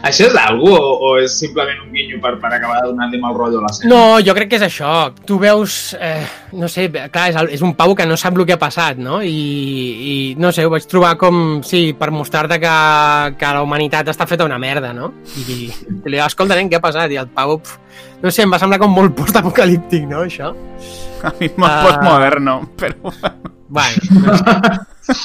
Això 0.05 0.27
és 0.27 0.33
d'algú 0.35 0.69
o, 0.71 0.81
o 1.07 1.09
és 1.19 1.33
simplement 1.39 1.79
un 1.83 1.89
guinyo 1.91 2.19
per, 2.21 2.35
per 2.39 2.51
acabar 2.53 2.83
donant-li 2.85 3.17
mal 3.19 3.33
rotllo 3.35 3.59
a 3.59 3.65
la 3.65 3.71
sèrie? 3.73 3.89
No, 3.89 4.19
jo 4.23 4.33
crec 4.37 4.51
que 4.51 4.59
és 4.59 4.65
això. 4.67 4.91
Tu 5.27 5.37
veus, 5.41 5.95
eh, 5.99 6.21
no 6.53 6.69
sé, 6.71 6.85
clar, 7.11 7.25
és, 7.31 7.35
el- 7.41 7.49
és 7.57 7.63
un 7.65 7.73
pavo 7.75 7.95
que 7.97 8.05
no 8.05 8.15
sap 8.17 8.37
el 8.37 8.45
que 8.45 8.53
ha 8.55 8.59
passat, 8.61 8.97
no? 9.01 9.19
I, 9.25 9.33
i 9.33 10.35
no 10.39 10.51
sé, 10.55 10.63
ho 10.67 10.71
vaig 10.71 10.85
trobar 10.87 11.15
com, 11.17 11.61
sí, 11.65 11.91
per 11.97 12.11
mostrar-te 12.13 12.59
que, 12.61 12.75
que 13.41 13.51
la 13.57 13.63
humanitat 13.65 14.07
està 14.13 14.27
feta 14.29 14.45
una 14.47 14.59
merda, 14.61 14.93
no? 14.93 15.11
I, 15.35 15.41
i 15.49 15.67
li 16.05 16.15
dic, 16.15 16.21
escolta, 16.27 16.55
nen, 16.55 16.69
què 16.71 16.77
ha 16.79 16.83
passat? 16.85 17.11
I 17.11 17.19
el 17.23 17.27
pavo, 17.33 17.57
pf, 17.65 17.77
no 18.23 18.31
sé, 18.31 18.45
em 18.45 18.53
va 18.53 18.61
semblar 18.61 18.79
com 18.85 18.93
molt 18.93 19.17
postapocalíptic, 19.17 20.05
no, 20.07 20.23
això? 20.29 20.53
A 21.25 21.33
mi 21.39 21.49
és 21.49 21.57
molt 21.57 21.71
Ah. 21.73 21.83
postmoderno, 21.89 22.59
però... 22.77 23.13
Bueno, 23.67 24.21
no 24.23 24.37
sé. 24.37 25.15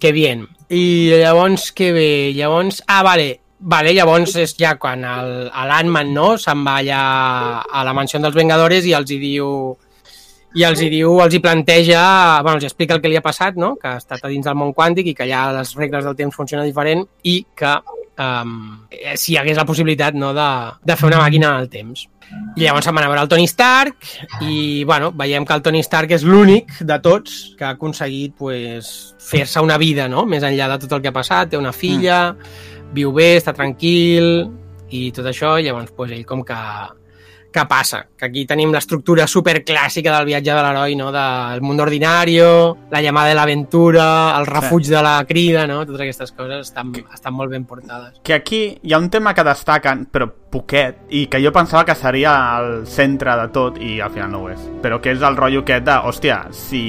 que 0.00 0.10
bien. 0.12 0.48
I 0.68 1.12
llavors, 1.20 1.70
que 1.72 1.92
bé, 1.94 2.32
llavors... 2.34 2.82
Ah, 2.88 3.02
vale, 3.06 3.42
vale, 3.58 3.94
llavors 3.96 4.36
és 4.42 4.54
ja 4.58 4.76
quan 4.80 5.02
l'Ant-Man, 5.02 6.12
no?, 6.14 6.28
se'n 6.40 6.62
va 6.66 6.78
allà 6.82 7.00
a 7.64 7.84
la 7.86 7.96
mansió 7.96 8.20
dels 8.20 8.36
Vengadores 8.36 8.86
i 8.86 8.94
els 8.96 9.10
hi 9.10 9.20
diu 9.22 9.50
i 10.56 10.64
els 10.64 10.80
hi 10.80 10.88
diu, 10.88 11.18
els 11.20 11.34
hi 11.36 11.40
planteja, 11.44 12.00
bueno, 12.40 12.56
els 12.56 12.64
hi 12.64 12.70
explica 12.70 12.96
el 12.96 13.02
que 13.04 13.10
li 13.12 13.18
ha 13.18 13.24
passat, 13.24 13.58
no? 13.60 13.74
que 13.76 13.90
ha 13.90 13.98
estat 14.00 14.24
a 14.24 14.30
dins 14.32 14.46
del 14.46 14.56
món 14.56 14.72
quàntic 14.72 15.10
i 15.10 15.14
que 15.16 15.26
allà 15.26 15.50
les 15.58 15.74
regles 15.76 16.06
del 16.06 16.16
temps 16.16 16.36
funcionen 16.36 16.64
diferent 16.64 17.04
i 17.28 17.42
que 17.52 17.74
um, 18.16 18.54
si 19.20 19.34
hi 19.34 19.36
hagués 19.40 19.58
la 19.60 19.66
possibilitat 19.68 20.16
no, 20.16 20.32
de, 20.36 20.48
de 20.80 20.96
fer 20.96 21.10
una 21.10 21.20
màquina 21.20 21.52
del 21.58 21.68
temps. 21.72 22.06
I 22.56 22.64
llavors 22.64 22.88
se'n 22.88 22.96
van 22.96 23.04
a 23.04 23.10
veure 23.10 23.22
el 23.26 23.28
Tony 23.30 23.44
Stark 23.46 24.08
i, 24.40 24.84
bueno, 24.88 25.12
veiem 25.14 25.44
que 25.46 25.54
el 25.54 25.62
Tony 25.62 25.82
Stark 25.84 26.16
és 26.16 26.24
l'únic 26.26 26.72
de 26.88 26.98
tots 27.04 27.36
que 27.58 27.68
ha 27.68 27.74
aconseguit 27.76 28.34
pues, 28.38 28.88
fer-se 29.22 29.60
una 29.62 29.76
vida, 29.78 30.08
no? 30.08 30.24
Més 30.26 30.46
enllà 30.46 30.70
de 30.72 30.80
tot 30.86 30.96
el 30.96 31.04
que 31.04 31.12
ha 31.12 31.18
passat, 31.20 31.52
té 31.52 31.60
una 31.60 31.74
filla, 31.76 32.32
viu 32.96 33.12
bé, 33.14 33.34
està 33.38 33.54
tranquil 33.56 34.46
i 34.90 35.10
tot 35.12 35.26
això, 35.28 35.56
i 35.60 35.66
llavors 35.66 35.92
pues, 35.96 36.14
ell 36.16 36.24
com 36.28 36.44
que 36.46 36.56
que 37.56 37.64
passa? 37.64 38.02
Que 38.18 38.26
aquí 38.26 38.44
tenim 38.44 38.72
l'estructura 38.74 39.24
superclàssica 39.30 40.12
del 40.12 40.26
viatge 40.28 40.52
de 40.52 40.62
l'heroi, 40.62 40.96
no? 40.98 41.08
Del 41.14 41.62
món 41.64 41.80
ordinario, 41.80 42.48
la 42.92 43.00
llamada 43.00 43.32
de 43.32 43.38
l'aventura, 43.38 44.08
el 44.36 44.46
refuig 44.46 44.90
de 44.92 45.02
la 45.02 45.16
crida, 45.28 45.64
no? 45.66 45.78
Totes 45.88 46.04
aquestes 46.04 46.34
coses 46.36 46.66
estan, 46.68 46.92
estan 47.14 47.34
molt 47.34 47.54
ben 47.54 47.64
portades. 47.64 48.20
Que 48.22 48.36
aquí 48.36 48.60
hi 48.82 48.92
ha 48.92 49.00
un 49.00 49.08
tema 49.10 49.32
que 49.34 49.46
destaquen, 49.46 50.04
però 50.12 50.28
poquet, 50.52 51.06
i 51.16 51.26
que 51.32 51.40
jo 51.42 51.52
pensava 51.54 51.86
que 51.88 51.96
seria 51.96 52.34
el 52.58 52.84
centre 52.86 53.38
de 53.40 53.48
tot, 53.54 53.80
i 53.80 53.96
al 54.04 54.12
final 54.12 54.36
no 54.36 54.44
ho 54.44 54.52
és. 54.52 54.68
Però 54.84 55.00
que 55.00 55.16
és 55.16 55.24
el 55.24 55.40
rotllo 55.40 55.64
aquest 55.64 55.88
de, 55.88 55.96
hòstia, 56.10 56.42
si 56.52 56.84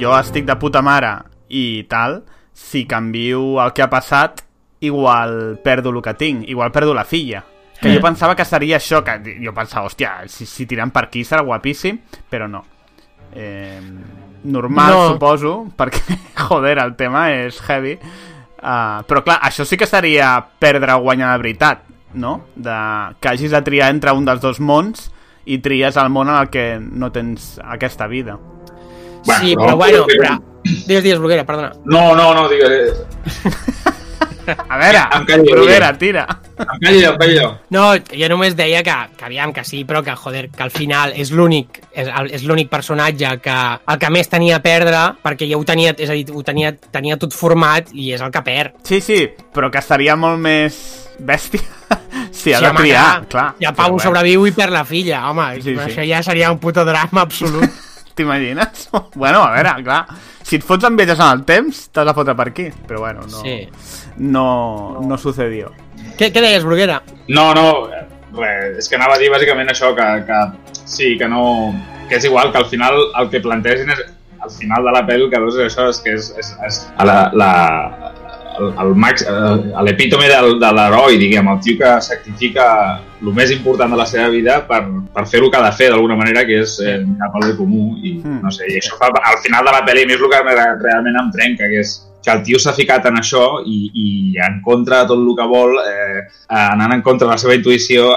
jo 0.00 0.14
estic 0.20 0.46
de 0.46 0.58
puta 0.62 0.84
mare 0.86 1.16
i 1.50 1.82
tal, 1.90 2.22
si 2.54 2.86
canvio 2.86 3.58
el 3.64 3.74
que 3.74 3.82
ha 3.82 3.90
passat, 3.90 4.46
igual 4.82 5.58
perdo 5.62 5.90
el 5.90 6.02
que 6.02 6.14
tinc, 6.14 6.48
igual 6.48 6.70
perdo 6.72 6.92
la 6.94 7.04
filla. 7.04 7.44
Que 7.82 7.90
jo 7.96 8.00
pensava 8.04 8.36
que 8.38 8.44
seria 8.46 8.76
això, 8.78 9.00
que 9.02 9.16
jo 9.42 9.50
pensava, 9.54 9.88
hòstia, 9.88 10.28
si, 10.30 10.46
si 10.46 10.66
tirant 10.70 10.92
per 10.94 11.08
aquí 11.08 11.24
serà 11.26 11.42
guapíssim, 11.42 11.96
però 12.30 12.46
no. 12.46 12.60
Eh, 13.34 13.80
normal, 14.44 14.92
No. 14.92 15.00
no. 15.08 15.12
suposo, 15.14 15.54
perquè, 15.78 16.18
joder, 16.46 16.78
el 16.78 16.94
tema 16.94 17.30
és 17.32 17.58
heavy. 17.66 17.96
Uh, 18.62 19.02
però 19.10 19.24
clar, 19.26 19.40
això 19.42 19.64
sí 19.66 19.74
que 19.76 19.88
seria 19.90 20.36
perdre 20.62 20.94
o 20.94 21.00
guanyar 21.02 21.32
de 21.32 21.42
veritat, 21.42 21.80
no? 22.14 22.44
De, 22.54 22.76
que 23.18 23.32
hagis 23.32 23.50
de 23.50 23.62
triar 23.66 23.90
entre 23.90 24.12
un 24.14 24.24
dels 24.28 24.40
dos 24.40 24.60
mons 24.62 25.08
i 25.50 25.58
tries 25.58 25.96
el 25.98 26.10
món 26.14 26.28
en 26.30 26.36
el 26.38 26.50
que 26.54 26.78
no 26.78 27.10
tens 27.10 27.56
aquesta 27.64 28.06
vida. 28.06 28.36
Bueno, 29.26 29.40
sí, 29.42 29.56
no, 29.56 29.64
però 29.64 29.76
bueno, 29.76 30.04
però- 30.06 30.22
però... 30.22 30.38
Digues, 30.86 31.02
digues, 31.02 31.18
Bruguera, 31.18 31.42
perdona. 31.44 31.72
No, 31.84 32.14
no, 32.14 32.32
no, 32.34 32.46
digues. 32.48 33.02
A 34.46 34.78
veure, 34.78 35.02
Em 35.18 35.24
callo, 35.28 35.44
Bruguera, 35.50 35.92
tira. 35.98 36.26
Em 36.58 36.78
callo, 36.82 37.12
em 37.12 37.18
callo. 37.18 37.48
No, 37.70 37.84
jo 38.10 38.28
només 38.32 38.56
deia 38.58 38.82
que, 38.82 38.94
que 39.18 39.24
aviam, 39.28 39.52
que 39.52 39.64
sí, 39.64 39.84
però 39.88 40.02
que, 40.02 40.14
joder, 40.18 40.48
que 40.50 40.62
al 40.64 40.70
final 40.74 41.12
és 41.16 41.30
l'únic 41.30 41.80
és, 41.92 42.08
és 42.32 42.44
l'únic 42.48 42.70
personatge 42.72 43.36
que 43.44 43.56
el 43.92 43.98
que 44.02 44.10
més 44.14 44.28
tenia 44.32 44.56
a 44.58 44.62
perdre, 44.64 45.02
perquè 45.22 45.48
ja 45.50 45.58
ho 45.58 45.64
tenia, 45.68 45.94
és 45.98 46.10
a 46.10 46.16
dir, 46.18 46.26
ho 46.32 46.42
tenia, 46.42 46.72
tenia 46.92 47.16
tot 47.20 47.34
format 47.36 47.92
i 47.92 48.10
és 48.16 48.20
el 48.24 48.32
que 48.34 48.42
perd. 48.46 48.80
Sí, 48.88 49.00
sí, 49.00 49.20
però 49.54 49.70
que 49.70 49.82
seria 49.84 50.16
molt 50.16 50.40
més 50.42 50.80
bèstia 51.22 51.60
si 52.32 52.52
ha 52.52 52.58
Sí, 52.58 52.64
de 52.64 52.70
home, 52.70 52.80
triar, 52.80 53.04
clar, 53.28 53.28
clar. 53.28 53.46
El 53.60 53.74
Pau 53.78 53.98
sobreviu 54.02 54.46
i 54.48 54.52
perd 54.56 54.72
la 54.74 54.84
filla, 54.88 55.22
home, 55.30 55.54
Sí, 55.60 55.70
sí. 55.74 55.78
això 55.86 56.04
ja 56.08 56.22
seria 56.22 56.50
un 56.50 56.58
puto 56.58 56.84
drama 56.88 57.22
absolut. 57.28 57.68
T'imagines? 58.14 58.88
Bueno, 59.14 59.42
a 59.42 59.50
veure, 59.54 59.74
clar. 59.84 60.02
Si 60.42 60.56
et 60.58 60.64
fots 60.66 60.84
amb 60.84 60.98
viatges 61.00 61.20
en 61.20 61.30
el 61.38 61.44
temps, 61.48 61.84
t'has 61.92 62.06
de 62.08 62.14
fotre 62.16 62.34
per 62.36 62.48
aquí. 62.50 62.68
Però 62.88 63.00
bueno, 63.04 63.22
no, 63.30 63.40
Sí. 63.42 63.68
no, 64.18 65.00
no 65.02 65.18
sucedió. 65.18 65.70
Què, 66.18 66.32
què 66.32 66.40
deies, 66.44 66.64
Bruguera? 66.64 67.00
No, 67.28 67.52
no, 67.54 67.66
res, 68.36 68.78
és 68.82 68.88
que 68.88 68.96
anava 68.98 69.14
a 69.16 69.20
dir 69.22 69.30
bàsicament 69.32 69.70
això, 69.72 69.94
que, 69.96 70.08
que 70.28 70.40
sí, 70.84 71.16
que 71.18 71.28
no... 71.28 71.44
que 72.08 72.16
és 72.18 72.24
igual, 72.28 72.50
que 72.52 72.58
al 72.58 72.66
final 72.68 72.98
el 73.20 73.30
que 73.32 73.40
plantegen 73.40 73.88
és 73.94 74.00
al 74.42 74.50
final 74.50 74.84
de 74.84 74.92
la 74.92 75.04
pel·li 75.06 75.30
que 75.30 75.38
veus 75.40 75.54
és 75.56 75.70
això, 75.70 75.86
és 75.88 76.00
que 76.04 76.12
és, 76.18 76.26
és, 76.36 76.48
és 76.66 76.80
a 76.98 77.04
la, 77.06 77.14
la, 77.32 77.50
el, 78.58 78.72
el 78.84 78.94
max, 78.94 79.22
eh, 79.22 79.82
l'epítome 79.86 80.26
de 80.28 80.70
l'heroi, 80.76 81.16
diguem, 81.18 81.48
el 81.48 81.60
tio 81.64 81.78
que 81.78 81.92
sacrifica 82.02 82.66
el 83.22 83.32
més 83.34 83.50
important 83.54 83.90
de 83.90 83.96
la 83.96 84.06
seva 84.06 84.28
vida 84.28 84.60
per, 84.66 84.80
per 85.14 85.26
fer 85.30 85.40
el 85.42 85.50
que 85.50 85.56
ha 85.60 85.64
de 85.70 85.72
fer 85.76 85.90
d'alguna 85.90 86.16
manera, 86.18 86.44
que 86.46 86.60
és 86.62 86.78
eh, 86.82 86.98
mirar 87.06 87.30
pel 87.32 87.48
bé 87.50 87.56
comú 87.56 87.96
i 88.02 88.12
Mm. 88.22 88.40
no 88.42 88.50
sé, 88.50 88.64
i 88.70 88.78
això 88.78 88.96
fa, 88.98 89.08
al 89.08 89.38
final 89.42 89.64
de 89.64 89.72
la 89.72 89.84
pel·li 89.86 90.02
a 90.04 90.06
mi 90.06 90.14
és 90.14 90.20
el 90.20 90.30
que 90.30 90.42
re- 90.46 90.76
realment 90.82 91.16
em 91.22 91.30
trenca, 91.34 91.64
que 91.70 91.80
és 91.80 91.94
que 92.22 92.30
el 92.30 92.42
tio 92.46 92.58
s'ha 92.58 92.72
ficat 92.72 93.06
en 93.06 93.16
això 93.18 93.62
i, 93.66 93.78
i 93.94 94.36
en 94.38 94.60
contra 94.62 95.00
de 95.02 95.08
tot 95.10 95.18
el 95.18 95.34
que 95.38 95.46
vol, 95.50 95.74
eh, 95.82 96.20
anant 96.48 96.92
en 96.94 97.02
contra 97.02 97.26
de 97.26 97.32
la 97.34 97.38
seva 97.38 97.54
intuïció, 97.56 98.12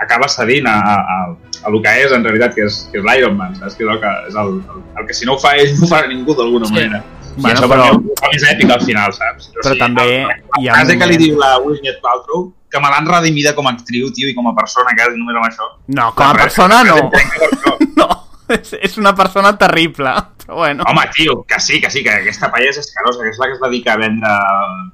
acaba 0.00 0.28
cedint 0.28 0.66
a, 0.66 0.76
a, 0.78 0.94
a, 0.94 1.18
a 1.64 1.68
el 1.68 1.80
que 1.82 1.92
és 2.04 2.12
en 2.14 2.22
realitat, 2.24 2.54
que 2.54 2.64
és, 2.68 2.88
que 2.92 3.00
és 3.00 3.04
l'Iron 3.04 3.36
Man, 3.36 3.54
saps? 3.58 3.74
Que 3.76 3.84
és 3.84 3.90
el 3.90 3.98
que, 4.00 4.12
és 4.30 4.34
el, 4.38 4.52
el, 4.62 4.82
el 5.00 5.06
que 5.08 5.14
si 5.16 5.26
no 5.26 5.34
ho 5.34 5.40
fa 5.42 5.56
ell, 5.58 5.72
no 5.76 5.84
ho 5.84 5.90
farà 5.90 6.08
ningú 6.08 6.36
d'alguna 6.38 6.66
Sí. 6.70 6.74
manera. 6.74 7.02
Bueno, 7.38 7.54
això 7.54 7.68
però- 7.70 7.88
per 8.20 8.30
mi 8.32 8.36
és 8.36 8.46
èpic 8.52 8.70
al 8.74 8.84
final, 8.84 9.12
saps? 9.16 9.50
O 9.54 9.64
Però 9.64 9.74
també 9.78 10.06
el, 10.20 10.30
el, 10.30 10.62
hi 10.62 10.68
ha 10.68 10.84
que 10.86 11.10
li 11.12 11.18
diu 11.20 11.38
la 11.40 11.56
Gwyneth 11.62 12.00
Paltrow, 12.04 12.48
que 12.70 12.80
me 12.80 12.90
l'han 12.92 13.06
redimida 13.08 13.54
com 13.56 13.66
a 13.66 13.72
actriu, 13.72 14.10
tio, 14.12 14.28
i 14.28 14.34
com 14.36 14.48
a 14.50 14.54
persona, 14.56 14.94
que 14.96 15.10
només 15.16 15.36
amb 15.38 15.48
això. 15.48 15.68
No, 15.94 16.10
com 16.14 16.26
a 16.26 16.34
persona 16.44 16.82
no. 16.84 16.98
No, 17.98 18.08
és, 18.48 18.74
és 18.78 18.98
una 19.00 19.14
persona 19.16 19.56
terrible. 19.58 20.12
Però 20.44 20.60
bueno. 20.62 20.84
Home, 20.88 21.04
tio, 21.14 21.42
que 21.48 21.60
sí, 21.60 21.80
que 21.80 21.90
sí, 21.90 22.02
que 22.04 22.12
aquesta 22.14 22.50
paella 22.52 22.70
és 22.70 22.78
escarosa, 22.80 23.22
que 23.22 23.32
és 23.34 23.40
la 23.40 23.50
que 23.50 23.56
es 23.58 23.62
dedica 23.64 23.94
a 23.94 24.00
vendre... 24.00 24.34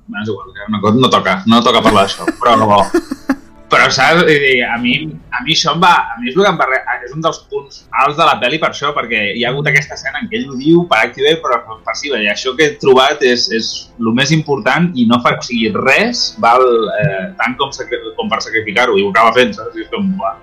No, 0.09 0.23
és 0.23 0.31
igual, 0.33 0.53
una 0.69 0.81
cosa, 0.83 1.01
no 1.01 1.11
toca, 1.12 1.37
no 1.47 1.62
toca 1.62 1.83
parlar 1.85 2.09
d'això, 2.09 2.27
però... 2.43 2.81
Però, 3.75 3.89
saps? 3.91 4.23
A 4.25 4.78
mi, 4.81 4.94
a 5.35 5.43
mi 5.44 5.55
això 5.57 5.75
em 5.75 5.83
va... 5.83 5.93
A 6.15 6.19
mi 6.20 6.31
és, 6.31 6.36
que 6.36 6.47
em 6.49 6.59
va, 6.61 6.69
és 7.05 7.15
un 7.15 7.25
dels 7.25 7.41
punts 7.51 7.83
alts 8.05 8.19
de 8.19 8.27
la 8.27 8.36
pel·li 8.41 8.61
per 8.62 8.70
això, 8.70 8.93
perquè 8.97 9.20
hi 9.35 9.44
ha 9.44 9.51
hagut 9.53 9.69
aquesta 9.70 9.99
escena 9.99 10.23
en 10.23 10.31
què 10.31 10.39
ell 10.41 10.53
ho 10.53 10.59
diu 10.59 10.85
per 10.91 11.01
activa 11.03 11.35
i 11.35 11.41
per 11.43 11.61
passiva, 11.86 12.20
i 12.23 12.31
això 12.31 12.55
que 12.57 12.69
he 12.69 12.75
trobat 12.81 13.23
és, 13.27 13.49
és 13.55 13.70
el 13.99 14.12
més 14.17 14.33
important 14.35 14.91
i 14.94 15.07
no 15.11 15.20
fa, 15.25 15.35
o 15.39 15.44
sigui, 15.44 15.73
res 15.75 16.27
val 16.43 16.65
eh, 17.01 17.23
tant 17.41 17.57
com, 17.61 17.73
com 18.17 18.31
per 18.31 18.43
sacrificar-ho, 18.44 18.99
i 18.99 19.05
ho 19.05 19.12
acaba 19.12 19.35
fent, 19.36 19.55
saps? 19.59 19.78
És 19.81 19.91
com, 19.93 20.12
uah. 20.20 20.36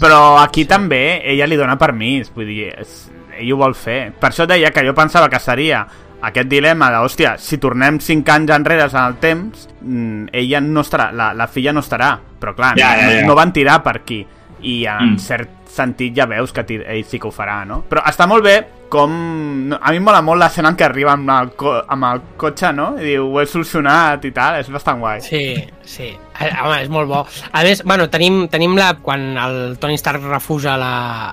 Però 0.00 0.20
aquí 0.40 0.64
també 0.64 1.20
ella 1.28 1.48
li 1.48 1.58
dona 1.60 1.76
permís, 1.80 2.30
vull 2.34 2.48
dir, 2.48 2.70
és, 2.72 3.02
ell 3.40 3.52
ho 3.54 3.58
vol 3.60 3.76
fer. 3.76 4.14
Per 4.20 4.30
això 4.30 4.46
deia 4.48 4.72
que 4.72 4.84
jo 4.86 4.96
pensava 4.96 5.28
que 5.32 5.42
seria 5.42 5.84
aquest 6.22 6.48
dilema 6.48 6.90
de, 6.92 7.02
hòstia, 7.04 7.36
si 7.40 7.58
tornem 7.60 8.00
5 8.00 8.34
anys 8.34 8.54
enrere 8.56 8.88
en 8.88 8.98
el 9.02 9.16
temps, 9.22 9.68
mm, 9.80 10.32
ella 10.36 10.60
no 10.60 10.84
estarà, 10.84 11.10
la, 11.16 11.32
la 11.36 11.48
filla 11.48 11.72
no 11.72 11.84
estarà. 11.84 12.18
Però 12.40 12.54
clar, 12.56 12.74
Ja, 12.78 12.94
ja, 12.96 13.06
no, 13.06 13.12
ja. 13.20 13.26
no 13.28 13.34
van 13.38 13.52
tirar 13.52 13.82
per 13.84 13.96
aquí. 14.02 14.24
I 14.62 14.84
en 14.86 15.14
Mm. 15.14 15.18
cert 15.18 15.50
sentit 15.70 16.12
ja 16.16 16.26
veus 16.26 16.52
que 16.52 16.60
ell 16.68 17.04
sí 17.04 17.18
que 17.18 17.28
ho 17.28 17.32
farà, 17.32 17.64
no? 17.64 17.84
Però 17.88 18.02
està 18.04 18.26
molt 18.28 18.44
bé 18.44 18.58
com... 18.90 19.72
A 19.80 19.90
mi 19.92 19.96
em 20.00 20.04
mola 20.04 20.20
molt 20.20 20.40
l'escena 20.42 20.68
en 20.72 20.76
què 20.76 20.84
arriba 20.84 21.12
amb 21.14 21.30
el, 21.30 21.50
co 21.56 21.76
amb 21.88 22.04
el 22.08 22.20
cotxe, 22.36 22.72
no? 22.74 22.90
I 22.98 23.04
diu, 23.12 23.28
ho 23.30 23.40
he 23.40 23.46
solucionat 23.46 24.24
i 24.26 24.32
tal, 24.36 24.58
és 24.60 24.68
bastant 24.68 24.98
guai. 25.00 25.20
Sí, 25.22 25.54
sí. 25.86 26.10
Eh, 26.40 26.50
Home, 26.62 26.82
és 26.82 26.88
molt 26.92 27.08
bo. 27.08 27.22
A 27.52 27.62
més, 27.62 27.82
bueno, 27.84 28.08
tenim, 28.10 28.48
tenim 28.52 28.76
la... 28.76 28.94
Quan 29.00 29.36
el 29.38 29.78
Tony 29.78 29.94
Stark 29.96 30.24
refusa 30.28 30.76
la, 30.80 30.92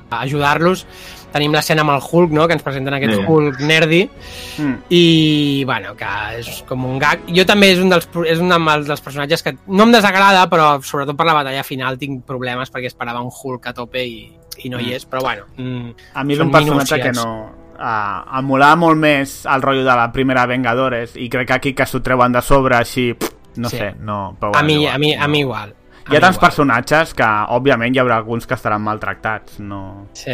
a 0.10 0.22
ajudar-los, 0.22 0.86
tenim 1.32 1.52
l'escena 1.54 1.82
amb 1.84 1.92
el 1.92 2.02
Hulk, 2.02 2.32
no?, 2.32 2.48
que 2.48 2.54
ens 2.54 2.64
presenten 2.64 2.94
aquest 2.98 3.16
Sí. 3.16 3.24
Hulk 3.28 3.60
nerdi, 3.60 4.10
Mm. 4.58 4.74
i, 4.90 5.64
bueno, 5.66 5.96
que 5.96 6.06
és 6.40 6.64
com 6.68 6.86
un 6.86 6.98
gag. 7.00 7.20
Jo 7.36 7.46
també 7.46 7.72
és 7.74 7.80
un 7.80 7.90
dels, 7.90 8.08
és 8.26 8.40
un 8.40 8.50
dels 8.50 8.88
dels 8.88 9.02
personatges 9.02 9.44
que 9.44 9.56
no 9.68 9.84
em 9.84 9.92
desagrada, 9.92 10.48
però 10.50 10.82
sobretot 10.82 11.16
per 11.18 11.26
la 11.28 11.34
batalla 11.34 11.64
final 11.64 11.98
tinc 11.98 12.24
problemes 12.26 12.72
perquè 12.74 12.88
esperava 12.88 13.22
un 13.22 13.30
Hulk 13.32 13.68
a 13.68 13.74
tope 13.74 14.04
i, 14.06 14.32
i 14.64 14.70
no 14.70 14.80
hi 14.80 14.94
és, 14.94 15.06
però 15.06 15.22
bueno. 15.22 15.44
Mm, 15.58 15.92
A 16.16 16.24
mi 16.24 16.34
és 16.34 16.40
un 16.40 16.52
personatge 16.52 16.96
que 17.02 17.12
minúcies. 17.12 17.26
no... 17.26 17.66
Uh, 17.78 18.40
em 18.40 18.46
molava 18.50 18.76
molt 18.76 18.98
més 18.98 19.46
el 19.46 19.62
rotllo 19.62 19.84
de 19.86 19.96
la 19.96 20.08
primera 20.12 20.48
Vengadores 20.50 21.12
i 21.16 21.28
crec 21.30 21.46
que 21.48 21.54
aquí 21.54 21.74
que 21.78 21.86
s'ho 21.86 22.00
treuen 22.02 22.32
de 22.34 22.42
sobre 22.42 22.76
així, 22.76 23.12
pff, 23.14 23.36
no 23.58 23.70
Sí. 23.70 23.78
sé, 23.78 23.94
no... 24.00 24.36
Però 24.40 24.48
A 24.56 24.64
bueno, 24.64 24.66
mi, 24.66 24.74
igual, 24.82 24.96
a 24.96 24.98
mi, 24.98 25.16
no. 25.16 25.24
a 25.24 25.28
mi 25.28 25.40
igual. 25.42 25.76
A 26.08 26.12
Hi 26.14 26.18
ha 26.18 26.20
tants 26.24 26.40
personatges 26.40 27.14
que, 27.14 27.24
òbviament, 27.54 27.94
hi 27.96 28.00
haurà 28.00 28.16
alguns 28.18 28.48
que 28.48 28.56
estaran 28.56 28.82
maltractats, 28.82 29.60
no... 29.60 30.08
Sí. 30.14 30.32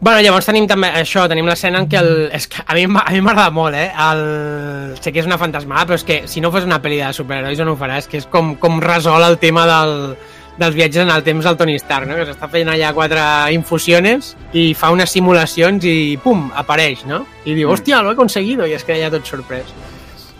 Bueno, 0.00 0.22
llavors 0.24 0.48
tenim 0.48 0.66
també 0.68 0.88
això, 1.00 1.26
tenim 1.28 1.48
l'escena 1.48 1.82
en 1.82 1.88
què 1.90 2.00
el... 2.00 2.12
És 2.36 2.48
que 2.50 2.64
a 2.64 2.76
mi 2.76 2.86
m'agrada 2.88 3.50
molt, 3.52 3.76
eh? 3.76 3.90
El... 3.92 4.24
Sé 5.00 5.12
que 5.12 5.20
és 5.20 5.28
una 5.28 5.38
fantasmada, 5.40 5.86
però 5.88 6.00
és 6.00 6.06
que 6.08 6.22
si 6.30 6.40
no 6.40 6.52
fos 6.54 6.64
una 6.68 6.80
pel·li 6.82 7.02
de 7.02 7.12
superherois 7.16 7.60
on 7.60 7.72
ho 7.72 7.76
farà, 7.80 8.00
és 8.00 8.08
que 8.08 8.20
és 8.22 8.28
com, 8.30 8.54
com 8.60 8.80
resol 8.80 9.24
el 9.26 9.38
tema 9.42 9.66
del, 9.68 9.94
dels 10.60 10.76
viatges 10.76 11.04
en 11.04 11.12
el 11.12 11.24
temps 11.26 11.44
del 11.44 11.56
Tony 11.60 11.76
Stark, 11.80 12.08
no? 12.08 12.16
Que 12.18 12.26
s'està 12.28 12.48
fent 12.52 12.72
allà 12.72 12.94
quatre 12.96 13.22
infusiones 13.56 14.34
i 14.56 14.70
fa 14.78 14.92
unes 14.94 15.12
simulacions 15.12 15.84
i 15.88 16.18
pum, 16.22 16.48
apareix, 16.56 17.06
no? 17.08 17.24
I 17.44 17.56
diu, 17.58 17.72
hòstia, 17.72 18.02
lo 18.04 18.12
he 18.12 18.18
conseguido, 18.18 18.68
i 18.68 18.76
es 18.76 18.84
queda 18.86 19.06
ja 19.06 19.14
tot 19.18 19.28
sorprès. 19.28 19.72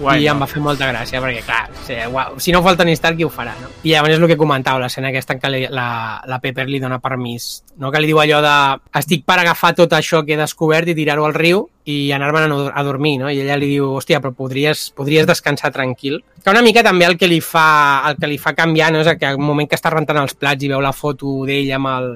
Guai, 0.01 0.23
I 0.23 0.29
no? 0.29 0.33
em 0.33 0.41
va 0.41 0.47
fer 0.49 0.62
molta 0.65 0.87
gràcia, 0.89 1.20
perquè 1.20 1.43
clar, 1.45 1.67
sí, 1.85 1.97
uau, 2.09 2.39
si 2.41 2.55
no 2.55 2.62
fa 2.65 2.73
el 2.73 2.79
Tony 2.81 2.95
Stark, 2.97 3.19
qui 3.19 3.27
ho 3.27 3.33
farà, 3.33 3.53
no? 3.61 3.69
I 3.85 3.93
llavors 3.93 4.15
és 4.15 4.23
el 4.23 4.31
que 4.31 4.39
comentava, 4.41 4.81
l'escena 4.81 5.11
aquesta 5.11 5.37
en 5.37 5.43
què 5.43 5.51
li, 5.53 5.61
la, 5.77 5.89
la 6.31 6.39
Pepper 6.41 6.65
li 6.70 6.81
dona 6.81 7.03
permís, 7.05 7.51
no? 7.77 7.93
Que 7.93 8.01
li 8.01 8.09
diu 8.09 8.23
allò 8.23 8.41
de 8.45 8.55
estic 9.03 9.27
per 9.29 9.37
agafar 9.43 9.75
tot 9.77 9.93
això 9.99 10.23
que 10.25 10.35
he 10.35 10.41
descobert 10.41 10.89
i 10.89 10.97
tirar-ho 10.97 11.29
al 11.29 11.37
riu 11.37 11.67
i 11.85 11.99
anar-me'n 12.17 12.73
a, 12.73 12.85
dormir, 12.87 13.19
no? 13.20 13.29
I 13.29 13.43
ella 13.45 13.61
li 13.61 13.69
diu, 13.75 13.93
hòstia, 13.99 14.23
però 14.25 14.33
podries, 14.37 14.89
podries 14.97 15.29
descansar 15.29 15.73
tranquil. 15.77 16.23
Que 16.41 16.55
una 16.55 16.65
mica 16.65 16.85
també 16.87 17.05
el 17.05 17.19
que 17.20 17.29
li 17.29 17.43
fa, 17.45 18.01
el 18.09 18.17
que 18.17 18.31
li 18.31 18.41
fa 18.41 18.57
canviar, 18.57 18.95
no? 18.95 19.05
És 19.05 19.20
que 19.20 19.29
al 19.29 19.41
moment 19.41 19.69
que 19.69 19.77
està 19.77 19.93
rentant 19.93 20.25
els 20.25 20.33
plats 20.33 20.65
i 20.65 20.73
veu 20.73 20.81
la 20.81 20.97
foto 20.97 21.43
d'ell 21.45 21.75
amb 21.77 21.93
el, 21.93 22.12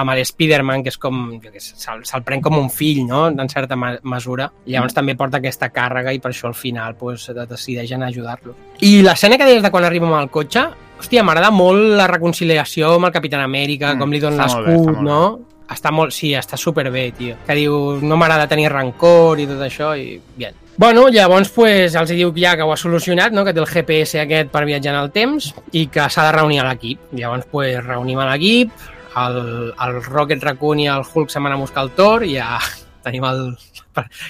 amb 0.00 0.14
el 0.14 0.22
Spider-Man, 0.24 0.84
que 0.84 0.92
és 0.92 0.98
com, 1.00 1.22
jo 1.42 1.52
què 1.52 1.62
sé, 1.62 1.76
se'l 1.80 2.04
se 2.08 2.20
pren 2.26 2.42
com 2.44 2.58
un 2.58 2.70
fill, 2.72 3.04
no?, 3.08 3.26
en 3.30 3.52
certa 3.52 3.76
ma 3.76 3.94
mesura. 4.02 4.50
Llavors 4.66 4.96
també 4.96 5.16
porta 5.18 5.40
aquesta 5.40 5.70
càrrega 5.74 6.14
i 6.16 6.20
per 6.22 6.32
això 6.32 6.48
al 6.50 6.56
final 6.58 6.96
pues, 7.00 7.28
decideixen 7.36 8.02
ajudar-lo. 8.06 8.56
I 8.80 9.00
l'escena 9.06 9.38
que 9.38 9.48
deies 9.48 9.62
de 9.62 9.70
quan 9.70 9.86
arriba 9.86 10.08
amb 10.08 10.20
el 10.20 10.32
cotxe, 10.32 10.66
hòstia, 11.00 11.24
m'agrada 11.24 11.52
molt 11.54 11.96
la 12.00 12.08
reconciliació 12.10 12.96
amb 12.96 13.08
el 13.08 13.14
Capitán 13.14 13.44
Amèrica, 13.44 13.94
Mm, 13.94 13.98
com 13.98 14.12
li 14.12 14.20
dona 14.20 14.44
l'escut, 14.44 14.66
està 14.66 14.92
molt 14.92 15.06
no? 15.06 15.22
Està 15.70 15.92
molt, 15.94 16.10
sí, 16.10 16.32
està 16.34 16.56
superbé, 16.58 17.12
tio. 17.14 17.36
Que 17.46 17.54
diu, 17.54 18.00
no 18.02 18.16
m'agrada 18.18 18.48
tenir 18.50 18.72
rancor 18.72 19.38
i 19.38 19.46
tot 19.46 19.60
això, 19.62 19.92
i 19.96 20.20
bien. 20.36 20.56
Bueno, 20.80 21.08
llavors 21.12 21.50
pues, 21.52 21.94
els 21.94 22.10
diu 22.10 22.32
que 22.32 22.40
ja 22.40 22.56
que 22.56 22.64
ho 22.64 22.72
ha 22.72 22.76
solucionat, 22.76 23.34
no? 23.36 23.44
que 23.44 23.52
té 23.52 23.60
el 23.60 23.68
GPS 23.68 24.22
aquest 24.22 24.48
per 24.50 24.64
viatjar 24.64 24.94
en 24.94 25.00
el 25.02 25.10
temps 25.12 25.50
i 25.76 25.86
que 25.92 26.06
s'ha 26.08 26.24
de 26.24 26.32
reunir 26.32 26.62
a 26.62 26.64
l'equip. 26.70 27.12
Llavors 27.12 27.44
pues, 27.52 27.76
reunim 27.84 28.18
a 28.18 28.30
l'equip, 28.30 28.72
el, 29.16 29.72
el 29.72 29.98
Rocket 30.04 30.42
Raccoon 30.44 30.84
i 30.84 30.88
el 30.92 31.02
Hulk 31.06 31.32
se'n 31.32 31.44
van 31.46 31.56
a 31.56 31.60
buscar 31.60 31.86
el 31.86 31.92
Thor 31.98 32.24
i 32.26 32.36
ja 32.38 32.58
tenim 33.04 33.26
el... 33.26 33.44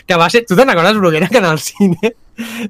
Que 0.08 0.16
va 0.16 0.30
ser... 0.32 0.46
Tu 0.48 0.56
te'n 0.56 0.70
recordes, 0.70 0.96
Bruguera, 0.96 1.28
que 1.28 1.38
en 1.38 1.46
el 1.50 1.58
cine 1.60 2.14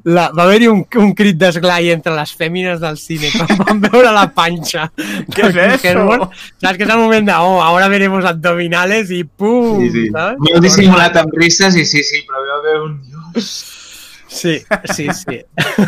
la, 0.02 0.30
va 0.34 0.42
haver-hi 0.42 0.66
un, 0.66 0.80
un 0.98 1.12
crit 1.14 1.38
d'esglai 1.38 1.92
entre 1.94 2.14
les 2.16 2.32
fèmines 2.34 2.80
del 2.82 2.96
cine 2.98 3.30
quan 3.34 3.60
van 3.62 3.82
veure 3.84 4.10
la 4.16 4.26
panxa 4.34 4.88
Què 4.96 5.46
és 5.46 5.58
eso? 5.66 5.86
Hemsworth. 5.86 6.40
Saps 6.58 6.78
que 6.80 6.86
és 6.88 6.90
el 6.90 7.02
moment 7.02 7.28
de, 7.28 7.36
oh, 7.38 7.60
ahora 7.62 7.88
veremos 7.92 8.26
abdominales 8.26 9.12
i 9.14 9.22
pum, 9.24 9.78
Sí, 9.84 9.90
sí. 9.94 10.06
saps? 10.14 10.40
Molt 10.48 10.66
dissimulat 10.66 11.20
amb 11.22 11.36
risses 11.38 11.78
i 11.78 11.86
sí, 11.88 12.02
sí, 12.06 12.24
però 12.26 12.42
veu 12.46 12.56
haver 12.58 12.80
un... 12.88 12.96
Dios. 13.06 13.52
Sí, 14.30 14.62
sí, 14.84 15.08
sí. 15.12 15.40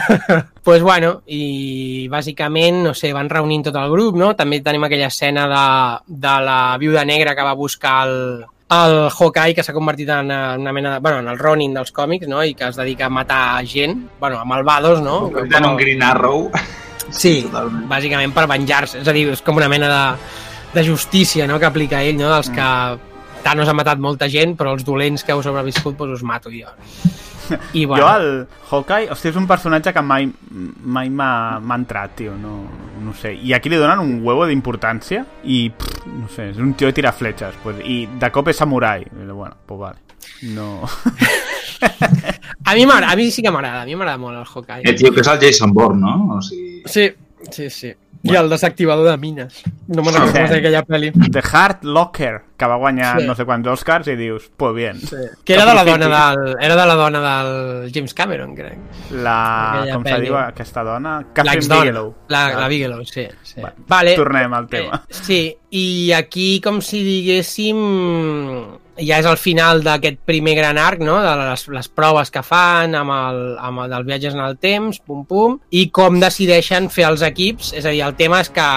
pues 0.64 0.82
bueno, 0.82 1.22
i 1.30 2.08
bàsicament, 2.10 2.80
no 2.82 2.92
sé, 2.92 3.12
van 3.14 3.30
reunint 3.30 3.68
tot 3.68 3.76
el 3.78 3.92
grup, 3.92 4.18
no? 4.18 4.32
També 4.36 4.58
tenim 4.60 4.82
aquella 4.82 5.06
escena 5.12 5.46
de, 5.46 5.66
de 6.26 6.32
la 6.42 6.56
viuda 6.82 7.04
negra 7.06 7.36
que 7.38 7.46
va 7.46 7.54
buscar 7.54 8.08
el, 8.08 8.16
el 8.74 8.96
Hawkeye, 9.14 9.54
que 9.54 9.62
s'ha 9.62 9.74
convertit 9.76 10.10
en 10.10 10.34
una 10.34 10.72
mena 10.74 10.94
de... 10.94 10.98
Bueno, 10.98 11.20
en 11.22 11.30
el 11.30 11.38
Ronin 11.38 11.78
dels 11.78 11.94
còmics, 11.94 12.26
no? 12.28 12.42
I 12.42 12.56
que 12.58 12.66
es 12.66 12.76
dedica 12.76 13.06
a 13.06 13.14
matar 13.14 13.64
gent, 13.64 14.08
bueno, 14.18 14.40
a 14.40 14.44
malvados, 14.44 15.00
no? 15.00 15.30
En 15.38 15.64
un 15.64 15.76
Green 15.76 16.02
Arrow. 16.02 16.50
Sí, 17.10 17.42
Totalment. 17.46 17.86
bàsicament 17.88 18.34
per 18.34 18.48
venjar-se. 18.50 19.04
És 19.06 19.08
a 19.08 19.14
dir, 19.14 19.28
és 19.36 19.46
com 19.46 19.62
una 19.62 19.70
mena 19.70 19.88
de, 19.92 20.04
de 20.74 20.88
justícia 20.88 21.46
no? 21.46 21.60
que 21.62 21.70
aplica 21.70 22.02
ell, 22.02 22.18
no? 22.18 22.30
dels 22.34 22.50
que 22.50 22.68
Thanos 23.42 23.70
ha 23.70 23.74
matat 23.74 24.02
molta 24.02 24.26
gent, 24.30 24.58
però 24.58 24.74
els 24.74 24.82
dolents 24.86 25.22
que 25.22 25.34
heu 25.34 25.42
sobreviscut 25.46 25.94
doncs 25.98 26.18
us 26.18 26.26
mato 26.26 26.50
jo. 26.50 26.70
I 27.74 27.84
Jo, 27.90 28.08
el 28.16 28.46
Hawkeye, 28.70 29.10
hosti, 29.12 29.28
és 29.32 29.36
un 29.36 29.46
personatge 29.50 29.92
que 29.92 30.02
mai 30.02 30.28
mai 30.84 31.08
m'ha 31.10 31.60
entrat, 31.76 32.14
tio, 32.16 32.34
no, 32.38 32.54
no 33.02 33.14
sé. 33.14 33.32
I 33.34 33.52
aquí 33.56 33.68
li 33.72 33.76
donen 33.80 33.98
un 34.02 34.18
huevo 34.24 34.46
d'importància 34.46 35.24
i, 35.44 35.64
pff, 35.70 36.06
no 36.06 36.28
sé, 36.32 36.50
és 36.52 36.58
un 36.62 36.74
tio 36.74 36.86
de 36.90 36.96
tirar 37.00 37.12
fletxes. 37.14 37.54
Pues, 37.62 37.80
I 37.84 38.06
de 38.20 38.30
cop 38.30 38.48
és 38.52 38.56
samurai. 38.56 39.02
I, 39.02 39.26
bueno, 39.32 39.56
pues 39.66 39.80
vale. 39.80 39.98
No... 40.54 40.82
A 42.64 42.74
mi, 42.76 42.84
m'agrada- 42.86 43.12
a 43.12 43.16
mi 43.16 43.30
sí 43.32 43.42
que 43.42 43.50
m'agrada, 43.50 43.82
a 43.82 43.84
mi 43.84 43.96
m'agrada 43.96 44.18
molt 44.18 44.38
el 44.38 44.44
Hawkeye. 44.46 44.82
Eh, 44.86 44.94
tio, 44.94 45.10
que 45.12 45.20
és 45.20 45.26
el 45.26 45.38
Jason 45.40 45.72
Bourne, 45.74 46.00
no? 46.00 46.36
O 46.36 46.40
sigui... 46.42 46.82
Sí, 46.86 47.08
sí, 47.50 47.68
sí. 47.70 47.90
I 48.24 48.36
el 48.36 48.48
desactivador 48.48 49.08
de 49.10 49.16
mines. 49.18 49.62
No 49.88 50.02
me'n 50.02 50.14
recordo 50.14 50.30
Sí. 50.30 50.32
com 50.38 50.44
es 50.44 50.50
deia 50.50 50.60
aquella 50.60 50.82
pel·li. 50.86 51.08
The 51.32 51.42
Heart 51.42 51.82
Locker, 51.84 52.42
que 52.56 52.66
va 52.70 52.76
guanyar 52.76 53.20
Sí. 53.20 53.26
no 53.26 53.34
sé 53.34 53.44
quants 53.44 53.66
Oscars 53.68 54.06
i 54.08 54.14
dius, 54.16 54.50
pues 54.56 54.74
bien. 54.76 55.00
Sí. 55.00 55.16
Que 55.44 55.54
era 55.54 55.64
de 55.66 55.74
la 55.74 55.84
dona 55.84 56.06
del, 56.36 56.54
era 56.60 56.76
de 56.76 56.86
la 56.86 56.94
dona 56.94 57.44
del 57.44 57.90
James 57.92 58.14
Cameron, 58.14 58.54
crec. 58.54 58.78
La... 59.10 59.72
Aquella 59.80 59.94
Com 59.94 60.04
se 60.06 60.12
pel·li. 60.14 60.24
diu 60.28 60.36
aquesta 60.38 60.84
dona? 60.84 61.16
Catherine. 61.32 61.66
Bigelow. 61.80 62.14
La, 62.28 62.46
Ah. 62.46 62.60
la 62.60 62.68
Bigelow, 62.68 63.04
sí. 63.04 63.26
sí. 63.42 63.60
Vale, 63.60 63.74
vale. 63.88 64.14
tornem 64.14 64.54
al 64.54 64.68
tema. 64.68 65.02
Eh, 65.08 65.14
sí, 65.14 65.56
i 65.70 66.12
aquí 66.12 66.60
com 66.60 66.80
si 66.80 67.02
diguéssim 67.02 67.76
ja 68.98 69.18
és 69.22 69.28
el 69.28 69.38
final 69.40 69.82
d'aquest 69.84 70.20
primer 70.28 70.54
gran 70.58 70.78
arc, 70.78 71.00
no? 71.04 71.16
de 71.24 71.32
les, 71.38 71.66
les 71.72 71.88
proves 71.88 72.30
que 72.32 72.42
fan 72.44 72.96
amb 72.98 73.14
el, 73.14 73.42
amb 73.58 73.84
el 73.84 73.96
dels 73.96 74.08
viatges 74.08 74.36
en 74.36 74.44
el 74.44 74.58
temps, 74.60 75.00
pum 75.00 75.24
pum, 75.28 75.58
i 75.70 75.86
com 75.94 76.20
decideixen 76.20 76.90
fer 76.92 77.08
els 77.08 77.24
equips, 77.26 77.72
és 77.78 77.86
a 77.86 77.94
dir, 77.94 78.04
el 78.04 78.16
tema 78.18 78.42
és 78.44 78.52
que 78.52 78.68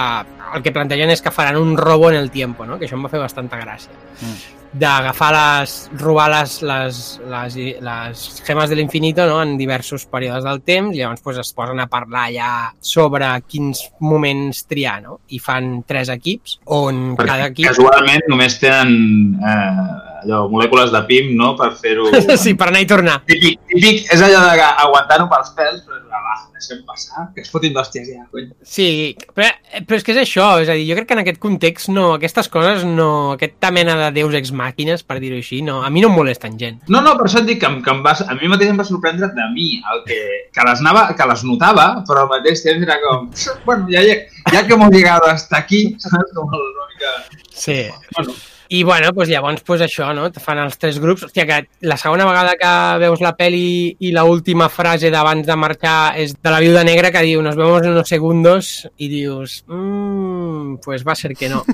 el 0.56 0.62
que 0.62 0.72
plantegen 0.72 1.10
és 1.12 1.22
que 1.22 1.34
faran 1.34 1.58
un 1.60 1.76
robo 1.76 2.10
en 2.10 2.16
el 2.16 2.30
tiempo, 2.30 2.66
no? 2.66 2.78
que 2.78 2.88
això 2.88 2.96
em 2.96 3.04
va 3.04 3.12
fer 3.12 3.22
bastanta 3.22 3.60
gràcia. 3.60 3.92
Mm. 4.22 4.55
D'agafar 4.76 5.30
les, 5.34 5.74
robar 6.00 6.28
les, 6.32 6.56
les, 6.66 7.00
les, 7.32 7.56
les 7.86 8.24
gemes 8.46 8.70
de 8.70 8.78
l'infinito 8.78 9.26
no? 9.28 9.38
en 9.42 9.56
diversos 9.58 10.06
períodes 10.10 10.44
del 10.44 10.62
temps 10.66 10.96
i 10.96 11.00
llavors 11.00 11.22
pues, 11.24 11.40
es 11.40 11.52
posen 11.56 11.80
a 11.80 11.88
parlar 11.90 12.26
ja 12.34 12.50
sobre 12.80 13.28
quins 13.48 13.86
moments 14.00 14.64
triar 14.68 14.98
no? 15.04 15.20
i 15.32 15.40
fan 15.42 15.80
tres 15.88 16.12
equips 16.12 16.58
on 16.76 17.14
Perquè 17.16 17.30
cada 17.32 17.48
equip 17.52 17.70
casualment 17.70 18.28
només 18.32 18.58
tenen 18.60 18.92
eh, 19.40 20.15
allò, 20.26 20.42
molècules 20.52 20.92
de 20.92 21.02
PIM, 21.08 21.32
no?, 21.38 21.54
per 21.58 21.70
fer-ho... 21.78 22.10
sí, 22.44 22.56
per 22.58 22.68
anar 22.72 22.82
i 22.84 22.90
tornar 22.90 23.20
Típic, 23.26 23.60
típic, 23.70 24.04
és 24.12 24.22
allò 24.26 24.42
d'aguantar-ho 24.50 25.30
pels 25.30 25.54
pèls, 25.56 25.80
però 25.86 26.02
va, 26.10 26.20
va, 26.26 26.36
deixem 26.56 26.82
passar, 26.88 27.28
que 27.34 27.44
es 27.44 27.50
fotin 27.52 27.74
d'hòsties 27.76 28.08
ja, 28.10 28.24
cony. 28.32 28.48
Sí, 28.66 28.88
però, 29.36 29.48
però 29.86 29.98
és 30.00 30.04
que 30.06 30.14
és 30.14 30.20
això, 30.22 30.46
és 30.62 30.70
a 30.72 30.76
dir, 30.76 30.86
jo 30.90 30.96
crec 30.98 31.08
que 31.10 31.16
en 31.16 31.22
aquest 31.22 31.40
context 31.42 31.90
no, 31.92 32.06
aquestes 32.16 32.50
coses 32.52 32.84
no, 32.88 33.08
aquesta 33.36 33.70
mena 33.74 33.96
de 34.00 34.10
deus 34.16 34.34
ex 34.38 34.52
màquines, 34.56 35.04
per 35.06 35.18
dir-ho 35.22 35.38
així, 35.40 35.62
no, 35.66 35.80
a 35.86 35.90
mi 35.92 36.02
no 36.04 36.10
em 36.10 36.18
molesten 36.18 36.58
gent. 36.60 36.80
No, 36.88 37.02
no, 37.04 37.14
per 37.20 37.28
això 37.28 37.42
et 37.42 37.50
dic 37.50 37.60
que, 37.62 37.70
em- 37.70 37.80
que 37.84 37.92
em 37.94 38.02
va, 38.04 38.16
a 38.26 38.38
mi 38.40 38.50
mateix 38.52 38.72
em 38.72 38.80
va 38.80 38.88
sorprendre 38.88 39.30
de 39.36 39.48
mi, 39.54 39.68
el 39.92 40.02
que, 40.08 40.18
que, 40.50 40.66
les 40.70 40.82
anava, 40.84 41.06
que 41.16 41.28
les 41.30 41.44
notava, 41.46 41.86
però 42.08 42.24
al 42.24 42.32
mateix 42.34 42.64
temps 42.64 42.82
era 42.88 42.98
com, 43.04 43.30
bueno, 43.68 43.86
ja, 43.92 44.02
ja, 44.06 44.18
ja 44.52 44.66
que 44.66 44.74
hemos 44.74 44.90
llegado 44.94 45.28
hasta 45.30 45.58
aquí, 45.62 45.86
saps? 46.02 46.32
Com 46.34 46.48
una 46.48 46.90
mica... 46.92 47.14
Sí. 47.52 47.86
Bueno, 48.16 48.34
I 48.68 48.82
bueno, 48.82 49.12
doncs 49.14 49.30
llavors 49.30 49.62
pues 49.66 49.82
això, 49.84 50.10
no? 50.16 50.28
Te 50.32 50.42
fan 50.42 50.58
els 50.62 50.78
tres 50.78 50.98
grups. 51.02 51.26
Hòstia, 51.26 51.46
que 51.46 51.86
la 51.86 51.98
segona 52.00 52.26
vegada 52.28 52.56
que 52.60 52.72
veus 53.02 53.22
la 53.24 53.34
peli 53.38 53.96
i 54.00 54.12
la 54.14 54.24
última 54.26 54.68
frase 54.72 55.10
d'abans 55.14 55.46
de 55.46 55.56
marxar 55.56 56.16
és 56.22 56.34
de 56.34 56.52
la 56.52 56.60
viuda 56.62 56.84
negra 56.86 57.12
que 57.14 57.24
diu 57.26 57.42
nos 57.42 57.56
vemos 57.56 57.82
en 57.82 57.94
unos 57.94 58.08
segundos 58.08 58.88
i 58.96 59.10
dius 59.12 59.62
mmm, 59.68 60.78
pues 60.84 61.06
va 61.06 61.14
ser 61.14 61.34
que 61.36 61.48
no. 61.48 61.64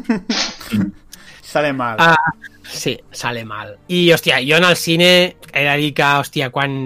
Sale 1.53 1.73
mal. 1.73 1.97
Ah, 2.01 2.33
sí, 2.65 2.97
sale 3.11 3.45
mal. 3.45 3.77
I, 3.89 4.11
hòstia, 4.15 4.41
jo 4.47 4.59
en 4.59 4.67
el 4.69 4.77
cine 4.77 5.11
he 5.53 5.65
de 5.67 5.75
dir 5.77 5.91
que, 5.95 6.05
hòstia, 6.05 6.49
quan 6.53 6.77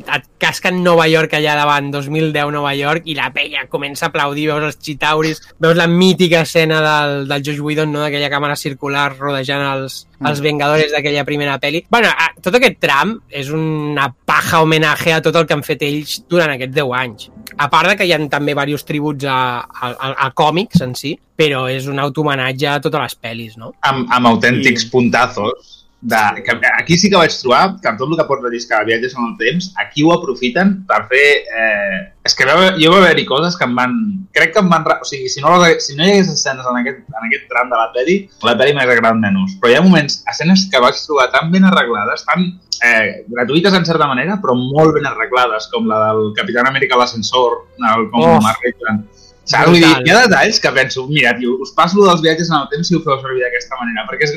et 0.00 0.26
casquen 0.42 0.80
Nova 0.82 1.06
York 1.10 1.36
allà 1.38 1.54
davant, 1.58 1.90
2010 1.94 2.52
Nova 2.54 2.72
York, 2.74 3.06
i 3.06 3.14
la 3.18 3.30
penya 3.34 3.66
comença 3.70 4.06
a 4.06 4.10
aplaudir, 4.10 4.48
veus 4.50 4.66
els 4.70 4.78
xitauris, 4.82 5.42
veus 5.62 5.78
la 5.78 5.86
mítica 5.90 6.42
escena 6.46 6.80
del, 6.84 7.28
del 7.30 7.44
Josh 7.46 7.62
Whedon, 7.62 7.92
no?, 7.94 8.02
d'aquella 8.02 8.30
càmera 8.32 8.58
circular 8.58 9.12
rodejant 9.16 9.64
els, 9.68 10.00
els 10.18 10.42
Vengadores 10.42 10.90
d'aquella 10.94 11.26
primera 11.28 11.58
pel·li. 11.62 11.84
bueno, 11.90 12.10
a, 12.10 12.32
tot 12.42 12.58
aquest 12.58 12.80
tram 12.82 13.18
és 13.30 13.52
una 13.54 14.08
paja 14.10 14.62
homenatge 14.64 15.14
a 15.14 15.22
tot 15.22 15.36
el 15.38 15.46
que 15.46 15.54
han 15.54 15.66
fet 15.66 15.86
ells 15.86 16.22
durant 16.28 16.54
aquests 16.54 16.74
10 16.74 16.98
anys. 16.98 17.30
A 17.58 17.70
part 17.70 17.92
de 17.92 17.96
que 17.98 18.06
hi 18.06 18.12
ha 18.14 18.20
també 18.30 18.52
diversos 18.54 18.86
tributs 18.86 19.26
a, 19.26 19.38
a, 19.62 19.90
a, 19.92 20.12
a 20.26 20.30
còmics 20.34 20.82
en 20.82 20.94
si, 20.98 21.14
però 21.38 21.64
és 21.70 21.86
un 21.86 22.00
autohomenatge 22.02 22.66
a 22.66 22.80
totes 22.82 23.00
les 23.06 23.18
pel·lis, 23.22 23.56
no? 23.56 23.72
amb, 23.86 24.08
amb 24.10 24.26
autèntics 24.34 24.88
I- 24.88 24.90
puntazos. 24.94 25.74
De, 26.00 26.14
que, 26.46 26.52
aquí 26.78 26.94
sí 26.94 27.08
que 27.10 27.18
vaig 27.18 27.32
trobar 27.40 27.72
que 27.82 27.88
amb 27.90 27.98
tot 27.98 28.06
el 28.12 28.18
que 28.20 28.24
pots 28.28 28.44
relliscar 28.44 28.84
de 28.84 28.92
viatges 28.92 29.16
en 29.16 29.24
el 29.24 29.32
temps, 29.40 29.64
aquí 29.82 30.04
ho 30.06 30.12
aprofiten 30.14 30.84
per 30.86 31.00
fer... 31.10 31.24
Eh... 31.50 31.98
És 32.28 32.36
que 32.38 32.46
va, 32.46 32.68
jo 32.78 32.92
va 32.92 33.00
haver-hi 33.00 33.24
coses 33.26 33.56
que 33.58 33.66
em 33.66 33.74
van... 33.74 33.96
Crec 34.36 34.52
que 34.54 34.62
em 34.62 34.70
van... 34.70 34.86
O 34.94 35.08
sigui, 35.08 35.26
si 35.32 35.42
no, 35.42 35.56
les- 35.58 35.82
si 35.88 35.96
no 35.98 36.06
hi 36.06 36.12
hagués 36.12 36.30
escenes 36.36 36.68
en 36.70 36.78
aquest, 36.84 37.02
en 37.10 37.26
aquest 37.26 37.48
tram 37.50 37.74
de 37.74 37.80
la 37.82 37.88
pel·li, 37.96 38.16
la 38.46 38.54
pel·li 38.60 38.76
m'hagués 38.78 38.94
agradat 38.94 39.18
menys. 39.24 39.56
Però 39.58 39.72
hi 39.72 39.78
ha 39.80 39.82
moments, 39.82 40.20
escenes 40.30 40.68
que 40.70 40.84
vaig 40.86 41.02
trobar 41.02 41.32
tan 41.34 41.50
ben 41.50 41.66
arreglades, 41.66 42.22
tan 42.30 42.46
eh, 42.46 43.24
gratuïtes 43.34 43.74
en 43.74 43.90
certa 43.90 44.06
manera, 44.06 44.38
però 44.38 44.54
molt 44.54 44.94
ben 44.94 45.10
arreglades, 45.10 45.66
com 45.74 45.90
la 45.90 45.98
del 46.12 46.30
Capitán 46.38 46.70
Amèrica 46.70 46.94
a 46.94 47.02
l'ascensor, 47.02 47.64
el, 47.82 48.06
com 48.14 48.22
Oh. 48.22 48.36
oh. 48.38 49.02
Saps? 49.48 49.70
Vull 49.70 49.80
dir, 49.80 49.88
hi 50.04 50.12
ha 50.12 50.24
detalls 50.26 50.60
que 50.60 50.70
penso, 50.76 51.06
mira, 51.08 51.32
tio, 51.38 51.54
us 51.64 51.72
passo 51.76 52.02
dels 52.04 52.20
viatges 52.24 52.50
en 52.52 52.58
el 52.58 52.66
temps 52.72 52.90
si 52.90 52.96
ho 52.96 53.00
feu 53.04 53.16
servir 53.22 53.46
d'aquesta 53.46 53.78
manera, 53.80 54.04
perquè 54.10 54.28
és? 54.28 54.34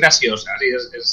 I 0.64 0.72
és, 0.78 0.86
és, 1.00 1.10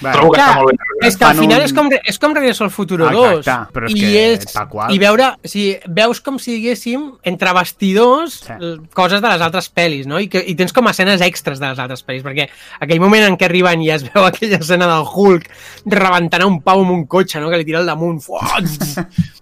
Bueno, 0.00 0.16
Trobo 0.16 0.32
que 0.32 0.38
Clar, 0.38 0.48
està 0.48 0.56
molt 0.60 0.70
ben 0.70 1.08
és 1.08 1.16
que 1.16 1.24
al 1.24 1.36
final 1.36 1.58
un- 1.58 1.64
és, 1.64 1.72
com, 1.74 1.88
és 2.06 2.18
com 2.18 2.34
Regreso 2.34 2.64
al 2.64 2.70
Futuro 2.70 3.06
Ah, 3.08 3.12
2. 3.12 3.38
exacte, 3.38 3.72
però 3.74 3.86
és 3.86 3.94
I, 3.94 4.00
que 4.00 4.32
és, 4.32 4.46
tal 4.52 4.68
qual. 4.68 4.92
I 4.94 4.98
veure, 4.98 5.26
o 5.44 5.48
sigui, 5.48 5.78
veus 5.88 6.20
com 6.20 6.38
si 6.38 6.52
diguéssim 6.56 7.12
entre 7.22 7.52
vestidors 7.52 8.40
Sí. 8.46 8.52
coses 8.94 9.20
de 9.20 9.28
les 9.28 9.40
altres 9.40 9.68
pel·lis, 9.74 10.06
no? 10.06 10.18
I, 10.18 10.28
que, 10.28 10.42
I 10.46 10.54
tens 10.54 10.72
com 10.72 10.88
escenes 10.88 11.20
extres 11.20 11.60
de 11.60 11.68
les 11.68 11.78
altres 11.78 12.04
pel·lis, 12.06 12.22
perquè 12.24 12.48
aquell 12.80 13.00
moment 13.00 13.24
en 13.24 13.36
què 13.36 13.44
arriben 13.44 13.82
i 13.82 13.90
es 13.90 14.02
veu 14.08 14.24
aquella 14.30 14.56
escena 14.56 14.86
del 14.86 15.04
Hulk 15.04 15.48
rebentant 15.86 16.44
un 16.46 16.60
pau 16.62 16.80
amb 16.80 16.90
un 16.92 17.04
cotxe, 17.06 17.40
no? 17.40 17.50
Que 17.50 17.58
li 17.58 17.64
tira 17.64 17.80
el 17.80 17.86
damunt. 17.86 18.20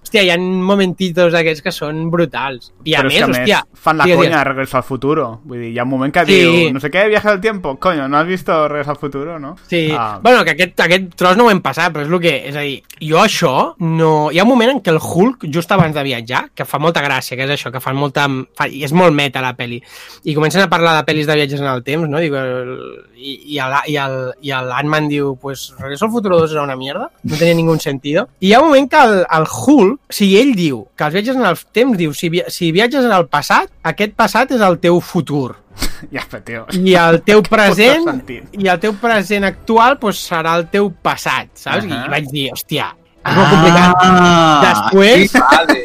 Hòstia, 0.08 0.22
hi 0.24 0.30
ha 0.32 0.38
momentitos 0.40 1.32
d'aquests 1.34 1.60
que 1.66 1.72
són 1.74 2.06
brutals. 2.10 2.70
I 2.88 2.94
a 2.96 3.02
Però 3.02 3.10
és 3.10 3.12
més, 3.12 3.18
que, 3.18 3.24
a 3.24 3.28
hòstia... 3.28 3.58
més, 3.68 3.80
fan 3.84 3.98
la 3.98 4.04
digues, 4.08 4.18
conya 4.22 4.38
de 4.38 4.44
Regreso 4.48 4.76
al 4.78 4.82
Futuro. 4.88 5.26
Vull 5.44 5.60
dir, 5.60 5.72
hi 5.74 5.78
ha 5.78 5.84
un 5.84 5.90
moment 5.90 6.14
que 6.14 6.24
Sí. 6.24 6.38
diu, 6.40 6.72
no 6.72 6.80
sé 6.80 6.90
què, 6.90 7.06
viaje 7.08 7.28
del 7.28 7.40
tiempo. 7.42 7.76
Coño, 7.78 8.08
¿no 8.08 8.16
has 8.16 8.26
visto 8.26 8.68
Regreso 8.68 8.90
al 8.92 8.96
Futuro, 8.96 9.38
no? 9.38 9.56
Sí, 9.68 9.90
Ah, 9.92 10.18
bueno, 10.22 10.44
que 10.48 10.54
aquest, 10.56 10.80
aquest 10.80 11.10
tros 11.18 11.36
no 11.36 11.46
ho 11.46 11.52
hem 11.52 11.60
passat, 11.64 11.92
però 11.92 12.04
és 12.06 12.10
el 12.10 12.20
que... 12.22 12.34
És 12.48 12.56
a 12.56 12.64
dir, 12.64 12.78
jo 13.04 13.20
això, 13.20 13.52
no... 13.84 14.10
Hi 14.32 14.40
ha 14.40 14.46
un 14.46 14.50
moment 14.50 14.72
en 14.72 14.80
què 14.84 14.92
el 14.94 15.00
Hulk, 15.02 15.46
just 15.54 15.72
abans 15.74 15.96
de 15.96 16.04
viatjar, 16.06 16.46
que 16.56 16.66
fa 16.68 16.80
molta 16.82 17.02
gràcia, 17.04 17.36
que 17.36 17.46
és 17.46 17.54
això, 17.54 17.72
que 17.74 17.82
fan 17.84 17.98
molta... 17.98 18.26
Fa... 18.58 18.68
i 18.68 18.84
és 18.86 18.94
molt 18.96 19.16
meta 19.16 19.44
la 19.44 19.54
peli. 19.58 19.80
I 20.24 20.36
comencen 20.38 20.64
a 20.64 20.70
parlar 20.72 20.96
de 20.98 21.04
pel·lis 21.08 21.28
de 21.28 21.36
viatges 21.38 21.62
en 21.64 21.70
el 21.70 21.84
temps, 21.86 22.08
no? 22.08 22.22
El... 22.22 22.80
I, 23.18 23.34
i, 23.54 23.60
el, 23.62 23.76
i, 23.90 23.98
el, 23.98 24.18
i 24.46 24.54
el 24.54 24.72
Ant-Man 24.78 25.08
diu, 25.10 25.34
pues 25.42 25.68
Regreso 25.78 26.06
al 26.06 26.12
Futuro 26.14 26.38
2 26.38 26.52
era 26.54 26.62
una 26.62 26.76
mierda, 26.78 27.10
no 27.24 27.36
tenia 27.36 27.56
ningú 27.58 27.74
sentido. 27.82 28.28
I 28.40 28.48
hi 28.48 28.52
ha 28.54 28.60
un 28.62 28.70
moment 28.70 28.90
que 28.90 29.00
el, 29.02 29.24
el 29.26 29.46
Hulk, 29.46 30.00
o 30.08 30.18
sigui, 30.20 30.38
ell 30.40 30.54
diu 30.56 30.84
que 30.96 31.08
els 31.08 31.18
viatges 31.18 31.36
en 31.36 31.48
el 31.48 31.58
temps, 31.74 31.98
diu, 31.98 32.14
si, 32.14 32.30
si 32.48 32.70
viatges 32.72 33.04
en 33.04 33.14
el 33.14 33.26
passat, 33.28 33.72
aquest 33.82 34.14
passat 34.18 34.54
és 34.54 34.62
el 34.64 34.78
teu 34.82 35.02
futur 35.04 35.56
ja, 36.14 36.22
però, 36.30 36.42
tio. 36.44 36.66
i 36.84 36.94
el 36.98 37.20
teu 37.28 37.42
present 37.42 38.08
i 38.52 38.68
el 38.68 38.78
teu 38.82 38.94
present 39.00 39.44
actual 39.48 39.98
pues, 39.98 40.20
serà 40.30 40.56
el 40.58 40.68
teu 40.72 40.90
passat, 41.02 41.50
saps? 41.54 41.84
Ahà. 41.86 42.06
I 42.06 42.14
vaig 42.16 42.30
dir, 42.32 42.48
hòstia, 42.54 42.92
és 43.24 43.34
molt 43.36 43.50
complicat. 43.50 43.94
Ah, 44.02 44.60
Després- 44.64 45.30
sí, 45.32 45.38
vale. 45.42 45.84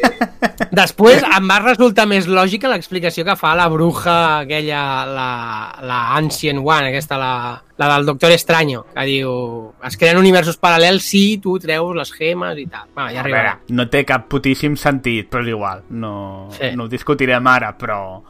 Després 0.74 1.22
em 1.24 1.46
va 1.50 1.56
resultar 1.62 2.04
més 2.10 2.26
lògica 2.30 2.68
l'explicació 2.70 3.24
que 3.26 3.34
fa 3.38 3.52
la 3.58 3.66
bruja 3.70 4.14
aquella, 4.40 4.80
la, 5.06 5.28
la 5.86 5.98
Ancient 6.16 6.58
One, 6.62 6.88
aquesta, 6.90 7.18
la, 7.18 7.30
la 7.78 7.88
del 7.94 8.06
Doctor 8.06 8.32
Extraño, 8.34 8.84
que 8.94 9.04
diu, 9.08 9.32
es 9.86 9.96
creen 10.00 10.18
universos 10.20 10.58
paral·lels 10.62 11.06
si 11.06 11.38
tu 11.42 11.56
treus 11.62 11.94
les 11.96 12.12
gemes 12.14 12.58
i 12.62 12.66
tal. 12.70 12.86
Bueno, 12.94 13.10
ja 13.14 13.20
A 13.22 13.26
veure, 13.26 13.38
arribarà. 13.38 13.54
no 13.76 13.88
té 13.90 14.04
cap 14.08 14.26
putíssim 14.30 14.76
sentit, 14.80 15.28
però 15.30 15.42
és 15.46 15.52
igual. 15.54 15.82
No, 15.90 16.48
Sí. 16.58 16.72
no 16.76 16.84
ho 16.86 16.88
discutirem 16.92 17.46
ara, 17.50 17.74
però 17.78 18.22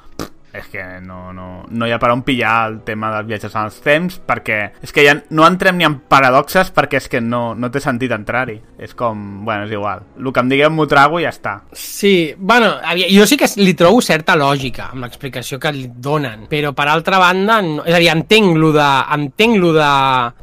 és 0.55 0.68
que 0.70 0.83
no, 1.02 1.33
no, 1.34 1.65
no 1.68 1.86
hi 1.86 1.92
ha 1.92 1.99
per 1.99 2.12
on 2.15 2.23
pillar 2.23 2.55
el 2.68 2.76
tema 2.86 3.10
dels 3.12 3.26
viatges 3.28 3.55
en 3.57 3.66
els 3.66 3.81
temps, 3.83 4.20
perquè 4.23 4.58
és 4.84 4.94
que 4.94 5.05
ja 5.05 5.16
no 5.34 5.47
entrem 5.49 5.76
ni 5.81 5.86
en 5.86 5.99
paradoxes 6.08 6.70
perquè 6.74 7.00
és 7.02 7.08
que 7.10 7.20
no, 7.20 7.42
no 7.58 7.70
té 7.74 7.83
sentit 7.83 8.15
entrar-hi. 8.15 8.60
És 8.78 8.94
com, 8.94 9.44
bueno, 9.44 9.66
és 9.66 9.74
igual. 9.74 10.05
El 10.20 10.31
que 10.33 10.44
em 10.44 10.52
digueu 10.52 10.70
m'ho 10.70 10.86
trago 10.91 11.18
i 11.18 11.26
ja 11.26 11.33
està. 11.34 11.55
Sí, 11.73 12.34
bueno, 12.39 12.76
jo 13.10 13.26
sí 13.26 13.39
que 13.41 13.49
li 13.58 13.74
trobo 13.78 14.02
certa 14.05 14.36
lògica 14.39 14.91
amb 14.92 15.02
l'explicació 15.05 15.58
que 15.60 15.73
li 15.74 15.89
donen, 15.89 16.47
però 16.50 16.73
per 16.76 16.86
altra 16.92 17.18
banda, 17.23 17.58
no, 17.65 17.83
és 17.83 17.97
a 17.97 18.02
dir, 18.02 18.12
entenc 18.15 18.55
lo 18.60 18.70
de, 18.76 18.89
entenc 19.16 19.58
lo 19.58 19.73
de, 19.74 19.91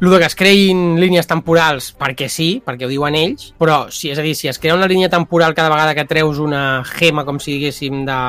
lo 0.04 0.12
de 0.12 0.20
que 0.20 0.28
es 0.28 0.38
creïn 0.38 1.00
línies 1.00 1.30
temporals 1.30 1.92
perquè 2.00 2.28
sí, 2.32 2.50
perquè 2.66 2.88
ho 2.88 2.92
diuen 2.92 3.16
ells, 3.16 3.52
però 3.62 3.86
sí, 3.94 4.12
és 4.12 4.20
a 4.20 4.26
dir, 4.26 4.36
si 4.36 4.52
es 4.52 4.60
crea 4.60 4.76
una 4.76 4.90
línia 4.92 5.12
temporal 5.12 5.56
cada 5.56 5.72
vegada 5.72 5.96
que 5.96 6.08
treus 6.10 6.42
una 6.42 6.84
gema, 6.98 7.24
com 7.28 7.40
si 7.40 7.56
diguéssim, 7.56 8.04
de, 8.08 8.20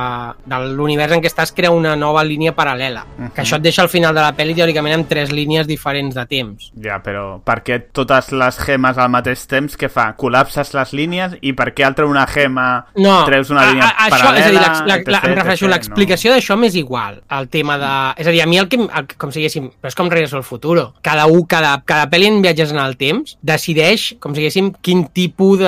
de 0.47 0.63
l'univers 0.77 1.17
en 1.17 1.25
què 1.25 1.31
estàs, 1.33 1.55
crea 1.57 1.72
una 1.73 1.95
nova 1.97 2.23
línia 2.25 2.55
paral·lela, 2.55 3.05
uh 3.05 3.25
-huh. 3.25 3.33
que 3.33 3.43
això 3.43 3.57
et 3.57 3.63
deixa 3.63 3.83
al 3.83 3.89
final 3.89 4.15
de 4.15 4.21
la 4.21 4.33
pel·li 4.37 4.55
teòricament 4.55 4.95
amb 4.95 5.09
tres 5.09 5.31
línies 5.33 5.67
diferents 5.67 6.15
de 6.15 6.27
temps. 6.27 6.73
Ja, 6.81 7.03
però 7.03 7.41
per 7.43 7.63
què 7.65 7.83
totes 7.93 8.33
les 8.33 8.59
gemes 8.59 8.99
al 8.99 9.09
mateix 9.11 9.47
temps 9.47 9.77
què 9.79 9.89
fa? 9.89 10.15
Col·lapses 10.17 10.73
les 10.75 10.93
línies 10.93 11.33
i 11.41 11.53
per 11.53 11.73
què 11.75 11.85
al 11.85 11.95
treure 11.95 12.11
una 12.11 12.27
gema 12.27 12.87
No, 12.97 13.25
treus 13.25 13.51
una 13.51 13.63
a- 13.63 13.67
línia 13.71 13.85
a, 13.85 14.07
això, 14.09 14.11
paral·lela? 14.11 14.39
és 14.39 14.47
a 14.47 14.51
dir, 14.51 14.61
la, 14.61 14.73
la, 14.87 14.87
la, 14.87 15.19
etc, 15.19 15.25
em 15.25 15.35
refereixo, 15.35 15.69
l'explicació 15.69 16.33
d'això 16.33 16.57
m'és 16.57 16.75
igual, 16.75 17.23
el 17.31 17.49
tema 17.49 17.79
de... 17.79 18.21
És 18.21 18.27
a 18.27 18.31
dir, 18.31 18.43
a 18.43 18.47
mi 18.47 18.59
el 18.59 18.69
que, 18.69 18.77
el, 18.77 19.07
que- 19.07 19.17
com 19.17 19.31
si 19.31 19.39
diguéssim, 19.41 19.71
però 19.81 19.89
és 19.89 19.95
com 19.95 20.09
Regreso 20.11 20.37
al 20.37 20.43
Futuro. 20.45 20.95
Cada 21.03 21.27
un, 21.27 21.47
cada, 21.47 21.83
cada 21.85 22.07
pel·li 22.11 22.27
en 22.27 22.43
viatges 22.43 22.71
en 22.73 22.79
el 22.79 22.97
temps 22.97 23.37
decideix, 23.43 24.17
com 24.21 24.35
si 24.35 24.41
diguéssim, 24.41 24.73
quin 24.83 25.07
tipus 25.13 25.59
de... 25.59 25.67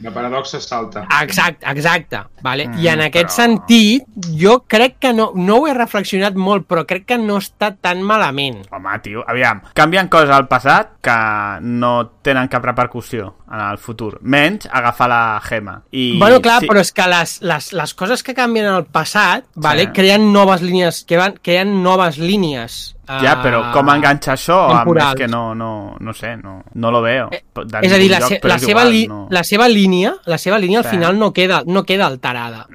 La 0.00 0.10
paradoxa 0.12 0.60
salta. 0.60 1.06
Exacte, 1.22 1.64
exacte, 1.70 2.18
vale? 2.42 2.66
Mm, 2.68 2.78
I 2.78 2.88
en 2.88 3.00
aquest 3.00 3.28
però- 3.28 3.34
sentit, 3.34 4.02
jo 4.38 4.64
crec 4.66 4.96
que 5.00 5.12
no, 5.12 5.32
no 5.34 5.56
ho 5.58 5.66
he 5.68 5.74
reflexionat 5.74 6.34
molt, 6.34 6.66
però 6.66 6.84
crec 6.86 7.04
que 7.06 7.18
no 7.18 7.36
està 7.42 7.72
tan 7.80 8.02
malament. 8.02 8.62
Home, 8.70 8.98
tio, 9.02 9.24
aviam, 9.28 9.60
canvien 9.74 10.08
coses 10.08 10.30
al 10.30 10.48
passat 10.48 10.94
que 11.04 11.16
no 11.60 11.94
tenen 12.22 12.48
cap 12.48 12.64
repercussió 12.64 13.34
en 13.52 13.60
el 13.60 13.78
futur, 13.78 14.18
menys 14.22 14.68
agafar 14.72 15.08
la 15.08 15.40
gema. 15.44 15.82
I, 15.92 16.18
bueno, 16.18 16.40
clar, 16.40 16.60
sí. 16.60 16.68
però 16.70 16.80
és 16.80 16.90
que 16.92 17.06
les, 17.10 17.36
les, 17.42 17.72
les 17.72 17.94
coses 17.94 18.22
que 18.22 18.34
canvien 18.34 18.66
en 18.66 18.74
el 18.80 18.86
passat, 18.86 19.44
vale, 19.54 19.84
Sí. 19.84 19.92
creen 19.92 20.32
noves 20.32 20.62
línies, 20.62 21.04
creen, 21.06 21.38
creen 21.42 21.82
noves 21.82 22.18
línies. 22.18 22.96
Ja, 23.04 23.34
però 23.42 23.58
eh, 23.68 23.72
com 23.74 23.90
enganxa 23.92 24.32
això? 24.32 24.56
Temporals. 24.72 25.12
és 25.12 25.18
que 25.20 25.28
no, 25.28 25.54
no, 25.54 25.94
no 26.00 26.14
sé, 26.16 26.38
no, 26.38 26.62
no 26.72 26.90
lo 26.90 27.02
veo. 27.02 27.28
Eh, 27.32 27.42
De 27.66 27.80
És 27.82 27.92
a 27.92 27.96
dir, 28.00 28.10
la, 28.10 28.18
lloc, 28.20 28.28
se, 28.30 28.38
però 28.40 28.54
la, 28.54 28.58
seva 28.58 28.70
igual, 28.80 28.90
li, 28.94 29.06
no. 29.06 29.26
la 29.30 29.44
seva 29.44 29.68
línia, 29.68 30.14
la 30.24 30.38
seva 30.38 30.58
línia 30.58 30.78
al 30.78 30.84
Sí. 30.84 30.90
final 30.96 31.18
no 31.18 31.32
queda, 31.34 31.62
no 31.66 31.84
queda 31.84 32.06
alterada. 32.06 32.66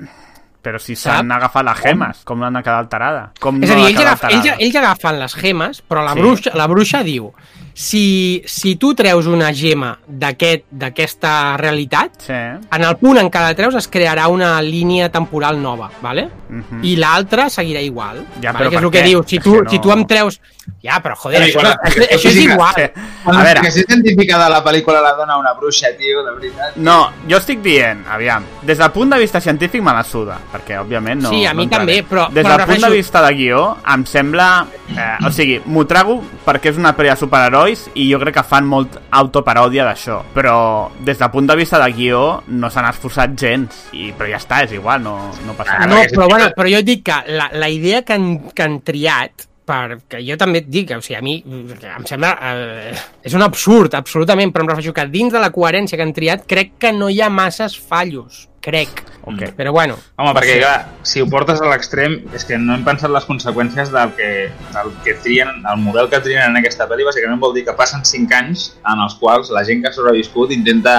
Però 0.62 0.78
si 0.78 0.96
s'han 1.00 1.32
agafat 1.32 1.64
les 1.64 1.78
gemes, 1.80 2.24
com 2.28 2.40
no 2.40 2.46
han 2.50 2.54
de 2.54 2.62
quedar 2.66 2.80
alterada? 2.84 3.32
Com 3.40 3.62
és 3.64 3.70
no 3.70 3.76
a 3.76 3.78
dir, 3.80 3.86
ells, 3.94 4.00
agaf, 4.02 4.24
ells, 4.30 4.50
ells 4.60 4.76
agafen 4.76 5.20
les 5.20 5.36
gemes, 5.40 5.82
però 5.88 6.04
la, 6.04 6.14
Sí. 6.14 6.20
bruixa, 6.20 6.52
la 6.56 6.68
bruixa 6.68 7.04
diu 7.04 7.34
si, 7.80 8.44
si 8.46 8.76
tu 8.76 8.94
treus 8.94 9.26
una 9.26 9.54
gema 9.56 9.94
d'aquest- 10.06 10.66
d'aquesta 10.70 11.56
realitat, 11.56 12.12
Sí. 12.20 12.34
en 12.34 12.84
el 12.84 12.98
punt 12.98 13.18
en 13.22 13.30
què 13.32 13.40
la 13.40 13.56
treus 13.56 13.76
es 13.80 13.88
crearà 13.90 14.28
una 14.28 14.62
línia 14.62 15.08
temporal 15.10 15.62
nova, 15.62 15.90
¿vale? 16.02 16.28
Mhm. 16.50 16.80
i 16.84 16.96
l'altra 16.98 17.48
seguirà 17.50 17.80
igual. 17.80 18.26
Ja, 18.42 18.52
¿vale? 18.52 18.66
però 18.66 18.70
que 18.70 18.76
és 18.78 18.84
el 18.84 18.92
que 18.92 19.04
diu, 19.04 19.24
si 19.26 19.38
tu, 19.40 19.54
que 19.54 19.62
no- 19.64 19.70
si 19.70 19.80
tu 19.80 19.92
em 19.92 20.06
treus... 20.06 20.42
Ja, 20.84 21.02
però 21.02 21.16
joder, 21.16 21.40
Però 21.42 21.46
això, 21.48 21.60
igual, 21.60 21.78
això, 21.84 22.02
això 22.16 22.30
és 22.30 22.36
igual. 22.36 22.74
Sí. 22.76 22.82
A 23.26 23.30
A 23.30 23.44
veure, 23.44 23.62
L'explicació 23.62 23.84
científica 23.88 24.44
de 24.44 24.50
la 24.52 24.64
pel·lícula 24.64 25.02
la 25.02 25.14
dona 25.14 25.38
una 25.38 25.54
bruixa, 25.54 25.88
tio, 25.98 26.24
de 26.24 26.32
veritat. 26.36 26.76
no, 26.76 27.12
jo 27.28 27.38
estic 27.38 27.62
dient, 27.62 28.04
aviam, 28.08 28.44
des 28.62 28.78
del 28.78 28.92
punt 28.92 29.10
de 29.14 29.20
vista 29.20 29.42
científic 29.42 29.82
me 29.82 29.92
la 29.94 30.04
suda, 30.04 30.38
perquè 30.54 30.78
òbviament 30.80 31.22
no... 31.24 31.30
Sí, 31.30 31.44
a 31.46 31.54
no 31.54 31.58
mi 31.58 31.64
entraré. 31.64 32.02
també, 32.02 32.06
però- 32.16 32.30
Des 32.32 32.46
però 32.46 32.52
del 32.58 32.62
em 32.62 32.68
punt 32.76 32.82
de 32.90 32.96
vista 32.98 33.22
de 33.26 33.34
guió, 33.34 33.78
em 33.94 34.06
sembla... 34.06 34.68
Eh, 34.90 35.26
o 35.28 35.32
sigui, 35.32 35.62
m'ho 35.66 35.86
trago 35.86 36.24
perquè 36.46 36.70
és 36.72 36.78
una 36.78 36.96
pel·li 36.98 37.10
de 37.10 37.16
superherois 37.70 37.90
i 37.96 38.10
jo 38.12 38.20
crec 38.22 38.38
que 38.40 38.46
fan 38.46 38.68
molt 38.70 38.98
autoparòdia 39.12 39.86
d'això, 39.88 40.20
però 40.34 40.90
des 41.06 41.18
del 41.20 41.32
punt 41.32 41.48
de 41.48 41.56
vista 41.56 41.80
de 41.82 41.92
guió 41.94 42.42
no 42.48 42.70
s'han 42.70 42.90
esforçat 42.90 43.36
gens, 43.38 43.86
i, 43.94 44.12
però 44.18 44.30
ja 44.30 44.40
està, 44.40 44.64
és 44.66 44.74
igual, 44.74 45.04
no, 45.04 45.32
no 45.46 45.56
passa 45.58 45.78
Ah, 45.80 45.86
res. 45.86 46.12
No, 46.12 46.18
però, 46.18 46.30
bueno, 46.30 46.50
però 46.56 46.70
jo 46.72 46.82
et 46.82 46.88
dic 46.88 47.06
que 47.06 47.20
la, 47.36 47.50
la 47.54 47.70
idea 47.70 48.02
que 48.04 48.14
han, 48.14 48.28
que 48.54 48.66
han 48.66 48.82
triat 48.82 49.48
perquè 49.70 50.24
jo 50.26 50.34
també 50.40 50.64
et 50.64 50.70
dic, 50.72 50.92
o 50.96 51.02
sigui, 51.02 51.18
a 51.20 51.22
mi 51.22 51.36
em 51.46 52.06
sembla... 52.10 52.34
Eh, 52.42 52.94
és 53.30 53.36
un 53.38 53.46
absurd, 53.46 53.94
absolutament, 53.94 54.50
però 54.52 54.66
em 54.66 54.72
refereixo 54.72 54.96
que 54.98 55.06
dins 55.14 55.34
de 55.34 55.42
la 55.42 55.52
coherència 55.54 56.00
que 56.00 56.08
han 56.08 56.16
triat 56.16 56.48
crec 56.50 56.80
que 56.82 56.94
no 56.96 57.10
hi 57.10 57.22
ha 57.22 57.30
masses 57.30 57.78
fallos, 57.78 58.48
crec. 58.62 59.02
Ok. 59.30 59.52
Però 59.58 59.72
bueno, 59.76 59.98
Home, 60.18 60.32
perquè 60.38 60.58
clar, 60.62 60.78
si 61.06 61.22
ho 61.22 61.28
portes 61.30 61.62
a 61.62 61.68
l'extrem 61.70 62.16
és 62.36 62.46
que 62.48 62.58
no 62.58 62.74
hem 62.76 62.86
pensat 62.88 63.12
les 63.14 63.28
conseqüències 63.28 63.92
del 63.94 64.14
que, 64.18 64.30
del 64.76 64.94
que 65.06 65.16
trien, 65.24 65.52
el 65.70 65.82
model 65.84 66.10
que 66.12 66.22
trien 66.26 66.48
en 66.48 66.60
aquesta 66.60 66.88
pel·li, 66.90 67.06
bàsicament 67.08 67.42
vol 67.42 67.54
dir 67.58 67.66
que 67.68 67.76
passen 67.78 68.06
5 68.08 68.38
anys 68.40 68.70
en 68.90 69.04
els 69.06 69.18
quals 69.22 69.52
la 69.54 69.66
gent 69.68 69.84
que 69.84 69.92
ha 69.92 69.96
sobreviscut 69.96 70.56
intenta 70.56 70.96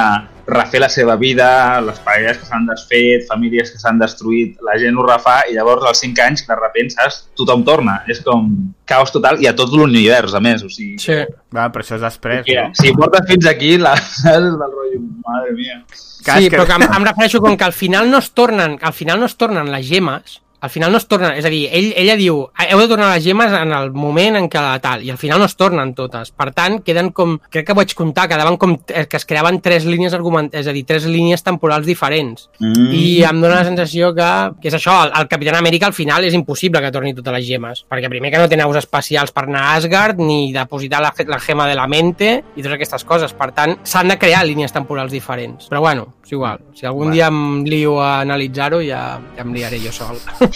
refer 0.51 0.81
la 0.83 0.91
seva 0.91 1.17
vida, 1.17 1.81
les 1.85 1.99
parelles 2.03 2.39
que 2.39 2.49
s'han 2.49 2.67
desfet, 2.67 3.27
famílies 3.29 3.71
que 3.71 3.79
s'han 3.79 4.01
destruït, 4.01 4.59
la 4.67 4.77
gent 4.83 4.99
ho 4.99 5.07
refà 5.07 5.41
i 5.49 5.57
llavors 5.57 5.87
als 5.87 6.03
5 6.05 6.27
anys, 6.27 6.47
de 6.49 6.59
repente, 6.59 6.97
saps? 6.99 7.23
Tothom 7.39 7.65
torna. 7.67 8.01
És 8.11 8.23
com 8.27 8.51
caos 8.91 9.13
total 9.15 9.39
i 9.43 9.47
a 9.49 9.55
tot 9.57 9.71
l'univers, 9.73 10.35
a 10.35 10.41
més. 10.45 10.65
O 10.67 10.71
sigui, 10.73 10.99
sí. 11.01 11.17
Va, 11.55 11.69
però 11.73 11.85
això 11.87 11.97
és 11.97 12.05
després, 12.05 12.43
Mira, 12.49 12.67
no? 12.69 12.75
si 12.83 12.93
portes 12.99 13.27
fins 13.31 13.47
aquí, 13.51 13.77
la 13.79 13.95
és 13.97 14.21
del 14.27 14.51
rotllo, 14.59 15.01
madre 15.25 15.55
mia. 15.57 15.81
Sí, 15.95 16.49
que- 16.51 16.57
però 16.59 16.67
que 16.69 16.77
em, 16.77 16.83
em 16.99 17.05
refereixo 17.09 17.41
com 17.41 17.57
que 17.57 17.65
al 17.65 17.73
final 17.73 18.11
no 18.11 18.19
es 18.21 18.31
tornen, 18.37 18.77
al 18.83 18.93
final 18.93 19.19
no 19.23 19.27
es 19.31 19.37
tornen 19.41 19.71
les 19.73 19.87
gemes, 19.89 20.41
al 20.61 20.71
final 20.71 20.93
no 20.93 20.99
es 21.01 21.07
tornen, 21.09 21.35
és 21.39 21.47
a 21.47 21.53
dir, 21.53 21.67
ell, 21.73 21.91
ella 21.97 22.17
diu 22.21 22.43
heu 22.71 22.81
de 22.81 22.89
tornar 22.89 23.11
les 23.15 23.25
gemes 23.25 23.53
en 23.57 23.73
el 23.75 23.91
moment 23.93 24.37
en 24.39 24.49
què 24.51 24.61
la 24.63 24.79
tal, 24.83 25.03
i 25.05 25.11
al 25.11 25.19
final 25.21 25.41
no 25.41 25.49
es 25.49 25.57
tornen 25.59 25.95
totes. 25.97 26.31
Per 26.37 26.51
tant, 26.57 26.81
queden 26.87 27.11
com, 27.17 27.37
crec 27.51 27.67
que 27.71 27.77
vaig 27.77 27.95
comptar, 27.99 28.29
quedaven 28.31 28.59
com, 28.61 28.77
eh, 28.89 29.07
que 29.11 29.19
es 29.19 29.27
creaven 29.27 29.61
tres 29.65 29.87
línies 29.89 30.15
argument, 30.17 30.51
és 30.57 30.69
a 30.69 30.75
dir, 30.77 30.85
tres 30.87 31.07
línies 31.09 31.43
temporals 31.47 31.89
diferents. 31.89 32.49
Mm. 32.61 32.91
I 32.97 33.05
em 33.29 33.41
dóna 33.43 33.61
la 33.61 33.69
sensació 33.69 34.13
que, 34.17 34.31
que 34.61 34.71
és 34.71 34.77
això, 34.79 34.97
el, 35.07 35.15
el 35.19 35.31
Capitán 35.31 35.59
Amèrica 35.59 35.89
al 35.89 35.97
final 35.97 36.27
és 36.29 36.37
impossible 36.37 36.83
que 36.85 36.93
torni 36.95 37.15
totes 37.17 37.37
les 37.39 37.47
gemes, 37.49 37.85
perquè 37.91 38.13
primer 38.13 38.33
que 38.33 38.43
no 38.43 38.49
té 38.51 38.59
naus 38.61 38.79
espacials 38.81 39.35
per 39.35 39.47
anar 39.49 39.65
a 39.67 39.75
Asgard, 39.81 40.21
ni 40.21 40.53
depositar 40.55 41.03
la, 41.03 41.15
la 41.27 41.41
gema 41.41 41.69
de 41.71 41.79
la 41.79 41.89
mente, 41.91 42.33
i 42.55 42.63
totes 42.63 42.77
aquestes 42.77 43.07
coses. 43.09 43.35
Per 43.37 43.51
tant, 43.57 43.79
s'han 43.83 44.13
de 44.13 44.19
crear 44.21 44.45
línies 44.47 44.75
temporals 44.77 45.13
diferents. 45.13 45.71
Però 45.71 45.83
bueno, 45.83 46.07
és 46.25 46.35
igual. 46.37 46.61
Si 46.77 46.87
algun 46.87 47.11
Va. 47.11 47.17
dia 47.17 47.31
em 47.31 47.65
lio 47.67 47.99
a 48.03 48.21
analitzar-ho, 48.21 48.83
ja, 48.85 49.03
ja 49.37 49.47
em 49.47 49.55
liaré 49.57 49.81
jo 49.83 49.93
sol. 49.95 50.21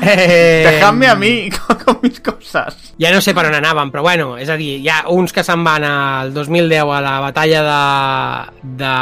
Eh, 0.00 0.62
Dejadme 0.64 1.08
a 1.08 1.16
mi 1.16 1.50
con, 1.50 1.98
mis 2.02 2.20
cosas. 2.20 2.76
Ja 3.02 3.10
no 3.10 3.18
sé 3.20 3.34
per 3.34 3.48
on 3.48 3.56
anàvem, 3.58 3.90
però 3.90 4.04
bueno, 4.06 4.28
és 4.38 4.48
a 4.48 4.56
dir, 4.56 4.76
hi 4.78 4.88
ha 4.92 5.00
uns 5.10 5.34
que 5.34 5.42
se'n 5.42 5.64
van 5.66 5.84
al 5.84 6.30
2010 6.36 6.92
a 6.94 7.00
la 7.02 7.14
batalla 7.24 7.62
de, 7.66 7.80
de, 8.78 8.92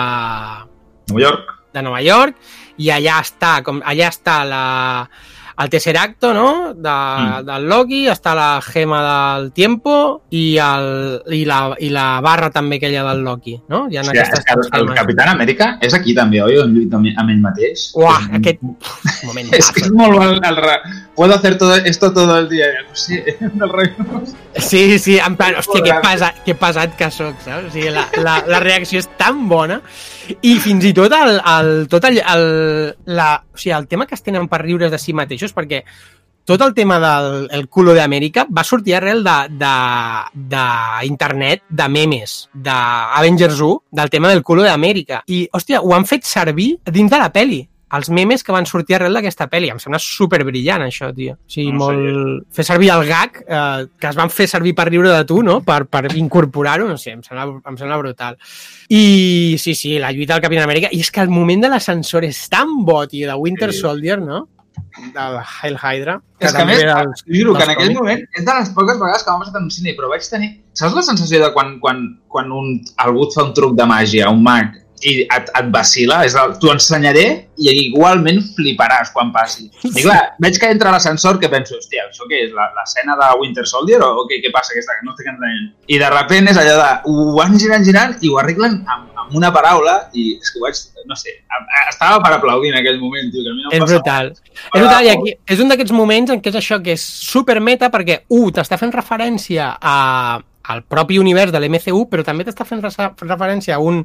Nova 1.12 1.20
York. 1.20 1.52
de 1.76 1.84
Nova 1.84 2.00
York 2.00 2.40
i 2.80 2.88
allà 2.94 3.20
està, 3.24 3.58
com, 3.64 3.82
allà 3.84 4.08
està 4.08 4.38
la, 4.48 4.64
el 5.58 5.70
tercer 5.70 5.96
acto, 5.96 6.34
no?, 6.34 6.74
de, 6.74 6.90
mm. 6.90 7.44
del 7.46 7.68
Loki, 7.68 8.02
està 8.12 8.34
la 8.36 8.60
gema 8.60 8.98
del 9.06 9.52
tiempo 9.56 9.94
i, 10.28 10.58
el, 10.60 10.88
i, 11.32 11.44
la, 11.48 11.60
i 11.80 11.88
la 11.92 12.20
barra 12.24 12.50
també 12.52 12.76
aquella 12.76 13.06
del 13.08 13.22
Loki, 13.24 13.56
no? 13.72 13.86
Hi 13.90 13.96
ha 13.96 14.04
Sí, 14.06 14.18
és 14.20 14.44
que 14.44 14.56
el, 14.56 14.66
el 14.80 14.90
Capitán 14.94 15.32
Amèrica 15.32 15.70
és 15.84 15.96
aquí 15.96 16.14
també, 16.16 16.42
oi? 16.44 16.58
On 16.60 16.74
lluita 16.74 17.00
amb, 17.00 17.08
ell 17.32 17.40
mateix. 17.40 17.88
Uah, 17.96 18.28
aquest 18.38 18.60
uf, 18.68 19.06
moment 19.24 19.54
És 19.56 19.70
que 19.72 19.86
és 19.86 19.94
molt 19.96 20.20
bon 20.20 20.36
el, 20.50 20.60
ra- 20.60 20.82
Puedo 21.16 21.34
hacer 21.34 21.56
todo 21.56 21.74
esto 21.76 22.12
todo 22.12 22.38
el 22.38 22.48
día. 22.50 22.66
No 22.88 22.94
sé, 22.94 23.38
del 23.40 23.72
rei. 23.72 23.94
Sí, 24.56 24.98
sí, 24.98 25.18
en 25.18 25.36
plan, 25.36 25.56
hòstia, 25.56 25.82
que 25.82 25.96
pesat, 26.04 26.44
que 26.44 26.54
pesat 26.54 26.96
que 27.00 27.10
sóc, 27.10 27.40
saps? 27.44 27.70
O 27.70 27.72
sigui, 27.72 27.88
la, 27.96 28.06
la, 28.20 28.42
la 28.46 28.60
reacció 28.60 29.00
és 29.00 29.08
tan 29.16 29.46
bona 29.48 29.80
i 30.42 30.56
fins 30.62 30.84
i 30.88 30.92
tot 30.96 31.12
el, 31.16 31.38
el, 31.40 31.72
tot 31.92 32.04
el, 32.08 32.20
el, 32.20 32.44
la, 33.06 33.30
o 33.52 33.58
sigui, 33.58 33.74
el 33.76 33.88
tema 33.88 34.06
que 34.06 34.16
es 34.16 34.24
tenen 34.26 34.48
per 34.50 34.62
riure's 34.62 34.92
de 34.92 35.00
si 35.00 35.14
mateixos, 35.16 35.54
perquè 35.56 35.82
tot 36.46 36.62
el 36.62 36.74
tema 36.74 37.00
del 37.02 37.48
el 37.50 37.66
culo 37.68 37.94
d'Amèrica 37.94 38.46
va 38.54 38.62
sortir 38.64 38.94
arrel 38.94 39.24
de, 39.26 39.36
de, 39.58 39.72
de 40.54 40.66
internet, 41.08 41.64
de 41.68 41.88
memes, 41.90 42.36
d'Avengers 42.54 43.58
1, 43.58 43.80
del 43.98 44.12
tema 44.14 44.30
del 44.30 44.44
culo 44.46 44.62
d'Amèrica. 44.62 45.24
I, 45.26 45.48
hòstia, 45.52 45.82
ho 45.82 45.94
han 45.96 46.06
fet 46.06 46.22
servir 46.26 46.76
dins 46.86 47.10
de 47.10 47.18
la 47.18 47.32
peli 47.34 47.64
els 47.94 48.08
memes 48.10 48.42
que 48.42 48.50
van 48.50 48.66
sortir 48.66 48.96
arrel 48.96 49.14
d'aquesta 49.14 49.46
pel·li. 49.48 49.68
Em 49.70 49.78
sembla 49.78 50.00
super 50.02 50.40
brillant, 50.44 50.82
això, 50.82 51.12
tio. 51.14 51.36
O 51.38 51.50
sigui, 51.50 51.70
No 51.72 51.78
no 51.78 51.86
sé. 51.90 51.96
molt... 52.10 52.46
Fer 52.56 52.64
servir 52.66 52.90
el 52.90 53.04
gag, 53.06 53.38
eh, 53.46 53.86
que 54.00 54.08
es 54.10 54.16
van 54.18 54.30
fer 54.30 54.48
servir 54.50 54.74
per 54.74 54.88
riure 54.88 55.12
de 55.12 55.24
tu, 55.24 55.42
no? 55.46 55.60
Per, 55.62 55.84
per 55.86 56.08
incorporar-ho, 56.16 56.88
no 56.88 56.96
sé, 56.98 57.12
em 57.14 57.22
sembla, 57.22 57.46
em 57.64 57.76
sembla 57.78 57.96
brutal. 58.02 58.36
I 58.88 59.56
sí, 59.58 59.74
sí, 59.74 59.98
la 59.98 60.10
lluita 60.12 60.34
del 60.34 60.42
Capitán 60.42 60.64
Amèrica. 60.66 60.88
I 60.90 61.00
és 61.00 61.10
que 61.10 61.20
el 61.22 61.30
moment 61.30 61.62
de 61.62 61.70
l'ascensor 61.70 62.24
és 62.26 62.42
tan 62.50 62.84
bo, 62.84 63.04
tio, 63.06 63.28
de 63.30 63.34
Winter 63.38 63.72
Sí. 63.72 63.80
Soldier, 63.80 64.18
no? 64.20 64.48
Del 65.14 65.38
Hail 65.62 65.76
Hydra. 65.80 66.18
És 66.38 66.52
que 66.52 66.62
a 66.62 66.66
més, 66.68 66.82
dels- 66.84 67.22
juro 67.26 67.54
que 67.56 67.64
en 67.64 67.70
aquell 67.70 67.94
moment 67.94 68.20
és 68.36 68.44
de 68.44 68.52
les 68.58 68.68
poques 68.76 68.98
vegades 69.00 69.22
que 69.24 69.30
m'ha 69.30 69.38
passat 69.40 69.56
en 69.56 69.62
un 69.64 69.70
cine, 69.70 69.94
però 69.96 70.10
vaig 70.10 70.26
tenir... 70.28 70.50
Saps 70.76 70.94
la 70.94 71.02
sensació 71.02 71.40
de 71.42 71.52
quan, 71.54 71.78
quan, 71.80 72.02
quan 72.28 72.50
un, 72.52 72.80
algú 73.00 73.24
et 73.28 73.32
fa 73.38 73.44
un 73.46 73.54
truc 73.56 73.74
de 73.78 73.86
màgia, 73.88 74.28
un 74.30 74.42
mag, 74.44 74.74
i 75.04 75.26
et, 75.26 75.50
et 75.60 75.66
vacila? 75.74 76.22
És 76.24 76.34
el, 76.40 76.54
t'ho 76.62 76.70
ensenyaré 76.72 77.24
i 77.56 77.70
igualment 77.86 78.38
fliparàs 78.56 79.10
quan 79.12 79.30
passi. 79.32 79.66
I 79.84 80.02
clar, 80.02 80.34
veig 80.40 80.58
que 80.60 80.70
entra 80.72 80.90
l'ascensor 80.92 81.38
que 81.40 81.48
penso, 81.52 81.76
hòstia, 81.76 82.06
això 82.10 82.24
què 82.30 82.42
és? 82.46 82.52
La- 82.56 82.70
L'escena 82.76 83.16
de 83.20 83.28
Winter 83.40 83.66
Soldier 83.66 84.00
o, 84.04 84.10
o 84.22 84.26
què, 84.28 84.40
què 84.44 84.50
passa 84.52 84.72
aquesta? 84.74 84.96
Que 84.98 85.06
no 85.06 85.12
estic 85.14 85.28
entenent. 85.32 85.70
I 85.88 85.98
de 86.00 86.10
repent 86.12 86.48
és 86.52 86.60
allò 86.60 86.74
de... 86.80 86.90
Ho 87.08 87.36
van 87.36 87.58
girant, 87.60 87.84
girant 87.84 88.16
i 88.20 88.28
ho 88.32 88.38
arreglen 88.40 88.80
amb, 88.86 89.08
amb 89.24 89.36
una 89.40 89.52
paraula 89.52 89.96
i 90.12 90.34
és 90.40 90.52
que 90.52 90.60
ho 90.60 90.66
vaig... 90.66 90.80
No 91.06 91.14
sé, 91.14 91.36
estava 91.88 92.18
per 92.24 92.32
aplaudir 92.34 92.72
en 92.72 92.80
aquell 92.80 92.98
moment, 92.98 93.28
tio, 93.30 93.44
que 93.44 93.52
a 93.52 93.54
mi 93.54 93.62
no 93.62 93.70
em 93.70 93.78
És 93.82 93.90
brutal. 93.92 94.32
És 94.32 94.80
brutal, 94.80 95.04
i 95.06 95.12
aquí 95.12 95.34
és 95.54 95.60
un 95.62 95.70
d'aquests 95.70 95.94
moments 95.94 96.32
en 96.34 96.40
què 96.42 96.50
és 96.50 96.58
això, 96.60 96.80
que 96.82 96.96
és 96.96 97.04
super 97.30 97.60
meta, 97.62 97.92
perquè, 97.94 98.22
un, 98.34 98.48
t'està 98.56 98.78
fent 98.80 98.92
referència 98.96 99.70
a, 99.80 99.96
al 100.68 100.82
propi 100.84 101.18
univers 101.18 101.52
de 101.52 101.60
l'MCU, 101.60 102.06
però 102.10 102.24
també 102.26 102.44
t'està 102.46 102.64
fent 102.66 102.80
referència 102.82 103.76
a 103.76 103.78
un, 103.82 104.00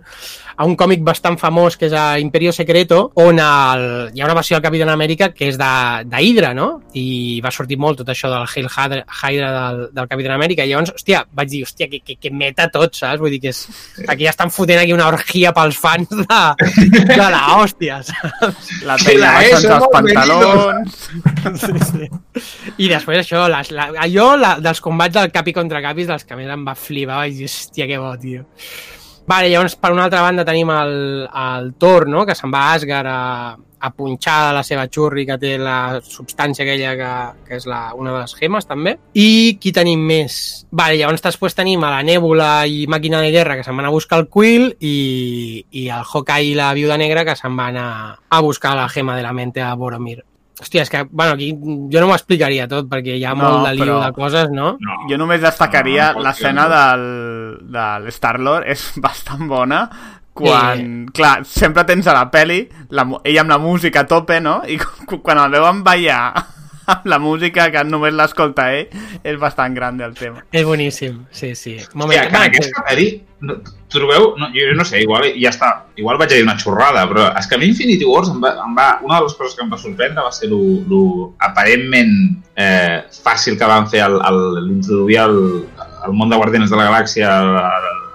a 0.56 0.66
un 0.68 0.76
còmic 0.78 1.02
bastant 1.06 1.38
famós 1.42 1.78
que 1.78 1.88
és 1.90 1.94
a 1.98 2.20
Imperio 2.22 2.52
Secreto, 2.54 3.12
on 3.16 3.40
el, 3.42 3.86
hi 4.14 4.22
ha 4.22 4.28
una 4.28 4.36
versió 4.38 4.58
del 4.58 4.64
Capitán 4.66 4.90
Amèrica 4.94 5.32
que 5.34 5.48
és 5.50 5.58
de- 5.58 6.04
d'Hydra, 6.12 6.54
no? 6.54 6.68
I 6.94 7.40
va 7.44 7.52
sortir 7.52 7.78
molt 7.82 8.02
tot 8.04 8.10
això 8.14 8.30
del 8.30 8.46
Hail 8.46 8.68
Hydra, 8.70 9.04
Hydra 9.24 9.52
del, 9.58 9.82
del 9.96 10.08
Capitán 10.12 10.36
Amèrica, 10.38 10.66
i 10.66 10.72
llavors, 10.74 10.94
hòstia, 10.96 11.24
vaig 11.34 11.50
dir, 11.50 11.64
hòstia, 11.66 11.88
que, 11.92 12.02
que, 12.06 12.16
que 12.22 12.32
meta 12.32 12.68
tot, 12.74 12.96
saps? 12.96 13.20
Vull 13.22 13.32
dir 13.34 13.42
que 13.46 13.54
és, 13.56 13.64
aquí 14.08 14.26
ja 14.28 14.34
estan 14.36 14.52
fotent 14.54 14.82
aquí 14.84 14.94
una 14.94 15.08
orgia 15.10 15.54
pels 15.56 15.78
fans 15.82 16.10
de, 16.12 16.42
de 17.10 17.18
la 17.32 17.42
hòstia, 17.58 18.02
saps? 18.06 18.72
La 18.86 18.98
Sí, 19.02 19.16
penya 19.16 19.26
la 19.26 19.34
baixant 19.40 19.66
ESO, 19.66 19.74
els 19.78 19.92
pantalons... 19.98 21.10
Sí, 21.62 21.74
sí. 21.88 22.08
I 22.86 22.88
després 22.92 23.22
això, 23.24 23.44
les, 23.52 23.72
la, 23.76 23.88
allò 24.04 24.28
la, 24.40 24.52
dels 24.62 24.80
combats 24.84 25.16
del 25.16 25.32
Capi 25.34 25.54
contra 25.56 25.82
Capis, 25.84 26.08
dels 26.10 26.24
que 26.28 26.38
més 26.38 26.50
em 26.54 26.66
va 26.68 26.78
flipar, 26.78 27.24
vaig 27.24 27.38
dir, 27.40 27.50
hòstia, 27.50 27.88
que 27.90 28.00
bo, 28.02 28.12
tio. 28.22 28.46
Vale, 29.28 29.50
llavors, 29.50 29.76
per 29.78 29.92
una 29.94 30.06
altra 30.08 30.22
banda 30.26 30.46
tenim 30.46 30.72
el, 30.74 30.96
el 31.28 31.74
Thor, 31.80 32.08
no?, 32.10 32.26
que 32.26 32.36
se'n 32.36 32.52
va 32.52 32.66
a 32.68 32.74
Asgard 32.76 33.08
a, 33.08 33.20
a 33.82 33.92
punxar 33.94 34.54
la 34.56 34.64
seva 34.66 34.88
xurri, 34.92 35.26
que 35.30 35.38
té 35.42 35.54
la 35.62 36.00
substància 36.04 36.66
aquella 36.66 36.96
que, 36.98 37.12
que 37.48 37.60
és 37.62 37.68
la, 37.70 37.84
una 37.98 38.16
de 38.16 38.24
les 38.24 38.34
gemes, 38.40 38.68
també. 38.70 38.96
I 39.14 39.58
qui 39.62 39.74
tenim 39.76 40.02
més? 40.10 40.66
Vale, 40.72 40.98
llavors 41.00 41.24
després 41.24 41.58
tenim 41.58 41.86
a 41.86 41.94
la 41.94 42.02
Nèbula 42.08 42.50
i 42.68 42.88
Màquina 42.92 43.22
de 43.24 43.32
Guerra, 43.34 43.60
que 43.60 43.68
se'n 43.68 43.78
van 43.78 43.90
a 43.90 43.94
buscar 43.94 44.22
el 44.24 44.28
Quill, 44.34 44.72
i, 44.80 44.98
i 45.70 45.88
el 45.90 46.04
Hawkeye 46.04 46.52
i 46.52 46.58
la 46.58 46.74
Viuda 46.78 47.00
Negra, 47.02 47.26
que 47.28 47.38
se'n 47.38 47.56
van 47.58 47.80
a, 47.80 47.88
a 48.18 48.42
buscar 48.42 48.76
la 48.76 48.90
gema 48.90 49.18
de 49.18 49.26
la 49.28 49.34
mente 49.38 49.62
a 49.62 49.74
Boromir. 49.76 50.24
Hòstia, 50.62 50.84
és 50.86 50.90
que, 50.94 51.00
bueno, 51.10 51.34
aquí 51.34 51.50
jo 51.58 52.00
no 52.00 52.06
m'ho 52.08 52.14
explicaria 52.14 52.68
tot, 52.70 52.86
perquè 52.88 53.16
hi 53.18 53.24
ha 53.26 53.34
No, 53.34 53.44
molt 53.50 53.68
de 53.68 53.74
liu 53.76 53.86
però- 53.88 54.00
de 54.06 54.12
coses, 54.14 54.52
no? 54.54 54.76
No. 54.80 54.98
Jo 55.10 55.18
només 55.18 55.42
destacaria 55.42 56.12
No, 56.14 56.20
no, 56.20 56.26
l'escena 56.28 56.68
no. 56.68 56.76
del, 56.76 57.72
del 57.74 58.08
Star-Lord, 58.14 58.68
és 58.70 58.92
bastant 59.02 59.48
bona, 59.50 59.82
quan, 60.34 61.08
clar, 61.12 61.42
sempre 61.46 61.84
tens 61.84 62.08
a 62.08 62.14
la 62.16 62.30
peli 62.32 62.62
la, 62.96 63.04
mu- 63.04 63.20
ell 63.26 63.40
amb 63.42 63.50
la 63.52 63.58
música 63.60 64.06
a 64.06 64.08
tope, 64.08 64.40
no? 64.40 64.62
I 64.68 64.78
quan 65.26 65.42
el 65.42 65.52
veuen 65.58 65.82
ballar 65.84 66.22
amb 66.86 67.06
la 67.14 67.20
música 67.20 67.68
que 67.74 67.84
només 67.88 68.16
l'escolta 68.16 68.70
ell, 68.76 68.90
és 69.24 69.38
bastant 69.42 69.76
gran 69.78 70.00
el 70.02 70.16
tema. 70.18 70.46
És 70.52 70.66
boníssim, 70.68 71.26
sí, 71.32 71.54
sí. 71.56 71.78
Hòstia, 71.94 72.26
que 72.30 72.36
en 72.36 72.48
aquesta 72.48 72.84
pel·li, 72.88 73.08
no, 73.48 73.58
trobeu, 73.92 74.32
no, 74.40 74.50
jo 74.56 74.72
no 74.78 74.86
sé, 74.88 75.02
igual 75.04 75.28
ja 75.36 75.52
està, 75.52 75.72
igual 76.00 76.20
vaig 76.22 76.32
a 76.32 76.38
dir 76.40 76.46
una 76.46 76.58
xorrada, 76.62 77.04
però 77.10 77.28
és 77.40 77.50
que 77.50 77.58
a 77.58 77.62
mi 77.62 77.72
Infinity 77.72 78.08
Wars 78.08 78.32
em 78.32 78.40
va, 78.44 78.54
em 78.66 78.78
va, 78.78 78.88
una 79.06 79.20
de 79.20 79.28
les 79.28 79.38
coses 79.40 79.58
que 79.58 79.66
em 79.66 79.72
va 79.72 79.80
sorprendre 79.82 80.26
va 80.26 80.34
ser 80.36 80.52
lo, 80.52 80.62
lo 80.92 81.04
aparentment 81.44 82.14
eh, 82.56 83.02
fàcil 83.24 83.60
que 83.60 83.70
van 83.70 83.90
fer 83.92 84.08
l'introduir 84.08 85.20
al, 85.26 85.38
al 86.06 86.16
món 86.18 86.32
de 86.32 86.40
Guardianes 86.40 86.72
de 86.72 86.80
la 86.80 86.88
Galàxia, 86.90 87.34
al, 87.42 87.56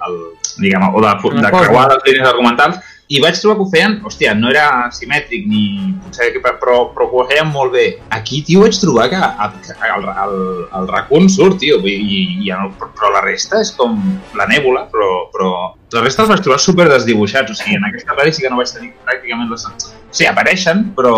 al, 0.07 0.19
diguem, 0.57 0.89
o 0.89 1.03
de, 1.05 1.15
de 1.43 1.53
creuar 1.53 1.89
les 1.93 2.05
línies 2.09 2.29
argumentals, 2.31 2.95
i 3.09 3.21
vaig 3.23 3.39
trobar 3.39 3.57
que 3.59 3.65
ho 3.65 3.71
feien, 3.71 3.93
hòstia, 4.07 4.33
no 4.35 4.51
era 4.51 4.67
simètric 4.95 5.47
ni 5.47 5.63
potser 6.03 6.33
que, 6.35 6.43
però, 6.43 6.79
però 6.95 7.07
ho 7.07 7.27
feien 7.31 7.53
molt 7.55 7.75
bé. 7.77 7.87
Aquí, 8.17 8.41
tio, 8.47 8.65
vaig 8.65 8.79
trobar 8.83 9.07
que, 9.13 9.21
que 9.67 9.77
el, 9.95 10.09
el, 10.25 10.35
el 10.81 10.89
raccoon 10.91 11.31
surt, 11.31 11.61
tio, 11.63 11.79
i, 11.87 11.95
i, 11.95 12.23
i 12.47 12.55
el, 12.57 12.73
però 12.83 13.13
la 13.15 13.23
resta 13.27 13.63
és 13.63 13.71
com 13.79 13.95
la 14.39 14.49
nèbula, 14.51 14.89
però, 14.93 15.11
però 15.35 15.53
la 15.95 16.03
resta 16.03 16.25
els 16.25 16.35
vaig 16.35 16.43
trobar 16.43 16.59
super 16.63 16.89
desdibuixats, 16.91 17.55
o 17.55 17.59
sigui, 17.61 17.79
en 17.79 17.87
aquesta 17.91 18.19
pel·li 18.19 18.35
sí 18.35 18.43
que 18.43 18.51
no 18.51 18.59
vaig 18.63 18.75
tenir 18.75 18.93
pràcticament 19.07 19.55
les... 19.55 19.69
Sí, 20.11 20.25
apareixen, 20.25 20.93
però... 20.97 21.13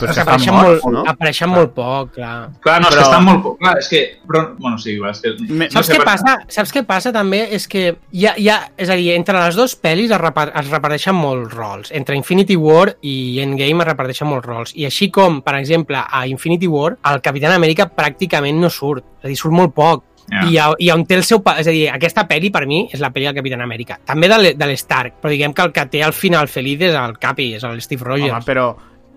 Però 0.00 0.08
És 0.08 0.14
és 0.14 0.16
que 0.16 0.22
apareixen, 0.22 0.54
estan 0.54 0.64
molt, 0.64 0.84
no? 0.94 1.00
apareixen 1.10 1.50
molt 1.52 1.72
poc, 1.76 2.12
clar. 2.14 2.48
Clar, 2.64 2.76
no, 2.80 2.88
és 2.88 2.94
Però- 2.94 3.00
que 3.02 3.08
estan 3.10 3.24
molt... 3.26 3.42
poc- 3.44 3.58
Clar, 3.60 3.72
és 3.82 3.88
que... 3.90 4.00
Però, 4.30 4.40
bueno, 4.56 4.78
sí, 4.80 4.94
clar, 4.96 5.10
és 5.12 5.20
que... 5.20 5.32
Me- 5.50 5.66
no 5.66 5.70
Saps 5.74 5.90
sé 5.90 5.92
què 5.92 5.98
per- 6.00 6.06
passa? 6.08 6.36
Saps 6.48 6.72
què 6.72 6.82
passa 6.88 7.12
també? 7.12 7.42
És 7.58 7.66
que 7.68 7.82
hi 8.16 8.24
ha, 8.30 8.32
hi 8.40 8.48
ha, 8.48 8.56
és 8.80 8.88
a 8.88 8.96
dir, 8.96 9.10
entre 9.12 9.36
les 9.42 9.58
dues 9.58 9.74
pel·lis 9.76 10.08
es, 10.14 10.20
repar 10.22 10.46
es 10.56 10.70
reparteixen 10.70 11.14
molts 11.18 11.52
rols. 11.52 11.90
Entre 11.92 12.16
Infinity 12.16 12.56
War 12.56 12.94
i 13.02 13.40
Endgame 13.44 13.84
es 13.84 13.90
reparteixen 13.90 14.30
molts 14.30 14.48
rols. 14.48 14.72
I 14.78 14.86
així 14.88 15.10
com, 15.12 15.42
per 15.44 15.58
exemple, 15.60 16.00
a 16.00 16.24
Infinity 16.30 16.70
War, 16.70 16.94
el 17.12 17.20
Capitán 17.20 17.52
Amèrica 17.58 17.90
pràcticament 17.92 18.56
no 18.62 18.70
surt. 18.72 19.04
És 19.20 19.28
a 19.28 19.34
dir, 19.34 19.36
surt 19.36 19.52
molt 19.52 19.74
poc. 19.76 20.06
Ja. 20.30 20.44
I, 20.48 20.56
a- 20.58 20.74
I 20.78 20.90
on 20.94 21.04
té 21.06 21.16
el 21.18 21.24
seu... 21.24 21.40
pa- 21.42 21.56
És 21.58 21.66
a 21.66 21.70
dir, 21.74 21.88
aquesta 21.90 22.26
pel·li, 22.28 22.50
per 22.54 22.66
mi, 22.66 22.84
és 22.92 23.00
la 23.00 23.10
pel·li 23.10 23.26
del 23.26 23.34
Capitán 23.34 23.60
Amèrica. 23.64 23.98
També 24.06 24.28
de 24.28 24.66
l'Stark, 24.66 25.16
però 25.20 25.30
diguem 25.32 25.52
que 25.52 25.62
el 25.62 25.72
que 25.72 25.86
té 25.90 26.02
al 26.06 26.12
final 26.12 26.46
feliç 26.48 26.80
és 26.90 26.94
el 26.94 27.18
Capi, 27.18 27.54
és 27.58 27.64
el 27.64 27.80
Steve 27.82 28.04
Rogers. 28.04 28.30
Home, 28.32 28.44
però 28.46 28.68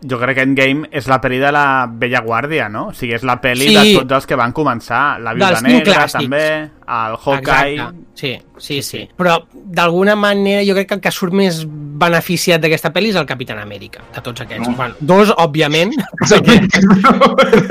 jo 0.10 0.18
crec 0.20 0.36
que 0.38 0.44
Endgame 0.46 0.88
és 0.92 1.08
la 1.08 1.20
pel·li 1.24 1.40
de 1.40 1.52
la 1.56 1.66
vella 1.90 2.22
guàrdia, 2.26 2.70
no? 2.70 2.88
O 2.90 2.94
sigui, 2.94 3.14
és 3.16 3.24
la 3.24 3.40
pel·li 3.42 3.70
Sí. 3.70 3.76
de 3.76 4.00
tots 4.02 4.12
els 4.20 4.26
que 4.28 4.36
van 4.36 4.54
començar. 4.54 5.20
La 5.24 5.34
Viuda 5.34 5.50
Dels 5.54 5.64
Negra, 5.64 5.94
clàssics. 6.04 6.20
també, 6.20 6.44
el 6.88 7.18
Hawkeye... 7.24 7.74
Exacte. 7.74 8.00
Sí, 8.14 8.38
sí, 8.60 8.82
sí. 8.84 9.10
Però 9.18 9.40
d'alguna 9.52 10.16
manera 10.16 10.62
jo 10.64 10.76
crec 10.76 10.88
que 10.90 10.94
el 10.96 11.02
que 11.02 11.12
surt 11.12 11.34
més 11.34 11.64
beneficiat 11.68 12.62
d'aquesta 12.62 12.92
pel·li 12.94 13.10
és 13.10 13.16
el 13.16 13.26
Capitán 13.26 13.58
Amèrica, 13.58 14.04
de 14.14 14.22
tots 14.22 14.42
aquests. 14.42 14.68
No. 14.70 14.76
Bueno, 14.76 14.96
dos, 15.00 15.32
òbviament, 15.38 15.94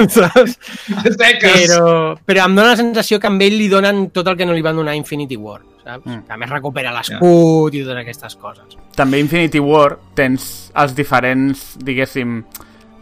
saps? 0.09 0.59
Però, 1.43 2.17
però 2.27 2.45
em 2.47 2.55
dóna 2.57 2.73
la 2.73 2.77
sensació 2.79 3.19
que 3.21 3.29
amb 3.31 3.43
ell 3.45 3.57
li 3.59 3.69
donen 3.71 4.09
tot 4.15 4.27
el 4.29 4.37
que 4.37 4.47
no 4.47 4.53
li 4.57 4.63
van 4.65 4.77
donar 4.77 4.93
a 4.95 4.99
Infinity 4.99 5.37
War, 5.37 5.61
saps? 5.83 6.07
Mm. 6.07 6.25
Que 6.27 6.33
a 6.33 6.41
més 6.41 6.51
recupera 6.51 6.95
l'escut 6.95 7.75
i 7.75 7.85
totes 7.85 8.03
aquestes 8.03 8.37
coses. 8.41 8.79
també 8.97 9.21
Infinity 9.21 9.61
War 9.63 9.99
tens 10.15 10.71
els 10.79 10.97
diferents, 10.97 11.73
diguéssim, 11.79 12.43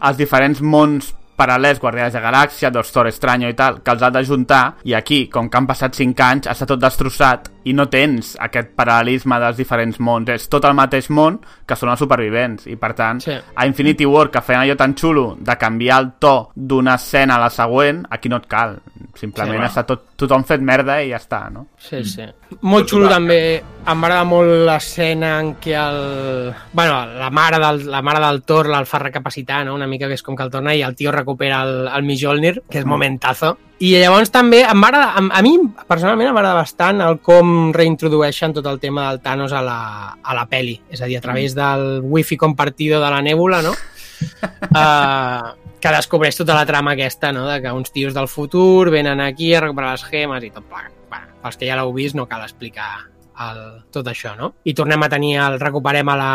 els 0.01 0.17
diferents 0.17 0.61
mons 0.61 1.13
paral·lels, 1.41 1.79
Guardians 1.81 2.13
de 2.13 2.19
la 2.19 2.29
Galàxia, 2.29 2.69
Doctor 2.73 3.09
Estranyo 3.09 3.49
i 3.49 3.57
tal, 3.57 3.79
que 3.81 3.93
els 3.95 4.03
ha 4.05 4.11
d'ajuntar, 4.13 4.63
i 4.85 4.93
aquí, 4.93 5.23
com 5.31 5.49
que 5.49 5.57
han 5.57 5.67
passat 5.69 5.97
5 5.97 6.25
anys, 6.27 6.49
està 6.51 6.67
tot 6.69 6.81
destrossat 6.81 7.49
i 7.63 7.73
no 7.77 7.85
tens 7.89 8.35
aquest 8.41 8.71
paral·lelisme 8.75 9.37
dels 9.39 9.57
diferents 9.57 9.99
mons. 9.99 10.29
És 10.33 10.47
tot 10.49 10.65
el 10.65 10.73
mateix 10.73 11.09
món 11.13 11.39
que 11.67 11.75
són 11.77 11.89
els 11.93 11.99
supervivents. 12.01 12.65
I, 12.67 12.75
per 12.75 12.93
tant, 12.97 13.19
Sí. 13.21 13.31
a 13.55 13.65
Infinity 13.67 14.05
War, 14.05 14.31
que 14.31 14.41
feien 14.41 14.61
allò 14.63 14.75
tan 14.77 14.95
xulo 14.95 15.37
de 15.39 15.57
canviar 15.57 15.99
el 16.01 16.11
to 16.19 16.51
d'una 16.55 16.95
escena 16.95 17.35
a 17.35 17.39
la 17.39 17.49
següent, 17.49 18.05
aquí 18.09 18.29
no 18.29 18.37
et 18.37 18.47
cal. 18.47 18.79
Simplement 19.15 19.61
Sí, 19.61 19.67
està 19.67 19.83
tot, 19.85 20.05
tothom 20.15 20.43
fet 20.47 20.61
merda 20.61 21.01
i 21.03 21.09
ja 21.11 21.17
està, 21.17 21.49
no? 21.51 21.67
Sí, 21.77 22.03
sí. 22.03 22.23
Molt 22.61 22.87
xulo 22.89 23.09
també, 23.09 23.57
em 23.61 24.01
va 24.01 24.07
agradar 24.07 24.25
molt 24.25 24.49
l'escena 24.67 25.39
en 25.39 25.55
què 25.61 25.75
el... 25.77 26.53
Bueno, 26.73 27.05
la 27.19 27.29
mare 27.29 27.59
del, 27.59 27.85
la 27.91 28.01
mare 28.01 28.19
del 28.25 28.41
Thor 28.43 28.67
el 28.71 28.85
fa 28.85 28.99
recapacitar, 28.99 29.65
no? 29.65 29.75
Una 29.75 29.87
mica 29.87 30.07
que 30.07 30.13
és 30.13 30.23
com 30.23 30.35
que 30.35 30.43
el 30.43 30.49
torna 30.51 30.73
i 30.73 30.81
el 30.81 30.95
tio 30.95 31.11
recupera 31.11 31.61
el, 31.63 31.87
el 31.87 32.03
Mjolnir, 32.03 32.63
que 32.69 32.79
és 32.79 32.85
momentazo. 32.85 33.57
I 33.81 33.95
llavors 33.97 34.29
també 34.29 34.59
em 34.61 34.83
va 34.83 34.91
agradar, 34.91 35.15
a, 35.17 35.23
a 35.39 35.41
mi 35.41 35.55
personalment 35.89 36.29
em 36.29 36.35
va 36.35 36.43
agradar 36.43 36.59
bastant 36.59 37.01
el 37.01 37.17
com 37.25 37.71
reintrodueixen 37.73 38.53
tot 38.53 38.67
el 38.69 38.77
tema 38.83 39.07
del 39.09 39.21
Thanos 39.23 39.55
a 39.57 39.61
la, 39.65 39.79
a 40.21 40.35
la 40.37 40.45
peli. 40.51 40.75
És 40.93 41.01
a 41.01 41.09
dir, 41.09 41.17
a 41.17 41.23
través 41.23 41.55
del 41.57 42.03
wifi 42.03 42.37
compartido 42.37 43.01
de 43.01 43.09
la 43.09 43.23
nèbula, 43.25 43.63
no? 43.65 43.73
uh, 43.73 45.53
que 45.81 45.95
descobreix 45.97 46.37
tota 46.37 46.53
la 46.53 46.67
trama 46.69 46.93
aquesta, 46.93 47.31
no? 47.33 47.47
de 47.49 47.57
que 47.63 47.73
uns 47.73 47.89
tios 47.91 48.13
del 48.13 48.29
futur 48.29 48.91
venen 48.93 49.19
aquí 49.19 49.53
a 49.55 49.65
recuperar 49.65 49.95
les 49.95 50.05
gemes 50.13 50.45
i 50.45 50.53
tot 50.53 50.69
plegat. 50.69 50.93
Bueno, 51.09 51.33
pels 51.41 51.57
que 51.57 51.71
ja 51.71 51.79
l'heu 51.79 51.89
vist 51.95 52.15
no 52.15 52.29
cal 52.29 52.45
explicar 52.45 53.10
el, 53.51 53.59
tot 53.91 54.07
això, 54.07 54.35
no? 54.37 54.53
I 54.63 54.73
tornem 54.77 55.01
a 55.03 55.09
tenir 55.09 55.35
el 55.41 55.59
recuperem 55.59 56.09
a 56.09 56.15
la, 56.19 56.31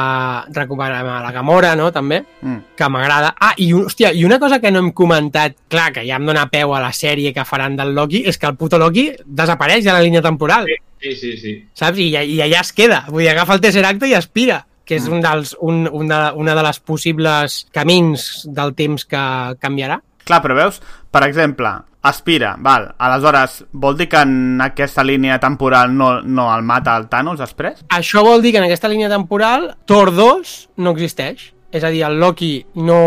recuperem 0.53 1.07
a 1.09 1.21
la 1.23 1.33
Gamora, 1.33 1.75
no?, 1.77 1.91
també, 1.93 2.23
Mm. 2.43 2.59
que 2.77 2.89
m'agrada. 2.89 3.35
Ah, 3.41 3.53
i, 3.57 3.73
un- 3.73 3.87
hòstia, 3.87 4.13
i 4.13 4.25
una 4.25 4.39
cosa 4.39 4.61
que 4.61 4.71
no 4.71 4.79
hem 4.81 4.93
comentat, 4.93 5.57
clar, 5.69 5.93
que 5.93 6.05
ja 6.07 6.17
em 6.17 6.27
dona 6.27 6.49
peu 6.51 6.75
a 6.75 6.81
la 6.81 6.93
sèrie 6.93 7.33
que 7.35 7.45
faran 7.45 7.77
del 7.77 7.95
Loki, 7.95 8.23
és 8.27 8.39
que 8.39 8.47
el 8.47 8.57
puto 8.57 8.79
Loki 8.79 9.11
desapareix 9.25 9.85
de 9.85 9.93
la 9.93 10.01
línia 10.03 10.23
temporal, 10.23 10.67
Sí, 11.01 11.15
sí, 11.15 11.37
sí. 11.37 11.53
saps? 11.75 11.99
I, 11.99 12.09
i 12.17 12.41
allà 12.41 12.61
es 12.63 12.73
queda. 12.73 13.05
Vull 13.09 13.23
dir, 13.23 13.31
agafa 13.31 13.55
el 13.55 13.61
Tesseract 13.61 14.03
i 14.09 14.15
aspira 14.15 14.65
que 14.87 14.95
és 14.97 15.09
un 15.11 15.21
dels, 15.21 15.57
un, 15.61 15.89
un 15.93 16.07
de, 16.09 16.19
una 16.39 16.55
de 16.55 16.63
les 16.63 16.79
possibles 16.81 17.67
camins 17.75 18.45
del 18.47 18.73
temps 18.79 19.05
que 19.05 19.23
canviarà. 19.61 20.01
Clar, 20.27 20.41
però 20.43 20.57
veus, 20.59 20.81
per 21.11 21.23
exemple, 21.25 21.71
aspira, 22.07 22.57
val, 22.63 22.89
aleshores, 22.99 23.61
vol 23.73 23.97
dir 23.99 24.09
que 24.11 24.21
en 24.27 24.61
aquesta 24.63 25.05
línia 25.07 25.39
temporal 25.43 25.95
no, 25.97 26.21
no 26.23 26.49
el 26.55 26.63
mata 26.67 26.97
el 26.99 27.09
Thanos 27.11 27.39
després? 27.43 27.85
Això 27.95 28.23
vol 28.27 28.43
dir 28.43 28.53
que 28.55 28.59
en 28.63 28.67
aquesta 28.67 28.91
línia 28.91 29.11
temporal 29.13 29.73
Thor 29.87 30.13
2 30.15 30.57
no 30.83 30.95
existeix. 30.97 31.53
És 31.73 31.83
a 31.85 31.91
dir, 31.91 32.05
el 32.07 32.19
Loki 32.23 32.65
no, 32.79 33.01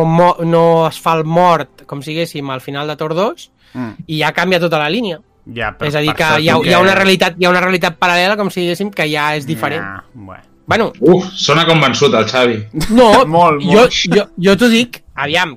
no 0.45 0.63
es 0.87 0.99
fa 1.01 1.15
el 1.17 1.23
mort, 1.25 1.85
com 1.89 2.03
siguéssim, 2.05 2.49
al 2.51 2.61
final 2.61 2.87
de 2.91 2.95
Thor 2.99 3.15
2 3.17 3.49
Mm. 3.73 3.91
i 4.09 4.17
ja 4.17 4.31
canvia 4.33 4.57
tota 4.59 4.79
la 4.81 4.89
línia. 4.89 5.19
Ja, 5.45 5.71
però 5.77 5.87
és 5.89 5.95
a 5.95 6.01
dir, 6.01 6.13
que 6.17 6.25
hi 6.41 6.49
ha, 6.49 6.55
tu 6.57 6.65
hi, 6.65 6.73
ha 6.73 6.79
una 6.81 6.95
realitat, 6.97 7.35
hi 7.37 7.45
ha 7.45 7.51
una 7.51 7.61
realitat 7.61 7.99
paral·lela, 8.01 8.35
com 8.37 8.49
si 8.49 8.63
diguéssim, 8.63 8.89
que 8.93 9.05
ja 9.11 9.35
és 9.37 9.45
diferent. 9.45 9.83
Ja, 9.85 10.03
bueno. 10.13 10.48
Bueno, 10.69 10.91
Uf, 11.01 11.31
sona 11.33 11.63
convençut 11.65 12.13
el 12.13 12.27
Xavi. 12.29 12.59
no, 12.93 13.25
Molt, 13.37 13.63
jo, 13.65 13.79
molt. 13.79 13.95
jo, 14.13 14.27
jo 14.37 14.53
t'ho 14.61 14.67
dic, 14.69 14.99
aviam, 15.17 15.55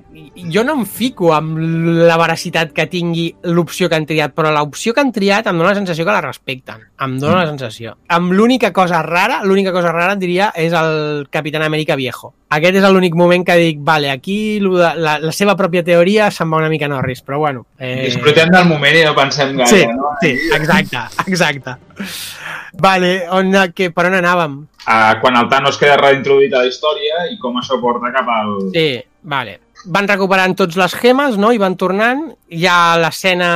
jo 0.51 0.63
no 0.65 0.73
em 0.79 0.87
fico 0.89 1.29
amb 1.35 1.59
la 2.09 2.15
veracitat 2.17 2.71
que 2.73 2.87
tingui 2.89 3.27
l'opció 3.53 3.87
que 3.91 3.95
han 3.99 4.07
triat, 4.09 4.33
però 4.33 4.49
l'opció 4.55 4.91
que 4.95 5.03
han 5.03 5.11
triat 5.13 5.45
em 5.51 5.59
dóna 5.61 5.69
la 5.69 5.77
sensació 5.77 6.03
que 6.07 6.15
la 6.15 6.23
respecten. 6.25 6.81
Em 7.05 7.13
dóna 7.21 7.43
la 7.43 7.51
sensació. 7.51 7.93
Amb 8.09 8.33
l'única 8.33 8.73
cosa 8.73 9.03
rara, 9.05 9.43
l'única 9.45 9.71
cosa 9.71 9.93
rara, 9.93 10.17
et 10.17 10.23
diria, 10.25 10.49
és 10.57 10.73
el 10.73 11.27
Capitán 11.29 11.61
Amèrica 11.67 11.95
viejo. 11.95 12.33
Aquest 12.49 12.81
és 12.81 12.89
l'únic 12.89 13.13
moment 13.15 13.45
que 13.45 13.55
dic, 13.61 13.79
vale, 13.85 14.09
aquí 14.09 14.57
de, 14.65 14.89
la, 14.97 15.19
la 15.21 15.31
seva 15.31 15.53
pròpia 15.55 15.85
teoria 15.85 16.31
se'n 16.33 16.49
va 16.51 16.57
una 16.65 16.73
mica 16.73 16.89
Norris, 16.89 17.21
però 17.21 17.37
bueno. 17.45 17.67
Eh... 17.77 18.07
Disfrutem 18.09 18.49
del 18.49 18.65
moment 18.65 18.97
i 18.97 19.05
no 19.05 19.13
pensem 19.15 19.53
gaire, 19.61 19.69
Sí, 19.69 19.85
no? 19.93 20.15
sí, 20.25 20.33
exacte, 20.57 21.05
exacte. 21.29 21.77
Vale, 22.81 23.27
on, 23.29 23.53
que, 23.77 23.91
per 23.93 24.07
on 24.09 24.17
anàvem? 24.17 24.63
Uh, 24.83 25.15
quan 25.21 25.37
el 25.39 25.47
Thanos 25.47 25.77
queda 25.79 25.95
reintroduït 25.99 26.53
a 26.53 26.63
la 26.63 26.69
història 26.69 27.27
i 27.31 27.37
com 27.39 27.59
això 27.59 27.79
porta 27.79 28.11
cap 28.11 28.27
al... 28.27 28.57
Sí, 28.73 28.87
vale. 29.23 29.59
Van 29.95 30.07
recuperant 30.07 30.53
tots 30.55 30.77
les 30.79 30.93
gemes, 30.95 31.35
no? 31.39 31.49
I 31.51 31.59
van 31.59 31.75
tornant. 31.79 32.21
Hi 32.55 32.67
ha 32.67 32.95
l'escena 32.99 33.49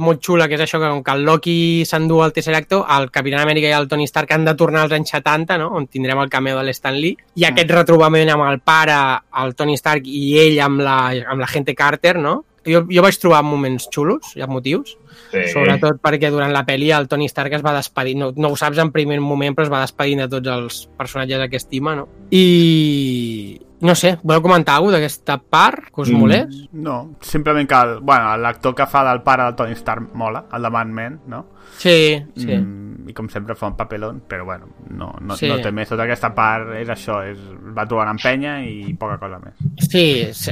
molt 0.00 0.22
xula, 0.24 0.46
que 0.48 0.56
és 0.56 0.64
això, 0.64 0.80
que 0.80 0.88
com 0.88 1.02
que 1.04 1.16
el 1.16 1.24
Loki 1.28 1.56
s'endú 1.88 2.22
el 2.24 2.32
Tesseracto, 2.36 2.82
el 2.96 3.10
Capitán 3.12 3.42
Amèrica 3.42 3.68
i 3.68 3.76
el 3.76 3.88
Tony 3.88 4.06
Stark 4.08 4.32
han 4.32 4.46
de 4.48 4.56
tornar 4.60 4.84
als 4.84 4.96
anys 4.96 5.12
70, 5.16 5.58
no? 5.60 5.70
On 5.76 5.88
tindrem 5.88 6.20
el 6.20 6.32
cameo 6.32 6.56
de 6.60 6.64
l'Stan 6.68 6.96
Lee. 7.00 7.18
I 7.36 7.48
aquest 7.50 7.72
retrobament 7.76 8.32
amb 8.32 8.48
el 8.48 8.60
pare, 8.64 8.96
el 9.44 9.56
Tony 9.56 9.76
Stark, 9.80 10.08
i 10.08 10.38
ell 10.46 10.60
amb 10.64 10.84
la, 10.84 10.98
amb 11.32 11.44
la 11.44 11.52
gente 11.52 11.76
Carter, 11.76 12.16
no? 12.16 12.42
Jo, 12.64 12.84
jo 12.88 13.02
vaig 13.04 13.18
trobar 13.20 13.42
moments 13.44 13.88
xulos, 13.92 14.32
hi 14.36 14.44
ha 14.44 14.48
motius. 14.48 14.96
Sí. 15.30 15.42
Sobretot 15.52 16.00
perquè 16.02 16.30
durant 16.32 16.52
la 16.54 16.64
pel·li 16.66 16.90
el 16.94 17.08
Tony 17.10 17.28
Stark 17.30 17.52
es 17.58 17.64
va 17.64 17.74
despedir, 17.76 18.16
no, 18.20 18.30
no 18.36 18.52
ho 18.52 18.56
saps 18.58 18.80
en 18.82 18.92
primer 18.94 19.20
moment, 19.22 19.54
però 19.56 19.66
es 19.66 19.72
va 19.72 19.82
despedint 19.84 20.24
de 20.24 20.30
tots 20.32 20.52
els 20.54 20.80
personatges 20.98 21.48
que 21.50 21.60
estima, 21.60 21.96
no? 21.98 22.08
I... 22.30 23.60
No 23.84 23.92
sé, 23.98 24.14
voleu 24.22 24.40
comentar 24.40 24.78
alguna 24.78 24.96
d'aquesta 24.96 25.34
part 25.36 25.90
que 25.92 26.06
us 26.06 26.12
Mm. 26.14 26.68
No, 26.72 27.16
simplement 27.20 27.68
que 27.68 27.80
bueno, 28.00 28.36
l'actor 28.40 28.74
que 28.74 28.86
fa 28.86 29.02
del 29.04 29.20
pare 29.22 29.44
del 29.44 29.56
Tony 29.58 29.74
Stark 29.76 30.14
mola, 30.14 30.46
el 30.54 30.62
de 30.62 30.70
Mad 30.70 30.86
Men, 30.86 31.20
no? 31.28 31.44
Sí, 31.78 32.22
sí. 32.36 32.56
Mm, 32.56 33.08
I 33.08 33.12
com 33.12 33.26
sempre 33.28 33.54
fa 33.54 33.66
un 33.68 33.74
papelón, 33.76 34.22
però 34.28 34.44
bueno, 34.46 34.68
no, 34.88 35.10
no, 35.20 35.36
Sí. 35.36 35.46
no 35.50 35.58
té 35.60 35.70
més. 35.72 35.88
Tota 35.90 36.04
aquesta 36.06 36.30
part 36.34 36.70
és 36.78 36.88
això, 36.88 37.18
és, 37.28 37.36
va 37.76 37.84
trobant 37.86 38.08
en 38.14 38.16
penya 38.22 38.54
i 38.64 38.94
poca 38.98 39.18
cosa 39.20 39.38
més. 39.42 39.54
Sí, 39.90 40.04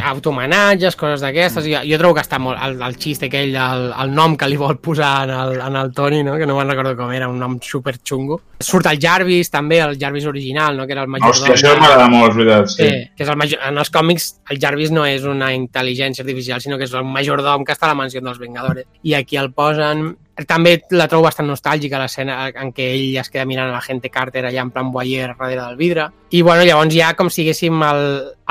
automenatges, 0.05 0.97
coses 0.97 1.23
d'aquestes. 1.24 1.65
Jo, 1.66 1.81
jo 1.89 1.99
trobo 2.00 2.15
que 2.18 2.24
està 2.24 2.39
molt... 2.42 2.58
El, 2.62 2.76
el 2.84 2.97
xiste 3.00 3.26
aquell, 3.31 3.55
el, 3.57 3.86
el 4.05 4.12
nom 4.15 4.36
que 4.39 4.49
li 4.50 4.58
vol 4.60 4.76
posar 4.84 5.28
en 5.28 5.32
el, 5.34 5.60
en 5.65 5.76
el 5.81 5.92
Tony, 5.97 6.23
no? 6.26 6.36
que 6.39 6.47
no 6.47 6.57
me'n 6.58 6.70
recordo 6.70 6.94
com 6.99 7.12
era, 7.15 7.28
un 7.28 7.39
nom 7.41 7.58
super 7.62 7.97
xungo. 7.99 8.41
Surt 8.62 8.86
el 8.92 9.00
Jarvis, 9.02 9.50
també, 9.50 9.81
el 9.82 9.97
Jarvis 10.00 10.26
original, 10.31 10.76
no? 10.76 10.86
que 10.86 10.92
era 10.97 11.02
el 11.07 11.10
majordom. 11.12 11.49
Hòstia, 11.49 11.57
això 11.57 11.74
m'agrada 11.81 12.08
molt, 12.12 12.31
és 12.31 12.36
veritat. 12.42 12.73
Sí. 12.76 12.89
Sí, 12.89 13.05
que 13.16 13.24
és 13.26 13.32
el 13.32 13.41
major... 13.41 13.62
en 13.68 13.78
els 13.82 13.91
còmics 13.94 14.28
el 14.52 14.60
Jarvis 14.62 14.92
no 14.94 15.07
és 15.08 15.24
una 15.28 15.52
intel·ligència 15.57 16.23
artificial, 16.26 16.60
sinó 16.60 16.78
que 16.78 16.84
és 16.91 16.94
el 16.94 17.05
majordom 17.08 17.65
que 17.65 17.73
està 17.74 17.89
a 17.89 17.94
la 17.94 17.99
mansió 18.02 18.20
dels 18.20 18.39
Vengadores. 18.42 18.86
I 19.02 19.15
aquí 19.18 19.41
el 19.41 19.52
posen... 19.57 20.12
També 20.49 20.77
la 20.95 21.09
trobo 21.11 21.27
bastant 21.27 21.49
nostàlgica 21.51 22.01
l'escena 22.01 22.39
en 22.51 22.73
què 22.75 22.89
ell 22.95 23.19
es 23.21 23.31
queda 23.33 23.47
mirant 23.49 23.71
a 23.71 23.77
la 23.77 23.85
gente 23.85 24.11
Carter 24.12 24.45
allà 24.47 24.65
en 24.65 24.73
plan 24.75 24.93
voyeur 24.93 25.35
darrere 25.37 25.61
del 25.62 25.77
vidre. 25.77 26.09
I 26.31 26.43
bueno, 26.43 26.65
llavors 26.65 26.95
ja 26.95 27.12
com 27.19 27.31
si 27.31 27.45
haguéssim 27.45 27.83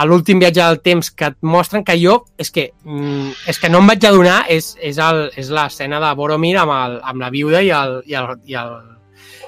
l'últim 0.06 0.40
viatge 0.42 0.62
del 0.62 0.82
temps 0.86 1.12
que 1.12 1.32
et 1.32 1.38
mostren 1.42 1.84
que 1.84 1.98
jo, 2.02 2.22
és 2.38 2.52
que, 2.52 2.72
mm, 2.84 3.48
és 3.48 3.60
que 3.60 3.70
no 3.70 3.82
em 3.82 3.92
vaig 3.94 4.06
adonar, 4.06 4.46
és, 4.50 4.76
és, 4.82 4.98
el, 4.98 5.30
és 5.36 5.50
l'escena 5.50 6.00
de 6.00 6.16
Boromir 6.16 6.58
amb, 6.58 6.72
el, 6.78 6.98
amb 7.04 7.22
la 7.22 7.30
viuda 7.30 7.62
i 7.62 7.70
el, 7.70 8.02
i 8.06 8.18
el, 8.18 8.36
i 8.46 8.58
el, 8.60 8.76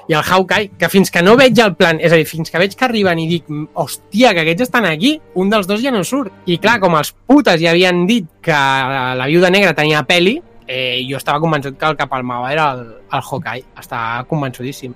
i 0.08 0.12
el 0.12 0.22
Hawkeye, 0.22 0.72
que 0.78 0.88
fins 0.88 1.10
que 1.10 1.22
no 1.22 1.36
veig 1.36 1.58
el 1.62 1.74
plan, 1.76 2.00
és 2.00 2.12
a 2.12 2.18
dir, 2.20 2.26
fins 2.28 2.50
que 2.50 2.60
veig 2.60 2.74
que 2.76 2.84
arriben 2.86 3.20
i 3.22 3.28
dic, 3.28 3.48
hòstia, 3.74 4.34
que 4.34 4.44
aquests 4.44 4.66
estan 4.68 4.88
aquí, 4.88 5.16
un 5.40 5.52
dels 5.52 5.68
dos 5.70 5.82
ja 5.82 5.92
no 5.94 6.04
surt. 6.04 6.32
I 6.46 6.58
clar, 6.62 6.78
com 6.82 6.96
els 6.98 7.14
putes 7.26 7.60
ja 7.62 7.72
havien 7.72 8.04
dit 8.06 8.28
que 8.44 8.58
la 9.20 9.28
viuda 9.30 9.52
negra 9.54 9.74
tenia 9.76 10.04
peli, 10.08 10.40
eh, 10.66 11.04
jo 11.08 11.16
estava 11.16 11.40
convençut 11.40 11.76
que 11.78 11.86
el 11.86 11.96
que 11.96 12.06
palmava 12.08 12.52
era 12.52 12.70
el, 12.72 12.84
el 13.12 13.22
Hawkeye, 13.22 13.64
estava 13.80 14.24
convençudíssim. 14.28 14.94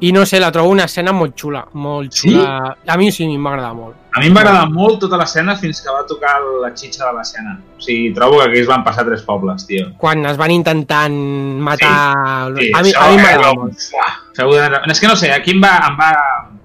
I 0.00 0.12
no 0.14 0.24
sé, 0.26 0.38
la 0.38 0.52
trobo 0.54 0.70
una 0.70 0.84
escena 0.86 1.12
molt 1.12 1.34
xula, 1.36 1.64
molt 1.74 2.12
Sí? 2.12 2.30
xula. 2.30 2.76
A 2.86 2.96
mi 2.96 3.10
sí, 3.12 3.26
m'ha 3.36 3.50
agradat 3.50 3.74
molt. 3.74 3.96
A 4.14 4.20
mi 4.20 4.28
em 4.30 4.36
va 4.36 4.40
agradar 4.40 4.68
molt 4.70 5.00
tota 5.00 5.18
l'escena 5.18 5.56
fins 5.56 5.80
que 5.82 5.90
va 5.94 6.04
tocar 6.06 6.36
la 6.62 6.70
xitxa 6.74 7.04
de 7.06 7.16
l'escena. 7.16 7.56
O 7.76 7.80
sigui, 7.82 8.12
trobo 8.14 8.38
que 8.38 8.48
aquí 8.48 8.58
es 8.60 8.66
van 8.70 8.84
passar 8.84 9.04
tres 9.06 9.22
pobles, 9.22 9.66
tio. 9.66 9.90
Quan 9.98 10.24
es 10.26 10.36
van 10.36 10.50
intentant 10.54 11.14
matar... 11.60 12.54
Sí, 12.58 12.70
a 12.74 12.82
mi, 12.82 12.94
a 12.94 13.08
mi 13.10 13.22
m'agrada 13.22 13.54
molt. 13.54 13.90
Uah. 13.94 14.82
És 14.86 15.00
que 15.00 15.08
no 15.10 15.16
sé, 15.16 15.32
aquí 15.32 15.50
em 15.50 15.62
va, 15.62 15.76
em 15.88 15.98
va, 15.98 16.12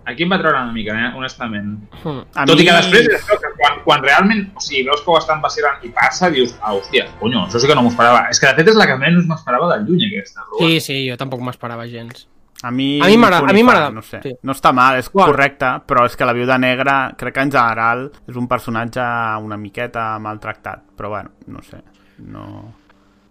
aquí 0.06 0.24
em 0.24 0.32
va 0.32 0.38
treure 0.42 0.58
una 0.62 0.72
mica, 0.74 0.94
eh, 0.94 1.12
honestament. 1.16 1.78
Hmm. 2.04 2.22
A 2.36 2.46
Tot 2.46 2.58
mi... 2.58 2.64
i 2.64 2.68
que 2.68 2.74
després, 2.74 3.26
que 3.30 3.52
quan, 3.60 3.80
quan 3.86 4.04
realment, 4.04 4.46
o 4.56 4.60
sigui, 4.64 4.84
veus 4.90 5.02
que 5.06 5.12
ho 5.12 5.18
estan 5.18 5.42
vacilant 5.42 5.84
i 5.84 5.90
passa, 5.96 6.30
dius, 6.30 6.56
ah, 6.62 6.74
hòstia, 6.76 7.08
conyo, 7.20 7.46
això 7.48 7.60
sí 7.60 7.68
que 7.68 7.76
no 7.76 7.84
m'ho 7.86 7.90
esperava. 7.94 8.28
És 8.30 8.40
que 8.40 8.48
de 8.48 8.56
fet 8.60 8.68
és 8.74 8.76
la 8.80 8.88
que 8.90 8.98
menys 8.98 9.26
m'esperava 9.30 9.72
de 9.78 9.84
lluny, 9.86 10.06
aquesta. 10.12 10.44
Però, 10.52 10.68
Sí, 10.68 10.80
sí, 10.82 11.00
jo 11.10 11.18
tampoc 11.18 11.42
m'esperava 11.42 11.88
gens. 11.88 12.28
A 12.64 12.72
mi, 12.72 13.02
A 13.02 13.08
mi 13.10 13.18
m'agrada- 13.18 13.90
No, 13.92 14.02
sé. 14.02 14.22
sí. 14.24 14.32
no 14.42 14.54
està 14.54 14.72
mal, 14.72 14.96
és 14.98 15.10
Bueno. 15.12 15.32
correcte, 15.34 15.66
però 15.86 16.06
és 16.06 16.16
que 16.16 16.24
la 16.26 16.32
viuda 16.32 16.58
negra 16.58 17.14
crec 17.18 17.34
que 17.36 17.42
en 17.42 17.52
general 17.52 18.10
és 18.26 18.36
un 18.38 18.48
personatge 18.48 19.02
una 19.44 19.58
miqueta 19.58 20.18
maltractat, 20.20 20.84
però 20.96 21.10
bueno, 21.10 21.32
no 21.48 21.62
sé. 21.62 21.82
No... 22.20 22.74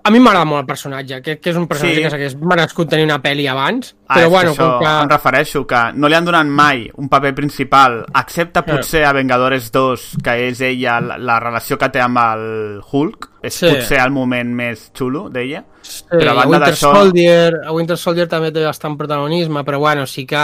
A 0.05 0.11
mi 0.11 0.19
m'agrada 0.19 0.45
molt 0.45 0.65
el 0.65 0.67
personatge, 0.67 1.21
que, 1.23 1.37
que 1.39 1.51
és 1.53 1.57
un 1.57 1.69
personatge 1.71 1.95
Sí. 2.01 2.03
que 2.03 2.11
s'hagués 2.11 2.33
merescut 2.37 2.89
tenir 2.91 3.05
una 3.07 3.21
pel·li 3.23 3.45
abans, 3.47 3.93
Ah, 4.09 4.17
però 4.17 4.25
és 4.27 4.31
bueno, 4.33 4.51
això 4.51 4.65
com 4.73 4.81
que... 4.83 4.95
em 5.05 5.09
refereixo, 5.13 5.61
que 5.67 5.83
no 5.95 6.09
li 6.09 6.15
han 6.19 6.25
donat 6.27 6.47
mai 6.47 6.91
un 6.99 7.09
paper 7.09 7.31
principal, 7.35 8.01
excepte 8.19 8.63
potser 8.67 9.05
a 9.07 9.13
Vengadores 9.15 9.71
2, 9.71 10.09
que 10.25 10.35
és 10.49 10.61
ella, 10.61 10.97
la, 11.01 11.19
la 11.19 11.39
relació 11.41 11.79
que 11.79 11.89
té 11.95 12.01
amb 12.03 12.19
el 12.19 12.81
Hulk, 12.91 13.29
és 13.43 13.55
Sí. 13.55 13.69
potser 13.71 14.01
el 14.03 14.11
moment 14.11 14.51
més 14.55 14.91
xulo 14.93 15.29
d'ella, 15.31 15.63
Sí, 15.83 16.03
però 16.11 16.31
a 16.31 16.35
banda 16.35 16.49
Winter 16.59 16.69
d'això... 16.73 16.93
Soldier, 16.95 17.55
a 17.67 17.73
Winter 17.73 17.97
Soldier 17.99 18.27
també 18.29 18.51
té 18.53 18.65
bastant 18.65 18.97
protagonisme, 18.99 19.63
però 19.65 19.79
bueno, 19.79 20.05
sí 20.07 20.27
que, 20.27 20.43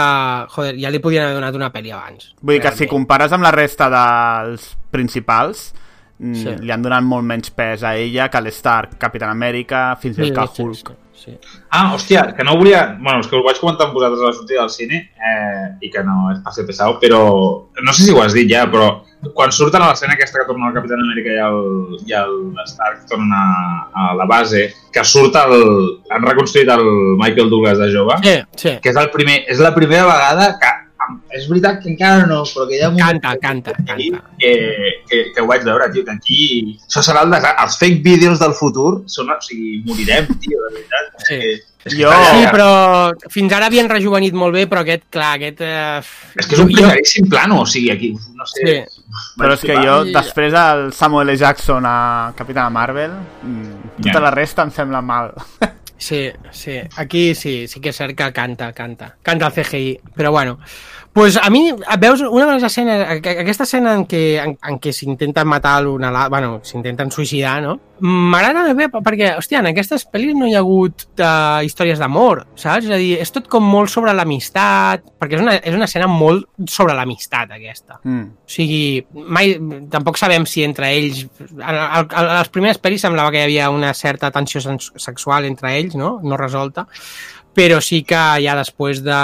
joder, 0.55 0.75
ja 0.79 0.89
li 0.89 0.99
podien 0.99 1.23
haver 1.23 1.35
donat 1.35 1.55
una 1.55 1.69
pel·li 1.71 1.91
abans. 1.91 2.31
Vull 2.41 2.55
dir 2.55 2.61
que 2.61 2.71
si 2.75 2.87
compares 2.87 3.31
amb 3.35 3.43
la 3.43 3.51
resta 3.51 3.89
dels 3.89 4.75
principals, 4.91 5.73
Sí. 6.19 6.51
li 6.59 6.71
han 6.71 6.81
donat 6.83 7.03
molt 7.07 7.23
menys 7.23 7.49
pes 7.55 7.83
a 7.87 7.93
ella 7.95 8.25
que 8.29 8.37
a 8.37 8.41
l'Stark, 8.43 8.97
Capitán 8.99 9.29
Amèrica, 9.31 9.95
fins 10.01 10.17
i 10.19 10.31
tot 10.33 10.33
que 10.35 10.63
a 10.63 10.65
Hulk. 10.65 10.89
sí, 11.13 11.31
sí. 11.31 11.37
Ah, 11.69 11.93
hòstia, 11.93 12.33
que 12.35 12.43
no 12.43 12.57
volia... 12.57 12.97
Bueno, 12.99 13.19
és 13.21 13.27
que 13.27 13.37
ho 13.37 13.43
vaig 13.45 13.59
comentar 13.59 13.87
amb 13.87 13.93
vosaltres 13.95 14.21
a 14.23 14.27
la 14.27 14.33
sortida 14.33 14.61
del 14.65 14.69
cine 14.73 14.99
eh, 15.15 15.67
i 15.79 15.89
que 15.93 16.03
no 16.03 16.29
és 16.33 16.41
per 16.43 16.51
ser 16.55 16.65
pesau, 16.67 16.97
però 16.99 17.21
no 17.83 17.93
sé 17.93 18.03
si 18.03 18.11
ho 18.11 18.19
has 18.23 18.33
dit 18.35 18.49
ja, 18.51 18.65
però 18.71 18.89
quan 19.35 19.51
surten 19.51 19.81
a 19.83 19.89
l'escena 19.91 20.13
aquesta 20.15 20.39
que 20.39 20.47
torna 20.47 20.67
el 20.69 20.75
Capitán 20.75 20.99
Amèrica 21.03 21.31
i 21.35 21.39
el, 21.43 21.63
i 22.07 22.13
el 22.19 22.35
Stark 22.67 23.05
tornen 23.07 23.31
a, 23.35 23.45
a 23.93 24.09
la 24.19 24.25
base, 24.25 24.65
que 24.91 25.03
surt 25.03 25.35
el... 25.39 25.55
han 26.11 26.23
reconstruït 26.27 26.67
el 26.75 26.85
Michael 27.19 27.49
Douglas 27.51 27.79
de 27.79 27.91
jove, 27.95 28.19
Sí, 28.23 28.35
sí. 28.55 28.75
que 28.83 28.91
és, 28.91 28.99
el 28.99 29.09
primer, 29.15 29.41
és 29.47 29.59
la 29.59 29.71
primera 29.75 30.03
vegada 30.07 30.53
que 30.59 30.71
és 31.35 31.47
veritat 31.49 31.79
que 31.83 31.89
encara 31.93 32.25
no, 32.29 32.41
però 32.49 32.67
que 32.69 32.75
hi 32.77 32.81
ha 32.83 32.89
un 32.89 32.97
Canta, 32.99 33.35
canta, 33.41 33.73
canta. 33.87 34.21
que, 34.39 34.53
que, 35.09 35.23
que 35.35 35.41
ho 35.41 35.47
vaig 35.49 35.63
veure, 35.67 35.89
tio, 35.93 36.03
que 36.05 36.15
aquí... 36.17 36.77
Això 36.87 37.03
serà 37.05 37.23
el 37.25 37.31
desastre. 37.33 37.55
Els 37.65 37.77
fake 37.81 38.03
vídeos 38.05 38.39
del 38.43 38.53
futur 38.57 38.91
són... 39.07 39.31
O 39.33 39.39
sigui, 39.45 39.81
morirem, 39.87 40.27
tio, 40.43 40.61
de 40.67 40.75
veritat. 40.77 41.11
Sí. 41.29 41.39
És 41.85 41.93
que, 41.95 42.01
Jo- 42.03 42.11
Sí, 42.11 42.41
però 42.51 42.69
fins 43.31 43.53
ara 43.55 43.69
havien 43.71 43.87
rejuvenit 43.87 44.33
molt 44.35 44.51
bé, 44.53 44.65
però 44.67 44.81
aquest, 44.83 45.05
clar, 45.09 45.29
aquest... 45.37 45.61
Eh... 45.63 46.01
És 46.35 46.47
que 46.49 46.57
és 46.57 46.61
un 46.65 46.67
primeríssim 46.73 47.29
plano, 47.31 47.61
o 47.63 47.65
sigui, 47.65 47.87
aquí, 47.93 48.09
no 48.35 48.47
sé... 48.51 48.65
Sí. 48.67 49.05
Però 49.39 49.55
és 49.55 49.63
que 49.63 49.77
jo, 49.79 49.93
després 50.11 50.51
del 50.53 50.89
Samuel 50.93 51.31
L. 51.31 51.37
Jackson 51.39 51.87
a 51.87 51.95
Capitana 52.35 52.69
Marvel, 52.69 53.15
mm, 53.47 54.01
tota 54.03 54.19
la 54.27 54.31
resta 54.35 54.67
em 54.67 54.73
sembla 54.75 54.99
mal. 55.01 55.31
Sí, 55.99 56.29
sí. 56.51 56.77
Aquí 56.95 57.33
sí, 57.35 57.65
sí 57.67 57.79
que 57.83 57.91
és 57.91 57.97
cert 57.99 58.15
que 58.15 58.27
canta, 58.35 58.69
canta. 58.75 59.13
Canta 59.23 59.47
el 59.49 59.55
CGI. 59.57 59.97
Però 60.15 60.31
bueno, 60.31 60.57
pues 61.11 61.35
a 61.37 61.49
mi, 61.49 61.71
veus, 61.99 62.21
una 62.21 62.45
de 62.45 62.53
les 62.53 62.63
escenes, 62.63 63.01
aqu- 63.09 63.39
aquesta 63.41 63.65
escena 63.65 63.95
en 63.97 64.05
què, 64.07 64.21
en, 64.43 64.53
en 64.61 64.77
què 64.79 64.91
s'intenten 64.95 65.47
matar 65.49 65.79
l'un 65.83 66.03
a 66.05 66.11
la... 66.13 66.27
Bueno, 66.31 66.59
s'intenten 66.63 67.09
suïcidar, 67.11 67.57
no? 67.65 67.73
M'agrada 67.99 68.71
bé 68.77 68.85
perquè, 68.93 69.33
hòstia, 69.35 69.59
en 69.59 69.67
aquestes 69.73 70.05
pel·lis 70.07 70.37
no 70.37 70.47
hi 70.47 70.53
ha 70.55 70.61
hagut 70.61 71.03
uh, 71.19 71.59
històries 71.67 71.99
d'amor, 71.99 72.45
saps? 72.55 72.85
És 72.87 72.93
a 72.95 72.99
dir, 73.01 73.17
és 73.19 73.33
tot 73.35 73.49
com 73.51 73.65
molt 73.67 73.91
sobre 73.91 74.13
l'amistat, 74.15 75.03
perquè 75.19 75.35
és 75.35 75.43
una, 75.43 75.57
és 75.57 75.75
una 75.75 75.89
escena 75.89 76.07
molt 76.07 76.47
sobre 76.71 76.95
l'amistat, 76.95 77.51
aquesta. 77.57 77.99
Mm. 78.05 78.29
O 78.45 78.53
sigui, 78.55 78.79
mai, 79.11 79.57
tampoc 79.91 80.21
sabem 80.21 80.45
si 80.47 80.63
entre 80.63 80.93
ells... 80.93 81.25
A, 81.59 81.73
a, 81.73 82.05
a 82.05 82.23
les 82.29 82.53
primeres 82.53 82.79
pel·lis 82.79 83.03
semblava 83.03 83.33
que 83.35 83.41
hi 83.41 83.47
havia 83.49 83.67
una 83.73 83.91
certa 83.97 84.31
tensió 84.31 84.61
sexual 84.63 85.49
entre 85.49 85.75
ells, 85.81 85.99
no? 85.99 86.19
No 86.23 86.39
resolta. 86.39 86.87
Però 87.55 87.79
sí 87.81 88.03
que 88.07 88.19
ja 88.43 88.53
després 88.55 89.01
de, 89.03 89.19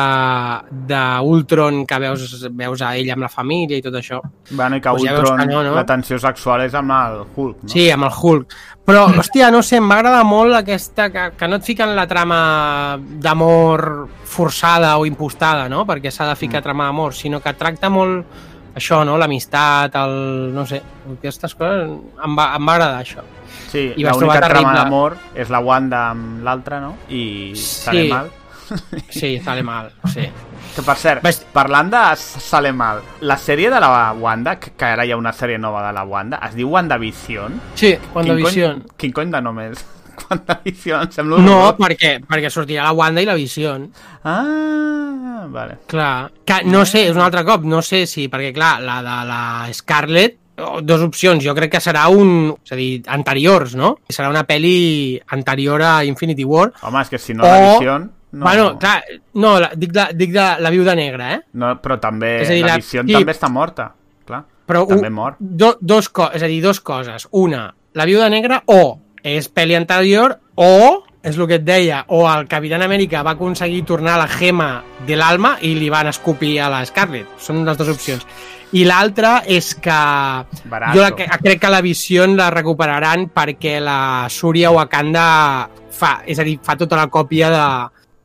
de 0.90 1.02
Ultron, 1.24 1.84
que 1.88 2.00
veus, 2.02 2.24
veus 2.58 2.82
a 2.82 2.96
ell 2.98 3.12
amb 3.14 3.28
la 3.28 3.30
família 3.30 3.78
i 3.78 3.84
tot 3.86 3.96
això. 4.00 4.18
Bueno, 4.50 4.80
i 4.80 4.82
que 4.84 4.94
ja 5.04 5.14
veus 5.14 5.30
Ultron, 5.30 5.44
que 5.44 5.46
no, 5.54 5.62
no? 5.64 5.76
la 5.78 5.86
tensió 5.88 6.18
sexual 6.20 6.66
és 6.66 6.74
amb 6.76 6.96
el 6.96 7.22
Hulk, 7.28 7.62
no? 7.64 7.70
Sí, 7.72 7.86
amb 7.94 8.10
el 8.10 8.18
Hulk. 8.18 8.58
Però, 8.86 9.06
hòstia, 9.14 9.52
no 9.54 9.62
sé, 9.66 9.80
m'agrada 9.82 10.24
molt 10.28 10.58
aquesta... 10.58 11.08
Que, 11.14 11.30
que 11.38 11.48
no 11.50 11.62
et 11.62 11.70
fiquen 11.70 11.96
la 11.98 12.08
trama 12.10 12.40
d'amor 13.22 13.86
forçada 14.36 14.96
o 14.98 15.06
impostada, 15.06 15.70
no? 15.70 15.86
Perquè 15.88 16.12
s'ha 16.14 16.28
de 16.30 16.36
ficar 16.38 16.66
trama 16.66 16.90
d'amor, 16.90 17.16
sinó 17.18 17.40
que 17.42 17.56
tracta 17.58 17.90
molt 17.94 18.44
això, 18.76 19.04
no? 19.08 19.16
L'amistat, 19.22 19.96
el... 20.02 20.52
no 20.54 20.66
sé, 20.68 20.82
aquestes 21.16 21.56
coses 21.56 21.88
em 21.88 22.38
va, 22.38 22.52
em 22.58 22.68
va 22.68 22.76
agradar, 22.76 23.02
això. 23.06 23.24
Sí, 23.76 23.86
l'única 24.02 24.40
trama 24.48 24.74
d'amor 24.80 25.18
és 25.36 25.52
la 25.54 25.60
Wanda 25.60 26.10
amb 26.16 26.42
l'altra, 26.48 26.80
no? 26.80 26.96
I 27.10 27.52
sale 27.60 28.04
Sí. 28.06 28.10
mal. 28.10 28.32
Sí, 29.14 29.40
sale 29.46 29.62
mal, 29.62 29.92
sí. 30.10 30.24
Que 30.76 30.82
per 30.82 30.96
cert, 30.98 31.22
Ves- 31.24 31.44
parlant 31.54 31.92
de 31.94 32.00
sale 32.18 32.72
mal, 32.74 32.98
la 33.22 33.38
sèrie 33.38 33.70
de 33.70 33.80
la 33.80 34.12
Wanda, 34.18 34.56
que, 34.60 34.72
que 34.76 34.86
ara 34.90 35.06
hi 35.06 35.12
ha 35.14 35.18
una 35.20 35.32
sèrie 35.32 35.60
nova 35.62 35.86
de 35.86 35.94
la 35.94 36.04
Wanda, 36.04 36.40
es 36.50 36.56
diu 36.58 36.72
WandaVision. 36.74 37.60
Sí, 37.76 37.94
Quin 37.94 38.10
WandaVision. 38.16 38.80
cony, 38.82 38.94
quin 38.98 39.14
cony 39.14 39.32
de 39.32 39.42
nom 39.46 39.60
és? 39.68 39.86
WandaVision, 40.26 41.04
em 41.06 41.12
sembla 41.14 41.38
No, 41.38 41.60
horrorós. 41.68 41.78
perquè, 41.86 42.16
perquè 42.26 42.50
sortirà 42.50 42.84
la 42.90 42.92
Wanda 42.98 43.22
i 43.22 43.26
la 43.30 43.36
Vision. 43.38 43.86
Ah, 44.50 45.46
vale. 45.50 45.78
Clar, 45.88 46.32
que 46.44 46.64
no 46.66 46.84
sé, 46.90 47.06
és 47.10 47.16
un 47.16 47.22
altre 47.22 47.46
cop, 47.46 47.64
no 47.70 47.82
sé 47.86 48.06
si, 48.10 48.28
perquè 48.34 48.52
clar, 48.56 48.80
la 48.82 48.98
de 49.06 49.16
la 49.30 49.42
Scarlett, 49.74 50.40
dos 50.84 51.02
opcions, 51.02 51.44
jo 51.44 51.54
crec 51.56 51.72
que 51.74 51.82
serà 51.84 52.08
un, 52.10 52.54
és 52.64 52.72
a 52.72 52.76
dir, 52.80 53.04
anteriors, 53.12 53.74
no? 53.76 53.98
Serà 54.10 54.30
una 54.30 54.46
pel·li 54.48 55.20
anterior 55.36 55.82
a 55.84 55.94
Infinity 56.08 56.46
War. 56.48 56.70
Home, 56.82 57.02
és 57.02 57.10
que 57.10 57.20
si 57.20 57.34
no 57.34 57.44
O- 57.44 57.48
la 57.48 57.74
Vision... 57.78 58.12
No, 58.36 58.44
Bueno, 58.44 58.78
clar, 58.78 59.02
no, 59.40 59.54
la, 59.62 59.70
dic, 59.80 59.94
de, 59.96 60.10
dic 60.14 60.32
de 60.34 60.46
la 60.60 60.70
viuda 60.70 60.94
negra, 60.96 61.34
eh? 61.36 61.42
no, 61.54 61.70
però 61.80 61.96
també 62.04 62.42
És 62.42 62.50
a 62.50 62.54
dir, 62.58 62.64
la 62.66 62.74
la- 62.74 62.76
Vision 62.82 63.08
sí. 63.08 63.14
també 63.14 63.32
està 63.32 63.48
morta, 63.48 63.86
clar. 64.28 64.42
Però 64.68 64.82
també 64.90 65.08
un- 65.08 65.14
mor. 65.14 65.36
Do, 65.40 65.78
dos 65.80 66.10
és 66.34 66.44
a 66.44 66.48
dir, 66.52 66.62
dos 66.62 66.82
coses. 66.82 67.30
Una, 67.32 67.74
la 67.94 68.04
viuda 68.06 68.28
negra 68.30 68.62
o 68.68 69.00
és 69.24 69.48
pel·li 69.54 69.78
anterior 69.78 70.36
o, 70.56 71.04
és 71.26 71.38
el 71.38 71.48
que 71.50 71.58
et 71.58 71.64
deia, 71.66 72.04
o 72.14 72.24
el 72.30 72.46
Capitán 72.48 72.84
Amèrica 72.86 73.24
va 73.26 73.34
aconseguir 73.34 73.84
tornar 73.86 74.18
la 74.22 74.28
gema 74.30 74.84
de 75.08 75.16
l'alma 75.18 75.56
i 75.66 75.74
li 75.76 75.90
van 75.90 76.08
escopir 76.12 76.60
a 76.62 76.70
la 76.70 76.84
Scarlett. 76.86 77.28
Són 77.42 77.64
les 77.66 77.78
dues 77.80 77.90
opcions. 77.96 78.26
I 78.76 78.84
l'altra 78.86 79.40
és 79.48 79.74
que 79.76 79.98
Barato. 80.70 80.94
jo 80.98 81.02
la, 81.02 81.12
crec 81.16 81.60
que 81.62 81.70
la 81.72 81.82
visió 81.82 82.26
la 82.28 82.50
recuperaran 82.54 83.30
perquè 83.34 83.80
la 83.82 84.28
Súria 84.30 84.72
Wakanda 84.72 85.70
fa, 85.92 86.22
és 86.28 86.40
a 86.40 86.44
dir, 86.44 86.60
fa 86.62 86.76
tota 86.78 86.96
la 87.00 87.08
còpia 87.08 87.50
de... 87.54 87.66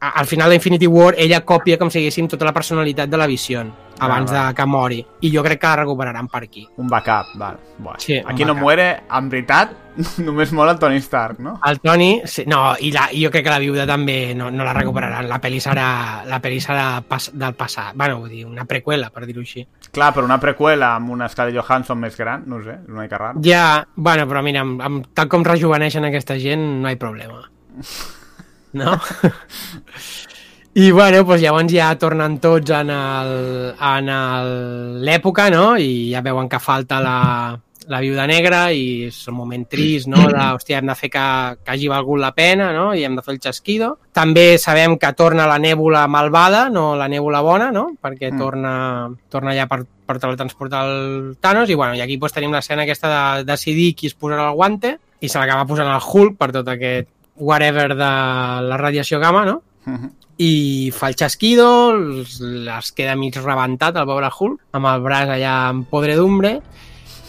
Al 0.01 0.25
final 0.25 0.49
d'Infinity 0.49 0.87
War 0.89 1.13
ella 1.21 1.43
còpia 1.45 1.77
com 1.77 1.91
si 1.93 1.99
diguéssim 2.01 2.27
tota 2.33 2.47
la 2.49 2.55
personalitat 2.57 3.11
de 3.13 3.19
la 3.21 3.27
visió 3.29 3.61
abans 4.01 4.33
Ah, 4.33 4.47
de 4.49 4.55
que 4.57 4.65
mori. 4.65 5.03
I 5.21 5.29
jo 5.35 5.43
crec 5.45 5.61
que 5.61 5.67
la 5.69 5.77
recuperaran 5.83 6.27
per 6.27 6.41
aquí. 6.47 6.63
Un 6.81 6.89
backup, 6.89 7.35
val. 7.37 7.59
Buah. 7.77 7.99
Sí, 8.01 8.17
un 8.17 8.31
Aquí 8.33 8.47
no 8.47 8.55
backup. 8.55 8.63
muere, 8.63 8.87
en 9.13 9.29
veritat, 9.29 9.75
només 10.27 10.53
mor 10.57 10.69
el 10.71 10.79
Tony 10.79 11.01
Stark, 11.03 11.41
no? 11.43 11.57
El 11.67 11.81
Tony, 11.81 12.11
sí, 12.29 12.45
no, 12.51 12.75
i, 12.81 12.91
la, 12.95 13.09
jo 13.15 13.31
crec 13.33 13.47
que 13.47 13.53
la 13.53 13.61
viuda 13.63 13.87
també 13.89 14.35
no, 14.39 14.51
no 14.55 14.67
la 14.67 14.75
recuperaran. 14.77 15.29
La 15.31 15.41
pel·li 15.43 15.61
serà, 15.63 15.89
la 16.29 16.41
pel·li 16.43 16.61
serà 16.63 16.87
pas, 17.07 17.31
del 17.35 17.57
passat. 17.59 17.95
Bueno, 17.99 18.21
vull 18.23 18.33
dir, 18.33 18.45
una 18.49 18.67
preqüela, 18.69 19.11
per 19.15 19.27
dir-ho 19.29 19.45
així. 19.45 19.67
Clar, 19.91 20.13
però 20.17 20.27
una 20.29 20.41
preqüela 20.43 20.95
amb 20.99 21.15
una 21.17 21.29
Scarlett 21.31 21.59
Johansson 21.59 22.01
més 22.01 22.19
gran, 22.19 22.47
no 22.51 22.63
sé, 22.65 22.79
és 22.83 22.93
una 22.93 23.05
mica 23.05 23.21
raro. 23.21 23.43
Ja, 23.45 23.85
bueno, 23.97 24.27
però 24.31 24.45
mira, 24.47 24.65
amb, 24.67 24.83
amb, 24.87 25.11
tal 25.17 25.31
com 25.33 25.47
rejuveneixen 25.47 26.07
aquesta 26.09 26.39
gent, 26.41 26.67
no 26.83 26.91
hi 26.91 26.99
ha 26.99 27.05
problema. 27.09 27.45
No? 28.71 28.93
I 30.79 30.93
bueno, 30.95 31.25
doncs 31.27 31.41
llavors 31.43 31.73
ja 31.75 31.89
tornen 31.99 32.37
tots 32.39 32.71
en 32.71 32.93
l'època, 35.03 35.49
no? 35.51 35.65
I 35.75 36.13
ja 36.13 36.23
veuen 36.23 36.47
que 36.49 36.61
falta 36.63 37.01
la, 37.03 37.17
la 37.91 37.99
viuda 38.01 38.25
negra 38.31 38.69
i 38.73 39.09
és 39.09 39.17
un 39.29 39.35
moment 39.35 39.65
trist, 39.69 40.07
no? 40.09 40.23
De, 40.31 40.39
hòstia, 40.55 40.79
hem 40.79 40.87
de 40.87 40.95
fer 40.95 41.11
que, 41.11 41.25
que 41.65 41.73
hagi 41.75 41.89
valgut 41.91 42.21
la 42.23 42.31
pena, 42.37 42.69
no? 42.73 42.93
I 42.95 43.03
hem 43.05 43.17
de 43.19 43.23
fer 43.27 43.35
el 43.35 43.41
xasquido. 43.43 43.97
També 44.15 44.59
sabem 44.63 44.95
que 45.01 45.11
torna 45.19 45.49
la 45.51 45.59
nèbula 45.59 46.05
malvada, 46.09 46.69
no 46.71 46.95
la 46.97 47.09
nèbula 47.11 47.41
bona, 47.43 47.73
no? 47.75 47.89
Perquè 48.01 48.31
Mm. 48.31 48.39
torna, 48.39 48.75
torna 49.29 49.55
ja 49.59 49.67
per, 49.67 49.81
per 50.07 50.19
teletransportar 50.23 50.85
el 50.87 51.37
Thanos 51.41 51.69
i, 51.71 51.75
bueno, 51.75 51.95
i 51.99 52.01
aquí 52.01 52.17
doncs, 52.17 52.33
tenim 52.37 52.53
l'escena 52.55 52.83
aquesta 52.87 53.11
de 53.11 53.45
decidir 53.45 53.95
qui 53.97 54.07
es 54.07 54.15
posarà 54.17 54.49
el 54.49 54.55
guante 54.55 54.99
i 55.21 55.29
se 55.29 55.39
l'acaba 55.39 55.67
posant 55.67 55.91
el 55.91 56.01
Hulk 56.01 56.39
per 56.39 56.53
tot 56.53 56.69
aquest 56.69 57.09
whatever 57.37 57.89
de 57.97 58.11
la 58.71 58.77
radiació 58.79 59.19
gamma, 59.19 59.45
no? 59.45 59.63
Mhm. 59.87 60.11
i 60.41 60.91
fa 60.97 61.09
el 61.11 61.17
xasquido, 61.17 61.67
les 61.97 62.93
queda 62.97 63.15
mig 63.17 63.35
rebentat 63.37 63.97
el 63.97 64.07
pobre 64.09 64.31
Hulk, 64.33 64.61
amb 64.73 64.87
el 64.89 65.03
braç 65.05 65.29
allà 65.35 65.57
en 65.69 65.83
podredumbre, 65.85 66.55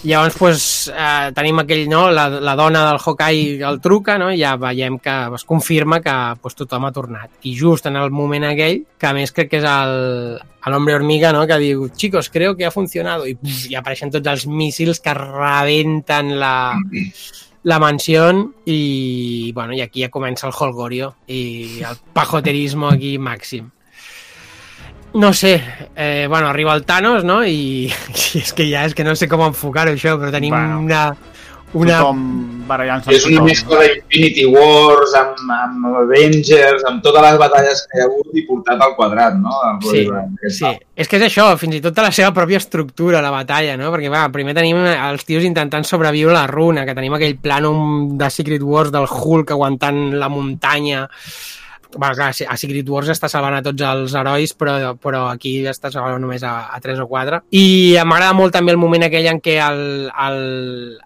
llavors 0.04 0.38
pues, 0.38 0.64
eh, 0.94 1.32
tenim 1.36 1.62
aquell, 1.62 1.84
no, 1.90 2.06
la, 2.12 2.28
la 2.30 2.56
dona 2.56 2.86
del 2.88 3.00
Hawkeye 3.00 3.60
el 3.68 3.80
truca, 3.82 4.18
no? 4.18 4.32
i 4.34 4.40
ja 4.42 4.56
veiem 4.60 4.98
que 5.04 5.16
es 5.36 5.46
confirma 5.46 6.02
que 6.02 6.16
pues, 6.42 6.58
tothom 6.58 6.88
ha 6.88 6.94
tornat. 6.96 7.30
I 7.44 7.56
just 7.58 7.86
en 7.90 8.00
el 8.00 8.12
moment 8.12 8.48
aquell, 8.50 8.84
que 8.98 9.10
a 9.10 9.14
més 9.18 9.34
crec 9.36 9.52
que 9.52 9.62
és 9.62 9.68
el, 9.68 10.40
l'hombre 10.74 10.96
hormiga, 10.98 11.34
no? 11.36 11.46
que 11.50 11.60
diu, 11.62 11.90
chicos, 11.90 12.32
creo 12.34 12.56
que 12.58 12.66
ha 12.66 12.72
funcionado, 12.72 13.28
i, 13.30 13.36
puf, 13.38 13.68
i 13.70 13.78
apareixen 13.78 14.14
tots 14.14 14.34
els 14.34 14.48
míssils 14.48 15.02
que 15.04 15.14
rebenten 15.18 16.36
la, 16.40 16.56
la 17.64 17.80
mansió 17.80 18.32
i, 18.66 19.52
bueno, 19.54 19.74
i 19.78 19.82
aquí 19.82 20.02
ja 20.06 20.10
comença 20.14 20.48
el 20.48 20.56
holgorio 20.58 21.14
i 21.28 21.84
el 21.86 22.02
pajoterismo 22.14 22.90
aquí 22.90 23.18
màxim. 23.20 23.70
No 25.14 25.34
sé, 25.34 25.62
eh, 25.96 26.26
bueno, 26.30 26.48
arriba 26.48 26.74
el 26.74 26.86
Thanos, 26.86 27.24
no? 27.24 27.44
I, 27.44 27.92
i 28.34 28.40
és 28.40 28.54
que 28.56 28.70
ja 28.70 28.86
és 28.88 28.96
que 28.96 29.04
no 29.04 29.16
sé 29.20 29.28
com 29.32 29.44
enfocar-ho 29.44 29.92
això, 29.92 30.16
però 30.20 30.32
tenim 30.32 30.56
Bueno. 30.56 30.80
una... 30.86 31.04
una... 31.74 31.98
Tothom 32.00 32.24
barallant-se 32.68 33.14
És 33.16 33.26
una 33.28 33.44
mescla 33.44 33.82
d'Infinity 33.82 34.46
Wars 34.52 35.14
amb, 35.20 35.52
amb 35.56 35.86
Avengers, 36.02 36.84
amb 36.88 37.04
totes 37.04 37.24
les 37.28 37.38
batalles 37.40 37.84
que 37.88 38.00
hi 38.00 38.04
ha 38.04 38.08
hagut 38.08 38.40
i 38.40 38.44
portat 38.48 38.84
al 38.84 38.96
quadrat, 38.96 39.38
no? 39.40 39.54
El 39.68 39.84
Sí, 39.90 40.04
sí, 40.58 40.74
és 40.96 41.12
que 41.12 41.20
és 41.20 41.28
això, 41.28 41.48
fins 41.60 41.80
i 41.80 41.84
tot 41.84 42.00
la 42.04 42.12
seva 42.16 42.32
pròpia 42.36 42.60
estructura, 42.64 43.24
la 43.24 43.32
batalla, 43.36 43.76
no? 43.80 43.92
Perquè, 43.92 44.12
va, 44.12 44.26
primer 44.32 44.56
tenim 44.56 44.80
els 44.84 45.28
tios 45.28 45.48
intentant 45.48 45.88
sobreviure 45.88 46.36
a 46.36 46.42
la 46.42 46.52
runa, 46.52 46.88
que 46.88 46.96
tenim 46.96 47.16
aquell 47.20 47.40
plànol 47.40 48.16
de 48.20 48.32
Secret 48.32 48.64
Wars 48.64 48.92
del 48.96 49.08
Hulk 49.12 49.56
aguantant 49.56 50.06
la 50.20 50.32
muntanya, 50.32 51.08
Bueno, 51.94 52.16
clar, 52.16 52.32
a 52.32 52.58
Secret 52.58 52.88
Wars 52.90 53.12
està 53.12 53.28
salvant 53.32 53.58
a 53.58 53.64
tots 53.66 53.84
els 53.84 54.16
herois, 54.16 54.54
però, 54.56 54.94
però 55.02 55.26
aquí 55.30 55.58
està 55.68 55.92
salvant 55.92 56.22
només 56.24 56.44
a, 56.48 56.54
a 56.72 56.80
3 56.84 57.04
o 57.04 57.08
4. 57.12 57.42
I 57.58 57.66
m'agrada 58.08 58.38
molt 58.38 58.56
també 58.56 58.72
el 58.76 58.80
moment 58.82 59.08
aquell 59.08 59.28
en 59.32 59.42
què 59.44 59.58
el, 59.66 59.84
el 60.10 60.42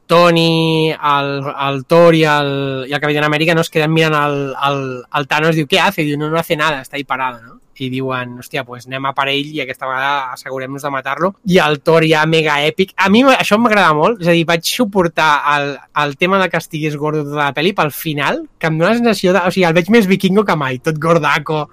Tony, 0.06 0.94
el, 0.94 1.32
el 1.68 1.84
Thor 1.90 2.18
i 2.18 2.24
el, 2.30 2.54
i 2.90 2.94
el 2.94 3.04
Capitán 3.04 3.28
Amèrica 3.28 3.58
no 3.58 3.66
es 3.66 3.74
queden 3.74 3.94
mirant 3.96 4.18
el, 4.22 4.40
el, 4.70 4.82
el 5.18 5.30
Thanos, 5.32 5.58
diu, 5.58 5.70
què 5.70 5.82
hace? 5.82 6.06
Diu, 6.06 6.20
no, 6.22 6.30
no 6.30 6.42
hace 6.42 6.60
nada, 6.60 6.86
està 6.86 7.02
ahí 7.02 7.08
parado, 7.08 7.42
no? 7.42 7.60
I 7.84 7.90
diuen, 7.92 8.38
hòstia, 8.40 8.64
pues 8.68 8.88
anem 8.88 9.10
a 9.10 9.14
per 9.18 9.28
ell 9.32 9.52
i 9.54 9.62
aquesta 9.64 9.88
vegada 9.90 10.34
assegurem-nos 10.36 10.86
de 10.86 10.92
matar-lo. 10.94 11.32
I 11.50 11.60
el 11.64 11.80
Thor 11.86 12.06
ja 12.08 12.26
mega 12.30 12.58
èpic. 12.66 12.94
A 12.98 13.10
mi 13.12 13.24
això 13.34 13.58
m'agrada 13.60 13.94
molt, 13.98 14.22
és 14.24 14.30
a 14.30 14.36
dir, 14.36 14.46
vaig 14.48 14.66
suportar 14.68 15.30
el, 15.56 15.72
el 16.04 16.16
tema 16.18 16.40
de 16.42 16.50
que 16.50 16.62
estigués 16.62 16.96
gordo 17.00 17.24
de 17.28 17.38
la 17.38 17.52
pel·li 17.56 17.74
pel 17.76 17.92
final, 17.96 18.44
que 18.60 18.70
em 18.72 18.80
dóna 18.80 18.94
la 18.94 19.00
sensació 19.00 19.34
de... 19.36 19.44
O 19.46 19.54
sigui, 19.54 19.66
el 19.68 19.76
veig 19.78 19.92
més 19.94 20.08
vikingo 20.10 20.46
que 20.48 20.58
mai, 20.60 20.80
tot 20.84 21.00
gordaco, 21.02 21.66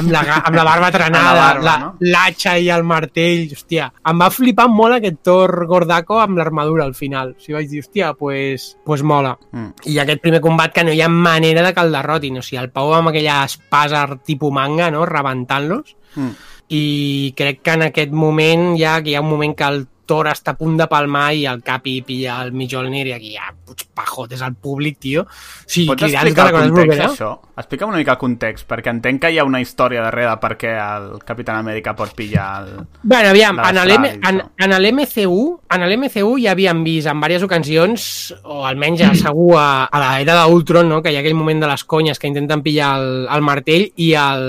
amb 0.00 0.12
la, 0.14 0.22
amb 0.42 0.58
la 0.58 0.66
barba 0.66 0.92
trenada, 0.94 1.46
Amb 1.58 1.64
la 1.64 1.76
no? 1.82 1.90
l'atxa 2.04 2.56
i 2.58 2.68
el 2.74 2.84
martell, 2.86 3.48
hòstia. 3.56 3.88
Em 4.08 4.20
va 4.20 4.30
flipar 4.34 4.68
molt 4.72 4.98
aquest 4.98 5.22
Thor 5.26 5.54
gordaco 5.68 6.20
amb 6.22 6.38
l'armadura 6.38 6.86
al 6.86 6.94
final. 6.98 7.34
O 7.36 7.42
sigui, 7.42 7.58
vaig 7.58 7.70
dir, 7.72 7.82
hòstia, 7.84 8.12
pues, 8.18 8.70
pues 8.86 9.02
mola. 9.02 9.34
Mm. 9.52 9.88
I 9.92 9.98
aquest 10.04 10.22
primer 10.24 10.42
combat 10.44 10.74
que 10.74 10.84
no 10.86 10.94
hi 10.94 11.02
ha 11.02 11.10
manera 11.12 11.64
de 11.66 11.74
que 11.74 11.84
el 11.84 11.94
derrotin. 11.94 12.38
O 12.38 12.44
sigui, 12.44 12.60
el 12.62 12.70
Pau 12.74 12.92
amb 12.94 13.10
aquella 13.10 13.42
espasa 13.48 14.06
tipus 14.24 14.52
manga, 14.54 14.90
no?, 14.94 15.04
rebentant-los. 15.48 15.96
Mm. 16.14 16.30
I 16.68 17.32
crec 17.36 17.62
que 17.62 17.70
en 17.72 17.82
aquest 17.82 18.12
moment 18.12 18.76
ja 18.76 19.00
que 19.02 19.10
hi 19.10 19.14
ha 19.16 19.22
un 19.22 19.30
moment 19.30 19.56
que 19.56 19.64
el 19.64 19.86
Thor 20.08 20.30
està 20.32 20.54
a 20.54 20.58
punt 20.58 20.78
de 20.80 20.86
palmar 20.88 21.26
i 21.36 21.44
el 21.50 21.60
Capi 21.62 21.98
pilla 22.06 22.40
el 22.46 22.54
Mjolnir 22.56 23.04
i 23.10 23.12
aquí 23.14 23.34
ja 23.36 23.52
puig 23.52 23.84
pajotes 23.98 24.40
al 24.42 24.54
públic, 24.56 24.96
tio. 25.02 25.22
O 25.28 25.68
sigui, 25.68 25.88
Pots 25.92 26.06
explicar 26.08 26.46
el 26.48 26.54
context, 26.56 26.74
Wolverine. 26.78 27.04
això? 27.10 27.30
Explica'm 27.58 27.90
una 27.92 27.98
mica 28.00 28.14
el 28.14 28.20
context, 28.22 28.66
perquè 28.70 28.92
entenc 28.94 29.20
que 29.22 29.30
hi 29.34 29.38
ha 29.38 29.44
una 29.44 29.60
història 29.60 30.02
darrere 30.06 30.30
de 30.30 30.36
per 30.40 30.52
què 30.56 30.72
el 30.78 31.08
Capitán 31.26 31.58
Amèrica 31.60 31.94
pot 31.98 32.14
pillar 32.16 32.48
el... 32.62 32.68
Bueno, 33.02 33.30
aviam, 33.34 33.58
en 33.58 33.74
les 33.74 33.88
l'M- 33.90 34.04
frases, 34.06 34.20
en, 34.30 34.42
en 34.64 34.76
l'MCU 34.78 35.40
en 35.74 35.84
l'MCU 35.88 36.36
ja 36.40 36.52
havíem 36.54 36.84
vist 36.86 37.10
en 37.10 37.18
diverses 37.20 37.44
ocasions, 37.48 38.04
o 38.44 38.62
almenys 38.64 39.00
ja 39.02 39.10
segur 39.18 39.56
a, 39.58 39.84
a 39.90 40.02
l'era 40.04 40.38
d'Ultron, 40.46 40.88
no? 40.88 41.02
que 41.02 41.10
hi 41.12 41.18
ha 41.18 41.24
aquell 41.24 41.36
moment 41.36 41.60
de 41.60 41.68
les 41.68 41.84
conyes 41.84 42.18
que 42.18 42.30
intenten 42.30 42.62
pillar 42.62 42.94
el, 43.02 43.10
el 43.28 43.42
martell 43.42 43.90
i 43.96 44.12
el, 44.14 44.46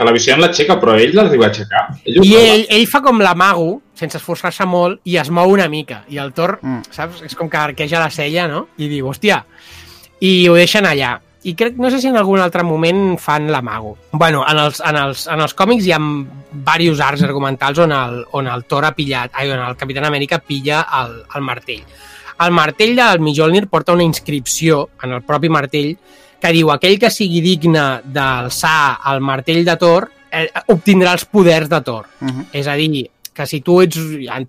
Que 0.00 0.04
la 0.08 0.12
visió 0.16 0.34
l'aixeca, 0.40 0.78
però 0.80 0.94
ell 0.96 1.14
l'arriba 1.14 1.46
a 1.46 1.50
aixecar. 1.50 1.80
Ell 2.08 2.22
I 2.24 2.34
ell, 2.40 2.62
ell 2.72 2.86
fa 2.88 3.02
com 3.04 3.18
l'amago, 3.20 3.82
sense 4.00 4.18
esforçar-se 4.18 4.64
molt, 4.66 5.00
i 5.04 5.18
es 5.20 5.30
mou 5.30 5.52
una 5.52 5.68
mica. 5.68 6.02
I 6.08 6.18
el 6.22 6.32
Thor, 6.32 6.58
Mm. 6.62 6.82
saps? 6.90 7.22
És 7.26 7.36
com 7.36 7.48
que 7.52 7.56
arqueja 7.60 8.00
la 8.00 8.10
cella, 8.10 8.48
no? 8.48 8.68
I 8.78 8.88
diu, 8.88 9.08
hòstia, 9.10 9.44
i 10.20 10.48
ho 10.48 10.54
deixen 10.56 10.86
allà. 10.88 11.18
I 11.42 11.54
crec, 11.56 11.76
no 11.80 11.88
sé 11.88 12.00
si 12.02 12.08
en 12.10 12.16
algun 12.20 12.40
altre 12.40 12.62
moment 12.62 13.16
fan 13.18 13.46
l'amago. 13.48 13.94
Bueno, 14.12 14.42
en 14.46 14.58
els, 14.60 14.82
en, 14.84 14.96
els, 14.96 15.26
en 15.26 15.40
els 15.40 15.54
còmics 15.56 15.86
hi 15.86 15.92
ha 15.96 16.00
diversos 16.00 17.00
arcs 17.00 17.22
argumentals 17.24 17.78
on 17.78 17.92
el, 17.96 18.18
on 18.36 18.46
el 18.46 18.64
Thor 18.68 18.84
ha 18.84 18.92
pillat, 18.92 19.30
ai, 19.32 19.48
on 19.50 19.62
el 19.64 19.76
Capitán 19.80 20.04
Amèrica 20.04 20.38
pilla 20.44 20.82
el, 21.00 21.22
el 21.34 21.40
martell. 21.46 21.80
El 22.40 22.52
martell 22.52 22.94
del 22.96 23.20
Mjolnir 23.20 23.68
porta 23.68 23.92
una 23.92 24.04
inscripció 24.04 24.90
en 25.02 25.12
el 25.12 25.22
propi 25.22 25.48
martell 25.48 25.96
que 26.40 26.52
diu 26.52 26.70
aquell 26.72 26.98
que 26.98 27.10
sigui 27.12 27.40
digne 27.44 28.00
d'alçar 28.04 29.00
el 29.12 29.20
martell 29.20 29.64
de 29.64 29.76
Thor 29.80 30.10
eh, 30.30 30.46
obtindrà 30.72 31.12
els 31.16 31.24
poders 31.24 31.68
de 31.68 31.80
Thor. 31.80 32.06
Uh 32.20 32.28
-huh. 32.28 32.46
És 32.52 32.66
a 32.66 32.74
dir, 32.74 33.10
que 33.40 33.48
si 33.48 33.62
tu 33.64 33.80
ets... 33.82 33.98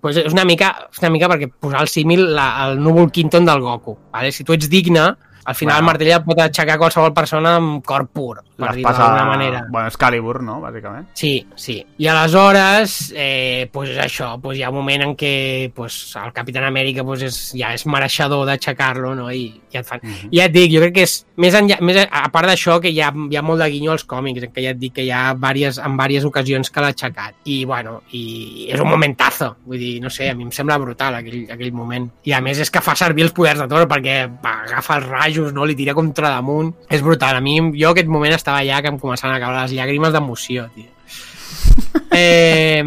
Pues 0.02 0.20
és 0.20 0.32
una 0.32 0.44
mica, 0.48 0.72
una 1.00 1.10
mica 1.14 1.30
perquè 1.32 1.48
posar 1.50 1.82
el 1.86 1.90
símil 1.90 2.26
la, 2.36 2.48
el 2.68 2.80
núvol 2.82 3.10
Quinton 3.14 3.48
del 3.48 3.64
Goku. 3.64 3.96
Vale? 4.12 4.32
Si 4.36 4.44
tu 4.44 4.56
ets 4.56 4.68
digne, 4.72 5.08
al 5.44 5.54
final 5.54 5.74
Bueno. 5.74 5.82
el 5.82 5.86
martell 5.86 6.12
el 6.12 6.24
pot 6.24 6.40
aixecar 6.40 6.78
qualsevol 6.78 7.12
persona 7.12 7.56
amb 7.56 7.84
cor 7.84 8.06
pur, 8.08 8.42
per 8.56 8.74
dir-ho 8.74 8.92
d'alguna 8.92 9.24
manera. 9.24 9.66
Bueno, 9.68 9.88
Excalibur, 9.88 10.42
no?, 10.42 10.60
bàsicament. 10.60 11.08
Sí, 11.14 11.46
sí. 11.54 11.84
I 11.98 12.06
aleshores, 12.06 13.12
eh, 13.14 13.68
pues 13.72 13.96
això, 13.98 14.40
pues 14.40 14.58
hi 14.58 14.62
ha 14.62 14.70
un 14.70 14.76
moment 14.76 15.02
en 15.02 15.16
què 15.16 15.70
pues, 15.74 16.16
el 16.16 16.32
Capitán 16.32 16.64
Amèrica 16.64 17.04
pues, 17.04 17.22
és, 17.22 17.40
ja 17.58 17.74
és 17.74 17.86
mereixedor 17.86 18.46
d'aixecar-lo, 18.46 19.14
no? 19.14 19.30
I, 19.30 19.60
i 19.72 19.76
et 19.78 19.86
fan... 19.86 20.00
Uh 20.02 20.08
-huh. 20.08 20.28
I 20.30 20.38
ja 20.38 20.44
et 20.44 20.52
dic, 20.52 20.72
jo 20.72 20.80
crec 20.80 20.94
que 20.94 21.02
és 21.02 21.26
més, 21.36 21.54
enllà, 21.54 21.80
més 21.80 21.96
a 22.10 22.22
a 22.22 22.28
part 22.30 22.46
d'això 22.48 22.80
que 22.80 22.90
hi 22.90 23.00
ha, 23.00 23.12
hi 23.30 23.36
ha 23.36 23.42
molt 23.42 23.60
de 23.60 23.68
guinyo 23.70 23.92
als 23.92 24.04
còmics, 24.04 24.48
que 24.54 24.62
ja 24.62 24.70
et 24.70 24.78
dic 24.78 24.94
que 24.94 25.02
hi 25.02 25.10
ha 25.10 25.34
vàries, 25.34 25.78
en 25.78 25.96
diverses 25.96 26.24
ocasions 26.24 26.70
que 26.70 26.80
l'ha 26.80 26.92
aixecat. 26.94 27.34
I, 27.44 27.64
bueno, 27.64 28.02
i 28.12 28.68
és 28.70 28.80
un 28.80 28.88
momentazo. 28.88 29.56
Vull 29.66 29.78
dir, 29.78 30.00
no 30.02 30.10
sé, 30.10 30.30
a 30.30 30.34
mi 30.34 30.44
em 30.44 30.52
sembla 30.54 30.78
brutal 30.78 31.14
aquell, 31.18 31.50
aquell 31.50 31.72
moment. 31.72 32.08
I 32.24 32.32
a 32.32 32.40
més 32.40 32.58
és 32.62 32.70
que 32.70 32.80
fa 32.84 32.94
servir 32.98 33.26
els 33.26 33.34
poders 33.36 33.60
de 33.62 33.68
Thor 33.68 33.88
perquè 33.90 34.16
agafa 34.42 34.96
els 35.00 35.08
rajos, 35.36 35.52
no? 35.52 35.64
li 35.66 35.74
tira 35.76 35.94
contra 35.94 36.28
damunt. 36.30 36.74
És 36.90 37.02
brutal. 37.02 37.36
A 37.36 37.40
mi, 37.40 37.58
jo 37.80 37.90
aquest 37.90 38.08
moment 38.08 38.32
estava 38.34 38.58
allà 38.62 38.80
que 38.82 38.88
em 38.92 38.98
començaven 38.98 39.36
a 39.36 39.40
caure 39.40 39.62
les 39.62 39.72
llàgrimes 39.78 40.12
d'emoció, 40.12 40.68
tio. 40.74 40.90
Eh, 42.12 42.82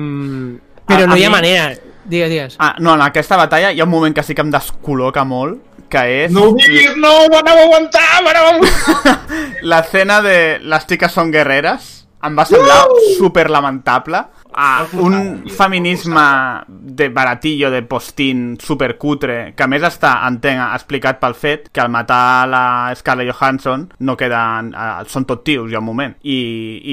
però 0.86 1.04
A- 1.04 1.08
no 1.08 1.14
a 1.14 1.18
hi 1.18 1.24
ha 1.26 1.30
mi- 1.30 1.36
manera. 1.36 1.74
Digues, 2.06 2.30
digues. 2.30 2.56
Ah, 2.60 2.76
no, 2.80 2.94
en 2.94 3.02
aquesta 3.02 3.36
batalla 3.38 3.72
hi 3.74 3.80
ha 3.82 3.84
un 3.84 3.90
moment 3.90 4.14
que 4.14 4.22
sí 4.24 4.36
que 4.38 4.44
em 4.46 4.52
descol·loca 4.54 5.24
molt, 5.26 5.58
que 5.90 6.04
és 6.26 6.32
No 6.32 6.44
ho 6.52 6.54
diguis, 6.54 6.96
no, 6.98 7.10
ho 7.26 7.34
anava 7.40 7.62
a 7.62 7.64
aguantar, 7.66 8.04
ho 8.22 8.30
anava 8.30 8.50
a 8.50 8.54
aguantar. 8.54 9.20
l'escena 9.64 10.22
de 10.22 10.60
les 10.62 10.86
xiques 10.86 11.12
són 11.12 11.32
guerreres. 11.34 12.05
Em 12.26 12.36
va 12.38 12.46
semblar 12.50 12.80
super 13.20 13.50
lamentable. 13.54 14.22
Ah, 14.58 14.86
un 15.04 15.44
feminisme 15.52 16.22
de 16.68 17.10
baratillo, 17.10 17.70
de 17.70 17.82
postín, 17.84 18.58
supercutre, 18.62 19.54
que 19.56 19.64
a 19.64 19.68
més 19.68 19.84
està, 19.84 20.14
entenc, 20.30 20.62
explicat 20.78 21.20
pel 21.20 21.36
fet 21.36 21.68
que 21.76 21.82
al 21.84 21.92
matar 21.92 22.48
la 22.48 22.64
Scarlett 22.96 23.34
Johansson 23.34 23.90
no 24.00 24.16
queden... 24.18 24.72
Eh, 24.74 25.04
són 25.12 25.26
tot 25.28 25.44
tios, 25.44 25.70
hi 25.70 25.76
ha 25.76 25.84
un 25.84 25.90
moment. 25.92 26.16
I, 26.24 26.40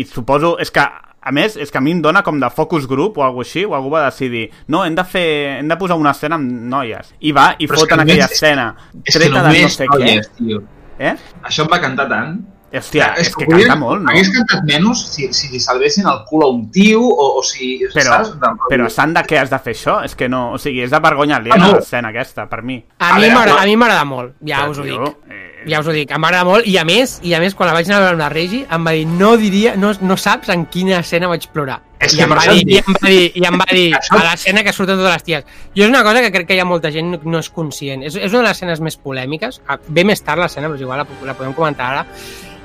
I 0.00 0.04
suposo... 0.10 0.56
És 0.60 0.70
que 0.74 0.82
a 1.22 1.30
més, 1.30 1.54
és 1.56 1.70
que 1.70 1.78
a 1.78 1.80
mi 1.80 1.92
em 1.94 2.00
dona 2.02 2.24
com 2.26 2.40
de 2.42 2.48
focus 2.50 2.88
group 2.90 3.20
o 3.20 3.22
alguna 3.22 3.46
així, 3.46 3.62
o 3.64 3.76
algú 3.78 3.92
va 3.94 4.04
decidir 4.08 4.48
no, 4.66 4.80
hem 4.84 4.96
de 4.98 5.04
fer, 5.06 5.26
hem 5.60 5.68
de 5.70 5.76
posar 5.78 5.94
una 6.02 6.10
escena 6.16 6.34
amb 6.40 6.50
noies. 6.72 7.12
I 7.22 7.30
va 7.36 7.52
i 7.62 7.68
Però 7.70 7.78
és 7.78 7.84
foten 7.84 8.02
que 8.02 8.08
aquella 8.08 8.24
només- 8.26 8.32
escena 8.34 8.66
És 9.04 9.14
que 9.14 9.20
treta 9.20 9.36
de 9.36 9.38
no 9.38 9.44
només 9.52 9.76
sé 9.78 9.86
què. 9.86 10.00
noies, 10.02 10.32
tio. 10.40 10.64
Eh? 10.98 11.14
Això 11.46 11.62
em 11.62 11.70
va 11.70 11.78
cantar 11.80 12.08
tant. 12.10 12.34
Hòstia, 12.72 13.08
és, 13.20 13.28
que 13.36 13.44
podria- 13.44 13.66
canta 13.68 13.78
molt, 13.80 14.00
no? 14.02 14.10
Hagués 14.10 14.30
cantat 14.32 14.62
menys 14.64 15.02
si, 15.12 15.26
si 15.36 15.50
li 15.52 15.60
salvessin 15.60 16.06
el 16.08 16.22
cul 16.28 16.42
a 16.42 16.48
un 16.48 16.70
tio 16.72 17.02
o, 17.04 17.26
o 17.38 17.42
si... 17.44 17.74
Però, 17.92 18.22
saps? 18.24 18.30
Però 18.70 18.88
sant 18.88 19.12
de 19.12 19.22
què 19.28 19.38
has 19.42 19.50
de 19.52 19.58
fer 19.60 19.74
això? 19.76 19.98
És 20.06 20.14
que 20.16 20.28
no... 20.32 20.52
O 20.56 20.58
sigui, 20.58 20.80
és 20.86 20.90
de 20.90 21.00
vergonya 21.04 21.36
aliena 21.36 21.58
Ah, 21.58 21.66
no. 21.68 21.72
l'escena 21.76 22.08
aquesta, 22.08 22.46
per 22.48 22.62
mi. 22.62 22.78
A 22.98 23.10
A 23.14 23.18
mi 23.18 23.28
m'agrada 23.28 23.58
però- 23.58 23.62
a 23.62 23.66
mi 23.68 23.76
m'agrada 23.76 24.04
molt, 24.08 24.34
ja 24.40 24.62
Però, 24.64 24.70
us 24.70 24.78
ho 24.78 24.82
tio, 24.88 25.04
dic. 25.04 25.16
eh, 25.28 25.51
Ja 25.68 25.80
us 25.80 25.86
ho 25.86 25.94
dic, 25.94 26.10
em 26.10 26.22
va 26.22 26.30
agradar 26.30 26.48
molt 26.48 26.66
i 26.68 26.76
a 26.80 26.84
més, 26.88 27.18
i 27.22 27.34
a 27.36 27.40
més 27.42 27.54
quan 27.54 27.68
la 27.70 27.76
vaig 27.76 27.88
anar 27.88 28.00
a 28.00 28.04
veure 28.08 28.18
la 28.18 28.28
Regi 28.32 28.62
em 28.64 28.86
va 28.86 28.94
dir, 28.96 29.06
no 29.06 29.36
diria, 29.40 29.74
no, 29.78 29.92
no 30.00 30.16
saps 30.18 30.50
en 30.54 30.66
quina 30.72 30.98
escena 30.98 31.30
vaig 31.30 31.46
plorar. 31.54 31.80
És 32.02 32.16
I 32.18 32.24
em, 32.24 32.32
va 32.34 32.42
dir, 32.50 32.62
i 32.66 32.78
em 32.80 32.96
va 32.96 33.08
dir, 33.08 33.26
i 33.38 33.44
em 33.46 33.58
va 33.60 33.66
dir 33.70 33.84
a 33.94 34.22
l'escena 34.24 34.64
que 34.66 34.72
surten 34.74 34.98
totes 34.98 35.12
les 35.12 35.26
ties. 35.28 35.44
Jo 35.76 35.84
és 35.86 35.92
una 35.92 36.02
cosa 36.02 36.22
que 36.24 36.32
crec 36.34 36.48
que 36.48 36.56
hi 36.58 36.62
ha 36.62 36.66
molta 36.66 36.90
gent 36.90 37.12
no, 37.14 37.20
no 37.24 37.42
és 37.42 37.50
conscient. 37.54 38.02
És, 38.08 38.16
és 38.16 38.32
una 38.32 38.42
de 38.42 38.48
les 38.48 38.56
escenes 38.56 38.82
més 38.82 38.98
polèmiques. 38.98 39.60
Ah, 39.70 39.78
Ve 39.86 40.02
més 40.08 40.24
tard 40.26 40.42
l'escena, 40.42 40.66
però 40.66 40.80
és 40.80 40.82
igual, 40.82 41.04
la, 41.04 41.28
la 41.30 41.36
podem 41.38 41.54
comentar 41.54 41.92
ara. 41.92 42.02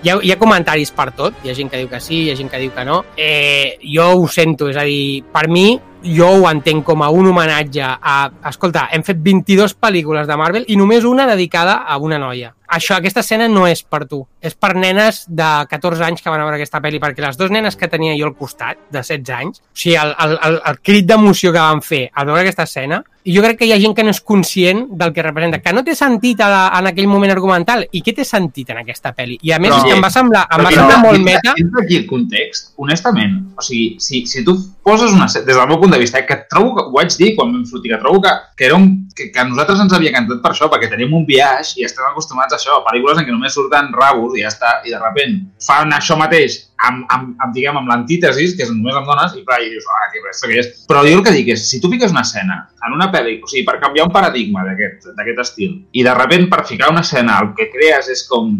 Hi 0.01 0.09
ha, 0.09 0.17
hi 0.21 0.31
ha 0.33 0.37
comentaris 0.41 0.91
per 0.93 1.11
tot, 1.17 1.37
hi 1.43 1.51
ha 1.51 1.55
gent 1.57 1.69
que 1.69 1.77
diu 1.81 1.87
que 1.89 2.01
sí, 2.01 2.23
hi 2.25 2.31
ha 2.33 2.37
gent 2.37 2.49
que 2.49 2.61
diu 2.61 2.73
que 2.73 2.85
no. 2.85 3.03
Eh, 3.17 3.77
jo 3.85 4.09
ho 4.17 4.27
sento, 4.29 4.71
és 4.73 4.77
a 4.77 4.85
dir, 4.85 5.23
per 5.33 5.47
mi, 5.53 5.71
jo 6.17 6.33
ho 6.39 6.45
entenc 6.49 6.85
com 6.85 7.05
a 7.05 7.09
un 7.13 7.29
homenatge 7.29 7.85
a... 7.85 8.19
Escolta, 8.49 8.87
hem 8.93 9.05
fet 9.05 9.21
22 9.21 9.77
pel·lícules 9.81 10.29
de 10.29 10.37
Marvel 10.37 10.69
i 10.69 10.77
només 10.77 11.05
una 11.05 11.25
dedicada 11.29 11.83
a 11.85 11.97
una 12.01 12.21
noia. 12.21 12.53
Això, 12.67 12.97
aquesta 12.97 13.21
escena 13.23 13.47
no 13.47 13.65
és 13.67 13.83
per 13.83 14.05
tu, 14.07 14.21
és 14.43 14.55
per 14.55 14.73
nenes 14.75 15.23
de 15.27 15.49
14 15.71 16.03
anys 16.03 16.21
que 16.23 16.29
van 16.29 16.41
a 16.41 16.47
veure 16.47 16.59
aquesta 16.59 16.81
pel·li, 16.83 16.99
perquè 16.99 17.23
les 17.23 17.37
dues 17.39 17.51
nenes 17.53 17.77
que 17.79 17.87
tenia 17.87 18.15
jo 18.19 18.27
al 18.27 18.35
costat, 18.35 18.79
de 18.91 18.99
16 19.03 19.35
anys, 19.37 19.61
o 19.61 19.77
sigui, 19.77 19.95
el, 20.01 20.15
el, 20.25 20.39
el, 20.49 20.59
el 20.71 20.81
crit 20.83 21.07
d'emoció 21.07 21.53
que 21.55 21.63
van 21.63 21.81
fer 21.85 22.07
al 22.13 22.27
veure 22.27 22.43
aquesta 22.43 22.67
escena, 22.67 23.01
i 23.27 23.33
jo 23.35 23.41
crec 23.43 23.57
que 23.59 23.67
hi 23.67 23.73
ha 23.75 23.79
gent 23.79 23.91
que 23.95 24.05
no 24.07 24.11
és 24.13 24.21
conscient 24.23 24.85
del 24.99 25.11
que 25.11 25.23
representa, 25.25 25.59
que 25.59 25.73
no 25.75 25.81
té 25.83 25.95
sentit 25.99 26.39
a 26.43 26.47
la, 26.47 26.61
en 26.79 26.87
aquell 26.93 27.09
moment 27.11 27.33
argumental, 27.33 27.83
i 27.91 27.99
què 28.03 28.13
té 28.15 28.23
sentit 28.27 28.69
en 28.71 28.79
aquesta 28.83 29.11
pel·li? 29.15 29.35
I 29.43 29.51
a 29.51 29.59
més 29.59 29.73
Però- 29.73 29.81
és 29.81 29.89
que 29.89 29.97
em 29.97 30.03
va 30.05 30.11
semblar, 30.13 30.45
em 30.55 30.63
va 30.63 30.71
semblar 30.71 30.99
molt 31.03 31.19
entra- 31.19 31.33
meta, 31.33 31.55
Entra 31.59 31.83
aquí 31.83 31.97
el 31.97 32.05
context, 32.07 32.71
honestament. 32.77 33.35
O 33.57 33.65
sigui, 33.65 33.97
si, 33.99 34.25
si 34.27 34.45
tu 34.47 34.55
poses 34.83 35.11
una... 35.11 35.27
Des 35.27 35.43
del 35.43 35.67
meu 35.67 35.79
punt 35.81 35.91
de 35.91 35.99
vista, 35.99 36.19
eh, 36.19 36.25
que 36.25 36.39
trobo 36.49 36.75
que, 36.77 36.85
ho 36.87 36.93
vaig 36.95 37.11
dir 37.19 37.33
quan 37.35 37.51
vam 37.51 37.65
sortir, 37.67 37.91
que 37.91 37.99
trobo 37.99 38.21
que, 38.23 38.31
que, 38.55 38.65
era 38.69 38.75
un, 38.79 38.87
que, 39.13 39.27
que 39.35 39.45
nosaltres 39.49 39.83
ens 39.83 39.97
havia 39.97 40.13
cantat 40.15 40.39
per 40.43 40.53
això, 40.53 40.71
perquè 40.71 40.87
tenim 40.93 41.11
un 41.17 41.27
viatge 41.27 41.81
i 41.81 41.87
estem 41.87 42.07
acostumats 42.07 42.55
a 42.55 42.56
això, 42.57 42.81
pel·lícules 42.85 43.21
en 43.21 43.27
què 43.27 43.33
només 43.33 43.55
surten 43.55 43.91
rabos 43.95 44.35
i 44.37 44.43
ja 44.43 44.51
està, 44.51 44.79
i 44.85 44.93
de 44.93 44.99
repent 45.01 45.37
fan 45.63 45.93
això 45.95 46.17
mateix 46.19 46.57
amb, 46.87 47.05
amb, 47.13 47.35
amb 47.43 47.53
diguem, 47.55 47.77
amb 47.79 47.91
l'antítesis, 47.91 48.55
que 48.57 48.65
és 48.65 48.73
només 48.73 48.97
amb 48.97 49.09
dones, 49.09 49.37
i 49.37 49.45
clar, 49.45 49.61
i 49.63 49.71
dius, 49.73 49.85
ah, 49.93 50.09
tio, 50.13 50.25
esto 50.29 50.49
què 50.49 50.59
és? 50.61 50.71
Però 50.89 51.03
jo 51.07 51.19
el 51.19 51.23
que 51.25 51.35
dic 51.37 51.53
és, 51.55 51.67
si 51.69 51.81
tu 51.83 51.91
fiques 51.93 52.13
una 52.13 52.25
escena 52.27 52.59
en 52.85 52.97
una 52.97 53.09
pel·li, 53.13 53.37
o 53.41 53.49
sigui, 53.49 53.65
per 53.67 53.79
canviar 53.83 54.07
un 54.09 54.13
paradigma 54.13 54.65
d'aquest 54.67 55.41
estil, 55.45 55.79
i 55.93 56.05
de 56.05 56.17
repent 56.17 56.49
per 56.51 56.65
ficar 56.69 56.91
una 56.93 57.05
escena 57.05 57.39
el 57.41 57.53
que 57.57 57.71
crees 57.73 58.11
és 58.13 58.27
com 58.29 58.53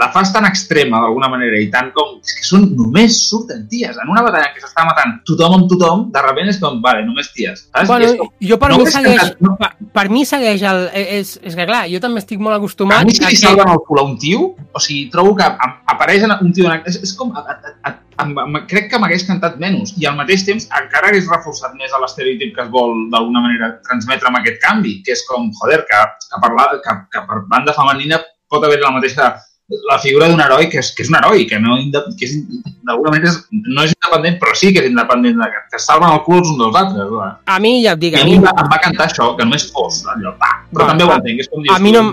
la 0.00 0.08
fas 0.10 0.32
tan 0.32 0.46
extrema 0.48 0.98
d'alguna 1.02 1.28
manera 1.30 1.58
i 1.60 1.68
tant 1.70 1.90
com... 1.94 2.16
És 2.24 2.32
que 2.38 2.46
són 2.46 2.62
només 2.74 3.16
surten 3.28 3.66
ties. 3.70 3.98
En 4.02 4.08
una 4.10 4.22
batalla 4.24 4.48
en 4.48 4.54
què 4.56 4.62
s'està 4.64 4.82
matant 4.88 5.12
tothom 5.28 5.54
amb 5.58 5.68
tothom, 5.70 6.06
de 6.14 6.22
repent 6.24 6.48
és 6.50 6.58
com, 6.62 6.80
vale, 6.82 7.04
només 7.06 7.28
ties. 7.36 7.66
Saps? 7.68 7.84
I 7.84 7.90
Bueno, 7.90 8.08
és 8.08 8.16
com, 8.18 8.30
jo 8.50 8.58
per 8.62 8.70
no 8.72 8.78
mi 8.80 8.86
segueix, 8.90 9.32
no. 9.44 9.52
per, 9.60 9.70
per 9.94 10.06
mi 10.10 10.24
segueix 10.26 10.64
el, 10.72 10.80
és, 10.96 11.34
és 11.44 11.54
que 11.58 11.66
clar, 11.68 11.84
jo 11.92 12.00
també 12.02 12.22
estic 12.24 12.40
molt 12.42 12.56
a 12.56 12.58
acostumat 12.62 13.04
mi 13.06 13.14
si 13.14 13.22
li 13.22 13.30
que- 13.36 13.42
salven 13.44 13.70
el 13.74 13.82
cul 13.86 14.00
a 14.02 14.06
un 14.08 14.16
tio, 14.18 14.48
o 14.72 14.80
sigui, 14.82 15.04
trobo 15.12 15.36
que 15.38 15.44
a- 15.46 15.70
apareix 15.94 16.24
un 16.40 16.50
tio... 16.56 16.66
en- 16.72 16.82
És, 16.88 16.98
és 17.04 17.14
com... 17.18 17.30
A, 17.36 17.44
a, 17.44 17.58
a, 17.92 17.94
a, 18.24 18.26
a, 18.26 18.64
crec 18.72 18.90
que 18.90 18.98
m'hagués 18.98 19.26
cantat 19.28 19.60
menys 19.62 19.94
i 20.00 20.08
al 20.08 20.16
mateix 20.18 20.42
temps 20.48 20.66
encara 20.80 21.12
hagués 21.12 21.28
reforçat 21.30 21.76
més 21.78 21.92
a 21.94 22.00
l'estereotip 22.02 22.56
que 22.56 22.64
es 22.66 22.72
vol 22.74 22.96
d'alguna 23.12 23.44
manera 23.44 23.70
transmetre 23.86 24.28
amb 24.32 24.40
aquest 24.42 24.58
canvi, 24.64 24.98
que 25.06 25.14
és 25.14 25.22
com, 25.30 25.46
joder, 25.62 25.84
que, 25.86 26.02
que, 26.26 26.42
per, 26.42 26.52
la, 26.58 26.66
que, 26.82 26.98
que 27.12 27.24
per 27.28 27.40
banda 27.54 27.76
femenina 27.76 28.18
pot 28.52 28.64
haver 28.66 28.80
la 28.82 28.90
mateixa 28.98 29.30
la 29.90 29.98
figura 30.02 30.28
d'un 30.28 30.40
heroi 30.40 30.68
que 30.72 30.78
és, 30.82 30.90
que 30.96 31.02
és 31.04 31.08
un 31.12 31.16
heroi, 31.18 31.46
que, 31.48 31.58
no, 31.62 31.76
que 32.18 32.26
és, 32.28 32.34
d'alguna 32.84 33.14
manera 33.14 33.30
és, 33.30 33.38
no 33.50 33.84
és 33.86 33.94
independent, 33.94 34.38
però 34.42 34.54
sí 34.58 34.72
que 34.74 34.82
és 34.84 34.90
independent, 34.90 35.38
de, 35.40 35.48
que 35.70 35.80
es 35.80 35.86
salven 35.88 36.10
el 36.12 36.20
cul 36.26 36.40
els 36.40 36.50
uns 36.52 36.58
dels 36.60 36.76
altres. 36.82 37.08
Va. 37.16 37.30
A 37.46 37.58
mi, 37.62 37.72
ja 37.84 37.94
et 37.96 38.02
dic, 38.02 38.16
I 38.16 38.20
a 38.20 38.22
a 38.22 38.28
mi, 38.28 38.36
mi 38.38 38.44
va, 38.44 38.52
em 38.64 38.70
va 38.72 38.80
cantar 38.84 39.08
això, 39.08 39.30
que 39.38 39.46
només 39.48 39.68
fos 39.72 40.02
allò, 40.12 40.34
va. 40.40 40.52
Però 40.72 40.84
Va, 40.86 40.92
també 40.92 41.04
ho 41.08 41.10
a- 41.14 41.18
entenc, 41.20 41.40
és 41.44 41.48
com 41.52 41.62
dius 41.64 41.74
a 41.76 41.80
mi 41.82 41.92
no, 41.96 42.04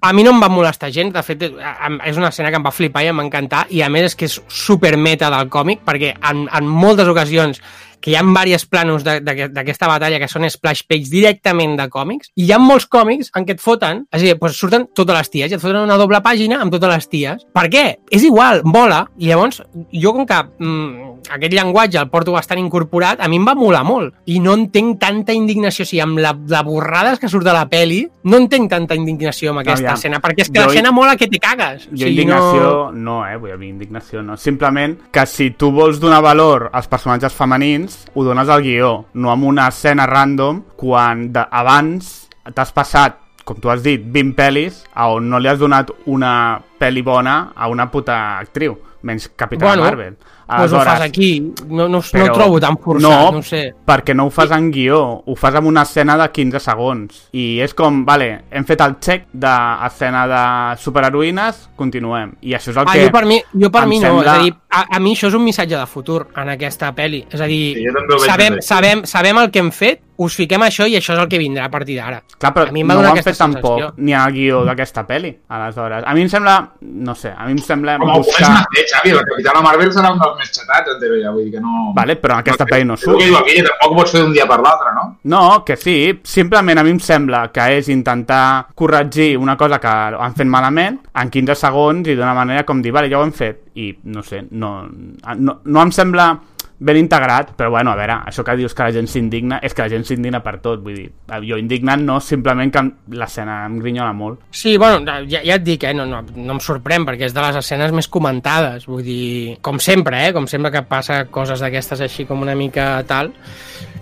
a 0.00 0.12
mi 0.16 0.22
no 0.24 0.30
em 0.32 0.40
va 0.40 0.48
molestar 0.48 0.90
gens, 0.94 1.12
de 1.12 1.22
fet 1.22 1.42
és 1.44 2.16
una 2.16 2.28
escena 2.30 2.50
que 2.50 2.56
em 2.60 2.64
va 2.64 2.70
flipar 2.72 3.02
i 3.04 3.10
em 3.12 3.18
va 3.20 3.26
encantar 3.26 3.66
i 3.68 3.82
a 3.84 3.88
més 3.92 4.10
és 4.12 4.16
que 4.16 4.24
és 4.30 4.38
super 4.48 4.96
meta 4.96 5.28
del 5.32 5.48
còmic 5.52 5.82
perquè 5.84 6.14
en, 6.30 6.46
en 6.48 6.66
moltes 6.68 7.08
ocasions 7.10 7.60
que 8.00 8.12
hi 8.12 8.16
ha 8.16 8.24
diversos 8.24 8.68
planos 8.70 9.04
d'aquesta 9.04 9.88
batalla 9.90 10.20
que 10.20 10.28
són 10.30 10.48
splash 10.50 10.84
page 10.88 11.10
directament 11.12 11.76
de 11.78 11.88
còmics 11.92 12.32
i 12.36 12.46
hi 12.46 12.52
ha 12.54 12.60
molts 12.62 12.88
còmics 12.90 13.32
en 13.36 13.46
què 13.46 13.56
et 13.56 13.62
foten, 13.62 14.04
és 14.10 14.22
a 14.22 14.24
dir, 14.24 14.36
doncs 14.40 14.58
surten 14.60 14.88
totes 14.96 15.16
les 15.16 15.32
ties 15.32 15.52
i 15.52 15.58
et 15.58 15.62
foten 15.62 15.82
una 15.82 15.98
doble 16.00 16.22
pàgina 16.24 16.60
amb 16.60 16.72
totes 16.74 16.94
les 16.94 17.08
ties. 17.12 17.46
Per 17.54 17.66
què? 17.72 17.84
És 18.10 18.24
igual, 18.26 18.64
mola. 18.64 19.04
I 19.20 19.30
llavors, 19.30 19.60
jo 19.92 20.14
com 20.16 20.26
que 20.28 20.40
mm, 20.58 21.09
aquest 21.28 21.54
llenguatge 21.54 22.00
el 22.00 22.08
porto 22.10 22.32
bastant 22.32 22.60
incorporat, 22.62 23.20
a 23.20 23.28
mi 23.28 23.40
em 23.40 23.46
va 23.46 23.54
molar 23.58 23.82
molt. 23.86 24.14
I 24.30 24.38
no 24.42 24.54
entenc 24.58 24.98
tanta 25.02 25.34
indignació, 25.36 25.84
o 25.84 25.90
sigui, 25.90 26.02
amb 26.04 26.20
la, 26.22 26.32
la 26.48 26.62
borrades 26.66 27.20
que 27.20 27.30
surt 27.30 27.46
de 27.46 27.54
la 27.56 27.66
peli, 27.70 28.02
no 28.30 28.40
entenc 28.40 28.70
tanta 28.72 28.96
indignació 28.98 29.52
amb 29.52 29.62
aquesta 29.64 29.90
aviam. 29.90 30.00
escena, 30.00 30.22
perquè 30.24 30.46
és 30.46 30.52
que 30.52 30.64
l'escena 30.64 30.94
mola 30.94 31.16
que 31.20 31.28
te 31.30 31.40
cagues. 31.42 31.88
Jo 31.92 32.10
indignació 32.10 32.90
no... 32.94 33.20
eh? 33.26 33.36
Vull 33.40 33.56
dir, 33.56 33.70
indignació 33.70 34.24
no. 34.24 34.38
Simplement 34.40 34.96
que 35.12 35.26
si 35.28 35.50
tu 35.58 35.70
vols 35.74 36.00
donar 36.00 36.22
valor 36.24 36.68
als 36.72 36.88
personatges 36.90 37.36
femenins, 37.36 38.04
ho 38.14 38.24
dones 38.24 38.48
al 38.48 38.64
guió, 38.64 38.92
no 39.14 39.32
amb 39.32 39.48
una 39.50 39.68
escena 39.68 40.06
random 40.08 40.64
quan 40.80 41.28
de, 41.32 41.44
abans 41.50 42.30
t'has 42.54 42.72
passat, 42.72 43.18
com 43.44 43.58
tu 43.60 43.70
has 43.72 43.82
dit, 43.82 44.02
20 44.02 44.36
pel·lis 44.38 44.84
on 45.06 45.28
no 45.30 45.40
li 45.40 45.48
has 45.50 45.58
donat 45.60 45.90
una 46.10 46.60
pel·li 46.80 47.02
bona 47.04 47.52
a 47.56 47.68
una 47.72 47.88
puta 47.90 48.38
actriu, 48.38 48.76
menys 49.02 49.30
Capitana 49.36 49.74
Bueno, 49.74 49.88
Marvel. 49.88 50.16
Doncs 50.58 50.72
ho 50.72 50.80
fas 50.84 51.00
aquí, 51.00 51.28
no, 51.68 51.88
no, 51.88 52.00
no 52.00 52.24
ho 52.24 52.32
trobo 52.34 52.58
tan 52.60 52.76
forçat, 52.78 53.02
no, 53.10 53.30
no 53.32 53.38
ho 53.38 53.42
sé. 53.42 53.62
perquè 53.86 54.14
no 54.14 54.26
ho 54.26 54.30
fas 54.30 54.50
en 54.56 54.70
guió, 54.72 55.22
ho 55.26 55.36
fas 55.36 55.54
amb 55.54 55.66
una 55.68 55.82
escena 55.82 56.16
de 56.18 56.28
15 56.30 56.60
segons. 56.60 57.28
I 57.32 57.60
és 57.60 57.74
com, 57.74 58.04
vale, 58.04 58.44
hem 58.50 58.64
fet 58.64 58.80
el 58.80 58.98
check 59.00 59.26
d'escena 59.32 60.26
de 60.26 60.42
superheroïnes, 60.82 61.68
continuem. 61.76 62.34
I 62.42 62.54
això 62.58 62.70
és 62.72 62.76
el 62.76 62.84
Ah, 62.88 62.92
que... 62.92 63.04
jo 63.06 63.12
per 63.14 63.24
mi, 63.26 63.40
jo 63.52 63.70
per 63.70 63.86
mi 63.86 63.98
no, 64.00 64.08
sembla- 64.08 64.22
és 64.34 64.40
a 64.40 64.42
dir, 64.42 64.54
a, 64.70 64.84
a 64.96 65.00
mi 65.00 65.14
això 65.14 65.28
és 65.28 65.34
un 65.34 65.44
missatge 65.44 65.76
de 65.76 65.86
futur 65.86 66.26
en 66.36 66.48
aquesta 66.56 66.92
pel·li, 66.94 67.24
és 67.30 67.40
a 67.40 67.46
dir, 67.46 67.74
Sí, 67.76 67.86
ho 67.88 68.18
sabem, 68.24 68.60
sabem, 68.60 69.04
sabem 69.06 69.38
el 69.38 69.50
que 69.50 69.58
hem 69.60 69.70
fet, 69.72 70.00
us 70.20 70.34
fiquem 70.36 70.60
això 70.66 70.84
i 70.86 70.96
això 70.98 71.14
és 71.14 71.20
el 71.22 71.28
que 71.32 71.38
vindrà 71.40 71.64
a 71.64 71.70
partir 71.72 71.96
d'ara. 71.96 72.18
Clar, 72.38 72.50
però 72.52 72.66
A 72.68 72.72
mi 72.72 72.82
em 72.82 72.88
va 72.90 72.94
no 72.94 73.00
ho 73.00 73.04
han 73.04 73.12
aquesta 73.14 73.30
fet 73.30 73.38
tampoc 73.38 73.78
sensació. 73.78 73.94
ni 74.04 74.12
al 74.12 74.32
guió 74.34 74.64
d'aquesta 74.66 75.06
pel·li, 75.08 75.30
aleshores. 75.48 76.04
A 76.06 76.12
mi 76.14 76.22
em 76.26 76.28
sembla, 76.28 76.56
no 76.82 77.14
sé, 77.14 77.32
a 77.36 77.46
mi 77.46 77.52
em 77.52 77.58
sembla 77.64 77.96
Com 77.98 78.10
ho 78.10 78.18
buscar... 78.20 78.50
a 78.50 78.66
fer, 78.74 78.84
Xavi, 78.90 79.12
la 79.16 79.22
Capitana 79.30 79.62
Marvel 79.64 79.92
serà 79.94 80.12
un 80.12 80.18
dels 80.20 80.36
més 80.40 80.50
xatats, 80.56 80.94
en 80.94 81.00
teoria, 81.02 81.32
vull 81.34 81.46
dir 81.46 81.54
que 81.54 81.62
no... 81.62 81.92
Vale, 81.96 82.16
però 82.20 82.38
en 82.38 82.44
aquesta 82.44 82.66
no 82.70 82.96
És 82.96 83.04
el 83.04 83.04
surt. 83.04 83.20
que 83.20 83.28
diu 83.28 83.38
aquí, 83.38 83.56
tampoc 83.66 83.96
pots 84.00 84.14
fer 84.16 84.24
d'un 84.24 84.34
dia 84.34 84.46
per 84.50 84.58
l'altre, 84.64 84.94
no? 84.96 85.06
No, 85.30 85.42
que 85.64 85.76
sí, 85.76 85.96
simplement 86.24 86.80
a 86.80 86.84
mi 86.86 86.94
em 86.96 87.00
sembla 87.04 87.46
que 87.54 87.68
és 87.78 87.90
intentar 87.92 88.68
corregir 88.74 89.36
una 89.38 89.56
cosa 89.60 89.78
que 89.82 89.88
han 89.90 90.36
fet 90.38 90.48
malament 90.50 91.00
en 91.20 91.30
15 91.30 91.58
segons 91.60 92.08
i 92.08 92.16
d'una 92.18 92.34
manera 92.36 92.64
com 92.68 92.82
dir, 92.82 92.92
vale, 92.96 93.10
ja 93.12 93.20
ho 93.20 93.26
hem 93.26 93.34
fet. 93.36 93.66
I 93.80 93.90
no 94.12 94.24
sé, 94.26 94.44
no, 94.50 94.72
no, 94.86 95.60
no 95.64 95.82
em 95.82 95.92
sembla 95.94 96.32
ben 96.80 96.96
integrat, 96.96 97.52
però 97.56 97.68
bueno, 97.70 97.92
a 97.92 97.96
veure, 97.96 98.14
això 98.26 98.42
que 98.42 98.54
dius 98.56 98.72
que 98.74 98.86
la 98.86 98.92
gent 98.94 99.06
s'indigna, 99.12 99.58
és 99.62 99.74
que 99.76 99.84
la 99.84 99.92
gent 99.92 100.06
s'indigna 100.08 100.40
per 100.40 100.56
tot, 100.64 100.80
vull 100.80 100.96
dir, 100.96 101.10
jo 101.44 101.58
indignat 101.60 102.00
no, 102.00 102.16
simplement 102.24 102.72
que 102.72 102.82
l'escena 103.20 103.58
em 103.68 103.76
grinyola 103.82 104.14
molt. 104.16 104.40
Sí, 104.50 104.78
bueno, 104.80 105.04
ja, 105.28 105.42
ja 105.44 105.58
et 105.58 105.66
dic, 105.66 105.84
eh, 105.84 105.92
no, 105.94 106.08
no, 106.08 106.22
no 106.24 106.56
em 106.56 106.62
sorprèn, 106.64 107.04
perquè 107.04 107.28
és 107.28 107.36
de 107.36 107.44
les 107.44 107.60
escenes 107.60 107.92
més 107.92 108.08
comentades, 108.08 108.88
vull 108.88 109.04
dir, 109.04 109.58
com 109.60 109.78
sempre, 109.78 110.24
eh, 110.24 110.32
com 110.32 110.48
sempre 110.48 110.72
que 110.72 110.86
passa 110.88 111.26
coses 111.28 111.60
d'aquestes 111.60 112.00
així 112.08 112.24
com 112.24 112.40
una 112.40 112.56
mica 112.56 112.94
tal, 113.06 113.34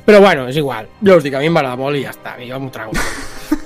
però 0.06 0.22
bueno, 0.22 0.46
és 0.48 0.62
igual, 0.62 0.86
jo 1.02 1.18
us 1.18 1.26
dic, 1.26 1.34
a 1.34 1.42
mi 1.42 1.50
em 1.50 1.58
va 1.58 1.66
agradar 1.66 1.82
molt 1.82 1.98
i 1.98 2.06
ja 2.06 2.14
està, 2.14 2.38
jo 2.46 2.62
m'ho 2.62 2.70
trago. 2.70 2.94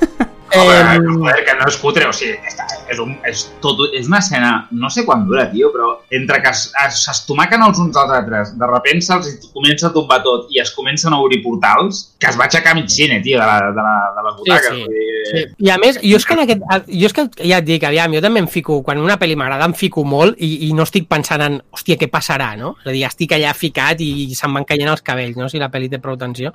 Joder, 0.55 0.81
Em, 0.97 1.07
joder, 1.17 1.45
que 1.47 1.55
no 1.59 1.67
és 1.69 1.77
cutre, 1.81 2.07
o 2.09 2.13
sigui, 2.13 2.35
està, 2.49 2.67
és, 2.93 2.99
un, 3.01 3.15
és, 3.29 3.45
tot, 3.65 3.79
és 3.97 4.07
una 4.09 4.19
escena, 4.19 4.51
no 4.71 4.91
sé 4.91 5.05
quant 5.07 5.25
dura, 5.27 5.47
tio, 5.51 5.71
però 5.73 5.93
entre 6.11 6.43
que 6.43 6.51
es- 6.51 6.73
es- 6.87 7.05
s'estomaquen 7.05 7.63
els 7.63 7.79
uns 7.79 7.97
als 7.97 8.11
altres, 8.19 8.53
de 8.59 8.67
repent 8.67 9.01
se'ls 9.03 9.51
comença 9.55 9.87
a 9.89 9.93
tombar 9.93 10.23
tot 10.23 10.47
i 10.51 10.61
es 10.61 10.71
comencen 10.71 11.13
a 11.13 11.19
obrir 11.21 11.43
portals, 11.43 12.15
que 12.19 12.27
es 12.29 12.39
va 12.39 12.45
aixecar 12.45 12.75
mig 12.75 12.89
cine, 12.89 13.21
tio, 13.23 13.39
de, 13.41 13.47
la, 13.47 13.59
de, 13.73 13.83
la, 13.89 14.13
de 14.17 14.27
les 14.29 14.37
butaques. 14.39 14.69
sí. 14.69 14.83
vull 14.83 14.89
dir, 14.89 15.09
Sí. 15.33 15.45
I 15.65 15.71
a 15.71 15.79
més, 15.79 15.97
jo 16.03 16.17
és 16.19 16.25
que 16.27 16.35
en 16.35 16.41
aquest, 16.41 16.63
jo 16.89 17.07
és 17.07 17.13
que 17.15 17.23
ja 17.47 17.59
et 17.59 17.65
dic, 17.65 17.85
aviam, 17.87 18.13
jo 18.13 18.21
també 18.21 18.41
em 18.41 18.49
fico, 18.49 18.83
quan 18.83 18.99
una 18.99 19.17
pel·li 19.17 19.37
m'agrada 19.39 19.65
em 19.65 19.73
fico 19.73 20.03
molt 20.05 20.35
i, 20.43 20.67
i 20.69 20.73
no 20.75 20.83
estic 20.83 21.07
pensant 21.09 21.41
en, 21.41 21.61
hòstia, 21.73 21.97
què 21.97 22.09
passarà, 22.11 22.51
no? 22.59 22.75
És 22.83 22.91
a 22.91 22.93
dir, 22.93 23.05
estic 23.07 23.33
allà 23.33 23.55
ficat 23.55 24.01
i 24.03 24.35
se'm 24.35 24.53
van 24.53 24.65
caient 24.69 24.91
els 24.91 25.01
cabells, 25.01 25.37
no? 25.39 25.49
Si 25.49 25.59
la 25.63 25.71
pel·li 25.71 25.89
té 25.89 26.01
prou 26.03 26.19
tensió. 26.19 26.53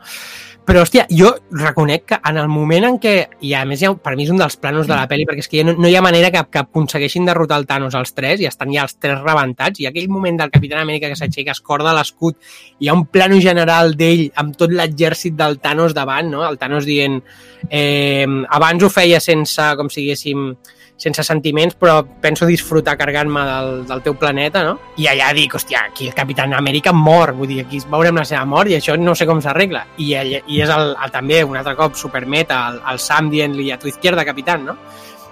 Però, 0.68 0.82
hòstia, 0.84 1.08
jo 1.10 1.32
reconec 1.50 2.06
que 2.06 2.20
en 2.24 2.38
el 2.38 2.50
moment 2.52 2.84
en 2.84 3.00
què, 3.00 3.16
i 3.40 3.54
a 3.56 3.64
més 3.66 3.80
ja, 3.80 3.87
per 3.96 4.16
mi 4.18 4.26
és 4.26 4.32
un 4.34 4.42
dels 4.42 4.58
planos 4.60 4.88
de 4.90 4.94
la 4.94 5.08
pel·li, 5.10 5.26
perquè 5.30 5.44
és 5.46 5.50
que 5.52 5.64
no, 5.64 5.74
no 5.78 5.90
hi 5.90 5.96
ha 5.96 6.04
manera 6.04 6.32
que, 6.34 6.44
que 6.52 6.62
aconsegueixin 6.62 7.28
derrotar 7.28 7.60
el 7.62 7.68
Thanos 7.70 7.96
els 7.98 8.14
tres 8.18 8.44
i 8.44 8.50
estan 8.50 8.74
ja 8.74 8.84
els 8.84 8.98
tres 9.00 9.22
rebentats, 9.24 9.80
i 9.80 9.88
aquell 9.90 10.10
moment 10.12 10.40
del 10.42 10.52
Capitán 10.54 10.84
Amèrica 10.84 11.12
que 11.12 11.20
s'aixeca, 11.20 11.56
es 11.56 11.64
corda 11.64 11.96
l'escut, 11.96 12.38
hi 12.80 12.90
ha 12.90 12.98
un 12.98 13.06
plano 13.12 13.40
general 13.44 13.96
d'ell 14.00 14.28
amb 14.36 14.58
tot 14.60 14.74
l'exèrcit 14.76 15.38
del 15.40 15.60
Thanos 15.64 15.96
davant, 15.98 16.32
no? 16.34 16.44
El 16.48 16.60
Thanos 16.60 16.86
dient 16.90 17.22
eh, 17.70 18.28
abans 18.60 18.84
ho 18.84 18.92
feia 18.92 19.22
sense, 19.24 19.72
com 19.80 19.90
si 19.90 20.04
diguéssim, 20.04 20.50
sense 20.98 21.24
sentiments, 21.24 21.78
però 21.78 22.02
penso 22.22 22.48
disfrutar 22.50 22.98
cargant-me 22.98 23.44
del, 23.46 23.72
del 23.88 24.04
teu 24.06 24.18
planeta, 24.18 24.64
no? 24.66 24.78
I 24.98 25.08
allà 25.12 25.30
dic, 25.38 25.56
hòstia, 25.56 25.86
aquí 25.92 26.10
el 26.10 26.16
Capitán 26.18 26.56
Amèrica 26.58 26.94
mor, 26.94 27.36
vull 27.38 27.52
dir, 27.54 27.62
aquí 27.66 27.82
veurem 27.88 28.18
la 28.18 28.26
seva 28.26 28.46
mort 28.50 28.74
i 28.74 28.80
això 28.80 28.98
no 29.00 29.16
sé 29.16 29.30
com 29.30 29.42
s'arregla. 29.44 29.86
I, 30.02 30.14
I 30.18 30.62
és 30.66 30.74
el, 30.74 30.96
el, 30.96 31.14
també, 31.14 31.44
un 31.46 31.58
altre 31.58 31.78
cop, 31.78 31.96
supermeta, 31.96 32.64
el, 32.72 32.82
el 32.94 33.02
Sam 33.04 33.30
dient-li 33.34 33.70
a 33.72 33.80
tu 33.80 33.92
izquierda, 33.94 34.26
Capitán, 34.26 34.66
no? 34.66 34.78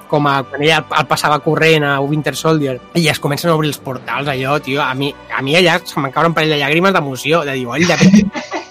com 0.06 0.28
a, 0.30 0.44
quan 0.46 0.62
ella 0.62 0.84
el, 0.84 0.86
el 1.00 1.08
passava 1.10 1.40
corrent 1.42 1.84
a 1.84 1.96
Winter 2.00 2.36
Soldier 2.38 2.76
i 2.94 3.08
es 3.10 3.20
comencen 3.20 3.50
a 3.50 3.56
obrir 3.58 3.72
els 3.74 3.80
portals 3.82 4.30
allò, 4.30 4.60
tio, 4.62 4.84
a 4.84 4.94
mi, 4.94 5.10
a 5.34 5.42
mi 5.42 5.58
allà 5.58 5.80
se 5.82 6.00
m'en 6.00 6.14
un 6.14 6.36
parell 6.38 6.54
de 6.54 6.60
llàgrimes 6.62 6.94
d'emoció 6.94 7.42
de 7.42 7.58
dir, 7.58 7.66
olla, 7.66 7.98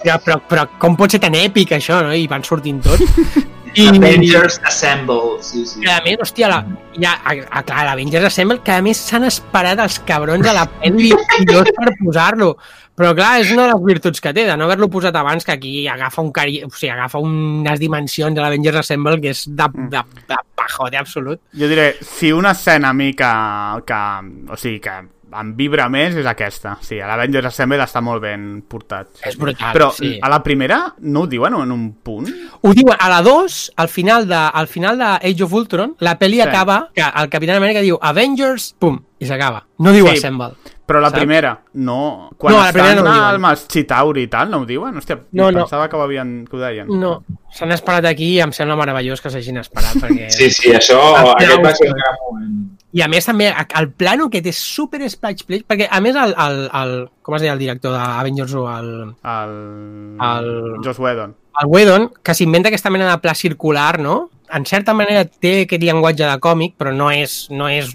però, 0.05 0.19
però, 0.23 0.39
però 0.49 0.65
com 0.81 0.95
pot 0.99 1.15
ser 1.15 1.21
tan 1.23 1.35
èpic 1.37 1.75
això, 1.75 1.99
no? 2.05 2.13
I 2.15 2.29
van 2.31 2.45
sortint 2.45 2.81
tots 2.85 3.03
I, 3.75 3.89
Avengers 3.89 4.61
Assemble, 4.63 5.41
sí, 5.43 5.65
sí. 5.67 5.81
i 5.83 5.89
a 5.91 5.97
més, 6.05 6.15
hòstia, 6.23 6.47
la, 6.47 6.61
ja, 6.95 7.17
a, 7.19 7.33
a, 7.43 7.63
clar, 7.67 7.83
l'Avengers 7.89 8.29
Assemble, 8.29 8.61
que 8.63 8.71
a 8.71 8.79
més 8.85 9.01
s'han 9.03 9.27
esperat 9.27 9.81
els 9.83 9.97
cabrons 10.07 10.47
a 10.47 10.53
la 10.55 10.63
pel·li 10.77 11.11
per 11.43 11.91
posar-lo. 11.99 12.53
Però 12.95 13.09
clar, 13.11 13.33
és 13.41 13.51
una 13.51 13.65
de 13.65 13.73
les 13.73 13.83
virtuts 13.83 14.23
que 14.23 14.31
té, 14.31 14.45
de 14.47 14.55
no 14.55 14.69
haver-lo 14.69 14.87
posat 14.93 15.17
abans, 15.19 15.43
que 15.43 15.57
aquí 15.57 15.73
agafa 15.91 16.23
un 16.23 16.31
cari... 16.35 16.61
o 16.63 16.71
sigui, 16.71 16.93
agafa 16.93 17.19
unes 17.19 17.81
dimensions 17.81 18.37
de 18.37 18.39
l'Avengers 18.39 18.79
Assemble 18.85 19.19
que 19.19 19.33
és 19.35 19.43
de, 19.51 19.67
de, 19.91 20.03
de 20.31 20.39
pajote 20.55 21.01
absolut. 21.01 21.43
Jo 21.59 21.67
diré, 21.67 21.89
si 21.99 22.31
una 22.31 22.55
escena 22.55 22.93
a 22.93 22.95
mi 22.95 23.11
que, 23.11 23.33
que 23.91 23.99
o 24.47 24.55
sigui, 24.61 24.79
que 24.79 24.95
em 25.41 25.53
vibra 25.57 25.87
més 25.89 26.15
és 26.15 26.25
aquesta. 26.25 26.77
Sí, 26.81 26.99
a 26.99 27.07
l'Avengers 27.07 27.45
Assemble 27.51 27.79
està 27.83 28.01
molt 28.01 28.21
ben 28.23 28.61
portat. 28.67 29.07
Sí. 29.13 29.29
És 29.29 29.37
brutal, 29.37 29.73
Però 29.75 29.91
sí. 29.91 30.17
a 30.21 30.29
la 30.29 30.41
primera 30.43 30.93
no 30.99 31.21
ho 31.21 31.27
diuen 31.27 31.53
en 31.61 31.71
un 31.71 31.93
punt? 32.03 32.27
Ho 32.61 32.73
diuen 32.73 32.97
a 32.99 33.09
la 33.09 33.21
2, 33.21 33.73
al 33.75 33.89
final 33.89 34.27
de, 34.27 34.35
al 34.35 34.67
final 34.67 34.97
de 34.97 35.03
Age 35.29 35.43
of 35.43 35.53
Ultron, 35.53 35.95
la 35.99 36.17
pel·li 36.19 36.35
Sí. 36.35 36.41
acaba, 36.41 36.89
que 36.93 37.01
el 37.03 37.29
Capitán 37.29 37.57
Amèrica 37.57 37.81
diu 37.81 37.97
Avengers, 38.01 38.75
pum, 38.79 38.99
i 39.19 39.25
s'acaba. 39.25 39.65
No 39.79 39.91
diu 39.91 40.07
Sí. 40.07 40.17
Assemble. 40.17 40.53
Però 40.85 40.99
la 41.01 41.09
Saps? 41.09 41.17
primera, 41.17 41.59
no. 41.73 42.29
Quan 42.37 42.53
No, 42.53 42.59
la 42.63 42.71
primera 42.71 42.91
estan 42.93 43.05
no 43.05 43.09
ho 43.09 43.13
diuen. 43.15 43.35
amb 43.35 43.45
els 43.49 43.67
Chitauri 43.67 44.21
i 44.21 44.27
tal, 44.27 44.51
no 44.51 44.59
ho 44.59 44.65
diuen? 44.67 44.93
Hòstia, 44.95 45.19
No, 45.31 45.51
no. 45.51 45.59
pensava 45.63 45.89
que 45.89 45.95
ho, 45.95 46.01
havien, 46.03 46.45
que 46.47 46.55
ho 46.55 46.59
deien. 46.59 46.87
No, 46.87 47.23
s'han 47.51 47.71
esperat 47.71 48.05
aquí 48.05 48.35
i 48.35 48.39
em 48.41 48.51
sembla 48.53 48.75
meravellós 48.75 49.19
que 49.19 49.31
s'hagin 49.31 49.57
esperat, 49.57 49.95
perquè... 49.95 50.29
Sí, 50.29 50.51
sí, 50.51 50.69
això, 50.69 50.99
aquest 51.33 51.63
va 51.65 51.73
ser 51.73 51.87
un 51.89 51.95
gran 51.97 52.15
moment. 52.29 52.74
I 52.95 53.01
a 53.03 53.07
més 53.11 53.25
també 53.27 53.49
el 53.51 53.89
plano 53.91 54.29
que 54.31 54.39
té 54.41 54.53
super 54.55 55.01
splash 55.11 55.43
play, 55.43 55.63
perquè 55.67 55.89
a 55.91 55.99
més 55.99 56.15
el, 56.15 56.31
el, 56.39 56.61
el 56.79 56.93
com 57.25 57.35
es 57.35 57.43
deia 57.43 57.51
el 57.55 57.59
director 57.59 57.91
d'Avengers 57.91 58.53
1, 58.55 58.77
el, 58.79 58.91
El... 59.33 59.55
El- 60.29 60.77
Joss 60.85 60.99
Whedon. 61.03 61.33
el 61.61 61.67
Whedon, 61.71 62.09
que 62.23 62.33
s'inventa 62.37 62.71
aquesta 62.71 62.89
mena 62.93 63.09
de 63.11 63.17
pla 63.23 63.33
circular, 63.35 63.97
no? 63.99 64.29
En 64.55 64.63
certa 64.69 64.93
manera 64.93 65.25
té 65.25 65.63
aquest 65.65 65.83
llenguatge 65.83 66.23
de 66.29 66.39
còmic, 66.39 66.75
però 66.79 66.93
no 66.95 67.09
és, 67.11 67.47
no 67.51 67.67
és 67.71 67.91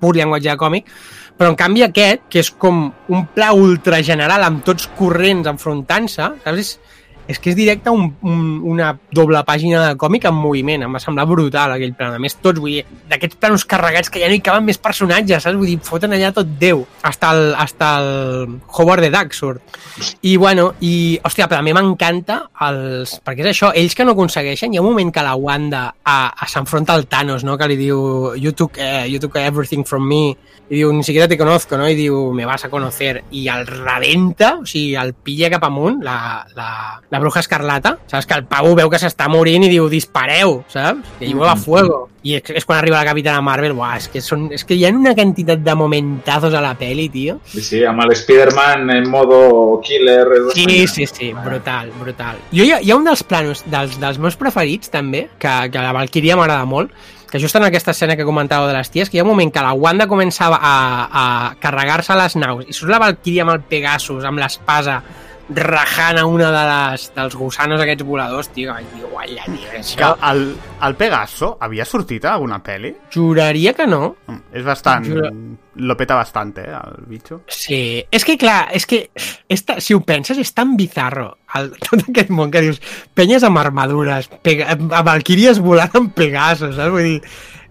pur 0.00 0.14
llenguatge 0.16 0.48
de 0.54 0.56
còmic, 0.60 0.88
però 1.36 1.50
en 1.52 1.56
canvi 1.60 1.82
aquest, 1.84 2.22
que 2.32 2.40
és 2.40 2.50
com 2.52 2.86
un 3.12 3.26
pla 3.34 3.50
ultra 3.56 4.00
general 4.04 4.44
amb 4.46 4.64
tots 4.64 4.88
corrents 4.96 5.48
enfrontant-se, 5.52 6.30
saps? 6.44 6.60
És, 6.64 6.72
és 7.30 7.38
que 7.38 7.52
és 7.52 7.56
directe 7.58 7.92
un, 7.94 8.08
un, 8.26 8.40
una 8.72 8.90
doble 9.14 9.40
pàgina 9.46 9.84
de 9.84 9.98
còmic 10.00 10.26
en 10.28 10.34
moviment, 10.34 10.84
em 10.86 10.96
va 10.96 11.02
semblar 11.02 11.28
brutal 11.30 11.76
aquell 11.76 11.94
plan, 11.94 12.16
a 12.16 12.22
més 12.22 12.34
tots, 12.42 12.58
vull 12.58 12.80
dir, 12.80 12.98
d'aquests 13.10 13.38
planos 13.40 13.64
carregats 13.70 14.10
que 14.10 14.22
ja 14.22 14.30
no 14.30 14.34
hi 14.34 14.42
caben 14.44 14.66
més 14.66 14.80
personatges, 14.82 15.44
saps? 15.44 15.58
Vull 15.58 15.70
dir, 15.70 15.78
foten 15.86 16.16
allà 16.16 16.32
tot 16.34 16.50
Déu, 16.60 16.82
hasta 17.06 17.30
el, 17.36 17.54
hasta 17.54 17.92
el 18.00 18.58
Howard 18.66 19.06
the 19.06 19.12
Duck 19.14 19.36
surt. 19.36 19.78
I 20.26 20.34
bueno, 20.40 20.72
i, 20.80 21.20
hòstia, 21.22 21.46
però 21.50 21.62
a 21.62 21.66
mi 21.66 21.74
m'encanta 21.76 22.40
els... 22.66 23.16
perquè 23.24 23.46
és 23.46 23.52
això, 23.52 23.70
ells 23.76 23.94
que 23.96 24.06
no 24.06 24.16
aconsegueixen, 24.16 24.74
hi 24.74 24.80
ha 24.80 24.84
un 24.84 24.90
moment 24.90 25.12
que 25.14 25.24
la 25.24 25.36
Wanda 25.38 25.86
a, 26.02 26.18
a 26.34 26.50
s'enfronta 26.50 26.96
al 26.96 27.06
Thanos, 27.06 27.46
no?, 27.46 27.56
que 27.60 27.70
li 27.70 27.78
diu 27.78 28.34
you 28.40 28.54
took, 28.56 28.80
eh, 28.82 29.06
you 29.08 29.22
took 29.22 29.38
everything 29.40 29.86
from 29.86 30.08
me, 30.08 30.34
i 30.70 30.78
diu, 30.78 30.92
ni 30.94 31.04
siquiera 31.06 31.28
te 31.28 31.38
conozco, 31.38 31.78
no?, 31.78 31.88
i 31.90 31.96
diu, 31.98 32.30
me 32.34 32.46
vas 32.48 32.64
a 32.66 32.70
conocer, 32.72 33.24
i 33.36 33.46
el 33.52 33.66
rebenta, 33.68 34.56
o 34.62 34.66
sigui, 34.66 34.94
el 34.98 35.14
pilla 35.14 35.50
cap 35.52 35.66
amunt, 35.66 36.00
la, 36.06 36.16
la, 36.56 36.70
la 37.10 37.19
bruja 37.20 37.42
escarlata, 37.44 37.96
saps? 38.10 38.26
Que 38.28 38.38
el 38.38 38.46
pavo 38.50 38.72
veu 38.78 38.90
que 38.92 39.00
s'està 39.00 39.28
morint 39.30 39.66
i 39.66 39.70
diu, 39.72 39.88
dispareu, 39.92 40.60
saps? 40.72 41.18
Que 41.18 41.28
hi 41.28 41.36
a 41.40 41.56
fuego. 41.56 42.06
I 42.22 42.34
és, 42.36 42.50
és 42.60 42.66
quan 42.68 42.76
arriba 42.76 42.98
la 42.98 43.08
Capitana 43.08 43.40
Marvel, 43.40 43.72
buah, 43.72 43.94
és 43.96 44.08
que, 44.12 44.20
són, 44.20 44.48
és 44.52 44.64
que 44.68 44.76
hi 44.76 44.84
ha 44.84 44.90
una 44.92 45.14
quantitat 45.16 45.62
de 45.64 45.74
momentazos 45.78 46.52
a 46.52 46.60
la 46.60 46.74
peli, 46.76 47.08
tio. 47.08 47.38
Sí, 47.48 47.62
sí, 47.64 47.84
amb 47.88 48.04
el 48.04 48.12
Spider-Man 48.12 48.90
en 48.92 49.08
modo 49.08 49.80
killer. 49.84 50.26
Sí, 50.52 50.86
sí, 50.86 51.06
sí, 51.08 51.30
brutal, 51.32 51.94
brutal. 52.00 52.42
Jo 52.52 52.66
hi 52.66 52.74
ha, 52.74 52.82
hi 52.84 52.92
ha 52.92 52.98
un 52.98 53.08
dels 53.08 53.24
planos 53.24 53.64
dels, 53.72 53.96
dels 54.02 54.20
meus 54.20 54.36
preferits, 54.36 54.92
també, 54.92 55.30
que, 55.40 55.54
que 55.72 55.86
la 55.86 55.96
Valkyria 55.96 56.36
m'agrada 56.36 56.68
molt, 56.68 56.92
que 57.30 57.38
just 57.38 57.56
en 57.56 57.64
aquesta 57.64 57.94
escena 57.94 58.16
que 58.18 58.26
comentàveu 58.26 58.66
de 58.68 58.74
les 58.74 58.90
ties, 58.90 59.08
que 59.08 59.16
hi 59.16 59.22
ha 59.22 59.24
un 59.24 59.30
moment 59.30 59.52
que 59.54 59.62
la 59.62 59.72
Wanda 59.72 60.08
començava 60.10 60.58
a, 60.60 60.74
a 61.06 61.24
carregar-se 61.62 62.16
les 62.18 62.36
naus 62.36 62.66
i 62.66 62.74
surt 62.74 62.90
la 62.90 62.98
Valkyria 63.00 63.46
amb 63.46 63.54
el 63.54 63.62
Pegasus, 63.70 64.26
amb 64.26 64.42
l'espasa, 64.42 64.98
rajant 65.56 66.18
a 66.20 66.24
una 66.26 66.50
de 66.54 66.60
les, 66.68 67.06
dels 67.16 67.34
gusanos 67.36 67.80
aquests 67.82 68.04
voladors, 68.06 68.48
tio, 68.54 68.72
ai, 68.74 68.84
tio, 68.94 69.08
gualla, 69.10 69.44
tio, 69.46 69.66
Que 69.70 69.80
això... 69.80 70.12
el, 70.30 70.44
el 70.86 70.94
Pegaso 71.00 71.56
havia 71.60 71.84
sortit 71.88 72.24
a 72.24 72.34
alguna 72.36 72.60
pel·li? 72.62 72.92
Juraria 73.14 73.72
que 73.74 73.86
no. 73.90 74.14
Mm, 74.26 74.40
És 74.52 74.64
bastant... 74.66 75.06
Jura- 75.10 75.32
Lo 75.80 75.94
peta 75.96 76.16
bastante, 76.18 76.60
eh, 76.66 76.74
el 76.74 77.04
bitxo. 77.08 77.36
Sí, 77.46 78.02
és 78.10 78.24
que 78.26 78.34
clar, 78.36 78.66
és 78.74 78.84
que 78.90 78.98
és 79.48 79.62
ta, 79.64 79.76
si 79.80 79.94
ho 79.94 80.00
penses 80.04 80.36
és 80.42 80.50
tan 80.52 80.74
bizarro 80.76 81.28
el, 81.56 81.70
tot 81.86 82.02
aquest 82.10 82.28
món 82.34 82.50
que 82.52 82.60
dius 82.66 82.80
penyes 83.16 83.46
amb 83.46 83.56
armadures, 83.62 84.26
pega, 84.44 84.74
valquíries 85.06 85.60
volant 85.62 85.94
amb 86.02 86.10
Pegasus, 86.18 86.74
saps? 86.76 86.90
Vull 86.92 87.06
dir, 87.06 87.20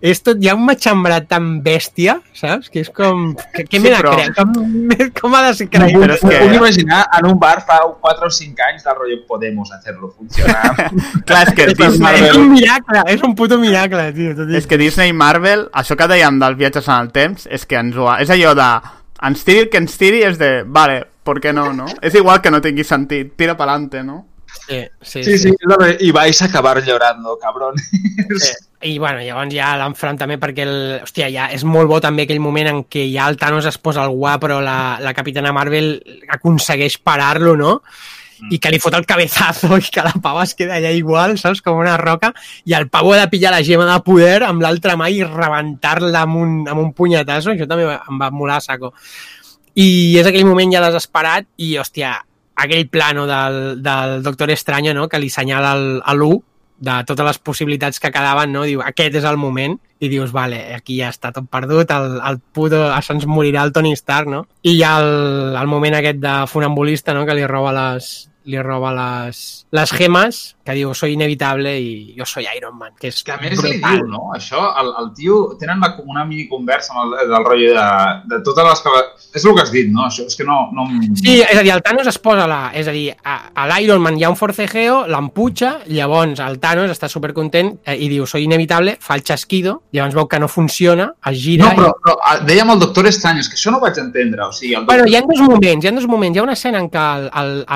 és 0.02 0.22
tot, 0.24 0.38
hi 0.40 0.48
ha 0.48 0.53
un 0.56 0.64
matxembrat 0.68 1.26
tan 1.28 1.48
bèstia, 1.64 2.18
saps? 2.34 2.69
Que 2.72 2.80
és 2.86 2.90
com... 2.95 3.34
Que, 3.56 3.66
què 3.68 3.78
Sí, 3.78 3.82
m'he 3.84 3.90
de 3.92 3.98
però- 3.98 4.14
creure? 4.16 4.34
Com, 4.38 4.53
com 5.19 5.36
ha 5.36 5.42
de 5.48 5.53
ser 5.58 5.68
No, 5.68 5.72
creïble? 5.76 6.06
Però 6.06 6.16
és 6.16 6.22
que- 6.24 6.40
puc 6.45 6.56
imaginar 6.56 7.02
en 7.19 7.28
un 7.32 7.40
bar 7.40 7.58
fa 7.68 7.80
4 8.02 8.28
o 8.28 8.32
5 8.38 8.64
anys 8.69 8.84
del 8.88 8.95
rotllo 8.95 9.18
podemos 9.28 9.72
hacerlo 9.76 10.11
funcionar. 10.16 10.92
Clar, 11.28 11.42
és 11.48 11.53
que 11.58 11.68
És, 11.72 11.78
Disney, 11.78 12.22
és 12.30 12.36
un 12.40 12.50
miracle, 12.53 13.03
és 13.11 13.24
un 13.28 13.36
puto 13.36 13.58
miracle, 13.60 14.08
tio. 14.16 14.36
Tot 14.40 14.56
és 14.56 14.68
que 14.68 14.78
Disney 14.80 15.11
i 15.11 15.18
Marvel, 15.26 15.68
això 15.74 15.98
que 16.00 16.08
dèiem 16.08 16.40
dels 16.40 16.58
viatges 16.58 16.88
en 16.88 16.95
el 17.08 17.11
temps, 17.11 17.45
és 17.52 17.66
que 17.68 17.76
ens 17.82 17.95
ho 18.00 18.08
ha... 18.10 18.19
És 18.24 18.32
allò 18.32 18.56
de... 18.56 18.69
Ens 19.28 19.42
tiri 19.44 19.66
el 19.66 19.69
que 19.69 19.82
ens 19.84 19.98
tiri 20.00 20.22
és 20.24 20.38
de... 20.40 20.64
Vale, 20.64 21.02
¿por 21.28 21.42
qué 21.44 21.52
no, 21.52 21.74
no? 21.74 21.86
És 22.02 22.16
igual 22.16 22.40
que 22.42 22.50
no 22.50 22.61
tingui 22.64 22.86
sentit. 22.88 23.34
Tira 23.36 23.58
pa'lante, 23.60 24.00
no? 24.02 24.22
Sí, 24.68 24.80
sí, 25.02 25.24
Sí, 25.24 25.38
sí, 25.38 25.52
de, 25.52 25.98
y 26.00 26.11
vais 26.11 26.42
a 26.42 26.45
acabar 26.45 26.84
llorando, 26.84 27.38
cabrón. 27.40 27.76
Sí. 28.40 28.52
I 28.82 28.98
bueno, 28.98 29.19
llavors 29.19 29.52
ja 29.52 29.74
l'enfrontament 29.76 30.40
perquè 30.40 30.64
el, 30.64 30.78
hòstia, 31.03 31.28
ja 31.34 31.50
és 31.52 31.66
molt 31.68 31.90
bo 31.92 31.98
també 32.00 32.24
aquell 32.24 32.40
moment 32.40 32.69
en 32.69 32.78
què 32.88 33.10
ja 33.11 33.26
el 33.28 33.36
Thanos 33.36 33.68
es 33.68 33.76
posa 33.76 34.06
al 34.06 34.14
guà 34.16 34.38
però 34.40 34.61
la, 34.64 34.95
la 35.03 35.11
Capitana 35.18 35.52
Marvel 35.52 35.98
aconsegueix 36.32 36.95
parar-lo, 37.03 37.58
no? 37.60 37.74
i 38.48 38.60
que 38.61 38.72
li 38.72 38.80
fot 38.80 38.95
el 38.95 39.06
cabezazo 39.08 39.76
i 39.76 39.90
que 39.92 40.03
la 40.06 40.14
pava 40.24 40.45
es 40.48 40.53
queda 40.56 40.78
allà 40.78 40.94
igual, 40.95 41.36
saps? 41.42 41.60
Com 41.66 41.82
una 41.82 41.98
roca 42.00 42.32
i 42.64 42.76
el 42.78 42.88
pavo 42.92 43.11
ha 43.14 43.19
de 43.19 43.28
pillar 43.32 43.52
la 43.52 43.64
gema 43.66 43.88
de 43.90 43.98
poder 44.06 44.45
amb 44.48 44.64
l'altra 44.64 44.95
mà 45.00 45.10
i 45.11 45.19
rebentar-la 45.26 46.24
amb, 46.24 46.40
un, 46.40 46.56
amb 46.69 46.86
un 46.86 46.94
punyetazo, 46.95 47.53
això 47.53 47.68
també 47.68 47.90
em 47.90 48.22
va 48.22 48.32
molar 48.32 48.60
a 48.60 48.66
saco. 48.66 48.94
I 49.76 50.18
és 50.19 50.28
aquell 50.28 50.48
moment 50.48 50.72
ja 50.72 50.86
desesperat 50.88 51.50
i, 51.60 51.76
hòstia, 51.80 52.16
aquell 52.59 52.88
plano 52.89 53.25
del, 53.27 53.81
del 53.83 54.21
Doctor 54.23 54.51
Estranyo, 54.51 54.93
no?, 54.93 55.07
que 55.09 55.19
li 55.19 55.29
senyala 55.31 55.73
el, 55.77 55.99
a 56.03 56.15
l'1 56.15 56.39
de 56.79 56.95
totes 57.03 57.25
les 57.27 57.39
possibilitats 57.43 57.99
que 57.99 58.11
quedaven, 58.11 58.53
no? 58.55 58.63
Diu, 58.67 58.81
aquest 58.85 59.17
és 59.19 59.27
el 59.27 59.38
moment, 59.38 59.75
i 59.99 60.07
dius, 60.11 60.31
vale, 60.31 60.61
aquí 60.75 60.99
ja 61.01 61.09
està 61.11 61.33
tot 61.35 61.49
perdut, 61.51 61.91
el, 61.91 62.19
el 62.23 62.39
puto, 62.55 62.85
se'ns 63.03 63.27
morirà 63.27 63.65
el 63.67 63.73
Tony 63.75 63.91
Stark, 63.99 64.31
no? 64.31 64.45
I 64.63 64.77
hi 64.77 64.83
ha 64.88 64.95
el, 65.03 65.57
el 65.59 65.71
moment 65.71 65.99
aquest 65.99 66.21
de 66.23 66.35
funambulista, 66.47 67.15
no?, 67.15 67.25
que 67.27 67.35
li 67.35 67.47
roba 67.47 67.75
les, 67.75 68.29
li 68.49 68.61
roba 68.63 68.93
les, 68.95 69.43
les 69.75 69.95
gemes, 69.95 70.43
que 70.69 70.77
diu, 70.77 70.93
soy 70.93 71.15
inevitable 71.17 71.73
i 71.81 72.14
jo 72.17 72.27
soy 72.30 72.45
Iron 72.56 72.77
Man, 72.77 72.93
que 72.99 73.09
és 73.09 73.23
Que 73.25 73.33
a 73.33 73.39
més 73.41 73.57
li 73.57 73.75
brutal. 73.80 74.03
diu, 74.03 74.07
no? 74.14 74.30
Això, 74.38 74.61
el, 74.81 74.93
el 75.01 75.11
tio... 75.17 75.39
Tenen 75.59 75.81
la, 75.81 75.95
una 76.06 76.23
mini 76.30 76.45
conversa 76.48 76.93
amb 76.93 77.07
el, 77.17 77.27
del 77.31 77.45
rotllo 77.48 77.73
de, 77.73 77.88
de 78.35 78.41
totes 78.45 78.67
les 78.69 78.83
que... 78.85 78.93
És 79.39 79.45
el 79.45 79.56
que 79.57 79.64
has 79.65 79.72
dit, 79.73 79.89
no? 79.91 80.06
Això 80.06 80.27
és 80.30 80.38
que 80.38 80.45
no... 80.45 80.59
no... 80.77 80.85
Sí, 81.17 81.39
és 81.41 81.57
a 81.57 81.64
dir, 81.65 81.73
el 81.73 81.81
Thanos 81.85 82.07
es 82.11 82.19
posa 82.22 82.45
la... 82.49 82.59
És 82.77 82.88
a 82.88 82.93
dir, 82.95 83.07
a, 83.23 83.35
a 83.53 83.65
l'Iron 83.73 84.01
Man 84.03 84.17
hi 84.19 84.23
ha 84.27 84.31
un 84.31 84.38
forcejeo, 84.39 85.01
l'emputxa, 85.09 85.80
llavors 85.89 86.39
el 86.45 86.59
Thanos 86.61 86.93
està 86.93 87.09
supercontent 87.11 87.73
eh, 87.83 87.98
i 87.98 88.09
diu, 88.11 88.27
soy 88.30 88.45
inevitable, 88.45 88.95
fa 89.01 89.17
el 89.17 89.25
xasquido, 89.25 89.80
llavors 89.95 90.15
veu 90.17 90.30
que 90.30 90.39
no 90.39 90.48
funciona, 90.51 91.09
es 91.31 91.41
gira... 91.41 91.65
No, 91.65 91.73
però, 91.77 91.91
i... 91.91 92.03
però 92.06 92.15
ah, 92.30 92.38
dèiem 92.45 92.73
el 92.75 92.81
Doctor 92.85 93.09
Estrany, 93.09 93.41
és 93.43 93.49
que 93.49 93.57
això 93.59 93.73
no 93.73 93.81
ho 93.81 93.83
vaig 93.83 93.98
entendre. 94.01 94.45
O 94.45 94.53
sigui, 94.56 94.75
el 94.77 94.85
Bueno, 94.85 95.06
doctor... 95.06 95.14
hi 95.14 95.19
ha 95.19 95.25
dos 95.27 95.43
moments, 95.49 95.85
hi 95.85 95.89
ha 95.89 95.95
dos 95.98 96.07
moments. 96.09 96.38
Hi 96.38 96.41
ha 96.41 96.48
una 96.48 96.57
escena 96.57 96.81
en 96.83 96.89
què 96.93 97.06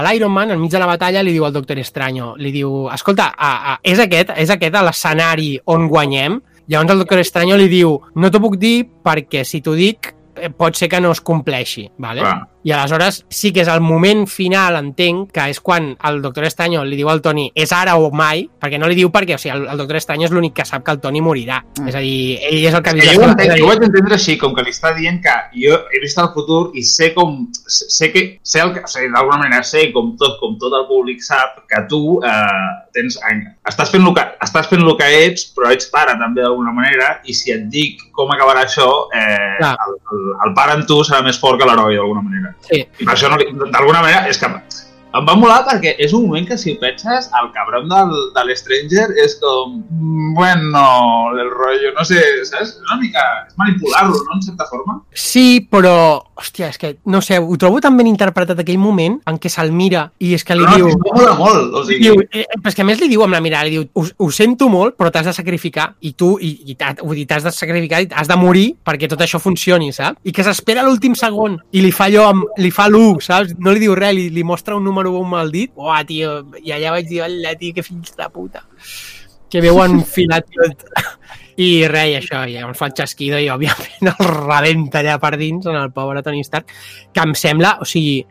l'Iron 0.08 0.34
Man, 0.34 0.52
enmig 0.56 0.72
de 0.74 0.82
la 0.82 0.90
batalla, 0.90 1.24
li 1.24 1.34
diu 1.36 1.46
al 1.48 1.54
Doctor 1.56 1.80
Estranyo, 1.82 2.34
li 2.38 2.52
diu, 2.56 2.83
escolta, 2.94 3.32
a, 3.38 3.52
a, 3.74 3.78
és 3.84 4.02
aquest, 4.04 4.34
és 4.40 4.52
aquest 4.54 4.76
l'escenari 4.76 5.54
on 5.72 5.88
guanyem? 5.92 6.40
Llavors 6.72 6.94
el 6.94 7.04
Doctor 7.04 7.20
Estranyo 7.20 7.58
li 7.60 7.68
diu, 7.72 7.98
no 8.16 8.32
t'ho 8.32 8.40
puc 8.44 8.58
dir 8.60 8.84
perquè 9.04 9.44
si 9.48 9.62
t'ho 9.64 9.76
dic 9.76 10.14
eh, 10.36 10.50
pot 10.50 10.76
ser 10.80 10.90
que 10.92 11.02
no 11.04 11.12
es 11.12 11.22
compleixi, 11.22 11.90
¿vale? 11.98 12.24
Clar. 12.24 12.53
I 12.64 12.72
aleshores 12.72 13.26
sí 13.28 13.52
que 13.52 13.64
és 13.64 13.70
el 13.72 13.82
moment 13.84 14.24
final, 14.32 14.78
entenc, 14.80 15.32
que 15.36 15.50
és 15.52 15.60
quan 15.64 15.90
el 16.08 16.22
Doctor 16.24 16.46
Estranyo 16.48 16.84
li 16.88 16.96
diu 17.00 17.10
al 17.12 17.22
Toni 17.24 17.50
és 17.60 17.74
ara 17.76 17.98
o 18.00 18.08
mai, 18.16 18.46
perquè 18.48 18.80
no 18.80 18.88
li 18.88 18.96
diu 18.96 19.12
perquè, 19.12 19.36
o 19.36 19.42
sigui, 19.42 19.52
el, 19.58 19.66
el 19.74 19.82
Doctor 19.84 20.00
Estranyo 20.00 20.30
és 20.30 20.36
l'únic 20.36 20.56
que 20.60 20.66
sap 20.68 20.86
que 20.86 20.96
el 20.96 21.02
Toni 21.04 21.22
morirà. 21.24 21.60
Mm. 21.80 21.92
És 21.92 21.98
a 22.00 22.04
dir, 22.04 22.38
ell 22.50 22.68
és 22.70 22.78
el 22.78 22.86
que 22.86 22.96
la 22.96 23.10
jo, 23.10 23.26
entenc, 23.28 23.56
jo 23.60 23.68
ho 23.68 23.72
vaig 23.74 23.84
entendre 23.90 24.18
així, 24.20 24.38
com 24.40 24.56
que 24.56 24.64
li 24.64 24.72
està 24.72 24.94
dient 24.96 25.20
que 25.24 25.36
jo 25.58 25.82
he 25.92 26.02
vist 26.04 26.22
el 26.24 26.32
futur 26.36 26.62
i 26.80 26.86
sé 26.88 27.12
com... 27.18 27.42
Sé 27.68 28.12
que... 28.14 28.24
Sé 28.48 28.64
el 28.64 28.74
que... 28.76 28.86
O 28.88 28.92
sigui, 28.92 29.12
d'alguna 29.12 29.42
manera 29.44 29.68
sé, 29.68 29.90
com 29.96 30.14
tot, 30.20 30.40
com 30.40 30.56
tot 30.62 30.76
el 30.80 30.88
públic 30.88 31.24
sap, 31.26 31.64
que 31.68 31.84
tu 31.92 32.20
eh, 32.24 32.72
tens... 32.96 33.20
Estàs 33.68 33.92
fent, 33.92 34.08
el 34.08 34.16
que, 34.16 34.26
estàs 34.44 34.72
fent 34.72 34.84
el 34.84 34.96
que 35.00 35.12
ets, 35.26 35.50
però 35.56 35.72
ets 35.76 35.92
pare 35.92 36.16
també 36.20 36.44
d'alguna 36.44 36.72
manera, 36.76 37.18
i 37.28 37.36
si 37.36 37.52
et 37.52 37.68
dic 37.72 38.02
com 38.16 38.32
acabarà 38.32 38.64
això, 38.68 38.90
eh, 39.12 39.60
Clar. 39.60 39.76
el, 39.88 40.00
el, 40.16 40.26
el 40.48 40.56
pare 40.58 40.80
en 40.80 40.88
tu 40.88 41.02
serà 41.04 41.24
més 41.26 41.40
fort 41.40 41.60
que 41.60 41.68
l'heroi 41.68 42.00
d'alguna 42.00 42.24
manera. 42.24 42.53
Sí. 42.62 42.88
Per 43.06 43.14
això, 43.14 43.30
no 43.30 43.38
li- 43.38 43.50
d'alguna 43.72 44.02
manera, 44.02 44.28
és 44.30 44.38
que 44.38 44.48
em 45.14 45.28
va 45.28 45.36
molar 45.38 45.60
perquè 45.68 45.94
és 46.02 46.14
un 46.18 46.26
moment 46.26 46.46
que 46.50 46.58
si 46.58 46.74
ho 46.74 46.80
penses, 46.82 47.28
el 47.38 47.50
cabron 47.54 47.86
del, 47.90 48.14
de 48.34 48.44
l'Stranger 48.48 49.06
és 49.22 49.36
com, 49.42 49.76
mm, 49.78 50.32
bueno, 50.34 50.86
el 51.38 51.52
rotllo, 51.52 51.92
no 51.94 52.06
sé, 52.08 52.22
saps? 52.50 52.80
Una 52.82 52.98
mica, 53.02 53.22
és 53.46 53.54
manipular-lo, 53.60 54.18
no?, 54.18 54.38
en 54.40 54.42
certa 54.42 54.66
forma. 54.72 54.98
Sí, 55.14 55.62
però, 55.70 55.94
hòstia, 56.34 56.72
és 56.74 56.82
que, 56.82 56.96
no 57.06 57.22
sé, 57.22 57.38
ho 57.38 57.58
trobo 57.62 57.82
tan 57.84 57.98
ben 58.00 58.10
interpretat 58.10 58.64
aquell 58.64 58.82
moment 58.82 59.20
en 59.30 59.38
què 59.38 59.52
se'l 59.54 59.70
mira 59.76 60.08
i 60.18 60.34
és 60.34 60.46
que 60.48 60.58
li 60.58 60.66
Però 60.66 60.80
diu... 60.82 60.90
no, 60.90 60.98
no 60.98 61.14
mola 61.20 61.36
molt, 61.38 61.78
o 61.78 61.86
sigui... 61.86 62.08
Diu, 62.08 62.26
eh, 62.32 62.48
però 62.58 62.74
és 62.74 62.80
que 62.80 62.86
a 62.86 62.90
més 62.90 63.04
li 63.04 63.12
diu 63.14 63.26
amb 63.26 63.38
la 63.38 63.44
mirada, 63.46 63.70
li 63.70 63.78
diu, 63.78 63.86
ho, 63.94 64.08
ho 64.26 64.32
sento 64.34 64.72
molt, 64.74 64.98
però 64.98 65.14
t'has 65.14 65.30
de 65.30 65.36
sacrificar 65.38 65.92
i 66.02 66.16
tu, 66.18 66.34
i, 66.42 66.74
i 66.74 66.78
t'has 66.80 67.46
de 67.46 67.54
sacrificar 67.54 68.02
i 68.02 68.10
has 68.10 68.32
de 68.32 68.40
morir 68.40 68.66
perquè 68.82 69.12
tot 69.12 69.22
això 69.22 69.38
funcioni, 69.44 69.94
saps? 69.94 70.18
I 70.26 70.34
que 70.34 70.46
s'espera 70.46 70.82
l'últim 70.88 71.14
segon 71.20 71.60
i 71.70 71.86
li 71.86 71.94
fa 71.94 72.10
allò, 72.10 72.32
amb, 72.34 72.58
li 72.58 72.74
fa 72.74 72.90
l'1, 72.90 73.22
saps? 73.22 73.54
No 73.62 73.76
li 73.76 73.86
diu 73.86 73.94
res, 73.98 74.18
li, 74.18 74.30
li 74.34 74.48
mostra 74.48 74.74
un 74.74 74.84
número 74.84 75.03
1 75.12 75.30
mal 75.30 75.52
dit. 75.52 75.72
Uah, 75.76 76.04
tio, 76.08 76.40
i 76.64 76.72
allà 76.76 76.94
vaig 76.96 77.10
dir, 77.10 77.24
tio, 77.60 77.74
que 77.76 77.84
fills 77.84 78.16
de 78.18 78.30
puta. 78.34 78.64
Que 79.50 79.62
veuen 79.62 80.02
filat 80.08 80.48
tot. 80.54 80.88
I 81.62 81.86
res, 81.86 82.10
i 82.10 82.16
això, 82.18 82.46
i 82.50 82.56
llavors 82.56 82.80
fa 82.80 82.88
el 82.90 82.96
xasquido 82.98 83.38
i 83.38 83.52
òbviament 83.54 84.10
el 84.10 84.32
rebenta 84.40 85.04
allà 85.04 85.20
per 85.22 85.36
dins 85.38 85.68
en 85.70 85.78
el 85.78 85.92
pobre 85.94 86.24
Tony 86.26 86.42
Stark, 86.42 86.72
que 87.14 87.22
em 87.22 87.36
sembla, 87.38 87.76
o 87.84 87.86
sigui, 87.86 88.24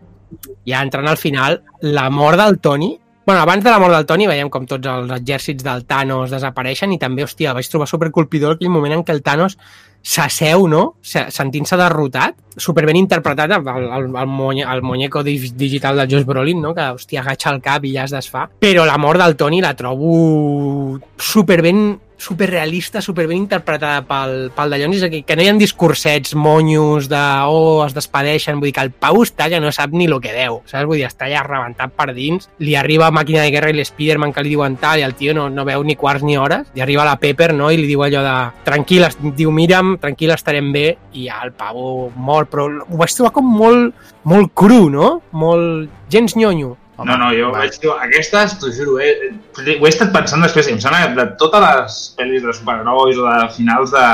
ja 0.66 0.80
entrant 0.82 1.06
al 1.06 1.20
final, 1.20 1.60
la 1.86 2.08
mort 2.10 2.40
del 2.40 2.58
Tony 2.58 2.96
Bueno, 3.24 3.40
abans 3.42 3.62
de 3.62 3.70
la 3.70 3.78
mort 3.78 3.94
del 3.94 4.06
Tony 4.06 4.26
veiem 4.26 4.48
com 4.50 4.64
tots 4.66 4.88
els 4.90 5.10
exèrcits 5.14 5.62
del 5.62 5.84
Thanos 5.86 6.32
desapareixen 6.34 6.90
i 6.92 6.98
també, 6.98 7.22
hòstia, 7.22 7.52
vaig 7.54 7.68
trobar 7.70 7.86
supercolpidor 7.86 8.56
aquell 8.56 8.72
moment 8.74 8.96
en 8.96 9.04
què 9.06 9.14
el 9.14 9.22
Thanos 9.22 9.54
s'asseu, 10.02 10.64
no? 10.66 10.96
Se- 11.06 11.28
Sentint-se 11.30 11.76
derrotat, 11.78 12.34
superben 12.58 12.98
interpretat 12.98 13.52
el, 13.54 13.68
el, 13.70 14.08
el, 14.10 14.26
monye, 14.26 14.64
el 14.66 14.82
dig- 15.22 15.52
digital 15.54 15.96
del 16.02 16.10
Josh 16.10 16.26
Brolin, 16.26 16.58
no? 16.60 16.74
Que, 16.74 16.88
hòstia, 16.96 17.22
agacha 17.22 17.52
el 17.54 17.60
cap 17.62 17.84
i 17.86 17.94
ja 17.94 18.08
es 18.10 18.16
desfà. 18.16 18.48
Però 18.58 18.84
la 18.84 18.98
mort 18.98 19.22
del 19.22 19.36
Tony 19.38 19.60
la 19.62 19.76
trobo 19.78 20.98
superben 21.16 22.00
superrealista, 22.22 23.02
superben 23.02 23.36
interpretada 23.36 24.02
pel, 24.06 24.48
pel 24.54 24.72
Dallons, 24.72 24.98
és 24.98 25.10
que, 25.10 25.22
que 25.26 25.36
no 25.36 25.44
hi 25.44 25.50
ha 25.50 25.56
discursets, 25.58 26.36
monyos, 26.38 27.08
de 27.10 27.22
oh, 27.50 27.82
es 27.84 27.96
despedeixen, 27.96 28.60
vull 28.60 28.70
dir 28.70 28.76
que 28.76 28.86
el 28.86 28.92
Pau 29.02 29.22
està 29.24 29.48
que 29.50 29.60
no 29.60 29.72
sap 29.74 29.94
ni 29.96 30.06
el 30.08 30.18
que 30.22 30.34
deu, 30.34 30.60
saps? 30.70 30.86
Vull 30.88 31.00
dir, 31.00 31.08
està 31.10 31.28
ja 31.30 31.44
rebentat 31.46 31.94
per 31.98 32.12
dins, 32.16 32.48
li 32.62 32.76
arriba 32.78 33.10
Màquina 33.14 33.42
de 33.44 33.52
Guerra 33.54 33.72
i 33.72 33.76
l'Spiderman 33.76 34.32
que 34.32 34.44
li 34.44 34.54
diuen 34.54 34.78
tal, 34.80 35.02
i 35.02 35.06
el 35.06 35.16
tio 35.18 35.34
no, 35.36 35.48
no 35.52 35.66
veu 35.68 35.84
ni 35.86 35.98
quarts 35.98 36.24
ni 36.26 36.38
hores, 36.38 36.70
i 36.78 36.84
arriba 36.84 37.06
la 37.08 37.18
Pepper, 37.20 37.52
no?, 37.58 37.72
i 37.72 37.80
li 37.80 37.88
diu 37.90 38.04
allò 38.06 38.22
de 38.24 38.36
tranquil, 38.66 39.08
diu, 39.36 39.52
mira'm, 39.54 39.96
tranquil, 40.02 40.34
estarem 40.36 40.70
bé, 40.74 40.86
i 41.12 41.26
ja 41.28 41.42
el 41.44 41.52
Pau 41.58 42.10
mor, 42.16 42.48
però 42.52 42.68
ho 42.70 43.00
vaig 43.00 43.16
trobar 43.16 43.34
com 43.36 43.50
molt, 43.50 44.06
molt 44.28 44.54
cru, 44.54 44.86
no? 44.92 45.18
Molt... 45.32 45.90
gens 46.12 46.36
nyonyo. 46.36 46.76
No, 47.08 47.16
no, 47.20 47.30
jo 47.36 47.50
vaig 47.54 47.76
dir, 47.82 47.90
aquestes, 48.06 48.56
t'ho 48.60 48.70
juro, 48.74 48.98
eh, 49.02 49.30
eh, 49.32 49.76
ho 49.76 49.86
he 49.86 49.90
estat 49.90 50.12
pensant 50.14 50.44
després, 50.44 50.68
em 50.70 50.80
sembla 50.82 51.04
que 51.08 51.18
de 51.18 51.26
totes 51.40 51.64
les 51.66 51.98
pel·lis 52.18 52.44
de 52.46 52.54
superherois 52.56 53.20
o 53.20 53.26
de 53.28 53.48
finals 53.56 53.94
de 53.94 54.06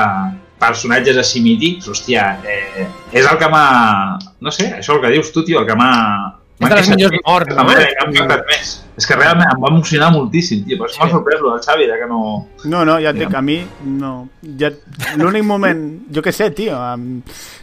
personatges 0.59 1.19
així 1.21 1.41
mítics, 1.43 1.87
hòstia, 1.91 2.25
eh, 2.43 2.87
és 3.15 3.25
el 3.25 3.39
que 3.39 3.49
m'ha... 3.51 3.65
No 4.43 4.51
sé, 4.55 4.71
això 4.79 4.97
el 4.97 5.03
que 5.03 5.13
dius 5.15 5.31
tu, 5.35 5.45
tio, 5.47 5.61
el 5.63 5.69
que 5.69 5.77
m'ha... 5.79 5.93
És 6.59 6.69
de 6.69 6.75
les 6.75 6.89
m'ha 6.89 6.95
millors 6.95 7.21
morts, 7.25 7.47
més, 7.47 7.55
no? 7.57 7.63
m'ha 7.63 8.11
impactat 8.11 8.45
més. 8.49 8.71
És 8.99 9.05
que 9.07 9.15
realment 9.15 9.47
em 9.53 9.61
va 9.63 9.69
emocionar 9.71 10.09
moltíssim, 10.11 10.65
tio, 10.65 10.77
per 10.77 10.87
això 10.89 10.99
m'ha 10.99 11.07
Sí. 11.07 11.13
sorprès 11.13 11.39
lo 11.39 11.51
del 11.53 11.61
Xavi, 11.63 11.85
de 11.87 11.97
que 12.01 12.07
no... 12.09 12.47
No, 12.65 12.83
no, 12.83 12.97
ja 12.99 13.13
et 13.13 13.15
dic, 13.15 13.33
a 13.33 13.41
mi 13.41 13.61
no. 13.85 14.27
Ja, 14.59 14.69
L'únic 15.15 15.43
moment, 15.47 15.85
jo 16.11 16.21
què 16.21 16.33
sé, 16.35 16.49
tio, 16.51 16.75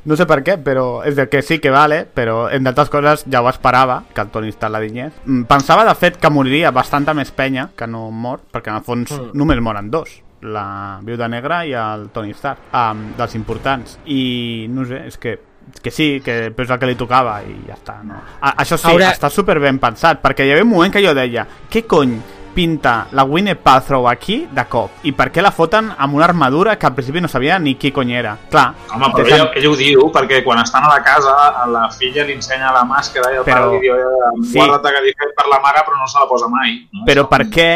no 0.06 0.16
sé 0.16 0.24
per 0.26 0.40
què, 0.42 0.56
però 0.64 1.04
és 1.04 1.14
de 1.14 1.28
que 1.28 1.42
sí 1.42 1.58
que 1.60 1.70
vale, 1.70 2.06
però 2.06 2.48
en 2.50 2.64
d'altres 2.64 2.88
coses 2.88 3.26
ja 3.30 3.42
ho 3.42 3.48
esperava, 3.50 4.02
que 4.14 4.20
el 4.24 4.28
Tony 4.32 4.48
Stark 4.48 4.72
la 4.72 4.80
dinyés. 4.80 5.12
Mm, 5.26 5.42
Pensava, 5.44 5.84
de 5.84 5.94
fet, 5.94 6.16
que 6.16 6.30
moriria 6.30 6.70
bastanta 6.70 7.12
més 7.14 7.30
penya 7.30 7.68
que 7.76 7.86
no 7.86 8.10
mor, 8.10 8.40
perquè 8.52 8.68
en 8.72 8.76
el 8.80 8.82
fons 8.86 9.12
Mm. 9.12 9.30
només 9.34 9.60
moren 9.60 9.90
dos 9.90 10.22
la 10.42 11.00
Viuda 11.02 11.26
Negra 11.28 11.64
i 11.66 11.72
el 11.72 12.08
Tony 12.12 12.30
Stark, 12.32 12.58
um, 12.72 13.12
dels 13.16 13.34
importants. 13.34 13.98
I, 14.06 14.66
no 14.70 14.84
sé, 14.84 15.02
és 15.06 15.16
que 15.18 15.38
que 15.82 15.90
sí, 15.90 16.20
que 16.24 16.52
és 16.56 16.70
el 16.70 16.78
que 16.78 16.86
li 16.86 16.94
tocava 16.98 17.40
i 17.42 17.56
ja 17.66 17.74
està, 17.74 17.98
no? 18.04 18.14
A, 18.40 18.54
això 18.62 18.76
sí, 18.78 18.86
Haurà- 18.90 19.12
està 19.14 19.30
super 19.30 19.58
ben 19.60 19.78
pensat, 19.82 20.20
perquè 20.22 20.46
hi 20.46 20.52
havia 20.54 20.64
un 20.64 20.70
moment 20.70 20.92
que 20.92 21.02
jo 21.04 21.14
deia, 21.14 21.46
què 21.70 21.84
cony 21.86 22.16
pinta 22.56 23.06
la 23.12 23.22
Gwyneth 23.28 23.60
Paltrow 23.60 24.06
aquí 24.08 24.46
de 24.50 24.64
cop? 24.72 25.02
I 25.04 25.12
per 25.12 25.28
què 25.34 25.42
la 25.44 25.50
foten 25.52 25.90
amb 25.92 26.16
una 26.16 26.24
armadura 26.24 26.78
que 26.80 26.86
al 26.88 26.94
principi 26.96 27.20
no 27.20 27.28
sabia 27.28 27.58
ni 27.60 27.74
qui 27.76 27.92
cony 27.92 28.14
era? 28.16 28.32
Clar, 28.50 28.70
Home, 28.94 29.10
però 29.12 29.26
ella, 29.28 29.50
ella 29.54 29.68
ho 29.70 29.76
diu, 29.76 30.06
perquè 30.14 30.40
quan 30.46 30.62
estan 30.62 30.86
a 30.88 30.94
la 30.94 31.02
casa, 31.04 31.34
a 31.62 31.66
la 31.68 31.84
filla 31.92 32.24
li 32.24 32.32
ensenya 32.38 32.72
la 32.72 32.86
màscara 32.88 33.34
i 33.34 33.36
el 33.42 33.44
Però- 33.44 33.66
pare 33.68 33.76
li 33.76 33.82
diu, 33.84 33.94
eh, 34.00 34.32
sí. 34.48 34.56
guarda't 34.58 34.88
que 34.96 35.02
li 35.04 35.12
fet 35.20 35.34
per 35.36 35.46
la 35.52 35.60
mare, 35.60 35.84
però 35.84 36.00
no 36.00 36.08
se 36.08 36.18
la 36.18 36.26
posa 36.32 36.48
mai. 36.48 36.78
No? 36.92 37.04
Però 37.04 37.26
per 37.28 37.42
què, 37.52 37.68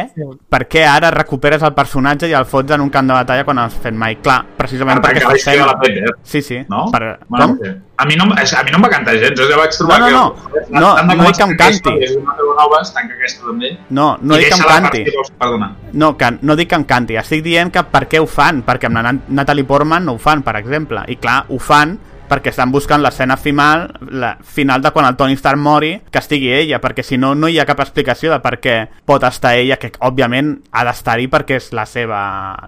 per 0.48 0.64
què 0.66 0.86
ara 0.88 1.10
recuperes 1.12 1.62
el 1.62 1.74
personatge 1.76 2.26
i 2.30 2.32
el 2.32 2.46
fots 2.48 2.72
en 2.72 2.80
un 2.80 2.88
camp 2.90 3.06
de 3.12 3.18
batalla 3.20 3.44
quan 3.44 3.58
has 3.66 3.74
fet 3.84 3.92
mai? 3.94 4.16
Clar, 4.24 4.40
precisament 4.56 5.02
Per 5.04 5.10
perquè 5.12 5.28
de 5.28 5.44
fent... 5.44 5.66
la 5.66 5.76
Pepper. 5.78 6.16
Sí, 6.24 6.40
sí. 6.42 6.62
no? 6.68 6.86
Per... 6.90 7.18
Bueno, 7.28 7.46
Com? 7.46 7.58
no 7.60 7.76
a, 8.00 8.04
mi 8.08 8.16
no, 8.16 8.24
a 8.32 8.62
mi 8.64 8.70
no 8.72 8.78
em 8.78 8.84
va 8.86 8.88
cantar 8.88 9.12
gens, 9.20 9.36
jo 9.36 9.44
ja 9.50 9.56
vaig 9.60 9.74
trobar 9.76 9.98
No, 10.00 10.06
no, 10.08 10.12
no. 10.16 10.50
que... 10.52 10.60
No, 10.72 10.94
tant 10.96 11.08
de 11.10 11.16
no 11.16 11.20
com 11.20 11.26
dic 11.26 11.36
que 11.36 11.42
em 11.44 11.50
tanca 11.50 11.64
canti. 11.64 11.76
històries 11.76 12.12
i 12.14 12.16
una 12.16 12.36
veu 12.38 12.54
nova, 12.56 12.78
es 12.80 12.92
tanca 12.96 13.12
aquesta 13.18 13.44
també. 13.44 13.72
No, 13.90 14.06
no 14.22 14.38
I 14.38 14.40
dic 14.40 14.48
que 14.48 14.54
em 14.54 14.62
deixa 14.62 14.69
la 14.69 14.69
canti. 14.70 15.04
Perdona. 15.38 15.72
No, 15.92 16.16
que, 16.16 16.30
no 16.42 16.56
dic 16.56 16.68
que 16.70 16.78
em 16.80 16.84
canti, 16.84 17.16
estic 17.20 17.42
dient 17.44 17.72
que 17.74 17.82
per 17.90 18.06
què 18.08 18.20
ho 18.22 18.26
fan, 18.30 18.62
perquè 18.66 18.86
amb 18.90 19.00
la 19.00 19.02
Nat- 19.10 19.28
Natalie 19.28 19.64
Portman 19.66 20.04
no 20.06 20.14
ho 20.16 20.22
fan, 20.22 20.42
per 20.46 20.56
exemple, 20.60 21.02
i 21.08 21.16
clar, 21.16 21.44
ho 21.48 21.58
fan 21.58 21.98
perquè 22.30 22.52
estan 22.52 22.70
buscant 22.70 23.02
l'escena 23.02 23.34
final, 23.36 23.88
la 24.14 24.36
final 24.46 24.80
de 24.80 24.92
quan 24.94 25.04
el 25.08 25.16
Tony 25.18 25.32
Stark 25.34 25.58
mori, 25.58 25.96
que 26.12 26.20
estigui 26.22 26.52
ella, 26.54 26.78
perquè 26.78 27.02
si 27.02 27.18
no, 27.18 27.32
no 27.34 27.48
hi 27.50 27.58
ha 27.58 27.64
cap 27.66 27.80
explicació 27.82 28.30
de 28.30 28.38
per 28.38 28.60
què 28.62 28.76
pot 29.04 29.24
estar 29.26 29.56
ella, 29.58 29.80
que 29.82 29.90
òbviament 29.98 30.52
ha 30.70 30.84
d'estar-hi 30.86 31.26
perquè 31.26 31.56
és 31.58 31.72
la 31.74 31.86
seva, 31.90 32.20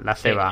la 0.02 0.16
seva 0.18 0.48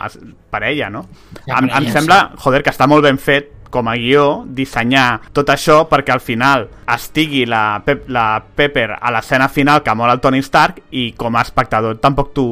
parella, 0.51 0.91
no? 0.95 1.09
Ja, 1.47 1.59
em, 1.59 1.73
em 1.75 1.89
sembla, 1.91 2.21
joder, 2.39 2.63
que 2.63 2.71
està 2.71 2.87
molt 2.87 3.03
ben 3.03 3.19
fet 3.19 3.51
com 3.71 3.89
a 3.89 3.95
guió, 3.97 4.45
dissenyar 4.47 5.21
tot 5.33 5.49
això 5.55 5.85
perquè 5.91 6.13
al 6.13 6.21
final 6.21 6.69
estigui 6.91 7.45
la, 7.47 7.81
Pep, 7.87 8.09
la 8.11 8.43
Pepper 8.57 8.89
a 9.01 9.11
l'escena 9.15 9.49
final 9.49 9.83
que 9.87 9.95
mor 9.95 10.11
el 10.11 10.21
Tony 10.21 10.43
Stark 10.43 10.83
i 10.91 11.13
com 11.19 11.37
a 11.37 11.43
espectador 11.47 11.99
tampoc 12.03 12.33
tu, 12.35 12.47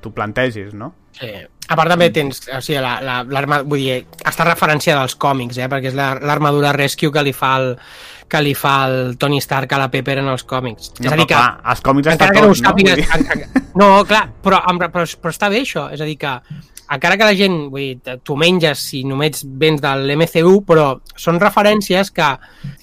tu 0.00 0.12
plantegis, 0.14 0.72
no? 0.74 0.94
Sí. 1.18 1.32
A 1.72 1.76
part 1.78 1.88
també 1.92 2.08
tens, 2.10 2.40
o 2.52 2.58
sigui, 2.60 2.80
la, 2.82 2.96
la, 3.00 3.22
vull 3.62 3.78
dir, 3.80 4.00
està 4.26 4.44
referenciada 4.44 5.04
als 5.06 5.14
còmics, 5.16 5.56
eh, 5.62 5.68
perquè 5.70 5.92
és 5.92 5.94
la- 5.96 6.16
l'armadura 6.20 6.72
Rescue 6.74 7.12
que 7.14 7.22
li 7.22 7.32
fa 7.32 7.54
el 7.60 7.76
que 8.32 8.40
li 8.40 8.54
fa 8.56 8.86
el 8.88 9.18
Tony 9.20 9.38
Stark 9.44 9.72
a 9.76 9.78
la 9.78 9.90
Pepper 9.92 10.18
en 10.22 10.28
els 10.32 10.42
còmics. 10.48 10.90
No, 11.00 11.06
és 11.06 11.12
a 11.12 11.16
dir 11.16 11.26
però 11.26 11.28
que, 11.28 11.34
clar, 11.34 11.60
als 11.68 11.82
còmics 11.84 12.08
està 12.14 12.28
no 12.32 12.32
ho 12.32 12.54
tot, 12.54 12.62
no? 12.62 12.68
sàpigues... 12.70 12.98
En- 13.14 13.68
No, 13.76 13.88
clar, 14.08 14.22
però, 14.42 14.58
amb- 14.68 14.82
però, 14.92 15.04
però 15.20 15.32
està 15.32 15.48
bé 15.52 15.60
això, 15.62 15.86
és 15.92 16.00
a 16.00 16.08
dir 16.08 16.16
que 16.20 16.32
encara 16.94 17.16
que 17.16 17.24
la 17.24 17.34
gent, 17.34 17.58
vull 17.72 17.80
dir, 18.02 18.18
tu 18.22 18.36
menges 18.36 18.78
si 18.90 19.02
només 19.08 19.42
vens 19.44 19.80
de 19.80 19.94
l'MCU, 19.96 20.62
però 20.68 20.92
són 21.16 21.40
referències 21.40 22.10
que, 22.12 22.30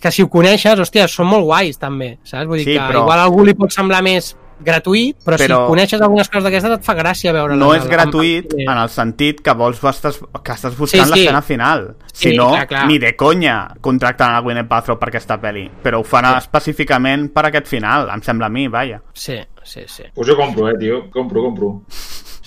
que 0.02 0.12
si 0.12 0.24
ho 0.26 0.30
coneixes, 0.30 0.80
hòstia, 0.80 1.08
són 1.08 1.28
molt 1.32 1.46
guais 1.46 1.78
també, 1.80 2.18
saps? 2.24 2.48
Vull 2.50 2.58
dir 2.64 2.66
Sí, 2.74 2.78
que 2.78 2.86
però- 2.90 3.04
igual 3.06 3.20
a 3.20 3.24
algú 3.30 3.46
li 3.46 3.54
pot 3.56 3.72
semblar 3.72 4.02
més 4.04 4.36
gratuït, 4.60 5.16
però, 5.24 5.38
Però- 5.40 5.58
si 5.64 5.68
coneixes 5.72 6.02
algunes 6.02 6.28
coses 6.28 6.44
d'aquestes 6.44 6.74
et 6.76 6.84
fa 6.84 6.94
gràcia 6.94 7.32
veure 7.32 7.56
no 7.56 7.70
és 7.74 7.86
gratuït 7.88 8.52
en 8.60 8.74
el 8.78 8.90
sentit 8.92 9.40
que 9.40 9.54
vols 9.56 9.80
estàs, 9.80 10.18
que 10.44 10.52
estàs 10.52 10.76
buscant 10.76 11.06
Sí, 11.06 11.14
sí. 11.14 11.20
l'escena 11.22 11.42
final. 11.42 11.86
Sí, 12.12 12.32
si 12.32 12.36
no, 12.36 12.50
clar, 12.50 12.68
clar. 12.68 12.86
ni 12.88 12.98
de 13.00 13.16
conya 13.16 13.70
contracten 13.80 14.28
a 14.36 14.42
Gwyneth 14.42 14.68
Paltrow 14.68 15.00
per 15.00 15.08
aquesta 15.14 15.40
pel·li. 15.40 15.70
Però 15.82 16.02
ho 16.02 16.04
fan 16.04 16.26
específicament 16.36 17.30
per 17.32 17.46
aquest 17.46 17.68
final, 17.68 18.10
em 18.14 18.22
sembla 18.22 18.48
a 18.48 18.50
mi, 18.50 18.68
vaja. 18.68 19.00
Sí, 19.14 19.38
sí, 19.64 19.84
sí. 19.88 20.04
Pues 20.14 20.28
jo 20.28 20.36
compro, 20.36 20.68
eh, 20.70 20.76
tio. 20.78 21.10
Compro, 21.10 21.42
compro. 21.42 21.84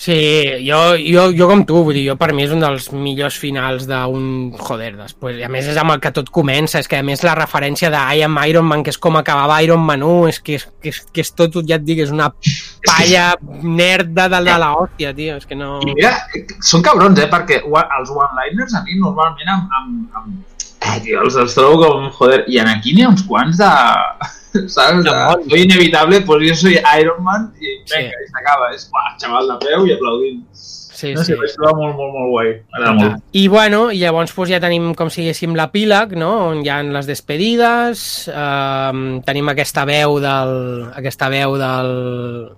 Sí, 0.03 0.15
jo, 0.67 0.97
jo, 0.99 1.29
jo 1.31 1.47
com 1.47 1.61
tu, 1.63 1.77
vull 1.87 1.95
dir, 1.95 2.09
jo 2.09 2.17
per 2.19 2.33
mi 2.35 2.43
és 2.43 2.51
un 2.51 2.59
dels 2.65 2.89
millors 2.91 3.37
finals 3.39 3.85
d'un... 3.87 4.25
Joder, 4.59 4.89
després, 4.99 5.37
a 5.47 5.51
més 5.55 5.69
és 5.71 5.79
amb 5.79 5.95
el 5.95 6.01
que 6.03 6.11
tot 6.17 6.33
comença, 6.35 6.81
és 6.83 6.91
que 6.91 6.99
a 6.99 7.05
més 7.07 7.23
la 7.23 7.37
referència 7.39 7.87
de 7.95 8.01
I 8.19 8.25
am 8.27 8.41
Iron 8.51 8.67
Man, 8.67 8.83
que 8.83 8.91
és 8.91 8.99
com 8.99 9.21
acabava 9.21 9.61
Iron 9.63 9.85
Man 9.87 10.03
1, 10.03 10.33
és 10.33 10.43
que 10.43 10.59
és, 10.59 10.67
que 10.83 10.91
és, 10.91 10.99
que 11.07 11.23
és 11.23 11.31
tot, 11.39 11.61
ja 11.69 11.79
et 11.79 11.87
dic, 11.87 12.03
és 12.03 12.11
una 12.11 12.33
palla 12.89 13.29
nerda 13.63 14.27
de, 14.27 14.43
de 14.51 14.59
la 14.65 14.73
hòstia, 14.81 15.15
tio, 15.15 15.39
és 15.39 15.47
que 15.47 15.61
no... 15.63 15.77
I 15.87 15.95
mira, 15.95 16.17
són 16.67 16.83
cabrons, 16.83 17.23
eh, 17.23 17.31
perquè 17.31 17.63
els 17.63 18.15
one-liners 18.19 18.75
a 18.75 18.83
mi 18.83 18.99
normalment 18.99 19.55
amb... 19.55 19.71
amb, 19.79 20.19
amb 20.19 20.63
eh, 20.83 20.99
tio, 21.07 21.23
els, 21.23 21.39
els 21.47 21.55
trobo 21.55 21.79
com, 21.85 22.11
joder, 22.19 22.43
i 22.51 22.59
en 22.59 22.75
aquí 22.75 22.99
n'hi 22.99 23.07
ha 23.07 23.15
uns 23.15 23.23
quants 23.31 23.63
de... 23.63 23.71
¿Sabes? 24.67 25.05
De, 25.05 25.11
bons. 25.11 25.49
soy 25.49 25.63
inevitable, 25.63 26.21
pues 26.23 26.49
yo 26.49 26.55
soy 26.55 26.79
Iron 27.01 27.23
Man 27.25 27.53
i 27.61 27.79
Sí. 27.85 27.97
venga, 27.97 28.23
i 28.25 28.31
s'acaba. 28.31 28.75
És, 28.75 28.89
uah, 28.93 29.17
xaval 29.19 29.49
de 29.49 29.59
peu 29.67 29.87
i 29.87 29.93
aplaudint. 29.97 30.43
Sí, 31.03 31.15
no 31.15 31.25
sé, 31.25 31.33
sí. 31.33 31.39
vaig 31.41 31.51
trobar 31.57 31.73
molt, 31.75 31.97
molt, 31.99 32.13
molt 32.15 32.29
guai. 32.31 32.51
M'agrada 32.71 32.93
molt. 32.95 33.23
I 33.35 33.49
bueno, 33.51 33.79
i 33.91 33.99
llavors 33.99 34.31
pues, 34.37 34.51
ja 34.53 34.61
tenim 34.63 34.93
com 34.95 35.09
si 35.11 35.25
diguéssim 35.25 35.57
l'epíleg, 35.59 36.13
no? 36.21 36.29
on 36.53 36.61
hi 36.63 36.71
ha 36.71 36.77
les 36.85 37.09
despedides, 37.11 38.05
eh, 38.31 39.01
tenim 39.27 39.51
aquesta 39.51 39.83
veu 39.89 40.21
del, 40.23 40.53
aquesta 40.95 41.27
veu 41.33 41.57
del, 41.59 41.91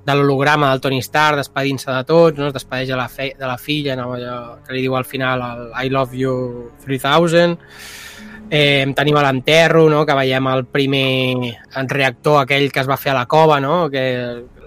de 0.05 0.19
l'holograma 0.19 0.75
del 0.75 0.83
Tony 0.85 1.01
Stark 1.01 1.41
despedint-se 1.41 1.89
de 1.89 2.05
tots, 2.05 2.37
no? 2.37 2.51
es 2.51 2.59
despedeix 2.59 2.91
de 2.93 2.99
la, 3.01 3.09
fe, 3.09 3.31
de 3.39 3.49
la 3.49 3.57
filla, 3.57 3.97
no? 3.97 4.13
Que 4.67 4.77
li 4.77 4.85
diu 4.85 4.99
al 4.99 5.09
final 5.09 5.41
el 5.49 5.87
I 5.87 5.95
love 5.95 6.13
you 6.13 6.71
3000, 6.85 7.57
Eh, 8.51 8.85
tenim 8.95 9.17
l'enterro, 9.17 9.89
no? 9.91 10.05
que 10.07 10.15
veiem 10.15 10.47
el 10.53 10.67
primer 10.67 11.55
reactor 11.89 12.43
aquell 12.43 12.71
que 12.71 12.81
es 12.85 12.91
va 12.91 12.99
fer 13.01 13.13
a 13.13 13.21
la 13.21 13.27
cova, 13.27 13.61
no? 13.61 13.89
que 13.91 14.05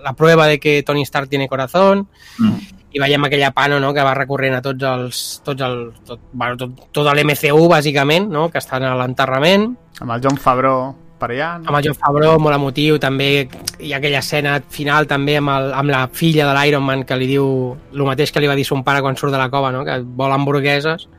la 0.04 0.14
prova 0.14 0.48
de 0.48 0.60
que 0.60 0.84
Tony 0.84 1.04
Stark 1.04 1.30
tiene 1.30 1.48
corazón, 1.48 2.08
Mm. 2.40 2.78
i 2.98 3.00
veiem 3.00 3.26
aquella 3.28 3.52
pano 3.52 3.80
no? 3.80 3.94
que 3.94 4.04
va 4.04 4.14
recorrent 4.16 4.56
a 4.58 4.62
tots 4.64 4.86
els 4.90 5.24
tots 5.46 5.66
el, 5.66 5.76
tot, 6.08 6.22
bueno, 6.32 6.58
tot, 6.58 6.88
tot 6.96 7.10
l'MCU 7.12 7.68
bàsicament, 7.70 8.30
no? 8.32 8.48
que 8.50 8.62
estan 8.62 8.86
a 8.88 8.96
l'enterrament 8.98 9.74
Amb 10.02 10.16
el 10.16 10.24
John 10.24 10.38
Favreau 10.38 10.94
per 11.18 11.32
allà, 11.32 11.50
no? 11.60 11.68
amb 11.68 11.80
el 11.80 11.88
John 11.88 11.98
Favreau, 11.98 12.38
molt 12.40 12.56
emotiu 12.56 13.00
també 13.02 13.48
hi 13.82 13.92
ha 13.92 13.98
aquella 14.00 14.22
escena 14.24 14.60
final 14.70 15.10
també 15.10 15.38
amb, 15.42 15.50
el, 15.50 15.72
amb 15.74 15.94
la 15.94 16.06
filla 16.14 16.48
de 16.48 16.56
l'Iron 16.58 16.86
Man 16.86 17.04
que 17.10 17.18
li 17.18 17.28
diu 17.30 17.48
el 17.94 18.08
mateix 18.08 18.32
que 18.32 18.42
li 18.44 18.50
va 18.50 18.58
dir 18.58 18.66
son 18.66 18.86
pare 18.86 19.02
quan 19.06 19.18
surt 19.18 19.34
de 19.36 19.42
la 19.42 19.50
cova 19.54 19.74
no? 19.76 19.84
que 19.86 20.00
vol 20.02 20.34
hamburgueses 20.34 21.10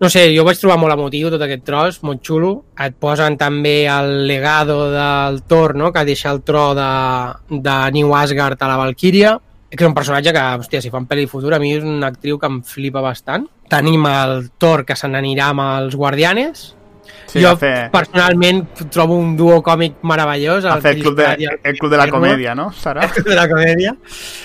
no 0.00 0.08
sé, 0.10 0.28
jo 0.30 0.44
vaig 0.46 0.60
trobar 0.60 0.78
molt 0.78 0.94
emotiu 0.94 1.30
tot 1.32 1.42
aquest 1.42 1.64
tros, 1.66 1.98
molt 2.06 2.22
xulo. 2.24 2.52
Et 2.78 2.94
posen 2.94 3.36
també 3.40 3.82
el 3.90 4.28
legado 4.30 4.92
del 4.92 5.42
Thor, 5.50 5.74
no? 5.74 5.92
que 5.92 6.06
deixa 6.06 6.30
el 6.30 6.42
tro 6.46 6.70
de, 6.78 6.88
de 7.50 7.76
New 7.96 8.14
Asgard 8.14 8.62
a 8.62 8.70
la 8.70 8.78
Valkyria, 8.78 9.34
que 9.68 9.82
és 9.82 9.88
un 9.88 9.96
personatge 9.96 10.32
que, 10.32 10.46
hòstia, 10.62 10.80
si 10.80 10.92
fan 10.94 11.08
pel·li 11.10 11.26
futura, 11.28 11.58
a 11.58 11.62
mi 11.62 11.74
és 11.76 11.84
una 11.84 12.12
actriu 12.14 12.38
que 12.38 12.48
em 12.48 12.62
flipa 12.62 13.02
bastant. 13.04 13.48
Tenim 13.68 14.06
el 14.08 14.48
Thor 14.56 14.86
que 14.86 14.96
se 14.96 15.10
n'anirà 15.10 15.50
amb 15.52 15.66
els 15.66 15.98
Guardianes. 15.98 16.68
Sí, 17.28 17.42
jo 17.42 17.52
fer, 17.60 17.90
personalment 17.92 18.62
trobo 18.92 19.18
un 19.20 19.34
duo 19.36 19.58
còmic 19.64 19.98
meravellós. 20.08 20.64
fer 20.80 20.94
el 20.94 21.02
club, 21.02 21.18
de, 21.18 21.28
i 21.44 21.48
el 21.52 21.76
club 21.76 21.92
de 21.92 21.98
la 22.00 22.06
comèdia, 22.08 22.54
no? 22.56 22.70
Serà? 22.72 23.04
El 23.04 23.12
club 23.18 23.28
de 23.28 23.36
la 23.36 23.48
comèdia. 23.50 23.92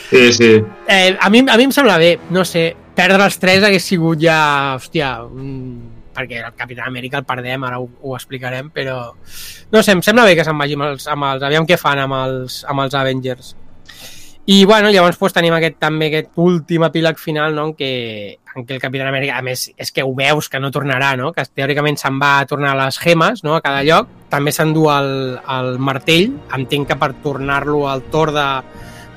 Sí, 0.10 0.34
sí. 0.36 0.52
Eh, 0.88 1.16
a, 1.16 1.30
mi, 1.30 1.46
a 1.48 1.56
mi 1.56 1.70
em 1.70 1.72
sembla 1.72 1.98
bé, 2.02 2.18
no 2.36 2.44
sé, 2.44 2.74
perdre 2.96 3.26
els 3.26 3.40
tres 3.42 3.66
hagués 3.66 3.86
sigut 3.86 4.22
ja, 4.22 4.38
hòstia, 4.78 5.16
un... 5.26 5.50
perquè 6.14 6.44
el 6.46 6.54
Capitán 6.54 6.92
Amèrica 6.92 7.18
el 7.18 7.26
perdem, 7.26 7.64
ara 7.66 7.80
ho, 7.82 7.88
ho 8.06 8.14
explicarem, 8.14 8.70
però 8.70 9.00
no 9.74 9.82
sé, 9.82 9.96
em 9.96 10.04
sembla 10.06 10.28
bé 10.30 10.36
que 10.38 10.46
se'n 10.46 10.60
vagi 10.62 10.78
amb 10.78 10.86
els, 10.92 11.08
amb 11.10 11.26
els 11.32 11.46
aviam 11.48 11.66
què 11.66 11.80
fan 11.82 12.04
amb 12.04 12.14
els, 12.20 12.62
amb 12.70 12.84
els 12.86 12.94
Avengers. 13.00 13.56
I, 14.46 14.66
bueno, 14.66 14.92
llavors 14.92 15.18
pues, 15.18 15.32
tenim 15.32 15.56
aquest, 15.56 15.78
també 15.80 16.10
aquest 16.10 16.38
últim 16.44 16.84
epíleg 16.84 17.18
final, 17.18 17.56
no?, 17.56 17.70
en 17.70 17.78
què, 17.80 17.92
en 18.54 18.66
què 18.68 18.76
el 18.76 18.82
Capitán 18.84 19.08
Amèrica, 19.08 19.38
a 19.40 19.46
més, 19.46 19.70
és 19.80 19.92
que 19.96 20.04
ho 20.04 20.12
veus 20.18 20.50
que 20.52 20.60
no 20.60 20.70
tornarà, 20.70 21.14
no?, 21.18 21.32
que 21.32 21.46
teòricament 21.48 21.98
se'n 21.98 22.20
va 22.22 22.34
a 22.42 22.50
tornar 22.50 22.76
les 22.78 23.00
gemes, 23.00 23.42
no?, 23.48 23.56
a 23.56 23.64
cada 23.64 23.86
lloc, 23.88 24.12
també 24.30 24.52
s'endú 24.52 24.90
el, 24.92 25.10
el 25.40 25.80
martell, 25.80 26.36
entenc 26.60 26.92
que 26.92 27.00
per 27.00 27.14
tornar-lo 27.24 27.88
al 27.88 28.04
tor 28.12 28.34
de, 28.36 28.48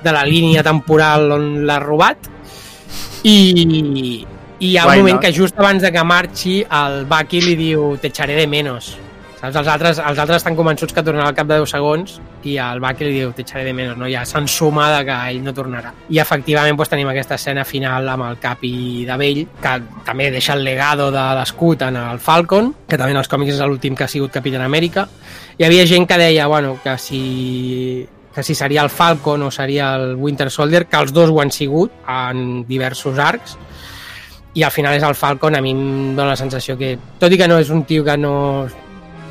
de 0.07 0.15
la 0.15 0.23
línia 0.25 0.63
temporal 0.63 1.27
on 1.35 1.51
l'ha 1.67 1.81
robat, 1.83 2.31
i, 3.27 4.27
i 4.61 4.69
hi 4.71 4.77
ha 4.77 4.87
un 4.87 4.91
Why 4.91 4.99
moment 5.03 5.19
not? 5.19 5.25
que 5.25 5.33
just 5.33 5.59
abans 5.59 5.83
de 5.83 5.91
que 5.93 6.05
marxi 6.05 6.61
el 6.71 7.05
Bucky 7.11 7.43
li 7.43 7.57
diu 7.59 7.97
te 8.01 8.09
echaré 8.09 8.37
de 8.39 8.47
menos 8.47 8.95
saps? 9.37 9.57
Els 9.57 9.69
altres, 9.69 9.99
els 9.99 10.19
altres 10.19 10.39
estan 10.41 10.57
convençuts 10.57 10.95
que 10.95 11.05
tornarà 11.05 11.29
al 11.29 11.37
cap 11.37 11.49
de 11.49 11.59
10 11.61 11.75
segons 11.75 12.17
i 12.47 12.57
el 12.63 12.81
Bucky 12.81 13.05
li 13.05 13.19
diu 13.19 13.35
te 13.37 13.45
echaré 13.45 13.67
de 13.67 13.75
menos 13.77 13.99
no? 13.99 14.09
ja 14.09 14.25
s'ensuma 14.25 14.89
de 14.95 15.05
que 15.11 15.19
ell 15.33 15.43
no 15.45 15.53
tornarà 15.57 15.93
i 16.09 16.23
efectivament 16.23 16.79
doncs, 16.79 16.93
tenim 16.95 17.11
aquesta 17.13 17.37
escena 17.37 17.67
final 17.69 18.09
amb 18.15 18.31
el 18.31 18.41
Capi 18.41 19.05
de 19.09 19.21
vell 19.21 19.45
que 19.61 19.77
també 20.07 20.31
deixa 20.31 20.57
el 20.57 20.65
legado 20.65 21.11
de 21.13 21.29
l'escut 21.41 21.83
en 21.91 22.01
el 22.01 22.23
Falcon 22.23 22.73
que 22.89 22.97
també 22.97 23.13
en 23.13 23.25
els 23.25 23.33
còmics 23.33 23.59
és 23.59 23.65
l'últim 23.67 23.99
que 23.99 24.07
ha 24.07 24.13
sigut 24.13 24.33
Capitán 24.33 24.65
Amèrica 24.65 25.09
hi 25.59 25.67
havia 25.67 25.87
gent 25.87 26.07
que 26.09 26.19
deia 26.21 26.47
bueno, 26.47 26.79
que 26.83 26.97
si 26.99 28.07
que 28.37 28.43
si 28.45 28.55
seria 28.55 28.83
el 28.85 28.91
Falcon 28.93 29.43
o 29.43 29.51
seria 29.51 29.95
el 29.97 30.15
Winter 30.15 30.51
Soldier, 30.51 30.85
que 30.87 30.99
els 31.01 31.13
dos 31.17 31.31
ho 31.33 31.41
han 31.41 31.51
sigut 31.51 31.91
en 32.07 32.67
diversos 32.69 33.17
arcs, 33.19 33.57
i 34.53 34.63
al 34.63 34.75
final 34.75 34.93
és 34.97 35.07
el 35.09 35.17
Falcon, 35.17 35.57
a 35.57 35.63
mi 35.65 35.73
em 35.73 36.13
dóna 36.17 36.35
la 36.35 36.37
sensació 36.37 36.77
que, 36.77 36.99
tot 37.17 37.33
i 37.33 37.39
que 37.41 37.49
no 37.49 37.57
és 37.57 37.73
un 37.73 37.87
tio 37.89 38.05
que 38.05 38.19
no, 38.21 38.35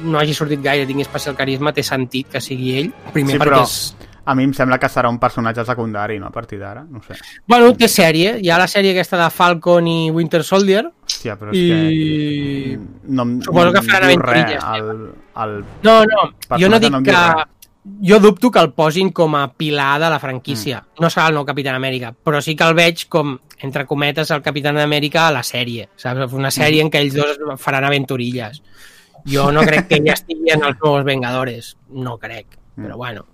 no 0.01 0.17
hagi 0.17 0.34
sortit 0.34 0.64
gaire, 0.66 0.90
tingui 0.90 1.06
especial 1.06 1.38
carisma, 1.38 1.74
té 1.74 1.85
sentit 1.85 2.34
que 2.34 2.42
sigui 2.42 2.75
ell. 2.80 2.92
Primer 3.14 3.38
Sí, 3.38 3.42
perquè 3.42 3.53
però 3.53 3.61
és... 3.61 3.77
a 4.25 4.34
mi 4.34 4.50
em 4.50 4.53
sembla 4.58 4.82
que 4.82 4.90
serà 4.90 5.09
un 5.14 5.22
personatge 5.22 5.66
secundari, 5.69 6.17
no? 6.17 6.34
A 6.34 6.34
partir 6.34 6.58
d'ara, 6.58 6.82
no 6.90 7.01
sé. 7.06 7.17
Bueno, 7.45 7.75
té 7.77 7.85
sèrie. 7.85 8.40
Hi 8.42 8.50
ha 8.50 8.58
la 8.58 8.66
sèrie 8.69 8.98
aquesta 8.98 9.22
de 9.22 9.30
Falcon 9.30 9.85
i 9.90 10.00
Winter 10.09 10.42
Soldier, 10.43 10.88
Hòstia, 11.06 11.38
però 11.38 11.53
és 11.53 11.61
i... 11.61 11.67
que... 11.69 13.03
No, 13.14 13.25
Suposo 13.45 13.72
que 13.74 13.82
no 13.82 13.90
faran 13.92 14.09
res, 14.09 14.17
aventurilles, 14.17 14.64
El, 14.74 15.11
el... 15.45 15.59
No, 15.85 16.00
no, 16.09 16.30
jo 16.58 16.69
no 16.69 16.82
dic 16.82 16.93
no 16.93 17.03
que... 17.06 17.19
Jo 18.01 18.19
dubto 18.19 18.49
que 18.49 18.59
el 18.59 18.72
posin 18.73 19.11
com 19.14 19.35
a 19.38 19.51
pilar 19.53 19.99
de 20.01 20.09
la 20.09 20.19
franquícia. 20.19 20.81
Mm. 20.81 21.03
No 21.03 21.09
serà 21.14 21.27
el 21.30 21.38
nou 21.38 21.45
Capitán 21.45 21.77
Amèrica, 21.77 22.11
però 22.14 22.41
sí 22.41 22.55
que 22.57 22.65
el 22.65 22.73
veig 22.77 23.05
com, 23.14 23.35
entre 23.61 23.85
cometes, 23.85 24.31
el 24.33 24.41
Capitán 24.45 24.80
Amèrica 24.81 25.27
a 25.27 25.35
la 25.35 25.43
sèrie. 25.45 25.89
Saps? 26.01 26.33
Una 26.33 26.51
sèrie 26.53 26.81
en 26.81 26.89
què 26.89 27.03
ells 27.05 27.17
dos 27.17 27.61
faran 27.61 27.85
aventurilles. 27.85 28.64
Jo 29.25 29.51
no 29.53 29.61
crec 29.65 29.88
que 29.89 30.01
ella 30.01 30.14
estigui 30.17 30.53
en 30.53 30.65
els 30.65 30.81
nous 30.81 31.05
Vengadores. 31.05 31.75
No 31.89 32.17
crec, 32.22 32.57
però 32.75 32.97
bueno. 32.97 33.25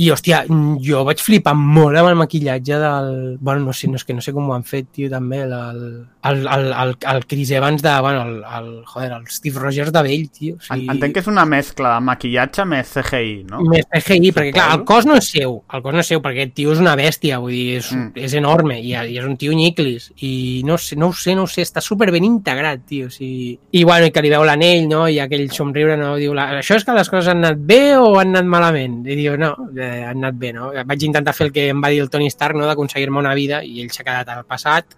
I, 0.00 0.08
hòstia, 0.10 0.38
jo 0.82 1.02
vaig 1.04 1.20
flipar 1.22 1.52
molt 1.54 1.98
amb 2.00 2.08
el 2.08 2.16
maquillatge 2.16 2.78
del... 2.80 3.10
Bueno, 3.40 3.66
no 3.68 3.72
sé, 3.76 3.88
no, 3.92 3.98
és 4.00 4.04
que 4.08 4.14
no 4.16 4.22
sé 4.24 4.32
com 4.32 4.48
ho 4.48 4.54
han 4.56 4.64
fet, 4.64 4.88
tio, 4.96 5.10
també, 5.12 5.42
el, 5.44 5.52
el, 5.52 6.40
el, 6.48 6.64
el, 6.72 6.94
el 7.12 7.20
Chris 7.28 7.50
Evans 7.52 7.82
de... 7.84 7.92
Bueno, 8.00 8.22
el, 8.24 8.38
el, 8.42 8.70
joder, 8.88 9.12
el 9.12 9.26
Steve 9.28 9.60
Rogers 9.60 9.92
de 9.92 10.02
vell, 10.02 10.24
tio. 10.32 10.56
O 10.56 10.74
En- 10.74 10.86
Entenc 10.94 11.14
que 11.14 11.20
és 11.22 11.28
una 11.30 11.44
mescla 11.46 11.92
de 11.98 12.06
maquillatge 12.08 12.64
més 12.66 12.88
CGI, 12.96 13.34
no? 13.50 13.60
Més 13.68 13.84
CGI, 13.92 14.32
perquè 14.34 14.54
clar, 14.56 14.70
el 14.78 14.86
cos 14.88 15.06
no 15.06 15.18
és 15.20 15.28
seu, 15.36 15.58
el 15.70 15.84
cos 15.84 15.94
no 15.94 16.00
és 16.02 16.10
seu, 16.10 16.22
perquè 16.24 16.46
aquest 16.46 16.56
tio 16.62 16.72
és 16.72 16.80
una 16.82 16.96
bèstia, 16.98 17.38
vull 17.44 17.52
dir, 17.54 17.76
és, 17.82 17.92
Mm. 17.92 18.06
mm. 18.08 18.24
és 18.24 18.34
enorme, 18.40 18.80
i, 18.80 18.94
i 18.96 19.18
és 19.20 19.28
un 19.28 19.36
tio 19.36 19.52
nyiclis, 19.52 20.08
i 20.24 20.62
no 20.64 20.78
sé, 20.80 20.96
no 20.96 21.12
ho 21.12 21.12
sé, 21.12 21.36
no 21.36 21.44
ho 21.44 21.50
sé, 21.52 21.62
està 21.68 21.82
super 21.84 22.08
ben 22.10 22.24
integrat, 22.24 22.86
tio, 22.88 23.06
o 23.06 23.12
sigui... 23.12 23.52
I 23.76 23.84
bueno, 23.84 24.08
i 24.08 24.10
que 24.14 24.22
li 24.24 24.32
veu 24.32 24.42
l'anell, 24.48 24.88
no?, 24.88 25.04
i 25.12 25.20
aquell 25.20 25.46
somriure, 25.52 25.98
no?, 26.00 26.14
diu, 26.16 26.32
la, 26.34 26.48
això 26.62 26.80
és 26.80 26.88
que 26.88 26.96
les 26.96 27.12
coses 27.12 27.28
han 27.28 27.44
anat 27.44 27.60
bé 27.60 27.82
o 28.00 28.16
han 28.18 28.32
anat 28.34 28.48
malament? 28.48 29.02
I 29.06 29.16
diu, 29.20 29.36
no, 29.36 29.52
eh, 29.82 30.04
han 30.06 30.22
anat 30.22 30.38
bé, 30.38 30.52
no? 30.56 30.70
Vaig 30.86 31.04
intentar 31.08 31.34
fer 31.36 31.48
el 31.48 31.52
que 31.52 31.68
em 31.72 31.82
va 31.82 31.90
dir 31.92 32.00
el 32.04 32.10
Tony 32.10 32.30
Stark, 32.30 32.56
no?, 32.58 32.66
d'aconseguir-me 32.70 33.20
una 33.20 33.34
vida, 33.38 33.62
i 33.62 33.82
ell 33.82 33.92
s'ha 33.92 34.06
quedat 34.06 34.30
al 34.32 34.46
passat, 34.48 34.96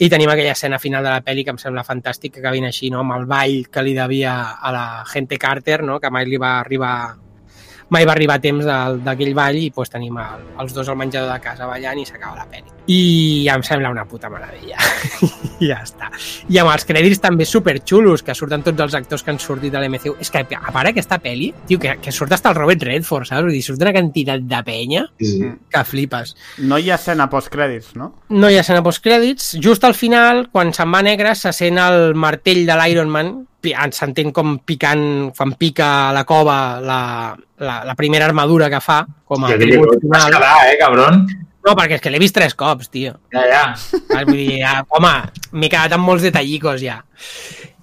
i 0.00 0.08
tenim 0.08 0.30
aquella 0.32 0.52
escena 0.56 0.78
final 0.80 1.04
de 1.04 1.10
la 1.12 1.20
pel·li 1.20 1.42
que 1.44 1.52
em 1.52 1.58
sembla 1.60 1.84
fantàstic 1.84 2.32
que 2.32 2.40
acabin 2.40 2.64
així, 2.64 2.88
no? 2.88 3.02
amb 3.04 3.18
el 3.18 3.26
ball 3.28 3.66
que 3.68 3.82
li 3.84 3.92
devia 3.92 4.32
a 4.56 4.72
la 4.72 4.84
gente 5.10 5.36
Carter, 5.38 5.82
no? 5.84 5.98
que 6.00 6.08
mai 6.08 6.24
li 6.24 6.38
va 6.40 6.54
arribar 6.62 6.94
mai 7.90 8.06
va 8.08 8.14
arribar 8.14 8.38
a 8.38 8.40
temps 8.40 8.64
d'aquell 9.04 9.34
ball 9.36 9.58
i 9.60 9.68
doncs, 9.74 9.92
tenim 9.92 10.16
el, 10.22 10.46
els 10.62 10.72
dos 10.72 10.88
al 10.88 10.96
menjador 10.96 11.28
de 11.34 11.40
casa 11.44 11.68
ballant 11.68 12.00
i 12.00 12.06
s'acaba 12.08 12.38
la 12.38 12.48
pel·li. 12.48 12.79
I 12.90 13.46
em 13.52 13.62
sembla 13.62 13.90
una 13.92 14.04
puta 14.08 14.30
meravella. 14.32 14.78
I 15.60 15.68
ja 15.68 15.76
està. 15.84 16.08
I 16.50 16.58
amb 16.62 16.72
els 16.72 16.86
crèdits 16.88 17.20
també 17.22 17.46
superxulos, 17.46 18.24
que 18.26 18.34
surten 18.34 18.64
tots 18.66 18.82
els 18.86 18.96
actors 18.98 19.22
que 19.22 19.30
han 19.30 19.38
sortit 19.42 19.74
de 19.74 19.82
l'MCU. 19.82 20.16
És 20.22 20.32
que, 20.32 20.42
a 20.56 20.72
part 20.74 20.90
aquesta 20.90 21.20
pel·li, 21.22 21.52
tio, 21.68 21.78
que, 21.82 21.98
que 22.02 22.14
surt 22.14 22.32
hasta 22.34 22.50
el 22.50 22.58
Robert 22.58 22.82
Redford, 22.88 23.28
saps? 23.28 23.44
Vull 23.46 23.54
dir, 23.54 23.62
surt 23.66 23.84
una 23.84 23.92
quantitat 23.94 24.42
de 24.50 24.62
penya 24.66 25.04
Sí, 25.20 25.50
que 25.70 25.84
flipes. 25.86 26.34
No 26.66 26.80
hi 26.80 26.90
ha 26.90 26.96
escena 26.98 27.28
postcrèdits, 27.30 27.92
no? 28.00 28.10
No 28.32 28.50
hi 28.50 28.58
ha 28.58 28.64
escena 28.64 28.82
postcrèdits. 28.86 29.52
Just 29.62 29.86
al 29.86 29.94
final, 29.94 30.48
quan 30.50 30.74
se'n 30.74 30.90
va 30.90 31.04
negre, 31.06 31.36
se 31.38 31.52
sent 31.54 31.78
el 31.78 32.16
martell 32.18 32.64
de 32.66 32.78
l'Iron 32.80 33.12
Man, 33.12 33.30
s'entén 33.92 34.32
com 34.32 34.56
picant, 34.64 35.30
quan 35.36 35.52
pica 35.60 35.90
a 36.08 36.12
la 36.16 36.24
cova 36.24 36.80
la, 36.80 37.00
la, 37.60 37.76
la 37.84 37.94
primera 37.94 38.24
armadura 38.26 38.70
que 38.72 38.80
fa, 38.80 39.04
com 39.28 39.44
a 39.44 39.52
tribut 39.60 40.00
vas 40.08 40.24
final. 40.24 40.32
quedar, 40.32 40.56
eh, 40.72 40.78
cabron? 40.80 41.22
No, 41.66 41.74
perquè 41.76 41.98
és 41.98 42.00
que 42.00 42.10
l'he 42.10 42.18
vist 42.22 42.34
tres 42.34 42.54
cops, 42.56 42.88
tio. 42.88 43.18
Ja, 43.34 43.42
ja. 43.46 43.64
Saps? 43.76 44.00
Vull 44.26 44.36
dir, 44.38 44.60
ja, 44.62 44.78
home, 44.96 45.10
m'he 45.52 45.68
quedat 45.68 45.92
amb 45.92 46.06
molts 46.08 46.22
detallicos 46.24 46.80
ja. 46.80 47.02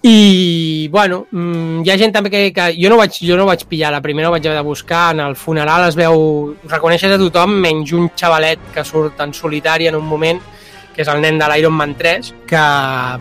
I, 0.04 0.88
bueno, 0.92 1.26
mm, 1.32 1.82
hi 1.84 1.90
ha 1.92 1.98
gent 2.00 2.14
també 2.14 2.30
que, 2.32 2.42
que 2.54 2.68
jo, 2.78 2.90
no 2.90 2.98
vaig, 3.00 3.18
jo 3.26 3.36
no 3.38 3.48
vaig 3.50 3.64
pillar, 3.68 3.90
la 3.92 4.02
primera 4.02 4.30
ho 4.30 4.32
vaig 4.32 4.46
haver 4.46 4.60
de 4.60 4.64
buscar, 4.66 5.12
en 5.16 5.20
el 5.26 5.36
funeral 5.36 5.88
es 5.90 5.98
veu, 5.98 6.56
reconeixes 6.70 7.12
a 7.12 7.18
tothom, 7.20 7.56
menys 7.64 7.92
un 7.98 8.10
xavalet 8.16 8.70
que 8.76 8.86
surt 8.86 9.20
en 9.26 9.34
solitari 9.34 9.90
en 9.90 9.98
un 9.98 10.06
moment, 10.06 10.40
que 10.96 11.04
és 11.04 11.10
el 11.14 11.20
nen 11.22 11.38
de 11.38 11.46
l'Iron 11.50 11.74
Man 11.78 11.96
3, 11.98 12.30
que 12.50 12.62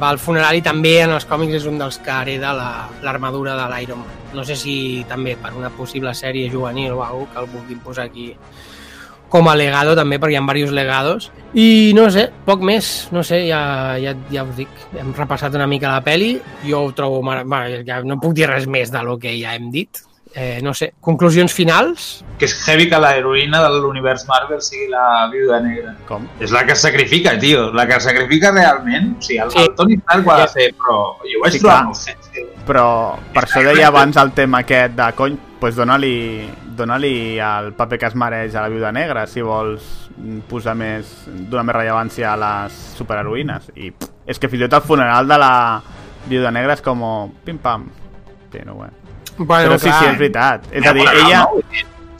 va 0.00 0.08
al 0.12 0.20
funeral 0.20 0.56
i 0.56 0.62
també 0.64 0.98
en 1.04 1.12
els 1.16 1.26
còmics 1.28 1.58
és 1.58 1.66
un 1.68 1.76
dels 1.80 1.98
que 2.04 2.12
hereda 2.22 2.52
la- 2.56 2.86
l'armadura 3.02 3.56
de 3.58 3.66
l'Iron 3.74 3.98
Man. 4.04 4.22
No 4.36 4.44
sé 4.44 4.56
si 4.56 5.04
també 5.08 5.34
per 5.36 5.52
una 5.56 5.68
possible 5.70 6.14
sèrie 6.14 6.48
juvenil 6.52 6.92
o 6.92 7.02
alguna 7.04 7.32
que 7.32 7.40
el 7.40 7.50
vulguin 7.52 7.80
posar 7.80 8.04
aquí 8.08 8.30
com 9.36 9.50
a 9.52 9.56
legado 9.58 9.92
també, 9.92 10.16
perquè 10.16 10.32
hi 10.32 10.38
ha 10.38 10.44
diversos 10.46 10.72
legados. 10.72 11.28
I 11.60 11.92
no 11.96 12.06
sé, 12.12 12.26
poc 12.46 12.62
més, 12.64 13.08
no 13.12 13.20
sé, 13.26 13.42
ja, 13.50 13.60
ja, 14.00 14.14
ja 14.32 14.44
us 14.46 14.56
dic, 14.56 14.80
hem 14.96 15.12
repassat 15.16 15.54
una 15.58 15.68
mica 15.68 15.92
la 15.92 16.02
peli, 16.04 16.36
jo 16.64 16.86
ho 16.86 16.92
trobo... 16.96 17.20
Mar... 17.26 17.42
Bueno, 17.44 17.82
ja 17.84 18.00
no 18.04 18.16
puc 18.22 18.36
dir 18.36 18.48
res 18.48 18.64
més 18.70 18.92
de 18.92 19.02
lo 19.04 19.18
que 19.20 19.34
ja 19.36 19.52
hem 19.58 19.68
dit. 19.74 20.05
Eh, 20.38 20.60
no 20.62 20.74
sé, 20.76 20.90
conclusions 21.00 21.54
finals? 21.56 22.22
Que 22.36 22.44
és 22.44 22.52
heavy 22.68 22.90
que 22.90 22.98
l'heroïna 23.00 23.62
de 23.64 23.70
l'univers 23.80 24.26
Marvel 24.28 24.60
sigui 24.60 24.90
la 24.92 25.30
viuda 25.32 25.62
negra. 25.64 25.94
Com? 26.06 26.26
És 26.44 26.52
la 26.52 26.66
que 26.66 26.74
es 26.76 26.82
sacrifica, 26.84 27.32
tio. 27.40 27.70
La 27.72 27.86
que 27.88 27.96
es 27.96 28.04
sacrifica 28.04 28.50
realment. 28.52 29.14
O 29.16 29.22
sigui, 29.22 29.38
el, 29.40 29.50
Sí. 29.50 29.62
el 29.62 29.74
Tony 29.74 29.94
Stark 30.02 30.26
ho 30.26 30.32
ha 30.32 30.40
de 30.42 30.48
fer, 30.48 30.66
però 30.74 30.98
jo 31.24 31.38
ho 31.38 31.42
vaig 31.42 31.52
Sí, 31.54 31.60
trobar 31.60 31.76
clar. 31.78 31.84
molt 31.86 31.96
senzill. 31.96 32.50
Però 32.66 33.16
per 33.32 33.44
això 33.46 33.62
deia 33.64 33.88
abans 33.88 34.16
el 34.20 34.32
tema 34.32 34.58
aquest 34.60 34.92
de 34.94 35.12
cony, 35.16 35.38
pues 35.58 35.74
dona-li 35.74 36.50
dona-li 36.76 37.38
el 37.40 37.72
paper 37.72 37.98
que 37.98 38.06
es 38.10 38.14
mereix 38.14 38.54
a 38.54 38.60
la 38.60 38.68
Viuda 38.68 38.92
Negra 38.92 39.26
si 39.26 39.40
vols 39.40 40.10
posar 40.50 40.74
més 40.76 41.06
donar 41.48 41.64
més 41.64 41.74
rellevància 41.78 42.34
a 42.34 42.36
les 42.36 42.72
superheroïnes 42.98 43.70
i 43.76 43.90
pff, 43.90 44.10
és 44.26 44.38
que 44.38 44.50
fins 44.52 44.60
i 44.66 44.68
tot 44.68 44.82
el 44.82 44.86
funeral 44.86 45.26
de 45.26 45.38
la 45.40 45.80
Viuda 46.28 46.50
Negra 46.50 46.74
és 46.74 46.82
com 46.82 47.32
pim-pam 47.46 47.88
sí, 48.52 48.58
no, 48.66 48.74
bueno. 48.74 48.92
Bueno, 49.38 49.74
però 49.74 49.78
sí, 49.78 49.90
sí, 49.90 50.04
és 50.10 50.18
veritat 50.18 50.64
és 50.72 50.86
a 50.86 50.92
dir, 50.96 51.06
ella 51.24 51.42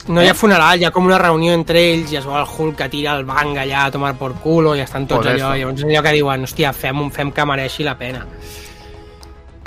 no? 0.07 0.21
Hi 0.23 0.29
ha 0.29 0.33
funeral, 0.37 0.79
hi 0.79 0.85
ha 0.87 0.91
com 0.95 1.05
una 1.09 1.17
reunió 1.19 1.51
entre 1.53 1.81
ells 1.91 2.11
i 2.13 2.17
es 2.19 2.23
veu 2.25 2.37
el 2.39 2.45
Hulk 2.47 2.77
que 2.79 2.87
tira 2.89 3.15
el 3.17 3.25
bang 3.27 3.57
allà 3.59 3.85
a 3.87 3.91
tomar 3.91 4.13
por 4.15 4.35
culo 4.39 4.75
i 4.75 4.79
estan 4.79 5.07
tots 5.07 5.25
Pues 5.25 5.33
allò, 5.35 5.49
eso. 5.51 5.57
i 5.57 5.59
llavors 5.65 5.81
és 5.83 5.89
allò 5.89 6.03
que 6.05 6.13
diuen, 6.15 6.43
hòstia, 6.47 6.71
fem, 6.73 7.09
fem 7.11 7.31
que 7.35 7.45
mereixi 7.45 7.83
la 7.83 7.97
pena. 7.99 8.21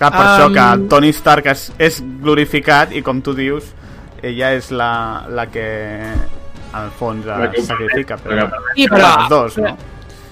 Clar, 0.00 0.10
per 0.14 0.20
Um, 0.22 0.28
això 0.30 0.46
que 0.54 0.88
Tony 0.88 1.10
Stark 1.12 1.46
és, 1.52 1.66
és 1.78 2.00
glorificat 2.22 2.92
i 2.96 3.02
com 3.04 3.20
tu 3.20 3.34
dius, 3.36 3.74
ella 4.22 4.52
és 4.56 4.70
la, 4.72 5.26
la 5.28 5.44
que 5.52 5.66
al 6.72 6.88
fons 6.96 7.26
La 7.26 7.50
que 7.50 7.60
es 7.60 7.66
sacrifica. 7.66 8.16
permet, 8.16 8.46
Però, 8.48 8.48
la 8.48 8.50
que 8.50 8.70
ho 8.70 8.74
Sí, 8.76 8.88
però 8.88 9.10
els 9.20 9.28
dos, 9.28 9.58
no? 9.58 9.76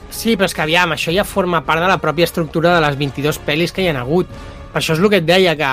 Sí, 0.08 0.36
però 0.38 0.46
és 0.48 0.54
que 0.56 0.62
aviam, 0.64 0.92
això 0.96 1.12
ja 1.12 1.24
forma 1.24 1.60
part 1.66 1.82
de 1.84 1.88
la 1.90 1.98
pròpia 2.00 2.24
estructura 2.24 2.74
de 2.74 2.80
les 2.86 2.96
22 2.96 3.40
pel·lis 3.44 3.72
que 3.76 3.82
hi 3.84 3.88
han 3.92 3.96
hagut. 4.00 4.26
Per 4.72 4.80
això 4.80 4.94
és 4.96 5.00
el 5.04 5.10
que 5.10 5.20
et 5.20 5.26
deia, 5.28 5.54
que 5.56 5.72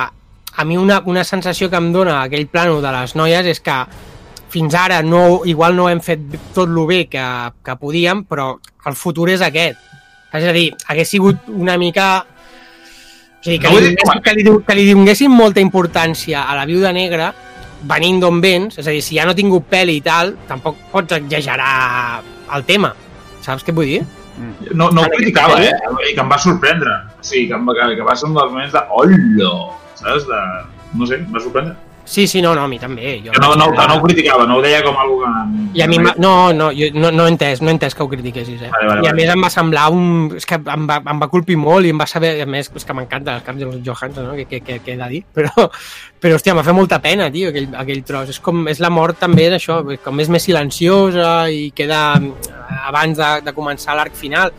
a 0.58 0.64
mi 0.66 0.77
una, 0.77 1.01
una 1.06 1.24
sensació 1.24 1.69
que 1.69 1.77
em 1.82 1.92
dona 1.93 2.22
aquell 2.24 2.48
plano 2.48 2.80
de 2.82 2.92
les 2.95 3.16
noies 3.16 3.45
és 3.51 3.59
que 3.59 3.75
fins 4.56 4.75
ara 4.80 5.01
no, 5.03 5.42
igual 5.45 5.75
no 5.75 5.90
hem 5.92 6.00
fet 6.00 6.22
tot 6.56 6.69
lo 6.72 6.85
bé 6.88 7.06
que, 7.11 7.24
que 7.66 7.75
podíem, 7.75 8.24
però 8.24 8.53
el 8.88 8.95
futur 8.95 9.30
és 9.34 9.42
aquest. 9.43 9.77
És 10.35 10.43
a 10.48 10.53
dir, 10.56 10.69
hagués 10.88 11.09
sigut 11.11 11.50
una 11.51 11.77
mica... 11.77 12.25
O 12.25 13.43
sigui, 13.45 13.59
que, 13.59 13.69
No 13.69 13.75
ho 13.77 13.80
li, 13.84 13.95
que, 14.24 14.34
li, 14.34 14.43
que 14.66 14.75
li 14.75 14.85
donéssim 14.93 15.32
molta 15.32 15.59
importància 15.61 16.45
a 16.50 16.56
la 16.58 16.64
viuda 16.66 16.92
negra 16.95 17.34
venint 17.85 18.17
d'on 18.24 18.40
vens, 18.42 18.80
és 18.82 18.88
a 18.88 18.92
dir, 18.95 19.03
si 19.06 19.19
ja 19.19 19.25
no 19.27 19.35
tingut 19.38 19.67
peli 19.69 20.00
i 20.00 20.01
tal, 20.01 20.34
tampoc 20.48 20.80
pots 20.92 21.14
exagerar 21.19 22.22
el 22.56 22.64
tema. 22.66 22.93
Saps 23.45 23.64
què 23.67 23.75
vull 23.75 23.85
dir? 23.92 24.01
No, 24.74 24.90
no 24.92 25.03
ho 25.03 25.11
criticava, 25.14 25.59
eh? 25.64 25.69
I 26.09 26.16
que 26.16 26.24
em 26.24 26.32
va 26.32 26.40
sorprendre. 26.42 26.95
O 27.19 27.24
sigui, 27.24 27.45
que, 27.51 27.59
em, 27.59 27.67
va- 27.67 27.75
que, 27.77 27.92
que 28.00 28.08
va 28.08 28.16
ser 28.17 28.27
un 28.32 28.34
dels 28.40 28.50
moments 28.51 28.74
de... 28.74 28.82
Hola! 28.90 29.53
Saps? 29.95 30.30
De... 30.30 30.45
No 30.95 31.09
sé, 31.09 31.19
em 31.24 31.33
va 31.33 31.43
sorprendre. 31.43 31.75
Sí, 32.06 32.27
sí, 32.27 32.40
no, 32.40 32.53
no, 32.53 32.61
a 32.64 32.67
mi 32.67 32.77
també. 32.77 33.19
Jo 33.25 33.32
Que 33.33 33.41
no, 33.41 33.56
no, 33.57 33.72
que 33.74 33.88
no 33.90 33.95
ho 33.98 34.01
criticava, 34.03 34.45
no 34.45 34.59
ho 34.59 34.61
deia 34.61 34.83
com 34.85 34.95
algo 35.01 35.17
que... 35.24 35.30
I 35.74 35.82
a 35.82 35.88
mi, 35.90 35.98
no, 35.98 36.53
no, 36.53 36.67
jo 36.77 36.91
no, 36.93 37.09
no 37.11 37.25
he 37.25 37.32
entès, 37.33 37.64
no 37.65 37.72
he 37.72 37.74
entès 37.74 37.98
que 37.98 38.06
ho 38.06 38.09
critiquessis, 38.11 38.61
eh? 38.61 38.69
Vale, 38.69 38.88
vale, 38.91 39.01
I 39.01 39.09
a 39.09 39.09
vale. 39.09 39.15
més 39.17 39.33
em 39.33 39.41
va 39.41 39.49
semblar 39.49 39.88
un... 39.91 40.06
És 40.38 40.45
que 40.45 40.59
em 40.61 40.85
va, 40.88 40.99
em 41.01 41.24
va 41.24 41.30
colpir 41.33 41.57
molt 41.57 41.90
i 41.90 41.95
em 41.95 41.99
va 41.99 42.06
saber... 42.07 42.35
A 42.45 42.45
més, 42.45 42.69
és 42.69 42.85
que 42.85 42.95
m'encanta 42.95 43.40
el 43.40 43.43
cap 43.48 43.57
de 43.57 43.82
Johansson, 43.82 44.30
no? 44.30 44.38
Que, 44.38 44.45
que, 44.45 44.61
que, 44.61 44.77
que 44.85 44.93
he 44.93 44.99
de 45.01 45.09
dir. 45.15 45.24
Però, 45.35 45.67
però 46.22 46.38
hòstia, 46.38 46.53
m'ha 46.57 46.64
fet 46.65 46.77
molta 46.77 47.01
pena, 47.01 47.27
tio, 47.33 47.49
aquell, 47.49 47.74
aquell 47.82 48.06
tros. 48.06 48.30
És 48.35 48.40
com... 48.40 48.67
És 48.69 48.80
la 48.82 48.93
mort 48.93 49.17
també 49.19 49.49
d'això, 49.49 49.82
com 50.06 50.22
és 50.22 50.30
més 50.30 50.45
silenciosa 50.45 51.35
i 51.49 51.72
queda 51.75 52.06
eh, 52.22 52.82
abans 52.85 53.17
de, 53.17 53.32
de 53.45 53.53
començar 53.57 53.98
l'arc 53.98 54.14
final. 54.17 54.53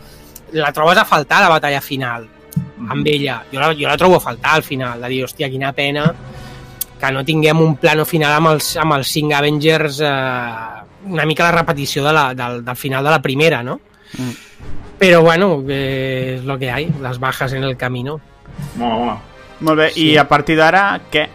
La 0.55 0.75
trobes 0.75 0.99
a 0.99 1.07
faltar, 1.07 1.41
la 1.43 1.51
batalla 1.51 1.79
final, 1.83 2.27
amb 2.89 3.07
ella. 3.07 3.41
Jo 3.51 3.59
la, 3.59 3.71
jo 3.73 3.87
la 3.87 3.97
trobo 3.97 4.17
a 4.17 4.19
faltar 4.23 4.55
al 4.55 4.63
final, 4.63 5.01
de 5.01 5.09
dir, 5.09 5.23
hòstia, 5.25 5.49
quina 5.49 5.73
pena 5.73 6.13
que 6.97 7.11
no 7.13 7.23
tinguem 7.25 7.59
un 7.61 7.75
plano 7.77 8.05
final 8.09 8.33
amb 8.39 8.55
els, 8.55 8.71
amb 8.81 8.95
els 8.97 9.07
cinc 9.13 9.33
Avengers 9.37 9.99
eh, 10.01 10.09
una 11.07 11.25
mica 11.29 11.45
la 11.45 11.51
repetició 11.59 12.03
de 12.03 12.13
la, 12.13 12.33
del, 12.33 12.63
del 12.65 12.75
final 12.75 13.03
de 13.05 13.11
la 13.13 13.21
primera, 13.21 13.61
no? 13.63 13.79
Mm. 14.17 14.31
Però 14.97 15.21
bueno, 15.21 15.63
eh, 15.69 16.37
és 16.39 16.45
lo 16.45 16.57
que 16.57 16.71
hay, 16.71 16.89
les 17.01 17.19
bajas 17.19 17.53
en 17.53 17.63
el 17.63 17.77
camino. 17.77 18.19
Mola, 18.75 18.95
mola. 18.95 19.17
Molt 19.59 19.77
bé, 19.79 19.91
Sí. 19.91 20.11
i 20.11 20.17
a 20.17 20.27
partir 20.27 20.57
d'ara, 20.57 20.99
què? 21.11 21.27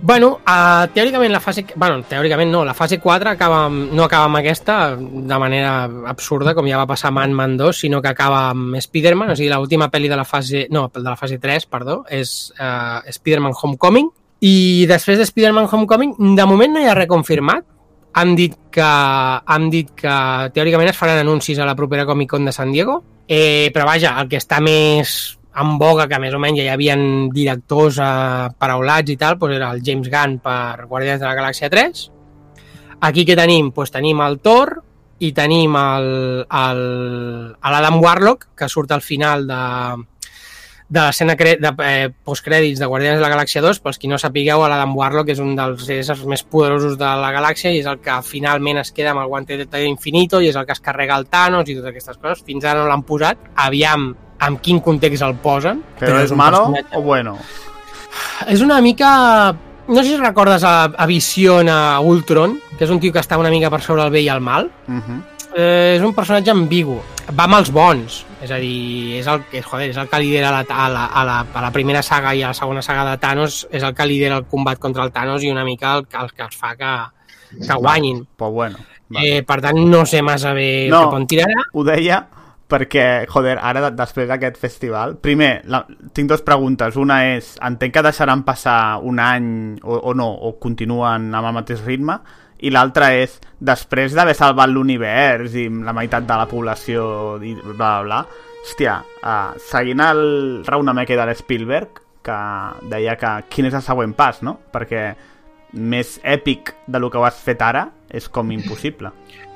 Bueno, 0.00 0.38
uh, 0.46 0.86
teòricament 0.94 1.32
la 1.32 1.40
fase... 1.40 1.64
Bueno, 1.74 2.02
teòricament 2.08 2.50
no, 2.52 2.62
la 2.64 2.74
fase 2.74 3.00
4 3.02 3.30
acaba, 3.30 3.64
amb- 3.66 3.90
no 3.92 4.04
acaba 4.04 4.28
amb 4.28 4.38
aquesta 4.38 4.96
de 4.96 5.38
manera 5.38 5.72
absurda, 6.08 6.54
com 6.54 6.68
ja 6.70 6.78
va 6.78 6.86
passar 6.86 7.10
amb 7.10 7.20
Ant-Man 7.24 7.56
2, 7.58 7.80
sinó 7.84 8.00
que 8.00 8.12
acaba 8.12 8.48
amb 8.52 8.76
Spider-Man, 8.78 9.34
o 9.34 9.36
sigui, 9.36 9.50
l'última 9.50 9.90
pel·li 9.90 10.08
de 10.08 10.16
la 10.16 10.24
fase... 10.24 10.66
No, 10.70 10.86
de 10.94 11.02
la 11.04 11.16
fase 11.18 11.40
3, 11.42 11.66
perdó, 11.66 12.04
és 12.08 12.52
uh, 12.60 13.02
Spider-Man 13.10 13.56
Homecoming, 13.58 14.08
i 14.46 14.86
després 14.86 15.18
de 15.18 15.26
Spider-Man 15.26 15.66
Homecoming, 15.70 16.14
de 16.38 16.46
moment 16.46 16.76
no 16.76 16.84
hi 16.84 16.86
ha 16.88 16.94
res 16.96 17.10
confirmat, 17.10 17.66
han 18.18 18.36
dit 18.38 18.54
que, 18.70 18.82
han 18.82 19.68
dit 19.70 19.90
que 19.98 20.14
teòricament 20.54 20.92
es 20.92 20.96
faran 20.96 21.20
anuncis 21.20 21.58
a 21.58 21.66
la 21.66 21.76
propera 21.76 22.06
Comic 22.06 22.30
Con 22.30 22.46
de 22.46 22.54
San 22.54 22.72
Diego, 22.72 23.02
eh, 23.26 23.70
però 23.74 23.84
vaja, 23.86 24.14
el 24.22 24.30
que 24.30 24.38
està 24.40 24.62
més 24.64 25.37
en 25.60 25.78
boga, 25.78 26.06
que 26.08 26.18
més 26.22 26.34
o 26.34 26.40
menys 26.42 26.60
ja 26.60 26.66
hi 26.68 26.72
havia 26.72 26.96
directors 27.34 27.98
eh, 28.02 28.48
paraulats 28.58 29.10
i 29.10 29.16
tal, 29.20 29.38
doncs 29.40 29.56
era 29.56 29.72
el 29.74 29.82
James 29.84 30.10
Gunn 30.12 30.38
per 30.44 30.86
Guardians 30.86 31.20
de 31.22 31.26
la 31.26 31.38
Galàxia 31.38 31.70
3. 31.72 32.04
Aquí 33.08 33.24
què 33.26 33.36
tenim? 33.38 33.72
Doncs 33.74 33.94
tenim 33.94 34.20
el 34.24 34.38
Thor 34.44 34.68
i 35.18 35.32
tenim 35.34 35.74
l'Adam 36.48 37.98
Warlock, 38.02 38.52
que 38.58 38.68
surt 38.70 38.92
al 38.94 39.02
final 39.02 39.46
de, 39.50 39.62
de 40.88 41.00
l'escena 41.00 41.34
de 41.34 41.72
eh, 41.86 42.08
postcrèdits 42.24 42.78
de 42.78 42.86
Guardians 42.86 43.18
de 43.18 43.24
la 43.26 43.32
Galàxia 43.34 43.62
2, 43.64 43.82
pels 43.82 43.98
qui 43.98 44.10
no 44.10 44.18
sapigueu, 44.18 44.62
l'Adam 44.62 44.94
Warlock 44.98 45.28
és 45.34 45.42
un 45.42 45.56
dels 45.58 45.90
éssers 45.90 46.22
més 46.30 46.42
poderosos 46.46 46.94
de 47.00 47.10
la 47.22 47.32
galàxia 47.34 47.74
i 47.74 47.82
és 47.82 47.90
el 47.90 47.98
que 48.04 48.22
finalment 48.26 48.78
es 48.84 48.94
queda 48.94 49.10
amb 49.14 49.24
el 49.24 49.30
guante 49.30 49.58
de 49.58 49.84
infinito 49.86 50.40
i 50.40 50.48
és 50.52 50.56
el 50.56 50.66
que 50.66 50.76
es 50.78 50.84
carrega 50.84 51.18
el 51.18 51.26
Thanos 51.26 51.66
i 51.66 51.74
totes 51.74 51.90
aquestes 51.90 52.22
coses. 52.22 52.46
Fins 52.46 52.64
ara 52.64 52.82
no 52.82 52.88
l'han 52.90 53.02
posat. 53.06 53.38
Aviam 53.66 54.14
amb 54.40 54.60
quin 54.60 54.80
context 54.80 55.22
el 55.26 55.34
posen. 55.42 55.82
Però 55.98 56.20
és 56.22 56.32
malo 56.32 56.68
personatge- 56.68 56.96
o 56.98 57.02
bueno? 57.02 57.38
És 58.48 58.60
una 58.60 58.80
mica... 58.80 59.54
No 59.88 60.02
sé 60.02 60.10
si 60.10 60.16
recordes 60.18 60.62
a, 60.64 60.84
a 60.84 61.06
Vision 61.06 61.68
a 61.72 61.98
Ultron, 62.04 62.58
que 62.76 62.84
és 62.84 62.90
un 62.92 63.00
tio 63.00 63.12
que 63.12 63.22
està 63.22 63.38
una 63.40 63.48
mica 63.50 63.70
per 63.72 63.80
sobre 63.80 64.04
el 64.04 64.10
bé 64.12 64.20
i 64.20 64.28
el 64.28 64.40
mal. 64.44 64.70
Uh 64.86 64.94
-huh. 65.00 65.20
Eh, 65.56 65.94
és 65.96 66.02
un 66.04 66.12
personatge 66.14 66.50
ambigu. 66.50 67.00
Va 67.38 67.44
amb 67.44 67.54
els 67.54 67.70
bons. 67.72 68.24
És 68.42 68.50
a 68.50 68.56
dir, 68.56 69.16
és 69.18 69.26
el, 69.26 69.42
que, 69.50 69.62
joder, 69.62 69.88
és 69.90 69.96
el 69.96 70.08
que 70.08 70.18
lidera 70.20 70.50
la, 70.50 70.64
a, 70.68 70.88
la, 70.88 71.06
a, 71.06 71.24
la, 71.24 71.46
a 71.54 71.62
la 71.62 71.70
primera 71.72 72.02
saga 72.02 72.34
i 72.34 72.42
a 72.42 72.48
la 72.48 72.54
segona 72.54 72.82
saga 72.82 73.10
de 73.10 73.16
Thanos, 73.18 73.66
és 73.72 73.82
el 73.82 73.94
que 73.94 74.06
lidera 74.06 74.36
el 74.36 74.44
combat 74.44 74.78
contra 74.78 75.04
el 75.04 75.10
Thanos 75.10 75.42
i 75.42 75.50
una 75.50 75.64
mica 75.64 75.96
el, 75.96 76.06
el 76.22 76.32
que 76.32 76.42
els 76.42 76.56
fa 76.56 76.76
que, 76.76 76.94
que 77.66 77.74
guanyin. 77.74 78.26
Però 78.36 78.50
bueno. 78.52 78.76
Va. 79.12 79.20
Eh, 79.24 79.42
per 79.42 79.60
tant, 79.62 79.78
no 79.88 80.04
sé 80.04 80.20
massa 80.20 80.52
bé 80.52 80.86
No. 80.90 81.04
cap 81.04 81.14
on 81.14 81.26
tirarà. 81.26 81.62
Ho 81.72 81.82
deia 81.82 82.26
perquè, 82.68 83.26
joder, 83.30 83.56
ara 83.62 83.82
de- 83.86 83.94
després 83.96 84.28
d'aquest 84.28 84.58
festival... 84.60 85.16
Primer, 85.24 85.62
la, 85.72 85.82
tinc 86.14 86.28
dues 86.30 86.44
preguntes. 86.44 86.98
Una 87.00 87.22
és, 87.34 87.54
entenc 87.64 87.94
que 87.96 88.04
deixaran 88.04 88.44
passar 88.46 88.98
un 89.02 89.20
any 89.22 89.48
o, 89.82 89.96
o 90.10 90.14
no, 90.14 90.28
o 90.28 90.54
continuen 90.60 91.30
amb 91.32 91.48
el 91.48 91.56
mateix 91.56 91.80
ritme, 91.86 92.18
i 92.58 92.72
l'altra 92.74 93.12
és, 93.14 93.38
després 93.60 94.14
d'haver 94.16 94.34
salvat 94.34 94.70
l'univers 94.70 95.54
i 95.56 95.68
la 95.70 95.94
meitat 95.94 96.26
de 96.26 96.38
la 96.40 96.48
població 96.50 97.38
i 97.40 97.54
bla, 97.54 97.74
bla, 97.78 97.92
bla, 98.04 98.20
hòstia, 98.64 98.98
uh, 99.22 99.56
seguint 99.70 100.02
el 100.04 100.22
raonament 100.66 101.08
de 101.08 101.26
l'Spielberg, 101.30 102.02
que 102.28 102.38
deia 102.90 103.16
que 103.16 103.30
quin 103.48 103.70
és 103.70 103.76
el 103.78 103.84
següent 103.86 104.12
pas, 104.18 104.42
no? 104.44 104.58
Perquè 104.74 105.12
més 105.72 106.18
èpic 106.24 106.74
de 106.88 107.00
lo 107.00 107.08
que 107.10 107.20
ho 107.20 107.24
has 107.24 107.40
fet 107.40 107.62
ara 107.62 107.88
és 108.10 108.28
com 108.28 108.50
impossible. 108.52 109.12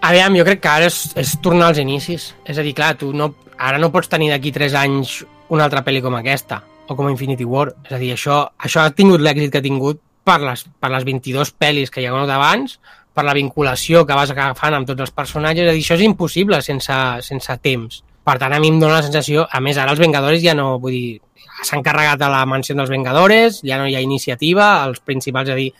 Aviam, 0.00 0.36
jo 0.38 0.44
crec 0.48 0.62
que 0.64 0.70
ara 0.72 0.88
és, 0.88 0.98
és 1.20 1.34
tornar 1.44 1.70
als 1.70 1.80
inicis. 1.82 2.30
És 2.48 2.58
a 2.58 2.64
dir, 2.64 2.72
clar, 2.76 2.94
tu 3.00 3.12
no, 3.16 3.34
ara 3.60 3.80
no 3.80 3.90
pots 3.92 4.08
tenir 4.08 4.30
d'aquí 4.32 4.52
3 4.54 4.76
anys 4.80 5.20
una 5.52 5.66
altra 5.66 5.82
pel·li 5.84 6.00
com 6.00 6.16
aquesta, 6.16 6.62
o 6.88 6.96
com 6.96 7.10
Infinity 7.10 7.44
War. 7.44 7.68
És 7.84 7.92
a 7.96 8.00
dir, 8.00 8.14
això, 8.14 8.40
això 8.58 8.84
ha 8.84 8.94
tingut 8.96 9.20
l'èxit 9.20 9.52
que 9.52 9.60
ha 9.60 9.66
tingut 9.66 10.00
per 10.24 10.38
les, 10.42 10.64
per 10.80 10.90
les 10.94 11.04
22 11.04 11.52
pel·lis 11.60 11.92
que 11.92 12.00
hi 12.00 12.08
ha 12.08 12.14
hagut 12.14 12.32
abans, 12.32 12.78
per 13.14 13.26
la 13.26 13.36
vinculació 13.36 14.06
que 14.06 14.16
vas 14.16 14.32
agafant 14.32 14.78
amb 14.78 14.88
tots 14.88 15.04
els 15.04 15.12
personatges. 15.12 15.66
És 15.66 15.72
a 15.72 15.76
dir, 15.76 15.84
això 15.84 15.98
és 15.98 16.06
impossible 16.06 16.62
sense, 16.64 17.00
sense 17.26 17.58
temps. 17.60 18.00
Per 18.24 18.36
tant, 18.40 18.52
a 18.52 18.60
mi 18.62 18.72
em 18.72 18.80
dóna 18.80 18.98
la 19.00 19.04
sensació... 19.06 19.46
A 19.50 19.60
més, 19.64 19.76
ara 19.80 19.92
els 19.92 20.00
Vengadores 20.00 20.40
ja 20.44 20.56
no... 20.56 20.78
Vull 20.80 20.96
dir, 20.96 21.20
s'han 21.66 21.84
carregat 21.84 22.22
a 22.22 22.28
la 22.32 22.44
mansió 22.48 22.76
dels 22.78 22.92
Vengadores, 22.92 23.60
ja 23.66 23.76
no 23.80 23.88
hi 23.88 23.96
ha 23.96 24.04
iniciativa, 24.04 24.72
els 24.86 25.00
principals, 25.04 25.50
és 25.50 25.54
a 25.54 25.58
dir, 25.58 25.70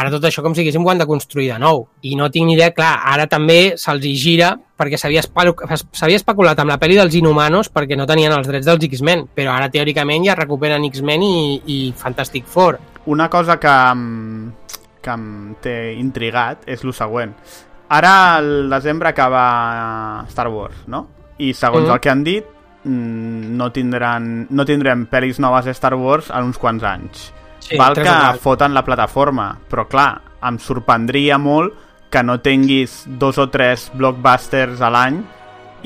ara 0.00 0.10
tot 0.10 0.24
això 0.24 0.42
com 0.42 0.54
si 0.54 0.60
haguéssim 0.62 0.84
ho 0.84 0.90
han 0.90 0.98
de 0.98 1.06
construir 1.06 1.50
de 1.52 1.58
nou. 1.58 1.86
I 2.02 2.14
no 2.16 2.30
tinc 2.30 2.46
ni 2.46 2.54
idea, 2.54 2.70
clar, 2.72 3.00
ara 3.04 3.26
també 3.26 3.74
se'ls 3.76 4.04
hi 4.04 4.14
gira 4.16 4.52
perquè 4.76 4.98
s'havia 5.00 5.20
espe- 5.20 5.54
s'havia 5.92 6.16
especulat 6.20 6.58
amb 6.60 6.70
la 6.70 6.78
pel·li 6.78 6.96
dels 6.98 7.14
Inhumanos 7.14 7.70
perquè 7.72 7.96
no 7.96 8.06
tenien 8.06 8.32
els 8.32 8.46
drets 8.48 8.66
dels 8.66 8.84
X-Men, 8.84 9.26
però 9.34 9.52
ara 9.56 9.70
teòricament 9.70 10.24
ja 10.26 10.34
recuperen 10.36 10.84
X-Men 10.90 11.22
i, 11.22 11.62
i 11.66 11.78
Fantastic 11.96 12.44
Four. 12.46 12.78
Una 13.06 13.28
cosa 13.30 13.58
que, 13.58 13.74
que 15.02 15.10
em 15.14 15.54
té 15.62 15.76
intrigat 15.98 16.64
és 16.66 16.82
el 16.84 16.92
següent. 16.92 17.32
Ara, 17.88 18.36
al 18.40 18.68
desembre, 18.68 19.08
acaba 19.12 20.24
Star 20.28 20.48
Wars, 20.48 20.84
no? 20.90 21.06
I 21.38 21.52
segons 21.54 21.86
Mhm. 21.86 21.92
el 21.94 22.00
que 22.00 22.10
han 22.10 22.24
dit, 22.24 22.44
mm, 22.84 23.56
no, 23.56 23.70
tindran, 23.72 24.46
no 24.50 24.64
tindrem 24.64 25.06
pel·lis 25.06 25.38
noves 25.38 25.64
de 25.66 25.70
Star 25.74 25.94
Wars 25.94 26.30
en 26.30 26.44
uns 26.44 26.58
quants 26.58 26.82
anys. 26.82 27.32
Sí, 27.68 27.76
Val 27.78 27.94
que 27.94 28.38
foten 28.42 28.74
la 28.74 28.84
plataforma, 28.84 29.50
però 29.70 29.86
clar, 29.90 30.20
em 30.46 30.58
sorprendria 30.62 31.38
molt 31.38 31.74
que 32.10 32.22
no 32.22 32.38
tinguis 32.40 33.02
dos 33.06 33.38
o 33.42 33.48
tres 33.50 33.88
blockbusters 33.94 34.80
a 34.80 34.90
l'any 34.94 35.16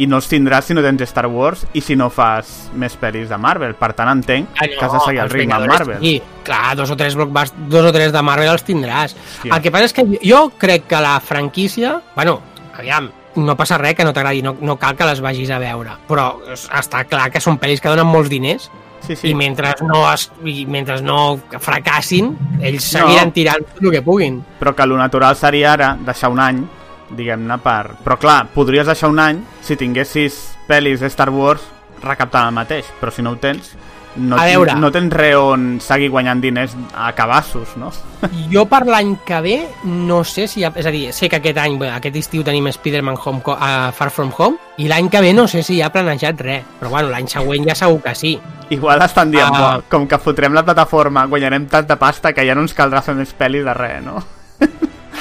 i 0.01 0.07
no 0.07 0.17
els 0.21 0.29
tindràs 0.31 0.65
si 0.69 0.75
no 0.77 0.81
tens 0.85 1.03
Star 1.09 1.27
Wars 1.29 1.67
i 1.77 1.81
si 1.85 1.97
no 1.97 2.07
fas 2.13 2.71
més 2.79 2.95
pel·lis 3.01 3.29
de 3.29 3.37
Marvel. 3.41 3.75
Per 3.77 3.91
tant, 3.97 4.09
entenc 4.13 4.49
Ah, 4.57 4.67
que 4.69 4.85
has 4.85 4.93
de 4.93 5.01
seguir 5.05 5.21
el 5.21 5.31
ritme 5.31 5.55
Vengadores, 5.57 5.79
Marvel. 5.89 5.99
Sí, 6.01 6.23
clar, 6.45 6.77
dos 6.77 6.91
o 6.91 6.97
tres 6.97 7.15
blockbust, 7.17 7.55
dos 7.69 7.85
o 7.89 7.93
tres 7.93 8.13
de 8.13 8.23
Marvel 8.23 8.49
els 8.53 8.65
tindràs. 8.65 9.15
Hòstia. 9.17 9.55
El 9.57 9.63
que 9.63 9.71
passa 9.75 9.85
és 9.91 9.93
que 9.97 10.07
jo 10.23 10.51
crec 10.59 10.87
que 10.87 11.01
la 11.01 11.19
franquícia... 11.21 12.01
Bueno, 12.15 12.41
aviam, 12.79 13.11
no 13.37 13.57
passa 13.57 13.77
res 13.79 13.95
que 13.95 14.05
no 14.05 14.13
t'agradi, 14.13 14.41
no, 14.43 14.57
no 14.61 14.77
cal 14.77 14.97
que 14.97 15.05
les 15.09 15.21
vagis 15.21 15.51
a 15.51 15.59
veure, 15.59 15.91
però 16.09 16.31
es- 16.53 16.69
està 16.71 17.05
clar 17.09 17.31
que 17.31 17.41
són 17.41 17.59
pel·lis 17.61 17.81
que 17.81 17.89
donen 17.93 18.07
molts 18.07 18.31
diners 18.31 18.71
Sí, 19.07 19.17
sí. 19.17 19.29
i 19.31 19.35
mentre 19.35 19.73
no, 19.83 20.03
es, 20.13 20.27
i 20.45 20.67
mentre 20.67 21.01
no 21.03 21.39
fracassin, 21.59 22.35
ells 22.61 22.85
seguiran 22.93 23.29
No. 23.31 23.33
tirant 23.33 23.65
tot 23.75 23.83
el 23.83 23.91
que 23.91 24.03
puguin. 24.03 24.43
però 24.61 24.75
que 24.77 24.87
lo 24.87 24.97
natural 24.99 25.37
seria 25.37 25.73
ara 25.73 25.97
deixar 26.05 26.31
un 26.31 26.39
any, 26.41 26.61
diguem-ne, 27.11 27.57
per... 27.59 27.97
Però 28.05 28.19
clar, 28.19 28.47
podries 28.55 28.87
deixar 28.87 29.09
un 29.11 29.19
any 29.19 29.41
si 29.63 29.77
tinguessis 29.77 30.57
pel·lis 30.69 31.01
de 31.01 31.09
Star 31.11 31.31
Wars 31.31 31.63
recaptant 32.03 32.47
el 32.49 32.55
mateix, 32.55 32.87
però 33.01 33.11
si 33.13 33.23
no 33.23 33.31
ho 33.33 33.37
tens, 33.37 33.73
no, 34.17 34.37
A 34.37 34.45
veure. 34.45 34.75
no 34.75 34.91
tens 34.91 35.13
res 35.15 35.37
on 35.39 35.79
seguir 35.81 36.09
guanyant 36.11 36.41
diners 36.43 36.73
a 36.95 37.13
cabassos, 37.15 37.77
no? 37.79 37.93
Jo 38.53 38.65
per 38.69 38.83
l'any 38.87 39.17
que 39.27 39.41
ve 39.41 39.57
no 39.85 40.23
sé 40.25 40.47
si... 40.51 40.65
Ha, 40.65 40.73
és 40.75 40.87
a 40.87 40.91
dir, 40.91 41.13
sé 41.13 41.29
que 41.31 41.39
aquest 41.39 41.59
any, 41.63 41.79
bé, 41.79 41.91
aquest 41.95 42.17
estiu 42.17 42.43
tenim 42.45 42.67
Spider-Man 42.73 43.17
Home, 43.25 43.43
uh, 43.47 43.91
Far 43.97 44.11
From 44.11 44.33
Home 44.37 44.59
i 44.79 44.89
l'any 44.91 45.09
que 45.13 45.21
ve 45.23 45.33
no 45.37 45.47
sé 45.49 45.63
si 45.63 45.77
hi 45.79 45.83
ha 45.83 45.93
planejat 45.95 46.41
res, 46.43 46.65
però 46.81 46.91
bueno, 46.91 47.09
l'any 47.15 47.29
següent 47.31 47.69
ja 47.69 47.75
segur 47.79 48.01
que 48.03 48.15
sí. 48.15 48.35
Igual 48.71 49.03
estan 49.03 49.31
dient, 49.31 49.55
ah. 49.55 49.81
com 49.91 50.07
que 50.09 50.19
fotrem 50.19 50.55
la 50.55 50.63
plataforma, 50.65 51.25
guanyarem 51.27 51.67
tanta 51.67 51.97
pasta 51.99 52.33
que 52.33 52.45
ja 52.47 52.55
no 52.55 52.63
ens 52.67 52.75
caldrà 52.75 53.03
fer 53.03 53.15
més 53.19 53.33
pel·lis 53.37 53.65
de 53.67 53.75
res, 53.75 54.03
no? 54.05 54.23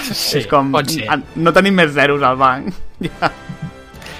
Sí, 0.09 0.39
és 0.39 0.45
com, 0.47 0.71
pot 0.71 0.87
ser. 0.89 1.05
"Ah, 1.11 1.17
no 1.35 1.51
tenim 1.53 1.75
més 1.75 1.91
zeros 1.93 2.21
al 2.23 2.37
banc. 2.39 2.73
Ja. 3.05 3.29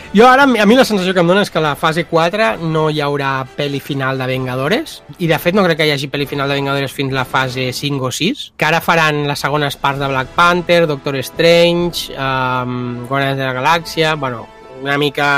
Jo 0.10 0.26
ara, 0.26 0.42
a 0.42 0.66
mi 0.66 0.74
la 0.74 0.84
sensació 0.88 1.14
que 1.14 1.22
em 1.22 1.28
dona 1.30 1.44
és 1.46 1.52
que 1.54 1.60
a 1.60 1.62
la 1.62 1.76
fase 1.78 2.02
4 2.10 2.64
no 2.66 2.88
hi 2.90 2.98
haurà 3.06 3.44
pel·li 3.54 3.78
final 3.78 4.18
de 4.18 4.26
Vengadores 4.26 4.96
i 5.22 5.28
de 5.30 5.38
fet 5.38 5.54
no 5.54 5.62
crec 5.68 5.78
que 5.78 5.86
hi 5.86 5.92
hagi 5.94 6.10
pel·li 6.10 6.26
final 6.26 6.50
de 6.50 6.56
Vengadores 6.58 6.96
fins 6.98 7.14
la 7.14 7.28
fase 7.30 7.68
5 7.78 8.08
o 8.08 8.10
6 8.10 8.42
que 8.58 8.66
ara 8.66 8.80
faran 8.82 9.28
les 9.30 9.46
segones 9.46 9.78
parts 9.78 10.02
de 10.02 10.10
Black 10.10 10.34
Panther, 10.34 10.88
Doctor 10.90 11.20
Strange 11.22 12.10
um, 12.16 13.06
Guardians 13.06 13.38
de 13.38 13.46
la 13.46 13.54
Galàxia 13.54 14.16
bueno, 14.18 14.48
una 14.82 14.98
mica 14.98 15.30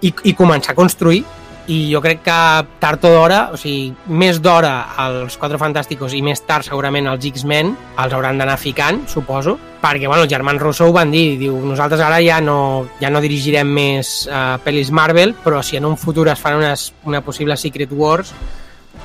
i, 0.00 0.14
i 0.24 0.32
començar 0.32 0.72
a 0.72 0.78
construir 0.78 1.26
i 1.68 1.78
jo 1.92 2.00
crec 2.00 2.22
que 2.24 2.36
tard 2.80 3.04
o 3.04 3.10
d'hora, 3.12 3.40
o 3.52 3.58
sigui, 3.60 3.92
més 4.08 4.40
d'hora 4.40 4.72
als 5.04 5.36
Quatre 5.40 5.60
Fantàsticos 5.60 6.14
i 6.16 6.22
més 6.24 6.40
tard 6.48 6.64
segurament 6.66 7.10
als 7.10 7.26
X-Men 7.28 7.74
els 8.00 8.14
hauran 8.16 8.40
d'anar 8.40 8.56
ficant, 8.60 9.02
suposo, 9.10 9.58
perquè 9.82 10.08
bueno, 10.08 10.24
els 10.24 10.32
germans 10.32 10.62
Russo 10.62 10.88
ho 10.88 10.94
van 10.96 11.12
dir, 11.12 11.36
diu, 11.40 11.58
nosaltres 11.68 12.00
ara 12.04 12.22
ja 12.24 12.40
no, 12.40 12.88
ja 13.02 13.12
no 13.12 13.22
dirigirem 13.24 13.68
més 13.68 14.22
uh, 14.30 14.56
pel·lis 14.64 14.90
Marvel, 14.90 15.36
però 15.44 15.60
si 15.62 15.76
en 15.76 15.86
un 15.88 15.98
futur 16.00 16.30
es 16.32 16.40
fan 16.40 16.58
unes, 16.62 16.88
una 17.04 17.20
possible 17.24 17.56
Secret 17.60 17.92
Wars, 17.92 18.32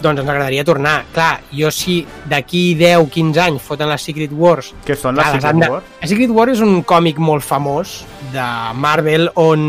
doncs 0.02 0.22
ens 0.22 0.30
agradaria 0.30 0.64
tornar. 0.66 1.04
Clar, 1.14 1.42
jo 1.52 1.70
si 1.72 2.00
d'aquí 2.30 2.76
10-15 2.80 3.42
anys 3.44 3.62
foten 3.66 3.90
les 3.92 4.02
Secret 4.02 4.32
Wars... 4.34 4.74
Què 4.86 4.96
són 5.00 5.16
les 5.20 5.26
clar, 5.28 5.42
Secret 5.42 5.62
de- 5.62 5.70
Wars? 5.72 5.92
La 6.02 6.10
Secret 6.12 6.34
War 6.36 6.48
és 6.54 6.64
un 6.66 6.82
còmic 6.88 7.20
molt 7.24 7.46
famós 7.46 8.04
de 8.34 8.46
Marvel 8.76 9.30
on 9.40 9.66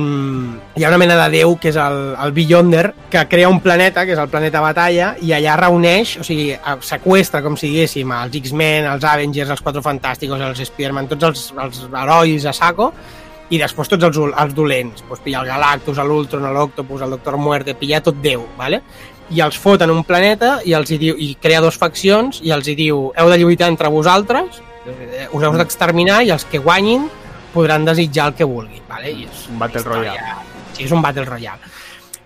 hi 0.75 0.85
ha 0.85 0.89
una 0.89 0.99
mena 0.99 1.19
de 1.25 1.27
déu 1.37 1.57
que 1.61 1.69
és 1.69 1.77
el, 1.81 1.99
el 2.25 2.33
Beyonder 2.37 2.87
que 3.13 3.27
crea 3.29 3.51
un 3.51 3.61
planeta, 3.61 4.07
que 4.07 4.15
és 4.17 4.23
el 4.23 4.31
planeta 4.33 4.63
Batalla 4.65 5.15
i 5.23 5.35
allà 5.37 5.59
reuneix, 5.61 6.17
o 6.23 6.25
sigui, 6.27 6.55
seqüestra 6.81 7.43
com 7.45 7.59
si 7.61 7.69
diguéssim 7.73 8.11
els 8.17 8.39
X-Men, 8.41 8.89
els 8.95 9.05
Avengers, 9.05 9.53
els 9.55 9.63
Quatre 9.63 9.85
Fantàsticos, 9.85 10.41
els 10.41 10.65
Spider-Man, 10.71 11.11
tots 11.13 11.29
els, 11.29 11.45
els 11.61 11.85
herois 11.93 12.47
a 12.49 12.55
saco 12.57 12.93
i 13.53 13.59
després 13.61 13.91
tots 13.93 14.07
els, 14.09 14.17
els 14.41 14.55
dolents, 14.57 15.03
doncs 15.05 15.21
pillar 15.23 15.43
el 15.45 15.51
Galactus, 15.53 15.99
l'Ultron, 16.01 16.47
l'Octopus, 16.55 17.03
el 17.05 17.13
Doctor 17.13 17.37
Muerte, 17.37 17.75
pillar 17.77 18.01
tot 18.03 18.17
Déu, 18.25 18.47
¿vale? 18.57 18.81
I 19.31 19.41
els 19.41 19.57
fot 19.59 19.81
en 19.83 19.91
un 19.91 20.03
planeta 20.05 20.59
i 20.65 20.75
els 20.77 20.91
hi 20.93 20.99
diu 21.01 21.17
i 21.19 21.35
crea 21.41 21.61
dos 21.65 21.79
faccions 21.81 22.41
i 22.45 22.51
els 22.53 22.69
hi 22.69 22.75
diu 22.77 23.11
heu 23.17 23.31
de 23.31 23.39
lluitar 23.41 23.69
entre 23.73 23.89
vosaltres 23.89 24.61
eh, 24.87 25.29
us 25.33 25.43
heu 25.43 25.57
d'exterminar 25.57 26.23
i 26.27 26.31
els 26.35 26.45
que 26.45 26.59
guanyin 26.59 27.07
podran 27.55 27.85
desitjar 27.87 28.29
el 28.33 28.35
que 28.35 28.45
vulguin 28.45 28.83
vale? 28.89 29.11
I 29.13 29.25
és 29.25 29.49
Un 29.49 29.59
Battle 29.59 29.81
història- 29.81 30.13
Royale. 30.13 30.45
sí, 30.75 30.85
és 30.85 30.93
un 30.93 31.01
Battle 31.03 31.25
Royale 31.25 31.73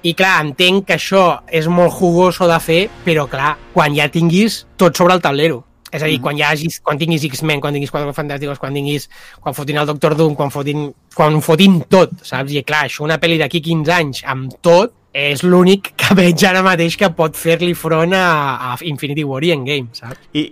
i 0.02 0.12
clar, 0.14 0.40
entenc 0.44 0.84
que 0.86 0.94
això 0.94 1.40
és 1.46 1.66
molt 1.68 1.92
jugoso 1.92 2.46
de 2.48 2.58
fer 2.62 2.88
però 3.04 3.28
clar, 3.28 3.56
quan 3.74 3.94
ja 3.94 4.08
tinguis 4.08 4.64
tot 4.76 4.96
sobre 4.96 5.14
el 5.14 5.20
tablero 5.22 5.64
és 5.90 6.02
a 6.02 6.06
dir, 6.06 6.18
quan, 6.20 6.36
ja 6.36 6.50
hagis, 6.50 6.80
quan 6.84 6.98
tinguis 7.00 7.22
X-Men, 7.24 7.62
quan 7.62 7.72
tinguis 7.72 7.90
Quatre 7.90 8.12
Fantàsticos, 8.12 8.58
quan 8.60 8.74
tinguis 8.76 9.06
quan 9.40 9.54
fotin 9.56 9.78
el 9.80 9.86
Doctor 9.88 10.14
Doom, 10.18 10.34
quan 10.36 10.50
fotin, 10.52 10.90
quan 11.16 11.38
fotin 11.40 11.78
tot, 11.88 12.10
saps? 12.22 12.52
I 12.52 12.60
clar, 12.62 12.82
això 12.90 13.06
una 13.06 13.16
pel·li 13.18 13.38
d'aquí 13.40 13.62
15 13.64 13.94
anys 13.96 14.20
amb 14.28 14.52
tot 14.60 14.92
és 15.12 15.44
l'únic 15.44 15.92
que 16.00 16.16
veig 16.18 16.44
ara 16.48 16.64
mateix 16.66 16.96
que 17.00 17.10
pot 17.16 17.36
fer-li 17.36 17.74
front 17.78 18.14
a, 18.16 18.26
a 18.72 18.76
Infinity 18.88 19.24
War 19.24 19.42
i 19.44 19.54
Endgame, 19.54 19.92
saps? 19.92 20.28
I 20.32 20.50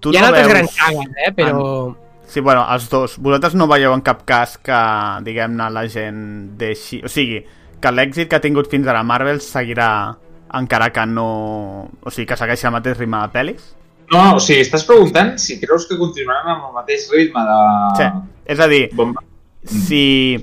tu 0.00 0.12
Hi 0.12 0.20
ha 0.20 0.26
no 0.26 0.32
altres 0.32 0.46
veus... 0.46 0.52
grans 0.54 0.76
sagues, 0.80 1.14
eh? 1.26 1.32
Però... 1.36 1.62
Sí, 2.26 2.42
bueno, 2.42 2.64
els 2.74 2.88
dos. 2.90 3.16
Vosaltres 3.22 3.54
no 3.54 3.68
veieu 3.70 3.94
en 3.94 4.02
cap 4.02 4.24
cas 4.26 4.56
que, 4.58 4.78
diguem-ne, 5.26 5.70
la 5.70 5.86
gent 5.90 6.20
deixi... 6.58 6.98
O 7.06 7.10
sigui, 7.10 7.38
que 7.80 7.92
l'èxit 7.92 8.30
que 8.30 8.38
ha 8.38 8.42
tingut 8.42 8.70
fins 8.72 8.88
ara 8.90 9.04
Marvel 9.06 9.38
seguirà 9.44 9.90
encara 10.58 10.90
que 10.94 11.06
no... 11.06 11.28
O 12.02 12.12
sigui, 12.12 12.26
que 12.30 12.38
segueixi 12.38 12.66
el 12.66 12.74
mateix 12.74 12.98
ritme 12.98 13.22
de 13.22 13.32
pel·lis? 13.34 13.70
No, 14.12 14.36
o 14.36 14.42
sigui, 14.42 14.62
estàs 14.62 14.86
preguntant 14.86 15.34
si 15.42 15.58
creus 15.62 15.86
que 15.88 15.98
continuaran 15.98 16.56
amb 16.56 16.68
el 16.68 16.76
mateix 16.80 17.08
ritme 17.14 17.46
de... 17.46 17.60
Sí. 17.98 18.10
És 18.54 18.62
a 18.62 18.68
dir, 18.70 18.84
Bomba. 18.94 19.25
Si 19.66 20.36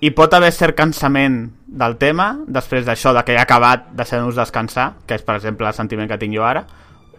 hi 0.00 0.10
pot 0.16 0.34
haver 0.34 0.52
cert 0.54 0.76
cansament 0.78 1.42
del 1.66 1.96
tema, 2.00 2.32
després 2.46 2.86
d'això, 2.86 3.12
de 3.14 3.24
que 3.26 3.36
ha 3.38 3.44
acabat 3.46 3.90
deixant-nos 3.96 4.38
descansar, 4.38 4.92
que 5.06 5.18
és, 5.18 5.26
per 5.26 5.36
exemple, 5.38 5.68
el 5.68 5.76
sentiment 5.76 6.08
que 6.10 6.18
tinc 6.18 6.34
jo 6.36 6.46
ara, 6.46 6.64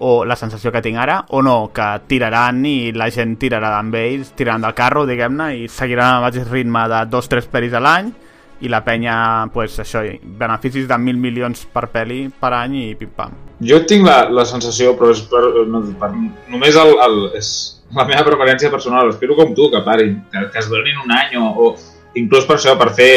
o 0.02 0.24
la 0.26 0.36
sensació 0.36 0.72
que 0.74 0.82
tinc 0.82 0.98
ara, 0.98 1.20
o 1.30 1.44
no, 1.46 1.70
que 1.76 1.88
tiraran 2.10 2.64
i 2.66 2.92
la 2.98 3.12
gent 3.14 3.36
tirarà 3.40 3.76
amb 3.78 3.96
ells, 4.00 4.34
tiraran 4.36 4.66
del 4.66 4.74
carro, 4.74 5.06
diguem-ne, 5.06 5.52
i 5.62 5.70
seguiran 5.70 6.18
al 6.18 6.26
mateix 6.26 6.50
ritme 6.50 6.88
de 6.90 7.06
dos 7.12 7.30
tres 7.30 7.48
pel·lis 7.52 7.78
a 7.78 7.84
l'any, 7.84 8.10
i 8.62 8.70
la 8.70 8.84
penya, 8.86 9.16
pues, 9.54 9.80
això, 9.82 10.04
beneficis 10.22 10.88
de 10.90 10.98
mil 11.02 11.18
milions 11.18 11.66
per 11.74 11.88
pel·li 11.94 12.24
per 12.40 12.54
any 12.58 12.78
i 12.84 12.96
pim-pam. 12.96 13.34
jo 13.62 13.78
tinc 13.86 14.06
la, 14.06 14.30
la 14.30 14.46
sensació, 14.46 14.96
però 14.98 15.12
és 15.14 15.22
per, 15.30 15.42
no, 15.70 15.84
per 16.00 16.10
només 16.14 16.76
el, 16.76 16.96
el, 17.06 17.20
és 17.38 17.52
la 17.96 18.06
meva 18.10 18.24
preferència 18.26 18.72
personal. 18.74 19.10
Espero 19.10 19.36
com 19.38 19.54
tu, 19.54 19.70
que 19.72 19.82
parin, 19.86 20.22
que, 20.32 20.48
que 20.54 20.60
es 20.60 20.70
donin 20.70 20.98
un 21.04 21.12
any 21.14 21.38
o, 21.38 21.50
o 21.52 21.76
inclús 22.16 22.48
per 22.50 22.58
això, 22.58 22.78
per 22.80 22.92
fer... 22.98 23.14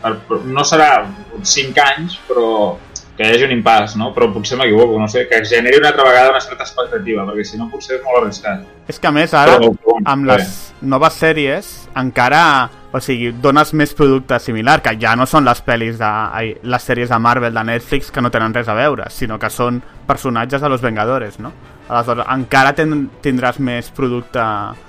Per, 0.00 0.14
per, 0.28 0.38
no 0.48 0.62
serà 0.64 1.04
5 1.44 1.82
anys, 1.84 2.14
però 2.24 2.78
que 3.16 3.26
hi 3.26 3.34
hagi 3.34 3.44
un 3.44 3.50
impàs, 3.52 3.98
no? 4.00 4.14
Però 4.16 4.30
potser 4.32 4.56
m'equivoco, 4.56 4.96
no 4.96 5.04
sé, 5.12 5.26
que 5.28 5.42
generi 5.44 5.76
una 5.76 5.90
altra 5.92 6.06
vegada 6.06 6.30
una 6.32 6.40
certa 6.40 6.64
expectativa, 6.64 7.26
perquè 7.28 7.44
si 7.44 7.60
no 7.60 7.66
potser 7.68 7.98
és 7.98 8.04
molt 8.06 8.22
arriscat. 8.22 8.62
És 8.88 8.96
que 8.96 9.10
a 9.10 9.12
més 9.12 9.34
ara, 9.36 9.58
Però, 9.60 9.74
però, 9.76 9.98
amb 10.08 10.30
les 10.30 10.54
noves 10.80 11.18
sèries, 11.20 11.68
encara, 12.00 12.70
o 12.92 13.00
sigui, 13.00 13.30
dones 13.38 13.72
més 13.78 13.92
producte 13.94 14.38
similar, 14.42 14.80
que 14.82 14.96
ja 14.98 15.14
no 15.18 15.26
són 15.28 15.46
les 15.46 15.62
pel·lis 15.62 15.98
de, 16.00 16.06
ai, 16.08 16.54
les 16.62 16.86
sèries 16.86 17.10
de 17.10 17.18
Marvel, 17.22 17.54
de 17.54 17.64
Netflix, 17.68 18.10
que 18.10 18.22
no 18.22 18.32
tenen 18.34 18.54
res 18.54 18.68
a 18.68 18.74
veure, 18.74 19.06
sinó 19.14 19.38
que 19.38 19.50
són 19.50 19.80
personatges 20.08 20.62
de 20.62 20.68
Los 20.68 20.82
Vengadores, 20.82 21.38
no? 21.38 21.52
Aleshores, 21.88 22.26
encara 22.34 22.74
ten, 22.74 23.06
tindràs 23.22 23.60
més 23.62 23.90
producte 23.94 24.42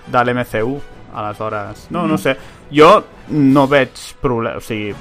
de 0.08 0.26
l'MCU, 0.26 0.80
aleshores... 1.14 1.88
No, 1.94 2.08
no 2.10 2.18
sé, 2.18 2.36
jo 2.74 2.92
no 3.30 3.68
veig 3.70 4.02
problema, 4.22 4.58
o 4.58 4.66
sigui, 4.66 4.96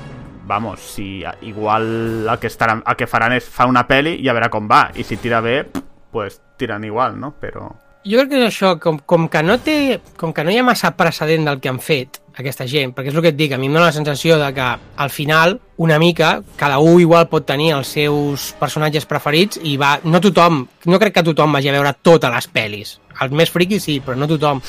vamos, 0.50 0.80
si 0.80 1.22
igual 1.42 2.26
el 2.28 2.38
que, 2.38 2.48
estaran, 2.48 2.82
el 2.86 2.96
que 2.98 3.08
faran 3.08 3.36
és 3.36 3.46
fa 3.48 3.68
una 3.70 3.86
peli 3.88 4.16
i 4.18 4.28
a 4.28 4.34
veure 4.36 4.50
com 4.52 4.68
va, 4.68 4.88
i 4.98 5.06
si 5.06 5.16
tira 5.16 5.40
bé, 5.40 5.62
pues 6.10 6.40
tiren 6.60 6.84
igual, 6.84 7.16
no? 7.20 7.32
Però... 7.40 7.70
Jo 8.04 8.22
crec 8.22 8.30
que 8.32 8.40
és 8.40 8.48
això, 8.48 8.74
com, 8.80 8.98
com, 9.04 9.28
que 9.28 9.42
no 9.44 9.58
té, 9.62 10.00
com 10.18 10.32
que 10.36 10.44
no 10.44 10.52
hi 10.52 10.58
ha 10.58 10.64
massa 10.66 10.94
precedent 10.96 11.44
del 11.46 11.60
que 11.60 11.68
han 11.68 11.80
fet 11.84 12.18
aquesta 12.40 12.66
gent, 12.68 12.94
perquè 12.96 13.12
és 13.12 13.16
el 13.16 13.22
que 13.24 13.30
et 13.32 13.36
dic, 13.38 13.52
a 13.52 13.58
mi 13.60 13.68
em 13.68 13.76
dóna 13.76 13.86
la 13.90 13.94
sensació 13.96 14.38
de 14.40 14.48
que 14.56 14.64
al 15.04 15.10
final, 15.14 15.58
una 15.80 15.98
mica, 16.02 16.40
cada 16.56 16.78
un 16.80 17.00
igual 17.00 17.28
pot 17.30 17.46
tenir 17.48 17.70
els 17.76 17.88
seus 17.94 18.50
personatges 18.60 19.06
preferits 19.08 19.60
i 19.62 19.76
va, 19.80 19.98
no 20.04 20.20
tothom, 20.20 20.64
no 20.86 20.98
crec 21.00 21.14
que 21.18 21.26
tothom 21.30 21.52
vagi 21.56 21.70
a 21.70 21.76
veure 21.76 21.94
totes 22.02 22.32
les 22.34 22.50
pel·lis. 22.52 22.96
Els 23.20 23.32
més 23.36 23.50
friquis 23.52 23.82
sí, 23.84 23.98
però 24.00 24.16
no 24.16 24.28
tothom. 24.30 24.60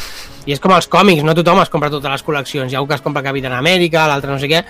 I 0.45 0.56
és 0.56 0.59
com 0.59 0.74
els 0.75 0.88
còmics, 0.91 1.24
no 1.24 1.35
tothom 1.38 1.61
es 1.61 1.69
compra 1.72 1.90
totes 1.93 2.11
les 2.11 2.24
col·leccions. 2.25 2.72
Hi 2.72 2.75
ha 2.75 2.82
un 2.82 2.88
que 2.90 2.98
es 2.98 3.03
compra 3.06 3.24
Capitán 3.24 3.53
Amèrica, 3.56 4.08
l'altre 4.09 4.32
no 4.32 4.40
sé 4.41 4.50
què, 4.51 4.64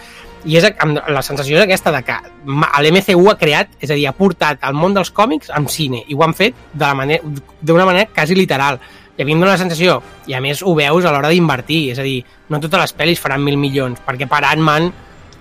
i 0.46 0.58
és, 0.58 0.66
la 1.08 1.22
sensació 1.26 1.58
és 1.58 1.64
aquesta 1.64 1.92
de 1.94 2.02
que 2.06 2.18
l'MCU 2.46 3.30
ha 3.30 3.38
creat, 3.38 3.76
és 3.80 3.90
a 3.90 3.98
dir, 3.98 4.08
ha 4.10 4.16
portat 4.18 4.62
el 4.68 4.74
món 4.78 4.94
dels 4.98 5.12
còmics 5.14 5.52
amb 5.54 5.70
cine 5.70 6.04
i 6.08 6.18
ho 6.18 6.24
han 6.26 6.34
fet 6.38 6.58
de 6.74 6.86
la 6.86 6.94
manera- 6.98 7.24
d'una 7.62 7.86
manera 7.86 8.10
quasi 8.14 8.36
literal 8.36 8.80
i 9.22 9.24
a 9.24 9.27
mi 9.27 9.35
em 9.35 9.41
dóna 9.43 9.53
la 9.53 9.61
sensació, 9.61 10.00
i 10.25 10.33
a 10.33 10.41
més 10.41 10.64
ho 10.66 10.74
veus 10.74 11.06
a 11.06 11.14
l'hora 11.14 11.30
d'invertir, 11.30 11.91
és 11.93 12.00
a 12.01 12.06
dir, 12.06 12.24
no 12.50 12.58
totes 12.58 12.82
les 12.82 12.93
pel·lis 12.98 13.22
faran 13.22 13.43
mil 13.45 13.59
milions, 13.61 14.01
perquè 14.01 14.25
per 14.25 14.41
Ant-Man 14.50 14.90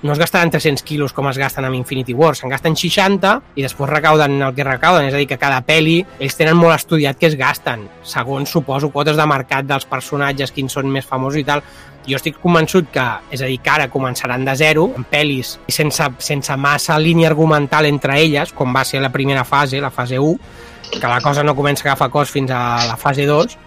no 0.02 0.12
es 0.12 0.18
gastaran 0.18 0.50
300 0.50 0.82
quilos 0.82 1.12
com 1.12 1.28
es 1.28 1.38
gasten 1.40 1.64
amb 1.64 1.76
Infinity 1.76 2.14
War, 2.16 2.34
se'n 2.36 2.52
gasten 2.52 2.76
60 2.76 3.32
i 3.56 3.64
després 3.64 3.90
recauden 3.90 4.36
el 4.40 4.54
que 4.56 4.64
recauden, 4.64 5.08
és 5.08 5.16
a 5.16 5.20
dir, 5.20 5.28
que 5.28 5.40
cada 5.40 5.60
pel·li 5.64 5.98
ells 6.18 6.36
tenen 6.36 6.56
molt 6.56 6.76
estudiat 6.76 7.20
què 7.20 7.28
es 7.28 7.36
gasten, 7.40 7.86
segons 8.04 8.52
suposo 8.52 8.92
quotes 8.92 9.16
de 9.16 9.28
mercat 9.28 9.68
dels 9.68 9.88
personatges, 9.88 10.52
quins 10.56 10.76
són 10.76 10.92
més 10.92 11.08
famosos 11.08 11.40
i 11.40 11.46
tal. 11.48 11.64
Jo 12.08 12.16
estic 12.16 12.38
convençut 12.40 12.88
que, 12.92 13.06
és 13.32 13.40
a 13.44 13.48
dir, 13.48 13.58
que 13.60 13.72
ara 13.72 13.90
començaran 13.92 14.44
de 14.44 14.56
zero, 14.56 14.88
en 14.96 15.04
pel·lis 15.08 15.58
sense, 15.68 16.08
sense 16.20 16.56
massa 16.56 16.96
línia 16.98 17.28
argumental 17.28 17.88
entre 17.88 18.16
elles, 18.20 18.52
com 18.56 18.76
va 18.76 18.86
ser 18.88 19.00
la 19.04 19.12
primera 19.12 19.44
fase, 19.44 19.80
la 19.80 19.92
fase 19.92 20.18
1, 20.18 20.36
que 20.96 21.06
la 21.06 21.20
cosa 21.20 21.44
no 21.44 21.54
comença 21.54 21.84
a 21.84 21.92
agafar 21.92 22.10
cos 22.10 22.32
fins 22.32 22.50
a 22.50 22.86
la 22.88 22.96
fase 22.96 23.26
2, 23.28 23.58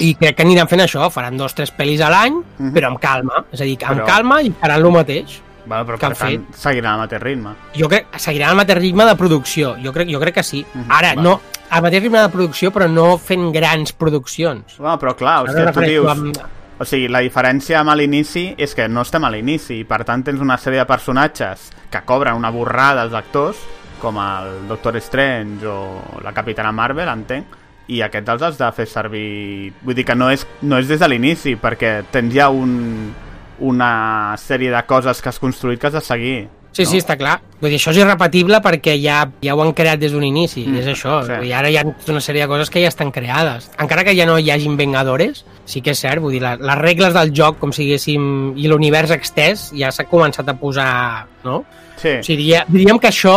i 0.00 0.14
crec 0.14 0.36
que 0.36 0.42
aniran 0.42 0.68
fent 0.68 0.80
això, 0.82 1.10
faran 1.10 1.36
dos 1.36 1.54
tres 1.54 1.72
pel·lis 1.76 2.00
a 2.00 2.10
l'any, 2.10 2.34
Mhm. 2.58 2.72
però 2.74 2.86
amb 2.88 2.98
calma, 3.00 3.44
és 3.52 3.60
a 3.60 3.64
dir, 3.64 3.78
amb 3.84 4.00
Però- 4.00 4.06
calma 4.06 4.42
i 4.42 4.50
faran 4.50 4.84
el 4.84 4.90
mateix. 4.92 5.40
Bueno, 5.66 5.86
però 5.86 5.98
que 5.98 6.06
per 6.08 6.16
tant, 6.16 6.46
seguirà 6.54 6.92
al 6.92 6.98
mateix 6.98 7.22
ritme. 7.22 7.50
Jo 7.74 7.88
crec 7.88 8.10
que 8.10 8.18
seguiran 8.18 8.50
el 8.50 8.56
mateix 8.56 8.78
ritme 8.78 9.04
de 9.06 9.16
producció, 9.16 9.76
jo 9.82 9.92
crec, 9.94 10.08
jo 10.12 10.20
crec 10.20 10.34
que 10.34 10.42
sí. 10.42 10.64
Mhm, 10.74 10.90
Ara, 10.92 11.14
va. 11.14 11.22
no, 11.22 11.40
el 11.72 11.82
mateix 11.82 12.02
ritme 12.02 12.18
de 12.20 12.28
producció, 12.28 12.70
però 12.70 12.88
no 12.90 13.16
fent 13.16 13.50
grans 13.52 13.92
produccions. 13.92 14.76
Bueno, 14.78 14.98
però 14.98 15.14
clar, 15.16 15.38
Ara 15.48 15.52
hòstia, 15.52 15.72
tu 15.72 15.80
dius... 15.80 16.06
amb- 16.10 16.36
O 16.76 16.84
sigui, 16.84 17.06
la 17.06 17.20
diferència 17.20 17.78
amb 17.78 17.94
l'inici 17.94 18.52
és 18.58 18.74
que 18.74 18.88
no 18.88 19.02
estem 19.02 19.22
a 19.24 19.30
l'inici 19.30 19.78
i 19.78 19.84
per 19.84 20.04
tant 20.04 20.24
tens 20.24 20.40
una 20.40 20.56
sèrie 20.58 20.80
de 20.80 20.84
personatges 20.86 21.70
que 21.88 22.00
cobren 22.02 22.34
una 22.34 22.50
borrada 22.50 23.02
als 23.02 23.14
actors 23.14 23.56
com 24.00 24.18
el 24.18 24.66
Doctor 24.66 24.96
Strange 24.96 25.64
o 25.64 26.02
la 26.20 26.32
Capitana 26.32 26.72
Marvel, 26.72 27.08
entenc 27.08 27.46
i 27.88 28.00
aquests 28.02 28.30
els 28.32 28.42
has 28.42 28.58
de 28.58 28.70
fer 28.72 28.86
servir 28.88 29.72
vull 29.84 29.94
dir 29.94 30.04
que 30.08 30.14
no 30.16 30.30
és, 30.32 30.46
no 30.62 30.78
és 30.80 30.88
des 30.88 31.00
de 31.00 31.08
l'inici 31.08 31.56
perquè 31.60 32.02
tens 32.10 32.32
ja 32.34 32.48
un, 32.48 33.12
una 33.60 34.34
sèrie 34.40 34.70
de 34.72 34.82
coses 34.88 35.20
que 35.22 35.28
has 35.28 35.38
construït 35.38 35.80
que 35.80 35.86
has 35.90 35.98
de 36.00 36.00
seguir 36.04 36.36
Sí, 36.74 36.82
no? 36.82 36.90
sí, 36.90 36.98
està 36.98 37.14
clar. 37.14 37.36
Vull 37.62 37.70
dir, 37.70 37.76
això 37.78 37.92
és 37.92 38.00
irrepetible 38.00 38.58
perquè 38.58 38.96
ja, 38.98 39.20
ja 39.46 39.54
ho 39.54 39.60
han 39.62 39.70
creat 39.78 40.00
des 40.02 40.10
d'un 40.10 40.24
inici, 40.26 40.64
Mm, 40.66 40.80
és 40.80 40.86
això. 40.90 41.20
sí. 41.22 41.30
Sí. 41.40 41.46
I 41.46 41.52
ara 41.54 41.68
hi 41.70 41.76
ha 41.78 41.84
una 41.86 42.18
sèrie 42.20 42.42
de 42.42 42.48
coses 42.50 42.68
que 42.68 42.80
ja 42.82 42.88
estan 42.88 43.12
creades. 43.12 43.70
Encara 43.78 44.02
que 44.02 44.16
ja 44.18 44.26
no 44.26 44.40
hi 44.40 44.50
hagin 44.50 44.74
Vengadores, 44.76 45.44
sí 45.64 45.80
que 45.80 45.92
és 45.94 46.00
cert, 46.02 46.18
vull 46.20 46.32
dir, 46.32 46.42
la, 46.42 46.56
les 46.56 46.78
regles 46.80 47.14
del 47.14 47.30
joc, 47.32 47.60
com 47.60 47.70
si 47.70 47.84
diguéssim, 47.84 48.56
i 48.58 48.66
l'univers 48.66 49.12
extès, 49.14 49.68
ja 49.78 49.92
s'ha 49.94 50.08
començat 50.10 50.48
a 50.50 50.56
posar, 50.58 51.28
no? 51.44 51.60
Sí, 52.02 52.16
O 52.18 52.22
sigui, 52.26 52.50
diríem 52.66 52.98
que 52.98 53.06
això, 53.12 53.36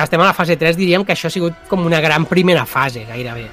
que 0.00 0.08
estem 0.08 0.20
a 0.22 0.30
la 0.30 0.34
fase 0.36 0.56
3, 0.56 0.76
diríem 0.78 1.04
que 1.04 1.12
això 1.12 1.28
ha 1.28 1.34
sigut 1.34 1.68
com 1.68 1.84
una 1.86 2.00
gran 2.00 2.24
primera 2.26 2.64
fase, 2.66 3.04
gairebé. 3.08 3.46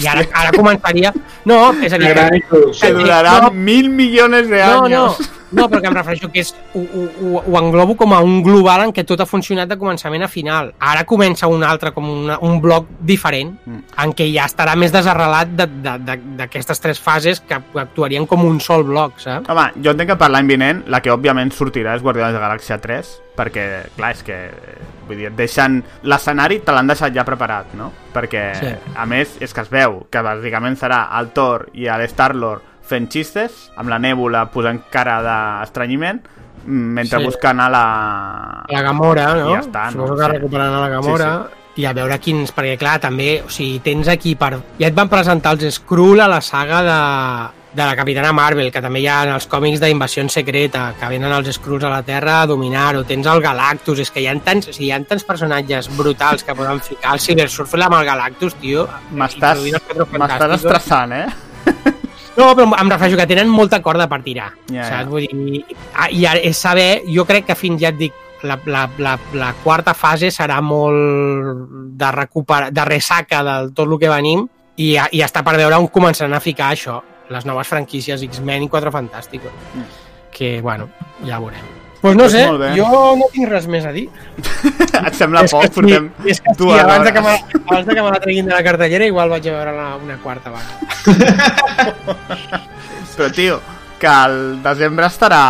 I 0.00 0.06
ara, 0.08 0.24
ara 0.40 0.52
començaria... 0.56 1.12
No, 1.44 1.58
és 1.84 1.92
a 1.92 1.98
dir... 2.00 2.14
Que- 2.16 2.48
que 2.48 2.72
sí, 2.78 2.92
durarà 2.96 3.34
no. 3.44 3.50
mil 3.52 3.90
milions 3.92 4.48
de 4.48 4.62
anys 4.62 4.90
no, 4.90 5.06
No, 5.12 5.41
però 5.54 5.80
que 5.80 5.86
em 5.86 5.94
refereixo 5.94 6.30
que 6.32 6.40
és, 6.40 6.54
ho, 6.74 6.80
ho, 6.80 7.02
ho, 7.20 7.42
ho 7.46 7.58
englobo 7.60 7.96
com 7.96 8.12
a 8.14 8.20
un 8.20 8.42
global 8.42 8.84
en 8.86 8.92
què 8.92 9.04
tot 9.06 9.20
ha 9.20 9.26
funcionat 9.26 9.68
de 9.68 9.76
començament 9.78 10.22
a 10.24 10.28
final. 10.28 10.72
Ara 10.80 11.04
comença 11.04 11.46
un 11.46 11.62
altre, 11.64 11.92
com 11.92 12.08
una, 12.08 12.38
un 12.40 12.60
bloc 12.60 12.86
diferent, 13.00 13.52
Mm. 13.66 13.78
en 14.02 14.12
què 14.14 14.26
ja 14.32 14.44
estarà 14.46 14.74
més 14.76 14.92
desarrelat 14.92 15.48
de- 15.48 15.66
de- 15.66 15.98
de- 15.98 16.20
d'aquestes 16.38 16.80
tres 16.80 16.98
fases 17.00 17.40
que 17.40 17.54
actuarien 17.54 18.26
com 18.26 18.44
un 18.44 18.60
sol 18.60 18.82
bloc, 18.84 19.18
saps? 19.18 19.48
Home, 19.48 19.68
jo 19.84 19.90
entenc 19.92 20.10
que 20.10 20.16
per 20.16 20.30
l'any 20.30 20.46
vinent 20.46 20.84
la 20.88 21.00
que 21.00 21.10
òbviament 21.12 21.52
sortirà 21.52 21.94
és 21.96 22.02
Guardians 22.02 22.32
de 22.32 22.40
la 22.40 22.48
Galàxia 22.48 22.80
3 22.80 23.20
perquè, 23.36 23.86
clar, 23.96 24.10
és 24.12 24.22
que 24.22 24.50
vull 25.08 25.16
dir, 25.16 25.26
et 25.26 25.36
deixen 25.36 25.82
l'escenari 26.02 26.60
te 26.60 26.72
l'han 26.72 26.86
deixat 26.86 27.14
ja 27.14 27.24
preparat, 27.24 27.72
no? 27.74 27.90
Perquè, 28.12 28.54
Sí. 28.58 28.66
a 28.94 29.06
més, 29.06 29.36
és 29.40 29.52
que 29.54 29.60
es 29.62 29.70
veu 29.70 30.06
que 30.10 30.18
bàsicament 30.22 30.76
serà 30.76 31.08
el 31.18 31.30
Thor 31.32 31.68
i 31.74 31.86
l'Star-Lord 31.86 32.62
fent 32.86 33.08
xistes, 33.12 33.70
amb 33.76 33.88
la 33.88 33.98
nèbula 34.02 34.46
posant 34.52 34.82
cara 34.90 35.20
d'estranyiment, 35.22 36.20
mentre 36.66 37.18
Sí. 37.18 37.24
buscant 37.24 37.60
a 37.60 37.68
la... 37.70 37.84
La 38.68 38.82
Gamora, 38.82 39.34
no? 39.34 39.50
I 39.50 39.54
ja 39.56 39.60
està, 39.64 39.84
no? 39.90 40.06
Suposo 40.06 40.16
que 40.16 40.24
Sí. 40.26 40.32
recuperaran 40.38 40.74
a 40.74 40.80
la 40.80 40.88
Gamora. 40.88 41.32
I 41.76 41.86
a 41.88 41.92
veure 41.96 42.18
quins... 42.20 42.52
Perquè, 42.54 42.76
clar, 42.78 42.98
també... 43.00 43.42
O 43.46 43.48
sigui, 43.50 43.78
tens 43.80 44.08
aquí 44.08 44.34
per... 44.36 44.58
Ja 44.78 44.88
et 44.90 44.94
van 44.94 45.08
presentar 45.08 45.54
els 45.56 45.64
Skrull 45.78 46.20
a 46.20 46.28
la 46.28 46.40
saga 46.44 46.82
de, 46.84 46.98
de 47.72 47.86
la 47.86 47.96
Capitana 47.96 48.30
Marvel, 48.36 48.68
que 48.70 48.82
també 48.84 49.00
hi 49.00 49.06
ha 49.08 49.22
en 49.24 49.30
els 49.38 49.46
còmics 49.48 49.80
d'Invasió 49.80 50.26
Secreta, 50.28 50.92
que 51.00 51.08
venen 51.08 51.32
els 51.32 51.48
Skrulls 51.56 51.84
a 51.88 51.88
la 51.88 52.02
Terra 52.04 52.42
a 52.42 52.46
dominar-ho. 52.46 53.02
Tens 53.08 53.26
el 53.26 53.40
Galactus, 53.40 53.98
és 54.04 54.10
que 54.12 54.20
hi 54.20 54.26
ha 54.28 54.34
tants, 54.44 54.68
o 54.68 54.72
sigui, 54.74 54.90
hi 54.90 54.92
ha 54.92 55.00
tants 55.02 55.24
personatges 55.24 55.88
brutals 55.96 56.44
que 56.44 56.54
poden 56.54 56.80
ficar. 56.84 57.14
El 57.14 57.20
Silver 57.24 57.48
Surfer 57.48 57.80
amb 57.88 57.96
el 58.02 58.04
Galactus, 58.04 58.54
tio. 58.60 58.84
M'estàs 59.16 60.58
estressant, 60.60 61.12
eh? 61.16 61.26
No, 62.36 62.48
però 62.56 62.64
em 62.64 62.90
refereixo 62.90 63.18
que 63.20 63.28
tenen 63.28 63.50
molta 63.52 63.82
corda 63.84 64.08
per 64.08 64.22
tirar. 64.24 64.50
Ja, 64.70 64.86
saps? 64.86 65.02
ja. 65.02 65.08
Vull 65.10 65.26
dir, 65.28 65.62
ah, 65.92 66.08
i 66.08 66.24
és 66.48 66.58
saber, 66.58 67.02
jo 67.12 67.26
crec 67.28 67.50
que 67.50 67.58
fins 67.58 67.82
ja 67.82 67.92
et 67.92 67.98
dic, 68.00 68.16
la, 68.42 68.58
la, 68.66 68.86
la, 68.98 69.16
la 69.38 69.52
quarta 69.62 69.94
fase 69.94 70.32
serà 70.34 70.58
molt 70.64 71.68
de 71.98 72.10
recuperar, 72.16 72.72
de 72.74 72.86
ressaca 72.88 73.42
de 73.46 73.58
tot 73.76 73.86
el 73.86 74.00
que 74.00 74.10
venim 74.10 74.42
i, 74.76 74.96
i 74.96 75.22
està 75.22 75.44
per 75.46 75.54
veure 75.60 75.78
on 75.78 75.86
començaran 75.92 76.34
a 76.34 76.42
ficar 76.42 76.72
això, 76.72 76.98
les 77.30 77.46
noves 77.46 77.70
franquícies 77.70 78.24
X-Men 78.30 78.66
i 78.66 78.72
Quatre 78.72 78.90
Fantàsticos. 78.94 79.54
Que, 80.32 80.58
bueno, 80.64 80.88
ja 81.28 81.38
ho 81.38 81.46
veurem. 81.46 81.81
Pues 82.02 82.16
no 82.16 82.24
Pues 82.24 82.32
sé, 82.32 82.44
jo 82.74 82.86
no 83.16 83.26
tinc 83.30 83.46
res 83.48 83.68
més 83.70 83.84
a 83.86 83.92
dir. 83.94 84.08
Et 85.06 85.14
sembla 85.14 85.44
poc? 85.46 85.62
sí, 85.62 85.70
Portem 85.76 86.08
és 86.26 86.40
que 86.42 86.50
sí, 86.50 86.58
dues 86.58 86.80
abans 86.82 87.04
de 87.06 87.12
que, 87.14 87.22
abans 87.22 87.86
de 87.86 87.94
que 87.94 88.02
me 88.02 88.10
la 88.10 88.18
treguin 88.24 88.48
de 88.48 88.54
la 88.56 88.62
cartellera 88.66 89.06
igual 89.06 89.30
vaig 89.30 89.46
a 89.46 89.54
veure 89.54 89.74
la, 89.76 89.84
una 90.02 90.16
quarta 90.18 90.50
vegada. 90.50 90.74
Però, 93.16 93.30
tio, 93.30 93.60
que 94.02 94.10
al 94.10 94.36
desembre 94.64 95.06
estarà 95.06 95.40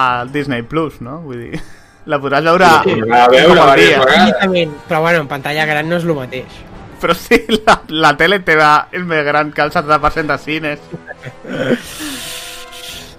al 0.00 0.32
Disney 0.32 0.62
Plus, 0.62 1.02
no? 1.04 1.18
Vull 1.26 1.44
dir, 1.50 1.60
la 2.08 2.16
podràs 2.22 2.48
veure... 2.48 2.72
Sí, 2.86 2.96
a 2.96 3.28
veure 3.28 4.66
però 4.88 5.02
bueno, 5.04 5.20
en 5.20 5.28
pantalla 5.28 5.66
gran 5.68 5.90
no 5.90 6.00
és 6.00 6.08
el 6.08 6.14
mateix. 6.16 6.60
Però 7.00 7.12
sí, 7.16 7.44
la, 7.60 7.80
la 7.92 8.14
tele 8.16 8.40
teva 8.46 8.88
és 8.92 9.04
més 9.04 9.24
gran 9.28 9.52
que 9.52 9.68
el 9.68 9.72
70% 9.76 10.32
de 10.32 10.38
cines. 10.48 10.78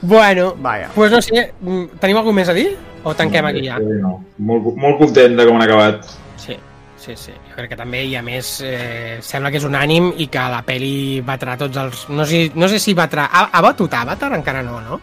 Bueno, 0.02 0.56
Vaja. 0.58 0.90
pues 0.96 1.12
no 1.12 1.22
sé, 1.22 1.54
mm, 1.62 2.00
tenim 2.00 2.18
alguna 2.18 2.42
més 2.42 2.50
a 2.50 2.54
dir? 2.54 2.78
O 3.04 3.14
tanquem 3.16 3.46
aquí 3.46 3.66
ja? 3.66 3.78
No. 3.80 4.24
Molt, 4.38 4.76
molt 4.78 4.98
content 5.00 5.38
de 5.38 5.46
com 5.46 5.58
han 5.58 5.66
acabat. 5.66 6.06
Sí, 6.38 6.56
sí, 6.98 7.16
sí. 7.16 7.32
Jo 7.50 7.56
crec 7.56 7.70
que 7.74 7.78
també, 7.78 8.04
i 8.06 8.16
a 8.16 8.22
més, 8.22 8.62
eh, 8.66 9.18
sembla 9.22 9.52
que 9.52 9.58
és 9.58 9.66
un 9.66 9.76
ànim 9.78 10.12
i 10.18 10.28
que 10.28 10.46
la 10.54 10.62
peli 10.66 11.22
batrà 11.26 11.58
tots 11.58 11.78
els... 11.78 12.06
No 12.10 12.26
sé, 12.26 12.52
no 12.56 12.70
sé 12.70 12.80
si 12.80 12.94
batrà... 12.98 13.28
Ha, 13.32 13.50
ha 13.54 13.62
batut 13.62 13.94
Avatar? 13.94 14.34
Encara 14.38 14.62
no, 14.62 14.80
no? 14.82 15.00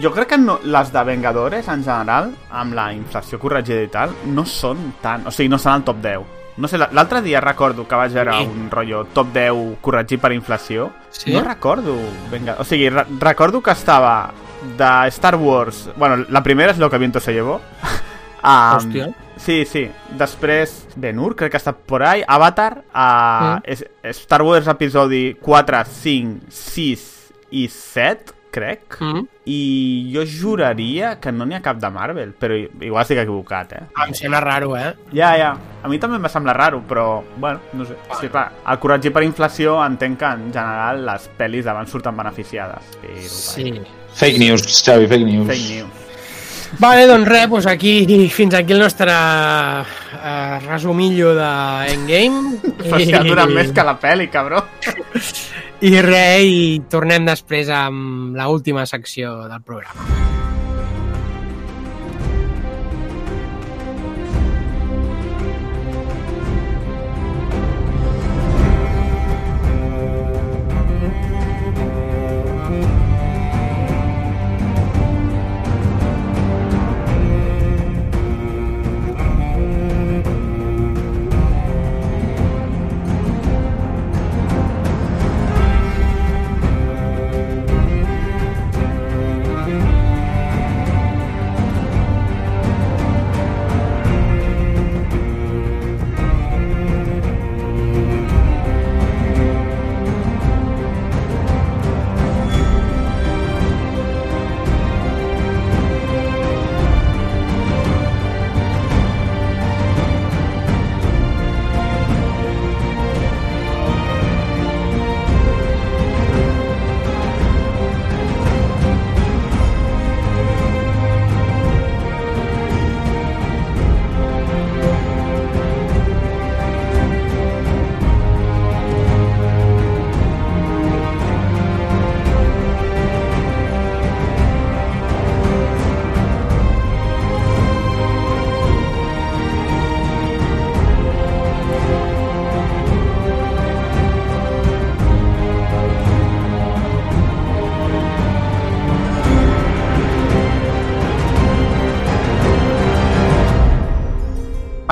Jo 0.00 0.12
crec 0.14 0.28
que 0.28 0.38
no, 0.38 0.60
les 0.64 0.92
de 0.92 1.02
Vengadores, 1.04 1.68
en 1.68 1.82
general, 1.82 2.30
amb 2.50 2.76
la 2.78 2.92
inflació 2.94 3.40
corregida 3.42 3.82
i 3.82 3.88
tal, 3.88 4.12
no 4.26 4.44
són 4.46 4.92
tant... 5.02 5.26
O 5.26 5.32
sigui, 5.34 5.48
no 5.50 5.58
són 5.58 5.78
al 5.78 5.84
top 5.88 6.04
10. 6.04 6.39
No 6.60 6.68
sé, 6.68 6.78
la- 6.78 6.90
l'altre 6.92 7.22
dia 7.22 7.40
recordo 7.40 7.86
que 7.88 7.94
vaig 7.96 8.12
veure 8.12 8.32
Sí. 8.38 8.44
un 8.46 8.70
rotllo 8.70 9.04
top 9.14 9.32
10 9.32 9.78
corregit 9.80 10.20
per 10.20 10.32
inflació. 10.32 10.90
Sí? 11.10 11.32
No 11.32 11.40
recordo... 11.42 11.96
Venga... 12.30 12.56
O 12.60 12.64
sigui, 12.64 12.88
re 12.90 13.04
recordo 13.18 13.62
que 13.62 13.70
estava 13.72 14.30
de 14.76 15.08
Star 15.08 15.36
Wars... 15.36 15.88
Bueno, 15.96 16.24
la 16.28 16.42
primera 16.42 16.70
és 16.72 16.78
Lo 16.78 16.90
que 16.90 16.98
viento 16.98 17.18
se 17.20 17.32
llevó. 17.32 17.60
um, 18.44 18.76
Hòstia. 18.76 19.14
Sí, 19.40 19.64
sí. 19.64 19.90
Després, 20.18 20.86
Ben-Hur, 20.96 21.34
crec 21.34 21.52
que 21.52 21.56
estat 21.56 21.76
por 21.88 22.02
ahí. 22.02 22.22
Avatar, 22.28 22.82
uh, 22.94 23.56
Mm. 23.56 24.10
Star 24.12 24.42
Wars 24.42 24.66
episodi 24.68 25.34
4, 25.40 25.84
5, 25.86 26.40
6 26.50 27.32
i 27.52 27.66
7, 27.68 28.34
crec. 28.52 28.96
Mm. 29.00 29.22
I 29.50 29.60
jo 30.14 30.24
juraria 30.28 31.14
que 31.20 31.32
no 31.32 31.46
n'hi 31.46 31.56
ha 31.58 31.62
cap 31.64 31.78
de 31.82 31.90
Marvel, 31.90 32.34
però 32.38 32.56
igual 32.56 33.02
estic 33.02 33.22
equivocat, 33.22 33.72
eh? 33.78 33.82
Em 34.06 34.12
sembla 34.14 34.40
raro, 34.44 34.76
eh? 34.78 34.92
Ja, 35.16 35.32
ja. 35.38 35.54
A 35.82 35.88
mi 35.88 35.98
també 35.98 36.18
em 36.20 36.26
va 36.26 36.30
semblar 36.32 36.56
raro, 36.58 36.82
però, 36.86 37.22
bueno, 37.36 37.60
no 37.72 37.86
sé. 37.88 37.96
Sí, 38.20 38.28
clar, 38.28 38.50
el 38.68 38.78
corregir 38.82 39.14
per 39.16 39.24
inflació 39.26 39.78
entenc 39.84 40.20
que 40.20 40.34
en 40.36 40.50
general 40.52 41.04
les 41.08 41.30
pel·lis 41.38 41.64
d'abans 41.66 41.90
surten 41.90 42.16
beneficiades. 42.16 42.98
Però, 43.00 43.16
Sí. 43.30 43.72
Fake 44.14 44.38
news, 44.42 44.66
Xavi, 44.84 45.06
fake 45.06 45.24
news. 45.24 45.46
Fake 45.46 45.68
news. 45.70 46.00
Vale, 46.78 47.06
doncs 47.10 47.26
res, 47.26 47.48
doncs 47.50 47.66
aquí, 47.66 48.28
fins 48.30 48.54
aquí 48.54 48.72
el 48.72 48.78
nostre 48.78 49.10
eh, 49.10 50.58
resumillo 50.68 51.32
d'Endgame. 51.34 52.60
Però 52.84 53.00
si 53.02 53.14
ha 53.14 53.24
durat 53.26 53.50
més 53.50 53.72
que 53.74 53.86
la 53.86 53.96
pel·li, 53.98 54.28
cabró. 54.30 54.62
I 55.80 55.94
res, 56.04 56.44
i 56.44 56.64
tornem 56.92 57.24
després 57.24 57.70
amb 57.72 58.36
la 58.36 58.50
última 58.52 58.84
secció 58.84 59.32
del 59.48 59.62
programa. 59.64 60.04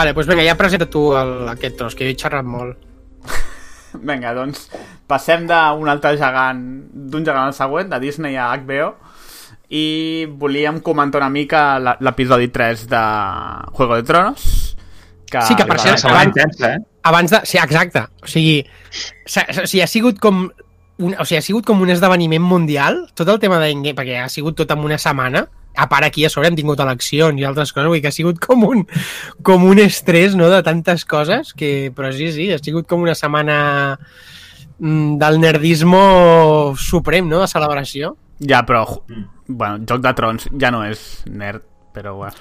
Vale, 0.08 0.14
doncs 0.24 0.28
vinga, 0.32 0.44
ja 0.46 0.54
presenta 0.56 0.86
tu 0.90 1.12
el, 1.16 1.48
aquest 1.54 1.76
tros, 1.78 1.94
que 1.94 2.04
jo 2.08 2.10
he 2.12 2.16
xerrat 2.18 2.44
molt. 2.46 2.78
Vinga, 4.08 4.34
doncs 4.36 4.68
passem 5.08 5.46
d'un 5.48 5.88
altre 5.88 6.14
gegant, 6.20 6.58
d'un 6.92 7.24
gegant 7.24 7.48
al 7.48 7.54
següent, 7.56 7.88
de 7.90 7.98
Disney 8.02 8.36
a 8.36 8.50
HBO, 8.56 8.90
i 9.72 10.26
volíem 10.40 10.80
comentar 10.84 11.20
una 11.22 11.30
mica 11.32 11.78
la- 11.80 11.96
l'episodi 12.00 12.48
3 12.52 12.86
de 12.88 13.02
Juego 13.72 13.96
de 13.96 14.02
Tronos. 14.02 14.76
Que 15.28 15.42
Sí, 15.44 15.54
que 15.56 15.66
per 15.68 15.78
cert, 15.80 16.04
abans- 16.08 16.30
intensa, 16.32 16.70
eh? 16.74 16.78
Abans 17.04 17.30
de... 17.30 17.40
Sí, 17.44 17.58
exacte. 17.60 18.00
O 18.22 18.26
sigui, 18.26 18.62
s'ha- 19.26 19.44
o 19.62 19.66
sigui, 19.66 19.82
ha 19.84 19.86
sigut 19.86 20.18
com 20.20 20.46
un, 20.98 21.14
o 21.18 21.24
sigui, 21.24 21.38
ha 21.38 21.44
sigut 21.44 21.66
com 21.68 21.80
un 21.84 21.90
esdeveniment 21.92 22.42
mundial, 22.44 23.02
tot 23.14 23.28
el 23.28 23.38
tema 23.40 23.58
d'Endgame, 23.60 23.94
perquè 23.96 24.22
ha 24.22 24.28
sigut 24.32 24.56
tot 24.56 24.70
en 24.72 24.84
una 24.88 24.96
setmana, 24.98 25.44
a 25.76 25.88
part 25.88 26.08
aquí 26.08 26.24
a 26.24 26.30
sobre 26.30 26.48
hem 26.48 26.56
tingut 26.58 26.80
eleccions 26.82 27.40
i 27.40 27.46
altres 27.46 27.72
coses, 27.72 27.88
vull 27.88 27.98
dir 27.98 28.04
que 28.06 28.12
ha 28.12 28.14
sigut 28.16 28.40
com 28.42 28.64
un, 28.66 28.86
com 29.46 29.66
un 29.68 29.82
estrès 29.82 30.36
no, 30.38 30.48
de 30.50 30.62
tantes 30.66 31.04
coses, 31.08 31.52
que, 31.54 31.90
però 31.94 32.10
sí, 32.14 32.30
sí, 32.34 32.50
ha 32.52 32.58
sigut 32.62 32.88
com 32.90 33.04
una 33.04 33.16
setmana 33.18 33.58
mm, 34.78 35.18
del 35.20 35.38
nerdismo 35.42 36.02
suprem, 36.78 37.28
no?, 37.30 37.44
de 37.44 37.50
celebració. 37.50 38.16
Ja, 38.38 38.64
però... 38.66 38.84
Bueno, 39.48 39.78
Joc 39.88 40.02
de 40.04 40.10
Trons 40.12 40.50
ja 40.60 40.68
no 40.68 40.82
és 40.84 41.22
nerd, 41.32 41.62
però 41.96 42.18
bueno. 42.18 42.36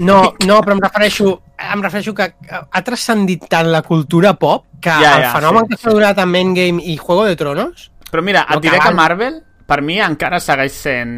No, 0.00 0.16
no, 0.46 0.56
però 0.64 0.74
em 0.74 0.80
refereixo, 0.82 1.34
em 1.60 1.82
refereixo 1.84 2.14
que 2.16 2.26
ha 2.50 2.82
transcendit 2.86 3.44
tant 3.52 3.68
la 3.70 3.82
cultura 3.86 4.32
pop 4.40 4.64
que 4.80 4.90
Ja, 4.90 5.00
ja, 5.02 5.14
el 5.18 5.26
fenomen 5.34 5.66
sí, 5.66 5.70
que 5.70 5.78
s'ha 5.82 5.92
durat 5.92 6.20
amb 6.22 6.38
Endgame 6.40 6.82
i 6.88 6.96
Juego 6.96 7.26
de 7.28 7.36
Tronos 7.36 7.90
Però 8.10 8.24
mira, 8.24 8.46
No, 8.48 8.56
et 8.56 8.64
diré 8.64 8.78
que 8.80 8.88
que 8.88 8.96
Marvel, 8.96 9.42
per 9.70 9.80
mi, 9.86 10.00
encara 10.02 10.40
segueix 10.42 10.74
sent 10.74 11.12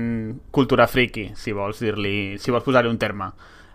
cultura 0.52 0.84
friki, 0.90 1.31
si 1.40 1.55
vols 1.56 1.81
dir-li, 1.81 2.36
si 2.39 2.52
vols 2.52 2.64
posar-hi 2.66 2.90
un 2.92 2.98
terme. 3.00 3.31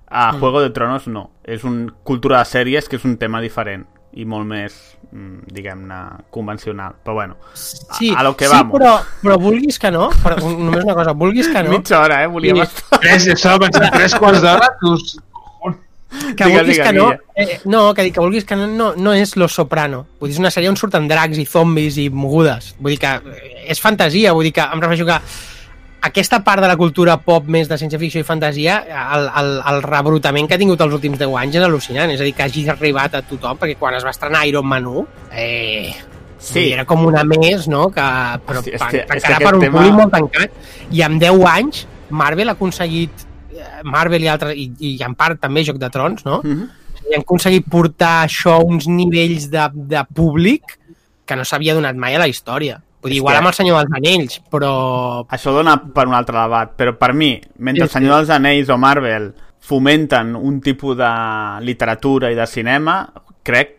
A 0.08 0.32
Mm. 0.32 0.40
Juego 0.40 0.62
de 0.62 0.70
Tronos 0.70 1.08
no. 1.12 1.32
És 1.44 1.64
un 1.68 1.88
cultura 2.04 2.38
de 2.40 2.46
sèries 2.46 2.88
que 2.88 2.96
és 2.96 3.06
un 3.10 3.18
tema 3.18 3.42
diferent 3.42 3.84
i 4.18 4.24
molt 4.26 4.46
més, 4.48 4.76
mm, 5.12 5.50
diguem-ne, 5.52 5.98
convencional. 6.32 6.94
Però 7.04 7.14
bueno, 7.18 7.36
Sí, 7.54 8.14
a, 8.16 8.20
a 8.20 8.24
lo 8.24 8.36
que 8.38 8.46
sí 8.48 8.54
vamos. 8.54 8.78
però, 8.80 8.94
però 9.22 9.38
vulguis 9.42 9.78
que 9.80 9.92
no, 9.92 10.10
però 10.24 10.38
només 10.42 10.84
una 10.86 10.96
cosa, 10.96 11.12
vulguis 11.12 11.50
que 11.50 11.62
no, 11.64 11.70
Mitja 11.74 12.00
hora, 12.02 12.24
eh? 12.24 12.28
Volíem 12.28 12.56
Sí. 12.56 12.62
estar... 12.62 13.00
Tres, 13.02 13.28
això, 13.34 13.58
pensar 13.60 13.92
tres 13.92 14.16
quarts 14.16 14.42
d'hora. 14.42 14.70
que 16.10 16.46
Digues, 16.46 16.62
vulguis 16.62 16.78
digues, 16.78 16.88
que 16.88 16.94
no, 16.96 17.12
eh, 17.36 17.60
no, 17.66 17.94
que, 17.94 18.12
que 18.12 18.20
vulguis 18.20 18.46
que 18.46 18.56
no, 18.56 18.68
no, 18.68 18.94
no 18.96 19.14
és 19.14 19.36
Los 19.36 19.54
Soprano. 19.54 20.06
Vull 20.20 20.30
dir, 20.30 20.36
és 20.38 20.40
una 20.40 20.52
sèrie 20.54 20.70
on 20.72 20.78
surten 20.80 21.08
dracs 21.10 21.38
i 21.38 21.46
zombis 21.46 21.98
i 22.00 22.10
mogudes. 22.10 22.76
Vull 22.80 22.96
dir 22.96 23.00
que 23.04 23.14
eh, 23.18 23.66
és 23.74 23.82
fantasia, 23.84 24.34
vull 24.34 24.48
dir 24.48 24.54
que 24.56 24.64
em 24.66 24.82
refereixo 24.82 25.06
que 25.06 25.20
aquesta 26.08 26.40
part 26.46 26.62
de 26.62 26.68
la 26.70 26.78
cultura 26.80 27.18
pop 27.20 27.48
més 27.52 27.68
de 27.68 27.76
ciència-ficció 27.82 28.22
i 28.22 28.28
fantasia, 28.28 28.78
el, 29.18 29.26
el, 29.42 29.50
el 29.74 29.82
rebrutament 29.84 30.48
que 30.48 30.56
ha 30.56 30.62
tingut 30.62 30.80
els 30.86 30.94
últims 30.96 31.20
10 31.20 31.34
anys 31.42 31.58
és 31.60 31.66
al·lucinant. 31.68 32.14
És 32.14 32.22
a 32.22 32.28
dir, 32.28 32.36
que 32.38 32.46
hagi 32.46 32.68
arribat 32.72 33.18
a 33.18 33.24
tothom, 33.28 33.58
perquè 33.60 33.76
quan 33.82 33.98
es 33.98 34.06
va 34.08 34.14
estrenar 34.16 34.46
Iron 34.48 34.68
Man 34.70 34.88
1, 34.88 35.08
eh, 35.34 35.92
Sí. 36.40 36.68
era 36.72 36.86
com 36.86 37.02
una 37.04 37.24
més, 37.26 37.66
no? 37.68 37.88
Que, 37.92 38.04
però 38.46 38.60
Hosti, 38.62 38.72
que, 38.78 39.06
és 39.18 39.24
que 39.26 39.38
per 39.42 39.56
un 39.58 39.64
tema- 39.64 39.80
públic 39.82 39.96
molt 39.98 40.12
tancat. 40.14 40.52
I 40.94 41.02
en 41.02 41.18
10 41.20 41.44
anys, 41.50 41.88
Marvel 42.14 42.48
ha 42.50 42.54
aconseguit 42.54 43.26
Marvel 43.84 44.26
i 44.26 44.32
altres, 44.32 44.58
i, 44.58 44.70
i 44.80 44.98
en 45.06 45.16
part 45.18 45.40
també 45.42 45.64
Joc 45.68 45.80
de 45.82 45.90
Trons, 45.94 46.26
no? 46.28 46.42
Mhm. 46.44 46.68
I 47.08 47.16
han 47.16 47.24
aconseguit 47.24 47.68
portar 47.72 48.26
això 48.26 48.58
a 48.58 48.66
uns 48.66 48.90
nivells 48.92 49.48
de, 49.52 49.64
de 49.94 50.02
públic 50.14 50.76
que 51.28 51.36
no 51.40 51.46
s'havia 51.48 51.76
donat 51.78 51.96
mai 51.96 52.18
a 52.18 52.20
la 52.20 52.28
història. 52.28 52.82
Vull 53.02 53.14
dir, 53.14 53.20
igual 53.22 53.38
amb 53.40 53.52
el 53.52 53.56
Senyor 53.56 53.78
dels 53.80 53.96
Anells, 54.00 54.40
però... 54.52 54.72
Això 55.32 55.54
dona 55.56 55.78
per 55.94 56.08
un 56.10 56.16
altre 56.18 56.36
debat, 56.40 56.74
però 56.80 56.96
per 56.98 57.14
mi, 57.14 57.36
mentre 57.60 57.86
Sí, 57.86 57.88
El 57.88 57.94
Senyor 57.94 58.16
dels 58.18 58.34
Anells 58.34 58.72
o 58.74 58.78
Marvel 58.82 59.30
fomenten 59.68 60.36
un 60.36 60.60
tipus 60.64 60.98
de 60.98 61.12
literatura 61.68 62.32
i 62.32 62.36
de 62.36 62.48
cinema, 62.48 63.02
crec, 63.48 63.77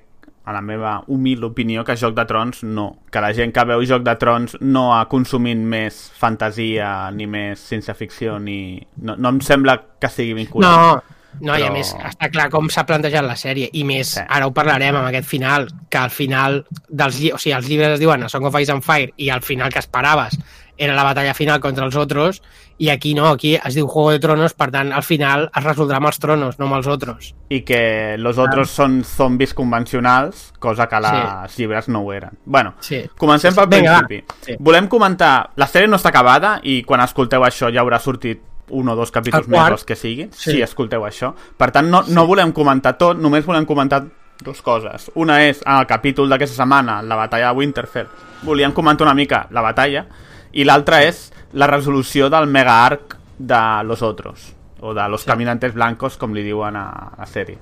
a 0.49 0.53
la 0.57 0.63
meva 0.65 1.03
humil 1.13 1.45
opinió, 1.45 1.85
que 1.85 1.97
Joc 2.01 2.15
de 2.17 2.25
Trons 2.25 2.63
no. 2.65 2.87
Que 3.13 3.21
la 3.21 3.35
gent 3.37 3.53
que 3.53 3.65
veu 3.69 3.83
Joc 3.87 4.03
de 4.07 4.15
Trons 4.17 4.57
no 4.65 4.87
ha 4.97 5.03
consumit 5.13 5.61
més 5.61 5.99
fantasia, 6.17 7.11
ni 7.13 7.27
més 7.29 7.61
ciència-ficció, 7.69 8.39
ni... 8.41 8.81
No, 9.05 9.17
no 9.21 9.29
em 9.35 9.41
sembla 9.45 9.77
que 10.01 10.09
sigui 10.09 10.33
vinculat. 10.39 10.69
No, 10.71 11.17
no, 11.41 11.53
i 11.59 11.63
a 11.63 11.69
Però- 11.69 11.75
més 11.77 11.91
està 11.93 12.31
clar 12.33 12.49
com 12.51 12.71
s'ha 12.73 12.87
plantejat 12.89 13.27
la 13.27 13.37
sèrie 13.37 13.69
i 13.77 13.85
més, 13.85 14.15
Sí. 14.17 14.25
ara 14.27 14.47
ho 14.49 14.55
parlarem 14.57 14.97
amb 14.97 15.11
aquest 15.11 15.29
final 15.29 15.69
que 15.91 15.99
al 16.01 16.11
final 16.11 16.63
dels 16.89 17.21
lli 17.21 17.31
o 17.31 17.39
sigui, 17.39 17.53
els 17.55 17.69
llibres 17.69 17.93
es 17.99 18.01
diuen 18.01 18.25
A 18.25 18.31
Song 18.33 18.49
of 18.49 18.57
Ice 18.59 18.73
and 18.73 18.83
Fire 18.83 19.13
i 19.17 19.29
al 19.31 19.43
final 19.45 19.71
que 19.71 19.79
esperaves 19.85 20.39
era 20.79 20.95
la 20.97 21.05
batalla 21.05 21.35
final 21.35 21.61
contra 21.61 21.85
els 21.85 21.97
otros 21.97 22.41
i 22.79 22.91
aquí 22.91 23.13
no, 23.15 23.27
aquí 23.29 23.57
es 23.57 23.75
diu 23.75 23.89
Juego 23.89 24.13
de 24.13 24.21
Tronos 24.23 24.55
per 24.55 24.71
tant 24.71 24.93
al 24.93 25.03
final 25.03 25.49
es 25.57 25.65
resoldrà 25.65 25.97
amb 25.99 26.07
els 26.07 26.19
tronos, 26.23 26.59
no 26.61 26.67
amb 26.67 26.77
els 26.77 26.87
otros 26.87 27.35
i 27.51 27.63
que 27.67 28.15
los 28.19 28.39
otros 28.39 28.71
són 28.71 29.01
zombis 29.05 29.55
convencionals, 29.55 30.53
cosa 30.59 30.87
que 30.89 31.01
les 31.01 31.57
llibres 31.59 31.89
no 31.89 32.01
ho 32.03 32.13
eren. 32.13 32.31
Bueno, 32.45 32.75
Sí. 32.81 33.05
comencem 33.17 33.55
pel 33.55 33.67
Vinga, 33.69 33.93
va. 33.93 34.07
principi. 34.07 34.35
Sí. 34.45 34.57
Volem 34.61 34.87
comentar... 34.87 35.51
La 35.57 35.67
sèrie 35.67 35.89
no 35.89 35.97
està 35.97 36.11
acabada 36.11 36.61
i 36.63 36.83
quan 36.85 37.01
escolteu 37.01 37.43
això 37.43 37.73
ja 37.73 37.81
haurà 37.81 37.99
sortit 37.99 38.43
un 38.71 38.89
o 38.89 38.95
dos 38.95 39.11
capítols 39.11 39.47
El 39.47 39.51
més 39.51 39.71
els 39.73 39.85
que 39.85 39.97
siguin, 39.97 40.31
Sí. 40.33 40.53
si 40.53 40.63
escolteu 40.63 41.03
això. 41.07 41.33
Per 41.57 41.71
tant, 41.73 41.89
no, 41.89 42.03
no 42.07 42.27
volem 42.27 42.53
comentar 42.53 42.99
tot, 42.99 43.17
només 43.19 43.47
volem 43.47 43.65
comentar 43.65 44.05
dues 44.45 44.61
coses. 44.63 45.11
Una 45.15 45.43
és, 45.47 45.63
en 45.65 45.79
el 45.81 45.87
capítol 45.87 46.29
d'aquesta 46.29 46.55
setmana, 46.63 47.01
la 47.03 47.17
batalla 47.17 47.49
de 47.49 47.57
Winterfell, 47.59 48.07
volíem 48.43 48.73
comentar 48.73 49.07
una 49.07 49.15
mica 49.15 49.47
la 49.51 49.63
batalla, 49.63 50.05
i 50.53 50.65
l'altra 50.65 51.03
és 51.03 51.33
la 51.53 51.67
resolució 51.67 52.29
del 52.31 52.47
mega 52.47 52.85
arc 52.85 53.17
de 53.39 53.61
Los 53.85 54.03
Otros, 54.03 54.55
o 54.81 54.95
de 54.95 55.09
Los 55.09 55.25
Caminantes 55.25 55.75
Blancos, 55.75 56.17
com 56.17 56.35
li 56.35 56.45
diuen 56.45 56.77
a 56.77 57.15
la 57.17 57.27
sèrie. 57.27 57.59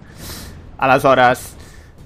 Aleshores, 0.79 1.55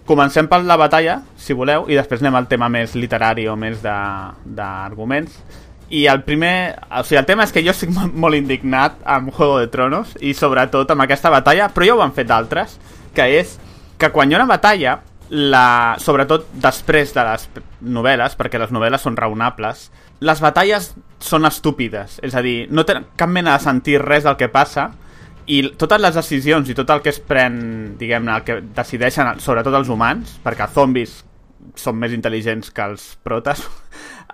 comencem 0.07 0.49
per 0.51 0.63
la 0.67 0.77
batalla, 0.79 1.21
si 1.39 1.55
voleu, 1.55 1.87
i 1.89 1.99
després 1.99 2.23
anem 2.23 2.39
al 2.39 2.49
tema 2.51 2.69
més 2.69 2.95
literari 2.99 3.47
o 3.49 3.57
més 3.57 3.81
d'arguments. 3.83 5.41
I 5.91 6.05
el 6.07 6.23
primer... 6.23 6.79
O 6.91 7.03
sigui, 7.03 7.19
el 7.19 7.27
tema 7.27 7.47
és 7.47 7.55
que 7.55 7.65
jo 7.67 7.75
estic 7.75 7.91
molt, 7.97 8.15
molt 8.15 8.39
indignat 8.39 9.01
amb 9.05 9.33
Juego 9.35 9.59
de 9.59 9.71
Tronos 9.73 10.15
i 10.21 10.35
sobretot 10.39 10.91
amb 10.91 11.07
aquesta 11.07 11.33
batalla, 11.33 11.71
però 11.75 11.89
ja 11.89 11.97
ho 11.97 12.05
han 12.05 12.15
fet 12.15 12.31
d'altres, 12.31 12.77
que 13.15 13.27
és 13.41 13.57
que 14.01 14.13
quan 14.15 14.31
hi 14.31 14.37
ha 14.37 14.43
una 14.43 14.51
batalla, 14.51 15.01
la, 15.31 15.97
sobretot 16.03 16.47
després 16.59 17.13
de 17.15 17.25
les 17.27 17.49
novel·les, 17.81 18.37
perquè 18.39 18.59
les 18.59 18.73
novel·les 18.75 19.03
són 19.05 19.19
raonables, 19.19 19.91
les 20.21 20.41
batalles 20.41 20.91
són 21.21 21.49
estúpides. 21.49 22.19
És 22.25 22.35
a 22.37 22.43
dir, 22.45 22.67
no 22.71 22.85
tenen 22.89 23.09
cap 23.17 23.31
mena 23.33 23.57
de 23.57 23.65
sentir 23.65 24.01
res 24.03 24.27
del 24.27 24.37
que 24.41 24.51
passa 24.53 24.91
i 25.51 25.63
totes 25.81 26.01
les 26.03 26.15
decisions 26.15 26.69
i 26.71 26.77
tot 26.79 26.91
el 26.95 27.03
que 27.03 27.11
es 27.13 27.19
pren, 27.21 27.59
diguem-ne, 27.99 28.37
el 28.37 28.47
que 28.47 28.61
decideixen, 28.77 29.41
sobretot 29.43 29.75
els 29.81 29.91
humans, 29.91 30.37
perquè 30.45 30.69
els 30.69 30.77
zombis 30.77 31.17
són 31.81 31.99
més 32.01 32.15
intel·ligents 32.17 32.71
que 32.75 32.87
els 32.93 33.07
protes, 33.25 33.65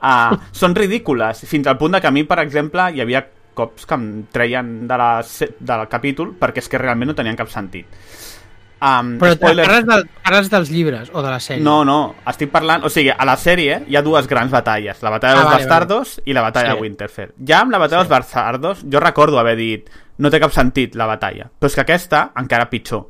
uh, 0.02 0.36
són 0.60 0.76
ridícules. 0.76 1.44
Fins 1.48 1.66
al 1.66 1.78
punt 1.80 1.96
de 1.96 2.02
que 2.02 2.10
a 2.10 2.14
mi, 2.14 2.26
per 2.28 2.40
exemple, 2.42 2.90
hi 2.92 3.02
havia 3.04 3.24
cops 3.56 3.88
que 3.88 3.96
em 3.96 4.08
treien 4.32 4.72
de 4.88 4.96
la, 5.00 5.10
del 5.24 5.86
capítol 5.88 6.34
perquè 6.36 6.60
és 6.60 6.68
que 6.68 6.80
realment 6.82 7.10
no 7.10 7.16
tenien 7.16 7.38
cap 7.38 7.48
sentit. 7.48 7.88
Um, 8.78 9.14
però 9.18 9.32
spoiler- 9.32 9.64
parles, 9.66 9.86
de, 9.86 10.08
parles 10.22 10.50
dels 10.52 10.70
llibres 10.70 11.10
o 11.14 11.22
de 11.22 11.30
la 11.30 11.38
sèrie? 11.40 11.62
no, 11.64 11.78
no, 11.84 12.14
estic 12.28 12.50
parlant... 12.52 12.84
O 12.84 12.90
sigui, 12.92 13.08
a 13.08 13.24
la 13.24 13.36
sèrie 13.40 13.78
hi 13.88 13.96
ha 13.96 14.02
dues 14.02 14.26
grans 14.28 14.52
batalles. 14.52 15.00
La 15.02 15.08
batalla 15.10 15.32
Ah, 15.32 15.36
dels 15.40 15.48
vale, 15.50 15.62
bastardos 15.64 16.20
i 16.26 16.34
la 16.36 16.42
batalla 16.42 16.72
Sí. 16.72 16.74
de 16.76 16.82
Winterfell. 16.82 17.32
Ja 17.48 17.60
amb 17.62 17.72
la 17.72 17.78
batalla 17.78 18.02
dels 18.02 18.10
bastardos, 18.10 18.84
jo 18.84 19.00
recordo 19.00 19.38
haver 19.40 19.56
dit 19.56 19.88
no 20.18 20.28
té 20.30 20.38
cap 20.40 20.52
sentit 20.52 20.94
la 20.94 21.06
batalla. 21.06 21.48
Però 21.58 21.66
és 21.70 21.74
que 21.74 21.80
aquesta, 21.86 22.32
encara 22.36 22.68
pitjor. 22.68 23.06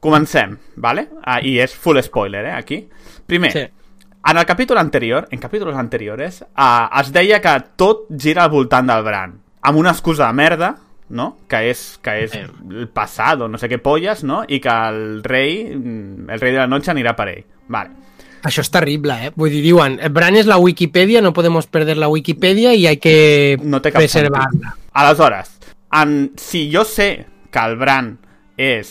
Comencem, 0.00 0.56
vale? 0.76 1.08
Ah, 1.22 1.38
I 1.40 1.60
és 1.62 1.74
full 1.78 2.00
spoiler, 2.02 2.44
eh, 2.46 2.52
aquí. 2.52 2.88
Primer, 3.26 3.52
Sí. 3.52 3.60
en 3.60 4.36
el 4.36 4.44
capítol 4.46 4.78
anterior, 4.78 5.28
en 5.30 5.38
capítols 5.38 5.76
anteriores, 5.76 6.42
eh, 6.42 6.88
es 7.00 7.12
deia 7.12 7.40
que 7.40 7.56
tot 7.76 8.06
gira 8.18 8.42
al 8.44 8.50
voltant 8.50 8.88
del 8.90 9.02
Bran. 9.04 9.40
Amb 9.62 9.78
una 9.78 9.90
excusa 9.90 10.26
de 10.26 10.32
merda, 10.32 10.74
no? 11.12 11.28
Que 11.48 11.66
és, 11.70 11.82
que 12.02 12.16
és 12.24 12.34
el 12.34 12.88
passat 12.92 13.44
o 13.44 13.48
no 13.52 13.60
sé 13.60 13.68
què 13.70 13.78
polles, 13.82 14.24
no? 14.24 14.42
I 14.48 14.58
que 14.64 14.76
el 14.88 15.20
rei, 15.24 15.60
el 15.72 16.40
rei 16.40 16.54
de 16.54 16.58
la 16.58 16.70
noche 16.70 16.90
anirà 16.92 17.14
per 17.18 17.28
ell. 17.34 17.44
Vale. 17.72 18.00
Això 18.42 18.64
és 18.64 18.72
terrible, 18.74 19.14
eh? 19.28 19.30
Vull 19.38 19.52
dir, 19.54 19.60
diuen, 19.62 20.00
Bran 20.10 20.34
és 20.40 20.48
la 20.50 20.58
Wikipedia, 20.58 21.22
no 21.22 21.30
podemos 21.36 21.68
perder 21.70 21.94
la 22.00 22.08
Wikipedia 22.10 22.72
i 22.74 22.88
hay 22.88 22.98
que 22.98 23.58
No 23.62 23.80
preservarla. 23.82 24.74
Aleshores, 24.98 25.52
en, 26.00 26.32
si 26.36 26.66
jo 26.72 26.82
sé 26.84 27.26
que 27.52 27.62
el 27.62 27.76
Bran 27.78 28.16
és 28.58 28.90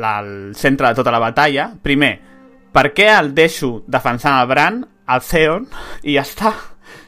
la, 0.00 0.20
el 0.22 0.54
centre 0.56 0.88
de 0.88 0.96
tota 0.96 1.12
la 1.12 1.20
batalla, 1.20 1.68
primer, 1.82 2.14
per 2.72 2.88
què 2.96 3.10
el 3.12 3.34
deixo 3.36 3.82
defensant 3.86 4.38
el 4.40 4.48
Bran, 4.48 4.80
el 5.08 5.22
Theon, 5.26 5.68
i 6.04 6.16
ja 6.16 6.24
està? 6.24 6.54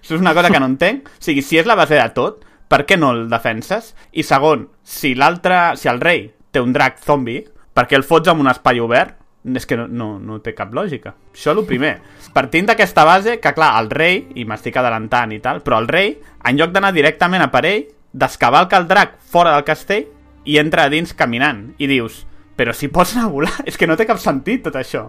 Això 0.02 0.18
és 0.18 0.20
una 0.20 0.34
cosa 0.36 0.52
que 0.52 0.60
no 0.60 0.68
entenc. 0.74 1.08
O 1.08 1.24
sigui, 1.24 1.40
si 1.46 1.60
és 1.60 1.68
la 1.68 1.78
base 1.80 1.96
de 1.96 2.08
tot, 2.12 2.44
per 2.70 2.84
què 2.86 2.96
no 2.98 3.10
el 3.16 3.24
defenses? 3.30 3.94
I 4.14 4.22
segon, 4.26 4.68
si 4.86 5.16
l'altre, 5.18 5.74
si 5.76 5.90
el 5.90 5.98
rei 6.00 6.28
té 6.54 6.62
un 6.62 6.74
drac 6.74 7.00
zombi, 7.02 7.40
per 7.74 7.88
què 7.90 7.98
el 7.98 8.06
fots 8.06 8.30
amb 8.30 8.44
un 8.44 8.50
espai 8.50 8.78
obert? 8.82 9.16
És 9.56 9.64
que 9.66 9.76
no, 9.78 9.86
no, 9.88 10.10
no 10.20 10.38
té 10.44 10.52
cap 10.54 10.74
lògica. 10.76 11.14
Això 11.32 11.54
el 11.56 11.64
primer. 11.66 11.94
Partint 12.36 12.68
d'aquesta 12.68 13.06
base, 13.08 13.38
que 13.40 13.54
clar, 13.56 13.72
el 13.80 13.90
rei, 13.90 14.20
i 14.36 14.44
m'estic 14.46 14.76
adelantant 14.76 15.32
i 15.34 15.40
tal, 15.42 15.62
però 15.66 15.80
el 15.80 15.88
rei, 15.90 16.12
en 16.46 16.60
lloc 16.60 16.74
d'anar 16.76 16.92
directament 16.94 17.42
a 17.42 17.50
per 17.50 17.64
ell, 17.66 17.86
descavalca 18.12 18.78
el 18.78 18.88
drac 18.90 19.16
fora 19.32 19.54
del 19.56 19.66
castell 19.66 20.06
i 20.44 20.58
entra 20.60 20.84
a 20.86 20.92
dins 20.92 21.16
caminant. 21.16 21.70
I 21.80 21.88
dius, 21.90 22.24
però 22.54 22.74
si 22.76 22.90
pots 22.92 23.16
anar 23.16 23.26
a 23.30 23.34
volar, 23.34 23.56
és 23.66 23.80
que 23.80 23.88
no 23.88 23.96
té 23.96 24.06
cap 24.06 24.20
sentit 24.22 24.62
tot 24.68 24.76
això. 24.78 25.08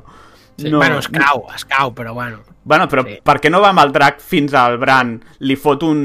Sí, 0.57 0.69
no, 0.69 0.77
bueno, 0.77 0.99
es 0.99 1.07
cau, 1.07 1.45
es 1.55 1.65
cau, 1.65 1.93
però 1.95 2.13
bueno. 2.13 2.39
Bueno, 2.63 2.87
però 2.87 3.03
Sí. 3.07 3.19
per 3.23 3.39
què 3.41 3.49
no 3.49 3.61
va 3.61 3.69
amb 3.69 3.79
el 3.81 3.91
drac 3.91 4.19
fins 4.21 4.53
al 4.53 4.77
Bran, 4.77 5.15
li 5.39 5.55
fot 5.55 5.83
un... 5.83 5.97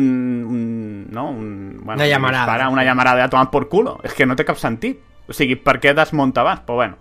un 0.48 1.06
no? 1.12 1.28
Un, 1.30 1.80
bueno, 1.82 1.98
Una 2.00 2.06
llamarada. 2.06 2.44
Dispara, 2.46 2.68
una 2.70 2.84
llamarada 2.84 3.24
a 3.24 3.28
tomar 3.28 3.50
por 3.50 3.68
culo. 3.68 3.98
És 4.04 4.14
que 4.14 4.24
no 4.26 4.36
té 4.36 4.44
cap 4.44 4.56
sentit. 4.56 5.00
O 5.28 5.34
sigui, 5.34 5.56
per 5.56 5.78
què 5.82 5.92
desmunta 5.94 6.40
abans? 6.40 6.62
Però 6.64 6.76
bueno. 6.78 6.96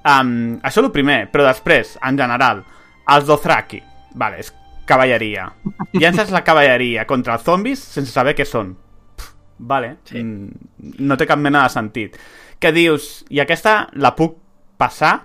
Um, 0.00 0.56
això 0.64 0.80
és 0.80 0.86
el 0.86 0.92
primer, 0.94 1.26
però 1.30 1.44
després, 1.46 1.98
en 2.02 2.16
general, 2.18 2.64
els 3.06 3.26
Dothraki. 3.28 3.82
Vale, 4.14 4.40
és 4.40 4.50
cavalleria. 4.88 5.52
Llences 5.92 6.32
la 6.34 6.42
cavalleria 6.42 7.04
contra 7.06 7.36
els 7.36 7.44
zombis 7.46 7.78
sense 7.78 8.10
saber 8.10 8.34
què 8.34 8.46
són. 8.48 8.72
Pff, 9.16 9.34
vale, 9.58 9.98
sí. 10.08 10.22
no 10.24 11.16
té 11.20 11.28
cap 11.30 11.38
mena 11.38 11.62
de 11.62 11.74
sentit. 11.76 12.16
Què 12.58 12.72
dius? 12.74 13.20
I 13.30 13.38
aquesta 13.44 13.84
la 13.94 14.16
puc 14.16 14.34
passar 14.80 15.20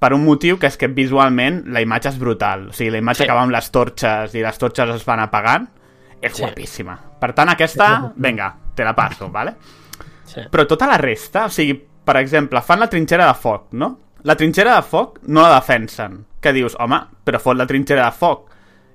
per 0.00 0.14
un 0.16 0.24
motiu 0.24 0.56
que 0.58 0.66
és 0.70 0.76
que 0.80 0.88
visualment 0.88 1.62
la 1.74 1.82
imatge 1.84 2.08
és 2.14 2.18
brutal. 2.18 2.68
O 2.70 2.72
sigui, 2.72 2.90
la 2.94 2.98
imatge 3.02 3.22
Sí. 3.22 3.28
que 3.28 3.34
va 3.36 3.42
amb 3.44 3.52
les 3.52 3.70
torxes 3.70 4.34
i 4.34 4.40
les 4.42 4.58
torxes 4.58 4.88
es 4.96 5.04
van 5.04 5.20
apagant 5.20 5.68
és 6.22 6.32
Sí. 6.32 6.42
guapíssima. 6.42 6.98
Per 7.20 7.32
tant, 7.34 7.48
aquesta, 7.52 8.12
vinga, 8.16 8.54
te 8.74 8.84
la 8.84 8.94
passo, 8.96 9.28
vale? 9.30 9.54
Sí. 10.24 10.40
Però 10.50 10.66
tota 10.66 10.86
la 10.86 10.96
resta, 10.96 11.44
o 11.46 11.48
sigui, 11.50 11.74
per 12.04 12.16
exemple, 12.16 12.60
fan 12.62 12.80
la 12.80 12.88
trinxera 12.88 13.26
de 13.26 13.34
foc, 13.34 13.72
no? 13.72 13.98
La 14.24 14.36
trinxera 14.36 14.74
de 14.76 14.82
foc 14.82 15.18
no 15.28 15.42
la 15.42 15.54
defensen. 15.54 16.24
Que 16.40 16.52
dius, 16.52 16.76
home, 16.78 16.98
però 17.24 17.38
fot 17.40 17.56
la 17.56 17.66
trinxera 17.66 18.04
de 18.06 18.12
foc. 18.12 18.48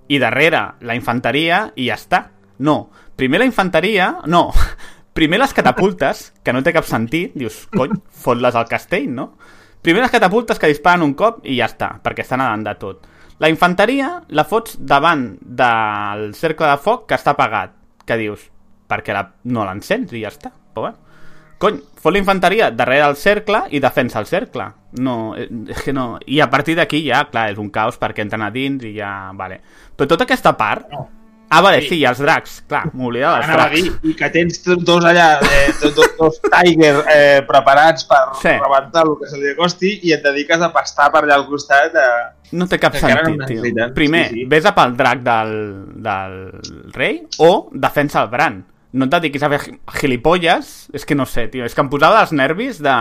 I 0.07 0.17
darrere 0.19 0.73
la 0.81 0.95
infanteria 0.95 1.71
i 1.75 1.87
ja 1.87 1.95
està. 1.95 2.29
No. 2.59 2.89
Primer 3.15 3.39
la 3.39 3.45
infanteria... 3.45 4.17
No. 4.25 4.51
Primer 5.15 5.39
les 5.39 5.53
catapultes, 5.53 6.33
que 6.43 6.51
no 6.51 6.61
té 6.61 6.73
cap 6.73 6.83
sentit. 6.83 7.31
Dius, 7.35 7.67
cony, 7.71 7.93
fot-les 8.11 8.53
al 8.55 8.67
castell, 8.67 9.07
no? 9.13 9.37
Primer 9.85 10.01
les 10.01 10.09
catapultes 10.09 10.57
que 10.57 10.71
disparen 10.71 11.03
un 11.05 11.13
cop 11.13 11.43
i 11.45 11.59
ja 11.59 11.67
està, 11.69 11.91
perquè 12.01 12.23
estan 12.23 12.41
davant 12.41 12.63
de 12.65 12.71
tot. 12.81 13.03
La 13.37 13.51
infanteria 13.51 14.15
la 14.33 14.45
fots 14.49 14.79
davant 14.79 15.27
del 15.39 16.31
cercle 16.33 16.71
de 16.71 16.79
foc 16.81 17.03
que 17.09 17.13
està 17.19 17.35
apagat. 17.35 17.75
Que 18.01 18.17
dius, 18.17 18.47
perquè 18.89 19.13
la, 19.13 19.27
no 19.53 19.65
l'encens 19.67 20.13
i 20.15 20.23
ja 20.23 20.31
està. 20.33 20.49
Però 20.73 20.87
bueno. 20.87 21.03
Cony, 21.61 21.77
fot 22.01 22.15
la 22.15 22.19
infanteria 22.19 22.71
darrere 22.73 23.05
del 23.05 23.19
cercle 23.21 23.61
i 23.77 23.79
defensa 23.83 24.17
el 24.23 24.25
cercle. 24.25 24.65
No, 25.05 25.35
eh, 25.37 25.45
és 25.69 25.85
que 25.85 25.93
no... 25.93 26.15
I 26.25 26.41
a 26.41 26.49
partir 26.49 26.75
d'aquí 26.79 27.03
ja, 27.05 27.21
clar, 27.29 27.51
és 27.53 27.61
un 27.61 27.69
caos 27.69 28.01
perquè 28.01 28.25
entren 28.25 28.41
a 28.41 28.49
dins 28.55 28.89
i 28.89 28.95
ja... 28.97 29.11
Vale. 29.37 29.61
Però 29.93 30.09
tota 30.09 30.25
aquesta 30.25 30.55
part... 30.57 30.89
Ah, 31.49 31.61
vale, 31.61 31.81
sí, 31.85 31.99
i 32.01 32.05
els 32.09 32.17
dracs. 32.19 32.55
Clar, 32.67 32.89
m'oblidava 32.93 33.37
dels 33.39 33.51
dracs. 33.53 33.75
dir, 33.75 34.11
i 34.11 34.15
que 34.17 34.29
tens 34.33 34.57
dos 34.65 35.05
allà, 35.05 35.39
eh, 35.45 35.73
dos, 35.81 35.93
dos 36.17 36.39
Tiger 36.41 36.95
eh, 37.13 37.41
preparats 37.47 38.03
per 38.09 38.17
Sí. 38.33 38.47
sí. 38.49 38.53
rebentar 38.59 39.03
el 39.05 39.13
que 39.19 39.29
se 39.29 39.37
li 39.37 39.51
acosti 39.51 39.99
i 40.03 40.13
et 40.13 40.23
dediques 40.23 40.61
a 40.61 40.71
pastar 40.73 41.11
per 41.13 41.23
allà 41.23 41.35
al 41.35 41.45
costat. 41.47 41.93
Eh, 41.95 42.31
No 42.51 42.67
té 42.67 42.77
cap 42.79 42.93
no 42.93 42.99
sentit, 42.99 43.45
tio. 43.47 43.93
Primer, 43.93 44.27
Sí, 44.29 44.33
sí. 44.41 44.45
ves 44.45 44.65
a 44.65 44.73
pel 44.75 44.95
drac 44.97 45.19
del, 45.25 45.85
del 46.01 46.35
rei 46.93 47.23
o 47.39 47.69
defensa 47.73 48.21
el 48.23 48.29
Bran. 48.29 48.65
No 48.93 49.05
et 49.05 49.11
dediquis 49.11 49.43
a 49.43 49.49
fer 49.49 49.59
gi- 49.59 49.79
gilipolles. 50.01 50.87
És 50.93 51.05
que 51.05 51.15
no 51.15 51.25
sé, 51.25 51.47
tio. 51.47 51.65
És 51.65 51.75
que 51.75 51.81
em 51.81 51.89
posava 51.89 52.21
els 52.21 52.31
nervis 52.31 52.81
de... 52.81 52.95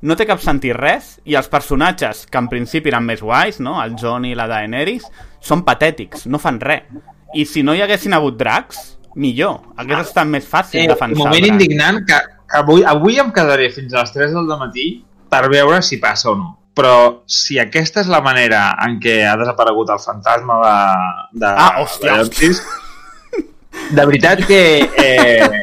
No 0.00 0.14
té 0.14 0.26
cap 0.28 0.38
sentit 0.38 0.76
res 0.76 1.16
i 1.26 1.34
els 1.34 1.48
personatges, 1.50 2.26
que 2.30 2.38
en 2.38 2.46
principi 2.48 2.88
eren 2.92 3.02
més 3.02 3.20
guais, 3.20 3.58
no? 3.58 3.80
El 3.82 3.96
Jon 3.98 4.24
i 4.28 4.34
la 4.38 4.46
Daenerys, 4.46 5.02
són 5.40 5.64
patètics, 5.66 6.26
no 6.30 6.38
fan 6.38 6.60
res. 6.60 6.84
I 7.34 7.44
si 7.44 7.62
no 7.62 7.74
hi 7.74 7.82
haguessin 7.84 8.14
hagut 8.16 8.36
dracs, 8.40 8.78
millor. 9.18 9.60
Hagués 9.76 10.06
estat 10.08 10.26
més 10.30 10.46
fàcil 10.48 10.84
eh, 10.84 10.88
defensar 10.88 11.16
un 11.16 11.24
moment 11.26 11.42
el 11.42 11.48
drac. 11.50 11.52
indignant 11.60 11.98
que, 12.06 12.20
que 12.48 12.56
avui, 12.62 12.84
avui 12.84 13.18
em 13.20 13.32
quedaré 13.34 13.68
fins 13.74 13.92
a 13.94 14.00
les 14.04 14.12
3 14.14 14.32
del 14.36 14.48
matí 14.60 14.86
per 15.28 15.48
veure 15.52 15.82
si 15.82 15.98
passa 16.00 16.30
o 16.32 16.36
no. 16.38 16.54
Però 16.78 17.24
si 17.26 17.58
aquesta 17.58 18.00
és 18.04 18.08
la 18.08 18.20
manera 18.22 18.68
en 18.86 19.00
què 19.02 19.18
ha 19.26 19.34
desaparegut 19.40 19.90
el 19.90 19.98
fantasma 19.98 20.60
de... 20.62 21.40
de 21.42 21.48
Ah, 21.50 21.80
hòstia, 21.82 22.12
de 22.12 22.16
Leontis, 22.22 22.62
de 23.90 24.04
veritat 24.06 24.44
que... 24.46 24.60
Eh, 24.96 25.62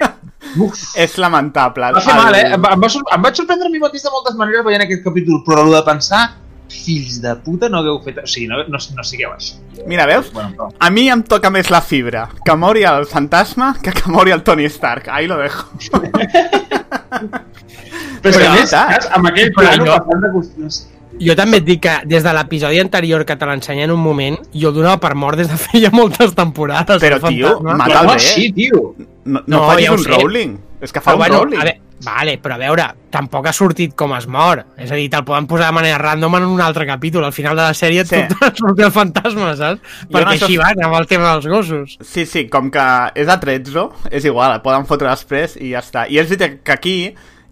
uf, 0.60 0.82
És 1.00 1.16
lamentable. 1.18 1.94
va 1.96 2.02
El- 2.04 2.20
mal, 2.20 2.36
eh? 2.36 2.44
Em 2.58 2.62
va, 2.62 2.74
em 2.76 3.24
vaig 3.24 3.36
sorprendre 3.40 3.68
a 3.68 3.72
mi 3.72 3.80
mateix 3.80 4.04
de 4.04 4.12
moltes 4.12 4.36
maneres 4.36 4.66
veient 4.68 4.84
aquest 4.84 5.04
capítol, 5.08 5.40
però 5.48 5.64
el 5.66 5.72
de 5.78 5.82
pensar 5.88 6.26
fills 6.70 7.22
de 7.22 7.36
puta 7.46 7.70
no 7.70 7.80
hagueu 7.80 8.00
fet... 8.04 8.18
O 8.24 8.28
sigui, 8.28 8.48
no, 8.48 8.64
no, 8.68 8.78
no 8.98 9.04
sigueu 9.08 9.32
això. 9.36 9.56
Mira, 9.88 10.06
veus? 10.10 10.32
Bueno, 10.34 10.52
però... 10.56 10.70
A 10.80 10.90
mi 10.90 11.08
em 11.10 11.22
toca 11.24 11.50
més 11.54 11.70
la 11.74 11.82
fibra 11.82 12.28
que 12.46 12.56
mori 12.56 12.84
el 12.90 13.06
fantasma 13.06 13.74
que 13.82 13.92
que 13.96 14.10
mori 14.12 14.32
el 14.32 14.44
Tony 14.44 14.66
Stark. 14.66 15.10
Ahí 15.10 15.28
lo 15.28 15.38
dejo. 15.38 15.68
Però, 18.26 18.32
és 18.32 18.38
que, 18.38 18.42
Però 18.42 18.50
a 18.50 18.56
més, 18.58 18.70
saps, 18.72 19.08
amb 19.14 19.28
aquell 19.30 19.52
plano 19.54 19.86
jo- 19.86 19.96
passant 20.00 20.22
de 20.24 20.30
qüestions... 20.34 20.84
Jo 21.16 21.32
també 21.40 21.62
et 21.62 21.64
dic 21.68 21.80
que 21.86 21.92
des 22.12 22.26
de 22.26 22.32
l'episodi 22.36 22.80
anterior 22.82 23.22
que 23.24 23.38
te 23.40 23.48
l'ensenyen 23.48 23.92
un 23.94 24.02
moment, 24.04 24.36
jo 24.52 24.68
el 24.74 24.76
donava 24.76 24.98
per 25.00 25.14
mort 25.16 25.40
des 25.40 25.48
de 25.48 25.56
feia 25.62 25.88
moltes 25.94 26.34
temporades. 26.36 27.00
Però, 27.00 27.20
el 27.22 27.24
tio, 27.38 27.54
fantasma. 27.54 27.78
mata- 27.80 27.88
Però 27.94 28.02
el 28.02 28.08
no 28.10 28.12
bé. 28.12 28.18
així, 28.20 28.50
tio. 28.58 28.82
No, 28.98 29.06
no, 29.24 29.44
No, 29.48 29.58
no 29.62 29.62
facis 29.70 29.86
ja 29.88 29.94
un 29.94 30.04
sé. 30.04 30.12
rolling. 30.18 30.58
És 30.82 30.92
que 30.92 31.00
fa 31.00 31.14
Però 31.14 31.16
un 31.16 31.22
bueno, 31.24 31.40
rolling. 31.46 31.62
a 31.62 31.64
veure, 31.70 31.80
vale, 32.04 32.38
però 32.42 32.56
a 32.56 32.58
veure, 32.58 32.86
tampoc 33.10 33.48
ha 33.48 33.54
sortit 33.54 33.96
com 33.96 34.14
es 34.18 34.28
mor. 34.28 34.64
És 34.78 34.92
a 34.92 34.96
dir, 34.96 35.10
te'l 35.10 35.24
poden 35.26 35.48
posar 35.48 35.68
de 35.68 35.78
manera 35.78 35.98
random 35.98 36.36
en 36.36 36.44
un 36.46 36.62
altre 36.62 36.86
capítol. 36.86 37.24
Al 37.26 37.34
final 37.34 37.56
de 37.56 37.62
la 37.62 37.74
sèrie 37.74 38.04
Sí. 38.06 38.16
tot 38.40 38.58
sortir 38.62 38.86
el 38.86 38.92
fantasma, 38.92 39.56
saps? 39.56 39.82
Jo 40.04 40.10
Perquè 40.18 40.36
això- 40.36 40.46
així 40.50 40.58
van 40.58 40.84
amb 40.84 40.96
el 41.00 41.08
tema 41.08 41.32
dels 41.34 41.48
gossos. 41.48 41.98
Sí, 42.02 42.26
sí, 42.26 42.48
com 42.50 42.70
que 42.72 42.86
és 43.16 43.28
a 43.30 43.40
13, 43.40 43.90
és 44.12 44.26
igual, 44.26 44.54
el 44.54 44.62
poden 44.62 44.86
fotre 44.86 45.10
després 45.10 45.56
i 45.58 45.72
ja 45.72 45.80
està. 45.80 46.06
I 46.10 46.20
és 46.20 46.30
veritat 46.30 46.62
que 46.64 46.72
aquí 46.74 46.98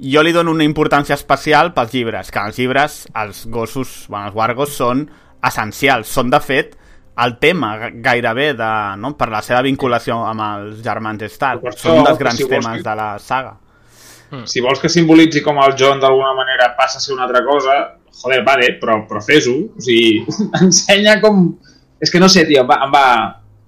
jo 0.04 0.22
li 0.24 0.32
dono 0.34 0.52
una 0.52 0.66
importància 0.66 1.14
especial 1.16 1.74
pels 1.74 1.94
llibres, 1.94 2.30
que 2.32 2.40
els 2.40 2.58
llibres, 2.60 3.08
els 3.16 3.46
gossos, 3.48 4.06
bueno, 4.10 4.28
els 4.28 4.36
wargos 4.36 4.76
són 4.76 5.08
essencials, 5.42 6.08
són 6.08 6.30
de 6.30 6.40
fet 6.44 6.78
el 7.24 7.38
tema 7.38 7.76
ga- 7.78 7.92
gairebé 7.94 8.54
de, 8.58 8.70
no? 8.98 9.16
per 9.16 9.30
la 9.30 9.42
seva 9.46 9.62
vinculació 9.62 10.18
amb 10.26 10.42
els 10.42 10.80
germans 10.84 11.22
Stark. 11.30 11.62
Són 11.78 12.00
un 12.00 12.08
dels 12.08 12.18
grans 12.20 12.38
si 12.38 12.48
temes 12.50 12.78
que- 12.82 12.84
de 12.90 12.96
la 12.96 13.20
saga. 13.20 13.60
Si 14.50 14.62
vols 14.66 14.80
que 14.82 14.90
simbolitzi 14.90 15.42
com 15.46 15.60
el 15.64 15.76
John 15.80 16.00
d'alguna 16.02 16.34
manera 16.38 16.72
passa 16.78 16.98
a 16.98 17.02
ser 17.04 17.14
una 17.16 17.24
altra 17.28 17.44
cosa, 17.46 17.76
joder, 18.22 18.42
vale, 18.46 18.72
però, 18.82 19.00
però 19.10 19.22
fes-ho. 19.22 19.56
O 19.78 19.82
sigui, 19.82 20.24
ensenya 20.62 21.20
com... 21.22 21.46
És 22.04 22.12
que 22.12 22.20
no 22.20 22.28
sé, 22.30 22.46
tio, 22.50 22.62
em 22.64 22.70
va... 22.70 22.80
Em 22.88 22.94
va... 22.94 23.06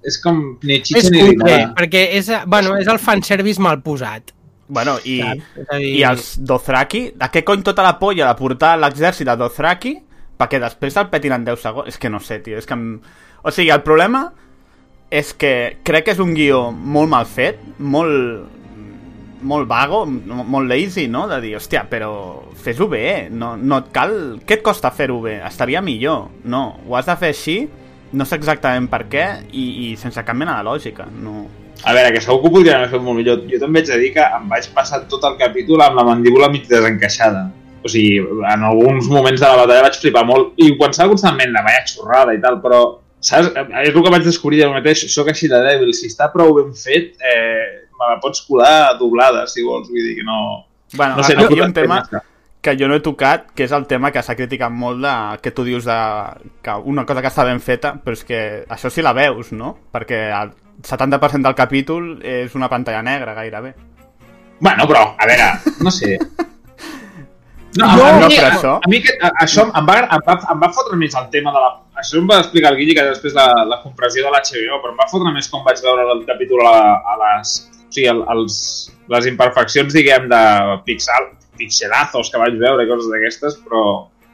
És 0.05 0.19
com 0.21 0.37
ni 0.61 0.75
És 0.77 0.89
xitxa 0.91 1.09
ni 1.09 1.21
cutre, 1.31 1.53
perquè 1.73 2.01
és, 2.19 2.27
bueno, 2.45 2.75
és 2.77 2.89
el 2.91 2.99
fanservice 3.01 3.61
mal 3.63 3.79
posat. 3.81 4.35
Bueno, 4.67 4.99
i, 5.05 5.15
dir- 5.21 5.79
i 5.81 6.03
els 6.05 6.35
Dothraki, 6.41 7.07
de 7.17 7.29
què 7.33 7.41
cony 7.45 7.63
tota 7.65 7.81
la 7.85 7.95
polla 7.97 8.27
de 8.27 8.37
portar 8.37 8.75
l'exèrcit 8.77 9.25
de 9.25 9.33
Dothraki 9.39 9.95
perquè 10.37 10.59
després 10.61 10.97
el 11.01 11.07
petin 11.09 11.33
en 11.37 11.45
10 11.47 11.61
segons? 11.63 11.89
És 11.89 11.97
que 11.97 12.09
no 12.13 12.19
sé, 12.21 12.37
tio, 12.45 12.57
és 12.61 12.69
que... 12.69 12.77
Em... 12.77 12.99
O 13.45 13.53
sigui, 13.53 13.71
el 13.73 13.81
problema 13.85 14.27
és 15.13 15.33
que 15.37 15.51
crec 15.85 16.05
que 16.05 16.13
és 16.15 16.21
un 16.21 16.33
guió 16.37 16.67
molt 16.73 17.09
mal 17.09 17.25
fet, 17.29 17.61
molt 17.77 18.45
molt 19.41 19.67
vago, 19.67 20.05
molt 20.05 20.69
lazy, 20.69 21.07
no? 21.11 21.25
De 21.27 21.41
dir, 21.43 21.55
hòstia, 21.57 21.85
però 21.89 22.11
fes-ho 22.63 22.87
bé, 22.91 23.27
no, 23.31 23.55
no 23.57 23.81
et 23.83 23.91
cal... 23.95 24.15
Què 24.45 24.59
et 24.59 24.63
costa 24.65 24.91
fer-ho 24.95 25.19
bé? 25.23 25.39
Estaria 25.45 25.81
millor. 25.81 26.29
No, 26.45 26.63
ho 26.87 26.95
has 26.97 27.09
de 27.09 27.17
fer 27.19 27.33
així, 27.33 27.59
no 28.15 28.25
sé 28.25 28.39
exactament 28.39 28.87
per 28.91 29.05
què, 29.11 29.27
i, 29.51 29.67
i 29.85 29.93
sense 29.99 30.23
cap 30.25 30.37
mena 30.37 30.57
de 30.59 30.67
lògica. 30.69 31.07
No, 31.11 31.45
A 31.83 31.93
veure, 31.93 32.13
que 32.15 32.21
segur 32.23 32.39
que 32.41 32.47
ho 32.49 32.53
podrien 32.55 32.79
haver 32.79 32.93
fet 32.95 33.03
molt 33.03 33.19
millor. 33.19 33.43
Jo 33.51 33.59
també 33.61 33.81
haig 33.81 33.89
de 33.91 33.99
dir 34.01 34.11
que 34.15 34.23
em 34.37 34.49
vaig 34.49 34.67
passar 34.73 35.03
tot 35.11 35.25
el 35.27 35.35
capítol 35.37 35.83
amb 35.83 35.99
la 35.99 36.05
mandíbula 36.07 36.49
mig 36.49 36.65
desencaixada. 36.69 37.49
O 37.85 37.91
sigui, 37.91 38.17
en 38.49 38.63
alguns 38.65 39.09
moments 39.11 39.41
de 39.43 39.45
la 39.45 39.59
batalla 39.59 39.83
vaig 39.85 39.99
flipar 40.01 40.23
molt 40.25 40.55
i 40.57 40.71
ho 40.71 40.77
pensava 40.79 41.11
constantment, 41.11 41.51
la 41.53 41.61
vaya 41.67 41.83
xorrada 41.85 42.33
i 42.33 42.39
tal, 42.41 42.57
però 42.63 42.79
saps? 43.21 43.51
És 43.83 43.91
el 43.91 43.99
que 43.99 44.13
vaig 44.13 44.25
descobrir 44.25 44.63
de 44.63 44.69
mi 44.71 44.79
mateix, 44.79 45.03
soc 45.13 45.29
així 45.29 45.49
de 45.51 45.59
dèbil, 45.67 45.91
si 45.93 46.09
està 46.09 46.31
prou 46.33 46.55
ben 46.57 46.71
fet, 46.77 47.13
eh, 47.21 47.84
me 47.99 48.09
la 48.13 48.19
pots 48.21 48.41
colar 48.47 48.95
doblada, 48.99 49.45
si 49.47 49.63
vols, 49.65 49.89
vull 49.89 50.03
dir 50.03 50.15
que 50.19 50.23
no... 50.27 50.65
Bueno, 50.95 51.17
no 51.17 51.23
sé, 51.23 51.33
aquí 51.33 51.43
no 51.43 51.55
hi 51.55 51.61
ha 51.61 51.65
un 51.65 51.73
tema 51.73 51.99
no, 52.11 52.21
que 52.61 52.75
jo 52.79 52.87
no 52.87 52.95
he 52.97 53.03
tocat, 53.05 53.49
que 53.53 53.65
és 53.67 53.73
el 53.75 53.85
tema 53.89 54.11
que 54.13 54.23
s'ha 54.25 54.35
criticat 54.37 54.71
molt 54.73 55.01
de, 55.03 55.15
que 55.41 55.51
tu 55.53 55.63
dius 55.67 55.85
de, 55.85 55.97
que 56.65 56.75
una 56.89 57.05
cosa 57.05 57.21
que 57.21 57.29
està 57.29 57.45
ben 57.45 57.59
feta, 57.61 57.95
però 58.03 58.17
és 58.17 58.23
que 58.25 58.39
això 58.69 58.89
sí 58.89 59.03
la 59.05 59.13
veus, 59.13 59.51
no? 59.53 59.75
Perquè 59.93 60.21
el 60.33 60.53
70% 60.85 61.45
del 61.45 61.55
capítol 61.57 62.15
és 62.25 62.55
una 62.55 62.69
pantalla 62.69 63.03
negra, 63.05 63.35
gairebé. 63.37 63.75
Bueno, 64.59 64.87
però, 64.87 65.03
a 65.19 65.27
veure, 65.29 65.51
no 65.83 65.91
sé. 65.91 66.17
No, 67.75 67.89
a, 67.91 67.95
no, 68.21 68.27
mi, 68.29 68.35
però 68.37 68.47
a, 68.47 68.51
això- 68.55 68.77
a 68.79 68.87
mi 68.87 69.01
que, 69.03 69.13
a, 69.19 69.33
això 69.43 69.65
em 69.67 69.87
va, 69.87 69.97
em, 70.05 70.21
va, 70.23 70.35
em 70.53 70.61
va 70.61 70.69
fotre 70.71 70.95
més 70.95 71.15
el 71.19 71.25
tema 71.33 71.51
de 71.51 71.59
la... 71.59 71.71
Això 72.01 72.19
em 72.19 72.27
va 72.29 72.41
explicar 72.43 72.73
el 72.73 72.79
Guille, 72.79 72.95
que 72.97 73.05
després 73.07 73.35
la, 73.37 73.45
la 73.69 73.79
compressió 73.83 74.25
de 74.25 74.31
l'HBO, 74.33 74.81
però 74.83 74.91
em 74.93 74.99
va 74.99 75.07
fotre 75.11 75.31
més 75.35 75.47
com 75.51 75.63
vaig 75.63 75.79
veure 75.83 76.09
el 76.15 76.25
capítol 76.27 76.65
a, 76.67 76.75
a 76.99 77.15
les... 77.23 77.55
O 77.85 77.95
sigui, 77.95 78.09
el, 78.11 78.25
els, 78.33 78.55
les 79.13 79.27
imperfeccions, 79.29 79.93
diguem, 79.95 80.25
de 80.27 80.41
pixel, 80.83 81.29
pixelazos 81.55 82.27
que 82.33 82.41
vaig 82.41 82.57
veure 82.59 82.83
i 82.83 82.89
coses 82.89 83.07
d'aquestes, 83.13 83.55
però 83.63 83.83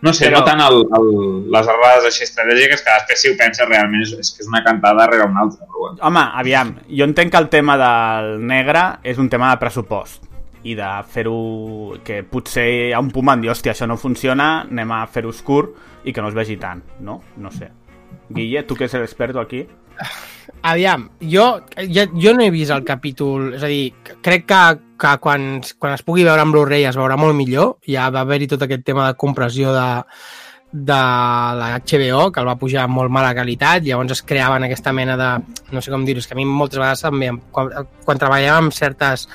no 0.01 0.13
sé, 0.17 0.31
Però- 0.31 0.39
no 0.39 0.47
tant 0.47 0.63
el, 0.65 0.79
el, 0.97 1.11
les 1.53 1.67
errades 1.69 2.07
així 2.09 2.25
estratègiques, 2.25 2.81
que 2.81 2.95
després 2.95 3.21
si 3.21 3.29
ho 3.29 3.35
penses 3.37 3.69
realment 3.69 4.01
és, 4.01 4.15
és 4.17 4.31
que 4.33 4.41
és 4.41 4.49
una 4.49 4.63
cantada 4.65 5.03
darrere 5.03 5.27
una 5.29 5.43
altra, 5.45 5.67
però 5.67 5.83
bueno. 5.83 5.99
Home, 6.09 6.23
aviam, 6.41 6.73
jo 6.89 7.05
entenc 7.05 7.35
que 7.35 7.43
el 7.43 7.51
tema 7.53 7.77
del 7.77 8.31
negre 8.49 8.87
és 9.05 9.21
un 9.21 9.29
tema 9.29 9.51
de 9.53 9.61
pressupost 9.61 10.25
i 10.63 10.75
de 10.77 10.89
fer-ho... 11.09 11.97
que 12.05 12.21
potser 12.27 12.93
ha 12.93 13.01
un 13.01 13.11
punt 13.13 13.33
en 13.33 13.43
dir, 13.43 13.51
hòstia, 13.53 13.73
això 13.75 13.87
no 13.89 13.99
funciona, 13.99 14.67
anem 14.69 14.91
a 14.95 15.03
fer-ho 15.11 15.31
oscur 15.33 15.63
i 16.05 16.13
que 16.13 16.21
no 16.21 16.31
es 16.31 16.37
vegi 16.37 16.57
tant, 16.61 16.83
no? 17.01 17.21
No 17.37 17.51
sé. 17.53 17.71
Guille, 18.31 18.63
tu 18.67 18.77
que 18.77 18.87
ets 18.89 18.99
l'experto 18.99 19.41
aquí... 19.41 19.65
Aviam, 20.65 21.07
jo, 21.25 21.45
jo, 21.89 22.03
jo 22.13 22.31
no 22.35 22.43
he 22.43 22.51
vist 22.53 22.73
el 22.73 22.83
capítol, 22.85 23.51
és 23.57 23.63
a 23.65 23.69
dir, 23.69 23.91
crec 24.25 24.45
que, 24.49 24.61
que 25.01 25.11
quan, 25.21 25.47
quan 25.81 25.95
es 25.95 26.03
pugui 26.05 26.25
veure 26.27 26.43
en 26.43 26.53
Blu-ray 26.53 26.85
es 26.89 26.97
veurà 26.97 27.17
molt 27.17 27.37
millor, 27.37 27.75
ja 27.89 28.09
va 28.13 28.21
haver-hi 28.25 28.49
tot 28.51 28.65
aquest 28.65 28.85
tema 28.85 29.07
de 29.07 29.17
compressió 29.21 29.73
de, 29.73 29.87
de 30.71 30.93
la 30.93 31.81
HBO, 31.83 32.31
que 32.31 32.39
el 32.39 32.47
va 32.47 32.55
pujar 32.55 32.85
amb 32.85 32.95
molt 32.95 33.11
mala 33.11 33.33
qualitat, 33.35 33.83
llavors 33.83 34.11
es 34.15 34.21
creaven 34.23 34.63
aquesta 34.63 34.93
mena 34.95 35.17
de... 35.19 35.31
no 35.71 35.81
sé 35.81 35.91
com 35.91 36.05
dir-ho, 36.07 36.19
és 36.23 36.27
que 36.27 36.35
a 36.35 36.39
mi 36.39 36.45
moltes 36.47 36.79
vegades 36.79 37.03
també, 37.03 37.31
quan, 37.51 37.69
quan 38.05 38.21
treballàvem 38.21 38.69
amb 38.69 38.75
certes 38.75 39.27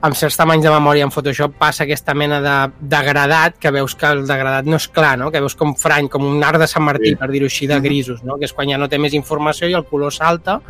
amb 0.00 0.16
certs 0.16 0.38
tamanys 0.40 0.64
de 0.64 0.70
memòria 0.72 1.04
en 1.04 1.10
Photoshop 1.12 1.58
passa 1.60 1.84
aquesta 1.84 2.14
mena 2.16 2.38
de 2.40 2.54
degradat 2.88 3.58
que 3.60 3.68
veus 3.70 3.94
que 3.94 4.08
el 4.08 4.22
degradat 4.26 4.64
no 4.64 4.78
és 4.80 4.86
clar, 4.88 5.18
no? 5.20 5.28
que 5.30 5.42
veus 5.44 5.54
com 5.54 5.74
frany, 5.76 6.08
com 6.08 6.24
un 6.24 6.40
arc 6.44 6.56
de 6.62 6.68
Sant 6.70 6.86
Martí, 6.86 7.10
Sí. 7.10 7.16
per 7.20 7.28
dir-ho 7.28 7.44
així, 7.50 7.66
de 7.68 7.80
grisos, 7.84 8.22
no? 8.24 8.38
que 8.38 8.48
és 8.48 8.54
quan 8.56 8.70
ja 8.70 8.78
no 8.78 8.88
té 8.88 8.96
més 8.98 9.12
informació 9.12 9.68
i 9.68 9.76
el 9.76 9.84
color 9.84 10.12
salta 10.12 10.60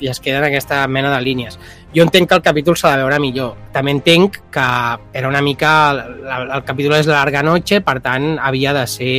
i 0.00 0.08
es 0.08 0.20
queda 0.20 0.38
en 0.38 0.48
aquesta 0.48 0.82
mena 0.88 1.10
de 1.14 1.20
línies. 1.24 1.58
Jo 1.94 2.04
entenc 2.04 2.28
que 2.28 2.36
el 2.38 2.44
capítol 2.44 2.76
s'ha 2.76 2.94
de 2.94 3.02
veure 3.02 3.18
millor. 3.22 3.56
També 3.72 3.94
entenc 3.94 4.40
que 4.54 4.68
era 5.12 5.28
una 5.28 5.42
mica... 5.42 5.72
El, 5.94 6.50
el 6.58 6.64
capítol 6.64 6.98
és 6.98 7.08
Larga 7.10 7.42
Noche, 7.42 7.80
per 7.84 7.98
tant, 8.04 8.36
havia 8.38 8.74
de 8.76 8.86
ser 8.90 9.16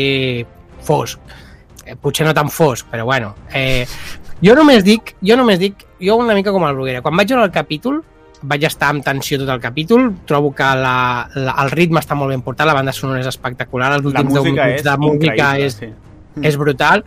fosc. 0.85 1.19
Eh, 1.85 1.97
potser 1.99 2.27
no 2.27 2.35
tan 2.37 2.51
fosc, 2.53 2.87
però 2.91 3.07
bueno. 3.09 3.33
Eh, 3.53 3.85
jo 4.45 4.55
només 4.55 4.85
dic, 4.85 5.15
jo 5.25 5.35
només 5.39 5.59
dic, 5.59 5.83
jo 5.99 6.15
una 6.19 6.37
mica 6.37 6.53
com 6.55 6.67
el 6.67 6.77
Bruguera. 6.77 7.03
Quan 7.03 7.17
vaig 7.19 7.33
veure 7.33 7.49
el 7.49 7.55
capítol, 7.55 8.03
vaig 8.41 8.63
estar 8.63 8.93
amb 8.93 9.03
tensió 9.03 9.39
tot 9.41 9.49
el 9.51 9.59
capítol, 9.59 10.13
trobo 10.27 10.53
que 10.55 10.67
la, 10.79 11.27
la, 11.35 11.55
el 11.63 11.71
ritme 11.73 11.99
està 11.99 12.15
molt 12.15 12.31
ben 12.31 12.43
portat, 12.45 12.67
la 12.69 12.77
banda 12.77 12.93
sonora 12.95 13.19
és 13.23 13.27
espectacular, 13.31 13.91
els 13.97 14.05
La 14.05 14.11
últims 14.13 14.33
10 14.33 14.39
música 14.39 14.67
minuts 14.69 14.79
és 14.79 14.85
de 14.85 14.95
música 15.03 15.33
increïble, 15.33 15.65
és, 15.65 15.79
sí. 15.81 16.45
és 16.47 16.59
brutal 16.59 17.03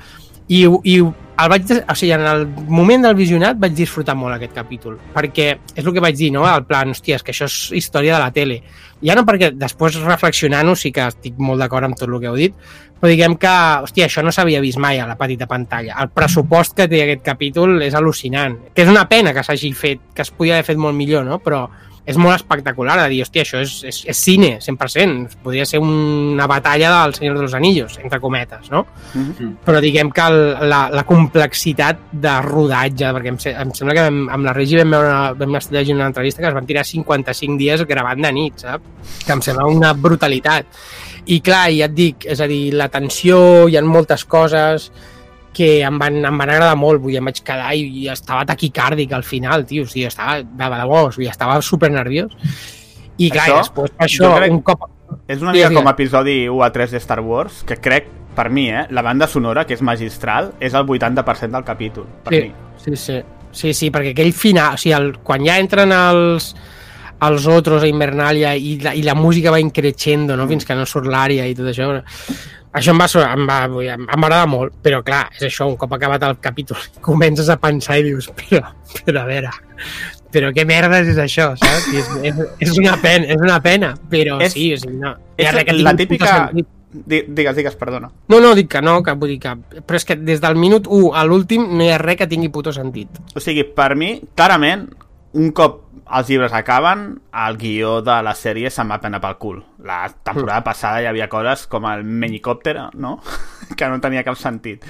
i, 0.49 0.67
i 0.67 0.99
el 1.43 1.51
vaig, 1.53 1.73
o 1.83 1.97
sigui, 1.99 2.13
en 2.17 2.27
el 2.29 2.47
moment 2.69 3.09
del 3.09 3.19
visionat 3.19 3.59
vaig 3.61 3.75
disfrutar 3.77 4.17
molt 4.19 4.37
aquest 4.37 4.55
capítol 4.57 4.99
perquè 5.15 5.49
és 5.75 5.85
el 5.85 5.93
que 5.93 6.05
vaig 6.05 6.17
dir, 6.19 6.31
no? 6.35 6.47
El 6.49 6.65
plan, 6.69 6.95
hòstia, 6.95 7.19
és 7.19 7.27
que 7.27 7.35
això 7.35 7.49
és 7.51 7.59
història 7.83 8.17
de 8.17 8.23
la 8.23 8.33
tele 8.35 8.63
ja 9.03 9.17
no 9.19 9.27
perquè 9.29 9.53
després 9.59 10.01
reflexionant-ho 10.05 10.77
sí 10.79 10.93
que 10.95 11.07
estic 11.11 11.39
molt 11.39 11.63
d'acord 11.63 11.89
amb 11.89 11.99
tot 11.99 12.09
el 12.09 12.19
que 12.21 12.31
heu 12.31 12.41
dit 12.41 12.57
però 13.03 13.11
diguem 13.11 13.35
que, 13.35 13.51
hòstia, 13.83 14.07
això 14.07 14.23
no 14.23 14.31
s'havia 14.31 14.61
vist 14.63 14.79
mai 14.79 15.01
a 15.03 15.09
la 15.09 15.17
petita 15.19 15.49
pantalla. 15.51 15.97
El 15.99 16.13
pressupost 16.15 16.77
que 16.79 16.85
té 16.87 17.01
aquest 17.03 17.25
capítol 17.27 17.81
és 17.83 17.97
al·lucinant. 17.99 18.55
Que 18.71 18.85
és 18.85 18.91
una 18.93 19.09
pena 19.11 19.33
que 19.35 19.43
s'hagi 19.43 19.73
fet, 19.75 20.05
que 20.15 20.23
es 20.23 20.31
podia 20.31 20.55
haver 20.55 20.69
fet 20.69 20.79
molt 20.79 20.95
millor, 20.95 21.27
no? 21.27 21.41
Però 21.43 21.65
és 22.05 22.17
molt 22.19 22.35
espectacular 22.35 22.97
de 22.99 23.05
dir, 23.13 23.21
hòstia, 23.23 23.45
això 23.45 23.61
és, 23.63 23.77
és, 23.87 24.01
és 24.11 24.19
cine, 24.19 24.57
100%. 24.65 25.37
Podria 25.45 25.67
ser 25.69 25.79
una 25.83 26.49
batalla 26.51 26.91
del 26.97 27.15
Senyor 27.15 27.37
de 27.39 27.45
los 27.45 27.55
Anillos, 27.55 27.99
entre 28.03 28.19
cometes, 28.21 28.71
no? 28.73 28.85
Però 29.63 29.83
diguem 29.85 30.11
que 30.11 30.27
el, 30.27 30.41
la, 30.69 30.81
la 30.91 31.05
complexitat 31.07 32.03
de 32.25 32.35
rodatge, 32.43 33.13
perquè 33.15 33.31
em, 33.31 33.39
em 33.53 33.73
sembla 33.79 33.95
que 33.95 34.09
vam, 34.09 34.21
amb 34.35 34.51
la 34.51 34.57
Regi 34.57 34.81
vam, 34.81 34.97
veure, 34.97 35.15
vam 35.39 35.57
estar 35.61 35.79
llegint 35.79 36.01
una 36.01 36.11
entrevista 36.11 36.43
que 36.43 36.51
es 36.51 36.59
van 36.59 36.67
tirar 36.67 36.85
55 36.89 37.59
dies 37.61 37.87
gravant 37.87 38.27
de 38.27 38.35
nit, 38.35 38.67
saps? 38.67 39.17
Que 39.23 39.37
em 39.37 39.47
sembla 39.47 39.71
una 39.71 39.95
brutalitat. 39.95 40.67
I 41.31 41.39
clar, 41.39 41.69
ja 41.71 41.87
et 41.87 41.95
dic, 41.95 42.27
és 42.27 42.43
a 42.43 42.51
dir, 42.51 42.73
la 42.75 42.91
tensió, 42.91 43.69
hi 43.71 43.79
ha 43.79 43.87
moltes 43.87 44.27
coses 44.27 44.91
que 45.53 45.83
em 45.85 45.99
van, 46.01 46.17
em 46.25 46.39
van 46.41 46.51
agradar 46.51 46.77
molt, 46.81 47.01
vull 47.03 47.13
dir, 47.13 47.19
em 47.21 47.29
vaig 47.29 47.43
quedar 47.45 47.75
i, 47.77 47.83
i 48.03 48.09
estava 48.13 48.45
taquicàrdic 48.49 49.13
al 49.13 49.23
final, 49.25 49.67
tio, 49.69 49.85
o 49.85 49.91
sigui, 49.91 50.07
estava 50.09 50.41
de 50.43 50.87
o 50.89 51.11
sigui, 51.13 51.29
estava 51.29 51.61
super 51.63 51.91
nerviós. 51.93 52.33
I 53.19 53.29
clar, 53.31 53.45
Això, 53.45 53.55
i 53.55 53.61
després 53.61 53.93
això, 53.99 54.33
crec- 54.39 54.53
un 54.57 54.63
cop... 54.63 54.89
És 55.29 55.43
una 55.45 55.53
mica 55.53 55.69
com 55.69 55.83
digues. 55.83 55.93
episodi 55.93 56.37
1 56.49 56.63
a 56.65 56.71
3 56.73 56.91
de 56.97 57.01
Star 57.05 57.21
Wars, 57.21 57.63
que 57.69 57.77
crec, 57.77 58.07
per 58.35 58.49
mi, 58.49 58.71
eh, 58.71 58.87
la 58.91 59.03
banda 59.05 59.27
sonora, 59.29 59.67
que 59.69 59.75
és 59.77 59.83
magistral, 59.85 60.55
és 60.59 60.73
el 60.73 60.87
80% 60.89 61.53
del 61.53 61.65
capítol, 61.65 62.07
per 62.25 62.33
Sí, 62.33 62.41
mi. 62.41 62.53
sí, 62.83 62.97
sí. 62.97 63.21
Sí, 63.53 63.75
sí, 63.75 63.91
perquè 63.93 64.15
aquell 64.15 64.33
final, 64.33 64.75
o 64.75 64.81
sigui, 64.81 64.95
el, 64.97 65.19
quan 65.21 65.45
ja 65.45 65.59
entren 65.61 65.93
els, 65.93 66.55
els 67.21 67.47
otros 67.47 67.83
a 67.85 67.87
Invernalia 67.87 68.55
i 68.57 68.79
la, 68.81 68.95
i 68.97 69.03
la 69.05 69.13
música 69.15 69.51
va 69.53 69.61
increixendo, 69.61 70.35
no? 70.41 70.49
fins 70.49 70.65
que 70.65 70.75
no 70.75 70.87
surt 70.89 71.07
l'àrea 71.13 71.45
i 71.47 71.53
tot 71.55 71.69
això. 71.69 71.91
Això 72.73 72.95
em 72.95 73.01
va, 73.03 73.07
em 73.35 73.47
va, 73.49 73.57
em 73.93 74.07
va 74.09 74.17
agradar 74.17 74.47
molt, 74.49 74.73
però 74.83 75.03
clar, 75.05 75.27
és 75.37 75.43
això, 75.51 75.67
un 75.69 75.77
cop 75.77 75.93
acabat 75.93 76.23
el 76.25 76.39
capítol 76.41 76.79
comences 77.09 77.51
a 77.53 77.59
pensar 77.61 77.99
i 78.01 78.07
dius, 78.07 78.31
però, 78.39 78.71
però 79.05 79.23
a 79.23 79.29
veure, 79.29 79.51
però 80.33 80.53
què 80.57 80.65
merdes 80.69 81.11
és 81.13 81.19
això, 81.21 81.51
saps? 81.61 81.91
I 81.93 82.01
és, 82.01 82.09
és, 82.31 82.41
és 82.69 82.79
una 82.81 82.95
pena, 83.03 83.29
és 83.35 83.43
una 83.45 83.59
pena, 83.65 83.93
però 84.09 84.39
És- 84.41 84.55
sí, 84.57 84.71
o 84.73 84.81
sigui, 84.81 84.97
no. 85.03 85.17
És 85.37 85.53
res 85.53 85.69
que 85.69 85.77
la 85.83 85.97
típica... 85.99 86.37
Digues, 86.93 87.55
digues, 87.57 87.77
perdona. 87.81 88.11
No, 88.29 88.39
no, 88.45 88.51
dic 88.55 88.67
que 88.75 88.83
no, 88.85 88.99
que 89.05 89.15
vull 89.17 89.31
dir 89.33 89.39
que... 89.41 89.53
Però 89.81 89.97
és 89.97 90.05
que 90.05 90.17
des 90.21 90.43
del 90.45 90.59
minut 90.61 90.85
1 90.93 91.15
a 91.17 91.23
l'últim 91.25 91.63
no 91.79 91.85
hi 91.87 91.89
ha 91.89 91.97
res 92.01 92.19
que 92.21 92.27
tingui 92.29 92.51
puto 92.53 92.73
sentit. 92.77 93.17
O 93.33 93.41
sigui, 93.41 93.65
per 93.65 93.95
mi, 93.97 94.11
clarament, 94.37 94.91
un 95.41 95.53
cop 95.57 95.82
els 96.11 96.29
llibres 96.29 96.53
acaben, 96.53 97.21
el 97.47 97.57
guió 97.61 98.01
de 98.05 98.19
la 98.25 98.35
sèrie 98.37 98.71
se'n 98.71 98.91
va 98.91 99.01
prendre 99.01 99.21
pel 99.23 99.39
cul. 99.41 99.63
La 99.87 100.05
temporada 100.11 100.63
passada 100.67 101.03
hi 101.03 101.09
havia 101.11 101.31
coses 101.33 101.67
com 101.71 101.87
el 101.91 102.05
menicòpter, 102.05 102.77
no? 102.95 103.19
que 103.77 103.89
no 103.89 104.01
tenia 104.03 104.25
cap 104.27 104.39
sentit. 104.41 104.85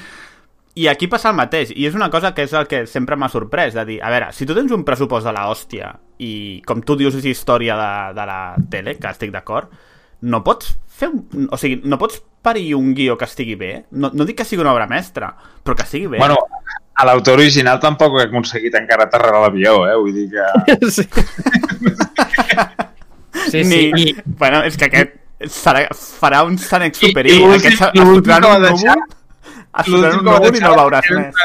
I 0.75 0.87
aquí 0.89 1.07
passa 1.13 1.29
el 1.29 1.37
mateix, 1.37 1.75
i 1.77 1.85
és 1.85 1.97
una 1.99 2.09
cosa 2.11 2.33
que 2.33 2.47
és 2.47 2.53
el 2.57 2.65
que 2.69 2.87
sempre 2.89 3.17
m'ha 3.21 3.29
sorprès, 3.29 3.75
de 3.77 3.85
dir, 3.85 3.99
a 4.01 4.09
veure, 4.13 4.31
si 4.33 4.49
tu 4.49 4.57
tens 4.57 4.73
un 4.73 4.87
pressupost 4.89 5.29
de 5.29 5.35
la 5.37 5.45
hòstia 5.51 5.91
i, 6.17 6.63
com 6.65 6.81
tu 6.81 6.97
dius, 6.97 7.19
és 7.21 7.29
història 7.29 7.77
de, 7.77 7.93
de 8.17 8.29
la 8.31 8.39
tele, 8.73 8.97
que 8.97 9.13
estic 9.13 9.35
d'acord, 9.35 9.69
no 10.23 10.41
pots 10.47 10.73
fer 10.89 11.11
un... 11.13 11.49
O 11.53 11.59
sigui, 11.61 11.83
no 11.85 11.99
pots 12.01 12.23
parir 12.43 12.73
un 12.79 12.95
guió 12.97 13.19
que 13.21 13.29
estigui 13.29 13.59
bé. 13.59 13.73
No, 13.91 14.11
no 14.15 14.25
dic 14.25 14.41
que 14.41 14.47
sigui 14.49 14.65
una 14.65 14.73
obra 14.73 14.89
mestra, 14.89 15.35
però 15.63 15.77
que 15.77 15.85
estigui 15.85 16.15
bé. 16.15 16.23
Bueno, 16.23 16.39
a 16.95 17.07
l'autor 17.09 17.39
original 17.41 17.79
tampoc 17.81 18.19
he 18.21 18.27
aconseguit 18.29 18.75
encara 18.79 19.05
aterrar 19.09 19.41
l'avió, 19.43 19.87
eh? 19.89 19.95
Vull 19.97 20.13
dir 20.13 20.29
que... 20.31 20.45
Sí. 20.93 21.05
sí, 23.51 23.65
sí. 23.65 23.93
Ni... 23.95 24.03
I, 24.11 24.17
Bueno, 24.39 24.63
és 24.69 24.77
que 24.77 24.87
aquest 24.91 25.15
serà, 25.51 25.87
farà 25.93 26.43
un 26.47 26.59
Sant 26.61 26.85
Exuperi. 26.87 27.33
i 27.41 27.43
Aquest 27.57 27.81
i 27.97 28.03
l'últim 28.03 28.21
fotran 28.21 28.43
que 28.45 28.49
va 28.53 28.57
un 28.59 28.63
deixar- 28.69 28.99
núvol, 29.01 29.17
es 29.81 29.89
fotran 29.89 30.19
un 30.21 30.25
núvol 30.29 30.57
i 30.57 30.61
no 30.63 30.71
el 30.73 30.79
veuràs 30.83 31.11
més. 31.17 31.43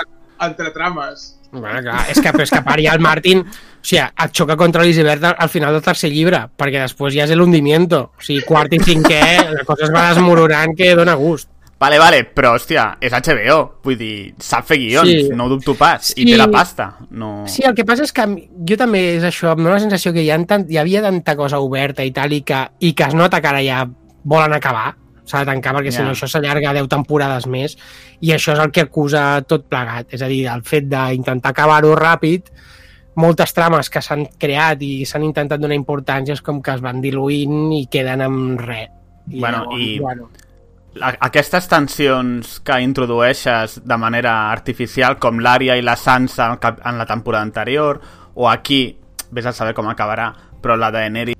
Entre 0.47 0.71
trames. 0.75 1.25
bueno, 1.51 1.79
clar, 1.81 2.01
és 2.11 2.19
que, 2.21 2.31
però 2.35 2.43
és 2.43 2.51
que 2.51 2.59
a 2.59 2.63
part 2.67 2.83
ja 2.83 2.93
el 2.93 2.99
Martin 3.01 3.39
o 3.39 3.45
sigui, 3.87 4.01
et 4.03 4.33
xoca 4.35 4.57
contra 4.59 4.83
l'Iceberg 4.83 5.23
al- 5.23 5.37
al 5.39 5.49
final 5.49 5.73
del 5.73 5.81
tercer 5.81 6.11
llibre, 6.11 6.43
perquè 6.59 6.81
després 6.83 7.13
ja 7.15 7.23
és 7.23 7.31
l'hundimiento. 7.39 8.01
O 8.19 8.21
sigui, 8.21 8.43
quart 8.45 8.73
i 8.75 8.79
cinquè, 8.83 9.21
la 9.55 9.63
cosa 9.65 9.85
es 9.87 9.93
va 9.95 10.09
desmoronant 10.11 10.75
que 10.77 10.93
dona 10.95 11.15
gust. 11.15 11.47
Vale, 11.79 11.99
vale, 11.99 12.23
però, 12.33 12.55
hòstia, 12.57 12.97
és 12.99 13.13
HBO. 13.13 13.57
Vull 13.83 13.97
dir, 13.99 14.33
sap 14.41 14.65
fer 14.65 14.77
guions, 14.81 15.07
Sí. 15.09 15.29
no 15.35 15.45
ho 15.45 15.49
dubto 15.49 15.75
pas. 15.77 16.07
Sí. 16.07 16.23
I 16.23 16.25
té 16.31 16.37
la 16.37 16.47
pasta. 16.49 16.97
No... 17.11 17.43
Sí, 17.45 17.61
el 17.63 17.75
que 17.75 17.85
passa 17.85 18.01
és 18.03 18.11
que 18.11 18.25
jo 18.67 18.77
també 18.77 19.17
és 19.17 19.23
això, 19.23 19.51
em 19.53 19.61
dóna 19.61 19.75
la 19.75 19.79
sensació 19.83 20.11
que 20.11 20.23
hi, 20.23 20.31
ha 20.31 20.39
tant, 20.49 20.65
hi 20.71 20.77
havia 20.81 21.03
tanta 21.05 21.35
cosa 21.37 21.59
oberta 21.59 22.03
i 22.03 22.09
tal, 22.11 22.33
i 22.33 22.41
que, 22.41 22.63
i 22.79 22.93
que 22.93 23.03
es 23.03 23.13
nota 23.13 23.39
que 23.41 23.47
ara 23.51 23.61
ja 23.61 23.83
volen 24.23 24.53
acabar, 24.57 24.95
s'ha 25.27 25.43
de 25.43 25.51
tancar 25.51 25.75
perquè 25.75 25.91
si 25.91 25.97
Ja. 25.99 26.05
no 26.05 26.11
això 26.15 26.25
s'allarga 26.27 26.73
10 26.73 26.87
temporades 26.87 27.45
més 27.47 27.77
i 28.21 28.31
això 28.31 28.53
és 28.53 28.59
el 28.59 28.71
que 28.71 28.81
acusa 28.87 29.41
tot 29.45 29.67
plegat, 29.69 30.07
és 30.15 30.21
a 30.23 30.27
dir, 30.27 30.47
el 30.47 30.63
fet 30.63 30.87
d'intentar 30.87 31.51
acabar-ho 31.51 31.93
ràpid 31.95 32.49
moltes 33.17 33.53
trames 33.53 33.89
que 33.89 34.01
s'han 34.01 34.25
creat 34.39 34.81
i 34.81 35.05
s'han 35.05 35.23
intentat 35.23 35.59
donar 35.59 35.75
importància 35.75 36.33
és 36.33 36.41
com 36.41 36.61
que 36.61 36.71
es 36.71 36.81
van 36.81 37.01
diluint 37.01 37.71
i 37.73 37.85
queden 37.91 38.21
amb 38.21 38.59
res. 38.61 38.89
I 39.29 39.39
Bueno, 39.41 39.65
i- 39.77 39.99
A- 39.99 40.15
Aquestes 41.01 41.67
tensions 41.67 42.59
que 42.65 42.79
introdueixes 42.81 43.81
de 43.85 43.97
manera 43.97 44.51
artificial, 44.51 45.17
com 45.19 45.39
l'Ària 45.39 45.75
i 45.77 45.81
la 45.81 45.95
Sansa 45.95 46.57
en 46.85 46.97
la 46.97 47.05
temporada 47.05 47.43
anterior, 47.43 48.01
o 48.35 48.49
aquí, 48.49 48.97
vés 49.31 49.45
a 49.45 49.53
saber 49.53 49.73
com 49.73 49.87
acabarà, 49.89 50.31
però 50.61 50.75
la 50.77 50.91
de 50.91 50.99
Daenerys 50.99 51.35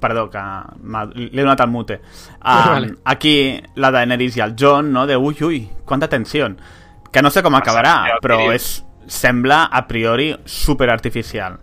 perdó, 0.00 0.30
que 0.30 0.40
m'ha- 0.82 1.04
li 1.14 1.28
he 1.34 1.42
donat 1.42 1.60
el 1.60 1.68
mute. 1.68 2.00
Um, 2.40 2.68
Vale. 2.70 2.94
Aquí 3.04 3.60
la 3.76 3.90
Daenerys 3.90 4.36
i 4.38 4.40
el 4.40 4.54
John, 4.58 4.92
no? 4.92 5.06
De 5.06 5.16
ui, 5.16 5.36
ui, 5.42 5.68
quanta 5.84 6.08
tensió. 6.08 6.48
Que 7.12 7.20
no 7.22 7.28
sé 7.30 7.42
com 7.42 7.54
acabarà, 7.54 8.16
però 8.22 8.50
és, 8.54 8.82
sembla 9.06 9.64
a 9.64 9.86
priori 9.86 10.34
super 10.46 10.88
artificial. 10.90 11.58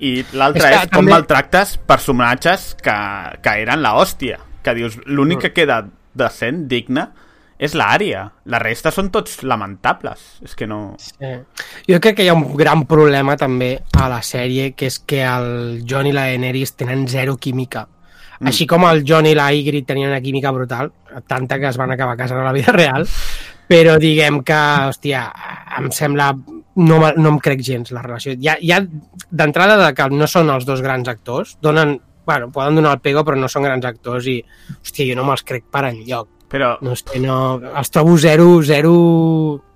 I 0.00 0.24
l'altre 0.34 0.68
És 0.68 0.82
és, 0.82 0.90
com 0.90 1.00
també- 1.06 1.12
maltractes 1.12 1.78
personatges 1.78 2.74
que, 2.82 2.94
que 3.42 3.56
eren 3.62 3.80
la 3.82 3.94
hòstia. 3.94 4.38
Que 4.62 4.74
dius, 4.74 4.98
l'únic 5.06 5.38
que 5.40 5.52
queda 5.52 5.86
decent, 6.18 6.66
digne, 6.70 7.08
és 7.58 7.74
l'àrea. 7.74 8.22
La 8.46 8.60
resta 8.62 8.92
són 8.94 9.10
tots 9.14 9.42
lamentables. 9.42 10.24
És 10.46 10.54
que 10.58 10.68
no... 10.70 10.94
Sí. 11.02 11.34
Jo 11.90 11.98
crec 12.02 12.20
que 12.20 12.26
hi 12.26 12.30
ha 12.30 12.36
un 12.38 12.46
gran 12.56 12.86
problema 12.90 13.36
també 13.38 13.74
a 13.98 14.08
la 14.10 14.22
sèrie, 14.22 14.72
que 14.78 14.90
és 14.90 15.00
que 15.02 15.24
el 15.26 15.82
John 15.88 16.06
i 16.06 16.14
la 16.14 16.28
Daenerys 16.30 16.76
tenen 16.78 17.06
zero 17.10 17.36
química. 17.36 17.88
Mm. 18.38 18.50
Així 18.52 18.68
com 18.70 18.86
el 18.86 19.02
John 19.06 19.26
i 19.26 19.34
la 19.34 19.50
Ygritte 19.52 19.92
tenien 19.92 20.12
una 20.12 20.22
química 20.22 20.54
brutal, 20.54 20.92
tanta 21.26 21.58
que 21.58 21.66
es 21.72 21.78
van 21.80 21.90
acabar 21.90 22.16
casant 22.16 22.38
a 22.38 22.46
la 22.46 22.54
vida 22.54 22.74
real, 22.76 23.08
però 23.68 23.98
diguem 24.00 24.42
que, 24.46 24.62
hòstia, 24.92 25.26
em 25.80 25.90
sembla... 25.94 26.32
No, 26.78 27.00
no 27.02 27.30
em 27.32 27.40
crec 27.42 27.64
gens 27.66 27.90
la 27.90 28.04
relació. 28.04 28.36
Ja, 28.38 28.52
ja 28.62 28.76
d'entrada 29.34 29.74
de 29.80 29.88
que 29.98 30.04
no 30.14 30.28
són 30.30 30.52
els 30.54 30.62
dos 30.62 30.78
grans 30.78 31.10
actors, 31.10 31.56
donen, 31.58 31.96
bueno, 32.28 32.50
poden 32.52 32.76
donar 32.76 32.92
el 32.98 33.00
pego, 33.00 33.24
però 33.24 33.38
no 33.40 33.48
són 33.48 33.64
grans 33.64 33.86
actors 33.88 34.26
i, 34.28 34.42
hòstia, 34.82 35.08
jo 35.08 35.16
no 35.16 35.24
me'ls 35.28 35.42
crec 35.48 35.64
per 35.72 35.86
enlloc. 35.88 36.28
Però 36.48 36.74
No 36.80 36.94
sé, 36.96 37.18
no... 37.20 37.34
Els 37.76 37.90
trobo 37.92 38.14
zero, 38.16 38.46
zero, 38.64 38.92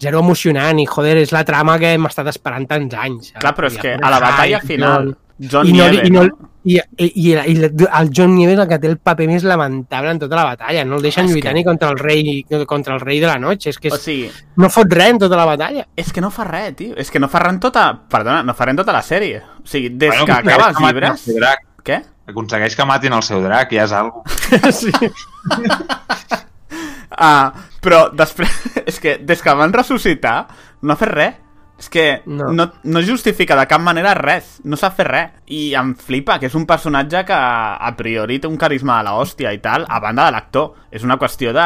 zero 0.00 0.20
emocionant 0.24 0.78
i, 0.81 0.86
joder, 0.89 1.18
és 1.20 1.32
la 1.34 1.42
trama 1.44 1.78
que 1.81 1.90
hem 1.97 2.06
estat 2.08 2.31
esperant 2.32 2.64
tants 2.70 2.94
anys. 2.97 3.32
saps? 3.34 3.42
Clar, 3.42 3.52
però 3.58 3.68
és 3.68 3.76
I 3.76 3.82
que 3.82 3.92
a 3.98 4.10
la 4.14 4.20
batalla 4.22 4.60
final, 4.64 5.10
John 5.39 5.68
I 5.68 5.74
no, 5.76 5.89
Nieve, 5.90 6.06
i 6.08 6.10
no, 6.14 6.22
no? 6.31 6.48
I, 6.64 6.76
i, 6.78 7.08
i, 7.18 7.32
i 7.34 7.55
el 7.66 8.10
John 8.14 8.36
Nieve 8.36 8.52
és 8.55 8.60
el 8.62 8.68
que 8.70 8.78
té 8.78 8.86
el 8.89 8.97
paper 9.02 9.26
més 9.26 9.42
lamentable 9.44 10.12
en 10.14 10.20
tota 10.22 10.36
la 10.39 10.44
batalla. 10.52 10.84
No 10.86 10.97
el 11.00 11.02
deixen 11.02 11.26
És 11.26 11.32
lluitar 11.34 11.50
que- 11.50 11.58
ni 11.58 11.64
contra 11.66 11.89
el 11.90 11.98
rei 11.98 12.44
contra 12.70 12.94
el 12.94 13.00
rei 13.02 13.18
de 13.20 13.26
la 13.26 13.36
noche. 13.42 13.68
És 13.74 13.78
que 13.82 13.89
és, 13.90 13.94
O 13.94 13.98
sigui, 13.98 14.31
no 14.62 14.70
fot 14.70 14.92
res 14.94 15.10
en 15.10 15.18
tota 15.18 15.36
la 15.36 15.44
batalla. 15.48 15.84
és 15.97 16.12
que 16.12 16.20
no 16.22 16.31
fa 16.31 16.44
res, 16.48 16.76
tio. 16.78 16.94
És 16.97 17.10
que 17.10 17.18
no 17.20 17.28
fa 17.28 17.40
res 17.42 17.52
en 17.56 17.60
tota... 17.60 17.84
Perdona, 18.08 18.44
no 18.47 18.55
fa 18.55 18.64
res 18.64 18.78
en 18.78 18.81
tota 18.84 18.92
la 18.97 19.02
sèrie. 19.02 19.42
O 19.60 19.66
sigui, 19.66 19.90
des 19.90 20.08
Bueno, 20.14 20.24
que 20.24 20.32
acaba 20.39 20.70
els 20.70 20.81
llibres... 20.81 21.28
Què? 21.82 22.00
Aconsegueix 22.31 22.76
que 22.78 22.86
matin 22.86 23.17
el 23.17 23.25
seu 23.26 23.42
drac, 23.42 23.73
ja 23.75 23.86
és 23.89 23.94
algo. 23.97 24.23
sí. 24.81 24.92
Ah, 27.10 27.52
però 27.83 28.07
després... 28.15 28.52
És 28.91 29.01
que 29.02 29.17
des 29.18 29.42
que 29.42 29.55
van 29.59 29.75
ressuscitar 29.75 30.36
no 30.83 30.94
ha 30.94 31.01
fet 31.01 31.12
res. 31.12 31.39
És 31.83 31.89
que 31.91 32.23
no. 32.31 32.52
No. 32.55 32.69
No, 32.85 33.01
justifica 33.02 33.57
de 33.59 33.65
cap 33.67 33.83
manera 33.83 34.12
res. 34.15 34.61
No 34.62 34.78
sap 34.78 34.94
fer 35.01 35.07
res. 35.09 35.31
I 35.51 35.73
em 35.75 35.97
flipa, 35.99 36.36
que 36.39 36.47
és 36.47 36.55
un 36.55 36.62
personatge 36.69 37.25
que 37.27 37.35
a 37.35 37.91
priori 37.99 38.39
té 38.39 38.47
un 38.47 38.55
carisma 38.57 39.01
de 39.01 39.09
la 39.09 39.17
hòstia 39.19 39.51
i 39.51 39.59
tal, 39.59 39.83
a 39.91 39.99
banda 40.01 40.28
de 40.28 40.36
l'actor. 40.36 40.69
És 40.94 41.02
una 41.02 41.17
qüestió 41.19 41.51
de 41.57 41.65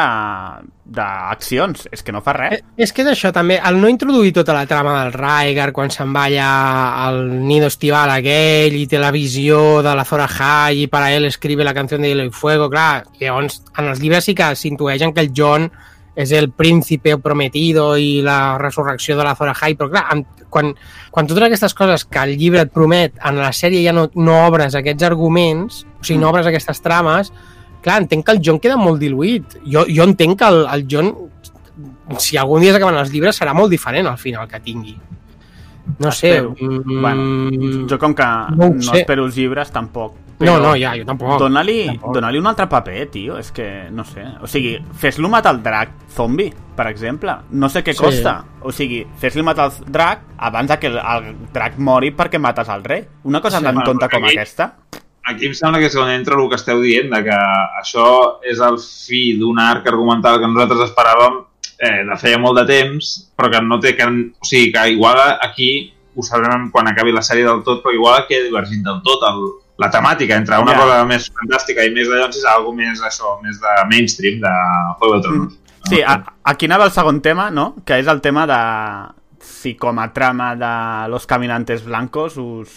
d'accions. 0.97 1.85
És 1.91 2.01
que 2.01 2.13
no 2.15 2.23
fa 2.25 2.33
res. 2.33 2.57
Eh, 2.57 2.63
És 2.81 2.93
que 2.95 3.03
és 3.03 3.11
això 3.11 3.29
també, 3.35 3.59
el 3.63 3.77
no 3.81 3.89
introduir 3.91 4.33
tota 4.33 4.55
la 4.57 4.65
trama 4.65 5.03
del 5.03 5.13
Raegar 5.13 5.69
quan 5.75 5.91
se'n 5.93 6.13
va 6.15 6.25
allà 6.25 6.49
al 7.05 7.21
nido 7.45 7.67
estival 7.69 8.09
aquell 8.15 8.73
i 8.79 8.87
té 8.89 8.97
la 8.97 9.11
visió 9.13 9.83
de 9.85 9.93
la 9.95 10.05
Zora 10.07 10.25
High 10.27 10.85
i 10.85 10.87
per 10.87 11.03
a 11.03 11.11
ell 11.13 11.27
escribe 11.29 11.67
la 11.67 11.75
canció 11.75 11.97
de 11.99 12.07
Hielo 12.09 12.25
y 12.25 12.31
Fuego, 12.31 12.69
clar, 12.69 13.03
llavors 13.19 13.61
en 13.77 13.91
els 13.91 13.99
llibres 14.01 14.25
sí 14.25 14.33
que 14.33 14.55
s'intueixen 14.55 15.13
que 15.13 15.21
el 15.27 15.33
John 15.35 15.69
és 16.17 16.31
el 16.33 16.49
príncipe 16.49 17.13
prometido 17.21 17.91
i 18.01 18.23
la 18.25 18.57
resurrecció 18.57 19.15
de 19.17 19.25
la 19.27 19.35
Zora 19.37 19.53
High, 19.53 19.77
però 19.77 19.91
clar, 19.91 20.05
amb, 20.15 20.41
quan, 20.49 20.71
quan 21.13 21.29
totes 21.29 21.45
aquestes 21.45 21.75
coses 21.77 22.07
que 22.09 22.23
el 22.25 22.33
llibre 22.39 22.63
et 22.65 22.73
promet, 22.73 23.13
en 23.29 23.37
la 23.37 23.51
sèrie 23.53 23.83
ja 23.85 23.93
no, 23.93 24.07
no 24.17 24.39
obres 24.47 24.75
aquests 24.79 25.05
arguments, 25.05 25.83
o 25.99 26.03
sigui, 26.03 26.19
no 26.23 26.31
obres 26.31 26.49
aquestes 26.49 26.81
trames, 26.81 27.29
clar, 27.85 28.01
entenc 28.01 28.25
que 28.25 28.33
el 28.33 28.41
John 28.43 28.57
queda 28.63 28.79
molt 28.81 28.99
diluït. 29.03 29.59
Jo, 29.69 29.85
jo 29.85 30.07
entenc 30.09 30.39
que 30.41 30.49
el, 30.49 30.63
el 30.73 30.87
John, 30.89 31.13
si 32.17 32.39
algun 32.41 32.65
dia 32.65 32.73
s'acaben 32.73 32.97
els 32.97 33.13
llibres, 33.13 33.37
serà 33.37 33.53
molt 33.53 33.69
diferent 33.71 34.09
al 34.09 34.17
final 34.17 34.49
que 34.49 34.63
tingui. 34.65 34.97
No 35.99 36.11
sé. 36.11 36.41
Mm, 36.41 37.01
Bueno, 37.01 37.85
jo 37.87 37.99
com 38.01 38.13
que 38.17 38.25
no 38.57 38.71
no, 38.73 38.93
espero 38.97 39.25
els 39.29 39.37
llibres, 39.37 39.71
tampoc. 39.71 40.17
No, 40.39 40.59
no, 40.59 40.75
ja, 40.77 40.91
jo 40.95 41.03
tampoc. 41.05 41.39
Dóna-li 41.39 41.99
dóna 42.13 42.29
un 42.29 42.45
altre 42.47 42.67
paper, 42.69 43.07
tio. 43.09 43.37
És 43.39 43.51
que, 43.51 43.87
no 43.89 44.03
sé. 44.05 44.23
O 44.41 44.47
sigui, 44.47 44.75
fes-lo 44.93 45.29
matar 45.29 45.55
el 45.55 45.63
drac 45.63 45.89
zombi, 46.13 46.53
per 46.75 46.87
exemple. 46.91 47.33
No 47.51 47.69
sé 47.69 47.83
què 47.83 47.93
Sí. 47.93 48.03
costa. 48.03 48.43
O 48.61 48.71
sigui, 48.71 49.05
fes-li 49.17 49.41
matar 49.41 49.71
el 49.71 49.91
drac 49.91 50.21
abans 50.37 50.69
de 50.69 50.77
que 50.77 50.87
el, 50.87 50.97
el 50.99 51.35
drac 51.53 51.77
mori 51.79 52.11
perquè 52.11 52.37
mates 52.39 52.69
el 52.69 52.83
rei. 52.83 53.07
Una 53.23 53.41
cosa 53.41 53.57
Sí. 53.57 53.63
tan 53.63 53.75
Bueno, 53.75 53.85
tonta 53.91 54.09
com 54.09 54.23
aquí- 54.25 54.37
aquesta. 54.37 54.75
Aquí 55.29 55.45
em 55.47 55.53
sembla 55.53 55.79
que 55.79 55.87
és 55.87 55.95
on 55.95 56.09
entra 56.09 56.35
el 56.39 56.47
que 56.49 56.55
esteu 56.55 56.79
dient, 56.81 57.09
de 57.11 57.23
que 57.23 57.35
això 57.81 58.37
és 58.43 58.59
el 58.59 58.77
fi 58.79 59.37
d'un 59.37 59.57
arc 59.59 59.85
argumental 59.87 60.39
que 60.39 60.47
nosaltres 60.47 60.91
esperàvem 60.91 61.43
eh, 61.79 62.03
de 62.09 62.15
feia 62.17 62.37
molt 62.39 62.57
de 62.59 62.65
temps, 62.65 63.31
però 63.35 63.49
que 63.51 63.61
no 63.61 63.79
té 63.79 63.95
que... 63.95 64.03
O 64.05 64.45
sigui, 64.45 64.71
que 64.71 64.89
igual 64.91 65.17
aquí 65.41 65.93
ho 66.15 66.23
sabrem 66.23 66.71
quan 66.71 66.87
acabi 66.87 67.11
la 67.11 67.21
sèrie 67.21 67.43
del 67.45 67.61
tot, 67.63 67.83
però 67.83 67.93
igual 67.93 68.25
queda 68.25 68.45
divergint 68.45 68.83
del 68.85 69.01
tot 69.03 69.19
el, 69.29 69.43
la 69.77 69.89
temàtica 69.93 70.35
entre 70.35 70.57
una 70.59 70.73
Ja. 70.73 70.79
cosa 70.81 71.05
més 71.05 71.29
fantàstica 71.31 71.83
i 71.85 71.91
més 71.93 72.07
de 72.09 72.15
llocs 72.17 72.37
és 72.37 72.45
algo 72.45 72.73
més 72.73 72.99
això, 73.01 73.35
més 73.43 73.59
de 73.61 73.75
mainstream, 73.89 74.39
de 74.41 74.53
Juego 74.99 75.15
de 75.15 75.21
Tronos. 75.21 75.53
Mm. 75.53 75.89
Sí, 75.89 76.01
a, 76.01 76.17
aquí 76.43 76.65
anava 76.65 76.85
el 76.85 76.91
segon 76.91 77.21
tema, 77.21 77.49
no? 77.51 77.75
Que 77.85 77.99
és 77.99 78.07
el 78.07 78.19
tema 78.21 78.45
de 78.47 78.57
si 79.39 79.75
com 79.75 79.99
a 79.99 80.11
trama 80.13 80.55
de 80.55 81.09
Los 81.09 81.25
Caminantes 81.27 81.85
Blancos 81.85 82.35
us, 82.37 82.69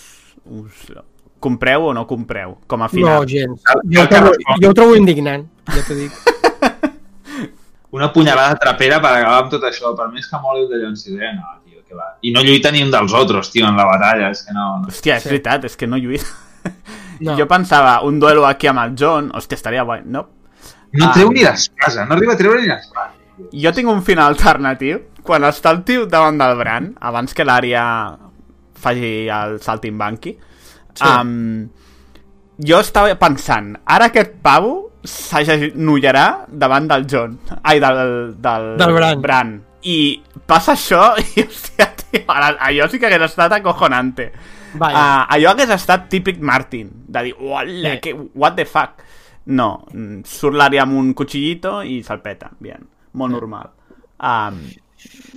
us 0.44 0.92
compreu 1.40 1.86
o 1.88 1.94
no 1.94 2.06
compreu, 2.06 2.58
com 2.66 2.82
a 2.82 2.84
No, 2.84 2.88
final. 2.90 3.26
gens. 3.26 3.62
Cal- 3.64 3.80
Jo, 3.88 4.02
ho 4.02 4.08
trobo, 4.08 4.30
jo 4.60 4.68
ho 4.70 4.74
trobo 4.74 4.94
indignant, 4.96 5.46
ja 5.72 5.82
t'ho 5.86 5.94
dic. 5.94 6.12
Una 7.90 8.12
punyalada 8.12 8.54
trapera 8.54 9.00
per 9.02 9.10
acabar 9.16 9.38
amb 9.42 9.50
tot 9.50 9.64
això, 9.66 9.90
per 9.98 10.06
més 10.12 10.28
que 10.30 10.38
moli 10.38 10.60
el 10.62 10.68
de 10.70 10.78
John 10.84 10.94
Sisè, 10.94 11.32
no, 11.34 11.56
tio, 11.64 11.80
que 11.88 11.96
va. 11.98 12.12
I 12.22 12.30
no 12.30 12.44
lluita 12.46 12.70
ni 12.70 12.84
un 12.84 12.90
dels 12.92 13.12
altres, 13.18 13.50
tio, 13.50 13.66
en 13.66 13.74
la 13.76 13.84
batalla, 13.88 14.28
és 14.30 14.44
que 14.46 14.52
no... 14.54 14.66
no. 14.84 14.92
Hòstia, 14.92 15.16
és 15.16 15.26
veritat, 15.26 15.64
és 15.66 15.74
que 15.76 15.88
no 15.90 15.96
lluita. 15.98 16.28
No. 17.20 17.34
Jo 17.36 17.44
pensava, 17.46 17.98
un 18.08 18.18
duelo 18.18 18.46
aquí 18.48 18.66
amb 18.70 18.80
el 18.80 18.94
John, 18.96 19.26
hòstia, 19.36 19.58
estaria 19.58 19.82
guai. 19.84 20.00
No. 20.06 20.22
No 20.92 21.06
Ah. 21.06 21.12
treu 21.12 21.28
ni 21.30 21.42
l'espasa, 21.44 22.06
no 22.06 22.14
arriba 22.16 22.32
a 22.32 22.36
treure 22.38 22.62
ni 22.62 22.66
l'espasa. 22.68 23.12
Jo 23.52 23.72
tinc 23.76 23.88
un 23.92 24.00
final 24.02 24.32
alternatiu. 24.32 25.02
Quan 25.22 25.44
està 25.44 25.70
el 25.70 25.82
tio 25.84 26.06
davant 26.06 26.38
del 26.40 26.56
Bran, 26.56 26.94
abans 27.00 27.34
que 27.36 27.44
l'àrea 27.44 27.84
faci 28.80 29.28
el 29.28 29.58
saltimbanqui, 29.60 30.32
Sí. 30.94 31.04
um, 31.04 31.68
jo 32.58 32.80
estava 32.80 33.12
pensant, 33.20 33.74
ara 33.84 34.06
aquest 34.08 34.32
pavo 34.42 34.90
s'agenollarà 35.04 36.46
davant 36.48 36.88
del 36.88 37.04
John. 37.06 37.38
Ai, 37.62 37.78
del, 37.80 38.34
del, 38.40 38.76
Del 38.80 38.92
Bran. 38.94 39.20
Bran. 39.20 39.52
I 39.82 40.22
passa 40.46 40.72
això 40.72 41.14
i, 41.20 41.42
hòstia, 41.46 41.86
tio, 41.96 42.24
ara, 42.28 42.54
allò 42.58 42.88
sí 42.90 42.98
que 42.98 43.06
hagués 43.06 43.28
estat 43.30 43.52
acojonante. 43.60 44.32
Vaja. 44.74 44.94
Uh, 44.96 45.34
allò 45.36 45.50
hagués 45.54 45.70
estat 45.74 46.08
típic 46.08 46.38
Martin, 46.40 46.90
de 47.08 47.22
dir, 47.22 47.34
uala, 47.40 47.94
Sí. 47.96 48.00
que, 48.00 48.14
what 48.34 48.54
the 48.54 48.64
fuck. 48.66 49.02
No, 49.46 49.86
mm, 49.92 50.20
surt 50.24 50.54
l'àrea 50.54 50.82
amb 50.82 50.94
un 50.98 51.12
cuchillito 51.14 51.82
i 51.82 52.02
se'l 52.02 52.20
peta, 52.22 52.50
bien, 52.60 52.86
molt 53.14 53.32
normal. 53.32 53.70
Um, 54.20 54.60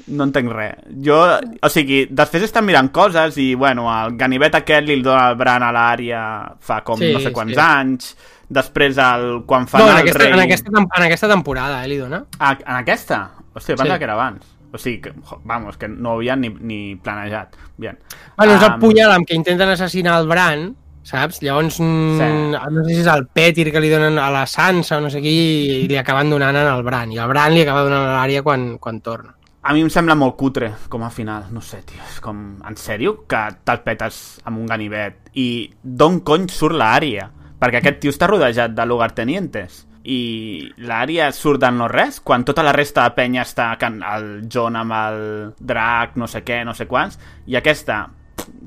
no 0.07 0.25
entenc 0.27 0.51
res. 0.51 0.75
Jo, 1.01 1.21
o 1.63 1.69
sigui, 1.71 2.05
després 2.11 2.43
estan 2.43 2.65
mirant 2.67 2.91
coses 2.91 3.37
i, 3.39 3.53
bueno, 3.55 3.87
el 3.89 4.17
ganivet 4.19 4.55
aquest 4.59 4.85
li 4.85 4.93
el 4.99 5.03
dona 5.03 5.29
el 5.31 5.37
Bran 5.39 5.63
a 5.63 5.71
l'àrea 5.71 6.21
fa 6.59 6.81
com 6.83 6.99
Sí, 6.99 7.13
no 7.13 7.19
sé 7.23 7.31
quants 7.31 7.53
sí. 7.55 7.59
anys. 7.63 8.17
Després, 8.53 8.97
el, 9.01 9.43
quan 9.47 9.65
fan 9.67 9.81
No, 9.81 9.87
en 9.87 9.95
el 9.95 10.01
aquesta, 10.03 10.19
rei... 10.19 10.33
en, 10.33 10.39
aquesta, 10.41 10.69
en 10.97 11.03
aquesta 11.07 11.27
temporada, 11.31 11.83
eh, 11.83 11.87
li 11.87 11.97
dona. 11.97 12.25
Ah, 12.39 12.51
en 12.59 12.75
aquesta? 12.75 13.31
Hòstia, 13.53 13.75
pensava 13.77 13.95
Sí. 13.95 13.97
que 13.99 14.03
era 14.03 14.13
abans. 14.13 14.45
O 14.73 14.77
sigui, 14.81 15.01
que, 15.01 15.13
vamos, 15.43 15.77
que 15.77 15.87
no 15.87 16.13
ho 16.13 16.15
havien 16.17 16.41
ni, 16.41 16.49
ni 16.49 16.95
planejat. 16.95 17.55
Bien. 17.77 17.99
Bueno, 18.37 18.55
és 18.55 18.63
el 18.63 18.71
Am, 18.71 18.79
punyal 18.81 19.11
amb 19.13 19.27
què 19.29 19.35
intenten 19.37 19.69
assassinar 19.69 20.15
el 20.21 20.27
Bran, 20.27 20.63
saps? 21.05 21.43
Llavors, 21.43 21.77
mm, 21.79 22.17
Sí. 22.17 22.57
no 22.73 22.83
sé 22.83 22.95
si 22.95 23.01
és 23.01 23.07
el 23.13 23.27
Petir 23.27 23.71
que 23.71 23.79
li 23.83 23.89
donen 23.91 24.17
a 24.17 24.31
la 24.33 24.47
Sansa 24.47 24.97
o 24.97 25.01
no 25.01 25.11
sé 25.13 25.21
qui, 25.21 25.35
i 25.83 25.87
li 25.87 25.97
acaben 25.97 26.29
donant 26.33 26.55
al 26.57 26.81
Bran. 26.83 27.11
I 27.13 27.19
el 27.21 27.29
Bran 27.29 27.53
li 27.53 27.61
acaba 27.61 27.83
donant 27.83 28.07
a 28.09 28.17
l'àrea 28.17 28.41
quan, 28.41 28.77
quan 28.79 28.99
torna. 29.01 29.35
A 29.63 29.71
mi 29.71 29.79
em 29.79 29.89
sembla 29.89 30.15
molt 30.15 30.35
cutre 30.35 30.73
com 30.89 31.03
a 31.03 31.09
final, 31.09 31.45
no 31.51 31.61
sé, 31.61 31.83
tio, 31.85 32.01
és 32.11 32.19
com... 32.19 32.57
En 32.67 32.75
sèrio? 32.75 33.27
Que 33.29 33.45
te'l 33.63 33.79
petes 33.85 34.41
amb 34.43 34.57
un 34.59 34.65
ganivet 34.65 35.29
i 35.39 35.71
d'on 35.83 36.19
cony 36.19 36.49
surt 36.49 36.75
l'àrea? 36.75 37.29
Perquè 37.61 37.77
aquest 37.79 38.01
tio 38.01 38.11
està 38.11 38.27
rodejat 38.27 38.73
de 38.75 38.85
lugartenientes 38.85 39.85
i 40.03 40.71
l'àrea 40.83 41.31
surt 41.31 41.61
de 41.63 41.69
no 41.71 41.87
res 41.87 42.19
quan 42.19 42.43
tota 42.43 42.63
la 42.63 42.73
resta 42.75 43.03
de 43.07 43.15
penya 43.15 43.43
està 43.45 43.77
can- 43.79 44.01
el 44.03 44.47
John 44.51 44.75
amb 44.75 44.91
el 44.91 45.53
drac, 45.59 46.17
no 46.19 46.27
sé 46.27 46.43
què, 46.43 46.63
no 46.65 46.73
sé 46.73 46.87
quants, 46.87 47.19
i 47.47 47.55
aquesta 47.55 48.07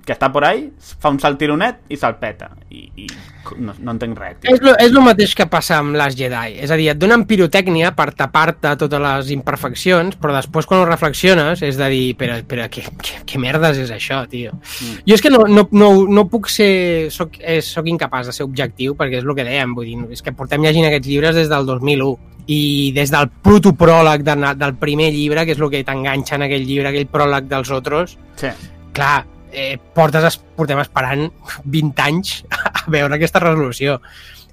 que 0.07 0.15
està 0.15 0.29
por 0.33 0.45
ahí, 0.47 0.69
fa 0.79 1.11
un 1.11 1.19
saltironet 1.19 1.81
i 1.91 1.97
se'l 1.99 2.15
peta. 2.21 2.53
I, 2.71 2.85
i 3.03 3.07
no, 3.59 3.75
no 3.79 3.93
entenc 3.95 4.19
res, 4.19 4.37
tio. 4.43 4.55
És 4.55 4.63
lo, 4.63 4.73
és 4.83 4.93
lo 4.95 5.03
mateix 5.03 5.35
que 5.39 5.47
passa 5.51 5.81
amb 5.81 5.97
les 5.99 6.17
Jedi. 6.19 6.57
És 6.63 6.71
a 6.71 6.79
dir, 6.79 6.89
et 6.93 7.01
donen 7.01 7.25
pirotècnia 7.27 7.93
per 7.97 8.09
tapar-te 8.19 8.73
totes 8.79 9.03
les 9.03 9.33
imperfeccions, 9.35 10.17
però 10.23 10.35
després 10.37 10.67
quan 10.67 10.83
ho 10.83 10.89
reflexiones 10.89 11.63
és 11.67 11.79
de 11.79 11.91
dir, 11.93 12.05
però, 12.19 12.39
però 12.47 12.69
què, 12.73 12.87
què, 13.03 13.21
què 13.27 13.43
merdes 13.43 13.83
és 13.83 13.93
això, 13.95 14.23
tio? 14.31 14.55
Mm. 14.55 15.03
Jo 15.11 15.19
és 15.19 15.25
que 15.25 15.33
no, 15.35 15.43
no, 15.51 15.67
no, 15.73 15.91
no 16.07 16.27
puc 16.31 16.51
ser... 16.53 17.11
Soc, 17.15 17.39
eh, 17.41 17.61
soc 17.65 17.91
incapaç 17.91 18.31
de 18.31 18.37
ser 18.37 18.47
objectiu, 18.47 18.97
perquè 18.99 19.21
és 19.21 19.27
el 19.27 19.37
que 19.39 19.47
dèiem, 19.47 19.75
vull 19.77 19.91
dir, 19.91 20.01
és 20.15 20.23
que 20.23 20.35
portem 20.37 20.63
llegint 20.65 20.89
aquests 20.89 21.11
llibres 21.11 21.39
des 21.39 21.51
del 21.53 21.67
2001 21.67 22.17
i 22.47 22.93
des 22.95 23.11
del 23.11 23.31
protopròleg 23.43 24.23
de, 24.27 24.35
del 24.55 24.77
primer 24.79 25.09
llibre, 25.15 25.43
que 25.47 25.57
és 25.57 25.63
el 25.63 25.71
que 25.73 25.83
t'enganxa 25.87 26.37
en 26.39 26.47
aquell 26.47 26.67
llibre, 26.67 26.93
aquell 26.93 27.09
pròleg 27.11 27.49
dels 27.51 27.73
otros, 27.75 28.19
Sí. 28.39 28.53
clar, 28.95 29.25
eh, 29.53 29.77
portes, 29.95 30.25
es- 30.25 30.41
portem 30.57 30.79
esperant 30.83 31.29
20 31.65 32.03
anys 32.07 32.41
a 32.51 32.87
veure 32.91 33.15
aquesta 33.19 33.43
resolució. 33.43 34.01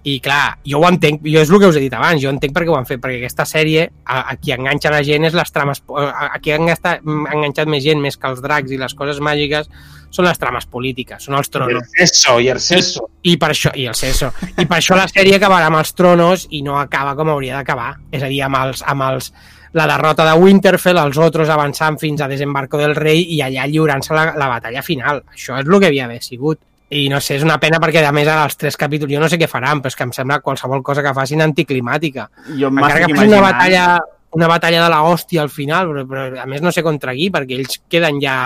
I 0.04 0.18
clar, 0.20 0.58
jo 0.68 0.82
ho 0.82 0.88
entenc, 0.90 1.22
jo 1.24 1.40
és 1.40 1.48
el 1.48 1.62
que 1.62 1.68
us 1.72 1.78
he 1.80 1.82
dit 1.86 1.94
abans, 1.96 2.20
jo 2.20 2.28
entenc 2.28 2.52
per 2.52 2.66
què 2.66 2.72
ho 2.74 2.76
han 2.76 2.84
fet, 2.90 3.00
perquè 3.00 3.22
aquesta 3.22 3.46
sèrie, 3.48 3.86
a, 4.04 4.18
a 4.34 4.36
qui 4.36 4.52
enganxa 4.52 4.92
la 4.92 5.00
gent 5.08 5.24
és 5.30 5.38
les 5.38 5.52
trames, 5.56 5.80
a, 5.96 6.26
a 6.36 6.40
qui 6.44 6.52
ha 6.52 6.58
enganxat, 6.60 7.06
enganxat 7.08 7.72
més 7.72 7.86
gent, 7.86 8.02
més 8.04 8.18
que 8.20 8.28
els 8.28 8.42
dracs 8.44 8.74
i 8.76 8.80
les 8.82 8.94
coses 9.00 9.22
màgiques, 9.24 9.70
són 10.12 10.28
les 10.28 10.38
trames 10.38 10.68
polítiques, 10.68 11.24
són 11.24 11.40
els 11.40 11.48
I 11.48 11.54
tronos. 11.56 11.80
el 11.88 11.88
Cesso, 12.10 12.36
i 12.44 12.50
el 12.52 12.60
Cesso. 12.60 13.08
I 13.24 13.38
per 13.40 13.54
això, 13.56 13.72
i 13.80 13.88
el 13.88 13.96
Ceso. 13.96 14.34
I 14.60 14.66
per 14.68 14.82
això 14.82 15.00
la 15.00 15.08
sèrie 15.08 15.40
acabarà 15.40 15.72
amb 15.72 15.80
els 15.80 15.96
tronos 15.96 16.50
i 16.52 16.62
no 16.68 16.76
acaba 16.84 17.16
com 17.16 17.32
hauria 17.32 17.56
d'acabar. 17.62 17.94
És 18.12 18.22
a 18.22 18.28
dir, 18.28 18.42
amb 18.44 18.60
els, 18.60 18.84
amb 18.84 19.08
els, 19.08 19.32
la 19.74 19.88
derrota 19.90 20.26
de 20.28 20.34
Winterfell, 20.40 21.00
els 21.02 21.18
otros 21.18 21.50
avançant 21.50 21.98
fins 22.02 22.22
a 22.22 22.28
Desembarco 22.30 22.78
del 22.82 22.96
Rei 22.96 23.24
i 23.36 23.42
allà 23.42 23.66
lliurant-se 23.70 24.14
la, 24.14 24.28
la 24.38 24.50
batalla 24.52 24.84
final. 24.86 25.24
Això 25.34 25.58
és 25.60 25.68
el 25.68 25.80
que 25.80 25.90
havia 25.90 26.08
d'haver 26.08 26.22
sigut. 26.24 26.62
I 26.94 27.08
no 27.10 27.20
sé, 27.24 27.40
és 27.40 27.44
una 27.46 27.58
pena 27.58 27.80
perquè 27.82 28.04
a 28.06 28.12
més 28.14 28.28
ara 28.30 28.46
els 28.46 28.58
tres 28.60 28.78
capítols, 28.78 29.12
jo 29.12 29.22
no 29.22 29.30
sé 29.30 29.40
què 29.42 29.48
faran, 29.50 29.82
però 29.82 29.90
és 29.90 29.98
que 29.98 30.06
em 30.06 30.12
sembla 30.14 30.42
qualsevol 30.46 30.84
cosa 30.86 31.02
que 31.02 31.14
facin 31.18 31.42
anticlimàtica. 31.42 32.28
Jo 32.60 32.70
Encara 32.70 33.08
que 33.08 33.16
facin 33.16 33.34
una 33.34 33.42
batalla 33.42 33.88
una 34.34 34.48
batalla 34.50 34.84
de 34.84 34.90
la 34.90 35.04
hòstia 35.06 35.44
al 35.44 35.50
final, 35.54 35.90
però, 35.92 36.06
però 36.10 36.42
a 36.42 36.46
més 36.50 36.62
no 36.62 36.72
sé 36.74 36.82
contra 36.82 37.14
qui, 37.14 37.28
perquè 37.34 37.58
ells 37.60 37.82
queden 37.90 38.18
ja, 38.22 38.38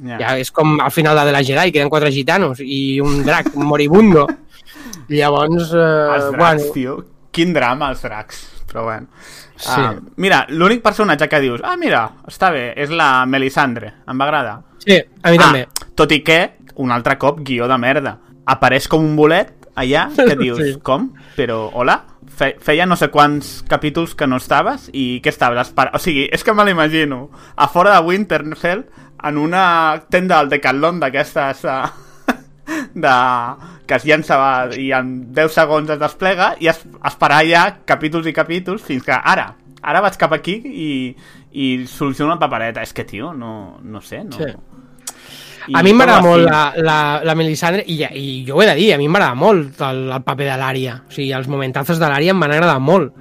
Ja. 0.00 0.16
ja 0.18 0.28
és 0.40 0.50
com 0.54 0.78
al 0.80 0.90
final 0.90 1.18
de 1.18 1.32
la 1.34 1.42
Jedi, 1.44 1.72
queden 1.74 1.90
quatre 1.92 2.10
gitanos 2.12 2.62
i 2.64 3.00
un 3.04 3.22
drac 3.26 3.52
moribundo. 3.54 4.26
Llavors, 5.12 5.72
eh, 5.74 5.82
Els 6.14 6.30
dracs, 6.30 6.38
bueno, 6.38 6.72
tio. 6.72 6.96
Quin 7.32 7.52
drama, 7.52 7.90
els 7.92 8.02
dracs. 8.04 8.40
Però 8.70 8.86
bueno. 8.86 9.08
Sí. 9.62 9.70
Ah, 9.78 9.94
mira, 10.16 10.42
l'únic 10.50 10.82
personatge 10.82 11.28
que 11.30 11.38
dius, 11.40 11.60
ah, 11.62 11.76
mira, 11.78 12.00
està 12.26 12.50
bé, 12.50 12.72
és 12.82 12.90
la 12.90 13.24
Melisandre. 13.30 13.92
Em 14.10 14.18
va 14.18 14.26
agradar. 14.26 14.56
sí, 14.82 14.96
a 15.22 15.30
mi 15.30 15.38
també. 15.38 15.66
Ah, 15.70 15.86
tot 15.94 16.10
i 16.12 16.20
que, 16.26 16.40
un 16.82 16.90
altre 16.90 17.14
cop, 17.18 17.38
guió 17.46 17.68
de 17.70 17.78
merda. 17.78 18.16
Apareix 18.46 18.88
com 18.90 19.04
un 19.06 19.14
bolet 19.16 19.52
allà, 19.78 20.08
que 20.16 20.34
dius, 20.42 20.58
Sí. 20.58 20.72
com? 20.82 21.12
Però, 21.36 21.68
hola? 21.78 22.00
Fe 22.32 22.56
feia 22.64 22.86
no 22.86 22.96
sé 22.96 23.10
quants 23.12 23.62
capítols 23.68 24.14
que 24.16 24.26
no 24.26 24.36
estaves 24.40 24.88
i 24.92 25.20
què 25.22 25.28
estaves? 25.28 25.68
Esper 25.68 25.90
o 25.94 25.98
sigui, 26.00 26.28
és 26.32 26.42
que 26.42 26.54
me 26.56 26.64
l'imagino 26.64 27.28
a 27.56 27.68
fora 27.68 27.92
de 27.98 28.06
Winterfell 28.06 28.86
en 29.22 29.38
una 29.38 30.02
tenda 30.10 30.38
del 30.40 30.48
Decathlon 30.48 30.98
d'aquestes 31.02 31.62
uh, 31.68 31.90
de... 32.94 33.12
que 33.86 33.98
es 33.98 34.04
llença 34.06 34.38
i 34.78 34.90
en 34.96 35.14
10 35.34 35.56
segons 35.56 35.90
es 35.90 36.00
desplega 36.00 36.52
i 36.62 36.70
es, 36.70 36.82
esperar 37.08 37.42
ja 37.48 37.64
capítols 37.88 38.28
i 38.30 38.34
capítols 38.36 38.84
fins 38.86 39.04
que 39.06 39.16
ara, 39.16 39.48
ara 39.82 40.02
vaig 40.04 40.18
cap 40.20 40.34
aquí 40.36 40.58
i, 40.64 40.90
i 41.52 41.72
soluciono 41.90 42.32
una 42.32 42.40
papereta. 42.40 42.82
És 42.82 42.94
que, 42.94 43.04
tio, 43.08 43.32
no, 43.34 43.78
no 43.82 44.00
sé, 44.00 44.22
no... 44.24 44.38
Sí. 44.38 44.52
I 45.70 45.76
A 45.78 45.82
mi 45.86 45.92
m'agrada 45.94 46.24
molt 46.24 46.42
la, 46.42 46.62
la, 46.82 46.96
la 47.22 47.34
Melisandre, 47.38 47.84
i, 47.86 48.00
i 48.18 48.30
jo 48.48 48.56
ho 48.56 48.62
he 48.64 48.66
de 48.66 48.74
dir, 48.74 48.88
a 48.94 48.98
mi 48.98 49.06
m'agrada 49.06 49.36
molt 49.38 49.78
el, 49.86 50.08
el 50.10 50.24
paper 50.26 50.48
de 50.48 50.56
l'àrea. 50.58 50.96
O 51.06 51.14
sigui, 51.14 51.28
els 51.36 51.46
momentazos 51.46 52.00
de 52.02 52.08
l'àrea 52.10 52.34
em 52.34 52.42
van 52.42 52.54
agradar 52.56 52.80
molt. 52.82 53.14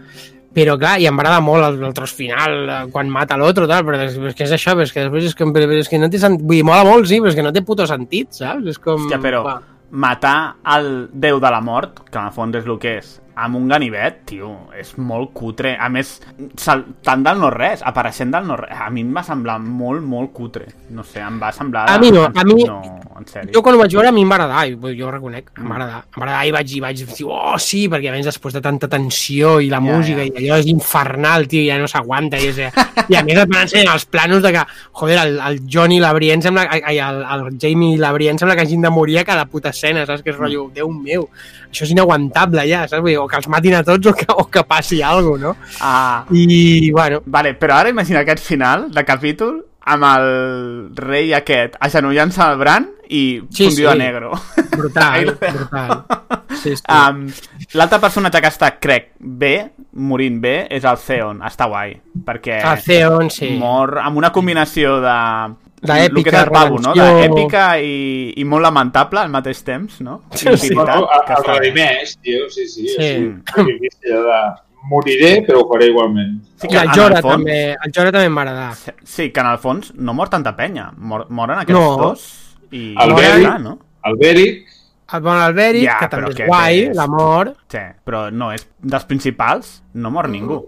Però, 0.52 0.74
clar, 0.76 0.98
i 1.00 1.06
em 1.08 1.16
va 1.16 1.24
agradar 1.24 1.44
molt 1.46 1.64
el, 1.64 1.78
el 1.86 1.94
tros 1.96 2.12
final, 2.18 2.56
eh, 2.66 2.80
quan 2.92 3.12
mata 3.14 3.38
l'altre, 3.40 3.68
tal, 3.70 3.86
però 3.88 4.02
és, 4.04 4.18
és 4.18 4.36
que 4.36 4.48
és 4.48 4.56
això, 4.58 4.74
és 4.84 4.92
que 4.92 5.06
després 5.06 5.30
és 5.30 5.38
que, 5.38 5.48
és 5.78 5.92
que 5.92 6.00
no 6.02 6.10
té 6.12 6.20
sentit. 6.20 6.44
Vull 6.44 6.58
dir, 6.60 6.66
mola 6.68 6.84
molt, 6.88 7.08
sí, 7.08 7.22
però 7.22 7.32
és 7.32 7.38
que 7.38 7.46
no 7.46 7.54
té 7.56 7.64
puto 7.68 7.86
sentit, 7.88 8.34
saps? 8.42 8.74
És 8.74 8.82
com... 8.82 9.06
Hòstia, 9.06 9.22
però 9.24 9.46
va. 9.46 9.60
Matar 9.92 10.56
el 10.76 11.10
déu 11.14 11.40
de 11.40 11.50
la 11.52 11.62
mort, 11.62 12.00
que 12.10 12.18
en 12.18 12.26
el 12.26 12.32
fons 12.32 12.56
és 12.56 12.66
el 12.66 12.80
que 12.80 12.98
és, 13.02 13.10
amb 13.36 13.56
un 13.58 13.68
ganivet, 13.68 14.22
tio, 14.26 14.52
és 14.78 14.94
molt 14.98 15.32
cutre. 15.34 15.76
A 15.80 15.90
més, 15.90 16.20
saltant 16.58 17.24
del 17.26 17.40
no-res, 17.40 17.82
apareixent 17.86 18.32
del 18.32 18.48
no-res, 18.48 18.72
a 18.80 18.90
mi 18.90 19.02
em 19.02 19.14
va 19.16 19.24
semblar 19.24 19.60
molt, 19.60 20.04
molt 20.04 20.32
cutre. 20.34 20.68
No 20.90 21.04
sé, 21.04 21.22
em 21.22 21.40
va 21.42 21.52
semblar... 21.52 21.88
A 21.90 21.98
mi 22.00 22.12
no, 22.12 22.26
a 22.26 22.44
mi- 22.48 22.64
No, 22.64 22.82
en 23.22 23.28
sèrio. 23.30 23.54
Jo 23.56 23.62
quan 23.64 23.78
ho 23.78 23.82
vaig 23.82 23.94
veure 23.96 24.10
a 24.10 24.16
mi 24.16 24.26
em 24.26 24.32
va 24.32 24.40
agradar, 24.40 24.66
jo 24.98 25.08
ho 25.08 25.12
reconec, 25.14 25.52
em 25.58 25.70
va 25.70 25.78
agradar. 25.78 26.02
Em 26.10 26.18
va 26.18 26.26
agradar 26.26 26.42
i 26.50 26.54
vaig, 26.58 26.74
i 26.76 26.82
vaig 26.84 27.04
dir, 27.06 27.28
oh, 27.30 27.58
sí, 27.62 27.86
perquè 27.92 28.10
a 28.12 28.16
més 28.16 28.28
després 28.28 28.58
de 28.58 28.62
tanta 28.66 28.90
tensió 28.92 29.60
i 29.62 29.70
la 29.72 29.80
Ja, 29.82 29.86
música 29.86 30.26
ja. 30.26 30.34
i 30.34 30.50
allò 30.50 30.60
és 30.62 30.70
infernal, 30.72 31.48
tio, 31.52 31.64
ja 31.68 31.78
no 31.82 31.88
s'aguanta. 31.92 32.42
I, 32.42 32.52
és, 32.52 32.60
I 33.08 33.18
a 33.20 33.24
més 33.28 33.38
et 33.38 33.50
van 33.52 33.64
ensenyar 33.68 33.96
els 33.96 34.06
planos 34.10 34.44
de 34.44 34.52
que, 34.56 34.66
joder, 35.00 35.18
el, 35.24 35.40
el 35.48 35.62
John 35.72 35.96
i 35.96 36.02
la 36.02 36.12
Brienne 36.18 36.44
sembla, 36.44 36.68
ai, 36.82 37.00
el, 37.00 37.24
el 37.24 37.48
Jamie 37.62 37.96
i 37.96 38.02
la 38.02 38.12
Brienne 38.16 38.42
sembla 38.42 38.58
que 38.58 38.66
hagin 38.66 38.82
de 38.82 38.94
morir 38.94 39.20
a 39.22 39.26
cada 39.28 39.46
puta 39.46 39.70
escena, 39.70 40.06
saps? 40.10 40.26
Que 40.26 40.34
és 40.34 40.38
rotllo, 40.38 40.70
Déu 40.74 40.92
meu, 40.92 41.28
això 41.70 41.86
és 41.88 41.96
inaguantable 41.96 42.68
ja, 42.70 42.84
saps? 42.88 43.02
Vull 43.02 43.14
dir, 43.14 43.20
o 43.22 43.28
que 43.32 43.40
els 43.42 43.50
matin 43.52 43.80
a 43.80 43.84
tots 43.88 44.12
o 44.12 44.16
que, 44.18 44.28
o 44.34 44.48
que 44.52 44.64
passi 44.68 45.02
alguna 45.02 45.28
cosa, 45.32 45.42
no? 45.42 45.56
Ah, 45.82 46.26
I, 46.32 46.92
bueno, 46.92 47.22
vale, 47.26 47.56
però 47.58 47.80
ara 47.82 47.92
imagina 47.94 48.22
aquest 48.26 48.44
final 48.46 48.90
de 48.92 49.04
capítol 49.08 49.60
amb 49.82 50.06
el 50.06 50.26
rei 50.96 51.32
aquest 51.34 51.78
agenollant-se 51.82 52.42
al 52.46 52.58
Bran 52.60 52.90
i 53.10 53.42
Sí, 53.50 53.66
fundido 53.66 53.90
sí. 53.92 53.96
a 53.96 53.96
negro. 53.96 54.32
brutal, 54.78 55.38
brutal. 55.40 56.04
Sí, 56.62 56.76
sí. 56.76 56.84
Um, 56.88 57.26
L'altre 57.74 58.00
personatge 58.04 58.42
que 58.44 58.52
està, 58.52 58.70
crec, 58.80 59.12
bé, 59.20 59.72
morint 59.94 60.38
bé, 60.44 60.68
és 60.72 60.86
el 60.88 61.00
Theon. 61.02 61.42
Està 61.48 61.68
guai, 61.72 61.96
perquè 62.26 62.62
El 62.62 62.84
Theon, 62.86 63.30
sí. 63.34 63.50
mor 63.60 63.98
amb 64.04 64.18
una 64.22 64.32
combinació 64.32 65.00
de... 65.04 65.18
D'èpica, 65.82 66.06
el 66.14 66.24
que 66.24 66.30
és 66.30 66.44
el 66.44 66.50
pavo, 66.54 66.78
no? 66.78 66.92
D'èpica 66.94 67.64
i, 67.82 68.34
i 68.38 68.44
molt 68.46 68.62
lamentable 68.68 69.18
al 69.24 69.32
mateix 69.34 69.64
temps, 69.66 69.96
no? 70.06 70.20
Sí, 70.30 70.46
sí. 70.62 70.70
El 70.76 70.78
està 70.78 71.40
bé. 71.42 71.56
redimeix, 71.58 72.12
tio, 72.22 72.46
sí, 72.54 72.68
sí. 72.70 72.86
Sí. 72.86 73.00
sí. 73.00 73.32
Sacrifici 73.50 74.12
de 74.14 74.42
moriré, 74.90 75.44
però 75.46 75.62
ho 75.62 75.68
faré 75.72 75.88
igualment. 75.92 76.42
Sí, 76.58 76.68
I 76.70 76.76
el 76.78 76.88
en 76.88 76.94
Jorah 76.96 77.22
fons- 77.22 77.36
també, 77.38 77.72
el 77.74 77.92
Jorah 77.96 78.12
també 78.12 78.42
agradar. 78.42 78.74
Sí, 79.04 79.30
que 79.32 79.40
en 79.40 79.48
el 79.48 79.58
fons 79.58 79.94
no 79.96 80.14
mor 80.14 80.30
tanta 80.30 80.56
penya. 80.56 80.92
Mor, 80.98 81.28
moren 81.30 81.60
aquests 81.60 81.80
No. 81.80 81.98
dos 81.98 82.58
i... 82.72 82.96
El 82.98 83.10
ja 83.12 83.16
Beric. 83.16 83.60
no? 83.60 83.80
El 84.06 84.16
Beric, 84.18 84.68
El 85.14 85.20
bon 85.22 85.36
Alberic, 85.38 85.84
Ja, 85.84 85.98
que 86.00 86.08
també 86.08 86.30
és 86.32 86.48
guai, 86.48 86.80
és? 86.86 86.96
l'amor. 86.96 87.56
Sí, 87.68 87.78
però 88.06 88.32
no, 88.32 88.52
és 88.54 88.66
dels 88.80 89.04
principals 89.06 89.82
no 89.94 90.10
mor 90.10 90.30
ningú. 90.30 90.62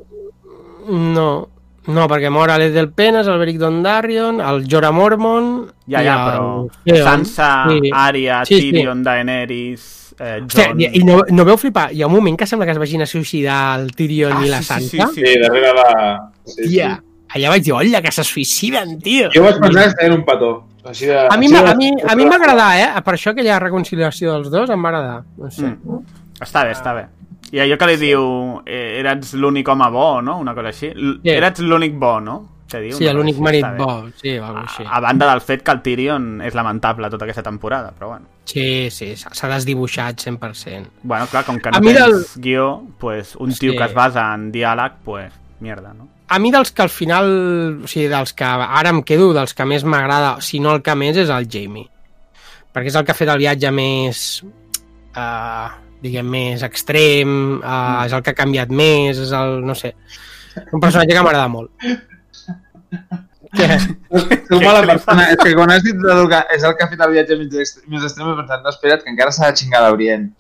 No, 0.90 1.48
no, 1.88 2.08
perquè 2.12 2.30
mor 2.30 2.50
l'Ed 2.60 2.74
del 2.76 2.90
Penes, 2.92 3.26
el 3.28 3.38
Beric 3.40 3.58
Dondarrion, 3.58 4.42
el 4.42 4.66
Jorah 4.70 4.92
Mormon... 4.92 5.72
Ja, 5.88 6.02
ja, 6.04 6.14
el 6.14 6.30
però 6.30 6.70
Theon. 6.84 7.04
Sansa, 7.04 7.66
Sí. 7.70 7.90
Arya, 7.94 8.44
Sí, 8.46 8.60
sí. 8.60 8.72
Tyrion, 8.72 9.02
Daenerys, 9.04 10.03
eh, 10.20 10.42
Hòstia, 10.44 10.68
Jon... 10.70 10.82
i, 10.82 10.90
i 11.00 11.04
no, 11.08 11.22
no 11.30 11.46
veu 11.46 11.58
flipar? 11.58 11.88
Hi 11.94 12.02
ha 12.04 12.08
un 12.08 12.14
moment 12.14 12.38
que 12.38 12.46
sembla 12.48 12.66
que 12.66 12.74
es 12.76 12.82
vagin 12.82 13.02
a 13.02 13.08
suïcidar 13.10 13.80
el 13.80 13.92
Tyrion 13.96 14.34
Ah, 14.38 14.46
i 14.46 14.50
la 14.50 14.62
sí, 14.62 14.74
sí, 14.90 14.98
Sansa. 14.98 15.08
sí, 15.14 15.22
sí, 15.26 15.40
darrere 15.42 15.74
la... 15.78 15.88
Sí, 16.46 16.68
Tia, 16.70 16.92
allà 17.34 17.50
vaig 17.50 17.64
dir, 17.64 17.74
olla, 17.74 18.02
que 18.02 18.12
se 18.12 18.24
suïciden, 18.28 18.98
tio! 19.02 19.30
Jo 19.34 19.44
vaig 19.44 19.60
pensar 19.62 19.84
que 19.84 19.90
estaven 19.96 20.14
un 20.20 20.26
petó. 20.26 20.52
Així 20.84 21.06
de, 21.08 21.16
A 21.18 21.38
mi, 21.40 21.46
així 21.48 21.54
m'ha- 21.56 21.64
de- 21.64 21.72
a, 21.72 21.76
mi, 21.80 21.92
a 22.12 22.16
mi 22.20 22.24
em 22.26 22.30
va 22.30 22.36
agradar, 22.36 22.70
eh? 22.78 22.88
Per 23.06 23.14
això 23.16 23.32
aquella 23.32 23.58
reconciliació 23.64 24.34
dels 24.34 24.50
dos 24.52 24.70
em 24.70 24.84
va 24.84 24.90
agradar. 24.90 25.22
No 25.40 25.50
sé. 25.50 25.70
Mm. 25.72 26.02
Està 26.44 26.66
bé, 26.68 26.72
està 26.76 26.94
bé. 26.98 27.06
I 27.54 27.62
allò 27.64 27.78
que 27.78 27.88
li 27.88 27.96
diu, 28.02 28.24
eh, 28.66 29.00
eres 29.00 29.32
l'únic 29.40 29.68
home 29.70 29.88
bo, 29.94 30.22
no? 30.22 30.40
Una 30.42 30.54
cosa 30.58 30.74
així. 30.74 30.90
L 30.92 31.20
Sí. 31.24 31.30
Eres 31.32 31.60
l'únic 31.64 31.94
bo, 32.02 32.20
no? 32.20 32.36
Que 32.74 32.80
diu, 32.82 32.98
Sí, 32.98 33.06
l'únic 33.14 33.38
marit 33.38 33.66
bo, 33.78 34.08
sí, 34.20 34.32
o 34.40 34.46
alguna 34.48 34.64
A, 34.66 34.70
així. 34.72 34.84
a 34.90 35.00
banda 35.00 35.28
del 35.30 35.42
fet 35.46 35.62
que 35.64 35.72
el 35.76 35.82
Tyrion 35.86 36.42
és 36.42 36.56
lamentable 36.58 37.10
tota 37.14 37.26
aquesta 37.28 37.44
temporada, 37.46 37.92
però 37.94 38.08
bueno. 38.16 38.26
Sí, 38.50 38.90
sí, 38.92 39.12
s'ha 39.16 39.48
desdibuixat 39.52 40.20
100%. 40.20 40.90
Bueno, 41.04 41.28
clar, 41.32 41.46
com 41.46 41.60
que 41.60 41.70
A 41.70 41.78
no 41.78 41.82
tens 41.86 42.00
del- 42.00 42.26
guió, 42.42 42.84
pues, 43.00 43.36
un 43.36 43.54
tio 43.54 43.72
Sí. 43.74 43.78
que 43.78 43.86
es 43.86 43.94
basa 43.94 44.34
en 44.34 44.52
diàleg, 44.52 44.94
pues, 45.06 45.32
mierda, 45.60 45.94
no? 45.94 46.10
A 46.28 46.40
mi 46.40 46.50
dels 46.52 46.72
que 46.72 46.82
al 46.82 46.90
final, 46.90 47.82
o 47.84 47.88
sigui, 47.88 48.08
dels 48.08 48.34
que 48.34 48.44
ara 48.44 48.90
em 48.90 49.04
quedo, 49.04 49.34
dels 49.34 49.54
que 49.54 49.66
més 49.66 49.84
m'agrada, 49.84 50.42
si 50.42 50.60
no 50.60 50.74
el 50.74 50.82
que 50.82 50.96
més, 50.96 51.16
és 51.18 51.30
el 51.30 51.48
Jamie. 51.48 51.88
Perquè 52.74 52.88
és 52.90 52.96
el 52.96 53.06
que 53.06 53.12
ha 53.12 53.16
fet 53.16 53.30
el 53.30 53.38
viatge 53.38 53.70
més, 53.72 54.44
uh, 55.16 55.70
diguem, 56.02 56.26
més 56.28 56.64
extrem, 56.64 57.60
uh, 57.62 58.02
és 58.08 58.14
el 58.14 58.24
que 58.24 58.32
ha 58.32 58.34
canviat 58.34 58.70
més, 58.70 59.18
és 59.20 59.32
el, 59.32 59.62
no 59.64 59.76
sé, 59.76 59.94
un 60.72 60.80
personatge 60.82 61.14
que 61.14 61.22
m'agrada 61.22 61.48
molt. 61.48 61.70
Què? 63.54 63.68
Sou 64.50 64.60
mala 64.64 64.82
persona. 64.88 65.28
És 65.34 65.38
que 65.44 65.54
quan 65.58 65.70
has 65.72 65.84
dit 65.86 65.98
que 66.00 66.40
és 66.56 66.64
el 66.64 66.76
que 66.78 66.84
ha 66.86 66.90
fet 66.90 67.02
el 67.06 67.12
viatge 67.14 67.36
més, 67.38 67.52
ext- 67.64 67.84
més 67.88 68.04
extrem, 68.08 68.32
he 68.32 68.38
pensat, 68.40 68.64
no, 68.64 68.72
espera't, 68.74 69.04
que 69.04 69.12
encara 69.14 69.32
s'ha 69.36 69.52
de 69.52 69.58
xingar 69.62 69.82
la 69.86 69.92
Brien. 69.96 70.32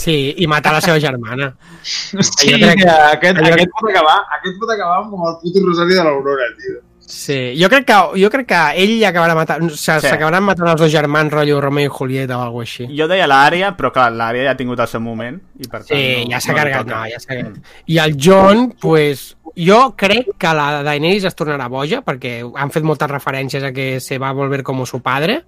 Sí, 0.00 0.14
i 0.38 0.46
matar 0.48 0.72
la 0.72 0.80
seva 0.80 1.00
germana. 1.02 1.50
Sí, 1.82 2.52
crec 2.54 2.78
que- 2.80 2.88
aquest, 2.88 3.38
aquest, 3.44 3.70
pot 3.76 3.90
acabar, 3.90 4.18
aquest 4.38 4.56
pot 4.62 4.70
acabar 4.76 5.02
com 5.10 5.26
el 5.28 5.34
puto 5.42 5.66
Rosari 5.66 5.94
de 5.98 6.04
l'Aurora, 6.06 6.46
tio. 6.60 6.78
Sí, 7.10 7.36
jo 7.60 7.68
crec 7.68 7.84
que, 7.88 7.96
jo 8.22 8.30
crec 8.30 8.46
que 8.52 8.60
ell 8.84 8.94
acabarà 9.08 9.34
matant, 9.34 9.68
Sí. 9.70 9.90
s'acabaran 9.98 10.44
matant 10.46 10.68
els 10.72 10.80
dos 10.80 10.92
germans, 10.92 11.32
rotllo 11.32 11.60
Romeo 11.60 11.90
i 11.90 11.92
Julieta 11.92 12.38
o 12.38 12.42
alguna 12.42 12.62
així. 12.68 12.86
Jo 12.96 13.08
deia 13.10 13.26
l'àrea, 13.26 13.72
però 13.76 13.90
clar, 13.92 14.12
l'àrea 14.12 14.44
ja 14.44 14.50
ha 14.54 14.56
tingut 14.56 14.78
el 14.80 14.88
seu 14.88 15.00
moment 15.02 15.40
i 15.58 15.66
per 15.66 15.82
tant... 15.82 15.90
Sí, 15.90 16.24
no, 16.24 16.30
ja 16.30 16.40
s'ha 16.40 16.52
no 16.52 16.58
carregat, 16.58 16.86
no, 16.86 17.02
ja 17.10 17.18
s'ha 17.18 17.28
carregat. 17.34 17.58
I 17.86 17.98
el 17.98 18.16
John, 18.16 18.70
pues, 18.80 19.36
jo 19.56 19.80
crec 19.98 20.36
que 20.38 20.54
la 20.54 20.82
Daenerys 20.86 21.24
es 21.24 21.36
tornarà 21.36 21.68
boja, 21.68 22.00
perquè 22.06 22.38
han 22.54 22.70
fet 22.70 22.86
moltes 22.86 23.10
referències 23.10 23.64
a 23.66 23.72
que 23.72 23.98
se 24.00 24.18
va 24.18 24.30
a 24.30 24.32
volver 24.32 24.62
com 24.62 24.86
su 24.86 25.02
padre, 25.02 25.42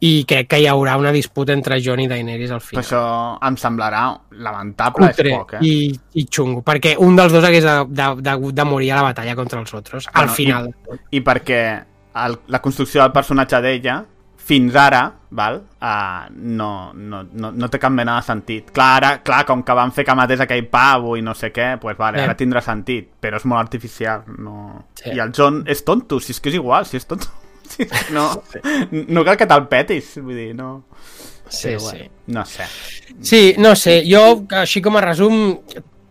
i 0.00 0.24
crec 0.28 0.48
que 0.50 0.58
hi 0.60 0.66
haurà 0.68 0.96
una 1.00 1.10
disputa 1.12 1.54
entre 1.56 1.78
John 1.82 2.00
i 2.00 2.06
Daenerys 2.08 2.50
al 2.52 2.60
final. 2.60 2.82
això 2.84 3.02
em 3.48 3.56
semblarà 3.56 4.02
lamentable, 4.44 5.06
Cutre 5.08 5.30
és 5.30 5.36
poc, 5.38 5.54
eh? 5.54 5.62
i, 5.64 6.00
i 6.20 6.26
xungo, 6.28 6.60
perquè 6.62 6.96
un 7.00 7.16
dels 7.16 7.32
dos 7.32 7.44
hagués 7.44 7.64
de, 7.64 7.76
de, 7.88 8.08
de, 8.20 8.34
de 8.52 8.64
morir 8.68 8.92
a 8.92 8.96
la 9.00 9.06
batalla 9.08 9.34
contra 9.34 9.60
els 9.60 9.72
altres, 9.74 10.06
al 10.12 10.26
Bueno, 10.26 10.32
final. 10.34 10.68
I 11.10 11.22
perquè 11.24 11.62
el, 12.26 12.36
la 12.48 12.60
construcció 12.60 13.02
del 13.02 13.12
personatge 13.12 13.60
d'ella, 13.64 14.02
fins 14.46 14.76
ara, 14.78 15.00
val, 15.30 15.56
uh, 15.82 16.28
no, 16.30 16.92
no, 16.94 17.22
no, 17.32 17.50
no 17.50 17.68
té 17.72 17.80
cap 17.82 17.90
mena 17.90 18.14
de 18.20 18.22
sentit. 18.28 18.68
Clar, 18.76 18.90
ara, 19.00 19.10
clar, 19.26 19.40
com 19.48 19.64
que 19.66 19.74
van 19.74 19.90
fer 19.96 20.04
que 20.06 20.14
matés 20.14 20.44
aquell 20.44 20.68
pavo 20.70 21.16
i 21.18 21.22
no 21.24 21.34
sé 21.34 21.50
què, 21.52 21.72
pues 21.82 21.96
vale, 21.98 22.20
Eh. 22.20 22.28
ara 22.28 22.36
tindrà 22.38 22.60
sentit, 22.62 23.08
però 23.20 23.40
és 23.40 23.44
molt 23.48 23.58
artificial. 23.64 24.22
No... 24.38 24.84
Sí. 24.94 25.10
I 25.16 25.18
el 25.24 25.32
John 25.34 25.64
és 25.66 25.82
tonto, 25.84 26.20
si 26.20 26.30
és 26.36 26.38
que 26.40 26.52
és 26.52 26.60
igual, 26.60 26.86
si 26.86 26.96
és 27.00 27.06
tonto. 27.10 27.26
No, 28.16 28.28
no 28.92 29.24
cal 29.26 29.38
que 29.40 29.48
te'l 29.50 29.66
petis, 29.72 30.16
vull 30.22 30.38
dir, 30.38 30.52
no... 30.58 30.86
Sí, 31.48 31.68
Però 31.68 31.78
sí. 31.78 31.86
bueno, 31.86 32.10
No 32.26 32.44
sé. 32.44 32.64
Sí, 33.22 33.42
no 33.58 33.76
sé, 33.78 34.00
jo, 34.08 34.22
així 34.58 34.80
com 34.82 34.96
a 34.98 35.02
resum, 35.04 35.54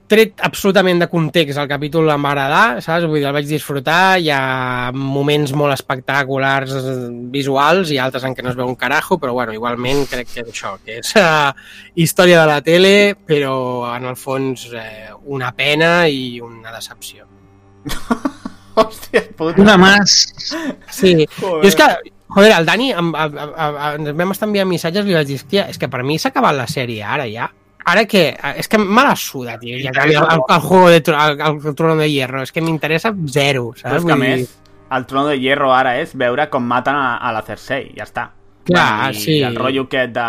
tret 0.07 0.41
absolutament 0.45 0.99
de 1.01 1.07
context 1.09 1.59
el 1.59 1.67
capítol 1.69 2.09
em 2.13 2.25
va 2.25 2.31
agradar, 2.31 2.81
saps? 2.85 3.07
Vull 3.09 3.19
dir, 3.19 3.27
el 3.29 3.35
vaig 3.35 3.47
disfrutar, 3.49 4.17
hi 4.21 4.29
ha 4.33 4.91
moments 4.95 5.53
molt 5.57 5.73
espectaculars 5.73 6.75
visuals 7.33 7.91
i 7.93 7.99
altres 8.01 8.25
en 8.27 8.37
què 8.37 8.45
no 8.45 8.53
es 8.53 8.59
veu 8.59 8.69
un 8.69 8.77
carajo, 8.79 9.19
però 9.21 9.33
bueno, 9.37 9.55
igualment 9.57 10.05
crec 10.11 10.31
que 10.33 10.45
això, 10.45 10.75
que 10.85 10.99
és 11.01 11.13
uh, 11.19 11.51
història 11.95 12.41
de 12.43 12.47
la 12.53 12.61
tele, 12.65 12.95
però 13.27 13.57
en 13.95 14.09
el 14.11 14.17
fons 14.19 14.69
eh, 14.73 15.11
una 15.25 15.51
pena 15.57 15.93
i 16.07 16.39
una 16.43 16.73
decepció. 16.75 17.27
Hòstia 18.81 19.23
puta. 19.37 19.61
Una 19.61 19.77
más. 19.77 20.33
Sí, 20.91 21.25
Joder. 21.39 21.61
jo 21.63 21.67
és 21.67 21.77
que, 21.79 21.87
joder, 22.35 22.51
el 22.57 22.65
Dani, 22.65 22.91
em, 22.91 23.13
em, 23.15 23.37
em, 23.39 24.09
vam 24.17 24.33
estar 24.35 24.49
enviant 24.49 24.69
missatges 24.69 25.05
i 25.05 25.11
li 25.13 25.17
vaig 25.17 25.29
dir, 25.29 25.39
hòstia, 25.39 25.69
és 25.71 25.79
que 25.81 25.89
per 25.91 26.03
mi 26.03 26.19
s'ha 26.19 26.33
acabat 26.33 26.57
la 26.57 26.67
sèrie 26.71 27.03
ara 27.03 27.29
ja. 27.31 27.49
Ara 27.85 28.07
que, 28.09 28.31
és 28.57 28.67
que 28.67 28.79
me 28.81 29.03
la 29.05 29.13
suda, 29.15 29.59
tio, 29.61 29.77
ja 29.77 29.91
el, 30.03 30.15
el, 30.15 30.39
el 30.41 30.61
juego 30.61 30.89
de 30.89 31.03
el, 31.05 31.41
el 31.69 31.75
trono 31.75 31.95
de 31.99 32.09
hierro, 32.09 32.41
és 32.41 32.51
que 32.51 32.63
m'interessa 32.65 33.11
zero, 33.29 33.67
Però 33.75 33.91
saps? 33.91 33.99
és 33.99 34.07
que 34.07 34.15
a 34.15 34.17
més, 34.17 34.55
el 34.97 35.05
trono 35.05 35.27
de 35.29 35.37
hierro 35.37 35.69
ara 35.73 35.99
és 36.01 36.15
veure 36.17 36.49
com 36.49 36.65
maten 36.65 36.97
a, 36.97 37.19
a 37.21 37.31
la 37.35 37.43
Cersei, 37.45 37.91
ja 37.97 38.07
està. 38.09 38.31
Clar, 38.65 39.13
I 39.13 39.19
sí. 39.21 39.35
el 39.45 39.55
rotllo 39.55 39.83
aquest 39.85 40.15
de... 40.15 40.25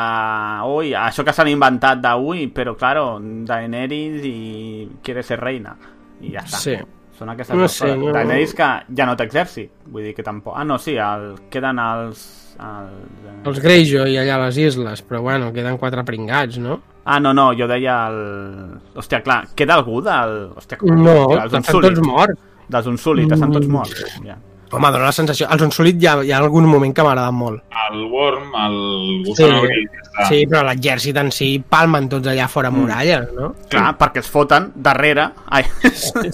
Ui, 0.69 0.93
això 0.93 1.25
que 1.25 1.33
s'han 1.33 1.49
inventat 1.49 2.03
de... 2.05 2.13
Ui, 2.21 2.45
però 2.53 2.75
claro, 2.77 3.17
Daenerys 3.49 4.27
i 4.29 4.37
quiere 5.03 5.25
ser 5.25 5.41
reina. 5.41 5.73
I 6.21 6.35
ja 6.35 6.45
està. 6.45 6.61
Sí. 6.61 6.77
Són 7.19 7.31
aquestes 7.33 7.55
No 7.57 7.63
dues 7.65 7.73
sé, 7.73 7.87
coses. 7.87 7.99
no- 8.03 8.13
Daenerys 8.13 8.55
que 8.55 8.67
ja 8.97 9.07
no 9.09 9.15
té 9.17 9.25
exèrcit. 9.25 9.71
Vull 9.93 10.05
dir 10.05 10.15
que 10.15 10.23
tampoc... 10.27 10.55
Ah, 10.57 10.65
no, 10.65 10.77
sí, 10.79 10.97
el... 11.01 11.31
queden 11.51 11.79
els... 11.81 12.25
els... 12.61 13.47
Els 13.47 13.61
Greyjoy 13.65 14.19
allà 14.21 14.35
a 14.37 14.43
les 14.47 14.59
isles, 14.59 15.03
però 15.07 15.23
bueno, 15.25 15.53
queden 15.55 15.79
quatre 15.79 16.05
pringats, 16.05 16.59
no? 16.59 16.81
Ah, 17.07 17.21
no, 17.21 17.33
no, 17.33 17.53
jo 17.57 17.69
deia 17.71 18.09
el... 18.11 18.19
Hòstia, 18.99 19.23
clar, 19.23 19.47
queda 19.57 19.75
algú 19.79 20.01
del... 20.05 20.37
Hòstia, 20.59 20.77
com... 20.81 20.93
No, 21.05 21.17
estan 21.45 21.63
tots 21.71 22.01
morts. 22.05 22.41
Dels 22.69 22.87
Unsullied, 22.91 23.31
estan 23.33 23.53
tots 23.55 23.67
Mm. 23.69 23.73
morts. 23.73 24.05
Ja. 24.27 24.37
Home, 24.75 24.89
dona 24.91 25.05
la 25.07 25.13
sensació... 25.15 25.47
Els 25.55 25.63
Unsullied 25.63 26.01
ja, 26.03 26.17
hi 26.27 26.33
ha 26.35 26.41
algun 26.43 26.67
moment 26.67 26.91
que 26.93 27.05
m'ha 27.07 27.13
agradat 27.15 27.33
molt. 27.33 27.63
El 27.89 28.01
Worm, 28.11 28.49
el 28.65 28.75
Gusano 29.29 29.61
Sí. 29.63 29.85
Sí. 30.17 30.29
Sí, 30.31 30.39
però 30.51 30.63
l'exèrcit 30.67 31.19
en 31.21 31.31
si 31.35 31.49
palmen 31.61 32.09
tots 32.13 32.31
allà 32.33 32.47
fora 32.49 32.71
muralles, 32.75 33.29
no? 33.37 33.53
Clar, 33.73 33.93
perquè 34.01 34.23
es 34.25 34.31
foten 34.33 34.71
darrere, 34.75 35.29
ai, 35.53 35.65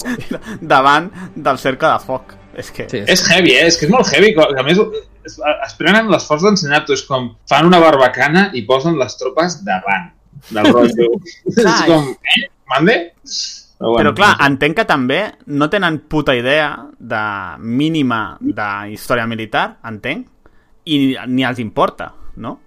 davant 0.75 1.11
del 1.35 1.59
cercle 1.63 1.91
de 1.93 1.99
foc. 2.07 2.37
És 2.59 2.71
que... 2.75 2.89
Sí. 2.91 3.01
És 3.09 3.25
heavy, 3.31 3.55
eh? 3.57 3.67
És 3.71 3.79
que 3.81 3.89
és 3.89 3.93
molt 3.93 4.11
heavy. 4.13 4.35
que 4.37 4.45
A 4.45 4.65
més, 4.67 4.79
es, 5.25 5.39
es 5.39 5.77
prenen 5.79 6.11
l'esforç 6.13 6.45
d'ensenyar-t'ho. 6.47 6.97
És 6.99 7.05
com, 7.09 7.31
fan 7.49 7.69
una 7.71 7.81
barbacana 7.83 8.51
i 8.53 8.65
posen 8.69 8.99
les 9.01 9.17
tropes 9.21 9.63
davant 9.67 10.11
del 10.51 10.69
rotllo. 10.75 11.09
és 11.49 11.87
com, 11.89 12.13
eh? 12.13 12.43
Mande? 12.73 12.99
Però, 13.83 13.97
Però 13.99 14.13
clar, 14.15 14.35
entenc 14.47 14.77
que 14.79 14.85
també 14.87 15.23
no 15.51 15.67
tenen 15.73 15.99
puta 16.13 16.37
idea 16.39 16.69
de 16.99 17.23
mínima 17.59 18.37
de 18.39 18.69
història 18.95 19.27
militar, 19.27 19.65
entenc, 19.91 20.29
i 20.87 21.17
ni 21.27 21.47
els 21.47 21.59
importa, 21.63 22.13
no? 22.37 22.59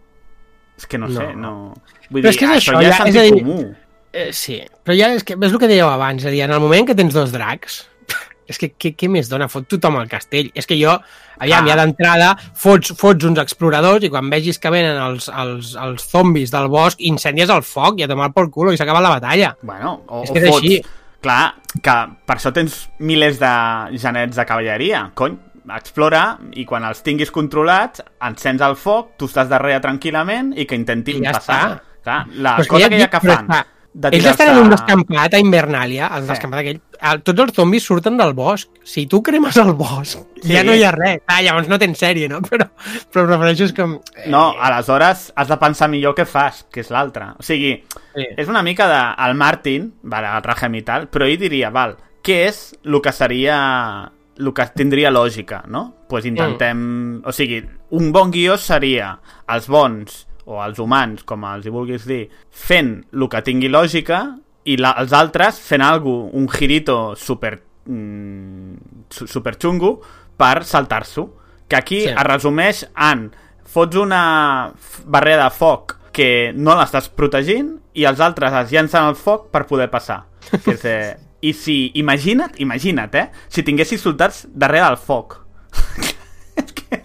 És 0.77 0.85
que 0.87 0.97
no, 0.97 1.07
No. 1.07 1.19
sé, 1.19 1.33
no... 1.35 1.73
Vull 2.09 2.21
Però 2.21 2.29
dir, 2.29 2.35
és 2.35 2.37
que 2.37 2.45
és 2.45 2.51
això, 2.59 2.77
ja 2.81 2.89
ja- 2.91 3.05
és 3.07 3.15
és 3.15 3.31
dir- 3.31 3.41
comú. 3.43 3.75
Eh, 4.15 4.29
sí, 4.31 4.61
però 4.85 4.95
ja 4.95 5.09
és, 5.13 5.23
que, 5.27 5.33
és 5.35 5.51
el 5.51 5.59
que 5.59 5.67
dèieu 5.67 5.87
abans, 5.89 6.21
és 6.23 6.27
a 6.27 6.31
dir, 6.31 6.41
en 6.45 6.51
el 6.55 6.59
moment 6.63 6.87
que 6.87 6.95
tens 6.95 7.13
dos 7.13 7.31
dracs, 7.33 7.81
és 8.47 8.57
que 8.61 8.69
què, 8.79 8.93
què 8.95 9.09
més 9.11 9.27
dona? 9.27 9.47
Fot 9.51 9.65
tothom 9.67 9.97
al 9.99 10.07
castell. 10.07 10.51
És 10.55 10.67
que 10.69 10.77
jo, 10.79 10.93
aviam, 11.39 11.65
Ah. 11.65 11.67
ja 11.67 11.75
d'entrada, 11.81 12.29
fots, 12.55 12.93
fots 12.95 13.25
uns 13.25 13.39
exploradors 13.41 14.03
i 14.05 14.09
quan 14.13 14.29
vegis 14.29 14.59
que 14.59 14.69
venen 14.71 14.95
els, 15.01 15.27
els, 15.29 15.73
els 15.75 16.05
zombis 16.11 16.51
del 16.53 16.67
bosc, 16.71 17.01
incendies 17.01 17.49
el 17.49 17.63
foc 17.63 17.99
i 17.99 18.03
a 18.03 18.07
tomar 18.07 18.31
por 18.31 18.51
culo 18.51 18.71
i 18.71 18.77
s'acaba 18.77 19.01
la 19.03 19.09
batalla. 19.17 19.55
Bueno, 19.63 20.03
o, 20.07 20.23
És 20.23 20.29
o 20.29 20.33
que 20.33 20.39
és 20.45 20.49
fots... 20.49 20.63
així. 20.63 20.83
Clar, 21.25 21.55
que 21.81 21.93
per 22.27 22.35
això 22.37 22.51
tens 22.53 22.83
milers 22.99 23.39
de 23.41 23.51
genets 23.97 24.35
de 24.37 24.45
cavalleria. 24.45 25.09
Cony, 25.17 25.39
explora 25.75 26.37
i 26.53 26.65
quan 26.65 26.83
els 26.85 27.01
tinguis 27.03 27.31
controlats, 27.31 28.03
encens 28.21 28.61
el 28.61 28.75
foc, 28.75 29.15
tu 29.17 29.25
estàs 29.25 29.47
darrere 29.49 29.81
tranquil·lament 29.81 30.53
i 30.57 30.65
que 30.65 30.75
intentin 30.75 31.23
I 31.23 31.25
ja 31.27 31.31
passar. 31.39 31.61
està. 31.71 31.81
Clar, 32.05 32.19
la 32.37 32.57
Però 32.59 32.67
cosa 32.67 32.81
ja 32.83 32.85
aquella 32.91 33.07
dic, 33.07 33.11
que 33.15 33.27
fan... 33.27 33.47
està- 33.47 33.65
de 33.95 34.09
Ells 34.11 34.25
estan 34.27 34.49
en 34.51 34.57
un 34.59 34.69
descampat 34.69 35.33
a 35.33 35.39
Invernalia, 35.39 36.07
el 36.17 36.23
Sí. 36.23 36.27
descampat 36.27 36.59
aquell. 36.59 36.81
el- 37.01 37.21
Tots 37.23 37.39
els 37.39 37.53
zombis 37.55 37.83
surten 37.83 38.17
del 38.17 38.33
bosc. 38.33 38.67
Si 38.83 39.05
tu 39.07 39.21
cremes 39.23 39.55
el 39.55 39.71
bosc, 39.71 40.19
Sí. 40.41 40.51
ja 40.53 40.63
no 40.65 40.73
hi 40.75 40.83
ha 40.83 40.91
res. 40.91 41.21
Ah, 41.27 41.41
llavors 41.41 41.69
no 41.69 41.79
tens 41.79 41.97
sèrie, 42.01 42.27
no? 42.27 42.41
Però, 42.49 42.67
però 43.09 43.25
prefereixo 43.25 43.63
és 43.63 43.71
que... 43.73 43.85
No, 44.27 44.53
aleshores 44.59 45.31
has 45.33 45.47
de 45.47 45.57
pensar 45.57 45.87
millor 45.87 46.13
què 46.13 46.25
fas, 46.25 46.65
que 46.69 46.81
és 46.81 46.91
l'altre. 46.91 47.31
O 47.39 47.41
sigui, 47.43 47.85
Sí. 48.13 48.25
és 48.37 48.47
una 48.49 48.61
mica 48.63 48.85
de... 48.89 49.23
El 49.29 49.35
Martin, 49.35 49.93
vale, 50.03 50.27
el 50.27 50.43
Rahem 50.43 50.75
i 50.75 50.81
tal, 50.81 51.07
però 51.09 51.25
ell 51.25 51.39
diria, 51.39 51.69
val, 51.69 51.95
què 52.21 52.47
és 52.49 52.75
el 52.83 53.01
que 53.01 53.11
seria... 53.13 54.11
el 54.37 54.51
que 54.53 54.65
tindria 54.75 55.11
lògica, 55.11 55.63
no? 55.67 55.83
Doncs 55.85 56.07
pues 56.09 56.25
intentem... 56.25 57.21
O 57.25 57.31
sigui, 57.31 57.61
un 57.95 58.11
bon 58.11 58.31
guió 58.31 58.57
seria 58.57 59.13
els 59.47 59.67
bons 59.71 60.25
o 60.45 60.59
els 60.63 60.77
humans, 60.79 61.23
com 61.25 61.43
els 61.49 61.65
hi 61.65 61.71
vulguis 61.73 62.05
dir, 62.05 62.27
fent 62.51 63.05
el 63.13 63.27
que 63.31 63.41
tingui 63.41 63.69
lògica 63.71 64.19
i 64.65 64.75
la, 64.77 64.91
els 65.01 65.13
altres 65.13 65.59
fent 65.61 65.81
algo, 65.81 66.25
un 66.33 66.47
girito 66.49 67.15
super, 67.15 67.55
mm, 67.85 68.75
su- 69.09 69.27
super 69.27 69.55
xungo 69.57 69.99
per 70.37 70.63
saltar-s'ho. 70.63 71.29
Que 71.67 71.75
aquí 71.75 72.01
Sí. 72.01 72.09
es 72.09 72.23
resumeix 72.23 72.83
en 73.11 73.31
fots 73.65 73.97
una 73.97 74.71
barrera 75.05 75.45
de 75.45 75.49
foc 75.49 75.97
que 76.13 76.53
no 76.55 76.75
l'estàs 76.77 77.09
protegint 77.09 77.79
i 77.93 78.05
els 78.05 78.19
altres 78.19 78.53
es 78.53 78.71
llancen 78.71 79.01
al 79.03 79.15
foc 79.15 79.49
per 79.51 79.65
poder 79.67 79.89
passar. 79.89 80.25
Que 80.63 80.71
és, 80.77 80.85
eh, 80.85 81.17
I 81.45 81.51
si, 81.53 81.77
imagina't, 82.01 82.55
imagina't, 82.63 83.15
eh, 83.19 83.27
si 83.51 83.63
tinguessis 83.67 84.01
soldats 84.01 84.45
darrere 84.49 84.85
del 84.87 84.97
foc. 84.97 85.35
és 86.61 86.71
que, 86.77 87.01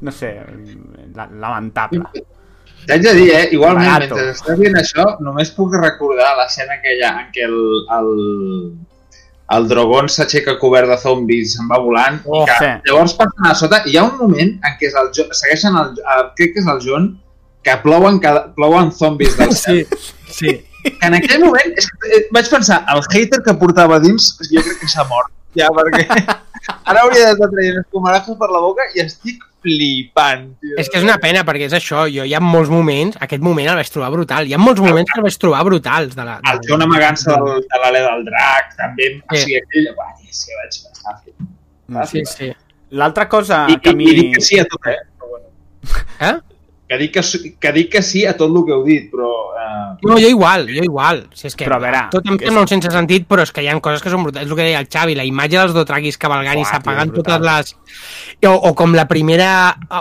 no 0.00 0.12
sé, 0.14 0.30
la, 1.14 1.26
lamentable. 1.28 2.04
T'haig 2.86 3.02
de 3.04 3.12
dir, 3.14 3.28
eh? 3.34 3.42
Igualment, 3.54 3.86
Barato. 3.92 4.16
mentre 4.16 4.32
estàs 4.34 4.58
dient 4.58 4.78
això, 4.80 5.04
només 5.22 5.52
puc 5.54 5.74
recordar 5.78 6.32
l'escena 6.40 6.78
aquella 6.80 7.12
en 7.20 7.28
què 7.34 7.44
el, 7.46 7.58
el, 7.98 8.08
el 9.56 9.68
Drogon 9.70 10.08
s'aixeca 10.10 10.56
cobert 10.58 10.90
de 10.90 10.96
zombis, 10.98 11.52
se'n 11.54 11.68
va 11.70 11.78
volant, 11.84 12.18
Oh, 12.26 12.42
que 12.48 12.56
sí. 12.58 12.70
llavors 12.88 13.14
passen 13.20 13.46
a 13.50 13.54
sota, 13.58 13.82
i 13.86 13.92
hi 13.94 14.00
ha 14.00 14.06
un 14.08 14.16
moment 14.18 14.50
en 14.66 14.74
què 14.80 14.88
és 14.90 14.96
el, 14.98 15.12
Jo- 15.14 15.28
segueixen 15.30 15.78
el, 15.78 15.92
el, 16.16 16.24
crec 16.38 16.56
que 16.56 16.64
és 16.64 16.70
el 16.74 16.82
John, 16.82 17.06
que 17.62 17.76
plouen, 17.84 18.18
cada, 18.24 18.48
plouen 18.56 18.90
zombis 18.90 19.36
del 19.38 19.52
cel. 19.54 19.84
Sí, 19.86 20.34
sí. 20.40 20.56
Que 20.82 21.06
en 21.06 21.14
aquell 21.14 21.44
moment 21.44 21.76
és 21.78 21.86
que, 21.90 22.08
eh, 22.16 22.22
vaig 22.34 22.48
pensar, 22.50 22.80
el 22.94 23.02
hater 23.12 23.42
que 23.46 23.54
portava 23.60 24.00
dins, 24.02 24.32
jo 24.50 24.62
crec 24.64 24.80
que 24.80 24.88
s'ha 24.90 25.04
mort. 25.10 25.30
Ja, 25.58 25.68
perquè 25.74 26.06
ara 26.88 27.02
hauria 27.04 27.28
d'estar 27.30 27.48
traient 27.52 27.80
escumarajos 27.84 28.38
per 28.40 28.48
la 28.50 28.60
boca 28.64 28.86
i 28.96 29.02
estic 29.04 29.42
flipant, 29.62 30.46
tio. 30.58 30.74
És 30.80 30.88
que 30.90 30.98
és 30.98 31.04
una 31.06 31.18
pena, 31.22 31.44
perquè 31.46 31.68
és 31.68 31.74
això, 31.76 32.06
jo 32.10 32.24
hi 32.26 32.32
ha 32.34 32.40
molts 32.42 32.70
moments, 32.72 33.18
aquest 33.22 33.42
moment 33.44 33.68
el 33.70 33.78
vaig 33.78 33.90
trobar 33.94 34.10
brutal, 34.14 34.48
hi 34.48 34.54
ha 34.56 34.58
molts 34.62 34.80
moments 34.82 35.12
que 35.12 35.20
el 35.20 35.26
vaig 35.28 35.36
trobar 35.44 35.60
brutals. 35.68 36.16
De 36.18 36.24
la, 36.26 36.38
de... 36.42 36.50
El 36.54 36.62
John 36.66 36.82
amagant-se 36.88 37.30
del, 37.30 37.62
de 37.70 37.80
l'alè 37.84 38.02
del 38.08 38.24
drac, 38.26 38.72
també. 38.80 39.10
O 39.22 39.36
Sí. 39.36 39.44
sigui, 39.44 39.60
aquell... 39.60 39.86
Tio, 39.92 40.32
és 40.32 40.42
que 40.48 40.58
vaig 40.62 40.80
flipant. 40.80 41.52
Mm, 41.92 42.06
Sí, 42.10 42.24
sí. 42.26 42.50
L'altra 42.92 43.28
cosa 43.28 43.66
I, 43.70 43.78
que 43.80 43.90
a 43.92 43.96
mi... 43.96 44.08
I 44.10 44.16
dic 44.18 44.34
que 44.36 44.40
sí 44.44 44.58
a 44.60 44.64
tot, 44.68 44.86
eh? 44.90 44.98
Però 45.18 45.28
bueno. 45.30 45.46
Eh? 46.20 46.34
Que 46.92 46.98
dic 47.00 47.12
que, 47.14 47.22
sí- 47.24 47.54
que 47.56 47.70
dic 47.72 47.88
que 47.96 48.02
sí 48.04 48.26
a 48.28 48.34
tot 48.36 48.52
el 48.52 48.66
que 48.68 48.74
heu 48.76 48.82
dit, 48.84 49.08
però... 49.08 49.30
Eh, 49.56 49.68
No, 50.02 50.16
jo 50.18 50.28
igual, 50.28 50.66
jo 50.68 50.82
igual. 50.84 51.22
Si 51.36 51.46
és 51.46 51.54
que 51.56 51.64
Però 51.64 51.76
a 51.78 51.80
veure, 51.80 52.00
tot 52.12 52.26
em 52.28 52.36
sembla 52.40 52.62
un 52.64 52.68
sense 52.68 52.90
sentit, 52.92 53.24
però 53.28 53.44
és 53.46 53.52
que 53.54 53.62
hi 53.64 53.68
ha 53.70 53.76
coses 53.80 54.02
que 54.04 54.10
són 54.12 54.24
brutals. 54.26 54.44
És 54.44 54.50
el 54.52 54.58
que 54.58 54.66
deia 54.66 54.80
el 54.82 54.88
Xavi, 54.92 55.14
la 55.16 55.24
imatge 55.24 55.56
dels 55.60 55.72
dotraquis 55.76 56.18
cavalgant 56.20 56.58
i 56.60 56.64
Uah, 56.64 56.70
s'apagant 56.74 57.12
totes 57.14 57.40
les... 57.46 57.72
O, 58.48 58.52
o 58.68 58.72
com 58.76 58.96
la 58.98 59.04
primera 59.08 59.48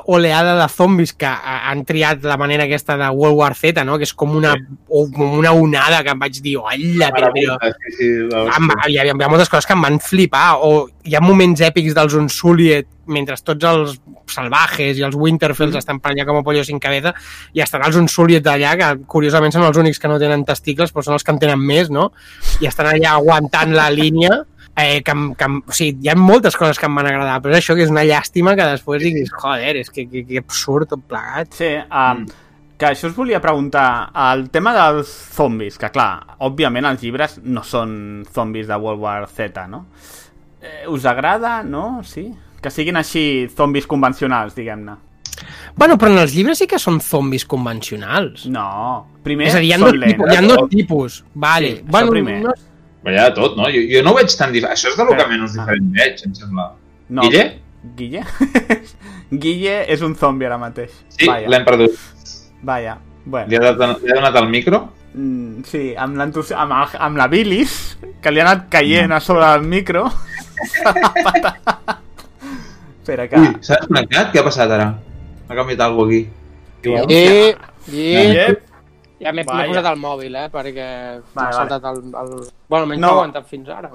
oleada 0.09 0.55
de 0.59 0.67
zombis 0.73 1.13
que 1.13 1.27
ha- 1.29 1.69
han 1.69 1.83
triat 1.85 2.23
la 2.27 2.37
manera 2.41 2.65
aquesta 2.65 2.97
de 2.97 3.09
World 3.13 3.37
War 3.37 3.53
Z, 3.55 3.83
no? 3.85 3.97
que 4.01 4.07
és 4.09 4.13
com 4.17 4.33
una, 4.39 4.55
o, 4.87 5.05
com 5.13 5.37
una 5.39 5.51
onada 5.53 6.01
que 6.03 6.11
em 6.15 6.19
vaig 6.23 6.39
dir, 6.41 6.57
hola, 6.57 7.11
però, 7.13 7.29
però, 7.35 7.59
sí, 7.85 7.95
sí, 7.99 8.09
hi, 8.89 8.97
ha, 8.97 9.05
hi 9.05 9.11
ha 9.11 9.29
moltes 9.29 9.49
coses 9.51 9.67
que 9.69 9.77
em 9.77 9.85
van 9.85 9.99
flipar 10.01 10.57
o 10.65 10.87
hi 11.05 11.15
ha 11.15 11.21
moments 11.21 11.61
èpics 11.61 11.93
dels 11.97 12.15
Unsullied 12.17 12.87
mentre 13.07 13.35
tots 13.41 13.65
els 13.65 13.95
salvajes 14.29 14.99
i 14.99 15.05
els 15.05 15.17
Winterfells 15.17 15.79
estan 15.79 15.99
per 16.01 16.11
allà 16.11 16.25
com 16.27 16.41
a 16.41 16.43
pollo 16.45 16.63
sin 16.67 16.79
cabeza 16.79 17.13
i 17.57 17.63
estan 17.63 17.85
els 17.87 17.97
Unsullied 17.97 18.45
d'allà 18.45 18.75
que 18.77 18.91
curiosament 19.09 19.55
són 19.55 19.65
els 19.65 19.79
únics 19.81 19.99
que 20.01 20.11
no 20.11 20.19
tenen 20.21 20.45
testicles 20.45 20.93
però 20.93 21.05
són 21.05 21.17
els 21.17 21.25
que 21.25 21.33
en 21.33 21.41
tenen 21.41 21.65
més, 21.65 21.89
no? 21.89 22.11
I 22.61 22.69
estan 22.69 22.91
allà 22.91 23.15
aguantant 23.17 23.73
la 23.75 23.89
línia 23.93 24.43
eh, 24.75 25.01
que, 25.05 25.17
que, 25.37 25.49
o 25.49 25.75
sigui, 25.75 26.05
hi 26.05 26.13
ha 26.13 26.15
moltes 26.19 26.55
coses 26.59 26.79
que 26.79 26.87
em 26.89 27.01
van 27.01 27.09
agradar 27.09 27.41
però 27.41 27.55
és 27.55 27.63
això 27.63 27.77
que 27.77 27.87
és 27.87 27.91
una 27.93 28.05
llàstima 28.07 28.55
que 28.59 28.69
després 28.75 29.03
diguis 29.03 29.33
joder, 29.33 29.75
és 29.81 29.89
que, 29.89 30.07
que, 30.11 30.23
que 30.29 30.45
absurd 30.45 30.93
tot 30.93 31.03
plegat 31.09 31.57
Sí, 31.57 31.73
um, 31.89 32.25
que 32.81 32.89
això 32.89 33.11
us 33.11 33.13
volia 33.13 33.37
preguntar. 33.37 34.09
El 34.31 34.47
tema 34.49 34.71
dels 34.73 35.09
zombis, 35.35 35.77
que 35.77 35.91
clar, 35.93 36.37
òbviament 36.41 36.87
els 36.89 37.03
llibres 37.05 37.35
no 37.45 37.61
són 37.61 37.91
zombis 38.33 38.65
de 38.71 38.79
World 38.81 39.03
War 39.03 39.27
Z, 39.29 39.67
no? 39.69 39.83
Eh, 40.61 40.87
us 40.89 41.05
agrada, 41.05 41.59
no? 41.61 42.01
Sí? 42.01 42.31
Que 42.61 42.69
siguin 42.69 42.95
així 42.97 43.47
zombis 43.55 43.87
convencionals, 43.87 44.53
diguem-ne. 44.55 44.95
bueno, 45.75 45.97
però 45.97 46.11
en 46.11 46.19
els 46.19 46.33
llibres 46.35 46.57
sí 46.59 46.67
que 46.67 46.77
són 46.79 46.99
zombis 47.01 47.45
convencionals 47.45 48.45
No. 48.45 49.07
Primer 49.23 49.47
és 49.47 49.55
a 49.55 49.59
dir, 49.59 49.69
hi 49.69 49.73
ha, 49.73 49.77
són 49.79 49.87
dos 49.99 50.09
tipus, 50.09 50.27
hi 50.31 50.35
ha 50.35 50.41
lents. 50.41 50.53
dos 50.55 50.69
tipus 50.69 51.23
vale. 51.33 51.67
Sí, 51.71 51.77
això 51.81 51.91
bueno, 51.91 52.11
primer. 52.11 52.41
no, 52.43 52.53
Però 53.03 53.15
hi 53.15 53.17
ha 53.17 53.23
de 53.29 53.35
tot, 53.35 53.55
no? 53.57 53.63
Jo, 53.73 53.81
jo 53.89 54.03
no 54.05 54.11
ho 54.11 54.15
veig 54.19 54.35
tan 54.37 54.51
diferent. 54.53 54.77
Això 54.77 54.89
és 54.91 54.97
de 54.97 55.03
lo 55.05 55.15
que 55.17 55.23
Ah. 55.23 55.27
menys 55.27 55.53
diferent 55.57 55.91
veig, 55.95 56.21
em 56.25 56.35
sembla. 56.35 56.67
No. 57.09 57.21
Guille? 57.23 57.45
Guille? 57.97 58.21
Guille 59.31 59.75
és 59.91 60.01
un 60.05 60.13
zombi 60.15 60.45
ara 60.45 60.57
mateix. 60.61 60.91
Sí, 61.09 61.25
l'hem 61.25 61.65
perdut. 61.65 61.97
vaja. 62.61 62.99
Bueno. 63.25 63.47
Li 63.49 63.55
ha, 63.55 63.71
donat, 63.73 64.01
li 64.03 64.11
ha 64.11 64.15
donat 64.19 64.35
el 64.35 64.49
micro? 64.49 64.93
Mm, 65.15 65.63
sí, 65.65 65.93
amb, 65.97 66.19
amb, 66.21 66.35
el- 66.37 66.99
amb 66.99 67.17
la 67.17 67.27
bilis, 67.27 67.97
que 68.21 68.31
li 68.31 68.39
ha 68.39 68.43
anat 68.45 68.69
caient 68.69 69.11
a 69.11 69.19
sobre 69.19 69.45
del 69.47 69.63
micro. 69.63 70.05
Espera 73.01 73.25
que... 73.27 73.39
Ui, 73.41 73.47
s'ha 73.65 73.79
desconnectat? 73.81 74.29
Què 74.33 74.39
ha 74.41 74.45
passat 74.45 74.71
ara? 74.77 74.87
Ha 75.49 75.55
canviat 75.57 75.81
alguna 75.87 76.11
aquí. 76.11 76.21
I, 76.85 77.23
i, 77.91 78.05
Yep. 78.37 78.61
ja 79.21 79.31
m'he 79.33 79.43
posat 79.45 79.85
el 79.89 79.97
mòbil, 80.01 80.35
eh, 80.37 80.47
perquè 80.53 80.85
m'ha 81.33 81.43
vale. 81.47 81.53
saltat 81.57 81.83
el, 81.91 81.99
el... 82.13 82.31
Bueno, 82.69 82.85
almenys 82.85 83.01
No. 83.01 83.07
no. 83.07 83.13
aguantat 83.19 83.47
fins 83.49 83.69
ara. 83.69 83.91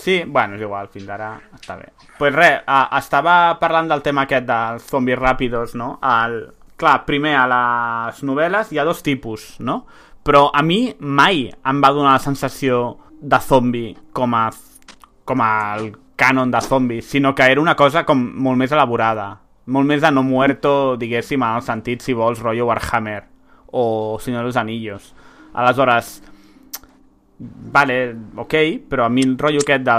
Sí, 0.00 0.22
bueno, 0.26 0.54
és 0.56 0.62
igual, 0.62 0.88
fins 0.92 1.08
ara 1.10 1.32
està 1.56 1.76
bé. 1.76 1.88
Doncs 1.90 2.14
pues 2.20 2.34
res, 2.36 2.60
uh, 2.68 2.86
estava 2.96 3.34
parlant 3.60 3.88
del 3.90 4.04
tema 4.04 4.22
aquest 4.28 4.46
dels 4.48 4.86
zombis 4.88 5.18
ràpidos, 5.18 5.74
no? 5.76 5.98
El, 6.04 6.38
clar, 6.80 7.00
primer, 7.08 7.34
a 7.36 7.46
les 7.50 8.22
novel·les 8.24 8.70
hi 8.72 8.78
ha 8.80 8.84
dos 8.88 9.02
tipus, 9.04 9.56
no? 9.60 9.82
Però 10.24 10.46
a 10.54 10.62
mi 10.62 10.94
mai 11.00 11.46
em 11.50 11.80
va 11.82 11.90
donar 11.96 12.12
la 12.14 12.22
sensació 12.22 12.98
de 13.20 13.40
zombi 13.44 13.86
com 14.16 14.34
a, 14.36 14.46
com 15.28 15.40
a 15.44 15.50
el 15.76 15.90
cànon 16.20 16.52
de 16.52 16.60
zombis, 16.60 17.08
sinó 17.08 17.34
que 17.34 17.48
era 17.48 17.62
una 17.62 17.76
cosa 17.76 18.04
com 18.04 18.20
molt 18.20 18.60
més 18.60 18.72
elaborada. 18.76 19.30
Molt 19.70 19.86
més 19.88 20.02
de 20.02 20.10
no 20.12 20.24
muerto, 20.26 20.96
diguéssim, 21.00 21.42
en 21.42 21.60
el 21.60 21.64
sentit, 21.64 22.02
si 22.04 22.12
vols, 22.16 22.40
rotllo 22.42 22.66
Warhammer 22.68 23.22
o 23.72 24.18
Senyor 24.20 24.44
dels 24.48 24.58
Anillos. 24.60 25.14
Aleshores, 25.54 26.20
Vale, 27.42 28.14
ok, 28.36 28.54
però 28.84 29.06
a 29.06 29.08
mi 29.08 29.22
el 29.24 29.38
rotllo 29.38 29.62
aquest 29.62 29.86
de 29.86 29.94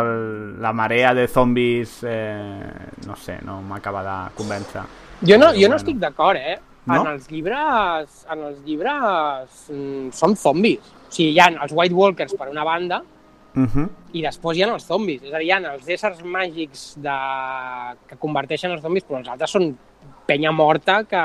la 0.62 0.72
marea 0.78 1.16
de 1.18 1.24
zombis, 1.28 1.96
eh, 2.06 3.00
no 3.08 3.16
sé, 3.18 3.40
no 3.42 3.56
m'acaba 3.66 4.04
de 4.06 4.18
convèncer. 4.38 4.84
Jo 5.26 5.40
no, 5.42 5.50
jo 5.58 5.70
no 5.72 5.80
estic 5.82 5.98
d'acord, 5.98 6.38
eh? 6.38 6.60
No? 6.86 7.00
En 7.00 7.16
els 7.16 7.26
llibres, 7.34 8.20
en 8.30 8.44
els 8.46 8.60
llibres 8.68 9.66
mm, 9.74 10.12
són 10.14 10.38
zombis. 10.38 10.94
O 11.08 11.10
sigui, 11.10 11.32
hi 11.34 11.42
ha 11.42 11.50
els 11.66 11.74
White 11.74 11.98
Walkers 11.98 12.38
per 12.38 12.52
una 12.52 12.68
banda 12.68 13.02
Uh 13.56 13.64
-huh. 13.68 13.90
i 14.14 14.22
després 14.22 14.58
hi 14.58 14.64
ha 14.64 14.74
els 14.74 14.86
zombis. 14.88 15.22
És 15.24 15.34
a 15.34 15.38
dir, 15.38 15.48
hi 15.48 15.52
ha 15.52 15.58
els 15.74 15.88
éssers 15.88 16.24
màgics 16.24 16.94
de... 16.98 17.18
que 18.08 18.16
converteixen 18.18 18.72
els 18.72 18.82
zombis, 18.82 19.04
però 19.08 19.20
els 19.20 19.28
altres 19.30 19.52
són 19.52 19.76
penya 20.28 20.52
morta 20.52 21.04
que, 21.04 21.18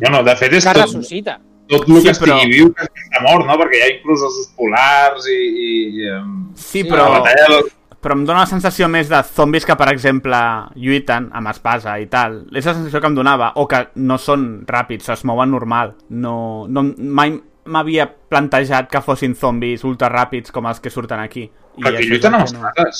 No, 0.00 0.10
no, 0.10 0.22
de 0.22 0.36
fet 0.36 0.52
és 0.52 0.64
que 0.64 0.72
tot, 0.72 0.82
ressuscita. 0.82 1.38
tot 1.68 1.88
el 1.88 1.96
Sí, 1.96 2.02
que 2.02 2.10
estigui 2.10 2.30
però- 2.32 2.48
viu 2.48 2.72
que 2.74 2.82
està 2.84 3.22
mort, 3.22 3.46
no? 3.46 3.54
Perquè 3.58 3.76
hi 3.78 3.82
ha 3.82 3.94
inclús 3.96 4.20
osos 4.22 4.52
polars 4.56 5.26
i... 5.28 5.32
i, 5.32 5.70
i 6.02 6.08
Sí, 6.54 6.82
Sí, 6.82 6.84
però, 6.84 7.08
la 7.08 7.18
batalla 7.20 7.46
del... 7.48 7.64
però 8.02 8.12
em 8.12 8.24
dona 8.26 8.40
la 8.40 8.46
sensació 8.46 8.88
més 8.88 9.08
de 9.08 9.22
zombis 9.22 9.64
que, 9.64 9.76
per 9.76 9.88
exemple, 9.92 10.36
lluiten 10.74 11.30
amb 11.32 11.48
espasa 11.48 11.98
i 12.00 12.06
tal. 12.06 12.46
És 12.52 12.66
la 12.66 12.74
sensació 12.74 13.00
que 13.00 13.06
em 13.06 13.14
donava. 13.14 13.52
O 13.54 13.66
que 13.68 13.88
no 13.94 14.18
són 14.18 14.66
ràpids, 14.66 15.08
es 15.12 15.24
mouen 15.24 15.50
normal. 15.50 15.94
No, 16.10 16.66
no, 16.68 16.82
mai 16.98 17.40
m'havia 17.64 18.06
plantejat 18.28 18.88
que 18.90 19.00
fossin 19.02 19.34
zombis 19.34 19.84
ultra 19.84 20.08
ràpids 20.10 20.50
com 20.52 20.66
els 20.66 20.80
que 20.80 20.90
surten 20.90 21.20
aquí. 21.20 21.44
I 21.76 21.82
Perquè 21.82 21.98
això 21.98 22.02
és 22.02 22.10
lluiten 22.10 22.34
amb 22.34 22.46
que 22.46 22.58
no-. 22.58 22.90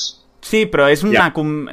Sí, 0.43 0.65
però 0.67 0.89
és 0.91 1.03
una... 1.03 1.13
Ja. 1.27 1.31
Com... 1.33 1.67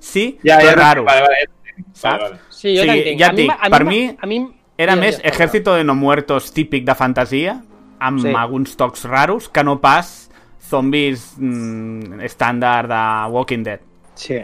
Sí, 0.00 0.38
Ja, 0.44 0.58
però 0.58 0.64
ja, 0.66 0.70
és 0.72 0.76
raro. 0.78 1.04
Vale, 1.04 1.20
vale, 1.22 1.36
ja. 1.40 1.84
Saps? 1.92 2.02
Vale, 2.02 2.22
vale. 2.22 2.38
Sí, 2.50 2.74
jo 2.76 2.82
O 2.82 2.86
sigui, 2.86 3.02
t'entenc. 3.02 3.20
ja 3.20 3.26
A 3.26 3.30
et 3.30 3.36
mi 3.36 3.42
dic, 3.42 3.50
m'ha- 3.50 3.58
a 3.60 3.70
per 3.70 3.84
mi 3.84 4.00
a 4.20 4.26
mi... 4.26 4.38
Era 4.78 4.92
Ja, 4.94 5.00
més 5.00 5.16
ja, 5.18 5.28
Ejército 5.30 5.74
de 5.74 5.84
no 5.84 5.94
muertos 5.96 6.50
típic 6.52 6.84
de 6.84 6.94
fantasia, 6.94 7.62
amb 7.98 8.20
Sí. 8.20 8.32
alguns 8.36 8.76
tocs 8.76 9.04
raros, 9.08 9.48
que 9.48 9.62
no 9.64 9.78
pas 9.80 10.30
zombis 10.68 11.34
mm, 11.38 12.20
estàndard 12.26 12.88
de 12.90 13.32
Walking 13.32 13.62
Dead. 13.64 13.80
Sí. 14.14 14.42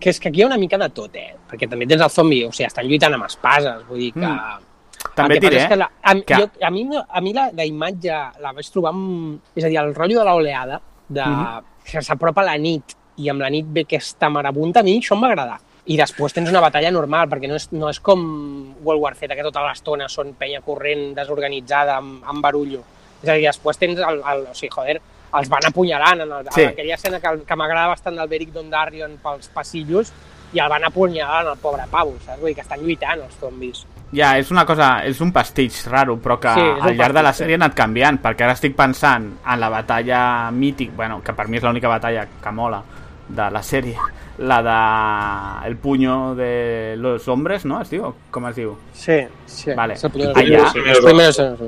Que 0.00 0.10
és 0.10 0.18
que 0.18 0.28
aquí 0.30 0.40
hi 0.40 0.42
ha 0.42 0.46
una 0.48 0.56
mica 0.58 0.78
de 0.78 0.88
tot, 0.90 1.14
eh? 1.14 1.36
Perquè 1.50 1.68
també 1.68 1.86
tens 1.86 2.02
el 2.02 2.10
zombi, 2.10 2.42
o 2.44 2.50
sigui, 2.52 2.66
estan 2.66 2.86
lluitant 2.88 3.14
amb 3.14 3.24
espases, 3.28 3.84
vull 3.88 3.98
dir 4.00 4.12
que... 4.14 4.26
Mm. 4.26 4.66
També 5.14 5.36
et 5.36 5.42
diré, 5.42 5.66
que 5.68 5.76
la, 5.76 5.90
a, 6.02 6.14
que- 6.14 6.36
jo, 6.36 6.46
a 6.66 6.70
mi, 6.70 6.84
a 7.08 7.20
mi 7.20 7.32
la, 7.32 7.50
la 7.56 7.64
imatge 7.64 8.12
la 8.40 8.52
vaig 8.52 8.68
trobar 8.70 8.92
amb... 8.94 9.40
És 9.56 9.64
a 9.64 9.68
dir, 9.68 9.78
el 9.80 9.94
rotllo 9.94 10.20
de 10.20 10.24
l'oleada, 10.28 10.80
de, 11.08 11.24
Mhm. 11.24 11.64
que 11.90 12.02
s'apropa 12.02 12.42
la 12.44 12.56
nit 12.58 12.94
i 13.16 13.28
amb 13.28 13.40
la 13.40 13.50
nit 13.50 13.66
ve 13.68 13.80
aquesta 13.82 14.28
marabunta, 14.30 14.80
a 14.80 14.82
mi 14.82 14.98
això 15.00 15.14
em 15.16 15.22
va 15.22 15.28
agradar. 15.32 15.58
I 15.90 15.96
després 15.96 16.32
tens 16.32 16.48
una 16.50 16.60
batalla 16.60 16.90
normal, 16.90 17.28
perquè 17.28 17.48
no 17.48 17.56
és, 17.56 17.70
no 17.72 17.88
és 17.88 17.98
com 18.00 18.74
World 18.84 19.02
War 19.02 19.14
Z, 19.16 19.26
que 19.34 19.42
tota 19.42 19.62
l'estona 19.66 20.08
són 20.08 20.34
penya 20.38 20.60
corrent, 20.60 21.14
desorganitzada, 21.16 21.96
amb, 21.96 22.22
amb 22.24 22.42
barullo. 22.44 22.82
És 23.22 23.28
a 23.28 23.34
dir, 23.34 23.46
després 23.48 23.78
tens 23.78 23.98
el, 23.98 24.20
el, 24.22 24.46
o 24.50 24.54
sigui, 24.54 24.70
joder, 24.70 25.00
els 25.34 25.48
van 25.48 25.66
apunyalant 25.66 26.20
en, 26.20 26.32
el, 26.32 26.46
Sí. 26.52 26.62
en 26.62 26.68
aquella 26.68 26.94
escena 26.94 27.20
que, 27.20 27.42
que 27.46 27.56
m'agrada 27.56 27.88
bastant 27.88 28.16
del 28.16 28.28
Beric 28.28 28.52
Dondarrion 28.52 29.18
pels 29.22 29.48
passillos 29.48 30.12
i 30.52 30.58
el 30.60 30.68
van 30.68 30.84
apunyalant 30.84 31.48
el 31.48 31.58
pobre 31.58 31.84
pavo, 31.90 32.14
saps? 32.24 32.38
Vull 32.40 32.48
dir 32.50 32.54
que 32.56 32.62
estan 32.62 32.80
lluitant 32.80 33.20
els 33.22 33.36
zombis. 33.40 33.84
Ja, 34.12 34.32
és 34.38 34.50
una 34.50 34.64
cosa, 34.66 35.04
és 35.06 35.20
un 35.20 35.30
pastitx 35.32 35.84
raro, 35.86 36.16
però 36.18 36.38
que 36.42 36.52
Sí, 36.52 36.60
al 36.60 36.96
llarg 36.96 37.14
de 37.14 37.22
la 37.22 37.32
sèrie 37.32 37.54
ha 37.54 37.60
anat 37.60 37.74
canviant, 37.78 38.18
perquè 38.20 38.42
ara 38.42 38.52
estic 38.56 38.74
pensant 38.74 39.28
en 39.46 39.60
la 39.60 39.68
batalla 39.70 40.50
mític, 40.50 40.96
bueno, 40.96 41.20
que 41.22 41.32
per 41.32 41.46
mi 41.48 41.58
és 41.58 41.62
l'única 41.62 41.86
batalla 41.88 42.26
que 42.42 42.50
mola 42.52 42.82
de 43.28 43.50
la 43.54 43.62
sèrie, 43.62 43.94
la 44.38 44.62
de 44.66 45.68
el 45.68 45.76
puño 45.76 46.34
de 46.34 46.96
los 46.98 47.28
hombres, 47.28 47.64
no? 47.64 47.80
Es 47.80 47.90
diu? 47.90 48.12
Com 48.32 48.46
es 48.48 48.56
diu? 48.56 48.76
Sí, 48.92 49.20
sí. 49.46 49.70
Vale. 49.76 49.94
Allà- 50.34 50.72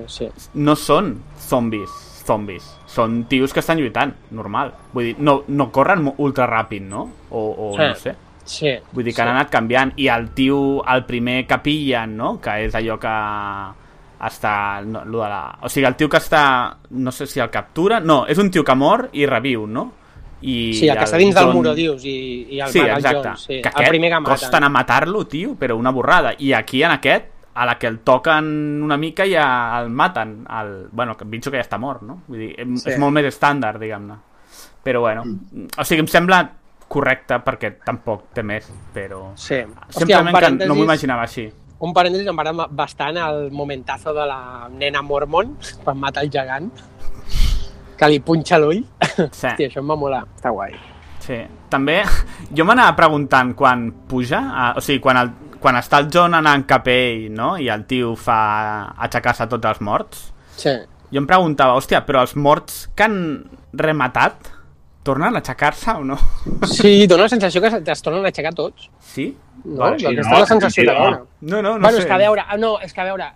sí. 0.08 0.28
no 0.54 0.74
són 0.74 1.14
zombis, 1.38 1.90
zombis. 2.26 2.66
Són 2.86 3.24
tios 3.24 3.52
que 3.54 3.60
estan 3.60 3.78
lluitant, 3.78 4.12
normal. 4.32 4.74
Vull 4.92 5.04
dir, 5.04 5.14
no, 5.18 5.44
no 5.48 5.70
corren 5.70 6.12
ultra 6.18 6.46
ràpid, 6.50 6.82
no? 6.82 7.08
O, 7.30 7.70
o 7.70 7.76
Sí. 7.76 7.82
no 7.86 7.94
sé. 7.94 8.16
Sí. 8.44 8.72
Vull 8.92 9.04
dir 9.04 9.14
que 9.14 9.22
han 9.22 9.28
anat 9.34 9.50
canviant. 9.50 9.92
I 9.96 10.08
el 10.08 10.30
tio, 10.34 10.82
el 10.88 11.04
primer 11.06 11.46
que 11.46 11.58
pillen, 11.62 12.16
no? 12.16 12.34
Que 12.42 12.64
és 12.66 12.74
allò 12.74 12.98
que 12.98 13.12
està... 14.26 14.82
No, 14.84 15.04
lo 15.04 15.22
de 15.22 15.28
la... 15.30 15.58
O 15.62 15.68
sigui, 15.70 15.86
el 15.86 15.96
tio 15.96 16.08
que 16.10 16.18
està... 16.20 16.76
No 16.90 17.12
sé 17.12 17.26
si 17.26 17.40
el 17.40 17.50
captura... 17.50 18.00
No, 18.00 18.24
és 18.26 18.38
un 18.38 18.50
tio 18.50 18.64
que 18.64 18.74
mor 18.78 19.08
i 19.12 19.26
reviu, 19.26 19.66
no? 19.66 19.88
I 20.42 20.72
Sí, 20.74 20.88
el 20.90 20.98
que 20.98 21.04
està 21.06 21.18
dins 21.20 21.34
del 21.36 21.44
John- 21.46 21.54
muro, 21.54 21.72
dius, 21.74 22.02
i, 22.04 22.48
i 22.50 22.60
el, 22.60 22.70
Sí, 22.74 22.80
el 22.82 22.90
exacte. 22.96 23.18
Jones, 23.28 23.40
sí. 23.46 23.60
Que 23.62 23.68
el 23.68 23.74
aquest 23.76 23.88
primer 23.94 24.10
que 24.10 24.20
maten. 24.20 24.32
costa 24.34 24.56
anar 24.58 24.70
a 24.72 24.76
matar-lo, 24.80 25.24
tio, 25.30 25.54
però 25.58 25.76
una 25.78 25.92
borrada. 25.94 26.32
I 26.38 26.52
aquí, 26.58 26.82
en 26.82 26.90
aquest, 26.96 27.28
a 27.54 27.66
la 27.68 27.76
que 27.78 27.86
el 27.86 28.00
toquen 28.00 28.82
una 28.82 28.96
mica 28.96 29.22
ja 29.30 29.44
el 29.82 29.90
maten. 29.90 30.40
El, 30.50 30.88
bueno, 30.90 31.16
que 31.16 31.26
penso 31.26 31.50
que 31.52 31.58
ja 31.60 31.66
està 31.68 31.78
mort, 31.78 32.02
no? 32.02 32.22
Vull 32.26 32.38
dir, 32.42 32.50
sí. 32.58 32.78
Sí. 32.82 32.90
és 32.90 32.98
molt 32.98 33.14
més 33.14 33.28
estàndard, 33.30 33.78
diguem-ne. 33.78 34.16
Però 34.82 35.00
bueno, 35.04 35.22
o 35.78 35.84
sigui, 35.86 36.00
em 36.02 36.08
sembla 36.10 36.40
correcte 36.92 37.38
perquè 37.44 37.72
tampoc 37.86 38.28
té 38.36 38.44
més, 38.46 38.68
però... 38.94 39.30
Sí. 39.40 39.62
Simplement 39.96 40.36
un 40.36 40.58
que 40.60 40.68
no 40.68 40.76
m'ho 40.76 40.84
imaginava 40.86 41.24
així. 41.26 41.46
Un 41.82 41.90
parèntesis, 41.96 42.28
em 42.30 42.36
va 42.38 42.44
agradar 42.44 42.68
bastant 42.78 43.16
el 43.18 43.48
momentazo 43.50 44.12
de 44.14 44.26
la 44.28 44.68
nena 44.70 45.00
Mormon 45.02 45.56
quan 45.82 45.98
mata 45.98 46.22
el 46.22 46.30
gegant, 46.30 46.68
que 47.98 48.08
li 48.10 48.20
punxa 48.22 48.58
l'ull. 48.60 48.84
Sí. 49.12 49.48
Hòstia, 49.48 49.68
això 49.68 49.82
em 49.82 49.90
va 49.90 49.96
molar. 49.98 50.22
Està 50.36 50.52
guai. 50.54 50.76
Sí. 51.22 51.40
També, 51.72 52.00
jo 52.56 52.66
m'anava 52.68 52.94
preguntant 52.98 53.54
quan 53.58 53.88
puja, 54.10 54.40
a, 54.52 54.68
o 54.78 54.84
sigui, 54.84 55.00
quan, 55.02 55.20
el, 55.24 55.32
quan 55.62 55.78
està 55.80 56.00
el 56.02 56.08
John 56.12 56.34
anant 56.38 56.64
cap 56.70 56.86
a 56.90 56.94
ell, 56.94 57.28
no?, 57.34 57.54
i 57.62 57.68
el 57.72 57.84
tio 57.90 58.14
fa 58.18 58.38
aixecar-se 59.06 59.48
tots 59.50 59.72
els 59.72 59.80
morts, 59.82 60.28
Sí. 60.58 60.74
jo 61.10 61.20
em 61.22 61.26
preguntava, 61.26 61.74
hòstia, 61.78 62.02
però 62.06 62.22
els 62.26 62.34
morts 62.36 62.84
que 62.94 63.06
han 63.06 63.16
rematat 63.72 64.50
tornen 65.02 65.34
a 65.34 65.40
aixecar-se 65.40 65.90
o 65.98 66.04
no? 66.04 66.16
Sí, 66.70 67.06
dona 67.10 67.24
la 67.24 67.28
sensació 67.32 67.60
que 67.60 67.70
es 67.92 68.02
tornen 68.02 68.24
a 68.24 68.28
aixecar 68.30 68.52
tots. 68.54 68.88
Sí? 69.00 69.36
No? 69.64 69.76
Vale, 69.80 69.98
Sí, 69.98 70.06
sí, 70.06 70.12
Aquesta 70.12 70.30
no, 70.30 70.36
és 70.36 70.40
la 70.40 70.46
sensació 70.46 70.82
sí, 70.82 70.86
que 70.88 70.94
no. 70.94 71.04
dona. 71.04 71.22
No, 71.40 71.62
no, 71.62 71.62
no 71.62 71.80
bueno, 71.80 71.96
sé. 71.96 72.02
és 72.02 72.06
que 72.06 72.12
a 72.12 72.18
veure, 72.22 72.44
ah, 72.48 72.56
no, 72.58 72.70
és 72.80 72.92
que 72.94 73.00
a 73.00 73.04
veure, 73.04 73.26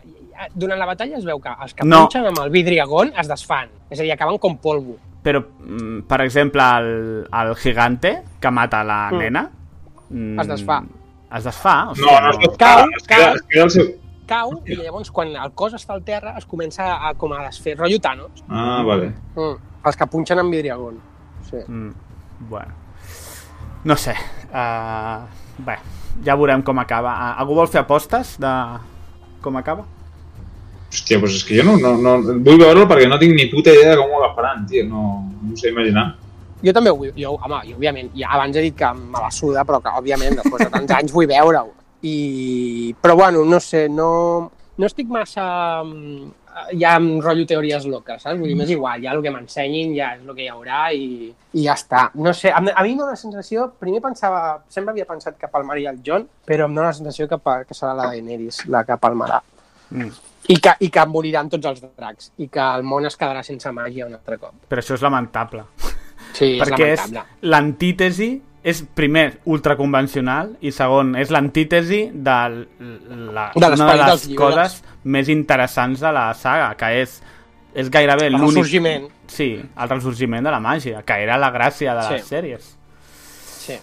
durant 0.55 0.79
la 0.79 0.87
batalla 0.87 1.17
es 1.19 1.25
veu 1.25 1.41
que 1.41 1.51
els 1.63 1.75
que 1.75 1.85
No. 1.85 2.03
punxen 2.07 2.27
amb 2.27 2.39
el 2.45 2.51
vidriagón 2.51 3.13
es 3.19 3.29
desfan. 3.29 3.69
És 3.91 4.01
a 4.01 4.03
dir, 4.03 4.13
acaben 4.13 4.39
com 4.39 4.57
polvo. 4.59 4.97
Però, 5.27 5.41
mm, 5.43 6.03
per 6.07 6.21
exemple, 6.23 6.63
el, 6.79 7.27
el 7.33 7.55
gigante 7.57 8.23
que 8.41 8.51
mata 8.51 8.85
la 8.85 9.11
Mm. 9.13 9.19
nena... 9.19 9.51
mm, 10.11 10.41
Es 10.41 10.47
desfà. 10.49 10.83
Es 11.37 11.45
desfà? 11.45 11.77
No, 11.87 11.91
Hòstia, 11.93 12.21
no 12.23 12.31
es 12.31 12.37
pot 12.39 12.57
Cau, 12.57 12.85
es 12.97 13.03
queda, 13.03 13.25
cau. 13.27 13.35
es 13.35 13.43
queda 13.51 13.65
el 13.65 13.71
seu... 13.71 13.87
Cau, 14.27 14.53
i 14.67 14.75
llavors 14.75 15.11
quan 15.15 15.29
el 15.37 15.53
cos 15.55 15.75
està 15.75 15.93
al 15.95 16.03
terra 16.03 16.33
es 16.39 16.45
comença 16.47 16.83
a, 16.97 17.13
com 17.15 17.33
a 17.33 17.45
desfer, 17.45 17.77
rotllo 17.79 17.99
Thanos. 18.01 18.43
Ah, 18.49 18.83
vale. 18.87 19.13
Mm. 19.37 19.57
Els 19.87 19.97
que 19.97 20.07
punxen 20.07 20.39
amb 20.39 20.51
vidriagón. 20.51 20.99
Sí. 21.51 21.63
Mm, 21.67 21.93
bueno. 22.51 22.73
No 23.87 23.97
sé. 23.97 24.17
Uh, 24.51 25.27
bé, 25.67 25.79
ja 26.27 26.37
veurem 26.39 26.63
com 26.67 26.79
acaba. 26.83 27.15
Uh, 27.15 27.41
algú 27.43 27.59
vol 27.59 27.71
fer 27.71 27.85
apostes 27.85 28.35
de 28.43 28.53
com 29.45 29.57
acaba? 29.61 29.87
Hòstia, 30.91 31.19
doncs 31.21 31.41
és 31.41 31.45
que 31.47 31.59
jo 31.59 31.65
no, 31.67 31.77
no, 31.83 31.97
no... 32.03 32.37
Vull 32.47 32.61
veure-lo 32.63 32.87
perquè 32.91 33.09
no 33.11 33.19
tinc 33.21 33.35
ni 33.37 33.49
puta 33.51 33.75
idea 33.75 33.93
de 33.93 33.99
com 34.01 34.13
ho 34.15 34.23
agafaran, 34.23 34.65
tio. 34.71 34.87
No, 34.89 35.03
no 35.43 35.53
ho 35.53 35.59
sé 35.59 35.73
imaginar. 35.73 36.15
Jo 36.65 36.73
també 36.73 36.91
ho 36.91 36.97
vull, 36.97 37.13
jo, 37.15 37.35
home, 37.37 37.59
jo, 37.69 37.77
òbviament, 37.77 38.09
ja 38.17 38.31
abans 38.33 38.57
he 38.57 38.63
dit 38.65 38.77
que 38.79 38.89
me 38.97 39.21
la 39.21 39.31
suda, 39.35 39.65
però 39.69 39.81
que, 39.85 39.93
òbviament, 40.01 40.39
després 40.41 40.65
de 40.65 40.71
tants 40.73 40.95
anys 40.99 41.13
vull 41.15 41.29
veure-ho. 41.31 41.75
I... 42.07 42.17
Però, 43.03 43.17
bueno, 43.19 43.45
no 43.45 43.61
sé, 43.61 43.87
no, 43.93 44.09
no 44.79 44.89
estic 44.89 45.11
massa 45.13 45.45
mm, 45.85 46.31
ja 46.79 46.95
amb 46.97 47.19
rotllo 47.23 47.47
teories 47.49 47.85
loques, 47.91 48.23
saps? 48.23 48.39
Vull 48.39 48.51
dir, 48.51 48.57
m'és 48.59 48.71
igual, 48.73 49.03
ja 49.03 49.13
el 49.13 49.23
que 49.25 49.33
m'ensenyin 49.33 49.93
ja 49.97 50.13
és 50.17 50.23
el 50.25 50.33
que 50.35 50.45
hi 50.47 50.49
haurà 50.53 50.87
i, 50.97 51.29
i 51.53 51.65
ja 51.67 51.75
està. 51.77 52.07
No 52.15 52.33
sé, 52.37 52.53
a, 52.53 52.63
a 52.63 52.85
mi 52.85 52.95
em 52.95 53.03
dóna 53.03 53.13
la 53.13 53.21
sensació, 53.21 53.69
primer 53.81 54.01
pensava, 54.05 54.63
sempre 54.73 54.95
havia 54.95 55.09
pensat 55.09 55.37
que 55.41 55.51
palmaria 55.53 55.93
el 55.93 56.01
John, 56.07 56.25
però 56.49 56.69
em 56.69 56.79
dóna 56.79 56.89
la 56.91 56.97
sensació 56.97 57.29
que, 57.29 57.41
que 57.69 57.77
serà 57.77 57.93
la 57.99 58.09
Daenerys 58.13 58.65
la 58.73 58.85
que 58.89 58.99
palmarà. 59.03 59.43
Mm. 59.91 60.11
I 60.49 60.57
que, 60.63 60.73
I 60.87 60.91
que 60.95 61.07
moriran 61.11 61.51
tots 61.51 61.67
els 61.67 61.83
dracs, 61.85 62.31
i 62.39 62.49
que 62.53 62.67
el 62.79 62.85
món 62.87 63.07
es 63.09 63.19
quedarà 63.19 63.43
sense 63.47 63.71
màgia 63.75 64.07
un 64.07 64.15
altre 64.15 64.39
cop. 64.39 64.55
Però 64.71 64.83
això 64.83 64.95
és 64.95 65.05
lamentable. 65.05 65.67
Sí, 66.37 66.55
és 66.55 66.61
perquè 66.63 66.93
és 66.93 67.01
lamentable. 67.03 67.51
l'antítesi 67.51 68.31
és, 68.67 68.81
primer, 68.99 69.39
ultraconvencional 69.47 70.57
i 70.67 70.73
segon, 70.75 71.15
és 71.21 71.31
l'antítesi 71.31 72.09
de 72.13 72.37
la, 73.33 73.51
De 73.55 73.67
una 73.71 73.93
de 73.93 73.99
les 74.03 74.25
coses 74.37 74.81
més 75.05 75.29
interessants 75.31 76.01
de 76.03 76.11
la 76.13 76.33
saga, 76.35 76.73
que 76.81 76.89
és, 77.05 77.21
és 77.79 77.91
gairebé 77.95 78.27
El 78.33 78.41
ressorgiment. 78.41 79.07
Sí, 79.31 79.53
el 79.63 79.89
ressorgiment 79.93 80.43
de 80.47 80.51
la 80.51 80.59
màgia, 80.61 81.03
que 81.07 81.21
era 81.23 81.39
la 81.39 81.53
gràcia 81.55 81.95
de 81.95 82.09
les 82.11 82.23
Sí. 82.25 82.35
sèries. 82.35 82.73
Sí. 83.67 83.79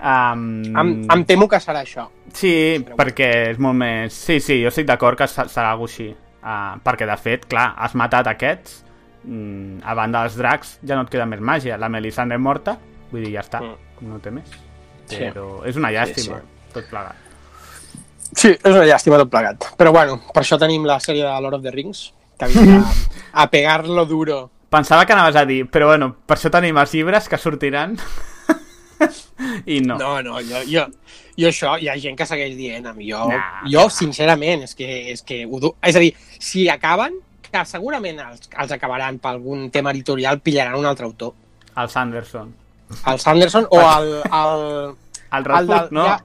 Um, 0.00 0.62
Em, 0.74 0.92
em 1.12 1.24
temo 1.28 1.46
que 1.48 1.58
serà 1.60 1.82
això. 1.84 2.06
Sí, 2.32 2.84
perquè 2.96 3.50
és 3.50 3.58
molt 3.58 3.76
més... 3.76 4.14
Sí, 4.14 4.38
sí, 4.40 4.60
jo 4.62 4.68
estic 4.72 4.86
d'acord 4.88 5.18
que 5.18 5.26
se- 5.28 5.44
serà 5.52 5.70
alguna 5.74 5.90
així. 5.90 6.08
Uh, 6.40 6.78
perquè, 6.82 7.04
de 7.06 7.16
fet, 7.20 7.44
clar, 7.50 7.74
has 7.76 7.92
matat 7.94 8.26
aquests, 8.30 8.78
mm, 9.24 9.82
a 9.84 9.94
banda 9.94 10.22
dels 10.24 10.38
dracs 10.40 10.78
ja 10.82 10.96
no 10.96 11.02
et 11.04 11.10
queda 11.12 11.26
més 11.28 11.40
màgia. 11.44 11.76
La 11.76 11.90
Melisandre 11.92 12.38
és 12.38 12.40
morta, 12.42 12.78
vull 13.10 13.26
dir, 13.26 13.34
ja 13.34 13.42
està, 13.44 13.60
no 14.06 14.20
té 14.22 14.32
més. 14.34 14.52
Sí. 15.10 15.18
Però 15.18 15.64
és 15.66 15.76
una 15.80 15.90
llàstima, 15.94 16.38
Sí, 16.40 16.70
tot 16.74 16.86
plegat. 16.90 17.28
Sí, 18.30 18.52
és 18.54 18.70
una 18.70 18.86
llàstima 18.86 19.18
tot 19.18 19.30
plegat. 19.32 19.72
Però 19.78 19.92
bueno, 19.94 20.20
per 20.34 20.44
això 20.44 20.58
tenim 20.60 20.86
la 20.86 21.00
sèrie 21.02 21.24
de 21.26 21.40
Lord 21.42 21.58
of 21.58 21.64
the 21.66 21.72
Rings, 21.74 22.10
que 22.38 22.46
ha 22.46 22.76
a, 22.78 22.82
a 23.42 23.50
pegar-lo 23.50 24.06
duro. 24.06 24.42
Pensava 24.70 25.04
que 25.04 25.16
anaves 25.16 25.36
a 25.36 25.44
dir, 25.48 25.64
però 25.66 25.88
bueno, 25.90 26.12
per 26.26 26.36
això 26.36 26.50
tenim 26.52 26.78
els 26.78 26.94
llibres 26.94 27.26
que 27.28 27.38
sortiran. 27.42 27.96
I 29.66 29.80
no. 29.80 29.96
No, 29.98 30.12
no, 30.22 30.38
jo, 30.44 30.60
jo, 30.68 30.84
jo 31.34 31.48
això, 31.48 31.74
hi 31.80 31.88
ha 31.90 31.96
gent 31.98 32.16
que 32.18 32.28
segueix 32.28 32.54
dient, 32.58 32.86
amb 32.86 33.02
jo, 33.02 33.24
Nah, 33.32 33.64
jo 33.72 33.88
sincerament, 33.90 34.66
és 34.68 34.76
que, 34.78 34.88
és 35.14 35.24
que 35.26 35.42
ho 35.46 35.60
du... 35.62 35.72
És 35.82 35.98
a 35.98 36.04
dir, 36.04 36.12
si 36.38 36.68
acaben, 36.70 37.18
que 37.50 37.64
segurament 37.66 38.20
els, 38.22 38.50
els 38.52 38.74
acabaran 38.76 39.18
per 39.18 39.34
algun 39.34 39.70
tema 39.74 39.90
editorial, 39.96 40.38
pillaran 40.44 40.78
un 40.78 40.86
altre 40.86 41.08
autor. 41.08 41.34
El 41.76 41.90
Sanderson. 41.90 42.52
El 43.06 43.18
Sanderson 43.20 43.66
o 43.70 43.80
el... 43.80 44.10
el 44.32 44.94
El 45.32 45.44
Radford, 45.44 45.92
no? 45.94 46.04
Hi 46.06 46.10
ha, 46.10 46.18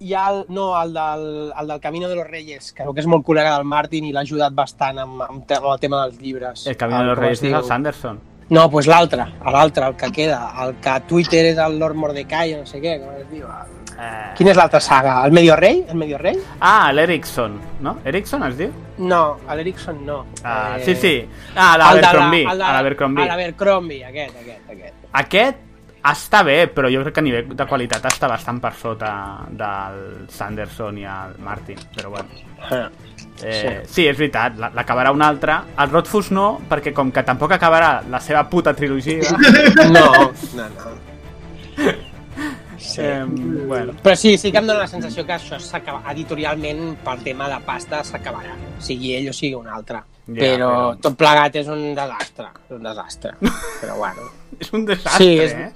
hi 0.00 0.14
ha 0.14 0.22
el, 0.32 0.40
no, 0.48 0.64
el 0.82 0.92
del, 0.92 1.52
el 1.60 1.68
del 1.68 1.80
Camino 1.80 2.08
de 2.08 2.16
los 2.16 2.26
Reyes, 2.26 2.72
que 2.72 2.82
crec 2.82 2.94
que 2.96 3.00
és 3.04 3.06
molt 3.06 3.22
col·lega 3.24 3.52
del 3.54 3.64
Martin 3.70 4.04
i 4.08 4.10
l'ha 4.12 4.24
ajudat 4.26 4.52
bastant 4.52 4.98
amb, 4.98 5.22
amb, 5.22 5.44
te- 5.46 5.60
amb 5.60 5.68
el 5.70 5.78
tema 5.78 6.00
dels 6.04 6.18
llibres. 6.20 6.66
El 6.66 6.76
Camino 6.76 6.98
de 7.04 7.10
los 7.12 7.18
Reyes 7.18 7.42
és 7.46 7.52
el 7.54 7.64
Sanderson. 7.64 8.18
No, 8.50 8.64
doncs 8.64 8.72
pues 8.72 8.88
l'altre, 8.90 9.28
l'altre, 9.46 9.86
el 9.86 9.94
que 9.96 10.10
queda. 10.12 10.40
El 10.64 10.74
que 10.82 10.90
a 10.90 10.98
Twitter 11.06 11.44
és 11.52 11.58
el 11.62 11.78
Lord 11.78 11.94
Mordecai, 11.94 12.56
no 12.58 12.66
sé 12.66 12.82
què, 12.82 12.98
com 13.00 13.14
es 13.22 13.30
diu. 13.30 13.46
Eh... 13.46 14.10
Quina 14.36 14.50
és 14.50 14.58
l'altra 14.58 14.80
saga? 14.82 15.20
El 15.24 15.32
Medio 15.32 15.54
Rey? 15.56 15.84
El 15.88 15.94
Medio 16.02 16.18
Rey? 16.18 16.36
Ah, 16.58 16.90
l'Erickson, 16.92 17.60
no? 17.80 17.98
Erickson 18.04 18.42
es 18.50 18.58
diu? 18.58 18.72
No, 18.98 19.38
l'Erickson 19.54 20.02
no. 20.04 20.24
Ah, 20.42 20.78
Eh, 20.80 20.84
sí, 20.84 20.96
sí. 20.96 21.14
Ah, 21.54 21.74
el 21.76 21.84
l'Abercrombie. 21.86 22.42
el 22.50 22.58
l'Abercrombie, 23.28 24.04
aquest, 24.10 24.36
aquest, 24.42 24.70
aquest. 24.74 24.94
Aquest 25.12 25.56
està 26.10 26.42
bé, 26.42 26.66
però 26.74 26.88
jo 26.90 27.02
crec 27.04 27.14
que 27.14 27.20
a 27.20 27.24
nivell 27.26 27.52
de 27.56 27.66
qualitat 27.70 28.04
està 28.10 28.28
bastant 28.30 28.58
per 28.60 28.72
sota 28.74 29.12
del 29.50 30.26
Sanderson 30.28 30.98
i 30.98 31.04
el 31.06 31.36
Martin, 31.44 31.78
però 31.94 32.10
bueno. 32.10 32.28
Eh, 33.42 33.82
sí. 33.88 34.06
és 34.06 34.16
veritat, 34.18 34.56
la- 34.58 34.70
l'acabarà 34.74 35.10
un 35.14 35.22
altre. 35.22 35.56
El 35.78 35.90
Rothfuss 35.90 36.30
no, 36.34 36.60
perquè 36.68 36.92
com 36.94 37.10
que 37.12 37.22
tampoc 37.26 37.52
acabarà 37.56 38.02
la 38.10 38.20
seva 38.20 38.44
puta 38.50 38.74
trilogia... 38.74 39.22
No, 39.90 40.06
no, 40.54 40.68
no. 40.68 40.96
Sí. 42.82 43.00
eh, 43.00 43.24
bueno, 43.24 43.92
Però 44.02 44.16
sí, 44.16 44.36
sí 44.36 44.50
que 44.50 44.58
em 44.58 44.66
dóna 44.66 44.80
la 44.80 44.88
sensació 44.90 45.22
que 45.24 45.36
això 45.36 45.58
s'acaba 45.62 46.02
editorialment 46.10 46.96
per 47.04 47.14
tema 47.22 47.46
de 47.48 47.60
pasta 47.64 48.02
s'acabarà, 48.04 48.56
sigui 48.82 49.14
ell 49.14 49.28
o 49.30 49.32
sigui 49.36 49.54
un 49.54 49.68
altre. 49.70 50.00
Ja, 50.34 50.40
però, 50.42 50.68
però- 50.70 51.00
tot 51.00 51.16
plegat 51.20 51.56
és 51.56 51.68
un 51.68 51.94
desastre, 51.94 52.48
és 52.68 52.76
un 52.76 52.82
desastre. 52.82 53.34
però 53.82 53.96
bueno. 53.96 54.30
és 54.58 54.72
un 54.72 54.84
desastre, 54.84 55.18
Sí, 55.24 55.38
és- 55.38 55.52
eh? 55.52 55.72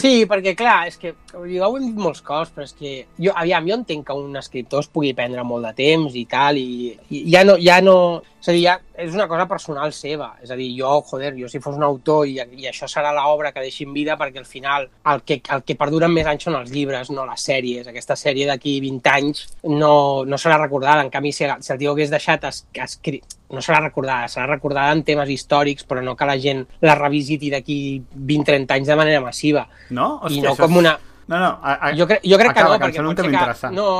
Sí, 0.00 0.24
perquè 0.30 0.54
clar, 0.56 0.86
és 0.88 0.96
que 1.00 1.12
ho 1.34 1.44
hem 1.44 1.86
dit 1.88 1.98
molts 1.98 2.22
cops, 2.24 2.52
però 2.54 2.66
és 2.66 2.74
que 2.76 2.92
jo, 3.18 3.32
aviam, 3.34 3.66
jo 3.68 3.78
entenc 3.80 4.06
que 4.06 4.16
un 4.16 4.36
escriptor 4.40 4.84
es 4.84 4.90
pugui 4.92 5.12
prendre 5.16 5.44
molt 5.46 5.66
de 5.68 5.72
temps 5.76 6.16
i 6.16 6.24
tal, 6.30 6.60
i, 6.60 6.94
i 7.10 7.24
ja 7.32 7.42
no, 7.46 7.56
ja 7.60 7.80
no, 7.84 7.96
és 8.40 8.48
a 8.48 8.54
dir, 8.56 8.62
ja 8.64 8.78
és 9.00 9.14
una 9.16 9.26
cosa 9.28 9.46
personal 9.48 9.92
seva, 9.96 10.30
és 10.44 10.50
a 10.52 10.56
dir, 10.56 10.68
jo, 10.76 10.90
joder, 11.08 11.32
jo 11.36 11.48
si 11.48 11.60
fos 11.60 11.76
un 11.76 11.84
autor 11.84 12.28
i, 12.28 12.36
i 12.40 12.68
això 12.68 12.88
serà 12.88 13.12
l'obra 13.16 13.52
que 13.52 13.64
deixi 13.64 13.86
en 13.88 13.94
vida, 13.96 14.16
perquè 14.20 14.40
al 14.40 14.48
final 14.48 14.88
el 15.12 15.22
que, 15.24 15.40
el 15.54 15.64
que 15.64 15.76
perduren 15.80 16.12
més 16.12 16.28
anys 16.28 16.46
són 16.48 16.58
els 16.60 16.72
llibres, 16.72 17.10
no 17.14 17.26
les 17.28 17.44
sèries. 17.48 17.88
Aquesta 17.88 18.16
sèrie 18.20 18.48
d'aquí 18.48 18.78
20 18.84 19.12
anys 19.12 19.44
no, 19.68 19.92
no 20.28 20.40
serà 20.40 20.60
recordada, 20.60 21.04
en 21.04 21.12
canvi, 21.12 21.32
si, 21.36 21.48
si 21.48 21.74
el 21.74 21.80
tio 21.80 21.94
hagués 21.94 22.12
deixat 22.12 22.48
es, 22.48 22.64
escrit, 22.84 23.36
no 23.50 23.64
serà 23.64 23.80
recordada, 23.82 24.28
serà 24.30 24.46
recordada 24.48 24.94
en 24.94 25.04
temes 25.06 25.32
històrics, 25.32 25.86
però 25.88 26.04
no 26.04 26.16
que 26.16 26.28
la 26.28 26.38
gent 26.40 26.64
la 26.84 26.96
revisiti 26.98 27.50
d'aquí 27.52 27.78
20-30 28.14 28.76
anys 28.76 28.92
de 28.92 28.98
manera 29.00 29.24
massiva. 29.24 29.66
No? 29.90 30.08
I 30.22 30.26
Hòstia, 30.28 30.42
no 30.42 30.54
això 30.54 30.66
com 30.66 30.80
una... 30.82 30.96
No, 31.30 31.38
no, 31.38 31.50
a, 31.62 31.76
a, 31.76 31.92
Jo, 31.94 32.08
cre 32.10 32.18
jo 32.26 32.38
crec 32.40 32.50
acaba, 32.50 32.78
que 32.78 32.80
no, 32.80 32.86
perquè 32.86 33.02
un 33.02 33.10
pot 33.10 33.20
ser 33.22 33.28
que... 33.28 33.36
interessant. 33.36 33.76
No, 33.76 33.90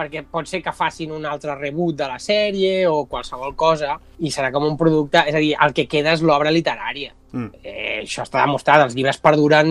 perquè 0.00 0.22
pot 0.26 0.48
ser 0.50 0.62
que 0.64 0.74
facin 0.74 1.12
un 1.14 1.26
altre 1.28 1.54
reboot 1.58 1.98
de 1.98 2.08
la 2.10 2.18
sèrie 2.22 2.86
o 2.90 3.04
qualsevol 3.10 3.54
cosa 3.58 3.96
i 4.18 4.32
serà 4.32 4.50
com 4.54 4.66
un 4.66 4.78
producte... 4.80 5.22
És 5.28 5.36
a 5.36 5.42
dir, 5.42 5.52
el 5.66 5.74
que 5.76 5.86
queda 5.90 6.14
és 6.16 6.24
l'obra 6.26 6.52
literària. 6.54 7.12
Mm. 7.32 7.50
Eh, 7.62 7.98
això 8.04 8.24
està 8.26 8.42
demostrat, 8.42 8.86
els 8.86 8.96
llibres 8.98 9.20
perduren 9.22 9.70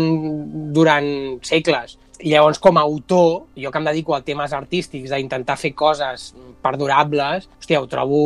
durant 0.75 1.09
segles. 1.45 1.97
I 2.19 2.33
llavors, 2.33 2.59
com 2.59 2.77
a 2.77 2.83
autor, 2.83 3.45
jo 3.55 3.71
que 3.71 3.79
em 3.79 3.85
dedico 3.87 4.15
a 4.15 4.21
temes 4.27 4.51
artístics, 4.55 5.11
d'intentar 5.11 5.55
fer 5.59 5.71
coses 5.71 6.33
perdurables, 6.63 7.47
hòstia, 7.61 7.79
ho 7.79 7.87
trobo 7.87 8.19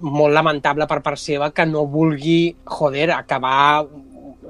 molt 0.00 0.32
lamentable 0.32 0.88
per 0.88 1.02
part 1.04 1.20
seva 1.20 1.50
que 1.52 1.66
no 1.68 1.84
vulgui, 1.92 2.54
joder, 2.64 3.10
acabar 3.12 3.84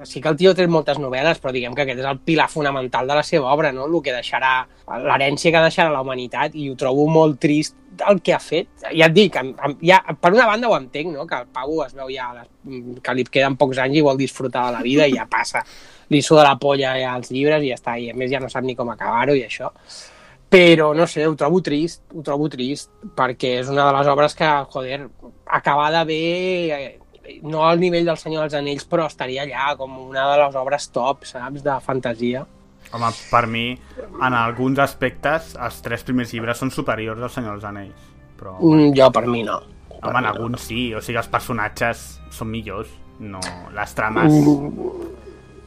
sí 0.02 0.20
que 0.20 0.28
el 0.28 0.36
tio 0.36 0.54
té 0.54 0.66
moltes 0.66 0.98
novel·les, 0.98 1.38
però 1.40 1.52
diguem 1.54 1.74
que 1.74 1.82
aquest 1.82 2.00
és 2.02 2.06
el 2.10 2.18
pilar 2.26 2.48
fonamental 2.50 3.06
de 3.06 3.14
la 3.14 3.22
seva 3.22 3.52
obra, 3.52 3.70
no? 3.72 3.86
El 3.86 4.02
que 4.02 4.12
deixarà, 4.12 4.66
l'herència 4.88 5.52
que 5.54 5.62
deixarà 5.64 5.90
la 5.92 6.02
humanitat, 6.02 6.54
i 6.58 6.68
ho 6.70 6.74
trobo 6.76 7.06
molt 7.08 7.38
trist 7.40 7.76
el 8.08 8.20
que 8.26 8.34
ha 8.34 8.40
fet. 8.42 8.68
Ja 8.90 9.06
et 9.06 9.14
dic, 9.14 9.36
ja, 9.86 10.00
per 10.20 10.32
una 10.34 10.46
banda 10.50 10.68
ho 10.68 10.76
entenc, 10.76 11.12
no? 11.14 11.26
que 11.26 11.36
el 11.36 11.46
Pau 11.46 11.84
es 11.84 11.94
veu 11.94 12.08
ja 12.10 12.32
les- 12.34 13.00
que 13.02 13.14
li 13.14 13.24
queden 13.24 13.56
pocs 13.56 13.78
anys 13.78 13.96
i 13.96 14.02
vol 14.02 14.18
disfrutar 14.18 14.66
de 14.66 14.72
la 14.72 14.82
vida 14.82 15.06
i 15.06 15.14
ja 15.14 15.26
passa. 15.30 15.62
Li 16.10 16.20
suda 16.20 16.42
la 16.42 16.56
polla 16.58 16.96
ja 16.98 17.14
als 17.14 17.30
llibres 17.30 17.62
i 17.62 17.68
ja 17.70 17.76
està, 17.78 17.94
i 18.00 18.10
a 18.10 18.14
més 18.14 18.30
ja 18.30 18.40
no 18.40 18.48
sap 18.48 18.64
ni 18.64 18.74
com 18.74 18.90
acabar-ho 18.90 19.34
i 19.34 19.44
això. 19.46 19.70
Però, 20.50 20.92
no 20.94 21.06
sé, 21.06 21.24
ho 21.26 21.34
trobo 21.34 21.60
trist, 21.62 22.02
ho 22.14 22.22
trobo 22.22 22.48
trist, 22.48 22.90
perquè 23.16 23.60
és 23.60 23.68
una 23.72 23.86
de 23.88 23.96
les 23.96 24.06
obres 24.12 24.34
que, 24.38 24.50
joder, 24.70 25.00
acabada 25.46 26.04
bé, 26.04 26.18
eh, 26.74 26.98
no 27.42 27.64
al 27.66 27.80
nivell 27.80 28.04
del 28.06 28.18
Senyor 28.20 28.44
dels 28.46 28.54
Anells, 28.58 28.84
però 28.88 29.06
estaria 29.06 29.42
allà 29.46 29.76
com 29.76 29.96
una 30.08 30.26
de 30.32 30.40
les 30.42 30.56
obres 30.60 30.88
top, 30.92 31.24
saps, 31.28 31.62
de 31.64 31.76
fantasia. 31.84 32.44
Home, 32.94 33.08
per 33.30 33.46
mi, 33.50 33.66
en 34.22 34.34
alguns 34.38 34.78
aspectes, 34.78 35.54
els 35.58 35.80
tres 35.82 36.04
primers 36.06 36.32
llibres 36.34 36.60
són 36.60 36.70
superiors 36.70 37.22
al 37.22 37.32
Senyor 37.32 37.56
dels 37.56 37.64
Anells. 37.70 38.10
Però, 38.38 38.58
Mm, 38.60 38.92
jo, 38.98 39.10
per 39.10 39.26
mi, 39.26 39.42
no. 39.42 39.60
Per 39.88 40.10
home, 40.10 40.18
en 40.18 40.22
mi 40.22 40.28
no. 40.28 40.34
alguns 40.34 40.60
sí. 40.68 40.94
O 40.94 41.00
sigui, 41.00 41.18
els 41.18 41.28
personatges 41.32 42.20
són 42.30 42.50
millors. 42.50 42.88
No, 43.20 43.40
les 43.74 43.94
trames... 43.94 44.32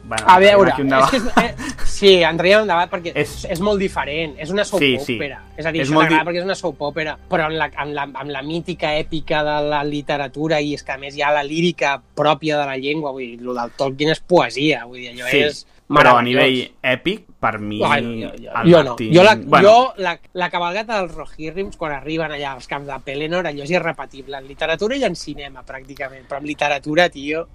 Bueno, 0.08 0.24
A 0.28 0.40
veure, 0.40 0.72
un 0.80 0.88
és 0.88 0.92
debat. 0.94 1.10
que 1.12 1.18
és, 1.18 1.24
eh, 1.44 1.56
sí, 1.86 2.12
entraríem 2.24 2.60
en 2.60 2.62
un 2.64 2.68
debat 2.70 2.90
perquè 2.90 3.12
és, 3.14 3.18
És- 3.44 3.46
és 3.52 3.60
molt 3.60 3.80
diferent, 3.80 4.36
és 4.40 4.50
una 4.50 4.64
soap 4.64 4.80
Sí, 4.80 4.98
sí. 5.04 5.16
opera. 5.18 5.42
És 5.58 5.66
a 5.66 5.72
dir, 5.72 5.82
És 5.82 5.90
això 5.90 5.96
m'agrada 5.96 6.24
di- 6.24 6.30
perquè 6.30 6.38
és 6.40 6.46
una 6.46 6.56
soap 6.56 6.82
opera, 6.82 7.18
però 7.30 7.46
amb 7.48 7.56
la, 7.60 7.70
amb, 7.76 7.94
la, 7.94 8.04
amb 8.04 8.30
la 8.32 8.42
mítica 8.42 8.94
èpica 8.98 9.44
de 9.44 9.68
la 9.68 9.84
literatura 9.84 10.62
i 10.62 10.74
és 10.76 10.84
que 10.84 10.94
a 10.94 10.98
més 10.98 11.16
hi 11.18 11.22
ha 11.22 11.32
la 11.32 11.44
lírica 11.44 12.02
pròpia 12.16 12.58
de 12.58 12.66
la 12.66 12.78
llengua, 12.78 13.12
vull 13.12 13.24
dir, 13.26 13.40
el 13.42 13.54
del 13.54 13.72
Tolkien 13.76 14.12
és 14.12 14.22
poesia, 14.22 14.86
vull 14.86 15.00
dir, 15.00 15.10
allò 15.12 15.30
Sí, 15.30 15.38
és 15.44 15.66
però 15.90 16.18
a 16.18 16.22
nivell 16.22 16.70
èpic, 16.84 17.26
per 17.40 17.60
mi... 17.60 17.82
Ai, 17.84 18.02
jo, 18.22 18.32
jo, 18.44 18.52
jo 18.66 18.84
no. 18.84 18.96
Jo, 19.00 19.24
la, 19.24 19.36
bueno, 19.36 19.68
jo 19.70 19.94
la, 19.98 20.18
la 20.34 20.50
cabalgata 20.50 21.02
dels 21.02 21.14
Rohirrims, 21.16 21.78
quan 21.78 21.92
arriben 21.94 22.32
allà 22.32 22.54
als 22.56 22.68
camps 22.68 22.88
de 22.88 22.98
Pelennor, 23.06 23.46
allò 23.46 23.64
és 23.64 23.72
irrepetible. 23.72 24.38
En 24.38 24.48
literatura 24.48 24.96
i 24.98 25.04
en 25.06 25.16
cinema, 25.16 25.64
pràcticament. 25.66 26.26
Però 26.28 26.40
en 26.40 26.46
literatura, 26.46 27.08
tio, 27.10 27.48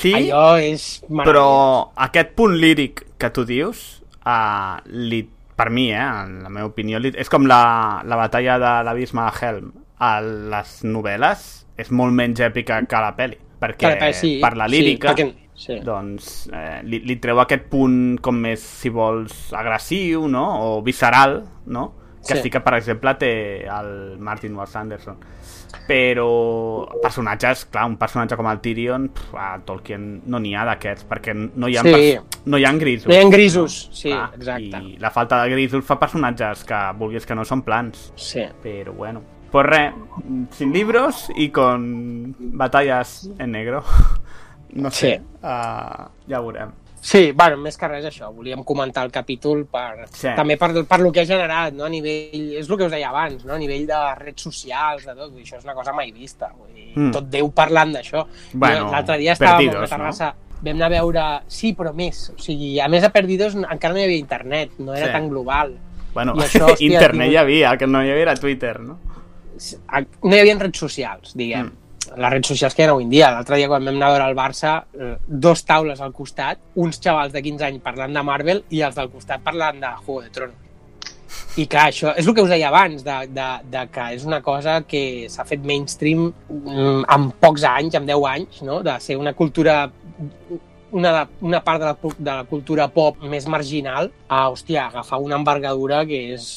sí, 0.00 0.12
allò 0.14 0.56
és 0.60 1.02
però 1.26 1.46
aquest 2.06 2.34
punt 2.38 2.56
líric 2.60 3.04
que 3.18 3.30
tu 3.34 3.44
dius, 3.48 4.02
uh, 4.26 4.76
li, 4.86 5.22
per 5.56 5.70
mi, 5.70 5.88
eh, 5.92 6.02
en 6.02 6.42
la 6.42 6.50
meva 6.50 6.66
opinió, 6.72 6.98
li, 7.00 7.12
és 7.16 7.30
com 7.30 7.46
la, 7.46 8.02
la 8.04 8.16
batalla 8.18 8.58
de 8.58 8.74
l'abisme 8.88 9.24
de 9.24 9.46
Helm. 9.46 9.72
A 10.04 10.18
les 10.20 10.72
novel·les 10.84 11.42
és 11.80 11.90
molt 11.94 12.12
menys 12.12 12.40
èpica 12.42 12.80
que 12.90 13.00
la 13.00 13.12
pel·li, 13.16 13.38
perquè 13.62 13.94
pel·li, 14.00 14.14
sí, 14.18 14.32
per 14.42 14.56
la 14.58 14.66
sí, 14.68 14.74
lírica... 14.74 15.12
perquè- 15.14 15.32
sí. 15.54 15.76
doncs 15.86 16.48
eh, 16.52 16.80
li, 16.82 16.98
li 17.06 17.16
treu 17.22 17.38
aquest 17.40 17.68
punt 17.70 18.18
com 18.20 18.34
més, 18.42 18.60
si 18.82 18.90
vols, 18.90 19.52
agressiu, 19.54 20.26
no? 20.28 20.42
O 20.66 20.82
visceral, 20.82 21.44
no? 21.66 21.92
Que 22.26 22.34
Sí. 22.36 22.42
sí, 22.42 22.50
que, 22.50 22.60
per 22.64 22.74
exemple, 22.78 23.14
té 23.20 23.30
el 23.68 24.18
Martin 24.18 24.54
Ward 24.56 24.70
Sanderson. 24.72 25.18
Però 25.86 26.86
personatges, 27.02 27.66
clar, 27.68 27.84
un 27.90 27.98
personatge 28.00 28.36
com 28.40 28.46
el 28.48 28.60
Tyrion, 28.64 29.10
pf, 29.12 29.34
a 29.36 29.58
Tolkien 29.66 30.22
no 30.32 30.38
n'hi 30.40 30.54
ha 30.56 30.62
d'aquests, 30.64 31.04
perquè 31.10 31.34
no 31.36 31.68
hi 31.68 31.76
ha, 31.76 31.82
Sí. 31.84 32.16
no 32.46 32.56
hi 32.58 32.64
ha 32.64 32.72
grisos. 32.72 33.06
No 33.08 33.14
hi 33.14 33.18
ha 33.20 33.28
grisos, 33.28 33.90
sí, 33.92 34.08
Clar, 34.10 34.30
exacte. 34.34 34.80
I 34.80 34.96
la 34.98 35.10
falta 35.10 35.42
de 35.42 35.50
grisos 35.50 35.84
fa 35.84 35.98
personatges 36.00 36.64
que 36.64 36.80
vulguis 36.96 37.26
que 37.26 37.34
no 37.34 37.44
són 37.44 37.62
plans. 37.62 38.12
Sí. 38.16 38.46
Pero 38.62 38.94
bueno. 38.94 39.22
Pues 39.50 39.66
re, 39.66 39.92
sin 40.50 40.72
libros 40.72 41.28
y 41.36 41.50
con 41.50 42.34
batallas 42.38 43.28
en 43.38 43.52
negro. 43.52 43.84
No 44.74 44.90
sé, 44.90 45.18
Sí. 45.20 45.22
uh, 45.44 46.08
ja 46.26 46.40
ho 46.40 46.46
veurem. 46.48 46.72
Sí, 47.04 47.32
bueno, 47.36 47.58
més 47.60 47.76
que 47.76 47.88
res 47.90 48.06
això, 48.08 48.30
volíem 48.32 48.62
comentar 48.64 49.02
el 49.04 49.10
capítol 49.12 49.66
per, 49.68 50.06
Sí. 50.08 50.30
també 50.34 50.56
per, 50.56 50.70
per 50.88 51.00
lo 51.02 51.10
que 51.12 51.20
ha 51.20 51.26
generat, 51.28 51.74
no? 51.76 51.84
a 51.84 51.88
nivell, 51.92 52.54
és 52.56 52.64
el 52.70 52.78
que 52.80 52.86
us 52.86 52.92
deia 52.94 53.10
abans, 53.10 53.44
no? 53.44 53.52
a 53.52 53.58
nivell 53.60 53.84
de 53.86 53.98
redes 54.16 54.40
socials, 54.46 55.04
de 55.04 55.12
tot, 55.14 55.28
vull 55.30 55.42
dir, 55.42 55.44
això 55.44 55.58
és 55.58 55.64
una 55.68 55.74
cosa 55.76 55.92
mai 55.92 56.12
vista, 56.12 56.48
vull 56.56 56.72
dir, 56.72 56.92
Mm. 56.96 57.10
tot 57.12 57.28
Déu 57.28 57.50
parlant 57.52 57.92
d'això. 57.92 58.24
Bueno, 58.54 58.88
L'altre 58.90 59.18
dia 59.18 59.32
estàvem 59.34 59.66
Perdidos, 59.68 59.92
a 59.92 59.96
Terrassa, 59.98 60.26
no? 60.32 60.58
vam 60.62 60.76
anar 60.76 60.86
a 60.86 60.94
veure... 60.94 61.24
Sí, 61.46 61.74
però 61.74 61.92
més, 61.92 62.30
o 62.30 62.38
sigui, 62.40 62.78
a 62.80 62.88
més 62.88 63.04
a 63.04 63.10
Perdidos 63.10 63.54
encara 63.54 63.92
no 63.92 64.00
hi 64.00 64.04
havia 64.04 64.16
internet, 64.24 64.70
no 64.78 64.94
era 64.94 65.06
Sí. 65.06 65.12
tan 65.12 65.28
global. 65.28 65.76
Bueno, 66.14 66.32
I 66.36 66.46
això, 66.46 66.70
hòstia, 66.72 66.88
internet 66.94 67.26
tinc- 67.28 67.32
hi 67.32 67.36
havia, 67.36 67.70
el 67.72 67.78
que 67.78 67.86
no 67.86 68.00
hi 68.02 68.10
havia 68.10 68.22
era 68.30 68.34
Twitter, 68.36 68.80
no? 68.80 68.98
no 70.22 70.34
hi 70.36 70.40
havia 70.40 70.56
redes 70.58 70.78
socials, 70.78 71.34
diguem. 71.36 71.66
Mm. 71.66 71.83
Les 72.16 72.30
redes 72.30 72.46
socials 72.52 72.74
que 72.74 72.82
hi 72.82 72.86
ha 72.86 72.90
avui 72.92 73.04
en 73.04 73.10
dia. 73.10 73.30
L'altre 73.34 73.56
dia, 73.58 73.68
quan 73.70 73.84
vam 73.84 73.96
anar 73.96 74.08
a 74.10 74.12
veure 74.14 74.26
el 74.30 74.36
Barça, 74.38 74.74
eh, 74.94 75.14
dos 75.26 75.64
taules 75.66 76.00
al 76.00 76.12
costat, 76.12 76.58
uns 76.76 77.00
xavals 77.02 77.32
de 77.32 77.42
15 77.42 77.64
anys 77.70 77.82
parlant 77.82 78.14
de 78.14 78.22
Marvel 78.22 78.62
i 78.70 78.82
els 78.86 78.94
del 78.98 79.10
costat 79.10 79.42
parlant 79.42 79.80
de 79.82 79.90
Juego 80.04 80.20
de 80.22 80.30
Tronos. 80.30 80.60
I 81.58 81.66
clar, 81.70 81.88
això 81.90 82.12
és 82.18 82.26
el 82.26 82.34
que 82.34 82.42
us 82.42 82.50
deia 82.50 82.68
abans, 82.68 83.02
de, 83.06 83.16
de, 83.34 83.48
de 83.70 83.82
que 83.94 84.04
és 84.14 84.24
una 84.26 84.40
cosa 84.42 84.80
que 84.86 85.26
s'ha 85.30 85.44
fet 85.46 85.62
mainstream 85.66 86.28
mm, 86.48 87.04
en 87.14 87.28
pocs 87.42 87.64
anys, 87.66 87.94
en 87.98 88.06
10 88.06 88.24
anys, 88.30 88.62
no? 88.66 88.80
de 88.86 88.94
ser 89.02 89.16
una 89.18 89.32
cultura 89.34 89.90
una, 90.94 91.10
de- 91.24 91.28
una 91.42 91.60
part 91.64 91.80
de 91.82 91.86
la, 91.86 91.96
de 92.18 92.30
la 92.30 92.44
cultura 92.44 92.86
pop 92.94 93.18
més 93.26 93.46
marginal 93.50 94.12
a, 94.28 94.44
hòstia, 94.50 94.86
agafar 94.86 95.18
una 95.22 95.34
envergadura 95.40 96.04
que 96.06 96.20
és, 96.36 96.48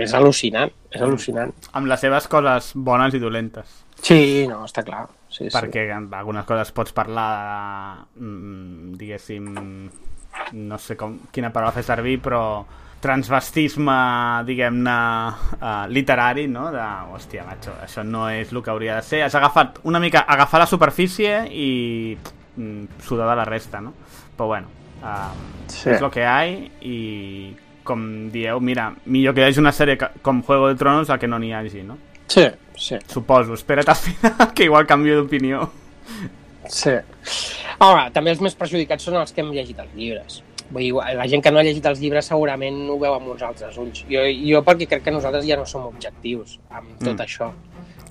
és 0.00 0.14
al·lucinant, 0.16 0.72
és 0.90 1.02
al·lucinant. 1.04 1.52
Amb 1.72 1.90
les 1.92 2.00
seves 2.00 2.28
coses 2.32 2.70
bones 2.74 3.12
i 3.16 3.20
dolentes. 3.20 3.83
Sí, 4.02 4.46
no, 4.48 4.64
està 4.66 4.82
clar. 4.84 5.06
Sí, 5.34 5.48
perquè 5.50 5.88
amb 5.94 6.12
algunes 6.14 6.46
coses 6.46 6.70
pots 6.72 6.92
parlar 6.94 7.28
de, 8.14 8.24
mm, 8.24 8.92
diguéssim 9.00 9.48
no 10.52 10.78
sé 10.78 10.96
com, 10.96 11.16
quina 11.32 11.50
paraula 11.54 11.74
fer 11.74 11.82
servir 11.86 12.20
però 12.22 12.42
transvestisme 13.04 13.96
diguem-ne 14.46 14.94
uh, 15.60 15.86
literari 15.90 16.46
no? 16.48 16.70
de, 16.72 16.84
hòstia, 17.12 17.44
macho, 17.44 17.74
això 17.84 18.04
no 18.06 18.28
és 18.30 18.52
el 18.52 18.62
que 18.62 18.72
hauria 18.72 18.96
de 18.96 19.02
ser 19.02 19.22
has 19.26 19.34
agafat 19.34 19.80
una 19.84 20.00
mica, 20.00 20.24
agafar 20.28 20.62
la 20.62 20.70
superfície 20.70 21.44
i 21.50 22.16
mm, 22.56 23.02
sudar 23.04 23.28
de 23.30 23.36
la 23.42 23.44
resta 23.44 23.82
no? 23.82 23.92
però 24.36 24.54
bueno 24.54 24.68
uh, 25.02 25.52
Sí. 25.66 25.90
és 25.90 26.00
el 26.00 26.10
que 26.12 26.24
hi 26.24 26.70
i 26.86 27.56
com 27.84 28.30
dieu, 28.32 28.60
mira, 28.60 28.88
millor 29.04 29.34
que 29.34 29.42
hi 29.42 29.48
hagi 29.48 29.60
una 29.60 29.72
sèrie 29.72 29.98
com 30.22 30.42
Juego 30.42 30.68
de 30.68 30.76
Tronos 30.80 31.10
a 31.10 31.18
que 31.18 31.28
no 31.28 31.38
n'hi 31.38 31.52
hagi, 31.52 31.82
no? 31.84 31.98
Sí, 32.26 32.46
sí. 32.76 32.96
Suposo, 33.06 33.54
espera't 33.54 33.88
al 33.88 33.96
final 33.96 34.52
que 34.54 34.64
igual 34.64 34.86
canvio 34.86 35.16
d'opinió. 35.20 35.68
Sí. 36.68 36.94
Home, 37.84 38.08
també 38.14 38.30
els 38.32 38.40
més 38.40 38.54
perjudicats 38.56 39.04
són 39.04 39.18
els 39.20 39.32
que 39.34 39.42
hem 39.42 39.50
llegit 39.52 39.78
els 39.82 39.92
llibres. 39.94 40.42
Vull 40.70 40.80
dir, 40.86 40.92
la 41.18 41.26
gent 41.28 41.42
que 41.44 41.50
no 41.52 41.60
ha 41.60 41.64
llegit 41.66 41.84
els 41.86 42.00
llibres 42.00 42.26
segurament 42.30 42.78
ho 42.90 42.96
veu 42.98 43.12
amb 43.14 43.28
uns 43.34 43.42
altres 43.44 43.76
ulls. 43.78 44.04
Jo, 44.08 44.22
jo 44.32 44.62
perquè 44.64 44.86
crec 44.88 45.04
que 45.04 45.12
nosaltres 45.12 45.44
ja 45.46 45.58
no 45.60 45.66
som 45.68 45.84
objectius 45.90 46.58
amb 46.70 46.94
tot 47.02 47.12
Mm. 47.18 47.20
això. 47.26 47.50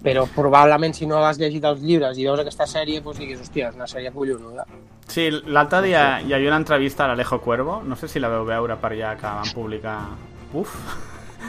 Però 0.04 0.26
probablement 0.36 0.94
si 0.94 1.06
no 1.08 1.18
has 1.26 1.40
llegit 1.40 1.64
els 1.64 1.80
llibres 1.82 2.18
i 2.20 2.26
veus 2.28 2.40
aquesta 2.44 2.66
sèrie, 2.68 3.00
doncs 3.02 3.18
diguis, 3.20 3.40
hòstia, 3.40 3.70
és 3.70 3.76
una 3.76 3.88
sèrie 3.88 4.12
collonuda. 4.12 4.66
Sí, 5.08 5.30
l'altre 5.48 5.82
dia 5.82 6.20
hi 6.22 6.34
havia 6.34 6.50
una 6.50 6.58
entrevista 6.60 7.06
a 7.06 7.08
l'Alejo 7.08 7.40
Cuervo, 7.42 7.82
no 7.84 7.96
sé 7.96 8.08
si 8.08 8.20
la 8.20 8.30
veu 8.30 8.44
veure 8.46 8.76
per 8.78 8.92
allà 8.92 9.16
que 9.18 9.26
van 9.28 9.54
publicar... 9.56 9.98
Uf, 10.54 10.76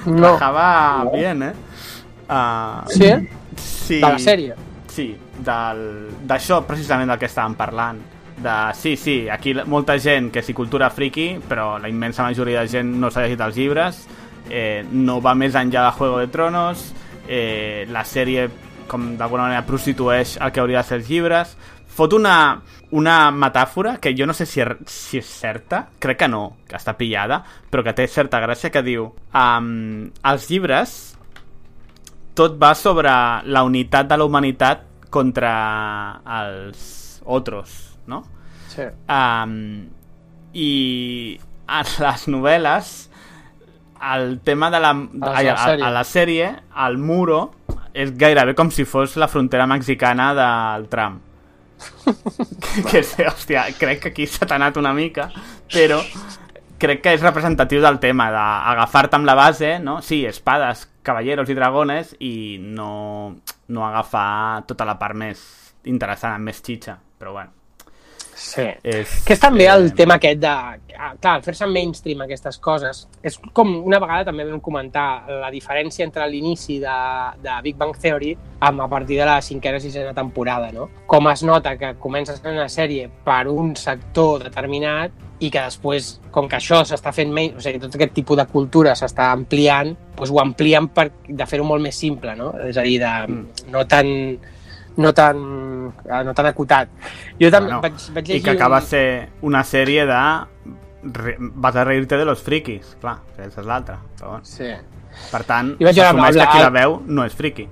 No. 0.07 0.37
trabajava 0.37 1.11
bien, 1.15 1.43
eh? 1.43 1.53
Uh, 2.29 2.85
Sí? 2.89 3.11
sí? 3.57 3.95
De 4.01 4.09
la 4.09 4.19
sèrie? 4.19 4.55
Sí, 4.89 5.09
d'això 5.45 6.63
precisament 6.67 7.11
del 7.11 7.19
que 7.19 7.27
estàvem 7.29 7.55
parlant. 7.59 8.01
De, 8.35 8.55
sí, 8.75 8.97
sí, 8.99 9.29
aquí 9.31 9.53
molta 9.71 9.97
gent 9.99 10.31
que 10.35 10.43
sí 10.43 10.53
cultura 10.55 10.89
friki, 10.91 11.37
però 11.49 11.79
la 11.79 11.89
immensa 11.89 12.25
majoria 12.27 12.63
de 12.65 12.69
gent 12.69 12.91
no 12.99 13.11
s'ha 13.11 13.23
llegit 13.23 13.41
els 13.47 13.57
llibres, 13.57 14.01
eh, 14.51 14.85
no 14.91 15.21
va 15.23 15.35
més 15.39 15.55
enllà 15.55 15.85
de 15.87 15.93
Juego 15.99 16.19
de 16.19 16.27
Tronos, 16.29 16.93
eh, 17.29 17.87
la 17.91 18.03
sèrie 18.05 18.49
com 18.89 19.15
d'alguna 19.17 19.45
manera 19.47 19.63
prostitueix 19.65 20.37
el 20.41 20.51
que 20.53 20.61
hauria 20.61 20.83
de 20.83 20.89
ser 20.89 20.99
els 20.99 21.09
llibres, 21.09 21.57
fot 21.95 22.13
una, 22.13 22.61
una 22.91 23.31
metàfora 23.31 23.97
que 24.03 24.13
jo 24.19 24.27
no 24.27 24.35
sé 24.35 24.45
si, 24.47 24.61
er- 24.61 24.79
si 24.85 25.19
és 25.23 25.27
certa, 25.31 25.87
crec 26.03 26.19
que 26.25 26.29
no, 26.29 26.57
que 26.69 26.77
està 26.77 26.97
pillada, 26.99 27.43
però 27.71 27.85
que 27.87 27.95
té 27.95 28.09
certa 28.11 28.41
gràcia 28.43 28.71
que 28.75 28.83
diu 28.83 29.07
um, 29.33 30.11
els 30.25 30.51
llibres 30.51 31.14
tot 32.35 32.59
va 32.61 32.75
sobre 32.75 33.11
la 33.47 33.63
unitat 33.67 34.09
de 34.11 34.19
la 34.19 34.27
humanitat 34.27 34.85
contra 35.15 35.55
els 36.43 37.21
otros, 37.25 37.99
no? 38.11 38.25
Sí. 38.75 38.87
Um, 39.09 39.87
I 40.55 40.71
a 41.67 41.83
les 41.83 42.27
novel·les 42.29 42.95
el 44.15 44.41
tema 44.45 44.71
de 44.71 44.81
la, 44.83 44.93
la 44.93 45.33
ai, 45.33 45.49
a, 45.49 45.57
a 45.87 45.91
la 45.95 46.03
sèrie 46.05 46.51
el 46.87 46.99
muro 47.01 47.39
és 47.95 48.11
gairebé 48.19 48.57
com 48.59 48.71
si 48.75 48.85
fos 48.85 49.15
la 49.17 49.31
frontera 49.31 49.67
mexicana 49.71 50.33
del 50.37 50.89
tram 50.93 51.21
que, 52.05 52.83
que 52.91 53.03
sé, 53.03 53.25
hòstia, 53.31 53.69
crec 53.79 54.03
que 54.03 54.13
aquí 54.13 54.27
s'ha 54.29 54.49
anat 54.59 54.77
una 54.81 54.93
mica 54.97 55.31
però 55.73 56.03
crec 56.85 57.03
que 57.05 57.17
és 57.17 57.25
representatiu 57.25 57.81
del 57.83 57.99
tema 58.03 58.29
d'agafar-te 58.35 59.19
amb 59.19 59.29
la 59.29 59.37
base, 59.39 59.79
no? 59.81 59.99
Sí, 60.05 60.23
espades, 60.29 60.87
caballeros 61.07 61.51
i 61.51 61.57
dragones 61.57 62.15
i 62.21 62.35
no, 62.61 63.35
no 63.69 63.87
agafar 63.89 64.65
tota 64.69 64.87
la 64.89 64.99
part 65.01 65.17
més 65.17 65.45
interessant, 65.89 66.41
més 66.45 66.63
xitxa, 66.65 66.99
però 67.19 67.37
bueno. 67.41 67.64
Sí. 68.35 68.65
És, 68.83 69.23
Que 69.27 69.35
és 69.37 69.41
també 69.41 69.67
el 69.71 69.87
eh, 69.87 69.95
tema 69.97 70.17
aquest 70.19 70.41
de... 70.43 70.53
ah, 70.99 71.13
Clar, 71.21 71.37
fer-se 71.45 71.67
mainstream 71.71 72.25
aquestes 72.25 72.59
coses 72.63 73.05
és 73.23 73.39
com 73.55 73.71
una 73.87 74.01
vegada 74.03 74.29
també 74.31 74.47
vam 74.49 74.61
comentar 74.65 75.25
la 75.29 75.51
diferència 75.55 76.05
entre 76.07 76.27
l'inici 76.31 76.79
de, 76.83 76.97
de 77.43 77.59
Big 77.63 77.77
Bang 77.81 77.95
Theory 78.01 78.35
amb 78.65 78.83
a 78.83 78.89
partir 78.89 79.19
de 79.21 79.27
la 79.29 79.41
cinquena 79.43 79.79
i 79.79 79.85
sisena 79.85 80.15
temporada, 80.17 80.73
no? 80.73 80.89
Com 81.07 81.29
es 81.31 81.43
nota 81.47 81.77
que 81.79 81.95
comences 82.01 82.41
una 82.45 82.69
sèrie 82.69 83.11
per 83.25 83.45
un 83.53 83.75
sector 83.77 84.43
determinat 84.49 85.13
i 85.45 85.51
que 85.51 85.61
després, 85.61 86.15
com 86.33 86.47
que 86.49 86.57
això 86.57 86.81
s'està 86.87 87.11
fent 87.13 87.33
main, 87.35 87.57
o 87.59 87.61
sigui, 87.61 87.81
tot 87.83 87.95
aquest 87.99 88.15
tipus 88.17 88.39
de 88.39 88.47
cultura 88.49 88.95
s'està 88.97 89.33
ampliant, 89.35 89.91
doncs 90.17 90.31
ho 90.31 90.39
amplien 90.41 90.87
per, 90.95 91.11
de 91.29 91.47
fer-ho 91.51 91.67
molt 91.67 91.83
més 91.85 91.99
simple, 91.99 92.37
no? 92.39 92.53
És 92.65 92.79
a 92.79 92.85
dir, 92.87 92.99
de, 93.03 93.13
Mm. 93.29 93.71
no 93.75 93.83
tan 93.91 94.39
no 94.97 95.13
tan, 95.15 95.37
eh, 96.05 96.23
no 96.25 96.35
tan 96.35 96.47
acotat. 96.47 96.89
Jo 97.41 97.51
també 97.51 97.73
Bueno, 97.73 97.81
vaig, 97.83 97.95
vaig 98.15 98.29
I 98.29 98.33
llegir... 98.33 98.43
que 98.45 98.51
acaba 98.51 98.79
un- 98.79 98.87
ser 98.87 99.29
una 99.43 99.65
sèrie 99.65 100.07
de... 100.07 100.21
Re, 101.05 101.35
vas 101.39 101.77
a 101.77 101.85
reírte 101.85 102.17
de 102.17 102.25
los 102.25 102.41
frikis, 102.43 102.95
clar, 103.01 103.19
que 103.37 103.43
aquesta 103.43 103.61
és 103.61 103.67
l'altra. 103.67 103.99
però 104.19 104.29
bueno. 104.39 104.45
Sí. 104.45 104.71
Per 105.31 105.43
tant, 105.45 105.75
I 105.79 105.85
vaig 105.85 105.95
veure 105.99 106.09
assumeix 106.09 106.37
la- 106.37 106.47
que 106.47 106.53
qui 106.57 106.63
la 106.65 106.71
veu 106.71 107.03
no 107.07 107.25
és 107.27 107.35
friki. 107.37 107.69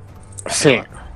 Sí. 0.47 0.75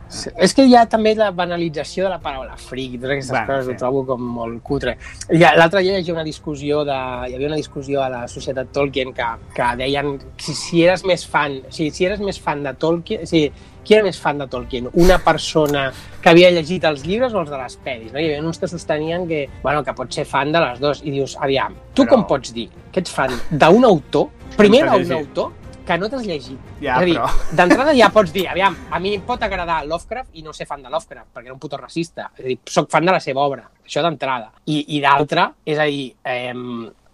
sí. 0.09 0.31
És 0.39 0.55
que 0.55 0.65
hi 0.65 0.75
ha 0.79 0.87
també 0.89 1.13
la 1.15 1.29
banalització 1.31 2.05
de 2.07 2.11
la 2.15 2.19
paraula 2.23 2.57
fric 2.57 2.95
i 2.95 2.99
totes 2.99 3.11
aquestes 3.13 3.31
Bueno, 3.35 3.47
coses, 3.53 3.67
sí. 3.67 3.73
ho 3.75 3.77
trobo 3.79 4.05
com 4.07 4.23
molt 4.39 4.63
cutre. 4.63 4.97
I 5.29 5.39
L'altre 5.59 5.83
dia 5.83 5.93
hi 5.99 6.01
havia 6.01 6.15
una 6.15 6.25
discussió 6.25 6.85
de, 6.89 6.97
hi 7.29 7.35
havia 7.35 7.49
una 7.49 7.57
discussió 7.61 8.03
a 8.03 8.09
la 8.09 8.27
societat 8.29 8.73
Tolkien 8.73 9.13
que, 9.13 9.27
que 9.55 9.71
deien 9.77 10.17
si, 10.39 10.55
si 10.55 10.85
eres 10.87 11.05
més 11.05 11.27
fan, 11.29 11.61
o 11.69 11.73
sigui, 11.73 11.91
si 11.91 12.07
eres 12.07 12.21
més 12.25 12.41
fan 12.41 12.63
de 12.65 12.73
Tolkien, 12.75 13.23
o 13.23 13.27
sigui, 13.27 13.53
qui 13.87 13.95
era 13.97 14.05
més 14.07 14.19
fan 14.21 14.41
de 14.43 14.49
Tolkien? 14.51 14.89
Una 14.99 15.19
persona 15.23 15.87
que 16.23 16.33
havia 16.33 16.51
llegit 16.51 16.85
els 16.89 17.05
llibres 17.07 17.35
o 17.35 17.43
els 17.45 17.53
de 17.53 17.61
les 17.61 17.77
pel·lis? 17.85 18.11
No? 18.13 18.19
Hi 18.19 18.31
havia 18.33 18.43
uns 18.43 18.59
que 18.59 18.71
sostenien 18.71 19.29
que, 19.31 19.45
bueno, 19.63 19.85
que 19.87 19.95
pots 19.97 20.19
ser 20.19 20.27
fan 20.29 20.51
de 20.55 20.63
les 20.65 20.83
dues. 20.83 21.05
I 21.07 21.15
dius, 21.15 21.37
aviam, 21.41 21.77
tu 21.95 22.03
Però- 22.03 22.17
com 22.17 22.27
pots 22.27 22.53
dir 22.57 22.67
que 22.91 23.05
ets 23.05 23.15
fan 23.15 23.33
d'un 23.51 23.87
autor, 23.87 24.29
primer 24.57 24.83
d'un 24.89 25.17
autor, 25.21 25.55
que 25.87 25.97
no 26.03 26.09
t'has 26.11 26.27
llegit? 26.27 26.59
Ja, 26.81 26.97
és 26.97 27.03
a 27.03 27.05
dir, 27.07 27.15
però... 27.15 27.55
d'entrada 27.61 27.95
ja 27.95 28.09
pots 28.11 28.33
dir, 28.35 28.49
aviam, 28.51 28.75
a 28.91 28.99
mi 28.99 29.15
em 29.15 29.23
pot 29.23 29.43
agradar 29.47 29.85
Lovecraft 29.87 30.35
i 30.35 30.43
no 30.43 30.53
ser 30.57 30.67
fan 30.67 30.83
de 30.83 30.91
Lovecraft, 30.91 31.29
perquè 31.33 31.47
era 31.47 31.55
un 31.55 31.63
puto 31.63 31.79
racista. 31.79 32.33
És 32.35 32.45
a 32.45 32.49
dir, 32.49 32.59
soc 32.67 32.91
fan 32.91 33.07
de 33.07 33.15
la 33.15 33.21
seva 33.23 33.45
obra, 33.47 33.69
això 33.87 34.03
d'entrada. 34.03 34.51
I, 34.67 34.83
I 34.97 35.01
d'altra, 35.05 35.53
és 35.65 35.79
a 35.79 35.87
dir, 35.87 36.09
eh, 36.25 36.53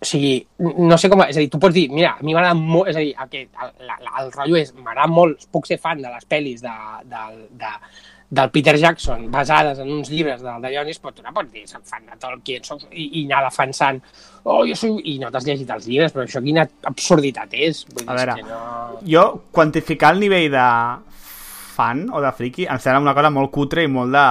o 0.03 0.07
sigui, 0.07 0.35
no 0.59 0.97
sé 0.99 1.09
com... 1.11 1.23
És 1.23 1.37
a 1.37 1.43
dir, 1.45 1.49
tu 1.51 1.61
pots 1.63 1.75
dir, 1.77 1.85
mira, 1.95 2.17
a 2.19 2.27
mi 2.27 2.35
m'agrada 2.35 2.57
molt... 2.59 2.91
És 2.91 2.97
a 2.99 3.03
dir, 3.05 3.13
el, 3.15 3.29
que, 3.31 3.45
el, 3.47 3.75
la, 3.87 3.99
el 4.19 4.33
rotllo 4.35 4.59
és, 4.59 4.73
m'agrada 4.75 5.07
molt, 5.11 5.47
puc 5.55 5.69
ser 5.71 5.79
fan 5.83 6.03
de 6.03 6.11
les 6.11 6.27
pel·lis 6.27 6.65
de, 6.65 6.73
de, 7.13 7.23
de, 7.61 7.71
del 8.33 8.51
Peter 8.51 8.75
Jackson 8.81 9.29
basades 9.31 9.79
en 9.85 9.93
uns 9.95 10.11
llibres 10.11 10.43
del 10.43 10.67
Dionis, 10.67 10.99
però 10.99 11.15
tu 11.15 11.23
no 11.23 11.35
pots 11.37 11.55
dir, 11.55 11.63
soc 11.71 11.87
fan 11.87 12.03
de 12.09 12.19
Tolkien, 12.19 12.67
soc, 12.67 12.83
i, 12.91 13.07
i 13.21 13.25
anar 13.29 13.45
defensant, 13.47 14.03
oh, 14.43 14.65
jo 14.67 14.75
soy... 14.79 14.99
I 15.13 15.19
no 15.23 15.31
t'has 15.31 15.47
llegit 15.47 15.71
els 15.71 15.87
llibres, 15.87 16.15
però 16.15 16.27
això 16.27 16.43
quina 16.43 16.67
absurditat 16.91 17.55
és. 17.55 17.85
Vull 17.93 18.03
dir, 18.03 18.11
A 18.11 18.17
veure, 18.19 18.39
que 18.41 18.49
no... 18.49 18.63
Jo, 19.07 19.27
quantificar 19.55 20.17
el 20.17 20.25
nivell 20.27 20.49
de 20.57 20.71
fan 21.77 22.09
o 22.11 22.25
de 22.25 22.35
friki 22.37 22.67
em 22.67 22.83
sembla 22.83 23.07
una 23.07 23.15
cosa 23.15 23.31
molt 23.31 23.55
cutre 23.55 23.87
i 23.87 23.93
molt 23.93 24.19
de 24.19 24.27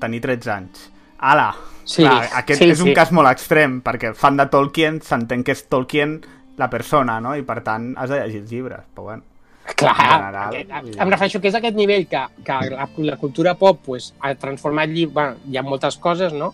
tenir 0.00 0.24
13 0.24 0.56
anys. 0.56 0.86
Ala! 1.20 1.50
Sí, 1.90 2.04
Clar, 2.04 2.28
aquest 2.38 2.62
sí, 2.62 2.68
és 2.70 2.82
un 2.84 2.92
sí. 2.92 2.94
cas 2.94 3.10
molt 3.16 3.26
extrem, 3.30 3.80
perquè 3.82 4.12
fan 4.14 4.36
de 4.38 4.46
Tolkien 4.52 5.00
s'entén 5.02 5.42
que 5.46 5.56
és 5.56 5.64
Tolkien 5.66 6.20
la 6.60 6.68
persona, 6.70 7.18
no? 7.24 7.34
I 7.34 7.42
per 7.46 7.60
tant 7.66 7.90
has 7.98 8.12
de 8.12 8.20
llegir 8.20 8.44
els 8.44 8.52
llibres, 8.52 8.84
però 8.94 9.08
bueno. 9.10 9.26
Clar, 9.70 9.94
En 9.94 10.08
general, 10.10 10.54
aquest, 10.58 10.96
em 11.02 11.10
refereixo 11.12 11.40
que 11.42 11.50
és 11.50 11.56
aquest 11.58 11.76
nivell 11.78 12.06
que, 12.10 12.22
que 12.46 12.56
la, 12.72 12.86
la 13.06 13.16
cultura 13.20 13.54
pop 13.58 13.82
pues, 13.86 14.12
ha 14.20 14.32
transformat 14.38 14.90
llibres, 14.90 15.14
bueno, 15.14 15.50
hi 15.50 15.58
ha 15.58 15.66
moltes 15.66 15.98
coses, 16.02 16.34
no? 16.34 16.52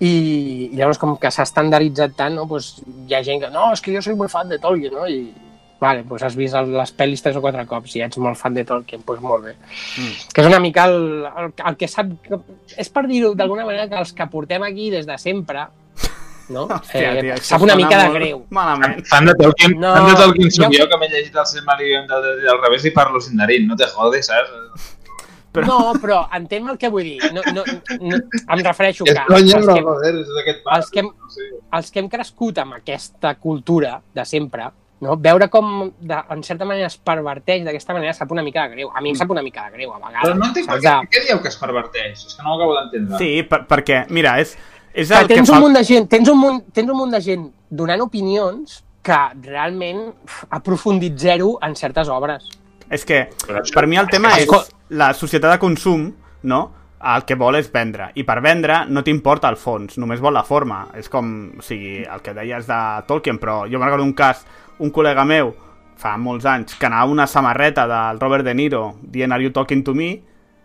i, 0.00 0.10
i 0.10 0.76
llavors 0.78 1.00
com 1.00 1.16
que 1.20 1.30
s'ha 1.32 1.44
estandarditzat 1.44 2.16
tant, 2.16 2.36
no? 2.38 2.46
pues, 2.48 2.72
hi 3.06 3.16
ha 3.16 3.22
gent 3.24 3.42
que 3.42 3.50
no, 3.52 3.70
és 3.74 3.84
que 3.84 3.94
jo 3.96 4.02
soy 4.04 4.16
muy 4.16 4.30
fan 4.32 4.48
de 4.48 4.58
Tolkien, 4.60 4.96
no? 4.96 5.06
I, 5.08 5.49
vale, 5.80 6.02
pues 6.04 6.22
has 6.22 6.34
vist 6.36 6.54
les 6.68 6.90
pel·lis 6.96 7.22
tres 7.24 7.36
o 7.36 7.40
quatre 7.40 7.64
cops 7.66 7.94
i 7.96 8.02
ets 8.04 8.18
molt 8.20 8.36
fan 8.36 8.52
de 8.54 8.64
Tolkien, 8.68 9.00
doncs 9.06 9.22
molt 9.24 9.44
bé. 9.48 9.54
Mm. 9.96 10.14
Que 10.34 10.42
és 10.42 10.46
una 10.50 10.58
mica 10.60 10.84
el, 10.90 11.26
el, 11.26 11.52
el 11.70 11.76
que 11.80 11.88
sap... 11.88 12.10
Que, 12.26 12.38
és 12.76 12.90
per 12.92 13.06
dir-ho 13.08 13.32
d'alguna 13.34 13.64
manera 13.64 13.88
que 13.88 13.96
els 14.02 14.12
que 14.12 14.26
portem 14.28 14.62
aquí 14.68 14.90
des 14.92 15.06
de 15.08 15.16
sempre, 15.18 15.64
no? 16.50 16.66
Hòstia, 16.76 17.14
tio, 17.20 17.32
això 17.38 17.54
sap 17.54 17.64
una 17.64 17.76
mica 17.80 17.96
de 17.96 18.04
molt 18.10 18.18
greu. 18.20 18.44
Malament. 18.50 19.00
Fan 19.08 19.24
de 19.30 19.34
Tolkien, 19.40 19.78
No, 19.80 19.94
fan 19.96 20.08
de 20.10 20.16
Tolkien 20.20 20.50
soc 20.52 20.72
jo- 20.74 20.82
jo 20.84 20.88
que 20.92 20.98
m'he 21.00 21.08
llegit 21.14 21.36
el 21.40 21.46
Silmarillion 21.46 22.06
del, 22.10 22.22
del, 22.28 22.42
del 22.48 22.60
revés 22.64 22.84
i 22.84 22.92
parlo 22.96 23.20
sindarin, 23.24 23.68
no 23.70 23.76
te 23.80 23.86
jodes, 23.94 24.26
saps? 24.28 24.96
Però- 25.50 25.66
No, 25.66 25.78
però 25.98 26.20
entén 26.36 26.68
el 26.70 26.76
que 26.78 26.88
vull 26.92 27.02
dir. 27.08 27.32
No, 27.34 27.40
no, 27.54 27.64
no, 27.64 28.18
em 28.38 28.60
refereixo 28.62 29.02
És 29.08 29.16
que... 29.16 29.24
els 29.34 30.44
que, 30.44 30.54
part. 30.62 30.76
els 30.76 30.90
que, 30.92 31.00
hem, 31.02 31.08
els 31.80 31.90
que 31.90 31.98
hem 32.04 32.08
crescut 32.12 32.60
amb 32.62 32.76
aquesta 32.76 33.32
cultura 33.34 33.96
de 34.14 34.24
sempre, 34.28 34.68
no? 35.00 35.16
veure 35.16 35.48
com 35.52 35.90
de, 36.00 36.18
en 36.30 36.42
certa 36.46 36.66
manera 36.68 36.88
es 36.90 36.96
perverteix 36.96 37.64
d'aquesta 37.64 37.94
manera 37.96 38.12
sap 38.16 38.30
una 38.32 38.42
mica 38.46 38.66
de 38.66 38.74
greu. 38.76 38.90
A 38.94 39.00
mi 39.00 39.12
em 39.14 39.16
sap 39.18 39.30
una 39.30 39.42
mica 39.42 39.64
de 39.68 39.76
greu, 39.78 39.94
a 39.94 39.98
vegades. 39.98 40.22
Però 40.26 40.36
no 40.38 40.46
entenc 40.50 40.68
per 40.68 40.78
què, 40.78 40.96
De- 41.00 41.08
què 41.14 41.24
dieu 41.26 41.40
que 41.40 41.48
es 41.52 41.56
perverteix? 41.60 42.26
És 42.26 42.36
que 42.36 42.44
no 42.44 42.52
ho 42.54 42.58
acabo 42.58 42.76
d'entendre. 42.78 43.18
Sí, 43.18 43.30
per, 43.48 43.62
perquè, 43.70 44.04
mira, 44.10 44.38
és, 44.40 44.56
és 44.92 45.08
que 45.08 45.20
el 45.22 45.28
que 45.28 45.40
tens 45.40 45.50
fa... 45.50 45.58
un 45.58 45.66
munt 45.66 45.78
de 45.80 45.84
gent, 45.88 46.08
tens 46.12 46.28
un 46.28 46.38
munt, 46.40 46.62
tens 46.76 46.90
un 46.90 46.98
munt 46.98 47.14
de 47.16 47.20
gent 47.24 47.48
donant 47.70 48.00
opinions 48.04 48.80
que 49.02 49.20
realment 49.46 50.02
ha 50.50 50.58
aprofundit 50.58 51.16
zero 51.18 51.54
en 51.64 51.76
certes 51.76 52.08
obres. 52.12 52.50
És 52.90 53.06
que, 53.06 53.28
per 53.72 53.86
mi 53.86 53.96
el 53.96 54.10
tema 54.10 54.34
és 54.36 54.50
la 54.90 55.12
societat 55.14 55.54
de 55.54 55.58
consum, 55.62 56.10
no? 56.42 56.60
El 57.00 57.24
que 57.24 57.34
vol 57.40 57.56
és 57.56 57.70
vendre. 57.72 58.10
I 58.20 58.24
per 58.28 58.40
vendre 58.44 58.82
no 58.92 59.00
t'importa 59.02 59.48
el 59.48 59.56
fons, 59.56 59.96
només 59.98 60.20
vol 60.20 60.34
la 60.36 60.42
forma. 60.44 60.82
És 60.94 61.08
com, 61.08 61.30
o 61.58 61.62
sigui, 61.64 62.02
el 62.04 62.20
que 62.20 62.34
deies 62.36 62.66
de 62.68 62.80
Tolkien, 63.08 63.38
però 63.40 63.62
jo 63.70 63.78
me'n 63.78 63.88
recordo 63.88 64.04
un 64.04 64.12
cas, 64.12 64.42
un 64.84 64.92
col·lega 64.92 65.24
meu, 65.24 65.54
fa 66.00 66.16
molts 66.20 66.44
anys, 66.48 66.74
que 66.80 66.86
anava 66.88 67.10
una 67.12 67.26
samarreta 67.26 67.86
del 67.88 68.20
Robert 68.20 68.44
De 68.44 68.54
Niro 68.54 68.94
dient 69.02 69.32
Are 69.32 69.42
you 69.44 69.50
talking 69.52 69.82
to 69.84 69.94
me? 69.94 70.10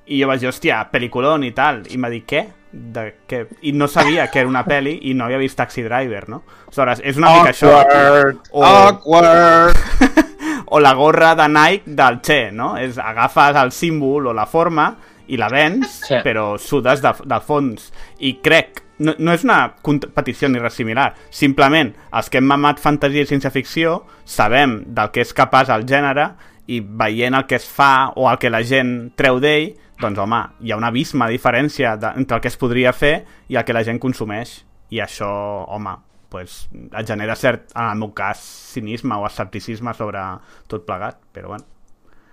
I 0.07 0.19
jo 0.21 0.27
vaig 0.29 0.43
dir, 0.43 0.49
hòstia, 0.51 0.83
pel·liculón 0.91 1.43
i 1.47 1.53
tal. 1.55 1.81
I 1.89 1.97
m'ha 1.97 2.11
dit, 2.13 2.27
què? 2.29 2.43
De 2.75 3.05
què? 3.31 3.45
I 3.63 3.71
no 3.71 3.87
sabia 3.87 4.27
que 4.27 4.41
era 4.43 4.51
una 4.51 4.65
pel·li 4.67 4.97
i 5.07 5.13
no 5.15 5.25
havia 5.25 5.39
vist 5.39 5.55
Taxi 5.57 5.81
Driver, 5.87 6.27
no? 6.29 6.41
Aleshores, 6.67 6.99
és 7.01 7.17
una 7.17 7.31
mica 7.37 7.53
això. 7.55 7.71
Awkward, 7.79 8.51
O- 8.51 8.63
awkward. 8.67 9.79
o 10.75 10.79
la 10.83 10.93
gorra 10.93 11.33
de 11.39 11.47
Nike 11.47 11.95
del 11.95 12.19
Che, 12.21 12.51
no? 12.51 12.75
És 12.77 12.99
agafes 12.99 13.55
el 13.63 13.71
símbol 13.71 14.27
o 14.27 14.33
la 14.35 14.45
forma 14.45 14.89
i 15.27 15.37
la 15.37 15.49
vens, 15.49 16.01
Sí. 16.07 16.15
però 16.23 16.57
sudes 16.57 17.01
de, 17.01 17.13
del 17.25 17.41
fons. 17.41 17.91
I 18.19 18.35
crec, 18.43 18.81
no, 18.99 19.13
no 19.19 19.33
és 19.33 19.43
una 19.43 19.75
competició 19.81 20.47
ni 20.49 20.59
res 20.59 20.73
similar, 20.77 21.13
simplement 21.29 21.93
els 22.13 22.29
que 22.29 22.37
hem 22.39 22.47
mamat 22.47 22.79
fantasia 22.79 23.25
i 23.25 23.29
ciència-ficció 23.29 24.03
sabem 24.23 24.83
del 24.87 25.11
que 25.11 25.21
és 25.25 25.33
capaç 25.35 25.69
el 25.73 25.83
gènere 25.89 26.29
i 26.67 26.79
veient 26.79 27.35
el 27.35 27.45
que 27.45 27.55
es 27.59 27.65
fa 27.69 28.11
o 28.15 28.29
el 28.31 28.37
que 28.41 28.49
la 28.49 28.63
gent 28.63 29.11
treu 29.15 29.39
d'ell, 29.39 29.73
doncs 30.01 30.17
home, 30.19 30.39
hi 30.61 30.71
ha 30.71 30.77
un 30.79 30.83
abisme 30.83 31.27
de 31.27 31.35
diferència 31.37 31.95
de, 31.99 32.13
entre 32.17 32.37
el 32.37 32.41
que 32.41 32.49
es 32.49 32.57
podria 32.57 32.91
fer 32.93 33.25
i 33.47 33.55
el 33.55 33.63
que 33.63 33.73
la 33.73 33.83
gent 33.83 33.99
consumeix. 33.99 34.63
I 34.91 34.99
això, 35.03 35.27
home, 35.71 35.93
pues, 36.29 36.67
et 36.73 37.07
genera 37.07 37.35
cert, 37.35 37.69
en 37.75 37.85
el 37.91 37.97
meu 38.01 38.11
cas, 38.13 38.41
cinisme 38.73 39.15
o 39.15 39.25
escepticisme 39.27 39.93
sobre 39.93 40.19
tot 40.67 40.85
plegat, 40.85 41.17
però 41.33 41.53
bueno, 41.53 41.63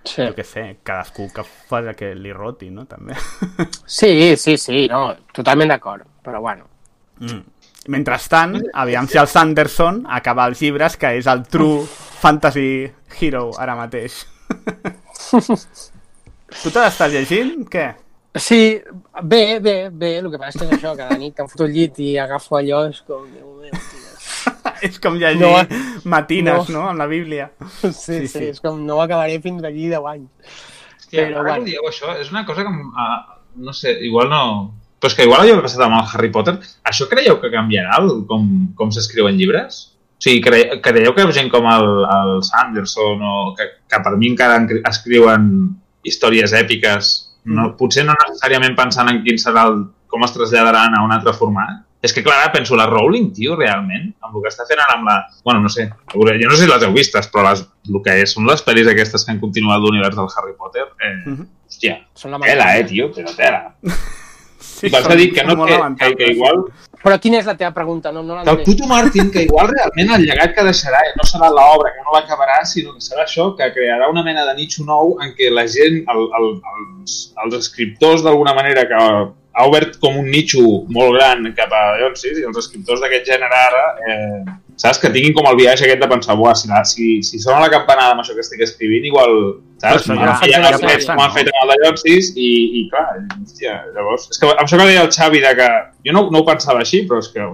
Sí. 0.03 0.19
jo 0.19 0.33
què 0.35 0.43
sé, 0.43 0.63
cadascú 0.83 1.29
que 1.31 1.45
fa 1.47 1.79
el 1.79 1.93
que 1.95 2.11
li 2.15 2.33
roti, 2.35 2.69
no? 2.69 2.83
També. 2.89 3.15
sí, 3.97 4.35
sí, 4.37 4.57
sí, 4.59 4.85
no, 4.91 5.05
totalment 5.35 5.71
d'acord, 5.71 6.07
però 6.23 6.41
bueno. 6.43 6.67
Mm. 7.23 7.41
Mentrestant, 7.93 8.57
aviam 8.79 9.07
si 9.11 9.19
el 9.19 9.27
Sanderson 9.27 10.03
acaba 10.07 10.45
els 10.47 10.61
llibres, 10.63 10.95
que 10.99 11.15
és 11.19 11.27
el 11.27 11.43
true 11.51 11.83
fantasy 12.21 12.85
hero 13.19 13.49
ara 13.59 13.75
mateix. 13.79 14.21
tu 16.61 16.71
te 16.71 16.79
l'estàs 16.79 17.11
llegint? 17.11 17.67
Què? 17.71 17.89
Sí, 18.35 18.81
bé, 19.21 19.59
bé, 19.59 19.89
bé, 19.91 20.15
el 20.17 20.31
que 20.31 20.39
passa 20.41 20.63
és 20.65 20.71
això, 20.77 20.95
cada 20.97 21.19
nit 21.19 21.35
que 21.35 21.43
em 21.45 21.51
foto 21.51 21.67
al 21.67 21.75
llit 21.75 21.99
i 22.01 22.15
agafo 22.17 22.57
allò, 22.57 22.87
és 22.89 23.03
com, 23.05 23.27
Déu 23.29 23.51
meu, 23.59 23.69
tio. 23.71 24.02
És 24.89 24.99
com 25.03 25.15
llegir 25.19 25.41
No, 25.41 25.53
matines, 26.09 26.69
no. 26.69 26.79
no?, 26.81 26.85
amb 26.91 26.99
la 26.99 27.07
Bíblia. 27.07 27.49
Sí, 27.79 27.91
sí, 27.93 28.19
sí. 28.21 28.27
sí, 28.37 28.45
és 28.53 28.61
com, 28.63 28.79
no 28.85 28.99
acabaré 29.03 29.39
fins 29.43 29.61
d'aquí 29.63 29.89
10 29.91 30.07
anys. 30.13 30.29
Hòstia, 30.99 31.27
Però 31.29 31.41
ara 31.41 31.49
bueno. 31.49 31.65
que 31.65 31.71
dieu 31.71 31.89
això, 31.89 32.13
és 32.19 32.31
una 32.33 32.45
cosa 32.45 32.63
que, 32.65 32.71
ah, 32.97 33.19
no 33.55 33.73
sé, 33.73 33.97
igual 34.07 34.29
no... 34.31 34.43
Però 34.99 35.11
és 35.11 35.15
que 35.19 35.25
igual 35.27 35.41
havia 35.43 35.59
passat 35.61 35.81
amb 35.83 35.97
el 35.99 36.05
Harry 36.13 36.29
Potter. 36.31 36.53
Això 36.87 37.09
creieu 37.11 37.35
que 37.41 37.49
canviarà 37.51 37.97
el, 37.99 38.21
com, 38.29 38.45
com 38.79 38.91
s'escriuen 38.95 39.35
llibres? 39.35 39.81
O 40.15 40.23
sigui, 40.23 40.39
cre 40.45 40.61
creieu 40.79 41.11
que 41.17 41.25
gent 41.35 41.49
com 41.51 41.65
el, 41.67 41.87
el 42.07 42.37
Sanderson 42.47 43.19
o 43.19 43.33
que, 43.57 43.65
que 43.91 43.99
per 44.05 44.13
mi 44.15 44.29
encara 44.31 44.61
en- 44.61 44.79
escriuen 44.87 45.49
històries 46.07 46.53
èpiques, 46.55 47.09
no, 47.51 47.73
potser 47.75 48.05
no 48.07 48.15
necessàriament 48.21 48.77
pensant 48.79 49.11
en 49.11 49.19
quin 49.25 49.35
serà 49.41 49.65
el, 49.67 49.81
com 50.07 50.23
es 50.23 50.31
traslladaran 50.31 50.95
a 50.95 51.03
un 51.03 51.11
altre 51.11 51.33
format? 51.35 51.83
És 52.03 52.11
que, 52.11 52.21
clar, 52.23 52.51
penso, 52.51 52.75
la 52.75 52.85
Rowling, 52.89 53.29
tio, 53.33 53.55
realment, 53.55 54.09
amb 54.21 54.35
el 54.35 54.43
que 54.43 54.49
està 54.51 54.65
fent 54.67 54.81
ara 54.83 54.97
amb 54.97 55.07
la... 55.07 55.17
Bueno, 55.45 55.61
no 55.63 55.69
sé, 55.71 55.85
jo 56.11 56.25
no 56.27 56.55
sé 56.57 56.65
si 56.65 56.67
les 56.69 56.83
heu 56.83 56.91
vistes, 56.91 57.29
però 57.31 57.45
les, 57.47 57.61
el 57.87 58.01
que 58.03 58.17
és, 58.25 58.33
són 58.35 58.49
les 58.49 58.63
pel·lis 58.65 58.89
aquestes 58.91 59.23
que 59.23 59.31
han 59.31 59.39
continuat 59.39 59.79
l'univers 59.79 60.17
del 60.19 60.27
Harry 60.35 60.51
Potter, 60.57 60.89
eh, 60.99 61.13
Mhm. 61.29 61.47
hòstia, 61.69 62.01
Són 62.13 62.31
la 62.35 62.39
tela, 62.43 62.77
eh, 62.77 62.83
tio, 62.83 63.09
però 63.15 63.33
tela. 63.35 63.73
Sí, 64.63 64.87
I 64.87 64.89
vas 64.89 65.05
a 65.07 65.15
dir 65.15 65.33
que, 65.33 65.43
no, 65.43 65.65
que, 65.65 65.75
que, 65.99 66.15
que 66.15 66.27
igual 66.31 66.61
Però 67.03 67.17
quina 67.19 67.37
és 67.41 67.45
la 67.45 67.55
teva 67.59 67.73
pregunta? 67.75 68.13
No, 68.15 68.21
no 68.23 68.37
que 68.43 68.49
el 68.49 68.61
puto 68.63 68.87
Martin, 68.87 69.29
que 69.29 69.43
igual 69.43 69.67
realment 69.67 70.13
el 70.15 70.23
llegat 70.23 70.53
que 70.55 70.63
deixarà 70.63 71.01
no 71.19 71.25
serà 71.27 71.49
l'obra, 71.51 71.91
que 71.91 71.99
no 72.05 72.15
l'acabarà, 72.15 72.61
sinó 72.63 72.93
que 72.95 73.03
serà 73.03 73.25
això, 73.25 73.49
que 73.59 73.67
crearà 73.75 74.07
una 74.09 74.23
mena 74.23 74.45
de 74.47 74.53
nicho 74.55 74.85
nou 74.87 75.17
en 75.21 75.33
què 75.35 75.51
la 75.51 75.65
gent, 75.67 75.99
el, 76.07 76.21
el, 76.39 76.47
els, 76.73 77.17
els 77.43 77.57
escriptors 77.59 78.23
d'alguna 78.23 78.55
manera 78.55 78.87
que 78.87 79.01
ha 79.53 79.67
obert 79.69 79.99
com 80.01 80.15
un 80.17 80.29
nicho 80.33 80.61
molt 80.89 81.13
gran 81.17 81.43
cap 81.57 81.71
a 81.77 81.83
sí, 82.17 82.31
i 82.41 82.45
els 82.47 82.57
escriptors 82.57 83.01
d'aquest 83.03 83.27
gènere 83.29 83.57
ara, 83.67 83.83
eh, 84.09 84.39
saps? 84.81 84.97
Que 85.01 85.11
tinguin 85.13 85.35
com 85.37 85.45
el 85.51 85.59
viatge 85.59 85.85
aquest 85.85 86.01
de 86.01 86.07
pensar, 86.09 86.35
buah, 86.39 86.55
si, 86.57 86.69
la, 86.71 86.81
si, 86.89 87.19
si 87.23 87.37
sona 87.39 87.59
la 87.61 87.69
campanada 87.73 88.15
amb 88.15 88.23
això 88.23 88.33
que 88.33 88.41
estic 88.45 88.63
escrivint, 88.65 89.05
igual, 89.11 89.35
saps? 89.83 90.07
M'han 90.09 90.23
ja- 90.23 90.39
fet- 90.41 90.53
ja 90.55 90.61
m'han 90.63 90.79
fet, 90.81 91.05
m'han 91.11 91.29
no? 91.29 91.35
fet 91.35 91.51
amb 91.53 91.61
el 91.67 91.73
de 91.75 91.77
Llotsis 91.83 92.31
i, 92.35 92.49
i 92.81 92.87
clar, 92.89 93.05
hòstia, 93.43 93.75
llavors... 93.93 94.25
És 94.33 94.41
que 94.41 94.49
amb 94.49 94.65
això 94.65 94.79
que 94.81 94.89
deia 94.89 95.05
el 95.05 95.11
Xavi 95.13 95.43
de 95.45 95.53
que... 95.61 95.69
Jo 96.09 96.17
no, 96.17 96.25
no 96.33 96.41
ho 96.41 96.47
pensava 96.49 96.81
així, 96.81 97.03
però 97.09 97.21
és 97.21 97.29
que 97.35 97.45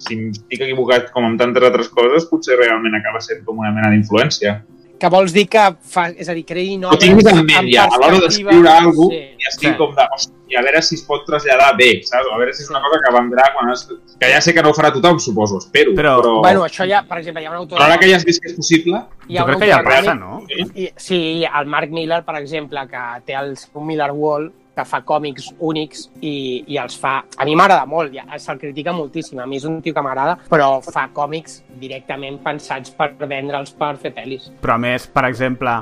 si 0.00 0.16
estic 0.32 0.62
equivocat 0.66 1.10
com 1.14 1.24
amb 1.28 1.38
tantes 1.40 1.62
altres 1.70 1.88
coses, 1.94 2.26
potser 2.30 2.58
realment 2.58 2.94
acaba 2.98 3.20
sent 3.22 3.44
com 3.46 3.58
una 3.62 3.70
mena 3.70 3.90
d'influència. 3.92 4.58
Que 5.00 5.08
vols 5.08 5.32
dir 5.32 5.46
que 5.48 5.62
fa, 5.80 6.08
és 6.12 6.28
a 6.28 6.34
dir, 6.36 6.44
Ho 6.84 6.90
obres 6.90 7.00
tinguis 7.00 7.26
en 7.30 7.38
ment 7.40 7.56
amb 7.62 7.70
ja, 7.72 7.86
a 7.88 7.96
l'hora 7.96 8.18
d'escriure 8.20 8.68
alguna 8.68 8.92
cosa, 8.92 9.08
Sí. 9.14 9.16
i 9.40 9.48
estic 9.48 9.70
Sí. 9.70 9.76
com 9.78 9.94
de, 9.96 10.04
hòstia, 10.12 10.58
a 10.58 10.62
veure 10.66 10.82
si 10.82 10.94
es 10.98 11.02
pot 11.08 11.24
traslladar 11.24 11.70
bé, 11.78 11.88
saps? 12.04 12.26
A 12.32 12.36
veure 12.36 12.52
si 12.52 12.62
és 12.62 12.70
una 12.70 12.82
cosa 12.84 12.98
que 13.04 13.12
vendrà 13.16 13.46
quan 13.54 13.70
es... 13.72 13.86
Que 14.20 14.28
ja 14.34 14.40
sé 14.44 14.52
que 14.52 14.62
no 14.62 14.70
ho 14.70 14.74
farà 14.74 14.92
tothom, 14.92 15.18
suposo, 15.18 15.56
espero, 15.58 15.92
Però- 15.96 16.16
però... 16.20 16.34
Bueno, 16.42 16.64
això 16.66 16.84
ja, 16.86 17.02
per 17.08 17.18
exemple, 17.18 17.42
hi 17.42 17.46
ha 17.46 17.50
un 17.50 17.56
autor... 17.62 17.78
però 17.78 17.86
ara 17.86 17.96
que 17.98 18.10
ja 18.10 18.16
has 18.16 18.24
vist 18.28 18.42
que 18.42 18.50
és 18.50 18.56
possible... 18.56 19.00
Jo 19.30 19.44
crec 19.46 19.58
que 19.60 19.68
ja 19.70 19.82
passa, 19.82 20.14
no? 20.14 20.42
I, 20.50 20.90
sí, 20.96 21.44
el 21.46 21.66
Mark 21.66 21.88
Miller, 21.90 22.22
per 22.24 22.36
exemple, 22.36 22.86
que 22.90 23.04
té 23.24 23.34
els, 23.40 23.70
un 23.72 23.86
Miller 23.86 24.10
Wall, 24.12 24.50
que 24.80 24.86
fa 24.88 25.02
còmics 25.06 25.50
únics 25.60 26.06
i, 26.24 26.64
i 26.72 26.80
els 26.80 26.96
fa... 27.00 27.18
A 27.36 27.44
mi 27.48 27.54
m'agrada 27.58 27.84
molt, 27.88 28.12
ja, 28.16 28.24
se'l 28.40 28.58
critica 28.60 28.94
moltíssim. 28.96 29.38
A 29.44 29.46
mi 29.46 29.60
és 29.60 29.68
un 29.68 29.78
tio 29.84 29.92
que 29.94 30.02
m'agrada, 30.04 30.38
però 30.50 30.78
fa 30.84 31.06
còmics 31.14 31.60
directament 31.80 32.40
pensats 32.42 32.90
per 32.96 33.12
vendre'ls 33.20 33.76
per 33.76 33.94
fer 34.00 34.14
pel·lis. 34.16 34.48
Però 34.64 34.74
a 34.78 34.82
més, 34.82 35.06
per 35.12 35.26
exemple, 35.28 35.76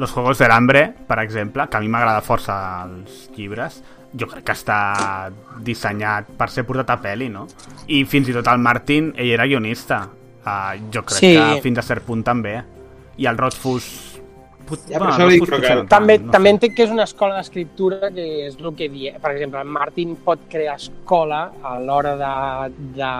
Los 0.00 0.12
Juegos 0.14 0.40
del 0.40 0.50
Hambre, 0.54 0.86
per 1.06 1.18
exemple, 1.20 1.68
que 1.68 1.76
a 1.76 1.80
mi 1.84 1.90
m'agrada 1.92 2.22
força 2.24 2.54
els 2.86 3.26
llibres, 3.36 3.82
jo 4.16 4.26
crec 4.28 4.44
que 4.48 4.52
està 4.56 4.78
dissenyat 5.64 6.32
per 6.38 6.48
ser 6.52 6.64
portat 6.68 6.90
a 6.94 6.98
pel·li, 7.02 7.28
no? 7.32 7.46
I 7.88 8.02
fins 8.08 8.28
i 8.28 8.34
tot 8.36 8.48
el 8.52 8.60
Martin, 8.60 9.12
ell 9.16 9.32
era 9.36 9.46
guionista. 9.48 10.02
Uh, 10.42 10.74
jo 10.92 11.04
crec 11.06 11.20
Sí. 11.20 11.34
que 11.36 11.60
fins 11.62 11.78
a 11.78 11.84
cert 11.86 12.04
punt 12.08 12.24
també. 12.26 12.56
I 13.20 13.28
el 13.30 13.38
Rothfuss... 13.38 14.11
Put... 14.72 14.86
Ja, 14.88 14.98
per 15.02 15.08
això 15.12 15.28
dic, 15.28 15.42
però 15.44 15.58
que- 15.60 15.68
no 15.68 15.80
tant, 15.82 15.88
També, 15.92 16.18
no 16.22 16.32
també 16.34 16.52
entenc 16.56 16.74
que 16.78 16.86
és 16.86 16.92
una 16.94 17.04
escola 17.08 17.36
d'escriptura 17.40 18.10
que 18.14 18.26
és 18.48 18.56
el 18.58 18.70
que 18.78 18.88
diu. 18.92 19.12
Per 19.20 19.30
exemple, 19.34 19.60
en 19.60 19.70
Martin 19.78 20.16
pot 20.24 20.48
crear 20.52 20.76
escola 20.80 21.42
a 21.62 21.76
l'hora 21.82 22.16
de, 22.16 22.32
de, 22.96 23.12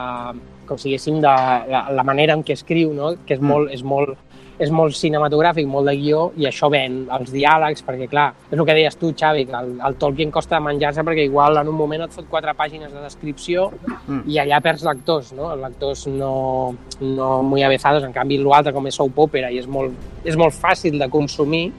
com 0.69 0.79
si 0.81 0.89
diguéssim, 0.91 1.21
de 1.21 1.33
la, 1.75 1.85
la 1.93 2.05
manera 2.09 2.33
en 2.39 2.43
què 2.47 2.57
escriu, 2.57 2.95
no? 2.97 3.13
que 3.27 3.35
és 3.37 3.41
Mm. 3.43 3.51
molt, 3.53 3.71
és 3.77 3.83
molt 3.85 4.17
és 4.63 4.71
molt 4.71 4.95
cinematogràfic, 4.95 5.67
molt 5.67 5.89
de 5.91 5.97
guió, 5.99 6.21
i 6.39 6.47
això 6.47 6.69
ven 6.71 7.03
els 7.11 7.33
diàlegs, 7.35 7.83
perquè 7.87 8.07
clar, 8.11 8.29
és 8.49 8.59
el 8.59 8.65
que 8.69 8.77
deies 8.79 8.97
tu, 9.01 9.13
Xavi, 9.19 9.45
que 9.49 9.59
el, 9.59 9.73
el 9.89 9.97
Tolkien 9.99 10.31
costa 10.31 10.61
menjar-se 10.63 11.03
perquè 11.03 11.25
igual 11.27 11.59
en 11.59 11.69
un 11.73 11.77
moment 11.77 12.05
et 12.07 12.15
fot 12.15 12.29
quatre 12.31 12.55
pàgines 12.59 12.93
de 12.93 13.03
descripció 13.03 13.71
Mm. 14.07 14.23
i 14.27 14.39
allà 14.41 14.59
perds 14.63 14.83
lectors, 14.83 15.33
no? 15.37 15.53
Els 15.53 15.63
lectors 15.63 16.07
no, 16.11 16.75
no 17.01 17.43
muy 17.43 17.63
avezados, 17.63 18.03
en 18.05 18.13
canvi 18.13 18.39
l'altre 18.43 18.73
com 18.75 18.87
és 18.87 18.97
soap 18.99 19.19
opera 19.25 19.51
i 19.51 19.59
és 19.61 19.67
molt, 19.71 19.93
és 20.25 20.37
molt 20.37 20.55
fàcil 20.55 20.99
de 20.99 21.09
consumir, 21.11 21.73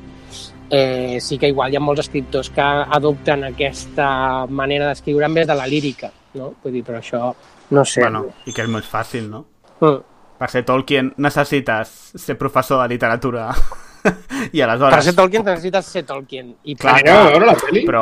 eh, 0.69 1.17
sí 1.21 1.37
que 1.37 1.49
igual 1.51 1.71
hi 1.73 1.77
ha 1.77 1.83
molts 1.83 2.05
escriptors 2.05 2.49
que 2.49 2.61
adopten 2.63 3.43
aquesta 3.49 4.45
manera 4.49 4.87
d'escriure 4.87 5.25
en 5.25 5.33
vez 5.33 5.47
de 5.47 5.55
la 5.55 5.67
lírica. 5.67 6.11
no? 6.33 6.53
Vull 6.63 6.73
dir, 6.73 6.83
però 6.83 6.97
això, 6.97 7.33
no 7.69 7.85
sé. 7.85 8.01
Bueno, 8.01 8.25
i 8.45 8.53
que 8.53 8.63
és 8.63 8.69
molt 8.69 8.85
fàcil, 8.89 9.29
no? 9.29 9.45
Mm. 9.79 9.99
Per 10.43 10.49
ser 10.51 10.65
Tolkien 10.67 11.13
necessites 11.23 11.91
ser 12.19 12.33
professor 12.35 12.81
de 12.81 12.89
literatura. 12.91 13.45
I 14.51 14.59
Per 14.59 14.65
aleshores... 14.65 15.05
ser 15.05 15.13
Tolkien 15.15 15.45
necessites 15.47 15.85
ser 15.87 16.01
Tolkien. 16.03 16.49
I 16.67 16.75
Clar, 16.75 16.97
Anireu 16.99 17.19
a 17.21 17.29
veure 17.29 17.47
la 17.47 17.53
pel·li? 17.61 17.83
Però... 17.87 18.01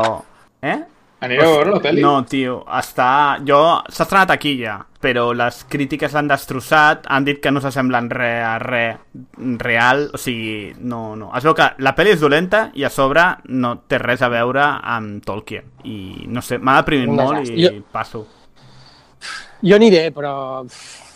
Eh? 0.65 0.79
Anireu 1.21 1.51
a 1.51 1.59
veure 1.59 1.75
la 1.75 1.81
pel·li? 1.83 2.01
No, 2.01 2.15
tio, 2.25 2.55
està... 2.79 3.09
Jo... 3.45 3.59
S'ha 3.93 4.07
estrenat 4.07 4.33
aquí 4.33 4.55
ja, 4.57 4.79
però 5.05 5.27
les 5.37 5.59
crítiques 5.69 6.17
l'han 6.17 6.31
destrossat, 6.33 7.05
han 7.13 7.29
dit 7.29 7.37
que 7.43 7.53
no 7.53 7.61
s'assemblen 7.61 8.09
re 8.09 8.31
a 8.41 8.55
re 8.63 8.81
real, 9.61 10.07
o 10.09 10.23
sigui, 10.25 10.71
no, 10.81 11.03
no. 11.19 11.29
Es 11.37 11.45
veu 11.45 11.53
que 11.61 11.69
la 11.85 11.93
pel·li 11.93 12.15
és 12.15 12.25
dolenta 12.25 12.63
i 12.73 12.89
a 12.89 12.89
sobre 12.89 13.27
no 13.53 13.75
té 13.85 14.01
res 14.01 14.25
a 14.25 14.31
veure 14.33 14.65
amb 14.97 15.21
Tolkien. 15.29 15.69
I 15.85 16.25
no 16.25 16.41
sé, 16.41 16.57
m'ha 16.57 16.79
deprimit 16.81 17.13
molt 17.21 17.53
i. 17.53 17.67
Jo- 17.67 17.77
passo. 17.93 18.25
Jo 19.61 19.77
aniré, 19.77 20.07
però... 20.09 20.65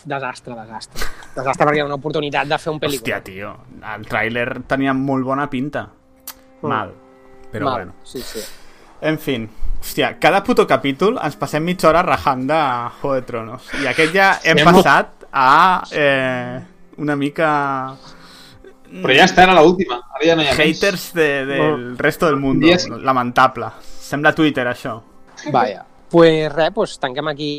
Desastre, 0.06 0.54
desastre. 0.54 1.02
Desastre 1.36 1.66
perquè 1.66 1.76
hi 1.76 1.82
ha 1.84 1.86
una 1.88 1.98
oportunitat 2.00 2.48
de 2.48 2.58
fer 2.58 2.72
un 2.72 2.78
pel·lícula. 2.80 3.18
Hòstia, 3.18 3.22
tio, 3.26 3.50
el 3.94 4.06
tràiler 4.08 4.46
tenia 4.68 4.94
molt 4.96 5.24
bona 5.28 5.48
pinta. 5.52 5.86
Mal. 6.62 6.92
Però 7.52 7.64
Mal, 7.68 7.74
bueno. 7.74 7.92
Sí, 8.04 8.22
sí. 8.24 8.40
En 9.06 9.18
fin, 9.20 9.44
hòstia, 9.80 10.14
cada 10.18 10.42
puto 10.42 10.64
capítol 10.66 11.18
ens 11.22 11.36
passem 11.36 11.62
mitja 11.62 11.90
hora 11.90 12.00
rajant 12.02 12.46
de 12.48 12.60
Juego 13.00 13.14
de 13.18 13.22
Tronos. 13.28 13.68
I 13.82 13.86
aquest 13.92 14.14
ja 14.16 14.30
hem 14.42 14.58
Hem- 14.62 14.70
passat 14.72 15.26
a 15.32 15.84
eh, 15.92 16.60
una 16.96 17.14
mica 17.16 17.50
Però 18.86 19.12
ja 19.12 19.26
està, 19.26 19.42
era 19.44 19.52
l'última. 19.60 19.98
Ara 20.14 20.24
ja 20.24 20.36
no 20.38 20.42
hi 20.42 20.48
ha 20.48 20.54
haters 20.56 21.10
de, 21.12 21.44
del 21.44 21.98
resto 21.98 22.26
del 22.30 22.36
mundo. 22.40 22.64
dia 22.66 22.78
sí. 22.78 22.88
Lamentable. 22.90 23.68
Sembla 23.82 24.32
Twitter, 24.34 24.64
això. 24.70 25.00
Vaja. 25.52 25.84
Pues 26.08 26.52
res, 26.54 26.70
pues 26.72 26.98
tanquem 27.02 27.28
aquí 27.28 27.50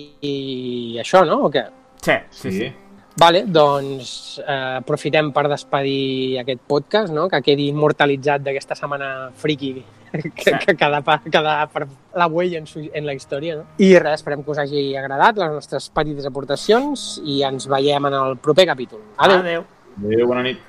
això, 1.00 1.26
no? 1.28 1.44
O 1.46 1.52
què? 1.52 1.66
Sí, 2.02 2.14
sí, 2.32 2.52
sí. 2.52 2.74
Vale, 3.18 3.46
doncs 3.50 4.38
eh, 4.46 4.78
aprofitem 4.78 5.32
per 5.34 5.48
despedir 5.50 6.38
aquest 6.44 6.60
podcast, 6.70 7.10
no? 7.14 7.26
que 7.32 7.40
quedi 7.42 7.66
immortalitzat 7.72 8.44
d'aquesta 8.46 8.76
setmana 8.78 9.32
friki 9.34 9.72
que, 10.12 10.52
que 10.62 10.76
queda, 10.78 11.00
pa- 11.02 11.18
queda 11.26 11.56
per 11.74 11.88
la 12.16 12.28
huella 12.30 12.60
en, 12.62 12.68
su, 12.70 12.84
en 12.94 13.06
la 13.10 13.16
història. 13.18 13.56
No? 13.58 13.66
I 13.82 13.90
res, 13.98 14.20
esperem 14.22 14.44
que 14.46 14.54
us 14.54 14.62
hagi 14.62 14.84
agradat 15.02 15.42
les 15.42 15.50
nostres 15.56 15.90
petites 15.90 16.30
aportacions 16.30 17.08
i 17.26 17.42
ens 17.48 17.66
veiem 17.74 18.06
en 18.12 18.20
el 18.22 18.38
proper 18.38 18.68
capítol. 18.70 19.02
Adéu. 19.18 19.42
Adéu. 19.42 19.66
Adéu, 19.98 20.28
bona 20.30 20.46
nit. 20.46 20.62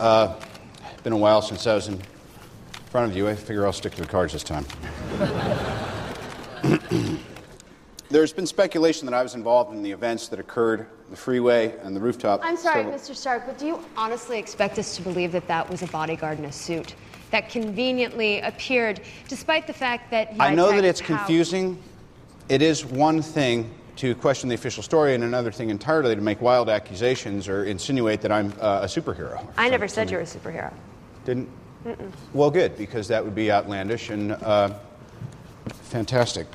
Uh, 0.00 0.34
been 1.04 1.12
a 1.14 1.16
while 1.22 1.40
since 1.42 1.66
I 1.70 1.74
was 1.74 1.86
in 1.88 2.02
front 2.90 3.10
of 3.10 3.16
you. 3.16 3.28
I 3.28 3.34
figure 3.36 3.64
I'll 3.64 3.72
stick 3.72 3.94
to 3.94 4.02
the 4.02 4.08
cards 4.10 4.32
this 4.32 4.42
time. 4.42 4.66
There's 8.10 8.32
been 8.32 8.46
speculation 8.46 9.04
that 9.06 9.14
I 9.14 9.22
was 9.22 9.34
involved 9.34 9.74
in 9.74 9.82
the 9.82 9.90
events 9.92 10.28
that 10.28 10.40
occurred, 10.40 10.86
the 11.10 11.16
freeway 11.16 11.76
and 11.82 11.94
the 11.94 12.00
rooftop. 12.00 12.40
I'm 12.42 12.56
sorry, 12.56 12.84
several- 12.84 12.94
Mr. 12.98 13.14
Stark, 13.14 13.44
but 13.46 13.58
do 13.58 13.66
you 13.66 13.84
honestly 13.96 14.38
expect 14.38 14.78
us 14.78 14.96
to 14.96 15.02
believe 15.02 15.32
that 15.32 15.46
that 15.48 15.68
was 15.68 15.82
a 15.82 15.86
bodyguard 15.88 16.38
in 16.38 16.46
a 16.46 16.52
suit 16.52 16.94
that 17.30 17.50
conveniently 17.50 18.40
appeared, 18.40 19.02
despite 19.28 19.66
the 19.66 19.72
fact 19.74 20.10
that 20.10 20.32
he 20.32 20.40
I 20.40 20.54
know 20.54 20.70
that 20.70 20.84
it's 20.84 21.00
Hal- 21.00 21.18
confusing. 21.18 21.78
It 22.48 22.62
is 22.62 22.86
one 22.86 23.20
thing 23.20 23.70
to 23.96 24.14
question 24.14 24.48
the 24.48 24.54
official 24.54 24.82
story, 24.82 25.14
and 25.14 25.22
another 25.22 25.52
thing 25.52 25.68
entirely 25.68 26.14
to 26.14 26.20
make 26.22 26.40
wild 26.40 26.70
accusations 26.70 27.46
or 27.46 27.64
insinuate 27.64 28.22
that 28.22 28.32
I'm 28.32 28.54
uh, 28.60 28.80
a 28.82 28.86
superhero. 28.86 29.46
I 29.58 29.68
never 29.68 29.86
said 29.86 30.10
you 30.10 30.16
were 30.16 30.22
a 30.22 30.26
superhero. 30.26 30.72
Didn't? 31.26 31.50
Well, 32.32 32.50
good, 32.50 32.78
because 32.78 33.08
that 33.08 33.22
would 33.22 33.34
be 33.34 33.52
outlandish 33.52 34.08
and 34.08 34.32
uh, 34.32 34.72
fantastic. 35.82 36.46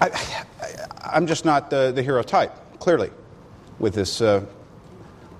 I, 0.00 0.44
I'm 1.02 1.26
just 1.26 1.44
not 1.44 1.70
the, 1.70 1.92
the 1.92 2.02
hero 2.02 2.22
type, 2.22 2.52
clearly, 2.78 3.10
with 3.78 3.94
this 3.94 4.20
uh, 4.20 4.44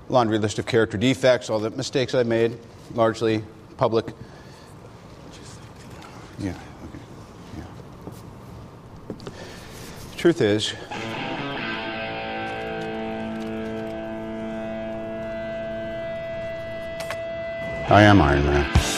laundry 0.09 0.39
list 0.39 0.59
of 0.59 0.67
character 0.67 0.97
defects, 0.97 1.51
all 1.51 1.59
the 1.59 1.71
mistakes 1.71 2.15
I 2.15 2.23
made, 2.23 2.59
largely 2.95 3.45
public. 3.77 4.07
Yeah, 6.39 6.51
okay. 6.51 6.99
Yeah. 7.59 9.33
Truth 10.17 10.41
is, 10.41 10.75
I 17.89 18.03
am 18.03 18.21
Iron 18.21 18.45
Man. 18.47 18.96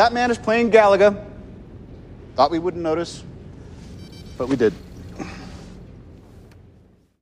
Batman 0.00 0.30
is 0.30 0.38
playing 0.38 0.70
Galaga. 0.70 1.22
Thought 2.34 2.50
we 2.50 2.58
wouldn't 2.58 2.82
notice, 2.82 3.22
but 4.38 4.48
we 4.48 4.56
did. 4.56 4.72